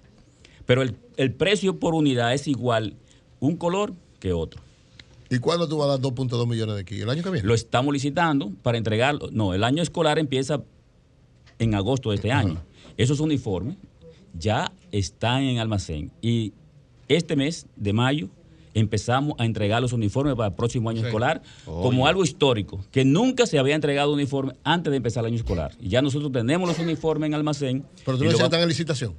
Pero 0.64 0.80
el, 0.80 0.96
el 1.18 1.34
precio 1.34 1.78
por 1.78 1.94
unidad 1.94 2.32
es 2.32 2.48
igual 2.48 2.96
un 3.40 3.58
color 3.58 3.92
que 4.20 4.32
otro. 4.32 4.62
¿Y 5.28 5.38
cuándo 5.38 5.68
tú 5.68 5.76
vas 5.76 5.88
a 5.88 5.98
dar 5.98 6.00
2.2 6.00 6.46
millones 6.46 6.76
de 6.76 6.80
aquí? 6.80 6.98
¿El 6.98 7.10
año 7.10 7.22
que 7.22 7.28
viene? 7.28 7.46
Lo 7.46 7.52
estamos 7.52 7.92
licitando 7.92 8.50
para 8.62 8.78
entregarlo. 8.78 9.28
No, 9.30 9.52
el 9.52 9.64
año 9.64 9.82
escolar 9.82 10.18
empieza 10.18 10.62
en 11.58 11.74
agosto 11.74 12.08
de 12.08 12.16
este 12.16 12.32
año. 12.32 12.62
Esos 12.96 13.20
uniformes 13.20 13.76
ya 14.32 14.72
están 14.92 15.42
en 15.42 15.58
almacén. 15.58 16.10
Y 16.22 16.54
este 17.06 17.36
mes 17.36 17.66
de 17.76 17.92
mayo 17.92 18.30
empezamos 18.74 19.34
a 19.38 19.44
entregar 19.44 19.82
los 19.82 19.92
uniformes 19.92 20.34
para 20.34 20.48
el 20.48 20.54
próximo 20.54 20.88
año 20.90 21.00
Sí. 21.00 21.06
escolar 21.06 21.42
Oye. 21.66 21.82
como 21.82 22.06
algo 22.06 22.24
histórico, 22.24 22.84
que 22.90 23.04
nunca 23.04 23.46
se 23.46 23.58
había 23.58 23.74
entregado 23.74 24.12
uniforme 24.12 24.54
antes 24.64 24.90
de 24.90 24.96
empezar 24.96 25.22
el 25.24 25.28
año 25.28 25.36
escolar. 25.36 25.72
Y 25.80 25.88
ya 25.88 26.02
nosotros 26.02 26.32
tenemos 26.32 26.68
los 26.68 26.78
uniformes 26.78 27.28
en 27.28 27.34
almacén. 27.34 27.84
Pero 28.04 28.18
tú 28.18 28.24
no 28.24 28.30
están 28.30 28.60
en 28.60 28.68
licitación. 28.68 29.14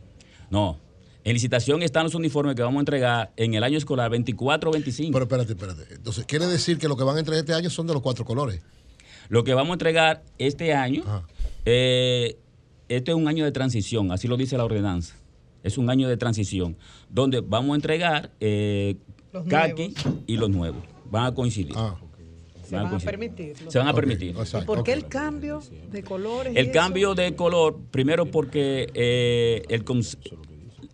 No. 0.49 0.80
En 1.25 1.33
licitación 1.33 1.82
están 1.83 2.03
los 2.03 2.15
uniformes 2.15 2.56
que 2.56 2.61
vamos 2.64 2.77
a 2.77 2.82
entregar 2.82 3.32
en 3.38 3.53
el 3.53 3.64
año 3.64 3.77
escolar 3.77 4.11
24-25. 4.11 5.11
Pero 5.14 5.23
espérate, 5.23 5.53
espérate. 5.53 5.93
Entonces, 5.95 6.25
quiere 6.25 6.48
decir 6.48 6.77
que 6.77 6.88
lo 6.90 6.98
que 6.98 7.03
van 7.06 7.15
a 7.15 7.19
entregar 7.19 7.40
este 7.40 7.53
año 7.53 7.69
son 7.69 7.88
de 7.88 7.93
los 7.93 8.01
cuatro 8.01 8.25
colores. 8.25 8.61
Lo 9.30 9.45
que 9.45 9.53
vamos 9.53 9.69
a 9.72 9.73
entregar 9.75 10.23
este 10.38 10.73
año, 10.73 11.03
eh, 11.65 12.38
este 12.90 13.11
es 13.11 13.17
un 13.17 13.27
año 13.27 13.45
de 13.45 13.51
transición, 13.51 14.11
así 14.11 14.27
lo 14.27 14.35
dice 14.35 14.57
la 14.57 14.65
ordenanza. 14.65 15.15
Es 15.64 15.77
un 15.77 15.90
año 15.90 16.09
de 16.09 16.17
transición, 16.17 16.75
donde 17.09 17.40
vamos 17.40 17.72
a 17.72 17.75
entregar 17.75 18.32
eh, 18.41 18.98
Los 19.33 19.45
kaki 19.45 19.93
y 20.27 20.37
los 20.37 20.49
nuevos. 20.49 20.83
Van 21.09 21.25
a 21.25 21.33
coincidir. 21.33 21.75
Se 22.63 22.75
van 22.75 22.93
a 22.93 22.99
permitir. 22.99 23.55
Se 23.67 23.79
van 23.79 23.87
a 23.87 23.93
permitir. 23.93 24.35
¿Y 24.35 24.65
por 24.65 24.83
qué 24.83 24.93
el 24.93 25.07
cambio 25.07 25.61
de 25.91 26.03
colores? 26.03 26.55
El 26.55 26.67
eso? 26.67 26.73
cambio 26.73 27.15
de 27.15 27.35
color, 27.35 27.77
primero 27.91 28.25
porque 28.25 28.89
eh, 28.93 29.63
el 29.69 29.83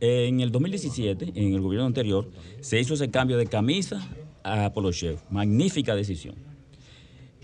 en 0.01 0.40
el 0.40 0.51
2017, 0.51 1.34
en 1.35 1.53
el 1.53 1.61
gobierno 1.61 1.85
anterior, 1.85 2.30
se 2.61 2.80
hizo 2.80 2.93
ese 2.93 3.11
cambio 3.11 3.38
de 3.38 3.48
camisa 3.48 4.08
a 4.43 4.72
polo 4.72 4.92
chef. 4.92 5.22
Magnífica 5.30 5.95
decisión. 5.95 6.35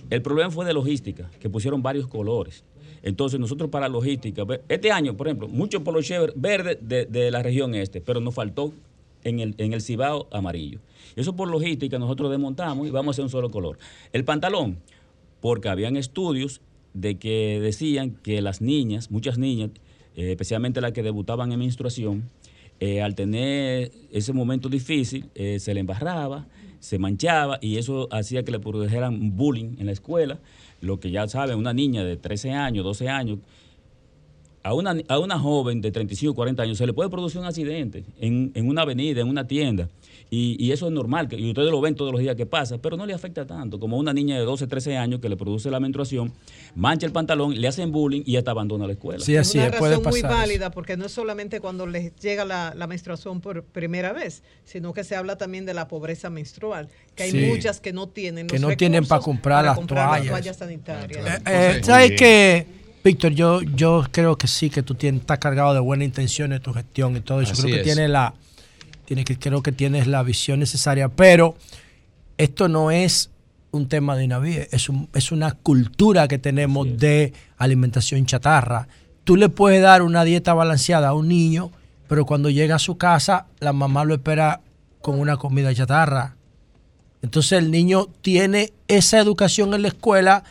El 0.10 0.22
problema 0.22 0.52
fue 0.52 0.66
de 0.66 0.74
logística, 0.74 1.30
que 1.40 1.50
pusieron 1.50 1.82
varios 1.84 2.08
colores. 2.08 2.64
Entonces 3.04 3.40
nosotros 3.40 3.70
para 3.70 3.90
logística, 3.90 4.44
este 4.70 4.92
año, 4.92 5.16
por 5.16 5.28
ejemplo, 5.28 5.48
muchos 5.48 5.82
polo 5.84 6.02
chef 6.02 6.32
verde 6.36 6.80
de, 6.82 7.06
de 7.06 7.32
la 7.32 7.44
región 7.44 7.76
este, 7.76 8.02
pero 8.02 8.20
nos 8.20 8.34
faltó 8.34 8.72
en 9.26 9.42
el, 9.42 9.56
en 9.58 9.74
el 9.74 9.82
Cibao 9.82 10.28
amarillo. 10.32 10.80
Eso 11.18 11.36
por 11.36 11.50
logística 11.50 12.00
nosotros 12.00 12.32
desmontamos 12.32 12.88
y 12.88 12.92
vamos 12.92 13.10
a 13.10 13.12
hacer 13.16 13.24
un 13.26 13.30
solo 13.30 13.50
color. 13.50 13.78
El 14.14 14.24
pantalón, 14.24 14.78
porque 15.42 15.68
habían 15.68 15.98
estudios 15.98 16.62
de 16.94 17.18
que 17.18 17.60
decían 17.62 18.12
que 18.24 18.42
las 18.42 18.62
niñas, 18.62 19.12
muchas 19.12 19.38
niñas, 19.38 19.72
eh, 20.16 20.32
especialmente 20.32 20.80
las 20.80 20.94
que 20.94 21.04
debutaban 21.04 21.52
en 21.52 21.60
menstruación, 21.60 22.30
eh, 22.80 23.02
al 23.02 23.16
tener 23.16 23.92
ese 24.12 24.34
momento 24.34 24.70
difícil, 24.70 25.30
eh, 25.36 25.60
se 25.60 25.74
le 25.74 25.80
embarraba, 25.80 26.48
se 26.80 27.00
manchaba 27.00 27.58
y 27.62 27.78
eso 27.78 28.08
hacía 28.12 28.44
que 28.44 28.52
le 28.52 28.60
produjeran 28.60 29.36
bullying 29.36 29.76
en 29.80 29.88
la 29.88 29.92
escuela. 29.92 30.40
Lo 30.82 31.00
que 31.00 31.10
ya 31.10 31.28
saben, 31.28 31.58
una 31.58 31.74
niña 31.74 32.04
de 32.04 32.16
13 32.16 32.52
años, 32.52 32.84
12 32.84 33.10
años, 33.10 33.40
a 34.66 34.74
una, 34.74 34.96
a 35.10 35.20
una 35.20 35.38
joven 35.40 35.80
de 35.80 35.92
35 35.92 36.32
o 36.32 36.36
40 36.36 36.64
años 36.64 36.78
se 36.80 36.88
le 36.88 36.94
puede 36.94 37.08
producir 37.10 37.40
un 37.40 37.46
accidente 37.46 38.04
en, 38.20 38.52
en 38.56 38.68
una 38.68 38.82
avenida, 38.82 39.22
en 39.22 39.28
una 39.28 39.46
tienda. 39.48 39.88
Y, 40.32 40.58
y 40.60 40.72
eso 40.72 40.88
es 40.88 40.92
normal, 40.92 41.28
que, 41.28 41.36
y 41.40 41.50
ustedes 41.50 41.70
lo 41.70 41.80
ven 41.82 41.94
todos 41.94 42.12
los 42.12 42.20
días 42.20 42.36
que 42.36 42.48
pasa, 42.48 42.80
pero 42.80 42.98
no 42.98 43.06
le 43.06 43.14
afecta 43.14 43.46
tanto 43.46 43.80
como 43.80 43.96
una 43.98 44.12
niña 44.12 44.40
de 44.40 44.44
12, 44.44 44.66
13 44.66 44.98
años 44.98 45.20
que 45.22 45.30
le 45.30 45.38
produce 45.38 45.70
la 45.70 45.80
menstruación, 45.80 46.34
mancha 46.76 47.06
el 47.06 47.12
pantalón, 47.12 47.54
le 47.62 47.68
hacen 47.68 47.92
bullying 47.92 48.24
y 48.26 48.36
hasta 48.38 48.50
abandona 48.50 48.88
la 48.88 48.94
escuela. 48.94 49.24
es 49.24 49.54
una 49.54 49.70
razón 49.70 50.02
muy 50.04 50.22
válida 50.24 50.72
porque 50.72 50.98
no 50.98 51.06
es 51.06 51.12
solamente 51.12 51.60
cuando 51.60 51.86
les 51.86 52.16
llega 52.16 52.44
la, 52.44 52.74
la 52.76 52.88
menstruación 52.88 53.40
por 53.40 53.64
primera 53.64 54.14
vez, 54.14 54.42
sino 54.64 54.94
que 54.94 55.04
se 55.04 55.16
habla 55.16 55.38
también 55.38 55.68
de 55.68 55.76
la 55.76 55.88
pobreza 55.88 56.32
menstrual, 56.32 56.90
que 57.14 57.22
hay 57.24 57.32
Sí. 57.32 57.46
muchas 57.48 57.80
que 57.80 57.94
no 57.94 58.08
tienen 58.10 58.48
que 58.48 58.58
los 58.58 58.72
no 58.72 58.76
tienen 58.76 59.06
para 59.06 59.22
comprar 59.22 59.64
las 59.64 59.76
comprar 59.76 60.06
las 60.08 60.18
toallas. 60.28 60.30
toallas 60.32 60.58
sanitarias. 60.58 61.42
Eh, 61.46 61.82
¿Sabes 61.84 62.14
qué, 62.18 62.66
Víctor? 63.06 63.34
Yo, 63.34 63.62
yo 63.62 64.04
creo 64.12 64.36
que 64.36 64.48
sí, 64.48 64.72
que 64.72 64.82
tú 64.82 64.96
tienes, 64.96 65.22
estás 65.22 65.38
cargado 65.38 65.76
de 65.76 65.80
buenas 65.80 66.08
intenciones 66.08 66.60
tu 66.62 66.74
gestión 66.74 67.16
y 67.16 67.22
todo 67.22 67.40
eso. 67.40 67.54
Así 67.54 67.62
creo 67.62 67.76
que 67.76 67.82
es. 67.82 67.86
tienes 67.86 68.10
la, 68.10 68.34
tienes 69.06 69.26
que, 69.26 69.38
creo 69.38 69.62
que 69.62 69.72
tienes 69.72 70.08
la 70.08 70.24
visión 70.24 70.60
necesaria, 70.60 71.08
pero 71.08 71.56
esto 72.40 72.68
no 72.68 72.90
es 72.90 73.30
un 73.70 73.88
tema 73.88 74.16
de 74.16 74.24
Inavíe, 74.24 74.68
es, 74.72 74.90
un, 74.90 75.08
es 75.14 75.32
una 75.32 75.52
cultura 75.52 76.28
que 76.28 76.40
tenemos 76.40 76.98
de 76.98 77.34
alimentación 77.58 78.26
chatarra. 78.26 78.88
Tú 79.24 79.36
le 79.36 79.50
puedes 79.50 79.84
dar 79.84 80.02
una 80.02 80.24
dieta 80.24 80.56
balanceada 80.56 81.10
a 81.10 81.14
un 81.14 81.28
niño, 81.28 81.72
pero 82.08 82.26
cuando 82.26 82.50
llega 82.50 82.76
a 82.76 82.80
su 82.80 82.98
casa, 82.98 83.46
la 83.60 83.72
mamá 83.72 84.04
lo 84.04 84.16
espera 84.16 84.62
con 85.04 85.20
una 85.20 85.38
comida 85.38 85.76
chatarra. 85.76 86.38
Entonces 87.22 87.60
el 87.60 87.70
niño 87.70 88.08
tiene 88.22 88.74
esa 88.88 89.20
educación 89.20 89.76
en 89.76 89.84
la 89.84 89.90
escuela, 89.90 90.44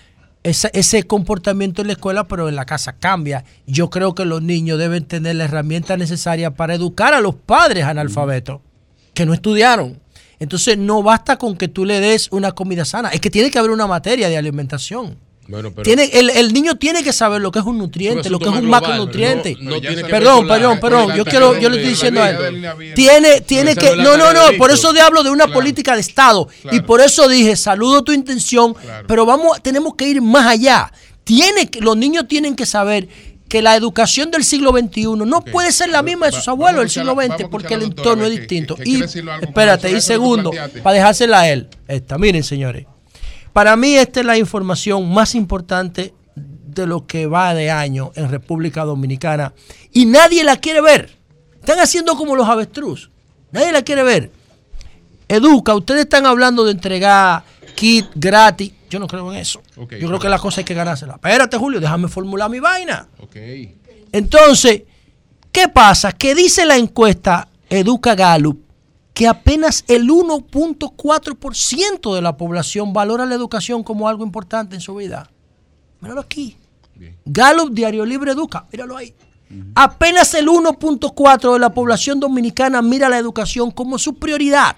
esa- 0.45 0.69
ese 0.69 1.03
comportamiento 1.05 1.81
en 1.83 1.89
la 1.89 1.95
escuela, 1.95 2.29
pero 2.29 2.49
en 2.49 2.55
la 2.55 2.65
casa 2.67 2.93
cambia. 2.93 3.45
Yo 3.67 3.91
creo 3.91 4.15
que 4.15 4.25
los 4.25 4.43
niños 4.43 4.79
deben 4.79 5.05
tener 5.05 5.35
la 5.37 5.45
herramienta 5.45 5.97
necesaria 5.97 6.53
para 6.53 6.75
educar 6.75 7.13
a 7.15 7.21
los 7.21 7.35
padres 7.35 7.85
analfabetos 7.85 8.61
que 9.15 9.27
no 9.27 9.35
estudiaron. 9.35 10.01
Entonces 10.39 10.77
no 10.79 11.03
basta 11.03 11.37
con 11.37 11.57
que 11.57 11.69
tú 11.69 11.85
le 11.85 12.01
des 12.01 12.29
una 12.31 12.53
comida 12.53 12.85
sana, 12.85 13.09
es 13.09 13.21
que 13.21 13.31
tiene 13.31 13.51
que 13.51 13.59
haber 13.59 13.71
una 13.71 13.87
materia 13.87 14.29
de 14.29 14.37
alimentación. 14.37 15.17
Bueno, 15.47 15.71
pero 15.73 15.83
Tiene, 15.83 16.05
el, 16.13 16.31
el 16.31 16.53
niño 16.55 16.77
tiene 16.77 17.03
que 17.05 17.13
saber 17.13 17.41
lo 17.43 17.51
que 17.53 17.59
es 17.59 17.65
un 17.67 17.77
nutriente, 17.79 18.31
lo 18.31 18.39
que 18.39 18.47
es 18.47 18.51
un 18.51 18.61
global, 18.63 18.81
macronutriente. 18.81 19.55
pero 19.59 19.65
no- 19.65 19.71
no 19.75 19.81
tiene 19.81 19.97
que 19.97 20.03
ver 20.03 20.11
perdón, 20.11 20.49
perdón, 20.49 20.81
perdón. 20.81 21.15
Yo 21.17 21.25
quiero, 21.25 21.59
yo 21.61 21.69
le 21.69 21.77
estoy 21.77 21.91
diciendo 21.91 22.23
a 22.23 22.31
él. 22.31 22.95
Tiene, 22.95 23.41
tiene 23.43 23.75
que. 23.77 23.95
no 23.97 24.17
No, 24.17 24.33
no, 24.33 24.41
Por 24.57 24.71
eso 24.71 24.93
te 24.95 25.01
hablo 25.01 25.23
de 25.23 25.31
una 25.31 25.47
política 25.49 25.95
de 25.95 26.01
Estado. 26.01 26.49
Y 26.73 26.81
por 26.81 27.01
eso 27.01 27.29
dije, 27.29 27.57
saludo 27.57 28.03
tu 28.03 28.13
intención, 28.13 28.75
pero 29.07 29.27
vamos, 29.27 29.63
tenemos 29.63 29.95
que 29.97 30.09
ir 30.09 30.23
más 30.23 30.47
allá. 30.47 30.91
Tiene 31.25 31.69
que, 31.71 31.81
los 31.81 31.97
niños 31.97 32.27
tienen 32.29 32.55
que 32.57 32.67
saber 32.67 33.09
que 33.49 33.61
la 33.63 33.77
educación 33.77 34.31
del 34.31 34.43
siglo 34.45 34.73
XXI 34.73 35.05
no 35.27 35.43
puede 35.43 35.71
ser 35.73 35.89
la 35.91 36.03
misma 36.03 36.27
de 36.27 36.33
sus 36.33 36.49
abuelos 36.49 36.81
del 36.81 36.91
siglo 36.91 37.15
XX 37.15 37.49
porque 37.51 37.75
el 37.75 37.83
entorno 37.83 38.25
es 38.25 38.31
distinto. 38.31 38.77
y 38.85 39.03
espérate, 39.43 39.91
y 39.91 40.01
segundo, 40.01 40.51
para 40.83 40.95
dejársela 40.97 41.41
a 41.41 41.49
él, 41.51 41.69
esta, 41.87 42.19
miren 42.19 42.43
señores, 42.43 42.87
para 43.55 43.77
mí 43.77 43.95
esta 43.95 44.21
es 44.21 44.27
la 44.27 44.37
información 44.37 45.15
más 45.15 45.37
importante 45.37 46.13
de 46.35 46.87
lo 46.89 47.07
que 47.07 47.29
va 47.29 47.55
de 47.55 47.71
año 47.71 48.11
en 48.17 48.29
República 48.29 48.85
Dominicana 48.85 49.55
y 49.93 50.07
nadie 50.07 50.43
la 50.43 50.57
quiere 50.57 50.81
ver. 50.81 51.17
Están 51.61 51.79
haciendo 51.79 52.17
como 52.17 52.35
los 52.35 52.49
avestruz. 52.49 53.11
Nadie 53.53 53.71
la 53.71 53.83
quiere 53.83 54.03
ver. 54.03 54.33
Educa, 55.29 55.73
ustedes 55.77 56.01
están 56.03 56.27
hablando 56.27 56.65
de 56.65 56.73
entregar 56.73 57.45
kit 57.77 58.07
gratis. 58.17 58.73
Yo 58.91 58.99
no 58.99 59.07
creo 59.07 59.33
en 59.33 59.39
eso. 59.39 59.63
Yo 59.77 59.87
creo 59.87 60.19
que 60.19 60.29
la 60.29 60.41
cosa 60.41 60.61
hay 60.61 60.65
que 60.65 60.75
ganársela. 60.75 61.15
Espérate, 61.15 61.57
Julio, 61.57 61.79
déjame 61.79 62.09
formular 62.09 62.51
mi 62.51 62.59
vaina. 62.59 63.07
Ok. 63.21 63.37
Entonces, 64.11 64.83
¿qué 65.53 65.69
pasa? 65.69 66.11
Que 66.11 66.35
dice 66.35 66.67
la 66.67 66.77
encuesta 66.77 67.47
Educa 67.71 68.17
Gallup 68.17 68.64
que 69.15 69.29
apenas 69.29 69.85
el 69.87 70.09
1.4% 70.09 72.15
de 72.15 72.21
la 72.21 72.37
población 72.37 72.93
valora 72.93 73.25
la 73.25 73.37
educación 73.37 73.85
como 73.85 74.09
algo 74.09 74.25
importante 74.25 74.75
en 74.75 74.81
su 74.81 74.97
vida. 74.97 75.31
Míralo 76.01 76.21
aquí. 76.21 76.57
Gallup 77.25 77.73
Diario 77.73 78.05
Libre 78.05 78.33
Educa, 78.33 78.67
míralo 78.71 78.97
ahí. 78.97 79.15
Apenas 79.77 80.35
el 80.35 80.49
1.4 80.49 81.53
de 81.53 81.59
la 81.61 81.73
población 81.73 82.19
dominicana 82.19 82.83
mira 82.83 83.09
la 83.09 83.19
educación 83.19 83.71
como 83.71 83.99
su 83.99 84.17
prioridad. 84.17 84.77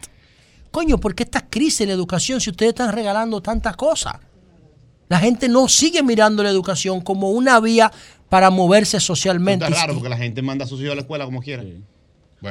Coño, 0.70 0.98
¿por 0.98 1.14
qué 1.14 1.22
esta 1.22 1.48
crisis 1.48 1.80
en 1.80 1.88
la 1.88 1.94
educación 1.94 2.40
si 2.40 2.50
ustedes 2.50 2.70
están 2.70 2.92
regalando 2.92 3.40
tantas 3.40 3.74
cosas? 3.76 4.16
La 5.08 5.18
gente 5.18 5.48
no 5.48 5.68
sigue 5.68 6.02
mirando 6.02 6.42
la 6.42 6.50
educación 6.50 7.00
como 7.00 7.30
una 7.30 7.58
vía 7.60 7.90
para 8.28 8.50
moverse 8.50 9.00
socialmente. 9.00 9.64
Está 9.64 9.82
raro 9.82 9.94
porque 9.94 10.10
la 10.10 10.18
gente 10.18 10.42
manda 10.42 10.66
a 10.66 10.68
sus 10.68 10.80
hijos 10.80 10.92
a 10.92 10.96
la 10.96 11.02
escuela 11.02 11.24
como 11.24 11.40
quiera. 11.40 11.64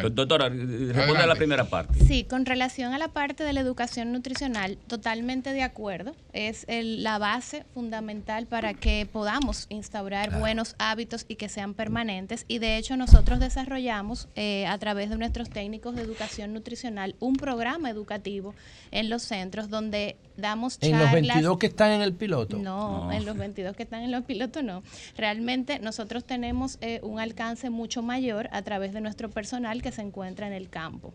Doctora, 0.03 0.49
responde 0.49 1.23
a 1.23 1.27
la 1.27 1.35
primera 1.35 1.65
parte. 1.65 1.99
Sí, 2.05 2.23
con 2.23 2.45
relación 2.45 2.93
a 2.93 2.97
la 2.97 3.09
parte 3.09 3.43
de 3.43 3.53
la 3.53 3.61
educación 3.61 4.11
nutricional, 4.11 4.77
totalmente 4.87 5.53
de 5.53 5.63
acuerdo. 5.63 6.15
Es 6.37 6.65
el- 6.67 7.01
la 7.01 7.17
base 7.17 7.65
fundamental 7.73 8.45
para 8.45 8.73
que 8.73 9.07
podamos 9.11 9.67
instaurar 9.69 10.37
buenos 10.37 10.75
hábitos 10.79 11.25
y 11.29 11.35
que 11.37 11.47
sean 11.47 11.73
permanentes. 11.73 12.43
Y 12.49 12.59
de 12.59 12.75
hecho 12.75 12.97
nosotros 12.97 13.39
desarrollamos 13.39 14.27
eh, 14.35 14.67
a 14.67 14.77
través 14.77 15.09
de 15.09 15.17
nuestros 15.17 15.49
técnicos 15.49 15.95
de 15.95 16.01
educación 16.01 16.53
nutricional 16.53 17.15
un 17.21 17.37
programa 17.37 17.89
educativo 17.89 18.53
en 18.91 19.09
los 19.09 19.23
centros 19.23 19.69
donde 19.69 20.17
damos 20.35 20.77
En 20.81 20.99
los 20.99 21.09
22 21.11 21.57
que 21.57 21.67
están 21.67 21.91
en 21.91 22.01
el 22.01 22.13
piloto. 22.13 22.57
No, 22.57 23.11
en 23.13 23.25
los 23.25 23.37
22 23.37 23.75
que 23.77 23.83
están 23.83 24.01
en 24.03 24.11
los 24.11 24.25
pilotos 24.25 24.61
no. 24.61 24.83
Realmente 25.15 25.79
nosotros 25.79 26.25
tenemos 26.25 26.77
eh, 26.81 26.99
un 27.01 27.19
alcance 27.21 27.69
mucho 27.69 28.01
mayor 28.01 28.49
a 28.51 28.61
través 28.61 28.91
de 28.91 28.99
nuestro 28.99 29.29
personal 29.29 29.81
que 29.81 29.93
se 29.93 30.01
encuentra 30.01 30.47
en 30.47 30.53
el 30.53 30.69
campo. 30.69 31.13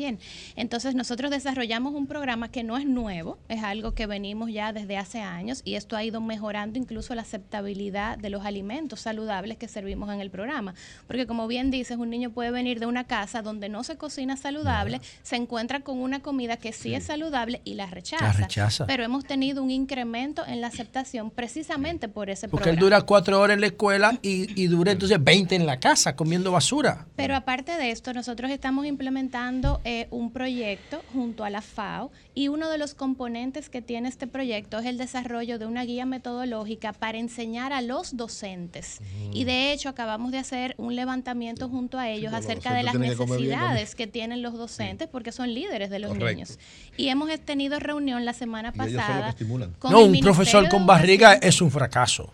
Bien, 0.00 0.18
entonces 0.56 0.94
nosotros 0.94 1.30
desarrollamos 1.30 1.92
un 1.92 2.06
programa 2.06 2.50
que 2.50 2.62
no 2.62 2.78
es 2.78 2.86
nuevo, 2.86 3.36
es 3.50 3.62
algo 3.62 3.92
que 3.92 4.06
venimos 4.06 4.50
ya 4.50 4.72
desde 4.72 4.96
hace 4.96 5.20
años 5.20 5.60
y 5.62 5.74
esto 5.74 5.94
ha 5.94 6.02
ido 6.02 6.22
mejorando 6.22 6.78
incluso 6.78 7.14
la 7.14 7.20
aceptabilidad 7.20 8.16
de 8.16 8.30
los 8.30 8.46
alimentos 8.46 9.00
saludables 9.00 9.58
que 9.58 9.68
servimos 9.68 10.10
en 10.10 10.22
el 10.22 10.30
programa. 10.30 10.74
Porque 11.06 11.26
como 11.26 11.46
bien 11.48 11.70
dices, 11.70 11.98
un 11.98 12.08
niño 12.08 12.30
puede 12.30 12.50
venir 12.50 12.80
de 12.80 12.86
una 12.86 13.04
casa 13.04 13.42
donde 13.42 13.68
no 13.68 13.84
se 13.84 13.98
cocina 13.98 14.38
saludable, 14.38 15.02
se 15.22 15.36
encuentra 15.36 15.80
con 15.80 15.98
una 15.98 16.20
comida 16.20 16.56
que 16.56 16.72
sí, 16.72 16.94
es 16.94 17.04
saludable 17.04 17.60
y 17.64 17.74
la 17.74 17.84
rechaza. 17.84 18.24
La 18.24 18.32
rechaza. 18.32 18.86
Pero 18.86 19.04
hemos 19.04 19.26
tenido 19.26 19.62
un 19.62 19.70
incremento 19.70 20.46
en 20.46 20.62
la 20.62 20.68
aceptación 20.68 21.30
precisamente 21.30 22.08
por 22.08 22.30
ese 22.30 22.48
Porque 22.48 22.70
él 22.70 22.76
programa. 22.76 22.96
dura 22.96 23.06
cuatro 23.06 23.38
horas 23.38 23.56
en 23.56 23.60
la 23.60 23.66
escuela 23.66 24.18
y, 24.22 24.58
y 24.58 24.66
dura 24.68 24.92
entonces 24.92 25.22
20 25.22 25.56
en 25.56 25.66
la 25.66 25.78
casa 25.78 26.16
comiendo 26.16 26.52
basura. 26.52 27.06
Pero 27.16 27.36
aparte 27.36 27.76
de 27.76 27.90
esto, 27.90 28.14
nosotros 28.14 28.50
estamos 28.50 28.86
implementando 28.86 29.82
eh, 29.92 30.06
un 30.12 30.30
proyecto 30.30 31.02
junto 31.12 31.42
a 31.42 31.50
la 31.50 31.62
FAO 31.62 32.12
y 32.32 32.46
uno 32.46 32.70
de 32.70 32.78
los 32.78 32.94
componentes 32.94 33.68
que 33.68 33.82
tiene 33.82 34.08
este 34.08 34.28
proyecto 34.28 34.78
es 34.78 34.86
el 34.86 34.98
desarrollo 34.98 35.58
de 35.58 35.66
una 35.66 35.84
guía 35.84 36.06
metodológica 36.06 36.92
para 36.92 37.18
enseñar 37.18 37.72
a 37.72 37.80
los 37.80 38.16
docentes. 38.16 39.00
Y 39.32 39.42
de 39.42 39.72
hecho 39.72 39.88
acabamos 39.88 40.30
de 40.30 40.38
hacer 40.38 40.76
un 40.78 40.94
levantamiento 40.94 41.68
junto 41.68 41.98
a 41.98 42.08
ellos 42.08 42.32
acerca 42.32 42.72
de 42.72 42.84
las 42.84 42.92
que 42.92 42.98
bien 42.98 43.18
necesidades 43.18 43.96
que 43.96 44.06
tienen 44.06 44.42
los 44.42 44.54
docentes 44.54 45.08
porque 45.08 45.32
son 45.32 45.52
líderes 45.52 45.90
de 45.90 45.98
los 45.98 46.12
Correcto. 46.12 46.34
niños. 46.34 46.60
Y 46.96 47.08
hemos 47.08 47.28
tenido 47.40 47.80
reunión 47.80 48.24
la 48.24 48.32
semana 48.32 48.70
pasada. 48.70 49.34
con 49.80 49.90
No, 49.90 49.98
el 49.98 50.04
un 50.04 50.12
Ministerio 50.12 50.22
profesor 50.22 50.68
con 50.68 50.86
barriga 50.86 51.32
es 51.34 51.60
un 51.60 51.72
fracaso. 51.72 52.32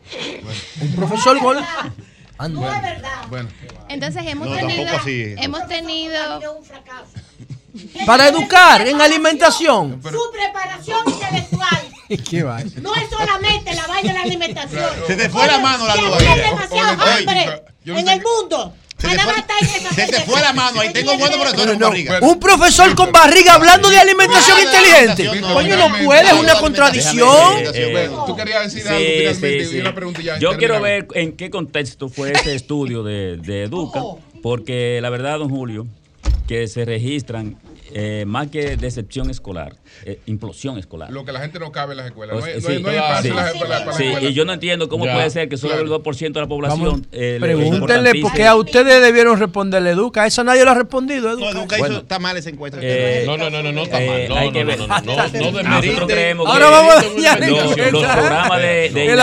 Un 0.82 0.92
profesor 0.94 1.38
con... 1.38 1.56
Anda. 2.38 3.26
Bueno. 3.28 3.48
Entonces 3.88 4.22
hemos 4.26 4.48
No, 4.48 4.56
tenido, 4.56 4.96
así. 4.96 5.34
hemos 5.38 5.66
tenido 5.68 6.52
Para 8.06 8.28
educar 8.28 8.86
en 8.86 9.00
alimentación. 9.00 10.00
Su 10.02 10.30
preparación 10.32 10.98
intelectual 11.06 11.82
¿Qué 12.30 12.42
va? 12.42 12.60
no 12.80 12.94
es 12.94 13.10
solamente 13.10 13.74
la 13.74 13.86
vaina 13.86 14.08
de 14.12 14.18
la 14.18 14.22
alimentación. 14.24 14.90
Se 15.06 15.16
te 15.16 15.28
fue 15.28 15.46
la 15.46 15.58
mano 15.58 15.86
la 15.86 15.94
ahí. 15.94 16.04
Hay 16.04 16.40
demasiado 16.40 17.02
hambre 17.02 17.62
no 17.84 17.98
en 17.98 18.08
el 18.08 18.22
mundo. 18.22 18.74
Se 18.98 19.08
te 19.08 19.18
fue- 19.18 20.06
te 20.06 20.20
fue 20.22 20.40
la 20.40 20.52
mano 20.54 20.80
ahí. 20.80 20.90
Tengo 20.92 21.16
buenos 21.18 21.38
profesores 21.38 21.72
con 21.72 21.78
barriga. 21.80 22.18
Un 22.22 22.40
profesor 22.40 22.94
con 22.94 23.12
barriga 23.12 23.54
hablando 23.54 23.88
de 23.90 23.98
alimentación 23.98 24.58
inteligente. 24.60 25.40
Coño, 25.42 25.76
no 25.76 26.04
puede, 26.04 26.26
es 26.28 26.32
una 26.32 26.54
contradicción. 26.58 27.58
Eh, 27.74 28.08
Tú 28.26 28.34
querías 28.36 28.64
decir 28.64 28.82
sí, 28.82 28.88
algo 28.88 29.04
finalmente 29.06 29.64
sí, 29.64 29.70
y 29.70 29.72
sí. 29.74 29.80
una 29.80 29.94
pregunta 29.94 30.22
ya. 30.22 30.38
Yo 30.38 30.56
quiero 30.56 30.80
ver 30.80 31.06
en 31.14 31.32
qué 31.36 31.50
contexto 31.50 32.08
fue 32.08 32.32
ese 32.32 32.54
estudio 32.54 33.02
de, 33.02 33.36
de 33.36 33.64
Educa, 33.64 34.00
porque 34.42 34.98
la 35.02 35.10
verdad, 35.10 35.38
don 35.40 35.50
Julio, 35.50 35.86
que 36.48 36.66
se 36.66 36.84
registran 36.84 37.56
eh, 37.92 38.24
más 38.26 38.48
que 38.48 38.76
decepción 38.76 39.30
escolar, 39.30 39.76
eh, 40.04 40.20
implosión 40.26 40.78
escolar. 40.78 41.10
Lo 41.10 41.24
que 41.24 41.32
la 41.32 41.40
gente 41.40 41.58
no 41.58 41.72
cabe 41.72 41.92
en 41.92 41.98
las 41.98 42.06
escuelas. 42.06 42.36
No 42.38 42.44
hay, 42.44 42.60
sea, 42.60 42.60
no 42.60 42.68
hay- 42.68 42.76
sí, 42.76 42.82
no 42.82 42.88
hay 42.88 42.96
espacio 42.96 43.22
sí, 43.22 43.28
en 43.28 43.36
las 43.36 43.46
escuelas 43.52 43.78
para 43.78 43.86
las 43.86 43.96
sí, 43.96 44.04
escuelas. 44.04 44.30
y 44.30 44.34
yo 44.34 44.44
no 44.44 44.52
entiendo 44.52 44.88
cómo 44.88 45.04
Ya, 45.06 45.14
puede 45.14 45.30
ser 45.30 45.48
que 45.48 45.56
solo 45.56 45.72
claro. 45.74 45.84
el 45.84 46.02
2% 46.02 46.32
de 46.32 46.40
la 46.40 46.48
población. 46.48 47.06
Eh, 47.12 47.38
le- 47.40 47.46
pregúntenle, 47.46 48.12
porque 48.20 48.46
a 48.46 48.54
ustedes 48.56 49.02
debieron 49.02 49.38
responderle 49.38 49.90
Educa. 49.90 50.26
Esa 50.26 50.44
nadie 50.44 50.64
lo 50.64 50.70
ha 50.70 50.74
respondido, 50.74 51.30
Educa. 51.30 51.52
No, 51.52 51.60
nunca 51.60 51.78
hizo, 51.78 51.98
está 51.98 52.18
mal 52.18 52.36
esa 52.36 52.50
encuesta. 52.50 52.78
Eh, 52.80 53.24
No, 53.26 53.36
no, 53.36 53.50
no, 53.50 53.62
no, 53.62 53.72
no 53.72 53.82
está 53.82 54.02
eh, 54.02 54.08
mal. 54.08 54.28
No, 54.28 54.36
hay 54.36 54.46
no, 54.48 54.52
que 54.52 54.60
no, 54.60 54.66
ver. 54.66 54.78
no, 54.78 54.86
no, 54.86 55.00
no, 55.00 55.62
no 55.62 55.62
Nosotros 55.62 56.10
creemos 56.10 56.46
Ahora 56.46 56.66
que 56.66 56.72
vamos 56.72 56.94
a 56.94 57.38
los, 57.46 57.92
los 57.92 58.02
programas 58.04 58.58
de, 58.58 58.90
de 58.90 59.06
El 59.12 59.16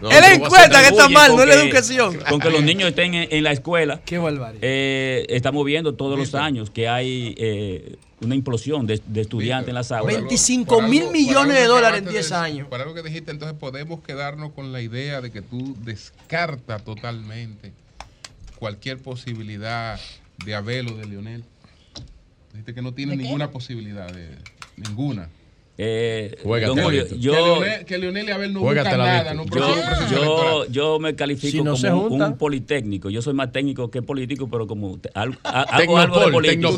no, 0.00 0.10
Es 0.10 0.20
la 0.20 0.32
encuesta 0.34 0.80
que 0.82 0.88
está 0.88 1.08
mal, 1.08 1.36
no 1.36 1.42
es 1.42 1.48
la 1.48 1.54
educación. 1.54 2.18
Con 2.28 2.40
que 2.40 2.50
los 2.50 2.62
niños 2.62 2.88
estén 2.88 3.14
en, 3.14 3.28
en 3.30 3.44
la 3.44 3.52
escuela. 3.52 4.00
Qué 4.04 4.18
barbaridad. 4.18 4.58
Eh, 4.62 5.26
estamos 5.28 5.64
viendo 5.64 5.94
todos 5.94 6.18
los 6.18 6.34
años 6.34 6.70
que 6.70 6.88
hay 6.88 7.34
eh, 7.38 7.96
una 8.20 8.34
implosión 8.34 8.86
de, 8.86 9.00
de 9.06 9.20
estudiantes 9.20 9.68
en 9.68 9.74
las 9.74 9.92
aulas. 9.92 10.16
25 10.16 10.82
mil 10.82 11.10
millones 11.10 11.56
de 11.56 11.66
dólares 11.66 11.98
en 11.98 12.04
10 12.04 12.14
10 12.14 12.32
años. 12.32 12.68
Para 12.68 12.82
algo 12.82 12.94
que 12.94 13.02
dijiste, 13.02 13.30
entonces 13.30 13.56
podemos 13.58 14.00
quedarnos 14.00 14.52
con 14.52 14.72
la 14.72 14.80
idea 14.80 15.20
de 15.20 15.30
que 15.30 15.42
tú 15.42 15.76
descartas 15.84 16.84
totalmente 16.84 17.72
cualquier 18.58 18.98
posibilidad 18.98 20.00
de 20.44 20.54
Abel 20.54 20.88
o 20.88 20.96
de 20.96 21.06
Leonel. 21.06 21.44
Dijiste 22.52 22.74
que 22.74 22.82
no 22.82 22.92
tiene 22.92 23.16
ninguna 23.16 23.50
posibilidad 23.50 24.12
de 24.12 24.30
ninguna. 24.76 25.28
Eh, 25.80 26.36
Juégate, 26.42 26.74
don 26.74 26.84
Julio, 26.84 27.06
yo, 27.20 27.60
que, 27.86 27.98
Leonel, 27.98 28.26
y 28.26 28.32
Abel 28.32 28.52
no 28.52 28.60
buscan 28.60 28.98
nada, 28.98 29.32
no 29.32 29.44
yo, 29.46 29.76
yo, 30.10 30.66
yo 30.66 30.98
me 30.98 31.14
califico 31.14 31.52
Si 31.52 31.62
no 31.62 31.76
se 31.76 31.88
como 31.88 32.06
un, 32.06 32.36
politécnico. 32.36 33.10
Yo 33.10 33.22
soy 33.22 33.32
más 33.34 33.52
técnico 33.52 33.88
que 33.88 34.02
político, 34.02 34.48
pero 34.50 34.66
como 34.66 34.98
te- 34.98 35.10
a- 35.14 35.22
hago 35.22 35.96
algo 35.98 36.18
de 36.18 36.32
político. 36.32 36.70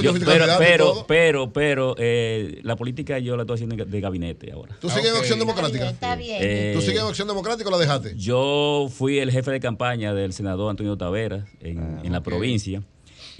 Yo- 0.00 0.14
pero 0.24 0.46
pero, 0.58 1.04
pero, 1.08 1.52
pero, 1.52 1.94
eh, 1.98 2.60
la 2.62 2.76
política 2.76 3.18
yo 3.18 3.36
la 3.36 3.42
estoy 3.42 3.54
haciendo 3.54 3.84
de 3.84 4.00
gabinete 4.00 4.52
ahora. 4.52 4.76
¿Tú 4.80 4.88
sigues 4.88 5.06
en 5.06 5.12
ok. 5.14 5.18
Acción 5.18 5.38
Democrática? 5.40 5.88
Está 5.90 6.14
bien. 6.14 6.38
Eh, 6.40 6.72
¿Tú 6.76 6.80
sigues 6.80 7.00
en 7.00 7.08
Acción 7.08 7.26
Democrática 7.26 7.68
o 7.68 7.72
la 7.72 7.78
dejaste? 7.78 8.14
Yo 8.16 8.88
fui 8.88 9.18
el 9.18 9.32
jefe 9.32 9.50
de 9.50 9.58
campaña 9.58 10.14
del 10.14 10.32
senador 10.32 10.70
Antonio 10.70 10.96
Taveras 10.96 11.44
en, 11.60 11.98
en 12.04 12.12
la 12.12 12.20
provincia 12.22 12.82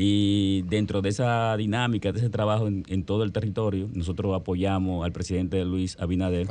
y 0.01 0.63
dentro 0.63 1.03
de 1.03 1.09
esa 1.09 1.57
dinámica, 1.57 2.13
de 2.13 2.21
ese 2.21 2.31
trabajo 2.31 2.69
en, 2.69 3.03
todo 3.03 3.25
el 3.25 3.33
territorio, 3.33 3.91
nosotros 3.93 4.33
apoyamos 4.35 5.05
al 5.05 5.11
presidente 5.11 5.65
Luis 5.65 5.97
Abinader 5.99 6.47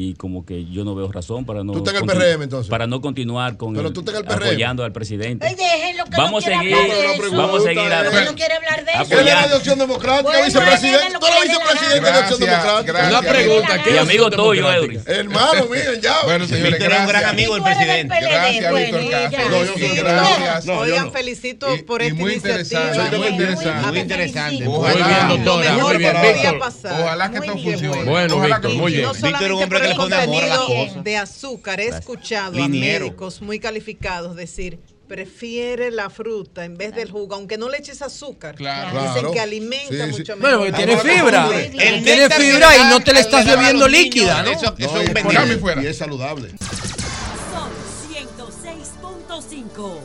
y 0.00 0.14
como 0.14 0.46
que 0.46 0.64
yo 0.66 0.84
no 0.84 0.94
veo 0.94 1.10
razón 1.10 1.44
para 1.44 1.64
no 1.64 1.72
¿Tú 1.72 1.78
estás 1.78 1.94
en 2.00 2.08
el 2.08 2.16
PRM, 2.16 2.42
entonces? 2.44 2.70
para 2.70 2.86
no 2.86 3.00
continuar 3.00 3.56
con 3.56 3.74
Pero 3.74 3.88
el- 3.88 3.92
tú 3.92 4.04
el 4.08 4.16
apoyando 4.18 4.84
al 4.84 4.92
presidente. 4.92 5.44
Ay, 5.44 5.56
déjenlo 5.56 6.04
que 6.04 6.16
Vamos 6.16 6.46
no 6.46 6.52
seguir, 6.56 6.72
hablar 6.72 6.86
de 6.88 7.36
vamos 7.36 7.58
a 7.58 7.66
seguir 7.66 7.82
pregunta, 7.82 7.98
a- 7.98 8.10
Que 8.12 8.24
no 8.30 8.34
quiere 8.36 8.54
hablar 8.54 8.84
de 8.84 8.92
eso. 8.92 9.00
Apoyar- 9.02 9.20
Él 9.22 9.28
era 9.28 9.48
de 9.48 9.54
Acción 9.56 9.78
Democrática, 9.80 10.22
Bueno, 10.30 10.44
vicepresidente. 10.44 11.18
Tú 11.18 11.26
eres 11.26 12.38
de 12.38 12.46
Democrática. 12.46 13.08
Una 13.08 13.22
pregunta. 13.22 13.82
¿qué 13.82 13.90
Y 13.90 13.94
es 13.94 13.98
amigo 14.00 14.30
tuyo. 14.30 14.68
Hermano, 15.06 15.66
miren, 15.68 16.00
ya. 16.00 16.16
Bueno, 16.22 16.46
señores, 16.46 16.80
un 16.80 17.06
gran 17.08 17.24
amigo 17.24 17.54
del 17.54 17.62
presidente. 17.64 18.14
Gracias, 18.20 18.72
Víctor 18.74 19.10
Castro. 19.10 20.04
gracias. 20.04 20.68
Oigan, 20.68 21.12
felicito 21.12 21.66
por 21.88 22.02
esta 22.02 22.14
muy 22.14 22.32
iniciativa. 22.34 22.60
interesante, 22.84 23.18
muy 23.18 23.26
interesante. 23.26 23.88
Muy 23.88 23.98
interesante. 23.98 24.64
Muy 24.64 24.78
bien, 24.92 25.02
Ojalá. 25.02 25.26
doctora, 25.28 25.72
muy 25.72 25.96
bien, 25.96 26.16
Víctor. 26.22 26.60
Ojalá 27.02 27.30
que 27.32 27.38
esto 27.38 27.52
funcione. 27.58 28.04
Bueno, 28.04 28.40
Víctor, 28.40 28.74
muy 28.74 28.92
bien. 28.92 29.08
Víctor 29.10 29.42
es 29.42 29.50
un 29.50 29.62
hombre 29.62 29.87
el 29.87 29.87
le 29.88 29.94
pone 29.96 30.14
amor 30.16 30.42
a 30.42 30.46
las 30.46 30.58
contenido 30.58 30.86
cosas. 30.88 31.04
de 31.04 31.16
azúcar. 31.16 31.80
He 31.80 31.88
escuchado 31.88 32.52
Liniero. 32.52 33.06
a 33.06 33.08
médicos 33.08 33.40
muy 33.42 33.58
calificados 33.58 34.36
decir, 34.36 34.78
prefiere 35.08 35.90
la 35.90 36.10
fruta 36.10 36.64
en 36.66 36.76
vez 36.76 36.94
del 36.94 37.10
jugo, 37.10 37.34
aunque 37.34 37.56
no 37.56 37.68
le 37.70 37.78
eches 37.78 38.02
azúcar. 38.02 38.54
Claro. 38.56 39.00
Dicen 39.14 39.32
que 39.32 39.40
alimenta 39.40 39.88
Sí, 39.88 40.12
sí. 40.12 40.18
mucho 40.18 40.36
mejor. 40.36 40.40
Bueno, 40.40 40.58
porque 40.58 40.72
tiene 40.72 40.96
fibra. 40.98 41.42
¿cómo 41.46 41.58
El 41.58 42.02
Tiene 42.04 42.28
fibra 42.30 42.76
y 42.76 42.84
no 42.90 43.00
te 43.00 43.12
la 43.14 43.20
estás 43.20 43.46
bebiendo 43.46 43.88
líquida, 43.88 44.42
¿no? 44.42 44.50
Eso, 44.50 44.74
eso 44.78 44.92
No, 44.94 45.00
es 45.00 45.08
un 45.08 45.10
y- 45.10 45.14
veneno. 45.14 45.82
Y 45.82 45.86
es 45.86 45.96
saludable. 45.98 46.50
Sol 46.50 47.70
106.5. 48.12 50.00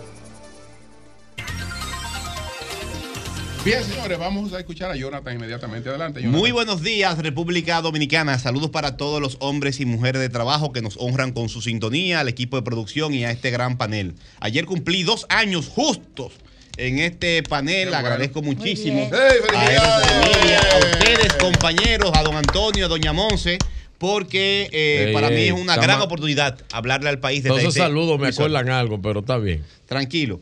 Bien, 3.66 3.82
señores, 3.82 4.20
vamos 4.20 4.52
a 4.52 4.60
escuchar 4.60 4.92
a 4.92 4.96
Jonathan 4.98 5.36
inmediatamente. 5.36 5.88
Adelante, 5.88 6.22
Jonathan. 6.22 6.38
Muy 6.38 6.52
buenos 6.52 6.84
días, 6.84 7.18
República 7.20 7.82
Dominicana. 7.82 8.38
Saludos 8.38 8.72
para 8.72 8.98
todos 8.98 9.22
los 9.22 9.38
hombres 9.40 9.80
y 9.80 9.86
mujeres 9.86 10.22
de 10.22 10.28
trabajo 10.28 10.74
que 10.74 10.82
nos 10.82 10.98
honran 10.98 11.32
con 11.32 11.48
su 11.48 11.62
sintonía, 11.62 12.20
al 12.20 12.28
equipo 12.28 12.58
de 12.58 12.64
producción 12.64 13.14
y 13.14 13.24
a 13.24 13.32
este 13.32 13.52
gran 13.52 13.78
panel. 13.78 14.16
Ayer 14.42 14.66
cumplí 14.66 15.04
dos 15.04 15.26
años 15.30 15.70
justos 15.70 16.34
en 16.76 17.00
este 17.00 17.42
panel. 17.44 17.88
bueno. 17.88 18.00
Agradezco 18.00 18.42
muchísimo 18.42 18.98
bien. 18.98 19.12
¡Hey, 19.14 19.78
a! 19.80 20.02
Emilia, 20.12 20.60
a 20.60 20.78
ustedes, 20.80 21.34
compañeros, 21.36 22.12
a 22.16 22.22
don 22.22 22.36
Antonio, 22.36 22.88
a 22.88 22.90
doña 22.90 23.14
Monse, 23.14 23.60
porque 23.98 24.70
eh, 24.72 25.12
para 25.14 25.30
mí 25.30 25.42
es 25.44 25.54
una 25.54 25.76
gran 25.78 26.02
oportunidad 26.02 26.60
hablarle 26.72 27.10
al 27.10 27.20
país 27.20 27.44
de 27.44 27.50
Todos 27.50 27.62
esos 27.62 27.76
saludos 27.76 28.20
me 28.20 28.28
acuerdan 28.28 28.70
algo, 28.70 29.02
pero 29.02 29.22
está 29.22 29.38
bien. 29.38 29.64
Tranquilo. 29.86 30.40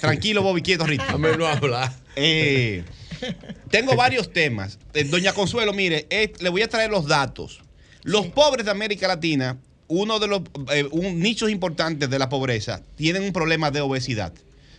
Tranquilo, 0.00 0.42
Bobby, 0.42 0.62
quieto, 0.62 0.86
Ricky. 0.86 1.04
Dame 1.12 1.36
no 1.36 1.46
hablar. 1.46 1.92
Eh, 2.16 2.82
tengo 3.70 3.94
varios 3.94 4.32
temas. 4.32 4.78
Eh, 4.94 5.04
Doña 5.04 5.32
Consuelo, 5.32 5.72
mire, 5.72 6.06
eh, 6.10 6.32
le 6.40 6.48
voy 6.48 6.62
a 6.62 6.68
traer 6.68 6.90
los 6.90 7.06
datos. 7.06 7.60
Los 8.02 8.26
pobres 8.28 8.64
de 8.64 8.70
América 8.70 9.08
Latina, 9.08 9.58
uno 9.88 10.18
de 10.18 10.26
los 10.28 10.42
eh, 10.72 10.86
un, 10.90 11.20
nichos 11.20 11.50
importantes 11.50 12.08
de 12.08 12.18
la 12.18 12.28
pobreza, 12.28 12.82
tienen 12.96 13.22
un 13.22 13.32
problema 13.32 13.70
de 13.70 13.80
obesidad. 13.80 14.32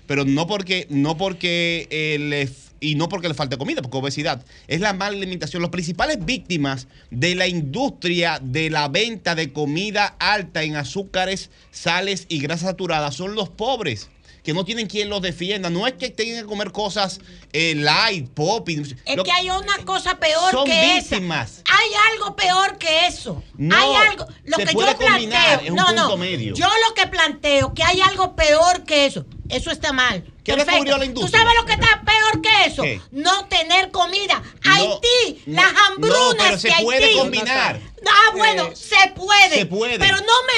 Pero 0.08 0.24
no 0.24 0.48
porque, 0.48 0.88
no 0.90 1.18
porque 1.18 2.18
les- 2.20 2.67
y 2.80 2.96
no 2.96 3.10
porque 3.10 3.28
le 3.28 3.34
falte 3.34 3.58
comida, 3.58 3.82
porque 3.82 3.98
obesidad 3.98 4.44
es 4.68 4.80
la 4.82 4.94
mala 4.94 5.16
alimentación. 5.18 5.62
Las 5.62 5.72
principales 5.72 6.24
víctimas 6.24 6.88
de 7.12 7.36
la 7.36 7.48
industria 7.48 8.40
de 8.42 8.70
la 8.70 8.88
venta 8.88 9.36
de 9.36 9.52
comida 9.54 10.16
alta 10.20 10.64
en 10.64 10.76
azúcares, 10.76 11.50
sales 11.72 12.26
y 12.30 12.40
grasas 12.40 12.70
saturadas 12.70 13.16
son 13.16 13.36
los 13.36 13.50
pobres 13.50 14.10
que 14.44 14.54
no 14.54 14.64
tienen 14.64 14.88
quien 14.88 15.10
los 15.10 15.22
defienda. 15.22 15.70
No 15.70 15.88
es 15.88 15.94
que 15.96 16.10
tengan 16.10 16.42
que 16.44 16.48
comer 16.48 16.72
cosas 16.72 17.20
eh, 17.52 17.76
light, 17.76 18.30
pop. 18.30 18.70
y- 18.70 18.76
Es 19.06 19.16
lo- 19.18 19.24
que 19.26 19.32
hay 19.32 19.50
una 19.50 19.78
cosa 19.84 20.18
peor 20.20 20.52
Son 20.52 20.66
que 20.66 20.94
víctimas. 20.96 21.52
esa. 21.52 21.64
Hay 21.78 21.90
algo 22.14 22.34
peor 22.38 22.78
que 22.78 23.08
eso. 23.08 23.44
No, 23.58 23.76
hay 23.76 24.08
algo. 24.08 24.26
Lo 24.46 24.56
se 24.58 24.66
que 24.66 24.72
puede 24.72 24.92
yo 24.94 24.98
planteo. 24.98 25.60
es 25.64 25.70
un 25.70 25.76
no, 25.76 25.86
punto 25.88 26.08
no. 26.10 26.18
medio. 26.18 26.56
Yo 26.56 26.66
lo 26.88 26.94
que 26.96 27.08
planteo 27.08 27.74
que 27.74 27.84
hay 27.84 28.00
algo 28.00 28.38
peor 28.38 28.86
que 28.86 29.06
eso. 29.06 29.26
Eso 29.50 29.70
está 29.70 29.92
mal. 29.92 30.24
¿Qué 30.48 30.54
Perfecto. 30.54 30.72
descubrió 30.72 30.98
la 30.98 31.04
¿Tú 31.04 31.10
industria? 31.10 31.42
sabes 31.42 31.56
lo 31.60 31.66
que 31.66 31.74
está 31.74 32.02
peor 32.06 32.42
que 32.42 32.66
eso? 32.66 32.82
¿Qué? 32.84 33.02
No 33.12 33.46
tener 33.46 33.92
comida. 33.92 34.42
No, 34.64 34.72
Haití, 34.74 35.44
no, 35.46 35.62
las 35.62 35.74
hambrunas 35.88 36.20
no, 36.20 36.36
pero 36.38 36.58
se 36.58 36.68
de 36.70 36.76
puede 36.82 37.04
Haití. 37.06 37.18
combinar. 37.18 37.80
Ah, 38.10 38.32
bueno, 38.36 38.70
se 38.76 39.12
puede. 39.16 39.56
se 39.56 39.66
puede. 39.66 40.00
Pero 40.00 40.16
no 40.18 40.24
me 40.24 40.54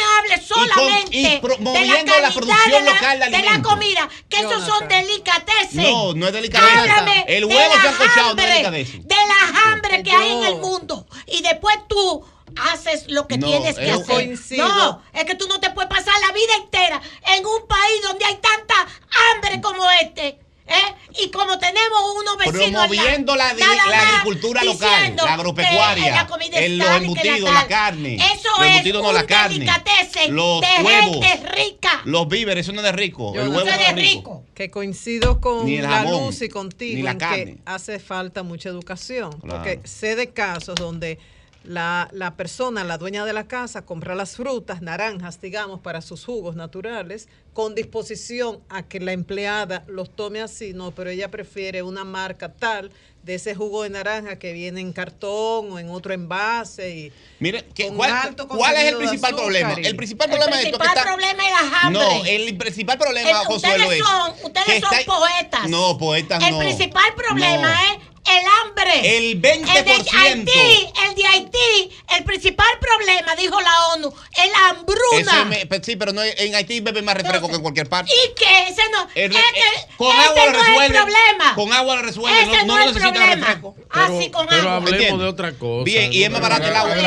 Y 1.12 1.40
con- 1.40 1.50
solamente 1.64 2.12
de 2.12 2.22
la 2.22 2.28
la 2.30 2.32
producción 2.34 2.72
de 2.72 2.82
la, 2.82 2.94
local 2.94 3.20
de 3.20 3.26
de 3.26 3.32
la 3.32 3.38
alimentos. 3.40 3.72
comida, 3.74 4.10
que 4.30 4.38
esos 4.40 4.66
son 4.66 4.88
delicatessen. 4.88 5.84
No, 5.84 6.14
no 6.14 6.28
es 6.28 6.34
delicatessen. 6.34 6.78
Háblame 6.78 7.26
El 7.28 7.48
de 7.48 7.56
huevo 7.56 7.76
la 7.76 7.82
sancochado 7.82 8.36
no 8.36 8.42
es 8.42 8.48
delicatessen. 8.50 9.08
De 9.08 9.16
la 9.16 9.72
hambre 9.72 10.04
que 10.04 10.12
hay 10.12 10.32
en 10.34 10.44
el 10.44 10.56
mundo. 10.58 11.08
Y 11.28 11.42
después 11.42 11.78
tú 11.88 12.24
haces 12.72 13.06
lo 13.08 13.28
que 13.28 13.38
No, 13.38 13.48
tienes 13.48 13.76
que 13.78 13.86
es- 13.90 13.94
hacer. 13.94 14.06
Coincido. 14.06 14.68
No, 14.68 15.02
es 15.14 15.26
que 15.26 15.36
tú 15.36 15.48
no 15.48 15.60
te 15.60 15.70
puedes 15.72 15.90
pasar 15.90 16.14
la 16.28 16.34
vida 16.34 16.54
entera 16.64 17.02
en 17.38 17.46
un 17.46 17.68
país 17.68 18.02
donde 18.04 18.26
hay 18.26 18.36
tanta 18.36 18.76
hambre 19.34 19.62
como 19.62 19.84
este. 20.02 20.40
¿eh? 20.72 20.96
Y 21.24 21.32
como 21.32 21.58
tenemos 21.58 22.00
unos 22.22 22.38
vecinos 22.38 22.86
Promoviendo 22.88 23.36
la, 23.36 23.54
nada 23.56 23.76
la 23.76 23.86
más 23.88 24.04
agricultura 24.14 24.64
local, 24.64 25.16
la 25.16 25.34
agropecuaria, 25.34 26.12
la 26.12 26.28
comida 26.28 26.60
es 26.60 26.66
el- 26.68 26.78
los 26.78 26.90
embutidos, 26.92 27.52
la 27.52 27.68
carne. 27.68 28.16
Eso 28.18 28.50
los 28.56 28.68
es 28.68 28.72
embutidos 28.74 29.02
no 29.02 29.10
un 29.10 29.16
la 29.16 29.26
carne. 29.26 29.66
Los 30.30 30.62
de 30.62 30.84
huevos. 30.84 31.26
gente 31.26 31.50
rica. 31.56 32.02
Los 32.06 32.28
víveres, 32.28 32.66
eso 32.66 32.72
no 32.72 32.82
es 32.82 32.86
de 32.86 32.92
rico. 32.92 33.34
Yo 33.34 33.42
el 33.42 33.48
no 33.50 33.56
huevo 33.58 33.68
Eso 33.68 33.76
no 33.78 33.82
es 33.84 33.90
es 33.90 33.96
de 33.96 34.02
rico. 34.02 34.18
rico. 34.20 34.44
Que 34.54 34.70
coincido 34.70 35.42
con 35.42 35.66
Ni 35.66 35.78
el 35.78 35.84
la 35.84 35.90
jamón, 35.90 36.26
luz 36.28 36.42
y 36.44 36.50
contigo 36.50 36.96
ni 36.98 37.02
la 37.02 37.12
en 37.12 37.18
carne. 37.18 37.46
que 37.46 37.58
hace 37.66 38.00
falta 38.00 38.44
mucha 38.44 38.70
educación. 38.70 39.32
Claro. 39.42 39.56
Porque 39.64 39.80
sé 39.88 40.16
de 40.16 40.30
casos 40.32 40.76
donde 40.76 41.18
la, 41.64 42.08
la 42.14 42.36
persona, 42.36 42.84
la 42.84 42.98
dueña 42.98 43.26
de 43.26 43.34
la 43.34 43.48
casa, 43.48 43.86
compra 43.86 44.16
las 44.16 44.36
frutas, 44.36 44.82
naranjas, 44.82 45.42
digamos, 45.42 45.82
para 45.82 46.02
sus 46.02 46.26
jugos 46.26 46.56
naturales, 46.56 47.28
con 47.54 47.76
disposición 47.76 48.62
a 48.70 48.84
que 48.84 49.00
la 49.00 49.12
empleada 49.12 49.84
los 49.88 50.16
tome 50.16 50.42
así, 50.42 50.74
no, 50.74 50.92
pero 50.92 51.10
ella 51.10 51.30
prefiere 51.30 51.84
una 51.84 52.04
marca 52.06 52.54
tal 52.54 52.92
de 53.24 53.36
ese 53.36 53.54
jugo 53.54 53.84
de 53.84 53.90
naranja 53.90 54.40
que 54.40 54.54
viene 54.54 54.80
en 54.80 54.94
cartón 54.94 55.74
o 55.74 55.78
en 55.80 55.90
otro 55.90 56.14
envase 56.14 56.90
y 56.96 57.14
Mire, 57.40 57.66
¿qué- 57.76 57.88
Con 57.88 57.98
¿cuál, 57.98 58.34
cuál 58.48 58.76
es 58.78 58.86
el 58.86 58.98
principal 58.98 59.34
azúcar 59.34 59.36
problema? 59.46 59.74
El 59.74 59.96
principal 59.98 60.30
El 60.32 60.38
problema 60.38 60.56
es 60.62 60.66
que 60.66 60.72
principal 60.72 60.88
está- 60.98 61.04
problema 61.04 61.44
es 61.46 61.52
la 61.52 61.80
hambre. 61.82 62.02
No, 62.02 62.26
el 62.26 62.58
principal 62.58 62.98
problema, 62.98 63.30
El- 63.30 63.56
ustedes 63.56 63.92
es 63.92 63.98
son, 64.06 64.32
ustedes 64.46 64.66
que 64.66 64.80
son 64.82 64.94
está- 64.94 65.06
poetas. 65.18 65.70
No, 65.70 65.98
poetas 65.98 66.44
El 66.44 66.52
no. 66.52 66.60
principal 66.60 67.14
problema 67.18 67.74
No. 67.74 67.98
es 67.98 68.09
el 68.26 68.46
hambre. 68.62 69.18
El 69.18 69.42
20%. 69.42 69.78
El 69.78 69.86
de 69.86 69.92
Haití, 70.18 70.88
el 71.08 71.16
de 71.16 71.26
Haití, 71.26 71.92
el 72.18 72.24
principal 72.24 72.68
problema, 72.80 73.36
dijo 73.36 73.60
la 73.62 73.88
ONU, 73.94 74.10
tú. 74.12 74.16
El 74.42 74.50
hambruna. 74.56 75.50
Eso 75.60 75.68
pe- 75.68 75.82
sí, 75.84 75.96
pero 75.96 76.14
no, 76.14 76.24
en 76.24 76.56
Haití 76.56 76.80
beben 76.80 77.06
más 77.06 77.16
refresco 77.16 77.48
que 77.50 77.56
en 77.56 77.62
cualquier 77.62 77.90
parte. 77.90 78.12
¿Y 78.12 78.36
qué? 78.36 78.70
Ese 78.70 78.82
no, 78.92 79.08
El- 79.16 79.32
ese, 79.32 79.40
eh, 79.40 79.88
con 79.98 80.10
ese 80.16 80.28
agua 80.28 80.46
lo 80.46 80.52
no 80.52 80.60
es 80.60 80.68
el 80.90 80.92
problema. 80.96 81.56
Con 81.56 81.74
agua 81.74 81.96
lo 81.96 82.02
resuelven. 82.04 82.50
Ese 82.50 82.66
No, 82.66 82.66
no 82.66 82.74
no 82.76 82.80
es 82.80 82.88
el 82.88 82.94
necesitan 82.94 83.14
problema. 83.14 83.46
refresco. 83.48 83.76
Así 83.90 84.30
con 84.32 84.48
Pero 84.48 84.62
agua. 84.62 84.76
hablemos 84.76 84.94
¿Entiendes? 85.00 85.20
de 85.20 85.28
otra 85.30 85.52
cosa. 85.54 85.84
Bien, 85.86 86.14
y 86.14 86.24
es 86.24 86.30
más 86.32 86.42
barato 86.42 86.68
el 86.68 86.76
agua 86.76 86.96
Y 86.96 87.00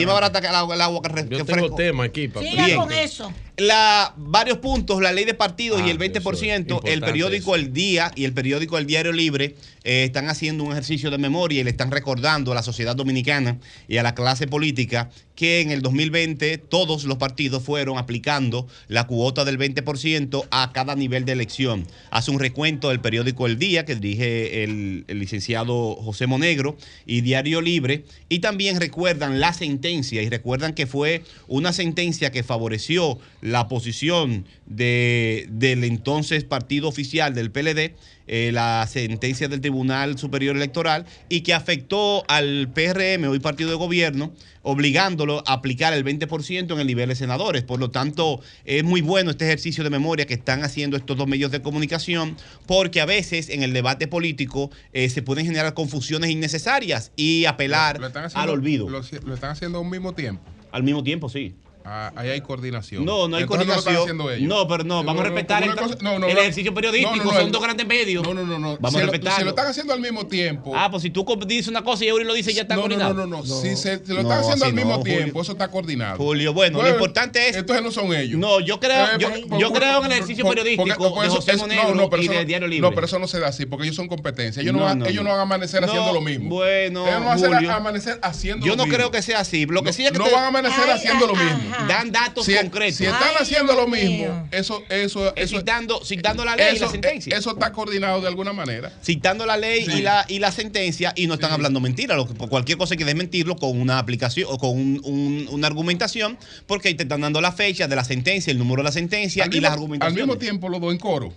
es 0.00 0.06
más 0.06 0.14
barato 0.14 0.40
que 0.40 0.46
el 0.46 0.54
agua, 0.54 0.74
el 0.74 0.80
agua 0.80 1.02
que, 1.02 1.08
re- 1.08 1.26
Yo 1.28 1.44
tengo 1.44 1.74
tema 1.74 2.04
aquí, 2.04 2.28
papá. 2.28 2.46
Siga 2.46 2.76
con 2.76 2.92
eso. 2.92 3.32
La, 3.62 4.12
varios 4.16 4.58
puntos, 4.58 5.00
la 5.00 5.12
ley 5.12 5.24
de 5.24 5.34
partidos 5.34 5.80
y 5.80 5.84
Ah, 5.84 5.90
el 5.90 5.98
20%, 5.98 6.64
eso 6.64 6.80
es 6.84 6.92
el 6.92 7.00
periódico 7.00 7.54
El 7.54 7.72
Día 7.72 8.10
y 8.16 8.24
el 8.24 8.32
periódico 8.32 8.76
El 8.76 8.86
Diario 8.86 9.12
Libre 9.12 9.54
eh, 9.84 10.02
están 10.04 10.28
haciendo 10.28 10.64
un 10.64 10.72
ejercicio 10.72 11.10
de 11.10 11.18
memoria 11.18 11.60
y 11.60 11.64
le 11.64 11.70
están 11.70 11.92
recordando 11.92 12.50
a 12.50 12.54
la 12.56 12.62
sociedad 12.62 12.96
dominicana 12.96 13.58
y 13.86 13.98
a 13.98 14.02
la 14.02 14.16
clase 14.16 14.48
política 14.48 15.10
que 15.36 15.60
en 15.60 15.70
el 15.70 15.80
2020 15.80 16.58
todos 16.58 17.04
los 17.04 17.18
partidos 17.18 17.62
fueron 17.62 17.98
aplicando 17.98 18.66
la 18.88 19.06
cuota 19.06 19.44
del 19.44 19.58
20% 19.58 20.46
a 20.50 20.72
cada 20.72 20.94
nivel 20.94 21.24
de 21.24 21.32
elección. 21.32 21.86
Hace 22.10 22.30
un 22.30 22.40
recuento 22.40 22.88
del 22.88 23.00
periódico 23.00 23.46
El 23.46 23.58
Día 23.58 23.84
que 23.84 23.94
dirige 23.94 24.64
el, 24.64 25.04
el 25.08 25.18
licenciado 25.18 25.94
José 25.96 26.26
Monegro 26.26 26.76
y 27.06 27.20
Diario 27.20 27.60
Libre 27.60 28.04
y 28.28 28.40
también 28.40 28.80
recuerdan 28.80 29.40
la 29.40 29.52
sentencia 29.52 30.22
y 30.22 30.28
recuerdan 30.28 30.74
que 30.74 30.86
fue 30.86 31.22
una 31.48 31.72
sentencia 31.72 32.30
que 32.32 32.42
favoreció 32.42 33.18
la 33.40 33.51
posición 33.68 34.46
de, 34.66 35.46
del 35.50 35.84
entonces 35.84 36.44
partido 36.44 36.88
oficial 36.88 37.34
del 37.34 37.50
PLD, 37.50 37.94
eh, 38.26 38.50
la 38.52 38.86
sentencia 38.88 39.48
del 39.48 39.60
Tribunal 39.60 40.18
Superior 40.18 40.56
Electoral 40.56 41.06
y 41.28 41.40
que 41.40 41.54
afectó 41.54 42.24
al 42.28 42.70
PRM, 42.72 43.28
hoy 43.28 43.40
partido 43.40 43.70
de 43.70 43.76
gobierno, 43.76 44.32
obligándolo 44.62 45.42
a 45.46 45.54
aplicar 45.54 45.92
el 45.92 46.04
20% 46.04 46.72
en 46.72 46.80
el 46.80 46.86
nivel 46.86 47.08
de 47.08 47.14
senadores. 47.14 47.62
Por 47.62 47.80
lo 47.80 47.90
tanto, 47.90 48.40
es 48.64 48.84
muy 48.84 49.00
bueno 49.00 49.30
este 49.30 49.44
ejercicio 49.44 49.82
de 49.84 49.90
memoria 49.90 50.26
que 50.26 50.34
están 50.34 50.62
haciendo 50.62 50.96
estos 50.96 51.16
dos 51.16 51.26
medios 51.26 51.50
de 51.50 51.62
comunicación, 51.62 52.36
porque 52.66 53.00
a 53.00 53.06
veces 53.06 53.48
en 53.48 53.62
el 53.62 53.72
debate 53.72 54.06
político 54.06 54.70
eh, 54.92 55.08
se 55.10 55.22
pueden 55.22 55.44
generar 55.44 55.74
confusiones 55.74 56.30
innecesarias 56.30 57.12
y 57.16 57.44
apelar 57.46 58.00
Lo 58.00 58.10
al 58.34 58.48
olvido. 58.50 58.88
Lo, 58.88 59.02
lo 59.24 59.34
están 59.34 59.50
haciendo 59.50 59.80
al 59.80 59.90
mismo 59.90 60.14
tiempo. 60.14 60.42
Al 60.70 60.82
mismo 60.82 61.02
tiempo, 61.02 61.28
sí. 61.28 61.54
Ah, 61.84 62.12
ahí 62.16 62.30
hay 62.30 62.40
coordinación. 62.40 63.04
No, 63.04 63.26
no 63.28 63.36
hay 63.36 63.42
Entonces 63.42 63.66
lo 63.66 63.74
coordinación. 63.82 64.20
ellos. 64.32 64.48
No, 64.48 64.68
pero 64.68 64.84
no, 64.84 65.02
vamos 65.02 65.20
a 65.22 65.24
respetar 65.24 65.62
el- 65.64 65.74
cosa- 65.74 65.96
no, 66.00 66.18
no, 66.18 66.26
el 66.28 66.34
no. 66.34 66.40
ejercicio 66.40 66.72
periodístico, 66.72 67.16
No, 67.16 67.24
no, 67.24 67.30
no, 67.30 67.36
son 67.36 67.46
el- 67.46 67.52
dos 67.52 67.62
grandes 67.62 67.86
medios. 67.86 68.22
No, 68.24 68.34
no, 68.34 68.44
no, 68.44 68.58
no. 68.58 68.76
Vamos 68.78 68.92
si 68.92 68.96
a 68.98 69.00
lo- 69.06 69.12
respetarlo. 69.12 69.38
Si 69.38 69.44
lo 69.44 69.50
están 69.50 69.66
haciendo 69.66 69.92
al 69.92 70.00
mismo 70.00 70.26
tiempo. 70.26 70.72
Ah, 70.76 70.88
pues 70.90 71.02
si 71.02 71.10
tú 71.10 71.26
dices 71.46 71.68
una 71.68 71.82
cosa 71.82 72.04
y 72.04 72.08
Eury 72.08 72.24
lo 72.24 72.34
dice, 72.34 72.52
ya 72.54 72.62
está 72.62 72.74
no, 72.74 72.82
no, 72.82 72.88
coordinado. 72.88 73.14
no, 73.14 73.26
no, 73.26 73.36
no. 73.38 73.44
Si 73.44 73.76
se, 73.76 74.04
se 74.04 74.14
lo 74.14 74.22
No, 74.22 74.28
están 74.32 74.40
haciendo 74.40 74.64
al 74.66 74.72
mismo 74.74 74.90
no, 74.92 74.98
Julio. 74.98 75.16
tiempo, 75.16 75.42
eso 75.42 75.52
está 75.52 75.68
coordinado. 75.68 76.16
Julio, 76.18 76.52
bueno, 76.54 76.82
lo 76.82 76.88
importante 76.88 77.48
es. 77.48 77.56
Entonces 77.56 77.84
no 77.84 77.90
son 77.90 78.14
ellos. 78.14 78.38
No, 78.38 78.60
yo 78.60 78.78
creo, 78.78 79.04
Eh, 79.06 79.08
yo, 79.18 79.28
por- 79.48 79.58
yo 79.58 79.68
por- 79.70 79.78
creo 79.78 79.98
en 80.00 80.04
el 80.06 80.12
ejercicio 80.12 80.46
periodístico 80.48 81.20
de 81.20 81.26
eso- 81.26 81.36
José 81.36 81.56
Monegro 81.56 81.94
no, 81.94 82.08
no, 82.08 82.16
y 82.16 82.28
de 82.28 82.34
no- 82.36 82.44
Diario 82.44 82.68
Libre. 82.68 82.88
No, 82.88 82.94
pero 82.94 83.06
eso 83.06 83.18
no 83.18 83.26
se 83.26 83.40
da 83.40 83.48
así, 83.48 83.66
porque 83.66 83.84
ellos 83.84 83.96
son 83.96 84.08
competencia. 84.08 84.60
Ellos 84.62 84.72
no, 84.72 84.80
No, 84.80 84.84
van, 84.86 84.98
no, 85.00 85.06
ellos 85.06 85.16
no. 85.24 85.30
no 85.30 85.30
van 85.30 85.38
a 85.40 85.42
amanecer 85.42 85.80
No, 85.80 85.88
haciendo 85.88 86.12
lo 86.12 86.20
mismo. 86.20 86.48
bueno, 86.48 87.00
ellos 87.06 87.40
no 87.40 87.50
van 87.50 87.64
a 87.66 87.76
amanecer 87.76 88.18
haciendo 88.22 88.64
Yo 88.66 88.72
lo 88.72 88.76
no 88.76 88.84
mismo. 88.84 88.96
creo 88.96 89.10
que 89.10 89.22
sea 89.22 89.40
así. 89.40 89.66
Lo 89.66 89.82
que 89.82 89.88
No- 89.88 89.92
sí 89.92 90.04
es 90.06 90.12
que 90.12 90.18
no 90.18 90.24
van 90.30 90.44
a 90.44 90.46
amanecer 90.48 90.88
haciendo 90.90 91.26
lo 91.26 91.34
mismo. 91.34 91.71
Dan 91.88 92.12
datos 92.12 92.46
Si, 92.46 92.54
concretos. 92.54 92.96
si 92.96 93.04
están 93.06 93.34
haciendo 93.40 93.74
lo 93.74 93.86
mismo, 93.88 94.48
eso, 94.50 94.82
eso, 94.88 95.34
eso, 95.36 95.58
citando, 95.58 96.04
citando 96.04 96.44
la 96.44 96.56
ley 96.56 96.76
y 96.76 96.78
la 96.78 96.88
sentencia. 96.88 97.36
Eso 97.36 97.50
está 97.52 97.72
coordinado 97.72 98.20
de 98.20 98.28
alguna 98.28 98.52
manera. 98.52 98.92
citando 99.02 99.46
la 99.46 99.56
ley 99.56 99.84
Sí. 99.86 99.92
y, 99.98 100.02
la, 100.02 100.24
y 100.28 100.38
la 100.38 100.52
sentencia 100.52 101.12
y 101.16 101.26
no 101.26 101.34
están 101.34 101.52
hablando 101.52 101.80
mentira. 101.80 102.16
Lo 102.16 102.26
que, 102.28 102.34
por 102.34 102.48
cualquier 102.48 102.78
cosa 102.78 102.94
hay 102.94 102.98
que 102.98 103.04
desmentirlo 103.04 103.56
con 103.56 103.80
una 103.80 103.98
aplicación 103.98 104.48
o 104.50 104.58
con 104.58 104.70
un- 104.70 105.00
un- 105.04 105.48
una 105.50 105.66
argumentación, 105.66 106.38
porque 106.66 106.88
ahí 106.88 106.94
te 106.94 107.02
están 107.04 107.20
dando 107.20 107.40
la 107.40 107.52
fecha 107.52 107.88
de 107.88 107.96
la 107.96 108.04
sentencia, 108.04 108.50
el 108.50 108.58
número 108.58 108.82
de 108.82 108.84
la 108.84 108.92
sentencia 108.92 109.44
Al 109.44 109.48
y 109.50 109.52
mismo, 109.52 109.62
las 109.62 109.72
al 109.72 109.78
argumentaciones. 109.78 110.26
mismo 110.26 110.38
tiempo 110.38 110.68
los 110.68 110.80
dos 110.80 110.92
en 110.92 110.98
coro. 110.98 111.32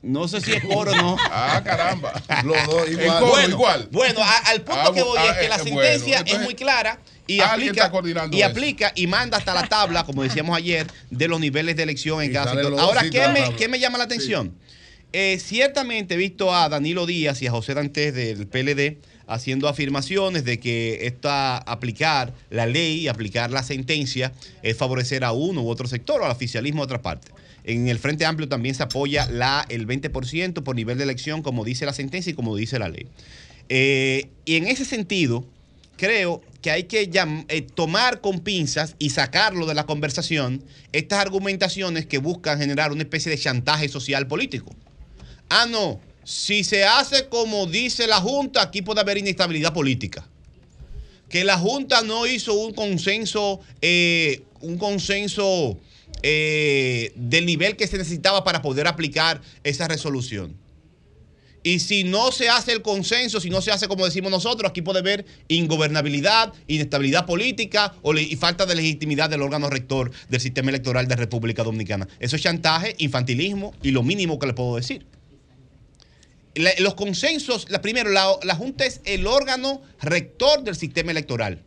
No 0.00 0.28
sé 0.28 0.40
si 0.40 0.52
es 0.52 0.62
coro 0.62 0.92
o 0.92 0.96
no. 0.96 1.16
Ah, 1.32 1.60
caramba. 1.64 2.12
Los 2.44 2.64
dos 2.66 2.88
igual. 2.88 3.18
coro, 3.18 3.26
bueno, 3.32 3.48
igual. 3.48 3.88
bueno, 3.90 4.20
a- 4.22 4.38
al 4.50 4.60
punto 4.62 4.80
Ah, 4.80 4.92
que 4.94 5.02
voy 5.02 5.18
ah, 5.18 5.26
es 5.32 5.38
que 5.38 5.48
la 5.48 5.56
eh, 5.56 5.58
sentencia 5.58 5.74
bueno, 5.98 6.16
entonces, 6.18 6.34
es 6.38 6.44
muy 6.44 6.54
clara 6.54 6.98
y 7.28 7.40
alguien 7.40 7.78
aplica, 7.80 8.28
y 8.32 8.42
aplica 8.42 8.92
y 8.96 9.06
manda 9.06 9.36
hasta 9.36 9.54
la 9.54 9.68
tabla, 9.68 10.04
como 10.04 10.22
decíamos 10.22 10.56
ayer, 10.56 10.86
de 11.10 11.28
los 11.28 11.38
niveles 11.38 11.76
de 11.76 11.84
elección 11.84 12.22
en 12.22 12.30
Y 12.30 12.32
cada 12.32 12.52
sector. 12.52 12.74
Ahora, 12.80 13.08
¿qué 13.08 13.28
me, 13.28 13.54
qué 13.54 13.68
me 13.68 13.78
llama 13.78 13.98
la 13.98 14.04
atención? 14.04 14.54
Eh, 15.12 15.38
ciertamente 15.38 16.14
he 16.14 16.16
visto 16.16 16.54
a 16.54 16.68
Danilo 16.68 17.06
Díaz 17.06 17.40
y 17.42 17.46
a 17.46 17.50
José 17.50 17.74
Dantes 17.74 18.14
del 18.14 18.46
PLD 18.46 18.98
haciendo 19.26 19.68
afirmaciones 19.68 20.44
de 20.44 20.58
que 20.58 21.06
esta 21.06 21.58
aplicar 21.58 22.32
la 22.50 22.66
ley 22.66 23.00
y 23.00 23.08
aplicar 23.08 23.50
la 23.50 23.62
sentencia 23.62 24.32
es 24.62 24.76
favorecer 24.76 25.22
a 25.22 25.32
uno 25.32 25.62
u 25.62 25.68
otro 25.68 25.86
sector 25.86 26.20
o 26.20 26.24
al 26.24 26.30
oficialismo 26.30 26.80
de 26.80 26.84
otra 26.84 27.02
parte. 27.02 27.30
En 27.64 27.88
el 27.88 27.98
Frente 27.98 28.24
Amplio 28.24 28.48
también 28.48 28.74
se 28.74 28.82
apoya 28.82 29.28
la, 29.30 29.66
el 29.68 29.86
20% 29.86 30.62
por 30.62 30.74
nivel 30.74 30.96
de 30.96 31.04
elección, 31.04 31.42
como 31.42 31.64
dice 31.64 31.84
la 31.84 31.92
sentencia 31.92 32.30
y 32.30 32.34
como 32.34 32.56
dice 32.56 32.78
la 32.78 32.88
ley. 32.88 33.06
Eh, 33.68 34.28
y 34.46 34.56
en 34.56 34.66
ese 34.66 34.86
sentido, 34.86 35.44
creo 35.98 36.42
que 36.60 36.70
hay 36.70 36.84
que 36.84 37.10
eh, 37.48 37.62
tomar 37.62 38.20
con 38.20 38.40
pinzas 38.40 38.96
y 38.98 39.10
sacarlo 39.10 39.66
de 39.66 39.74
la 39.74 39.86
conversación 39.86 40.64
estas 40.92 41.20
argumentaciones 41.20 42.06
que 42.06 42.18
buscan 42.18 42.58
generar 42.58 42.92
una 42.92 43.02
especie 43.02 43.30
de 43.30 43.38
chantaje 43.38 43.88
social 43.88 44.26
político. 44.26 44.74
Ah, 45.48 45.66
no, 45.68 46.00
si 46.24 46.64
se 46.64 46.84
hace 46.84 47.28
como 47.28 47.66
dice 47.66 48.06
la 48.06 48.20
Junta, 48.20 48.62
aquí 48.62 48.82
puede 48.82 49.00
haber 49.00 49.18
inestabilidad 49.18 49.72
política. 49.72 50.28
Que 51.28 51.44
la 51.44 51.58
Junta 51.58 52.02
no 52.02 52.26
hizo 52.26 52.54
un 52.54 52.72
consenso, 52.72 53.60
eh, 53.82 54.42
un 54.60 54.78
consenso 54.78 55.78
eh, 56.22 57.12
del 57.14 57.46
nivel 57.46 57.76
que 57.76 57.86
se 57.86 57.98
necesitaba 57.98 58.44
para 58.44 58.62
poder 58.62 58.88
aplicar 58.88 59.40
esa 59.62 59.86
resolución. 59.86 60.56
Y 61.62 61.80
si 61.80 62.04
no 62.04 62.30
se 62.30 62.48
hace 62.48 62.72
el 62.72 62.82
consenso, 62.82 63.40
si 63.40 63.50
no 63.50 63.60
se 63.60 63.72
hace 63.72 63.88
como 63.88 64.04
decimos 64.04 64.30
nosotros, 64.30 64.70
aquí 64.70 64.80
puede 64.80 65.00
haber 65.00 65.26
ingobernabilidad, 65.48 66.52
inestabilidad 66.66 67.26
política 67.26 67.94
o 68.02 68.14
y 68.14 68.36
falta 68.36 68.64
de 68.64 68.76
legitimidad 68.76 69.28
del 69.28 69.42
órgano 69.42 69.68
rector 69.68 70.10
del 70.28 70.40
sistema 70.40 70.70
electoral 70.70 71.08
de 71.08 71.16
República 71.16 71.64
Dominicana. 71.64 72.08
Eso 72.20 72.36
es 72.36 72.42
chantaje, 72.42 72.94
infantilismo 72.98 73.74
y 73.82 73.90
lo 73.90 74.02
mínimo 74.02 74.38
que 74.38 74.46
le 74.46 74.54
puedo 74.54 74.76
decir. 74.76 75.04
Los 76.78 76.94
consensos, 76.94 77.70
la, 77.70 77.80
primero, 77.82 78.10
la, 78.10 78.30
la 78.42 78.54
Junta 78.54 78.84
es 78.84 79.00
el 79.04 79.26
órgano 79.26 79.82
rector 80.00 80.62
del 80.64 80.74
sistema 80.74 81.10
electoral. 81.10 81.62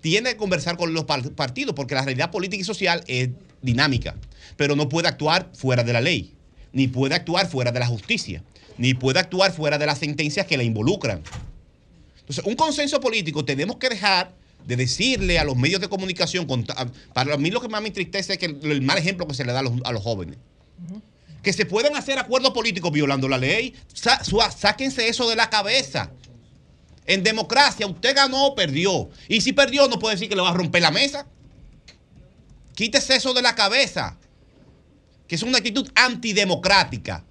Tiene 0.00 0.30
que 0.30 0.36
conversar 0.36 0.76
con 0.76 0.94
los 0.94 1.04
par- 1.04 1.30
partidos 1.32 1.74
porque 1.74 1.94
la 1.94 2.04
realidad 2.04 2.30
política 2.30 2.60
y 2.60 2.64
social 2.64 3.04
es 3.06 3.30
dinámica, 3.60 4.16
pero 4.56 4.76
no 4.76 4.88
puede 4.88 5.08
actuar 5.08 5.50
fuera 5.52 5.82
de 5.82 5.92
la 5.92 6.00
ley, 6.00 6.34
ni 6.72 6.88
puede 6.88 7.14
actuar 7.14 7.48
fuera 7.48 7.70
de 7.72 7.80
la 7.80 7.86
justicia, 7.86 8.42
ni 8.78 8.94
puede 8.94 9.18
actuar 9.18 9.52
fuera 9.52 9.78
de 9.78 9.86
las 9.86 9.98
sentencias 9.98 10.46
que 10.46 10.56
la 10.56 10.62
involucran. 10.62 11.22
Entonces, 12.20 12.44
un 12.44 12.54
consenso 12.54 13.00
político 13.00 13.44
tenemos 13.44 13.76
que 13.76 13.88
dejar 13.88 14.32
de 14.66 14.76
decirle 14.76 15.38
a 15.38 15.44
los 15.44 15.56
medios 15.56 15.80
de 15.80 15.88
comunicación, 15.88 16.46
para 17.12 17.36
mí 17.36 17.50
lo 17.50 17.60
que 17.60 17.68
más 17.68 17.80
me 17.80 17.88
entristece 17.88 18.34
es 18.34 18.38
que 18.38 18.46
el, 18.46 18.58
el 18.62 18.82
mal 18.82 18.98
ejemplo 18.98 19.26
que 19.26 19.34
se 19.34 19.44
le 19.44 19.52
da 19.52 19.60
a 19.60 19.62
los, 19.62 19.72
a 19.84 19.92
los 19.92 20.02
jóvenes. 20.02 20.38
Que 21.42 21.52
se 21.54 21.64
pueden 21.64 21.96
hacer 21.96 22.18
acuerdos 22.18 22.52
políticos 22.52 22.92
violando 22.92 23.26
la 23.26 23.38
ley. 23.38 23.74
Sa- 23.92 24.22
sáquense 24.22 25.08
eso 25.08 25.28
de 25.28 25.36
la 25.36 25.48
cabeza. 25.48 26.10
En 27.06 27.22
democracia, 27.22 27.86
usted 27.86 28.14
ganó 28.14 28.48
o 28.48 28.54
perdió. 28.54 29.08
Y 29.26 29.40
si 29.40 29.52
perdió, 29.54 29.88
no 29.88 29.98
puede 29.98 30.16
decir 30.16 30.28
que 30.28 30.36
le 30.36 30.42
va 30.42 30.50
a 30.50 30.54
romper 30.54 30.82
la 30.82 30.90
mesa. 30.90 31.26
Quítese 32.74 33.16
eso 33.16 33.32
de 33.32 33.40
la 33.42 33.54
cabeza. 33.54 34.18
Que 35.26 35.34
es 35.36 35.42
una 35.42 35.58
actitud 35.58 35.90
antidemocrática. 35.94 37.24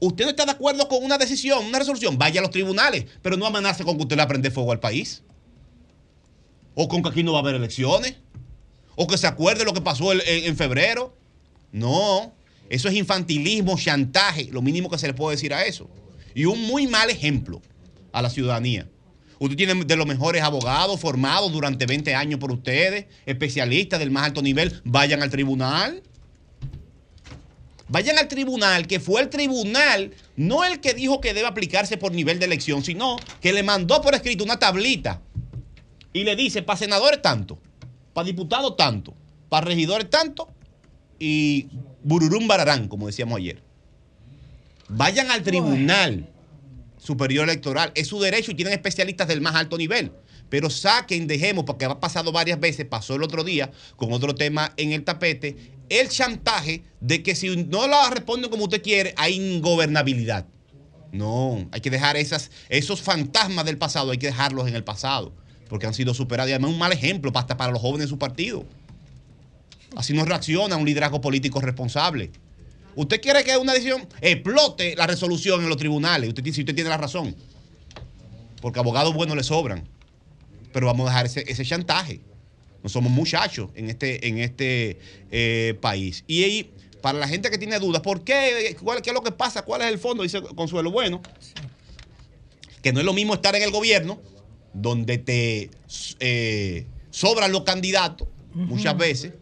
Usted 0.00 0.24
no 0.24 0.30
está 0.30 0.44
de 0.44 0.52
acuerdo 0.52 0.88
con 0.88 1.02
una 1.02 1.18
decisión, 1.18 1.64
una 1.64 1.78
resolución, 1.78 2.18
vaya 2.18 2.40
a 2.40 2.42
los 2.42 2.50
tribunales, 2.50 3.06
pero 3.22 3.36
no 3.36 3.46
amenace 3.46 3.84
con 3.84 3.96
que 3.96 4.02
usted 4.02 4.16
le 4.16 4.26
prender 4.26 4.52
fuego 4.52 4.72
al 4.72 4.80
país. 4.80 5.22
O 6.74 6.88
con 6.88 7.02
que 7.02 7.08
aquí 7.08 7.22
no 7.22 7.32
va 7.32 7.38
a 7.38 7.42
haber 7.42 7.54
elecciones. 7.54 8.16
O 8.96 9.06
que 9.06 9.18
se 9.18 9.26
acuerde 9.26 9.64
lo 9.64 9.72
que 9.72 9.80
pasó 9.80 10.12
en, 10.12 10.20
en 10.24 10.56
febrero. 10.56 11.16
No, 11.72 12.32
eso 12.68 12.88
es 12.88 12.94
infantilismo, 12.94 13.76
chantaje, 13.78 14.48
lo 14.50 14.62
mínimo 14.62 14.88
que 14.88 14.98
se 14.98 15.06
le 15.06 15.14
puede 15.14 15.36
decir 15.36 15.52
a 15.52 15.64
eso. 15.64 15.88
Y 16.34 16.44
un 16.46 16.62
muy 16.62 16.86
mal 16.86 17.10
ejemplo 17.10 17.60
a 18.12 18.22
la 18.22 18.30
ciudadanía. 18.30 18.88
Usted 19.38 19.56
tiene 19.56 19.84
de 19.84 19.96
los 19.96 20.06
mejores 20.06 20.42
abogados 20.42 21.00
formados 21.00 21.52
durante 21.52 21.86
20 21.86 22.14
años 22.14 22.40
por 22.40 22.52
ustedes, 22.52 23.06
especialistas 23.26 23.98
del 23.98 24.10
más 24.10 24.24
alto 24.24 24.42
nivel, 24.42 24.80
vayan 24.84 25.22
al 25.22 25.30
tribunal. 25.30 26.02
Vayan 27.88 28.18
al 28.18 28.28
tribunal, 28.28 28.86
que 28.86 28.98
fue 28.98 29.20
el 29.20 29.28
tribunal, 29.28 30.14
no 30.36 30.64
el 30.64 30.80
que 30.80 30.94
dijo 30.94 31.20
que 31.20 31.34
debe 31.34 31.46
aplicarse 31.46 31.98
por 31.98 32.12
nivel 32.12 32.38
de 32.38 32.46
elección, 32.46 32.82
sino 32.82 33.16
que 33.40 33.52
le 33.52 33.62
mandó 33.62 34.00
por 34.00 34.14
escrito 34.14 34.42
una 34.42 34.58
tablita 34.58 35.20
y 36.12 36.24
le 36.24 36.34
dice, 36.36 36.62
para 36.62 36.78
senadores 36.78 37.20
tanto, 37.20 37.58
para 38.14 38.24
diputados 38.24 38.76
tanto, 38.76 39.14
para 39.50 39.66
regidores 39.66 40.08
tanto 40.08 40.48
y 41.18 41.68
bururum 42.02 42.48
bararán, 42.48 42.88
como 42.88 43.06
decíamos 43.06 43.38
ayer. 43.38 43.62
Vayan 44.88 45.30
al 45.30 45.42
tribunal 45.42 46.28
superior 46.98 47.44
electoral, 47.44 47.92
es 47.94 48.08
su 48.08 48.18
derecho 48.18 48.50
y 48.50 48.54
tienen 48.54 48.72
especialistas 48.72 49.28
del 49.28 49.40
más 49.40 49.54
alto 49.54 49.76
nivel. 49.76 50.12
Pero 50.48 50.70
saquen, 50.70 51.26
dejemos, 51.26 51.64
porque 51.64 51.84
ha 51.84 52.00
pasado 52.00 52.30
varias 52.30 52.60
veces, 52.60 52.86
pasó 52.86 53.16
el 53.16 53.22
otro 53.22 53.44
día 53.44 53.70
con 53.96 54.12
otro 54.12 54.34
tema 54.34 54.72
en 54.76 54.92
el 54.92 55.02
tapete, 55.02 55.73
el 55.88 56.08
chantaje 56.08 56.82
de 57.00 57.22
que 57.22 57.34
si 57.34 57.56
no 57.56 57.86
la 57.86 58.10
responden 58.10 58.50
como 58.50 58.64
usted 58.64 58.82
quiere, 58.82 59.14
hay 59.16 59.34
ingobernabilidad. 59.34 60.46
No, 61.12 61.68
hay 61.70 61.80
que 61.80 61.90
dejar 61.90 62.16
esos 62.16 63.02
fantasmas 63.02 63.64
del 63.64 63.78
pasado, 63.78 64.10
hay 64.10 64.18
que 64.18 64.26
dejarlos 64.26 64.66
en 64.66 64.74
el 64.74 64.82
pasado, 64.82 65.32
porque 65.68 65.86
han 65.86 65.94
sido 65.94 66.12
superados. 66.12 66.50
Y 66.50 66.54
además 66.54 66.72
un 66.72 66.78
mal 66.78 66.92
ejemplo 66.92 67.30
hasta 67.34 67.56
para 67.56 67.72
los 67.72 67.80
jóvenes 67.80 68.06
de 68.06 68.08
su 68.08 68.18
partido. 68.18 68.64
Así 69.94 70.12
no 70.12 70.24
reacciona 70.24 70.76
un 70.76 70.84
liderazgo 70.84 71.20
político 71.20 71.60
responsable. 71.60 72.32
Usted 72.96 73.20
quiere 73.20 73.44
que 73.44 73.56
una 73.56 73.72
decisión 73.72 74.06
explote 74.20 74.96
la 74.96 75.06
resolución 75.06 75.62
en 75.62 75.68
los 75.68 75.78
tribunales, 75.78 76.28
usted, 76.28 76.42
si 76.52 76.60
usted 76.60 76.74
tiene 76.74 76.90
la 76.90 76.96
razón. 76.96 77.36
Porque 78.60 78.80
abogados 78.80 79.14
buenos 79.14 79.36
le 79.36 79.44
sobran. 79.44 79.86
Pero 80.72 80.86
vamos 80.86 81.06
a 81.06 81.10
dejar 81.10 81.26
ese, 81.26 81.44
ese 81.46 81.64
chantaje. 81.64 82.20
No 82.84 82.90
somos 82.90 83.10
muchachos 83.10 83.70
en 83.74 83.88
este, 83.88 84.28
en 84.28 84.38
este 84.38 84.98
eh, 85.30 85.74
país. 85.80 86.22
Y 86.26 86.44
ahí, 86.44 86.70
para 87.00 87.18
la 87.18 87.26
gente 87.26 87.50
que 87.50 87.56
tiene 87.56 87.78
dudas, 87.78 88.02
¿por 88.02 88.22
qué? 88.24 88.76
¿Cuál- 88.80 89.00
¿Qué 89.00 89.08
es 89.08 89.14
lo 89.14 89.22
que 89.22 89.32
pasa? 89.32 89.62
¿Cuál 89.62 89.80
es 89.80 89.88
el 89.88 89.98
fondo? 89.98 90.22
Dice 90.22 90.42
Consuelo 90.54 90.90
Bueno. 90.90 91.22
Que 92.82 92.92
no 92.92 93.00
es 93.00 93.06
lo 93.06 93.14
mismo 93.14 93.32
estar 93.32 93.56
en 93.56 93.62
el 93.62 93.70
gobierno, 93.70 94.20
donde 94.74 95.16
te 95.16 95.70
eh, 96.20 96.84
sobran 97.10 97.50
los 97.52 97.62
candidatos 97.62 98.28
muchas 98.52 98.96
veces, 98.98 99.32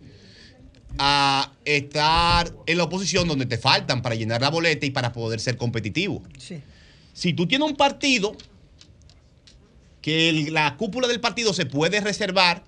a 0.99 1.53
estar 1.65 2.55
en 2.67 2.79
la 2.79 2.85
oposición 2.85 3.27
donde 3.27 3.47
te 3.47 3.59
faltan 3.59 4.03
para 4.03 4.15
llenar 4.15 4.41
la 4.41 4.51
boleta 4.51 4.87
y 4.87 4.91
para 4.91 5.13
poder 5.13 5.41
ser 5.41 5.57
competitivo. 5.57 6.23
Si 7.13 7.33
tú 7.33 7.49
tienes 7.49 7.69
un 7.69 7.77
partido 7.77 8.37
que 10.01 10.29
el- 10.29 10.55
la 10.55 10.77
cúpula 10.77 11.09
del 11.09 11.21
partido 11.21 11.53
se 11.53 11.67
puede 11.67 12.01
reservar 12.01 12.63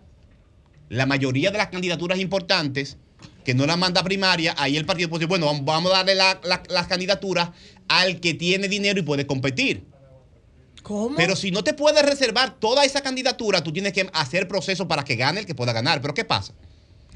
la 0.88 1.06
mayoría 1.06 1.50
de 1.50 1.58
las 1.58 1.68
candidaturas 1.68 2.18
importantes, 2.18 2.96
que 3.44 3.54
no 3.54 3.66
la 3.66 3.76
manda 3.76 4.00
a 4.00 4.04
primaria, 4.04 4.54
ahí 4.58 4.76
el 4.76 4.86
partido 4.86 5.08
puede 5.08 5.20
decir, 5.20 5.28
bueno, 5.28 5.46
vamos- 5.46 5.64
vamos 5.64 5.92
a 5.92 5.96
darle 5.96 6.14
la- 6.14 6.40
la- 6.44 6.62
las 6.68 6.86
candidaturas 6.86 7.50
al 7.88 8.20
que 8.20 8.34
tiene 8.34 8.68
dinero 8.68 8.98
y 8.98 9.02
puede 9.02 9.26
competir. 9.26 9.84
¿Cómo? 10.82 11.16
Pero 11.16 11.34
si 11.36 11.50
no 11.50 11.64
te 11.64 11.72
puedes 11.74 12.04
reservar 12.04 12.58
toda 12.58 12.84
esa 12.84 13.02
candidatura, 13.02 13.62
tú 13.62 13.72
tienes 13.72 13.92
que 13.92 14.08
hacer 14.12 14.48
proceso 14.48 14.86
para 14.88 15.04
que 15.04 15.16
gane 15.16 15.40
el 15.40 15.46
que 15.46 15.54
pueda 15.54 15.72
ganar. 15.72 16.00
Pero 16.02 16.12
¿qué 16.14 16.24
pasa? 16.24 16.52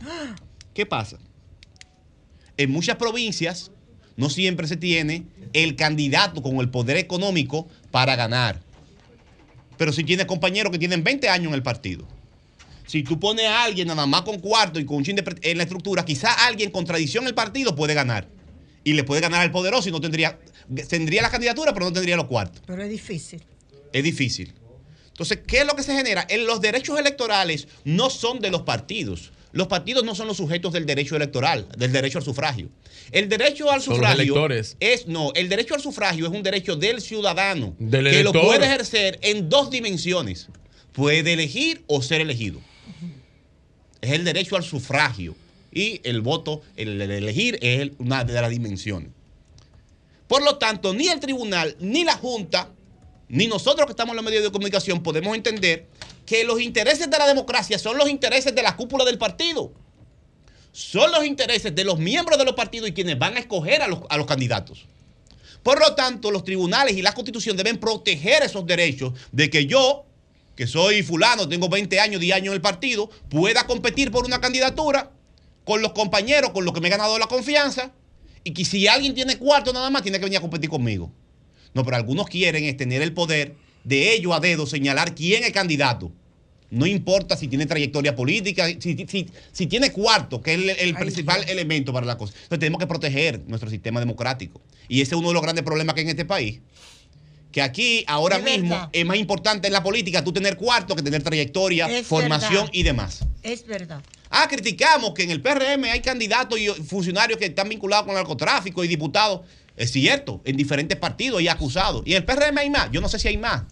¿Qué 0.75 0.87
pasa? 0.87 1.19
En 2.57 2.71
muchas 2.71 2.97
provincias 2.97 3.71
no 4.17 4.31
siempre 4.31 4.67
se 4.67 4.77
tiene 4.77 5.25
el 5.53 5.77
candidato 5.77 6.43
con 6.43 6.57
el 6.59 6.71
poder 6.71 6.97
económico 6.97 7.69
para 7.91 8.17
ganar. 8.17 8.61
Pero 9.77 9.93
si 9.93 10.03
tienes 10.03 10.27
compañeros 10.27 10.73
que 10.73 10.79
tienen 10.79 11.05
20 11.05 11.29
años 11.29 11.49
en 11.49 11.55
el 11.55 11.63
partido. 11.63 12.07
Si 12.89 13.03
tú 13.03 13.21
pones 13.21 13.47
a 13.47 13.65
alguien 13.65 13.87
nada 13.87 14.07
más 14.07 14.23
con 14.23 14.41
cuarto 14.41 14.81
y 14.81 14.87
con 14.87 14.97
un 14.97 15.05
chin 15.05 15.15
de 15.15 15.23
en 15.43 15.59
la 15.59 15.65
estructura, 15.65 16.07
quizá 16.07 16.47
alguien 16.47 16.71
con 16.71 16.87
tradición 16.87 17.25
en 17.25 17.29
el 17.29 17.35
partido 17.35 17.77
puede 17.77 17.93
ganar. 17.93 18.29
Y 18.83 18.95
le 18.95 19.05
puede 19.05 19.21
ganar 19.21 19.43
al 19.43 19.51
poderoso 19.51 19.91
y 19.91 19.93
no 19.93 20.01
tendría, 20.01 20.39
tendría 20.89 21.21
la 21.21 21.31
candidatura, 21.31 21.75
pero 21.75 21.85
no 21.85 21.93
tendría 21.93 22.17
los 22.17 22.25
cuartos. 22.25 22.63
Pero 22.67 22.83
es 22.83 22.89
difícil. 22.89 23.43
Es 23.93 24.03
difícil. 24.03 24.55
Entonces, 25.09 25.41
¿qué 25.47 25.59
es 25.59 25.67
lo 25.67 25.77
que 25.77 25.83
se 25.83 25.95
genera? 25.95 26.27
En 26.31 26.47
los 26.47 26.63
derechos 26.63 26.99
electorales 26.99 27.69
no 27.85 28.09
son 28.09 28.41
de 28.41 28.51
los 28.51 28.63
partidos. 28.63 29.33
Los 29.53 29.67
partidos 29.67 30.05
no 30.05 30.15
son 30.15 30.27
los 30.27 30.39
sujetos 30.39 30.73
del 30.73 30.87
derecho 30.87 31.17
electoral, 31.17 31.69
del 31.77 31.93
derecho 31.93 32.17
al 32.17 32.25
sufragio. 32.25 32.71
El 33.13 33.29
derecho 33.29 33.71
al 33.71 33.83
sufragio 33.83 34.23
electores. 34.23 34.77
es 34.81 35.07
no, 35.07 35.33
el 35.35 35.51
derecho 35.51 35.75
al 35.75 35.83
sufragio 35.83 36.27
es 36.27 36.33
un 36.33 36.43
derecho 36.43 36.77
del 36.77 37.01
ciudadano 37.01 37.75
Del 37.79 38.11
que 38.11 38.23
lo 38.23 38.33
puede 38.33 38.65
ejercer 38.65 39.19
en 39.23 39.49
dos 39.51 39.71
dimensiones. 39.71 40.49
Puede 40.93 41.35
elegir 41.35 41.83
o 41.87 42.01
ser 42.01 42.21
elegido. 42.21 42.61
Es 44.01 44.13
el 44.13 44.25
derecho 44.25 44.57
al 44.57 44.63
sufragio 44.63 45.35
y 45.73 46.01
el 46.05 46.21
voto, 46.21 46.63
el, 46.77 47.01
el 47.01 47.11
elegir 47.11 47.59
es 47.61 47.91
una 47.99 48.25
de 48.25 48.33
las 48.33 48.51
dimensiones. 48.51 49.11
Por 50.27 50.43
lo 50.43 50.59
tanto, 50.59 50.93
ni 50.93 51.09
el 51.09 51.21
tribunal, 51.21 51.77
ni 51.81 52.05
la 52.05 52.17
Junta, 52.17 52.71
ni 53.29 53.47
nosotros 53.47 53.87
que 53.87 53.93
estamos 53.93 54.13
en 54.13 54.17
los 54.17 54.25
medios 54.25 54.43
de 54.43 54.51
comunicación 54.51 55.03
podemos 55.03 55.35
entender 55.35 55.87
que 56.25 56.45
los 56.45 56.61
intereses 56.61 57.11
de 57.11 57.19
la 57.19 57.27
democracia 57.27 57.79
son 57.79 57.97
los 57.97 58.09
intereses 58.09 58.55
de 58.55 58.63
la 58.63 58.77
cúpula 58.77 59.05
del 59.05 59.19
partido. 59.19 59.73
Son 60.73 61.11
los 61.11 61.25
intereses 61.25 61.75
de 61.75 61.85
los 61.85 61.99
miembros 61.99 62.39
de 62.39 62.45
los 62.45 62.55
partidos 62.55 62.89
y 62.89 62.93
quienes 62.93 63.19
van 63.19 63.37
a 63.37 63.41
escoger 63.41 63.83
a 63.83 63.89
los, 63.89 64.01
a 64.09 64.17
los 64.17 64.27
candidatos. 64.27 64.85
Por 65.63 65.81
lo 65.81 65.95
tanto, 65.95 66.31
los 66.31 66.45
tribunales 66.45 66.97
y 66.97 67.03
la 67.03 67.13
constitución 67.13 67.57
deben 67.57 67.79
proteger 67.79 68.43
esos 68.43 68.67
derechos 68.67 69.13
de 69.33 69.51
que 69.51 69.67
yo, 69.67 70.05
que 70.59 70.67
soy 70.67 71.05
fulano, 71.05 71.49
tengo 71.49 71.69
20 71.69 72.01
años, 72.01 72.21
10 72.21 72.35
años 72.35 72.49
en 72.49 72.55
el 72.55 72.61
partido, 72.61 73.09
pueda 73.29 73.65
competir 73.65 74.11
por 74.11 74.25
una 74.25 74.41
candidatura 74.41 75.13
con 75.63 75.83
los 75.83 75.93
compañeros 75.93 76.51
con 76.51 76.65
los 76.65 76.75
que 76.75 76.81
me 76.81 76.89
he 76.89 76.91
ganado 76.91 77.17
la 77.17 77.29
confianza 77.29 77.93
y 78.43 78.51
que 78.51 78.65
si 78.65 78.89
alguien 78.89 79.15
tiene 79.15 79.39
cuarto 79.39 79.73
nada 79.73 79.89
más, 79.89 80.03
tiene 80.03 80.19
que 80.19 80.25
venir 80.25 80.39
a 80.39 80.41
competir 80.41 80.69
conmigo. 80.69 81.13
No, 81.75 81.85
pero 81.85 81.97
algunos 81.97 82.27
quieren 82.27 82.65
es 82.65 82.77
tener 82.77 83.03
el 83.03 83.13
poder 83.13 83.55
de 83.85 84.13
ellos 84.15 84.33
a 84.35 84.41
dedo 84.41 84.67
señalar 84.67 85.15
quién 85.15 85.45
es 85.45 85.53
candidato. 85.53 86.11
No 86.71 86.87
importa 86.87 87.37
si 87.37 87.47
tiene 87.47 87.65
trayectoria 87.67 88.17
política, 88.17 88.67
si, 88.81 89.07
si- 89.09 89.29
si 89.53 89.67
tiene 89.69 89.93
cuarto, 89.93 90.43
que 90.43 90.55
es 90.55 90.59
el, 90.59 90.71
el 90.71 90.95
principal 90.97 91.45
elemento 91.49 91.93
para 91.93 92.05
la 92.05 92.19
cosa. 92.19 92.33
Entonces 92.35 92.59
tenemos 92.59 92.81
que 92.81 92.89
proteger 92.89 93.43
nuestro 93.47 93.71
sistema 93.71 94.01
democrático. 94.01 94.61
Y 94.89 95.03
ese 95.03 95.15
es 95.15 95.19
uno 95.21 95.29
de 95.29 95.35
los 95.35 95.43
grandes 95.45 95.65
problemas 95.65 95.95
que 95.95 96.01
hay 96.01 96.07
en 96.07 96.11
este 96.11 96.25
país. 96.25 96.59
Que 97.53 97.63
aquí, 97.63 98.05
ahora 98.07 98.39
mismo, 98.39 98.91
es 98.93 99.07
más 99.07 99.17
importante 99.17 99.67
en 99.69 99.73
la 99.73 99.83
política 99.83 100.23
tú 100.23 100.33
tener 100.33 100.57
cuarto 100.57 100.95
que 100.95 101.03
tener 101.03 101.23
trayectoria, 101.23 101.87
Es 101.87 102.07
formación 102.07 102.65
verdad. 102.65 102.71
y 102.73 102.83
demás. 102.83 103.25
Es 103.43 103.67
verdad. 103.67 104.03
Ah, 104.31 104.47
criticamos 104.49 105.15
que 105.15 105.23
en 105.23 105.31
el 105.31 105.41
PRM 105.41 105.85
hay 105.85 106.01
candidatos 106.01 106.59
y 106.59 106.69
funcionarios 106.69 107.39
que 107.39 107.47
están 107.47 107.69
vinculados 107.69 108.05
con 108.05 108.15
el 108.15 108.23
narcotráfico 108.23 108.85
y 108.85 108.89
diputados. 108.89 109.41
Es 109.77 109.93
cierto, 109.93 110.43
en 110.45 110.57
diferentes 110.57 110.99
partidos 110.99 111.41
y 111.41 111.49
acusados. 111.49 112.03
Y 112.05 112.13
en 112.13 112.19
el 112.19 112.25
PRM 112.25 112.59
hay 112.59 112.69
más. 112.69 112.91
Yo 112.91 113.01
no 113.01 113.09
sé 113.09 113.19
si 113.19 113.29
hay 113.29 113.39
más. 113.39 113.63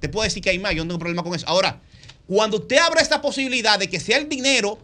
Te 0.00 0.08
puedo 0.10 0.24
decir 0.24 0.42
que 0.42 0.50
hay 0.50 0.58
más. 0.58 0.74
Yo 0.74 0.84
no 0.84 0.88
tengo 0.88 0.98
problema 0.98 1.22
con 1.22 1.34
eso. 1.34 1.46
Ahora, 1.48 1.80
cuando 2.26 2.58
usted 2.58 2.76
abre 2.76 3.00
esta 3.00 3.22
posibilidad 3.22 3.78
de 3.78 3.88
que 3.88 4.00
sea 4.00 4.18
el 4.18 4.28
dinero 4.28 4.78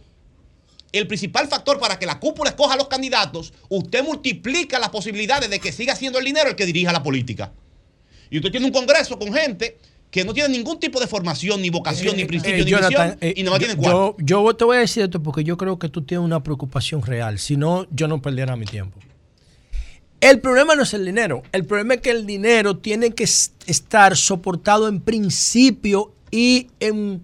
el 0.92 1.06
principal 1.06 1.48
factor 1.48 1.78
para 1.78 1.98
que 1.98 2.06
la 2.06 2.20
cúpula 2.20 2.50
escoja 2.50 2.74
a 2.74 2.76
los 2.76 2.88
candidatos, 2.88 3.52
usted 3.70 4.04
multiplica 4.04 4.78
las 4.78 4.90
posibilidades 4.90 5.48
de 5.48 5.58
que 5.58 5.72
siga 5.72 5.96
siendo 5.96 6.18
el 6.18 6.24
dinero 6.24 6.50
el 6.50 6.56
que 6.56 6.66
dirija 6.66 6.92
la 6.92 7.02
política. 7.02 7.50
Y 8.32 8.38
usted 8.38 8.50
tiene 8.50 8.66
un 8.66 8.72
congreso 8.72 9.18
con 9.18 9.32
gente 9.32 9.76
que 10.10 10.24
no 10.24 10.32
tiene 10.34 10.48
ningún 10.48 10.80
tipo 10.80 10.98
de 11.00 11.06
formación, 11.06 11.62
ni 11.62 11.70
vocación, 11.70 12.16
ni 12.16 12.24
principio, 12.24 12.56
Eh, 12.62 12.64
ni 12.64 12.70
Jonathan, 12.70 12.90
visión, 13.12 13.18
eh, 13.20 13.34
y 13.36 13.42
no 13.44 13.52
yo, 13.52 13.58
tienen 13.58 13.76
cuarto. 13.76 14.16
yo, 14.18 14.42
yo 14.44 14.56
te 14.56 14.64
voy 14.64 14.76
a 14.78 14.80
decir 14.80 15.02
esto 15.04 15.22
porque 15.22 15.44
yo 15.44 15.56
creo 15.56 15.78
que 15.78 15.88
tú 15.88 16.02
tienes 16.02 16.24
una 16.24 16.42
preocupación 16.42 17.02
real. 17.02 17.38
Si 17.38 17.56
no, 17.56 17.86
yo 17.90 18.08
no 18.08 18.20
perdiera 18.20 18.56
mi 18.56 18.64
tiempo. 18.66 18.98
El 20.20 20.40
problema 20.40 20.74
no 20.74 20.82
es 20.84 20.94
el 20.94 21.04
dinero. 21.04 21.42
El 21.52 21.64
problema 21.66 21.94
es 21.94 22.00
que 22.00 22.10
el 22.10 22.26
dinero 22.26 22.76
tiene 22.78 23.10
que 23.10 23.24
es- 23.24 23.52
estar 23.66 24.16
soportado 24.16 24.88
en 24.88 25.00
principio 25.00 26.14
y 26.30 26.68
en, 26.80 27.22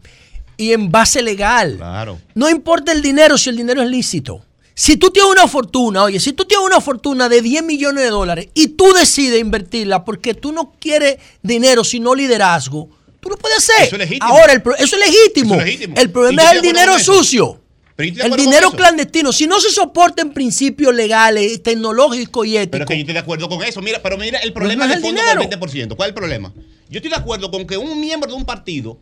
y 0.57 0.73
en 0.73 0.91
base 0.91 1.23
legal. 1.23 1.77
Claro. 1.77 2.19
No 2.35 2.51
importa 2.51 2.93
el 2.93 3.01
dinero 3.03 3.39
si 3.39 3.51
el 3.51 3.57
dinero 3.57 3.83
es 3.83 3.89
lícito. 3.89 4.45
Si 4.79 4.97
tú 4.97 5.11
tienes 5.11 5.33
una 5.33 5.49
fortuna, 5.49 6.05
oye, 6.05 6.21
si 6.21 6.33
tú 6.33 6.45
tienes 6.45 6.65
una 6.65 6.81
fortuna 6.81 7.29
de 7.29 7.43
10 7.43 7.65
millones 7.65 8.05
de 8.05 8.11
dólares 8.11 8.49
y 8.55 8.69
tú 8.69 8.93
decides 8.93 9.41
invertirla 9.41 10.05
porque 10.05 10.35
tú 10.35 10.53
no 10.53 10.75
quieres 10.79 11.17
dinero, 11.43 11.83
sino 11.83 12.15
liderazgo, 12.15 12.89
tú 13.19 13.29
lo 13.29 13.37
puedes 13.37 13.59
hacer. 13.59 13.87
Eso 13.87 13.97
es 13.97 14.03
legítimo. 14.03 14.31
Ahora, 14.31 14.53
el 14.53 14.63
eso 14.79 14.97
es 14.97 15.05
legítimo. 15.05 15.55
Eso 15.57 15.63
es 15.63 15.67
legítimo. 15.67 15.97
El 15.97 16.11
problema 16.13 16.43
es 16.45 16.53
el 16.53 16.63
dinero 16.63 16.97
sucio. 17.01 17.61
Pero 17.97 18.25
El 18.27 18.37
dinero 18.37 18.71
clandestino. 18.71 19.33
Si 19.33 19.49
no 19.49 19.59
se 19.59 19.71
soporta 19.71 20.23
en 20.23 20.33
principios 20.33 20.95
legales, 20.95 21.61
tecnológicos 21.61 22.47
y 22.47 22.53
Pero 22.53 22.63
éticos. 22.63 22.81
es 22.83 22.87
que 22.87 22.95
yo 22.95 23.01
estoy 23.01 23.15
de 23.15 23.19
acuerdo 23.19 23.49
con 23.49 23.65
eso. 23.65 23.83
Mira, 23.83 24.01
pero 24.01 24.17
mira, 24.17 24.39
el 24.39 24.53
problema 24.53 24.87
no 24.87 24.93
es 24.93 24.99
es 24.99 25.03
el 25.03 25.11
el 25.11 25.17
fondo 25.17 25.21
dinero. 25.21 25.59
del 25.59 25.89
20%. 25.91 25.97
¿Cuál 25.97 26.07
es 26.07 26.11
el 26.11 26.15
problema? 26.15 26.55
Yo 26.89 26.99
estoy 26.99 27.11
de 27.11 27.17
acuerdo 27.17 27.51
con 27.51 27.67
que 27.67 27.77
un 27.77 28.01
miembro 28.01 28.31
de 28.31 28.37
un 28.37 28.45
partido 28.45 28.97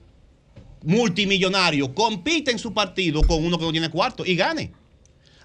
multimillonario 0.84 1.94
compite 1.94 2.50
en 2.50 2.58
su 2.58 2.72
partido 2.72 3.22
con 3.22 3.44
uno 3.44 3.58
que 3.58 3.64
no 3.66 3.72
tiene 3.72 3.90
cuarto 3.90 4.24
y 4.24 4.34
gane. 4.36 4.72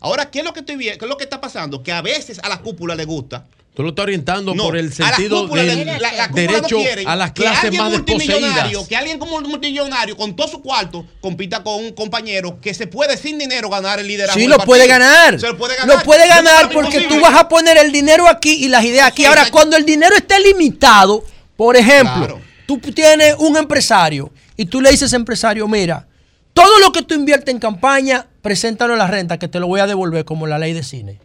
Ahora, 0.01 0.29
¿qué 0.29 0.39
es 0.39 0.45
lo 0.45 0.51
que 0.53 0.59
estoy 0.61 0.75
viendo? 0.75 0.97
¿Qué 0.99 1.05
es 1.05 1.09
lo 1.09 1.17
que 1.17 1.23
está 1.23 1.39
pasando? 1.39 1.81
Que 1.83 1.91
a 1.91 2.01
veces 2.01 2.39
a 2.43 2.49
la 2.49 2.57
cúpula 2.59 2.95
le 2.95 3.05
gusta. 3.05 3.45
Tú 3.73 3.83
lo 3.83 3.89
estás 3.89 4.03
orientando 4.03 4.53
No, 4.53 4.63
por 4.65 4.75
el 4.75 4.91
sentido 4.91 5.47
del 5.47 5.85
la- 6.01 6.11
la 6.11 6.27
cúpula 6.27 6.45
no 6.59 6.67
derecho 6.67 6.77
a 7.07 7.15
las 7.15 7.31
que 7.31 7.43
clases 7.43 7.73
más 7.77 7.91
desposeídas. 7.91 8.87
Que 8.89 8.97
alguien 8.97 9.17
como 9.17 9.39
multimillonario 9.39 10.17
con 10.17 10.35
todo 10.35 10.47
su 10.49 10.61
cuarto 10.61 11.05
compita 11.21 11.63
con 11.63 11.75
un 11.85 11.93
compañero 11.93 12.59
que 12.59 12.73
se 12.73 12.87
puede 12.87 13.15
sin 13.15 13.37
dinero 13.37 13.69
ganar 13.69 13.99
el 13.99 14.07
liderazgo. 14.07 14.37
Sí, 14.41 14.47
lo 14.47 14.57
puede 14.57 14.87
ganar. 14.87 15.39
Se 15.39 15.47
lo 15.47 15.57
puede 15.57 15.77
ganar. 15.77 15.95
Lo 15.97 16.03
puede 16.03 16.27
ganar 16.27 16.69
porque 16.71 17.01
tú 17.01 17.21
vas 17.21 17.39
a 17.39 17.47
poner 17.47 17.77
el 17.77 17.93
dinero 17.93 18.27
aquí 18.27 18.65
y 18.65 18.67
las 18.67 18.83
ideas 18.83 19.07
aquí. 19.07 19.23
Ahora, 19.23 19.49
cuando 19.49 19.77
el 19.77 19.85
dinero 19.85 20.15
esté 20.17 20.37
limitado, 20.41 21.23
por 21.55 21.77
ejemplo, 21.77 22.17
Claro. 22.25 22.41
tú 22.65 22.77
tienes 22.79 23.35
un 23.37 23.55
empresario 23.55 24.31
y 24.57 24.65
tú 24.65 24.81
le 24.81 24.91
dices 24.91 25.13
empresario, 25.13 25.65
mira, 25.69 26.07
todo 26.53 26.77
lo 26.79 26.91
que 26.91 27.03
tú 27.03 27.13
inviertes 27.13 27.53
en 27.53 27.59
campaña, 27.59 28.25
preséntalo 28.41 28.93
a 28.93 28.97
la 28.97 29.07
renta 29.07 29.37
que 29.39 29.47
te 29.47 29.59
lo 29.59 29.67
voy 29.67 29.79
a 29.79 29.87
devolver 29.87 30.25
como 30.25 30.47
la 30.47 30.57
ley 30.59 30.73
de 30.73 30.83
cine. 30.83 31.19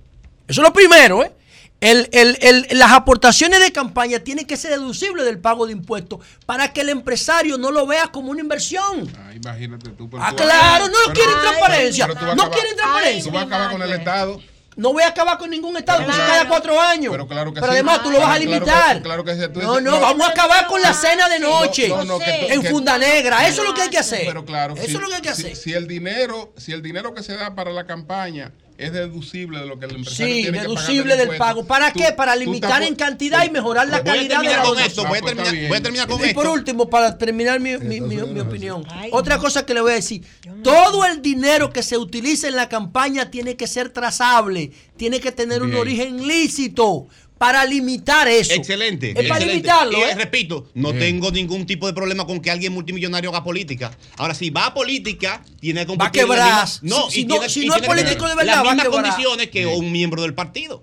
Eso 0.49 0.61
es 0.63 0.67
lo 0.69 0.73
primero, 0.73 1.23
¿eh? 1.25 1.33
El- 1.81 2.09
el- 2.13 2.39
el- 2.41 2.67
las 2.79 2.93
aportaciones 2.93 3.61
de 3.61 3.71
campaña 3.71 4.21
tienen 4.21 4.47
que 4.47 4.57
ser 4.57 4.71
deducibles 4.71 5.27
del 5.27 5.39
pago 5.39 5.67
de 5.67 5.73
impuestos 5.73 6.21
para 6.47 6.73
que 6.73 6.81
el 6.81 6.89
empresario 6.89 7.59
no 7.59 7.71
lo 7.71 7.87
vea 7.87 8.07
como 8.09 8.31
una 8.31 8.41
inversión. 8.41 9.13
Ah, 9.19 9.35
imagínate 9.35 9.91
tú. 9.91 10.09
pero 10.09 10.23
Ah, 10.23 10.31
tú- 10.31 10.43
claro, 10.43 10.87
no 10.87 10.93
pero- 11.07 11.13
quieren 11.15 11.35
transparencia. 11.43 12.07
No 12.07 12.51
quieren 12.51 12.77
transparencia. 12.77 13.31
Tú 13.31 13.35
vas 13.35 13.43
a 13.45 13.47
acabar 13.47 13.71
con 13.73 13.83
el 13.83 13.93
Estado. 13.93 14.41
No 14.77 14.93
voy 14.93 15.03
a 15.03 15.09
acabar 15.09 15.39
con 15.39 15.49
ningún 15.49 15.75
estado, 15.79 16.05
claro. 16.05 16.23
cada 16.27 16.49
cuatro 16.49 16.79
años. 16.81 17.11
Pero 17.11 17.27
claro 17.27 17.53
que 17.53 17.61
Pero 17.61 17.73
sí. 17.73 17.79
además 17.79 18.03
tú 18.03 18.11
lo 18.11 18.19
vas 18.21 18.27
a 18.29 18.39
Claro 18.39 18.41
que- 18.41 18.47
limitar. 18.55 19.03
claro 19.03 19.25
que 19.25 19.35
sí. 19.35 19.41
Tú 19.53 19.61
No, 19.63 19.81
no, 19.81 19.99
vamos 20.01 20.27
a 20.29 20.31
acabar 20.31 20.67
con 20.67 20.83
la 20.83 20.93
cena 20.93 21.29
de 21.31 21.39
noche. 21.39 21.89
No, 21.89 22.05
no, 22.05 22.19
que 22.19 22.25
tú- 22.47 22.53
en 22.53 22.63
que- 22.63 22.69
funda 22.71 22.99
negra. 22.99 23.49
Eso 23.49 23.63
es 23.63 23.69
lo 23.69 23.75
que 23.75 23.83
hay 23.83 23.89
que 23.91 23.99
hacer. 23.99 24.27
Pero 24.27 24.45
claro, 24.45 24.75
Eso 24.75 24.85
si- 24.87 24.95
es 24.95 25.01
lo 25.01 25.09
que 25.09 25.15
hay 25.15 25.23
que 25.23 25.35
si- 25.35 25.43
hacer. 25.45 25.57
Si, 25.57 25.73
el 25.73 25.87
dinero, 25.89 26.53
si 26.59 26.73
el 26.73 26.83
dinero 26.83 27.15
que 27.15 27.23
se 27.23 27.35
da 27.37 27.55
para 27.55 27.71
la 27.73 27.87
campaña 27.87 28.53
es 28.79 28.93
deducible 28.93 29.61
de 29.61 29.67
lo 29.67 29.79
que 29.79 29.87
el 29.87 29.97
empresario 29.97 30.35
Sí, 30.35 30.43
tiene 30.43 30.61
deducible 30.61 31.13
de 31.15 31.17
del 31.17 31.21
impuestos, 31.29 31.47
pago. 31.47 31.67
¿Para 31.67 31.93
tú- 31.93 32.01
qué? 32.01 32.13
Para 32.13 32.37
limitar 32.37 32.83
en 32.83 32.95
cantidad 32.95 33.45
y 33.45 33.51
mejorar 33.51 33.89
la 33.89 33.99
a 33.99 34.05
calidad 34.05 34.43
de 34.43 34.49
la 34.57 34.63
con 34.63 34.79
esto, 34.79 35.05
voy 35.07 35.17
a 35.17 35.19
Ah, 35.19 35.21
pues 35.23 35.35
terminar, 35.35 35.69
voy 35.69 35.77
a 35.79 35.83
terminar 35.83 36.09
con 36.09 36.21
Y 36.21 36.25
esto. 36.25 36.35
por 36.41 36.49
último, 36.51 36.91
para 36.91 37.17
terminar 37.19 37.59
mi, 37.61 37.77
mi- 37.79 38.01
mi- 38.01 38.17
mi 38.17 38.41
opinión, 38.41 38.85
otra 39.13 39.39
cosa 39.39 39.65
que 39.65 39.75
le 39.75 39.81
voy 39.81 39.93
a 39.93 39.97
decir, 39.97 40.23
todo 40.63 41.05
el 41.05 41.23
dinero 41.23 41.73
que 41.73 41.83
se 41.83 41.97
utiliza 41.97 42.49
en 42.49 42.57
la 42.57 42.69
campaña 42.69 43.31
tiene 43.31 43.57
que 43.57 43.67
ser 43.67 43.91
trazable, 43.91 44.73
tiene 44.97 45.21
que 45.21 45.33
tener 45.33 45.63
un 45.63 45.75
origen 45.75 46.27
lícito 46.27 47.07
para 47.39 47.65
limitar 47.65 48.29
eso. 48.29 48.55
Excelente. 48.55 49.09
Es 49.11 49.15
para 49.15 49.27
excelente. 49.45 49.53
limitarlo. 49.55 49.99
Y 49.99 50.03
¿eh? 50.03 50.15
repito, 50.15 50.69
no 50.75 50.93
tengo 50.95 51.31
ningún 51.31 51.67
tipo 51.67 51.87
de 51.87 51.93
problema 51.93 52.27
con 52.27 52.41
que 52.41 52.51
alguien 52.51 52.73
multimillonario 52.73 53.31
haga 53.31 53.45
política. 53.45 53.97
Ahora, 54.17 54.35
si 54.35 54.51
va 54.51 54.67
a 54.67 54.75
política, 54.75 55.45
tiene 55.61 55.81
que 55.81 55.87
competir 55.87 56.23
en 56.23 56.29
las 56.29 56.37
quebrar. 56.39 56.69
No, 56.83 57.11
Si- 57.11 57.21
y 57.21 57.25
no- 57.27 57.35
tiene- 57.35 57.49
si 57.51 57.65
y 57.65 57.67
no 57.67 57.75
es 57.75 57.81
tiene 57.83 57.95
político 57.95 58.27
de 58.29 58.35
verdad, 58.35 58.55
Las 58.57 58.65
va 58.65 58.71
a 58.71 58.75
mismas 58.75 58.89
condiciones 58.89 59.51
que 59.51 59.67
un 59.67 59.93
miembro 59.93 60.23
del 60.23 60.35
partido. 60.35 60.83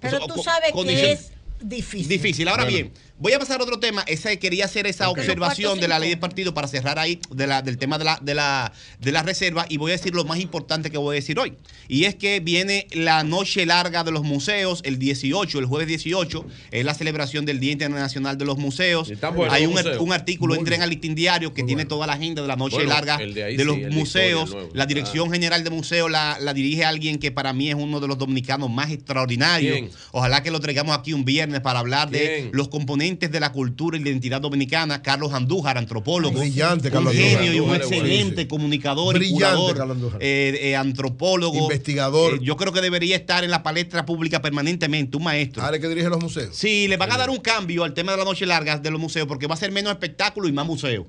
Pero 0.00 0.16
Eso, 0.16 0.26
tú 0.26 0.42
sabes 0.42 0.72
que 0.72 1.12
es 1.12 1.30
difícil. 1.60 2.08
Difícil. 2.08 2.48
Ahora 2.48 2.64
Bueno. 2.64 2.76
bien, 2.76 2.92
voy 3.18 3.32
a 3.32 3.38
pasar 3.38 3.60
a 3.60 3.64
otro 3.64 3.78
tema. 3.78 4.02
Esa, 4.08 4.34
quería 4.36 4.64
hacer 4.64 4.86
esa 4.86 5.08
observación 5.08 5.78
de 5.80 5.86
la 5.88 5.98
ley 5.98 6.10
de 6.10 6.14
¿Cuántos 6.16 6.30
partido 6.30 6.54
para 6.54 6.66
cerrar 6.68 6.98
ahí 6.98 7.18
de 7.30 7.46
la- 7.46 7.62
del 7.62 7.78
tema 7.78 7.98
de 7.98 8.04
la, 8.04 8.18
de, 8.22 8.34
la, 8.34 8.72
de 9.00 9.12
la 9.12 9.22
reserva 9.22 9.66
y 9.68 9.76
voy 9.76 9.90
a 9.92 9.96
decir 9.96 10.14
lo 10.14 10.24
más 10.24 10.40
importante 10.40 10.90
que 10.90 10.98
voy 10.98 11.14
a 11.14 11.20
decir 11.20 11.38
hoy. 11.38 11.54
Y 11.88 12.04
es 12.04 12.14
que 12.14 12.40
viene 12.40 12.86
la 12.92 13.22
noche 13.22 13.66
larga 13.66 14.02
de 14.04 14.10
los 14.12 14.22
museos, 14.24 14.80
el 14.84 14.98
18, 14.98 15.58
el 15.58 15.66
jueves 15.66 15.88
18, 15.88 16.46
es 16.70 16.84
la 16.84 16.94
celebración 16.94 17.44
del 17.44 17.60
Día 17.60 17.72
Internacional 17.72 18.38
de 18.38 18.44
los 18.44 18.56
Museos. 18.58 19.12
buenos 19.34 19.52
Hay 19.52 19.66
un, 19.66 19.72
museos. 19.72 19.98
un 20.00 20.12
artículo, 20.12 20.54
entren 20.54 20.80
al 20.82 20.90
listín 20.90 21.14
diario 21.14 21.52
que 21.52 21.62
tiene 21.64 21.84
toda 21.84 22.06
la 22.06 22.14
agenda 22.14 22.40
de 22.42 22.48
la 22.48 22.56
noche 22.56 22.76
Bueno, 22.76 22.90
larga 22.90 23.18
de, 23.18 23.32
de 23.32 23.44
ahí 23.44 23.56
sí, 23.58 23.64
los 23.64 23.76
museos. 23.90 24.56
La 24.72 24.86
Dirección 24.86 25.30
General 25.30 25.62
de 25.64 25.70
Museos 25.70 26.10
la, 26.10 26.38
la 26.40 26.54
dirige 26.54 26.84
alguien 26.84 27.18
que 27.18 27.30
para 27.30 27.52
mí 27.52 27.68
es 27.68 27.74
uno 27.74 28.00
de 28.00 28.08
los 28.08 28.16
dominicanos 28.16 28.70
más 28.70 28.90
extraordinarios. 28.90 29.74
¿Quién? 29.78 29.90
Ojalá 30.12 30.42
que 30.42 30.50
lo 30.50 30.60
traigamos 30.60 30.96
aquí 30.96 31.12
un 31.12 31.24
viernes 31.24 31.60
para 31.60 31.78
hablar 31.80 32.10
de 32.10 32.48
los 32.52 32.68
componentes 32.68 33.01
de 33.02 33.40
la 33.40 33.50
cultura 33.52 33.96
y 33.98 34.00
la 34.02 34.10
identidad 34.10 34.40
dominicana. 34.40 35.02
Carlos 35.02 35.32
Andújar, 35.32 35.76
antropólogo. 35.76 36.38
Brillante, 36.38 36.88
un 36.88 36.92
Carlos 36.94 37.12
genio 37.12 37.38
Andújar. 37.38 37.54
y 37.54 37.60
un 37.60 37.74
excelente 37.74 38.46
comunicador 38.48 39.16
y 39.16 39.18
Brillante, 39.18 39.44
curador. 39.56 39.76
Carlos 39.76 39.96
Andújar. 39.96 40.22
eh, 40.22 40.58
eh, 40.62 40.76
antropólogo. 40.76 41.58
Investigador. 41.58 42.34
Eh, 42.34 42.38
yo 42.42 42.56
creo 42.56 42.72
que 42.72 42.80
debería 42.80 43.16
estar 43.16 43.42
en 43.42 43.50
la 43.50 43.62
palestra 43.64 44.06
pública 44.06 44.40
permanentemente, 44.40 45.16
un 45.16 45.24
maestro. 45.24 45.62
Ahora 45.62 45.78
que 45.80 45.88
dirige 45.88 46.08
los 46.08 46.20
museos. 46.22 46.54
Sí, 46.56 46.86
le 46.86 46.96
van 46.96 47.10
a 47.12 47.16
dar 47.18 47.28
un 47.30 47.38
cambio 47.38 47.82
al 47.84 47.92
tema 47.92 48.12
de 48.12 48.18
la 48.18 48.24
noche 48.24 48.46
larga 48.46 48.78
de 48.78 48.90
los 48.90 49.00
museos 49.00 49.26
porque 49.26 49.46
va 49.48 49.54
a 49.54 49.58
ser 49.58 49.72
menos 49.72 49.92
espectáculo 49.92 50.46
y 50.48 50.52
más 50.52 50.66
museo. 50.66 51.06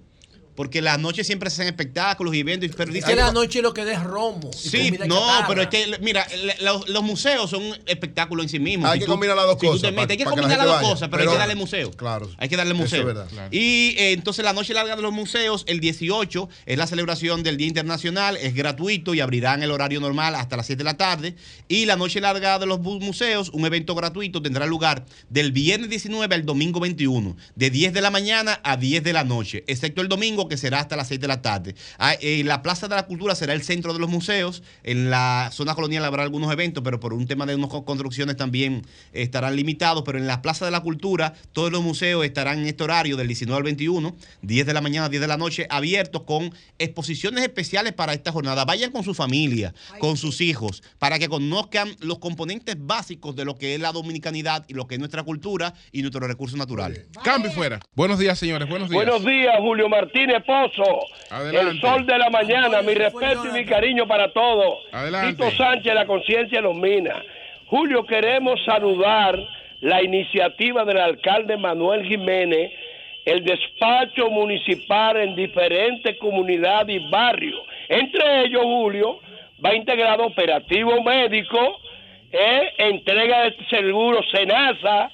Porque 0.56 0.82
las 0.82 1.00
noches 1.00 1.26
siempre 1.26 1.50
se 1.50 1.56
hacen 1.56 1.68
espectáculos 1.68 2.34
y 2.36 2.40
eventos. 2.40 2.70
Pero 2.78 2.90
Es 2.90 2.96
dice, 2.96 3.08
que 3.08 3.16
la 3.16 3.32
noche 3.32 3.62
lo 3.62 3.74
que 3.74 3.82
es 3.92 4.04
romo. 4.04 4.52
y 4.54 4.58
Sí, 4.70 4.92
no, 5.08 5.20
chatarra. 5.20 5.48
pero 5.48 5.62
es 5.64 5.68
que, 5.70 5.98
mira, 6.02 6.28
le- 6.44 6.58
los, 6.64 6.88
los 6.90 7.04
museos 7.04 7.50
son 7.50 7.64
un 7.64 7.76
espectáculo 7.86 8.44
en 8.44 8.50
sí 8.50 8.60
mismos. 8.60 8.90
Hay 8.90 9.00
Si 9.00 9.06
que 9.06 9.12
combinar 9.12 9.36
las 9.36 9.46
dos 9.46 9.56
si 9.56 9.66
tú 9.66 9.68
cosas 9.74 9.82
te 9.82 9.92
metes, 9.92 10.06
pa- 10.08 10.12
hay 10.14 10.18
que 10.18 10.24
combinar 10.26 10.58
las 10.58 10.66
dos 10.68 10.76
vaya. 10.76 10.90
cosas, 10.90 11.10
pero, 11.10 11.24
hay 11.24 11.30
que 11.30 11.38
darle 11.38 11.56
museo. 11.56 11.92
Claro. 11.92 12.30
Hay 12.38 12.50
que 12.50 12.58
darle 12.58 12.74
Eso 12.74 12.82
museo. 12.84 13.00
es 13.00 13.06
verdad. 13.06 13.28
Claro. 13.30 13.50
Y 13.52 13.96
eh, 13.98 14.12
entonces 14.14 14.46
la 14.46 14.54
noche 14.54 14.74
larga 14.74 14.96
de 14.96 15.02
los 15.02 15.12
museos, 15.12 15.64
el 15.68 15.80
18, 15.80 16.50
es 16.66 16.78
la 16.78 16.88
celebración 16.88 17.42
del 17.44 17.58
Día 17.58 17.68
Internacional, 17.68 18.38
es 18.38 18.54
gratuito 18.54 19.14
y 19.16 19.20
abrirán 19.22 19.64
el 19.64 19.72
horario 19.72 20.00
normal 20.00 20.36
hasta 20.36 20.56
las 20.58 20.66
7 20.68 20.78
de 20.80 20.84
la 20.84 20.98
tarde. 20.98 21.36
Y 21.68 21.86
la 21.86 21.96
noche 21.96 22.22
larga 22.22 22.60
de 22.60 22.66
los 22.66 22.80
museos, 22.80 23.50
un 23.54 23.66
evento 23.66 23.96
gratuito, 23.96 24.42
tendrá 24.42 24.66
lugar 24.68 25.06
del 25.30 25.52
viernes 25.52 25.90
19 25.90 26.36
al 26.36 26.46
domingo 26.46 26.80
21, 26.80 27.36
de 27.56 27.70
10 27.70 27.94
de 27.94 28.02
la 28.02 28.12
mañana 28.12 28.60
a 28.64 28.78
10 28.78 29.04
de 29.04 29.14
la 29.14 29.24
noche, 29.24 29.64
excepto 29.68 30.02
el 30.02 30.08
domingo 30.10 30.43
que 30.48 30.58
será 30.58 30.80
hasta 30.80 30.96
las 30.96 31.08
6 31.08 31.20
de 31.20 31.28
la 31.28 31.42
tarde. 31.42 31.76
Ah, 31.98 32.14
eh, 32.22 32.44
la 32.46 32.62
Plaza 32.62 32.88
de 32.88 32.96
la 32.96 33.06
Cultura 33.06 33.36
será 33.36 33.54
el 33.54 33.64
centro 33.64 33.94
de 33.94 34.00
los 34.00 34.10
museos. 34.10 34.64
En 34.84 35.10
la 35.10 35.50
zona 35.52 35.76
colonial 35.76 36.04
habrá 36.06 36.24
algunos 36.24 36.52
eventos, 36.52 36.84
pero 36.84 37.00
por 37.00 37.14
un 37.14 37.28
tema 37.28 37.46
de 37.46 37.56
unas 37.56 37.70
co- 37.70 37.86
construcciones 37.86 38.36
también 38.38 38.86
estarán 39.14 39.56
limitados. 39.56 40.04
Pero 40.06 40.18
en 40.18 40.28
la 40.28 40.42
Plaza 40.42 40.66
de 40.66 40.72
la 40.72 40.82
Cultura, 40.82 41.34
todos 41.52 41.72
los 41.72 41.82
museos 41.82 42.26
estarán 42.26 42.60
en 42.60 42.68
este 42.68 42.84
horario 42.84 43.18
del 43.18 43.28
19 43.28 43.58
al 43.58 43.64
21, 43.64 44.16
10 44.42 44.66
de 44.66 44.74
la 44.74 44.82
mañana 44.82 45.06
a 45.08 45.10
10 45.10 45.22
de 45.22 45.28
la 45.28 45.38
noche, 45.38 45.68
abiertos 45.70 46.24
con 46.24 46.54
exposiciones 46.80 47.44
especiales 47.44 47.94
para 47.94 48.14
esta 48.14 48.32
jornada. 48.32 48.66
Vayan 48.66 48.92
con 48.92 49.04
su 49.04 49.14
familia, 49.14 49.74
con 50.00 50.18
sus 50.18 50.42
hijos, 50.42 50.84
para 51.00 51.20
que 51.20 51.30
conozcan 51.30 51.96
los 52.00 52.20
componentes 52.20 52.76
básicos 52.80 53.36
de 53.36 53.46
lo 53.46 53.58
que 53.58 53.76
es 53.76 53.80
la 53.82 53.92
dominicanidad 53.92 54.66
y 54.68 54.74
lo 54.74 54.88
que 54.88 54.96
es 54.96 55.00
nuestra 55.00 55.24
cultura 55.24 55.74
y 55.92 56.02
nuestros 56.02 56.28
recursos 56.28 56.58
naturales. 56.58 57.06
Cambio 57.24 57.52
fuera. 57.52 57.80
Buenos 57.96 58.20
días, 58.20 58.38
señores. 58.40 58.68
Buenos 58.70 58.90
días. 58.90 59.04
Buenos 59.06 59.26
días, 59.26 59.54
Julio 59.60 59.90
Martínez 59.90 60.33
Pozo. 60.42 61.06
Adelante. 61.30 61.72
El 61.72 61.82
sol 61.82 62.06
de 62.06 62.18
la 62.18 62.30
mañana. 62.30 62.82
Mi 62.82 62.94
respeto 62.94 63.46
y 63.50 63.52
mi 63.52 63.66
cariño 63.66 64.08
para 64.08 64.32
todos. 64.32 64.80
Adelante. 64.92 65.34
Tito 65.34 65.52
Sánchez, 65.58 65.94
la 65.94 66.06
conciencia 66.06 66.62
nos 66.62 66.76
mina. 66.76 67.22
Julio, 67.68 68.06
queremos 68.06 68.64
saludar 68.66 69.40
la 69.82 70.02
iniciativa 70.02 70.86
del 70.86 70.98
alcalde 70.98 71.58
Manuel 71.58 72.06
Jiménez, 72.06 72.72
el 73.26 73.44
despacho 73.44 74.30
municipal 74.30 75.18
en 75.18 75.36
diferentes 75.36 76.18
comunidades 76.20 77.02
y 77.02 77.10
barrios. 77.10 77.60
Entre 77.90 78.46
ellos, 78.46 78.64
Julio, 78.64 79.20
va 79.64 79.76
integrado 79.76 80.26
operativo 80.26 81.02
médico, 81.04 81.80
eh, 82.32 82.74
entrega 82.78 83.44
de 83.44 83.56
seguro 83.70 84.22
Senasa 84.32 85.12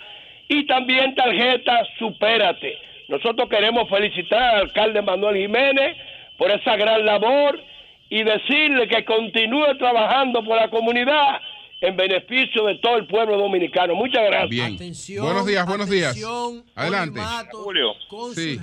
y 0.47 0.65
también 0.65 1.15
tarjeta 1.15 1.83
Supérate. 1.97 2.88
Nosotros 3.09 3.49
queremos 3.49 3.89
felicitar 3.89 4.41
al 4.41 4.61
alcalde 4.61 5.01
Manuel 5.01 5.35
Jiménez 5.35 5.97
por 6.37 6.49
esa 6.51 6.75
gran 6.77 7.05
labor 7.05 7.59
y 8.09 8.23
decirle 8.23 8.87
que 8.87 9.03
continúe 9.03 9.77
trabajando 9.77 10.43
por 10.43 10.55
la 10.55 10.69
comunidad 10.69 11.41
en 11.81 11.95
beneficio 11.95 12.65
de 12.65 12.75
todo 12.75 12.97
el 12.97 13.07
pueblo 13.07 13.37
dominicano. 13.37 13.95
Muchas 13.95 14.23
gracias. 14.25 14.49
Bien. 14.49 15.21
buenos 15.23 15.45
días, 15.47 15.65
buenos 15.65 15.89
días. 15.89 16.17
Adelante. 16.75 17.19
Julio, 17.51 17.93
Sí. 18.35 18.57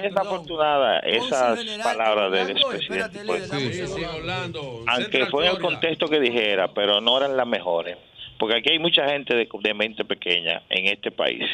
desafortunada 0.00 1.00
esas 1.00 1.58
palabras 1.82 2.30
del 2.32 2.50
expresidente. 2.56 3.20
pues. 3.26 3.48
Sí, 3.50 3.86
sí, 3.86 4.04
Orlando. 4.04 4.84
Aunque 4.86 5.26
fue 5.26 5.46
en 5.46 5.52
el 5.52 5.58
contexto 5.60 6.06
que 6.06 6.20
dijera, 6.20 6.72
pero 6.72 7.00
no 7.00 7.18
eran 7.18 7.36
las 7.36 7.46
mejores. 7.46 7.96
Porque 8.38 8.56
aquí 8.56 8.70
hay 8.70 8.78
mucha 8.78 9.06
gente 9.08 9.34
de, 9.36 9.48
de 9.52 9.74
mente 9.74 10.04
pequeña 10.04 10.62
en 10.70 10.86
este 10.86 11.10
país. 11.10 11.44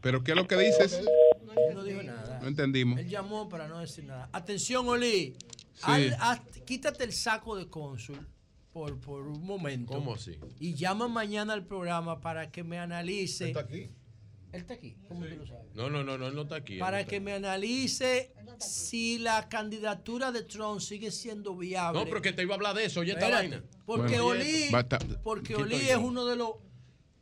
¿Pero 0.00 0.22
qué 0.22 0.32
es 0.32 0.36
lo 0.36 0.46
que 0.46 0.56
dices? 0.56 1.00
No 1.74 1.82
dijo 1.84 2.02
nada. 2.02 2.38
No 2.40 2.48
entendimos. 2.48 2.98
Él 3.00 3.08
llamó 3.08 3.48
para 3.48 3.68
no 3.68 3.80
decir 3.80 4.04
nada. 4.04 4.28
Atención, 4.32 4.88
Oli. 4.88 5.34
Sí. 5.74 6.10
Al- 6.20 6.42
quítate 6.64 7.04
el 7.04 7.12
saco 7.12 7.56
de 7.56 7.68
cónsul 7.68 8.26
por, 8.72 8.98
por 9.00 9.22
un 9.26 9.44
momento. 9.44 9.92
¿Cómo 9.94 10.14
así? 10.14 10.38
Y 10.60 10.74
llama 10.74 11.08
mañana 11.08 11.52
al 11.52 11.64
programa 11.64 12.20
para 12.20 12.50
que 12.50 12.62
me 12.64 12.78
analice. 12.78 13.44
¿Él 13.44 13.50
está 13.50 13.60
aquí? 13.60 13.90
Él 14.50 14.60
está 14.62 14.74
aquí. 14.74 14.96
¿Cómo 15.08 15.24
tú 15.26 15.36
lo 15.36 15.46
sabes? 15.46 15.74
No, 15.74 15.90
no, 15.90 16.02
no, 16.02 16.16
no, 16.18 16.28
él 16.28 16.34
no 16.34 16.42
está 16.42 16.56
aquí. 16.56 16.74
no 16.78 16.84
Para 16.84 17.00
está 17.00 17.10
que 17.10 17.16
aquí. 17.16 17.24
me 17.24 17.32
analice 17.34 18.32
si 18.58 19.18
la 19.18 19.48
candidatura 19.48 20.32
de 20.32 20.42
Trump 20.42 20.80
sigue 20.80 21.10
siendo 21.10 21.54
viable. 21.56 22.00
No, 22.00 22.06
pero 22.06 22.22
que 22.22 22.32
te 22.32 22.42
iba 22.42 22.54
a 22.54 22.56
hablar 22.56 22.74
de 22.74 22.84
eso, 22.86 23.00
oye, 23.00 23.12
esta 23.12 23.28
vaina. 23.30 23.62
Porque 23.84 24.20
Bueno. 24.20 24.26
Oli, 24.26 24.70
porque 25.22 25.54
¿Qué 25.54 25.62
Oli 25.62 25.74
estoy 25.76 25.90
es 25.90 25.96
uno 25.98 26.24
de 26.26 26.36
los 26.36 26.50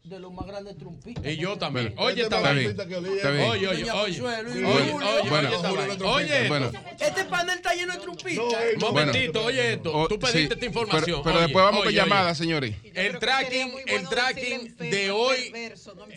de 0.08 0.20
los 0.20 0.32
más 0.32 0.46
grandes 0.46 0.76
trumpistas. 0.76 1.24
Y 1.26 1.36
yo 1.36 1.56
también. 1.58 1.94
Oye, 1.96 2.22
esta 2.22 2.36
está 2.36 2.52
bien, 2.52 2.70
está 2.70 2.84
bien. 2.84 3.50
Oye, 3.50 3.68
oye, 3.68 3.90
oye. 3.90 4.22
Oye, 4.22 6.04
oye. 6.04 6.70
Este 7.00 7.24
panel 7.24 7.56
está 7.56 7.74
lleno 7.74 7.92
de 7.92 7.98
trumpistas. 7.98 8.54
Un 8.74 8.80
momentito, 8.80 9.44
oye 9.44 9.72
esto. 9.74 9.92
Oh, 9.92 10.08
Tú 10.08 10.18
pediste 10.18 10.46
sí, 10.46 10.48
esta 10.52 10.66
información. 10.66 11.22
Pero, 11.24 11.40
después 11.40 11.64
vamos 11.64 11.84
con 11.84 11.92
llamadas, 11.92 12.38
señores. 12.38 12.74
El 12.94 13.18
tracking, 13.18 13.72
el 13.86 14.08
tracking 14.08 14.76
de 14.76 15.10
hoy, 15.10 15.52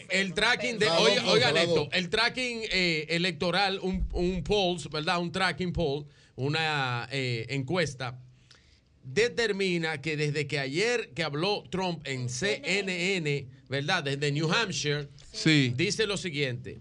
el 0.10 0.34
tracking 0.34 0.80
de, 0.80 0.86
no, 0.86 0.98
oigan, 1.32 1.58
esto, 1.58 1.90
el 1.92 2.10
tracking 2.10 2.62
eh, 2.72 3.08
electoral, 3.10 3.80
un, 3.82 4.08
un 4.14 4.44
polls, 4.44 4.90
¿verdad? 4.90 5.20
Un 5.20 5.32
tracking 5.32 5.74
poll, 5.74 6.06
una 6.36 7.08
eh, 7.12 7.46
encuesta, 7.50 8.18
determina 9.04 10.02
que 10.02 10.18
desde 10.18 10.48
que 10.48 10.60
ayer 10.60 11.10
que 11.16 11.24
habló 11.24 11.64
Trump 11.70 12.02
en 12.06 12.30
CNN, 12.30 13.48
¿verdad? 13.70 14.04
Desde 14.04 14.32
New 14.32 14.52
Hampshire, 14.52 15.08
Sí. 15.32 15.74
dice 15.76 16.06
lo 16.08 16.18
siguiente. 16.18 16.80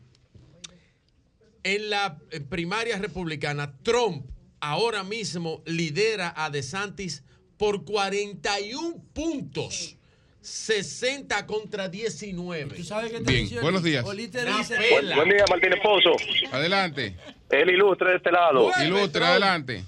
En 1.65 1.91
la 1.91 2.19
primaria 2.49 2.99
republicana, 2.99 3.77
Trump 3.83 4.27
ahora 4.61 5.03
mismo 5.05 5.63
lidera 5.67 6.33
a 6.37 6.51
DeSantis 6.51 7.23
por 7.57 7.85
41 7.85 9.03
puntos. 9.13 9.97
60 10.41 11.45
contra 11.47 11.89
19. 11.89 12.77
¿Tú 12.77 12.85
sabes 12.85 13.11
qué 13.13 13.19
Bien, 13.21 13.49
buenos 13.61 13.83
días. 13.83 14.03
Buen, 14.05 14.17
buen 14.17 15.29
día, 15.29 15.45
Martínez 15.51 15.81
Pozo. 15.83 16.17
Adelante. 16.53 17.17
El 17.51 17.71
ilustre 17.71 18.11
de 18.11 18.17
este 18.17 18.31
lado. 18.31 18.71
Ilustre, 18.83 19.25
adelante. 19.25 19.85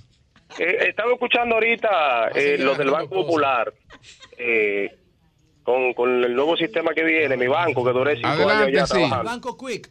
Eh, 0.58 0.88
estaba 0.88 1.12
escuchando 1.12 1.54
ahorita 1.54 2.28
eh, 2.34 2.56
lo 2.58 2.74
del 2.74 2.90
Banco 2.90 3.14
Popular. 3.14 3.72
eh, 4.38 4.96
con, 5.62 5.92
con 5.92 6.24
el 6.24 6.34
nuevo 6.34 6.56
sistema 6.56 6.92
que 6.94 7.04
viene, 7.04 7.36
mi 7.36 7.46
banco, 7.46 7.84
que 7.84 7.92
duré 7.92 8.16
cinco 8.16 8.48
años 8.48 8.70
ya 8.72 8.84
trabajando. 8.86 9.24
Banco 9.30 9.56
Quick. 9.58 9.88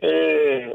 Eh, 0.00 0.74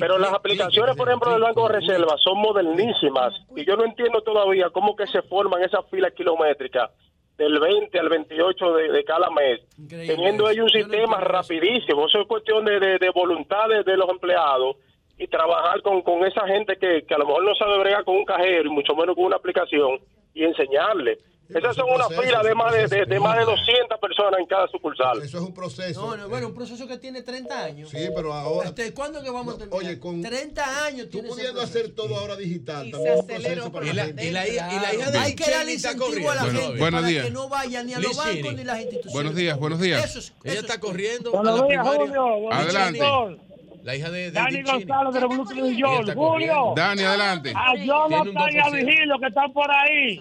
pero 0.00 0.18
las 0.18 0.32
aplicaciones, 0.32 0.96
por 0.96 1.08
ejemplo, 1.08 1.32
del 1.32 1.42
Banco 1.42 1.68
de 1.68 1.80
Reserva 1.80 2.16
son 2.22 2.38
modernísimas 2.38 3.32
y 3.56 3.64
yo 3.64 3.76
no 3.76 3.84
entiendo 3.84 4.20
todavía 4.22 4.68
cómo 4.70 4.94
que 4.96 5.06
se 5.06 5.22
forman 5.22 5.62
esas 5.62 5.84
filas 5.90 6.12
kilométricas 6.12 6.90
del 7.38 7.58
20 7.60 7.98
al 7.98 8.08
28 8.08 8.72
de, 8.74 8.92
de 8.92 9.04
cada 9.04 9.30
mes, 9.30 9.60
teniendo 9.88 10.48
ellos 10.50 10.64
un 10.64 10.70
sistema 10.80 11.20
rapidísimo. 11.20 12.06
Eso 12.06 12.20
es 12.20 12.26
cuestión 12.26 12.64
de, 12.64 12.80
de, 12.80 12.98
de 12.98 13.10
voluntad 13.10 13.68
de, 13.68 13.82
de 13.84 13.96
los 13.96 14.08
empleados 14.08 14.76
y 15.18 15.26
trabajar 15.28 15.80
con, 15.82 16.02
con 16.02 16.24
esa 16.26 16.46
gente 16.46 16.76
que, 16.78 17.04
que 17.06 17.14
a 17.14 17.18
lo 17.18 17.26
mejor 17.26 17.44
no 17.44 17.54
sabe 17.54 17.78
bregar 17.78 18.04
con 18.04 18.16
un 18.16 18.24
cajero 18.24 18.66
y 18.68 18.70
mucho 18.70 18.94
menos 18.94 19.14
con 19.14 19.24
una 19.24 19.36
aplicación 19.36 19.98
y 20.34 20.44
enseñarle. 20.44 21.18
Esas 21.48 21.76
son 21.76 21.88
una 21.88 22.08
fila 22.08 22.42
de 22.42 22.56
más 22.56 22.72
de, 22.74 22.88
de- 22.88 23.04
de 23.06 23.20
más 23.20 23.38
de 23.38 23.44
200 23.44 24.00
personas 24.00 24.40
en 24.40 24.46
cada 24.46 24.66
sucursal. 24.66 25.22
Eso 25.22 25.38
es 25.38 25.44
un 25.44 25.54
proceso. 25.54 26.00
No, 26.04 26.16
no, 26.16 26.28
bueno, 26.28 26.48
un 26.48 26.54
proceso 26.54 26.88
que 26.88 26.98
tiene 26.98 27.22
30 27.22 27.64
años. 27.64 27.88
Sí, 27.88 28.08
pero 28.16 28.32
ahora. 28.32 28.68
Este, 28.70 28.92
¿Cuándo 28.92 29.22
que 29.22 29.30
vamos 29.30 29.54
a 29.54 29.58
terminar? 29.58 29.78
Oye, 29.80 30.00
con 30.00 30.20
30 30.22 30.86
años 30.86 31.08
tiene 31.08 31.28
ese 31.28 31.36
pudiendo 31.36 31.60
hacer 31.60 31.94
todo 31.94 32.16
ahora 32.16 32.34
digital, 32.34 32.88
Y 32.88 32.90
también 32.90 33.24
se 33.24 33.34
aceleró 33.36 33.70
para 33.70 33.86
la 33.86 33.92
y 33.92 34.30
la 34.32 34.48
hija- 34.48 34.68
y 34.72 34.80
la 34.80 34.94
hija 34.94 35.10
de 35.12 35.18
Hay 35.18 35.36
que 35.36 35.48
darle 35.48 35.72
incentivo 35.74 36.30
a 36.32 36.34
la 36.34 36.42
Bueno, 36.42 36.58
gente 36.60 36.78
buenos 36.80 37.00
para 37.00 37.08
días. 37.12 37.24
que 37.26 37.30
no 37.30 37.48
vayan 37.48 37.86
ni 37.86 37.94
a 37.94 37.98
los 38.00 38.16
bancos 38.16 38.54
ni 38.54 38.64
las 38.64 38.78
instituciones. 38.80 39.12
Buenos 39.14 39.34
días, 39.36 39.56
buenos 39.60 39.80
días. 39.80 40.04
Eso 40.04 40.18
es- 40.18 40.32
Ella 40.42 40.60
está 40.60 40.80
corriendo 40.80 41.30
Buenos 41.30 41.60
a 41.60 41.62
la 41.62 41.68
días, 41.68 41.80
primaria. 41.88 42.20
Julio. 42.22 42.52
Adelante. 42.52 43.45
La 43.86 43.94
hija 43.94 44.10
de, 44.10 44.18
de 44.18 44.30
Dani. 44.32 44.62
González 44.62 45.14
de 45.14 45.20
Brooklyn, 45.20 45.62
New 45.62 45.78
York. 45.78 46.12
Julio. 46.12 46.72
Dani, 46.74 47.02
adelante. 47.02 47.52
A 47.54 47.72
Jonathan 47.76 48.34
y 48.52 48.58
a 48.58 48.64
2%. 48.64 48.72
Vigilio 48.72 49.18
que 49.20 49.26
están 49.28 49.52
por 49.52 49.70
ahí. 49.70 50.20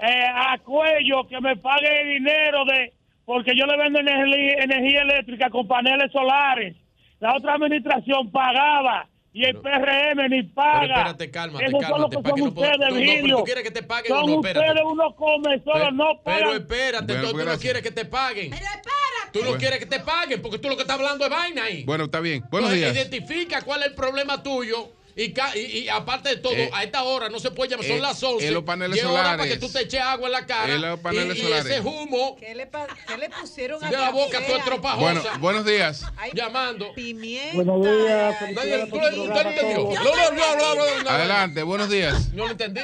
Eh, 0.00 0.26
a 0.34 0.58
Cuello 0.58 1.24
que 1.28 1.40
me 1.40 1.56
pague 1.56 2.00
el 2.00 2.18
dinero 2.18 2.64
de 2.64 2.92
porque 3.24 3.52
yo 3.56 3.66
le 3.66 3.76
vendo 3.76 4.00
energía, 4.00 4.54
energía 4.64 5.02
eléctrica 5.02 5.48
con 5.48 5.68
paneles 5.68 6.10
solares. 6.10 6.74
La 7.20 7.36
otra 7.36 7.54
administración 7.54 8.32
pagaba 8.32 9.06
y 9.34 9.44
el 9.44 9.56
PRM 9.60 10.28
ni 10.30 10.42
paga. 10.44 10.80
Pero 10.80 10.94
espérate, 10.94 11.30
cálmate, 11.32 11.64
Esos 11.66 11.72
son 11.72 12.00
los 12.00 12.10
cálmate, 12.10 12.16
que 12.16 12.22
para 12.22 12.34
que 12.34 12.40
son 12.40 12.48
ustedes, 12.48 12.70
no, 12.70 12.78
no, 12.78 12.94
pero 12.94 12.94
Vigilio. 12.94 13.36
tú 13.38 13.44
quieres 13.44 13.64
que 13.64 13.70
te 13.72 13.82
paguen 13.82 14.12
o 14.12 14.16
Son 14.20 14.30
no, 14.30 14.36
espérate. 14.36 14.66
ustedes, 14.68 14.84
uno 14.86 15.16
come 15.16 15.60
solo, 15.64 15.90
no 15.90 16.22
pagan. 16.22 16.38
Pero 16.40 16.52
espérate, 16.54 17.12
Bueno, 17.14 17.30
tú 17.30 17.44
no 17.44 17.58
quieres 17.58 17.82
que 17.82 17.90
te 17.90 18.04
paguen. 18.04 18.50
Pero 18.50 18.62
espérate. 18.64 18.94
Tú 19.32 19.38
no 19.40 19.44
Bueno. 19.46 19.58
quieres 19.58 19.78
que 19.80 19.86
te 19.86 20.00
paguen 20.00 20.40
porque 20.40 20.58
tú 20.58 20.68
lo 20.68 20.76
que 20.76 20.82
estás 20.82 20.96
hablando 20.96 21.24
es 21.24 21.30
vaina 21.30 21.64
ahí. 21.64 21.82
Bueno, 21.84 22.04
está 22.04 22.20
bien. 22.20 22.44
Buenos 22.48 22.72
Entonces, 22.72 22.94
días. 22.94 23.08
Identifica 23.10 23.62
cuál 23.62 23.80
es 23.82 23.88
el 23.88 23.94
problema 23.94 24.40
tuyo. 24.42 24.92
Y, 25.16 25.32
ca- 25.32 25.56
y, 25.56 25.60
y 25.78 25.88
aparte 25.88 26.30
de 26.30 26.36
todo, 26.38 26.54
Eh, 26.54 26.70
a 26.72 26.82
esta 26.82 27.04
hora 27.04 27.28
no 27.28 27.38
se 27.38 27.50
puede 27.52 27.70
llamar, 27.70 27.86
son 27.86 27.98
eh, 27.98 28.00
las 28.00 28.20
11. 28.22 28.48
eh, 28.48 28.50
los 28.50 28.64
paneles 28.64 28.96
y 28.96 29.00
es 29.00 29.04
hora 29.06 29.14
para 29.22 29.30
solares. 29.34 29.54
que 29.54 29.60
tú 29.60 29.72
te 29.72 29.82
eches 29.82 30.00
agua 30.00 30.26
en 30.26 30.32
la 30.32 30.44
cara. 30.46 30.74
Eh, 30.74 30.78
los 30.78 30.98
paneles 31.00 31.36
y, 31.36 31.40
y 31.40 31.42
solares. 31.44 31.66
ese 31.66 31.80
humo 31.80 32.36
¿Qué 32.36 32.54
le, 32.54 32.68
qué 33.06 33.18
le 33.18 33.30
pusieron 33.30 33.84
a 33.84 33.90
de 33.90 33.96
la 33.96 34.10
boca 34.10 34.44
tú 34.44 34.52
estropajosa. 34.54 35.00
Bueno, 35.00 35.22
buenos 35.38 35.64
días. 35.64 36.04
Llamando. 36.34 36.92
Pimienta. 36.94 37.54
Buenos 37.54 37.82
días, 37.82 38.36
Nadie, 38.54 38.86
tú 38.86 38.96
usted 38.96 39.46
entendió. 39.46 39.76
todos. 39.76 39.94
No, 39.94 40.04
no, 40.04 40.30
no, 40.32 40.56
no, 40.56 40.74
no, 40.74 41.02
no. 41.04 41.10
Adelante, 41.10 41.62
buenos 41.62 41.88
días. 41.90 42.32
No 42.32 42.46
lo 42.46 42.50
entendí. 42.50 42.80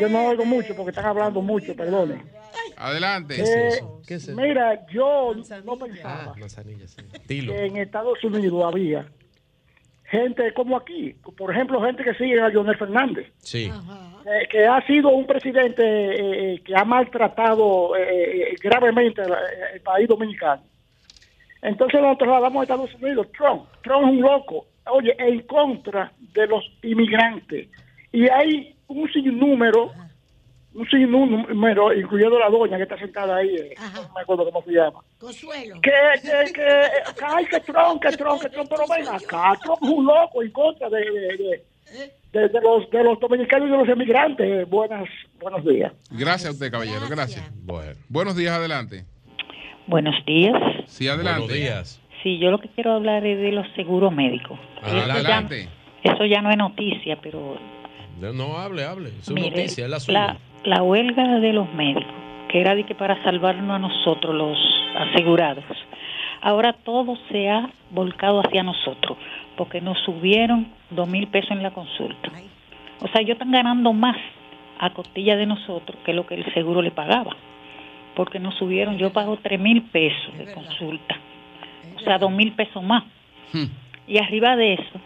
Yo 0.00 0.08
no 0.08 0.26
oigo 0.28 0.44
mucho 0.46 0.74
porque 0.76 0.90
están 0.90 1.04
hablando 1.06 1.42
mucho, 1.42 1.74
perdone. 1.76 2.22
Adelante. 2.76 3.34
Eh, 3.40 3.80
¿Qué 4.06 4.14
es 4.14 4.24
eso? 4.28 4.36
Mira, 4.36 4.86
yo 4.92 5.34
no 5.64 5.78
pensaba 5.78 6.34
Manzanilla, 6.38 6.86
sí. 6.86 7.02
Que 7.26 7.66
en 7.66 7.76
Estados 7.76 8.22
Unidos 8.22 8.64
había 8.64 9.06
gente 10.10 10.52
como 10.54 10.76
aquí, 10.76 11.14
por 11.36 11.52
ejemplo, 11.52 11.82
gente 11.82 12.02
que 12.02 12.14
sigue 12.14 12.40
a 12.40 12.48
Leonel 12.48 12.76
Fernández, 12.76 13.26
Sí. 13.38 13.70
eh, 14.26 14.48
que 14.50 14.66
ha 14.66 14.80
sido 14.86 15.10
un 15.10 15.26
presidente 15.26 15.82
eh, 15.84 16.60
que 16.64 16.74
ha 16.74 16.84
maltratado 16.84 17.94
eh, 17.96 18.54
gravemente 18.62 19.22
el, 19.22 19.32
el 19.74 19.80
país 19.80 20.08
dominicano. 20.08 20.62
Entonces 21.60 22.00
nos 22.00 22.16
trasladamos 22.18 22.60
a 22.60 22.62
Estados 22.62 22.94
Unidos. 22.94 23.26
Trump, 23.36 23.64
Trump 23.82 24.04
es 24.06 24.10
un 24.12 24.20
loco, 24.20 24.66
oye, 24.90 25.14
en 25.18 25.40
contra 25.42 26.12
de 26.32 26.46
los 26.46 26.64
inmigrantes. 26.82 27.68
Y 28.12 28.28
hay 28.28 28.74
un 28.86 29.10
sinnúmero, 29.12 29.92
un 30.74 30.88
sinnúmero, 30.88 31.92
incluyendo 31.94 32.38
la 32.38 32.50
doña 32.50 32.76
que 32.76 32.82
está 32.84 32.98
sentada 32.98 33.36
ahí, 33.36 33.54
eh, 33.56 33.74
no 33.94 34.02
me 34.14 34.20
acuerdo 34.20 34.44
cómo 34.44 34.62
se 34.64 34.72
llama. 34.72 35.00
Consuelo. 35.18 35.80
Que, 35.80 35.90
que, 36.22 36.52
que, 36.52 37.24
ay, 37.24 37.46
que 37.46 37.60
Trump, 37.60 38.00
que 38.02 38.10
Trump, 38.16 38.40
que 38.42 38.48
Trump, 38.50 38.68
pero 38.70 38.84
ven 38.88 39.08
acá, 39.08 39.58
Trump 39.62 39.78
es 39.82 39.88
un 39.88 40.06
loco 40.06 40.42
en 40.42 40.50
contra 40.52 40.88
de, 40.90 40.98
de, 41.00 41.36
de- 41.36 41.62
de- 42.32 42.48
de 42.50 42.60
los, 42.60 42.88
de 42.90 43.02
los 43.02 43.18
dominicanos 43.18 43.68
y 43.68 43.70
de 43.72 43.78
los 43.78 43.88
inmigrantes. 43.88 44.68
Buenas, 44.68 45.08
buenos 45.40 45.64
días. 45.64 45.90
Gracias 46.10 46.50
a 46.50 46.52
usted, 46.52 46.70
caballero. 46.70 47.08
Gracias. 47.08 47.42
Buenos 48.10 48.36
días, 48.36 48.52
adelante. 48.52 49.04
Buenos 49.86 50.14
días. 50.26 50.52
Sí, 50.86 51.08
adelante. 51.08 51.40
Buenos 51.40 51.56
días. 51.56 52.00
Sí, 52.22 52.38
yo 52.38 52.50
lo 52.50 52.58
que 52.58 52.68
quiero 52.68 52.92
hablar 52.92 53.24
es 53.24 53.38
de 53.38 53.52
los 53.52 53.66
seguros 53.74 54.12
médicos. 54.12 54.58
Adelante. 54.82 55.68
Eso 56.02 56.26
ya 56.26 56.42
no 56.42 56.50
es 56.50 56.58
noticia, 56.58 57.18
pero 57.22 57.56
No, 58.20 58.58
hable, 58.58 58.84
hable. 58.84 59.08
Es 59.20 59.30
mire, 59.30 59.50
noticia, 59.50 59.84
es 59.84 59.90
la 59.90 60.00
suya. 60.00 60.18
la, 60.26 60.38
la 60.64 60.82
huelga 60.82 61.38
de 61.38 61.52
los 61.52 61.72
médicos, 61.74 62.12
que 62.48 62.60
era 62.60 62.74
de 62.74 62.84
que 62.84 62.94
para 62.94 63.22
salvarnos 63.22 63.76
a 63.76 63.78
nosotros, 63.78 64.34
los 64.34 64.58
asegurados, 64.96 65.64
ahora 66.40 66.72
todo 66.72 67.16
se 67.30 67.48
ha 67.48 67.70
volcado 67.90 68.40
hacia 68.40 68.62
nosotros, 68.62 69.16
porque 69.56 69.80
nos 69.80 69.98
subieron 70.00 70.68
dos 70.90 71.08
mil 71.08 71.26
pesos 71.28 71.52
en 71.52 71.62
la 71.62 71.70
consulta. 71.70 72.30
O 73.00 73.08
sea, 73.08 73.20
ellos 73.20 73.34
están 73.34 73.52
ganando 73.52 73.92
más 73.92 74.16
a 74.78 74.90
costilla 74.90 75.36
de 75.36 75.46
nosotros 75.46 75.98
que 76.04 76.12
lo 76.12 76.26
que 76.26 76.34
el 76.34 76.52
seguro 76.54 76.82
le 76.82 76.90
pagaba, 76.90 77.36
porque 78.14 78.38
nos 78.38 78.54
subieron, 78.56 78.98
yo 78.98 79.12
pago 79.12 79.38
tres 79.42 79.60
mil 79.60 79.82
pesos 79.82 80.36
de 80.36 80.52
consulta, 80.52 81.16
o 81.96 82.00
sea, 82.00 82.18
dos 82.18 82.30
mil 82.30 82.52
pesos 82.52 82.82
más. 82.82 83.04
Y 84.06 84.18
arriba 84.18 84.56
de 84.56 84.74
eso, 84.74 85.00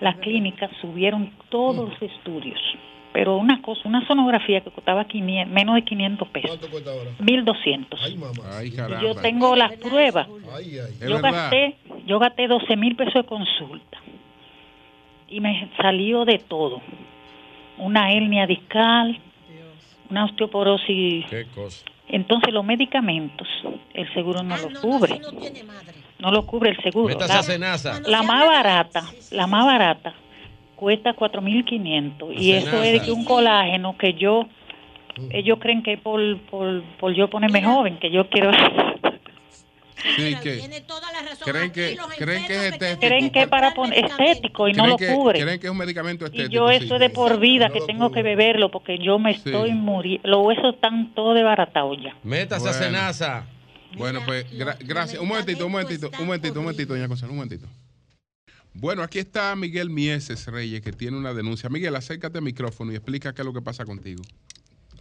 las 0.00 0.16
clínicas 0.16 0.70
subieron 0.80 1.30
todos 1.48 1.90
los 1.90 2.02
estudios. 2.02 2.60
Pero 3.16 3.38
una 3.38 3.62
cosa, 3.62 3.80
una 3.86 4.06
sonografía 4.06 4.60
que 4.60 4.70
costaba 4.70 5.06
500 5.06 5.50
menos 5.50 5.76
de 5.76 5.84
500 5.84 6.28
pesos. 6.28 6.50
¿Cuánto 6.50 6.68
cuesta 6.68 6.90
ahora? 6.90 7.10
1200. 7.18 8.00
Ay, 8.04 8.14
mamá. 8.14 8.42
Ay, 8.58 8.70
caramba. 8.70 9.02
yo 9.02 9.14
tengo 9.14 9.56
las 9.56 9.72
pruebas. 9.78 10.28
Ay, 10.54 10.78
ay. 10.78 10.92
Es 11.00 11.08
Yo 11.08 11.18
gasté, 11.22 11.76
yo 12.04 12.18
gasté 12.18 12.46
12 12.46 12.76
mil 12.76 12.94
pesos 12.94 13.14
de 13.14 13.24
consulta. 13.24 13.98
Y 15.28 15.40
me 15.40 15.70
salió 15.78 16.26
de 16.26 16.40
todo. 16.40 16.82
Una 17.78 18.12
hernia 18.12 18.46
discal, 18.46 19.18
una 20.10 20.26
osteoporosis. 20.26 21.24
Qué 21.30 21.46
cosa. 21.54 21.86
Entonces 22.08 22.52
los 22.52 22.66
medicamentos, 22.66 23.48
el 23.94 24.12
seguro 24.12 24.42
no 24.42 24.58
lo 24.58 24.78
cubre. 24.78 25.22
No 26.18 26.30
lo 26.32 26.44
cubre 26.44 26.68
el 26.68 26.82
seguro. 26.82 27.18
La- 27.18 27.38
a 27.38 27.42
cenaza. 27.42 27.98
la 28.06 28.22
más 28.22 28.46
barata, 28.46 29.04
la 29.30 29.46
más 29.46 29.64
barata 29.64 30.12
cuesta 30.76 31.14
4.500 31.14 32.34
y 32.38 32.52
La 32.52 32.58
eso 32.58 32.82
es 32.82 32.92
de 32.92 33.00
que 33.00 33.10
un 33.12 33.24
colágeno 33.24 33.96
que 33.98 34.14
yo 34.14 34.46
ellos 35.30 35.58
creen 35.60 35.82
que 35.82 35.96
por, 35.96 36.20
por, 36.50 36.82
por 37.00 37.14
yo 37.14 37.28
ponerme 37.30 37.62
joven, 37.64 37.98
que 37.98 38.10
yo 38.10 38.28
quiero 38.28 38.50
Sí, 40.14 40.36
que 40.42 40.60
creen 41.44 41.72
que 41.72 41.96
creen 42.18 42.46
que 42.46 42.54
es 42.54 42.72
estético. 42.74 43.00
creen 43.00 43.30
que 43.30 43.40
es 43.42 43.48
para 43.48 43.72
poner 43.74 44.04
estético 44.04 44.68
y 44.68 44.72
no 44.74 44.86
lo 44.86 44.96
que- 44.98 45.08
cubre. 45.12 45.40
Creen 45.40 45.58
que 45.58 45.66
es 45.66 45.70
un 45.70 45.78
medicamento 45.78 46.24
Y 46.26 46.28
estético. 46.28 46.50
yo 46.52 46.68
sí. 46.68 46.84
eso 46.84 46.94
es 46.94 47.00
de 47.00 47.10
por 47.10 47.40
vida 47.40 47.70
que 47.70 47.80
tengo 47.80 48.12
que 48.12 48.22
beberlo 48.22 48.70
porque 48.70 48.98
yo 48.98 49.18
me 49.18 49.32
Sí. 49.34 49.42
estoy 49.46 49.72
muriendo. 49.72 50.28
Los 50.28 50.46
huesos 50.46 50.74
están 50.74 51.12
todos 51.14 51.34
desbaratados 51.34 51.96
ya. 52.02 52.14
Métase 52.22 52.68
a 52.68 52.72
Bueno. 52.72 52.84
cenaza. 52.86 53.46
Bueno, 53.96 54.20
pues 54.26 54.44
gra- 54.52 54.76
gracias. 54.80 55.20
Un 55.20 55.28
momentito, 55.28 55.64
un 55.66 55.72
momentito, 55.72 56.10
un 56.20 56.26
momentito, 56.26 56.58
un 56.60 56.64
momentito, 56.66 56.92
doña 56.92 57.08
Consuelo, 57.08 57.32
un 57.32 57.38
momentito. 57.38 57.66
Bueno, 58.78 59.02
aquí 59.02 59.18
está 59.18 59.56
Miguel 59.56 59.88
Mieses 59.88 60.46
Reyes, 60.46 60.82
que 60.82 60.92
tiene 60.92 61.16
una 61.16 61.32
denuncia. 61.32 61.70
Miguel, 61.70 61.96
acércate 61.96 62.38
al 62.38 62.44
micrófono 62.44 62.92
y 62.92 62.96
explica 62.96 63.32
qué 63.32 63.40
es 63.40 63.46
lo 63.46 63.54
que 63.54 63.62
pasa 63.62 63.86
contigo. 63.86 64.22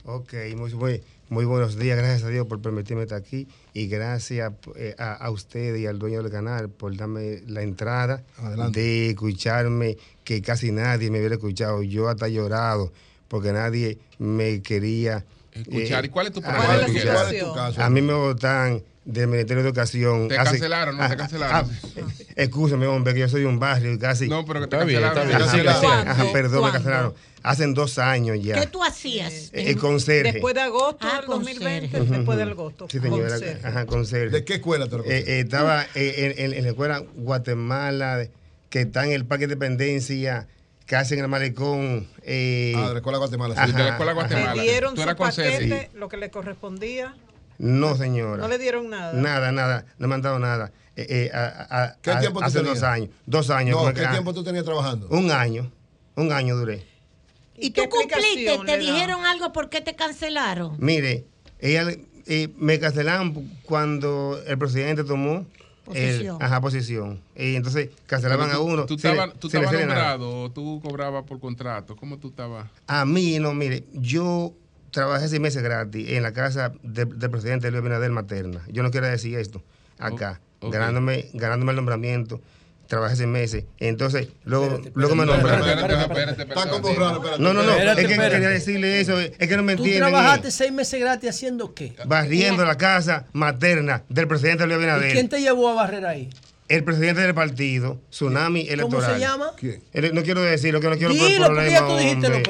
Ok, 0.05 0.33
muy, 0.55 1.45
buenos 1.45 1.77
días. 1.77 1.97
Gracias 1.97 2.23
a 2.23 2.29
Dios 2.29 2.47
por 2.47 2.61
permitirme 2.61 3.03
estar 3.03 3.17
aquí 3.17 3.49
y 3.73 3.87
gracias 3.87 4.53
eh, 4.77 4.95
a, 4.97 5.13
a, 5.13 5.29
usted 5.29 5.75
y 5.75 5.87
al 5.87 5.99
dueño 5.99 6.21
del 6.23 6.31
canal 6.31 6.69
por 6.69 6.95
darme 6.95 7.41
la 7.47 7.63
entrada 7.63 8.23
Adelante. 8.37 8.79
de 8.79 9.09
escucharme, 9.09 9.97
que 10.23 10.41
casi 10.41 10.71
nadie 10.71 11.11
me 11.11 11.19
hubiera 11.19 11.35
escuchado. 11.35 11.83
Yo 11.83 12.07
hasta 12.07 12.29
llorado 12.29 12.93
porque 13.27 13.51
nadie 13.51 13.97
me 14.19 14.61
quería 14.61 15.25
eh, 15.51 15.61
escuchar. 15.61 16.05
¿Y 16.05 16.09
cuál 16.09 16.27
es 16.27 16.33
tu 16.33 16.41
ah, 16.45 16.85
problema? 16.87 17.53
Caso? 17.53 17.81
A 17.81 17.89
mí 17.89 18.01
me 18.01 18.13
votan 18.13 18.83
del 19.05 19.27
Ministerio 19.27 19.61
de 19.61 19.69
Educación. 19.69 20.27
Te 20.27 20.35
cancelaron, 20.35 20.97
no 20.97 21.07
te 21.07 21.13
ah, 21.13 21.17
cancelaron. 21.17 21.69
Ah, 21.69 21.89
eh, 21.95 22.33
Escúchame, 22.35 22.87
hombre, 22.87 23.13
que 23.13 23.21
yo 23.21 23.29
soy 23.29 23.45
un 23.45 23.59
barrio 23.59 23.97
casi. 23.99 24.27
No, 24.27 24.43
pero 24.45 24.61
que 24.61 24.67
te 24.67 24.77
cancelaron. 24.77 26.07
Ajá, 26.07 26.25
perdón, 26.33 26.65
me 26.65 26.71
cancelaron. 26.71 27.13
Hacen 27.43 27.75
dos 27.75 27.99
años 27.99 28.39
ya. 28.41 28.59
¿Qué 28.59 28.65
tú 28.65 28.83
hacías? 28.83 29.31
Eh, 29.31 29.49
eh, 29.53 29.69
el 29.69 29.77
conserje. 29.77 30.33
Después 30.33 30.55
de 30.55 30.61
agosto 30.61 31.05
ah, 31.07 31.19
del 31.19 31.27
2020, 31.27 31.99
después 31.99 32.37
de 32.37 32.43
agosto. 32.43 32.87
Sí, 32.89 32.99
señora. 32.99 33.35
Ajá, 33.63 33.85
conserje. 33.85 34.31
¿De 34.31 34.43
qué 34.43 34.55
escuela 34.55 34.87
te 34.87 34.97
lo 34.97 35.03
Estaba 35.05 35.85
en, 35.93 36.63
la 36.63 36.69
escuela 36.69 37.03
Guatemala, 37.15 38.27
que 38.69 38.81
está 38.81 39.05
en 39.05 39.11
el 39.11 39.25
Parque 39.25 39.43
Independencia 39.43 40.47
que 40.87 40.95
hacen 40.95 41.19
el 41.19 41.27
malecón. 41.27 42.07
Eh, 42.23 42.73
ah, 42.75 42.87
de 42.87 42.93
la 42.93 42.99
Escuela 42.99 43.17
Guatemala. 43.17 43.55
Sí, 43.55 43.61
ajá, 43.61 43.77
de 43.77 43.83
la 43.83 43.89
Escuela 43.91 44.13
Guatemala. 44.13 44.53
Pidieron 44.53 44.95
su 44.95 45.15
paquete, 45.15 45.89
sí. 45.91 45.97
lo 45.97 46.09
que 46.09 46.17
le 46.17 46.29
correspondía. 46.29 47.15
No, 47.57 47.95
señora. 47.95 48.37
No 48.37 48.47
le 48.47 48.57
dieron 48.57 48.89
nada. 48.89 49.13
Nada, 49.13 49.51
nada. 49.51 49.85
No 49.97 50.07
me 50.07 50.15
han 50.15 50.21
dado 50.21 50.39
nada. 50.39 50.71
Eh, 50.95 51.05
eh, 51.09 51.31
a, 51.33 51.83
a, 51.83 51.95
¿Qué 52.01 52.15
tiempo 52.15 52.41
hace 52.41 52.59
tú 52.59 52.65
dos 52.65 52.83
años. 52.83 53.09
Dos 53.25 53.49
años. 53.49 53.81
No, 53.81 53.93
¿Qué 53.93 54.05
ah, 54.05 54.11
tiempo 54.11 54.33
tú 54.33 54.43
tenías 54.43 54.63
trabajando? 54.63 55.07
Un 55.09 55.31
año. 55.31 55.71
Un 56.15 56.31
año 56.31 56.55
duré. 56.55 56.85
¿Y 57.57 57.71
tú 57.71 57.83
cumpliste? 57.89 58.59
¿Te 58.65 58.77
dijeron 58.77 59.25
algo 59.25 59.51
por 59.51 59.69
qué 59.69 59.81
te 59.81 59.95
cancelaron? 59.95 60.75
Mire, 60.79 61.25
ella, 61.59 61.87
eh, 62.27 62.49
me 62.57 62.79
cancelaron 62.79 63.49
cuando 63.63 64.39
el 64.45 64.57
presidente 64.57 65.03
tomó 65.03 65.45
posición. 65.85 66.37
Ajá, 66.41 66.61
posición. 66.61 67.21
Y 67.35 67.55
entonces 67.55 67.89
cancelaban 68.07 68.51
a 68.51 68.59
uno. 68.59 68.85
¿Tú 68.85 68.95
estabas 68.95 69.33
nombrado 69.41 70.43
o 70.43 70.51
tú 70.51 70.81
cobrabas 70.83 71.23
por 71.23 71.39
contrato? 71.39 71.95
¿Cómo 71.95 72.17
tú 72.17 72.29
estabas? 72.29 72.67
A 72.87 73.05
mí, 73.05 73.39
no, 73.39 73.53
mire, 73.53 73.83
yo 73.93 74.53
trabajé 74.95 75.27
seis 75.27 75.41
meses 75.41 75.61
gratis 75.61 76.09
en 76.11 76.23
la 76.23 76.31
casa 76.31 76.71
del 76.81 77.29
presidente 77.29 77.69
Luis 77.69 77.81
Abinader 77.81 78.09
Materna. 78.11 78.61
Yo 78.71 78.81
no 78.81 78.91
quiero 78.91 79.07
decir 79.07 79.37
esto 79.37 79.61
acá, 79.99 80.39
ganándome, 80.61 81.29
ganándome 81.33 81.73
el 81.73 81.75
nombramiento. 81.75 82.41
Trabajé 82.87 83.15
seis 83.17 83.27
meses. 83.27 83.65
Entonces, 83.79 84.29
luego, 84.45 84.79
luego 84.93 85.15
me 85.15 85.25
nombraron. 85.25 85.67
Espérate, 85.67 86.45
No, 87.39 87.53
no, 87.53 87.63
no. 87.63 87.71
es 87.73 87.95
que 87.95 88.07
quería 88.07 88.49
decirle 88.49 89.01
eso. 89.01 89.19
Es 89.19 89.47
que 89.49 89.57
no 89.57 89.63
me 89.63 89.73
entienden. 89.73 90.03
¿Tú 90.03 90.09
trabajaste 90.11 90.51
seis 90.51 90.71
meses 90.71 90.99
gratis 90.99 91.29
haciendo 91.31 91.73
qué? 91.73 91.93
Barriendo 92.05 92.63
la 92.63 92.77
casa 92.77 93.25
materna 93.33 94.03
del 94.07 94.27
presidente 94.27 94.65
Luis 94.65 94.77
Abinader. 94.77 95.11
Quién 95.11 95.27
te 95.27 95.41
llevó 95.41 95.69
a 95.69 95.73
barrer 95.73 96.05
ahí? 96.05 96.29
el 96.67 96.83
presidente 96.83 97.21
del 97.21 97.33
partido, 97.33 98.01
Tsunami 98.09 98.61
Electoral. 98.61 98.89
¿Cómo 98.89 99.13
se 99.13 99.19
llama? 99.19 99.51
No 100.13 100.23
quiero 100.23 100.41
decirlo, 100.41 100.81
que 100.81 100.89
no 100.89 100.97
quiero 100.97 101.13
poner 101.13 102.43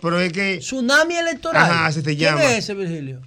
Pero 0.00 0.20
es 0.20 0.32
que... 0.32 0.58
Tsunami 0.58 1.16
Electoral. 1.16 1.62
Ajá, 1.62 1.86
así 1.86 2.02
te 2.02 2.16
llama. 2.16 2.40
¿Quién 2.40 2.52
es 2.52 2.58
ese, 2.58 2.74
Virgilio? 2.74 3.20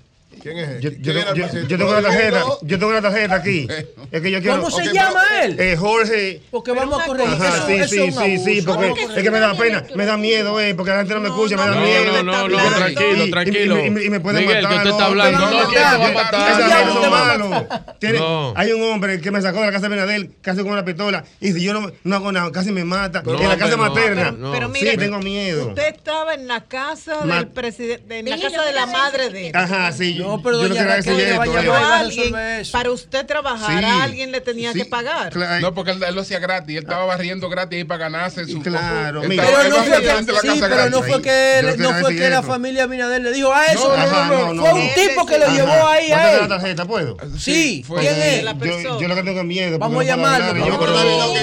¿Quién 0.45 0.59
es? 0.59 0.79
Yo, 0.79 0.91
yo, 0.91 1.77
tengo 1.77 1.91
la 1.91 2.03
tarjeta, 2.03 2.43
yo 2.61 2.77
tengo 2.77 2.93
la 2.93 3.01
tarjeta 3.01 3.33
aquí. 3.33 3.67
Es 4.11 4.21
que 4.21 4.29
yo 4.29 4.39
quiero, 4.41 4.57
¿Cómo 4.57 4.69
se 4.69 4.93
llama 4.93 5.23
él? 5.41 5.59
Eh, 5.59 5.75
Jorge. 5.75 6.39
Porque 6.51 6.71
vamos 6.71 7.01
a 7.01 7.05
corregir. 7.07 7.33
Ajá, 7.33 7.65
sí, 7.65 7.79
sí, 7.87 8.11
sí, 8.11 8.37
sí, 8.37 8.61
porque 8.61 8.93
es 9.15 9.23
que 9.23 9.31
me 9.31 9.39
da 9.39 9.55
pena, 9.55 9.83
me 9.95 10.05
da 10.05 10.17
miedo, 10.17 10.61
eh, 10.61 10.75
porque 10.75 10.91
la 10.91 10.97
gente 10.97 11.15
no 11.15 11.21
me 11.21 11.29
escucha, 11.29 11.57
me 11.57 11.65
da 11.65 11.81
miedo. 11.81 12.21
No, 12.21 12.47
no, 12.47 12.47
no, 12.47 12.75
tranquilo, 12.75 13.27
tranquilo. 13.31 13.85
Y 13.85 13.89
me 13.89 14.19
pueden 14.19 14.45
matar. 14.45 14.69
Que 14.69 14.75
usted 14.75 14.89
está 14.91 15.05
hablando, 15.05 15.39
no, 15.39 15.67
que 15.67 15.79
va 15.79 15.93
a 15.93 17.37
matar. 17.39 18.53
Hay 18.55 18.71
un 18.71 18.83
hombre 18.83 19.19
que 19.19 19.31
me 19.31 19.41
sacó 19.41 19.61
de 19.61 19.65
la 19.65 19.71
casa 19.71 19.89
de 19.89 19.95
Benadel, 19.95 20.35
casi 20.43 20.61
con 20.61 20.73
una 20.73 20.85
pistola, 20.85 21.25
y 21.41 21.53
si 21.53 21.63
yo 21.63 21.73
no 21.73 22.15
hago 22.15 22.31
nada, 22.31 22.51
casi 22.51 22.71
me 22.71 22.83
mata. 22.83 23.23
En 23.25 23.49
la 23.49 23.57
casa 23.57 23.77
materna. 23.77 24.35
Sí, 24.75 24.95
tengo 24.95 25.17
miedo. 25.21 25.69
Usted 25.69 25.87
estaba 25.87 26.35
en 26.35 26.47
la 26.47 26.65
casa 26.65 27.25
del 27.25 27.47
presidente, 27.47 28.19
en 28.19 28.29
la 28.29 28.39
casa 28.39 28.61
de 28.61 28.73
la 28.73 28.85
madre 28.85 29.31
de 29.31 29.47
él. 29.47 29.55
Ajá, 29.55 29.91
sí, 29.91 30.13
yo. 30.13 30.34
No, 30.37 30.43
pero 30.43 30.61
yo 30.61 30.69
doña 30.69 30.83
Raquel 30.83 31.17
le 31.17 31.37
va 31.37 31.43
a 31.43 31.47
llamar 31.47 31.83
a 31.83 31.99
alguien 31.99 32.35
para 32.71 32.91
usted 32.91 33.25
trabajar, 33.25 33.79
sí, 33.79 33.85
a 33.85 34.03
alguien 34.03 34.31
le 34.31 34.41
tenía 34.41 34.73
sí, 34.73 34.79
que 34.79 34.85
pagar. 34.85 35.31
Claro. 35.31 35.61
No, 35.61 35.73
porque 35.73 35.91
él, 35.91 36.03
él, 36.03 36.15
lo 36.15 36.21
hacía 36.21 36.39
gratis, 36.39 36.77
él 36.77 36.83
estaba 36.83 37.05
barriendo 37.05 37.49
gratis 37.49 37.85
para 37.85 38.05
ganarse 38.05 38.45
su 38.45 38.61
Claro, 38.61 39.23
mira. 39.23 39.45
Pero, 39.45 39.69
no 39.69 39.83
fue, 39.83 40.01
que, 40.01 40.33
sí, 40.41 40.59
pero 40.59 40.89
no 40.89 41.03
fue 41.03 41.21
que, 41.21 41.59
él, 41.59 41.75
no 41.77 41.93
fue 41.95 42.15
que 42.15 42.29
la 42.29 42.43
familia 42.43 42.83
Abinader 42.83 43.21
le 43.21 43.31
dijo 43.31 43.53
a 43.53 43.65
eso, 43.67 43.95
no, 43.95 44.53
no, 44.53 44.65
fue 44.65 44.73
un 44.73 44.93
tipo 44.93 45.25
que 45.25 45.37
lo 45.37 45.47
llevó 45.47 45.87
ahí 45.87 46.11
a 46.11 46.33
él. 46.33 46.41
la 46.41 46.47
tarjeta, 46.47 46.85
puedo? 46.85 47.17
Sí, 47.37 47.85
¿quién 47.99 48.21
es? 48.21 48.43
Yo 48.43 49.07
lo 49.07 49.15
que 49.15 49.23
tengo 49.23 49.43
miedo. 49.43 49.79
Vamos 49.79 50.01
a 50.01 50.07
llamarlo. 50.07 50.53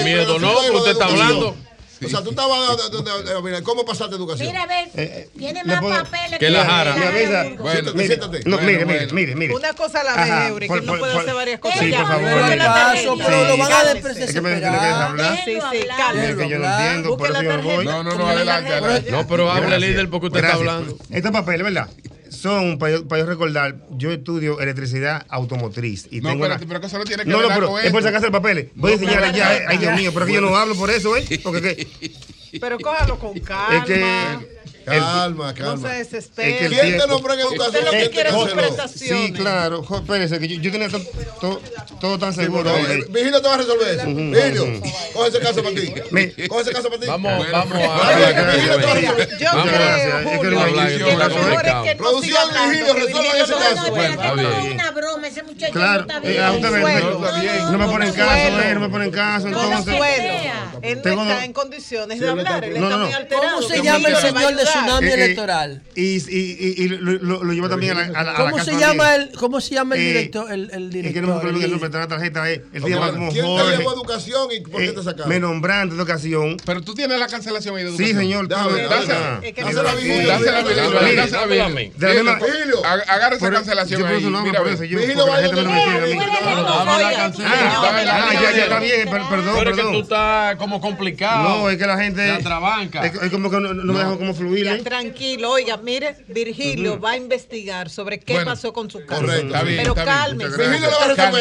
Miedo 0.03 0.39
no, 0.39 0.51
usted 0.73 0.91
está 0.91 1.05
hablando. 1.05 1.55
O 2.05 2.09
sea, 2.09 2.21
tú 2.23 2.29
estabas. 2.31 2.77
¿Cómo 3.63 3.85
pasaste 3.85 4.15
educación? 4.15 4.47
Mira, 4.47 4.63
a 4.63 4.67
ver, 4.67 4.89
tiene 5.37 5.63
más 5.63 5.81
papeles 5.81 6.39
que 6.39 6.49
la 6.49 6.65
jara. 6.65 6.95
Bueno, 6.95 7.63
bueno, 7.63 7.93
mire, 7.93 8.17
no, 8.45 8.57
mire, 8.59 8.85
bueno. 8.85 9.13
mire, 9.13 9.35
mire. 9.35 9.55
Una 9.55 9.73
cosa 9.73 10.01
a 10.01 10.03
la 10.03 10.15
vez, 10.15 10.49
Eury, 10.49 10.67
que 10.67 10.81
no 10.81 10.97
puede 10.97 11.17
hacer 11.17 11.33
varias 11.33 11.59
cosas. 11.59 11.79
Sí, 11.79 11.91
por 11.91 12.07
favor. 12.07 12.29
Pero 13.25 13.47
lo 13.47 13.57
van 13.57 13.71
a 13.71 13.83
despreciar. 13.93 14.29
Sí, 14.29 14.33
sí, 14.35 15.87
calma. 15.97 16.47
Yo 16.47 16.59
no 16.59 16.67
entiendo. 16.69 17.17
No, 17.83 18.03
no, 18.03 18.15
no, 18.15 18.27
adelante. 18.27 19.11
No, 19.11 19.27
pero 19.27 19.51
háblale, 19.51 19.87
líder, 19.87 20.09
porque 20.09 20.27
usted 20.27 20.43
está 20.43 20.55
hablando. 20.55 20.97
Este 21.09 21.31
papel, 21.31 21.63
¿verdad? 21.63 21.89
son, 22.43 22.77
para 22.77 22.97
yo, 22.97 23.07
para 23.07 23.23
yo, 23.23 23.29
recordar, 23.29 23.77
yo 23.91 24.11
estudio 24.11 24.59
electricidad 24.59 25.25
automotriz. 25.29 26.09
Y 26.11 26.19
no, 26.19 26.29
tengo 26.29 26.43
pero, 26.43 26.55
una... 26.55 26.67
pero 26.67 26.81
que 26.81 26.89
solo 26.89 27.05
tiene 27.05 27.23
que 27.23 27.29
No, 27.29 27.41
no, 27.41 27.47
pero 27.47 27.79
es 27.79 27.89
por 27.89 28.03
sacarse 28.03 28.25
el 28.25 28.33
papel. 28.33 28.69
Voy 28.75 28.91
no, 28.91 28.97
a 28.97 29.01
enseñarle 29.01 29.37
ya, 29.37 29.55
eh, 29.55 29.65
ay 29.65 29.77
Dios 29.77 29.95
mío, 29.95 30.11
pero 30.13 30.25
que 30.25 30.33
yo 30.33 30.41
no 30.41 30.53
hablo 30.53 30.75
por 30.75 30.91
eso, 30.91 31.15
¿eh? 31.15 31.39
Porque 31.41 31.61
que... 31.61 32.59
Pero 32.59 32.77
cójalo 32.79 33.17
con 33.17 33.39
calma. 33.39 33.77
Es 33.77 33.83
que 33.85 34.62
Calma, 34.85 35.53
calma. 35.53 35.75
No 35.75 36.05
se 36.05 36.19
que 36.35 36.67
¿Quién 36.69 36.97
te 36.97 37.07
nombró 37.07 37.33
en 37.33 37.39
educación? 37.41 37.83
Usted. 38.35 38.87
Sí, 38.87 39.33
claro. 39.33 39.83
Jo, 39.83 39.97
espérese, 39.97 40.39
que 40.39 40.47
yo, 40.47 40.71
tenía 40.71 40.89
todo, 41.39 41.61
todo 41.99 42.19
tan 42.19 42.33
seguro. 42.33 42.75
Sí, 42.75 42.91
eh, 42.91 43.05
te 43.09 43.47
va 43.47 43.53
a 43.53 43.57
resolver 43.57 43.87
eso. 43.87 44.07
Uh 44.07 44.33
coge 45.13 45.29
ese 45.29 45.39
caso 45.39 45.63
para 45.63 45.75
ti. 45.75 45.93
Coge 46.47 46.61
ese 46.61 46.71
caso 46.71 46.89
para 46.89 47.01
ti. 47.01 47.07
Vamos, 47.07 47.51
vamos. 47.51 47.77
Vigilio 48.53 48.79
te 48.79 48.85
va 48.85 48.93
a 48.93 48.97
resolver. 48.97 49.39
Yo 49.39 49.49
creo, 50.41 51.97
Producción, 51.97 52.49
Vigilio, 52.69 53.33
ese 53.43 53.53
caso. 53.53 53.93
Una 54.73 54.91
broma, 54.91 55.27
ese 55.27 55.43
muchacho 55.43 55.73
no 55.73 56.01
está 56.01 56.19
bien. 56.19 57.71
No 57.71 57.77
me 57.77 57.87
ponen 57.87 58.13
caso, 58.13 58.69
no 58.69 58.79
me 58.79 58.89
ponen 58.89 59.11
caso. 59.11 59.49
Él 60.81 61.01
no 61.03 61.21
está 61.21 61.45
en 61.45 61.53
condiciones 61.53 62.19
de 62.19 62.29
hablar. 62.29 62.63
Él 62.65 62.75
está 62.75 62.97
muy 62.97 63.13
alterado. 63.13 63.55
¿Cómo 63.55 63.67
se 63.67 63.81
llama 63.81 64.09
el 64.09 64.15
señor 64.17 64.55
de 64.55 64.65
tsunami 64.73 65.07
eh, 65.07 65.13
electoral. 65.13 65.83
Y, 65.95 66.87
lo, 66.87 67.53
lleva 67.53 67.69
también 67.69 67.97
a 67.97 68.23
la, 68.23 68.33
¿Cómo 68.33 68.59
se 68.59 68.77
llama 68.77 69.15
el 69.15 69.31
¿Cómo 69.31 69.61
se 69.61 69.75
llama 69.75 69.95
el 69.95 70.01
director? 70.01 70.51
El, 70.51 70.89
director. 70.89 71.05
Es 71.05 71.13
que 71.13 71.21
no 71.21 71.79
me 71.79 71.89
de 71.89 71.99
la 71.99 72.07
tarjeta. 72.07 72.43
¿Quién 72.43 72.83
te 72.83 72.89
llevó 72.89 73.93
educación 73.93 74.47
y 74.51 74.59
por 74.61 74.81
qué 74.81 74.91
te 74.91 75.03
sacaron? 75.03 75.29
Me 75.29 75.39
nombraron 75.39 75.89
de 75.89 75.95
educación. 75.95 76.57
Pero 76.65 76.81
tú 76.81 76.93
tienes 76.93 77.19
la 77.19 77.27
cancelación 77.27 77.75
ahí 77.75 77.83
de 77.83 77.89
educación. 77.89 78.17
Sí, 78.17 78.21
señor. 78.21 78.47
Dásela. 78.47 79.41
Dásela 79.55 79.91
a 81.65 81.69
mí. 81.69 81.91
Agarra 83.07 83.35
esa 83.35 83.51
cancelación 83.51 84.05
ahí. 84.05 84.23
Mira, 84.23 84.59
a 84.59 84.73
está 88.63 88.79
bien. 88.79 89.09
Perdón, 89.09 89.29
perdón. 89.29 89.55
Pero 89.59 89.75
que 89.75 89.81
tú 89.81 90.01
estás 90.01 90.55
como 90.55 90.81
complicado. 90.81 91.49
No, 91.49 91.69
es 91.69 91.77
que 91.77 91.85
la 91.85 91.97
gente... 91.97 92.27
La 92.27 92.39
trabanca. 92.39 93.05
Es 93.05 93.31
como 93.31 93.49
que 93.49 93.59
no 93.59 93.73
me 93.73 93.99
dejó 93.99 94.17
como 94.17 94.33
fluir. 94.33 94.62
Tranquilo, 94.83 95.51
oiga, 95.51 95.77
mire, 95.77 96.15
Virgilio 96.27 96.99
va 96.99 97.11
a 97.11 97.17
investigar 97.17 97.89
sobre 97.89 98.19
qué 98.19 98.39
pasó 98.43 98.73
con 98.73 98.89
su 98.89 99.05
casa. 99.05 99.21
Correcto, 99.21 99.47
está 99.47 99.63
bien, 99.63 99.77
Pero 99.77 99.95
cálmese. 99.95 100.57
Virgilio 100.57 100.89
lo 100.89 100.97
va 100.97 101.03
a 101.03 101.31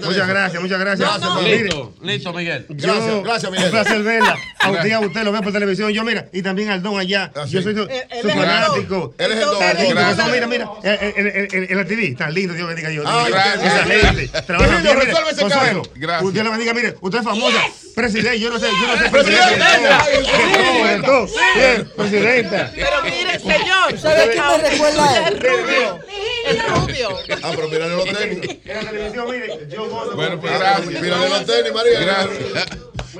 Muchas 0.00 0.16
eso. 0.16 0.26
gracias, 0.26 0.62
muchas 0.62 0.80
gracias. 0.80 1.20
No, 1.20 1.34
no. 1.34 1.42
Listo, 1.42 1.94
listo, 2.02 2.32
Miguel. 2.32 2.66
Gracias, 2.68 3.06
yo, 3.06 3.22
gracias, 3.22 3.52
Miguel. 3.52 3.66
Un 3.66 3.70
placer 3.70 4.02
verla. 4.02 4.36
A 4.60 4.70
usted, 4.70 4.98
usted 4.98 5.24
lo 5.24 5.32
veo 5.32 5.42
por 5.42 5.52
televisión. 5.52 5.90
Yo, 5.92 6.04
mira, 6.04 6.28
y 6.32 6.42
también 6.42 6.70
al 6.70 6.82
don 6.82 6.98
allá. 6.98 7.30
Ah, 7.34 7.46
yo 7.46 7.62
soy 7.62 7.74
su, 7.74 7.82
eh, 7.82 8.06
fanático. 8.22 9.14
Él 9.18 9.32
es 9.32 9.38
el 9.38 9.44
don. 9.44 10.30
Mira, 10.30 10.46
mira, 10.46 10.70
en 10.82 11.76
la 11.76 11.84
TV, 11.84 12.08
está 12.08 12.30
lindo, 12.30 12.54
Dios 12.54 12.68
bendiga 12.68 12.90
yo. 12.90 13.02
Ah, 13.06 13.26
gracias. 13.28 13.64
Esa 13.64 13.84
gente. 13.84 14.28
Trabaja 14.42 14.80
bien. 14.80 15.82
Usted 16.22 16.42
le 16.42 16.50
bendiga, 16.50 16.74
mire, 16.74 16.96
usted 17.00 17.18
es 17.18 17.24
famosa. 17.24 17.60
Presidente, 17.94 18.40
yo 18.40 18.50
no 18.50 18.58
sé, 18.58 18.66
yo 18.66 18.86
no 18.86 18.98
sé. 19.02 19.10
Presidente. 19.10 19.64
Presidente. 20.04 21.06
Tú, 21.06 21.30
bien, 21.54 21.92
Presidenta. 21.96 22.72
Pero 22.74 23.02
mire, 23.02 23.38
señor. 23.38 23.98
¿Sabe 23.98 24.30
qué 24.30 24.40
me 24.40 24.70
recuerda 24.70 25.28
El 25.28 25.40
rubio. 25.40 25.98
El 26.46 26.60
rubio. 26.60 27.18
Ah, 27.42 27.52
pero 27.54 27.68
mírale 27.68 27.96
los 27.96 28.04
tenis. 28.04 28.58
En 28.64 28.84
la 28.84 28.90
televisión, 28.90 29.30
mire, 29.30 29.68
yo 29.68 29.88
gozo. 29.88 30.16
Bueno, 30.16 30.40
pues 30.40 30.58
gracias. 30.58 31.02
Mírale 31.02 31.28
los 31.28 31.46
tenis, 31.46 31.72
María. 31.72 32.00
Gracias. 32.00 32.66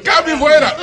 ¡Cambio 0.05 0.39
fuera! 0.39 0.77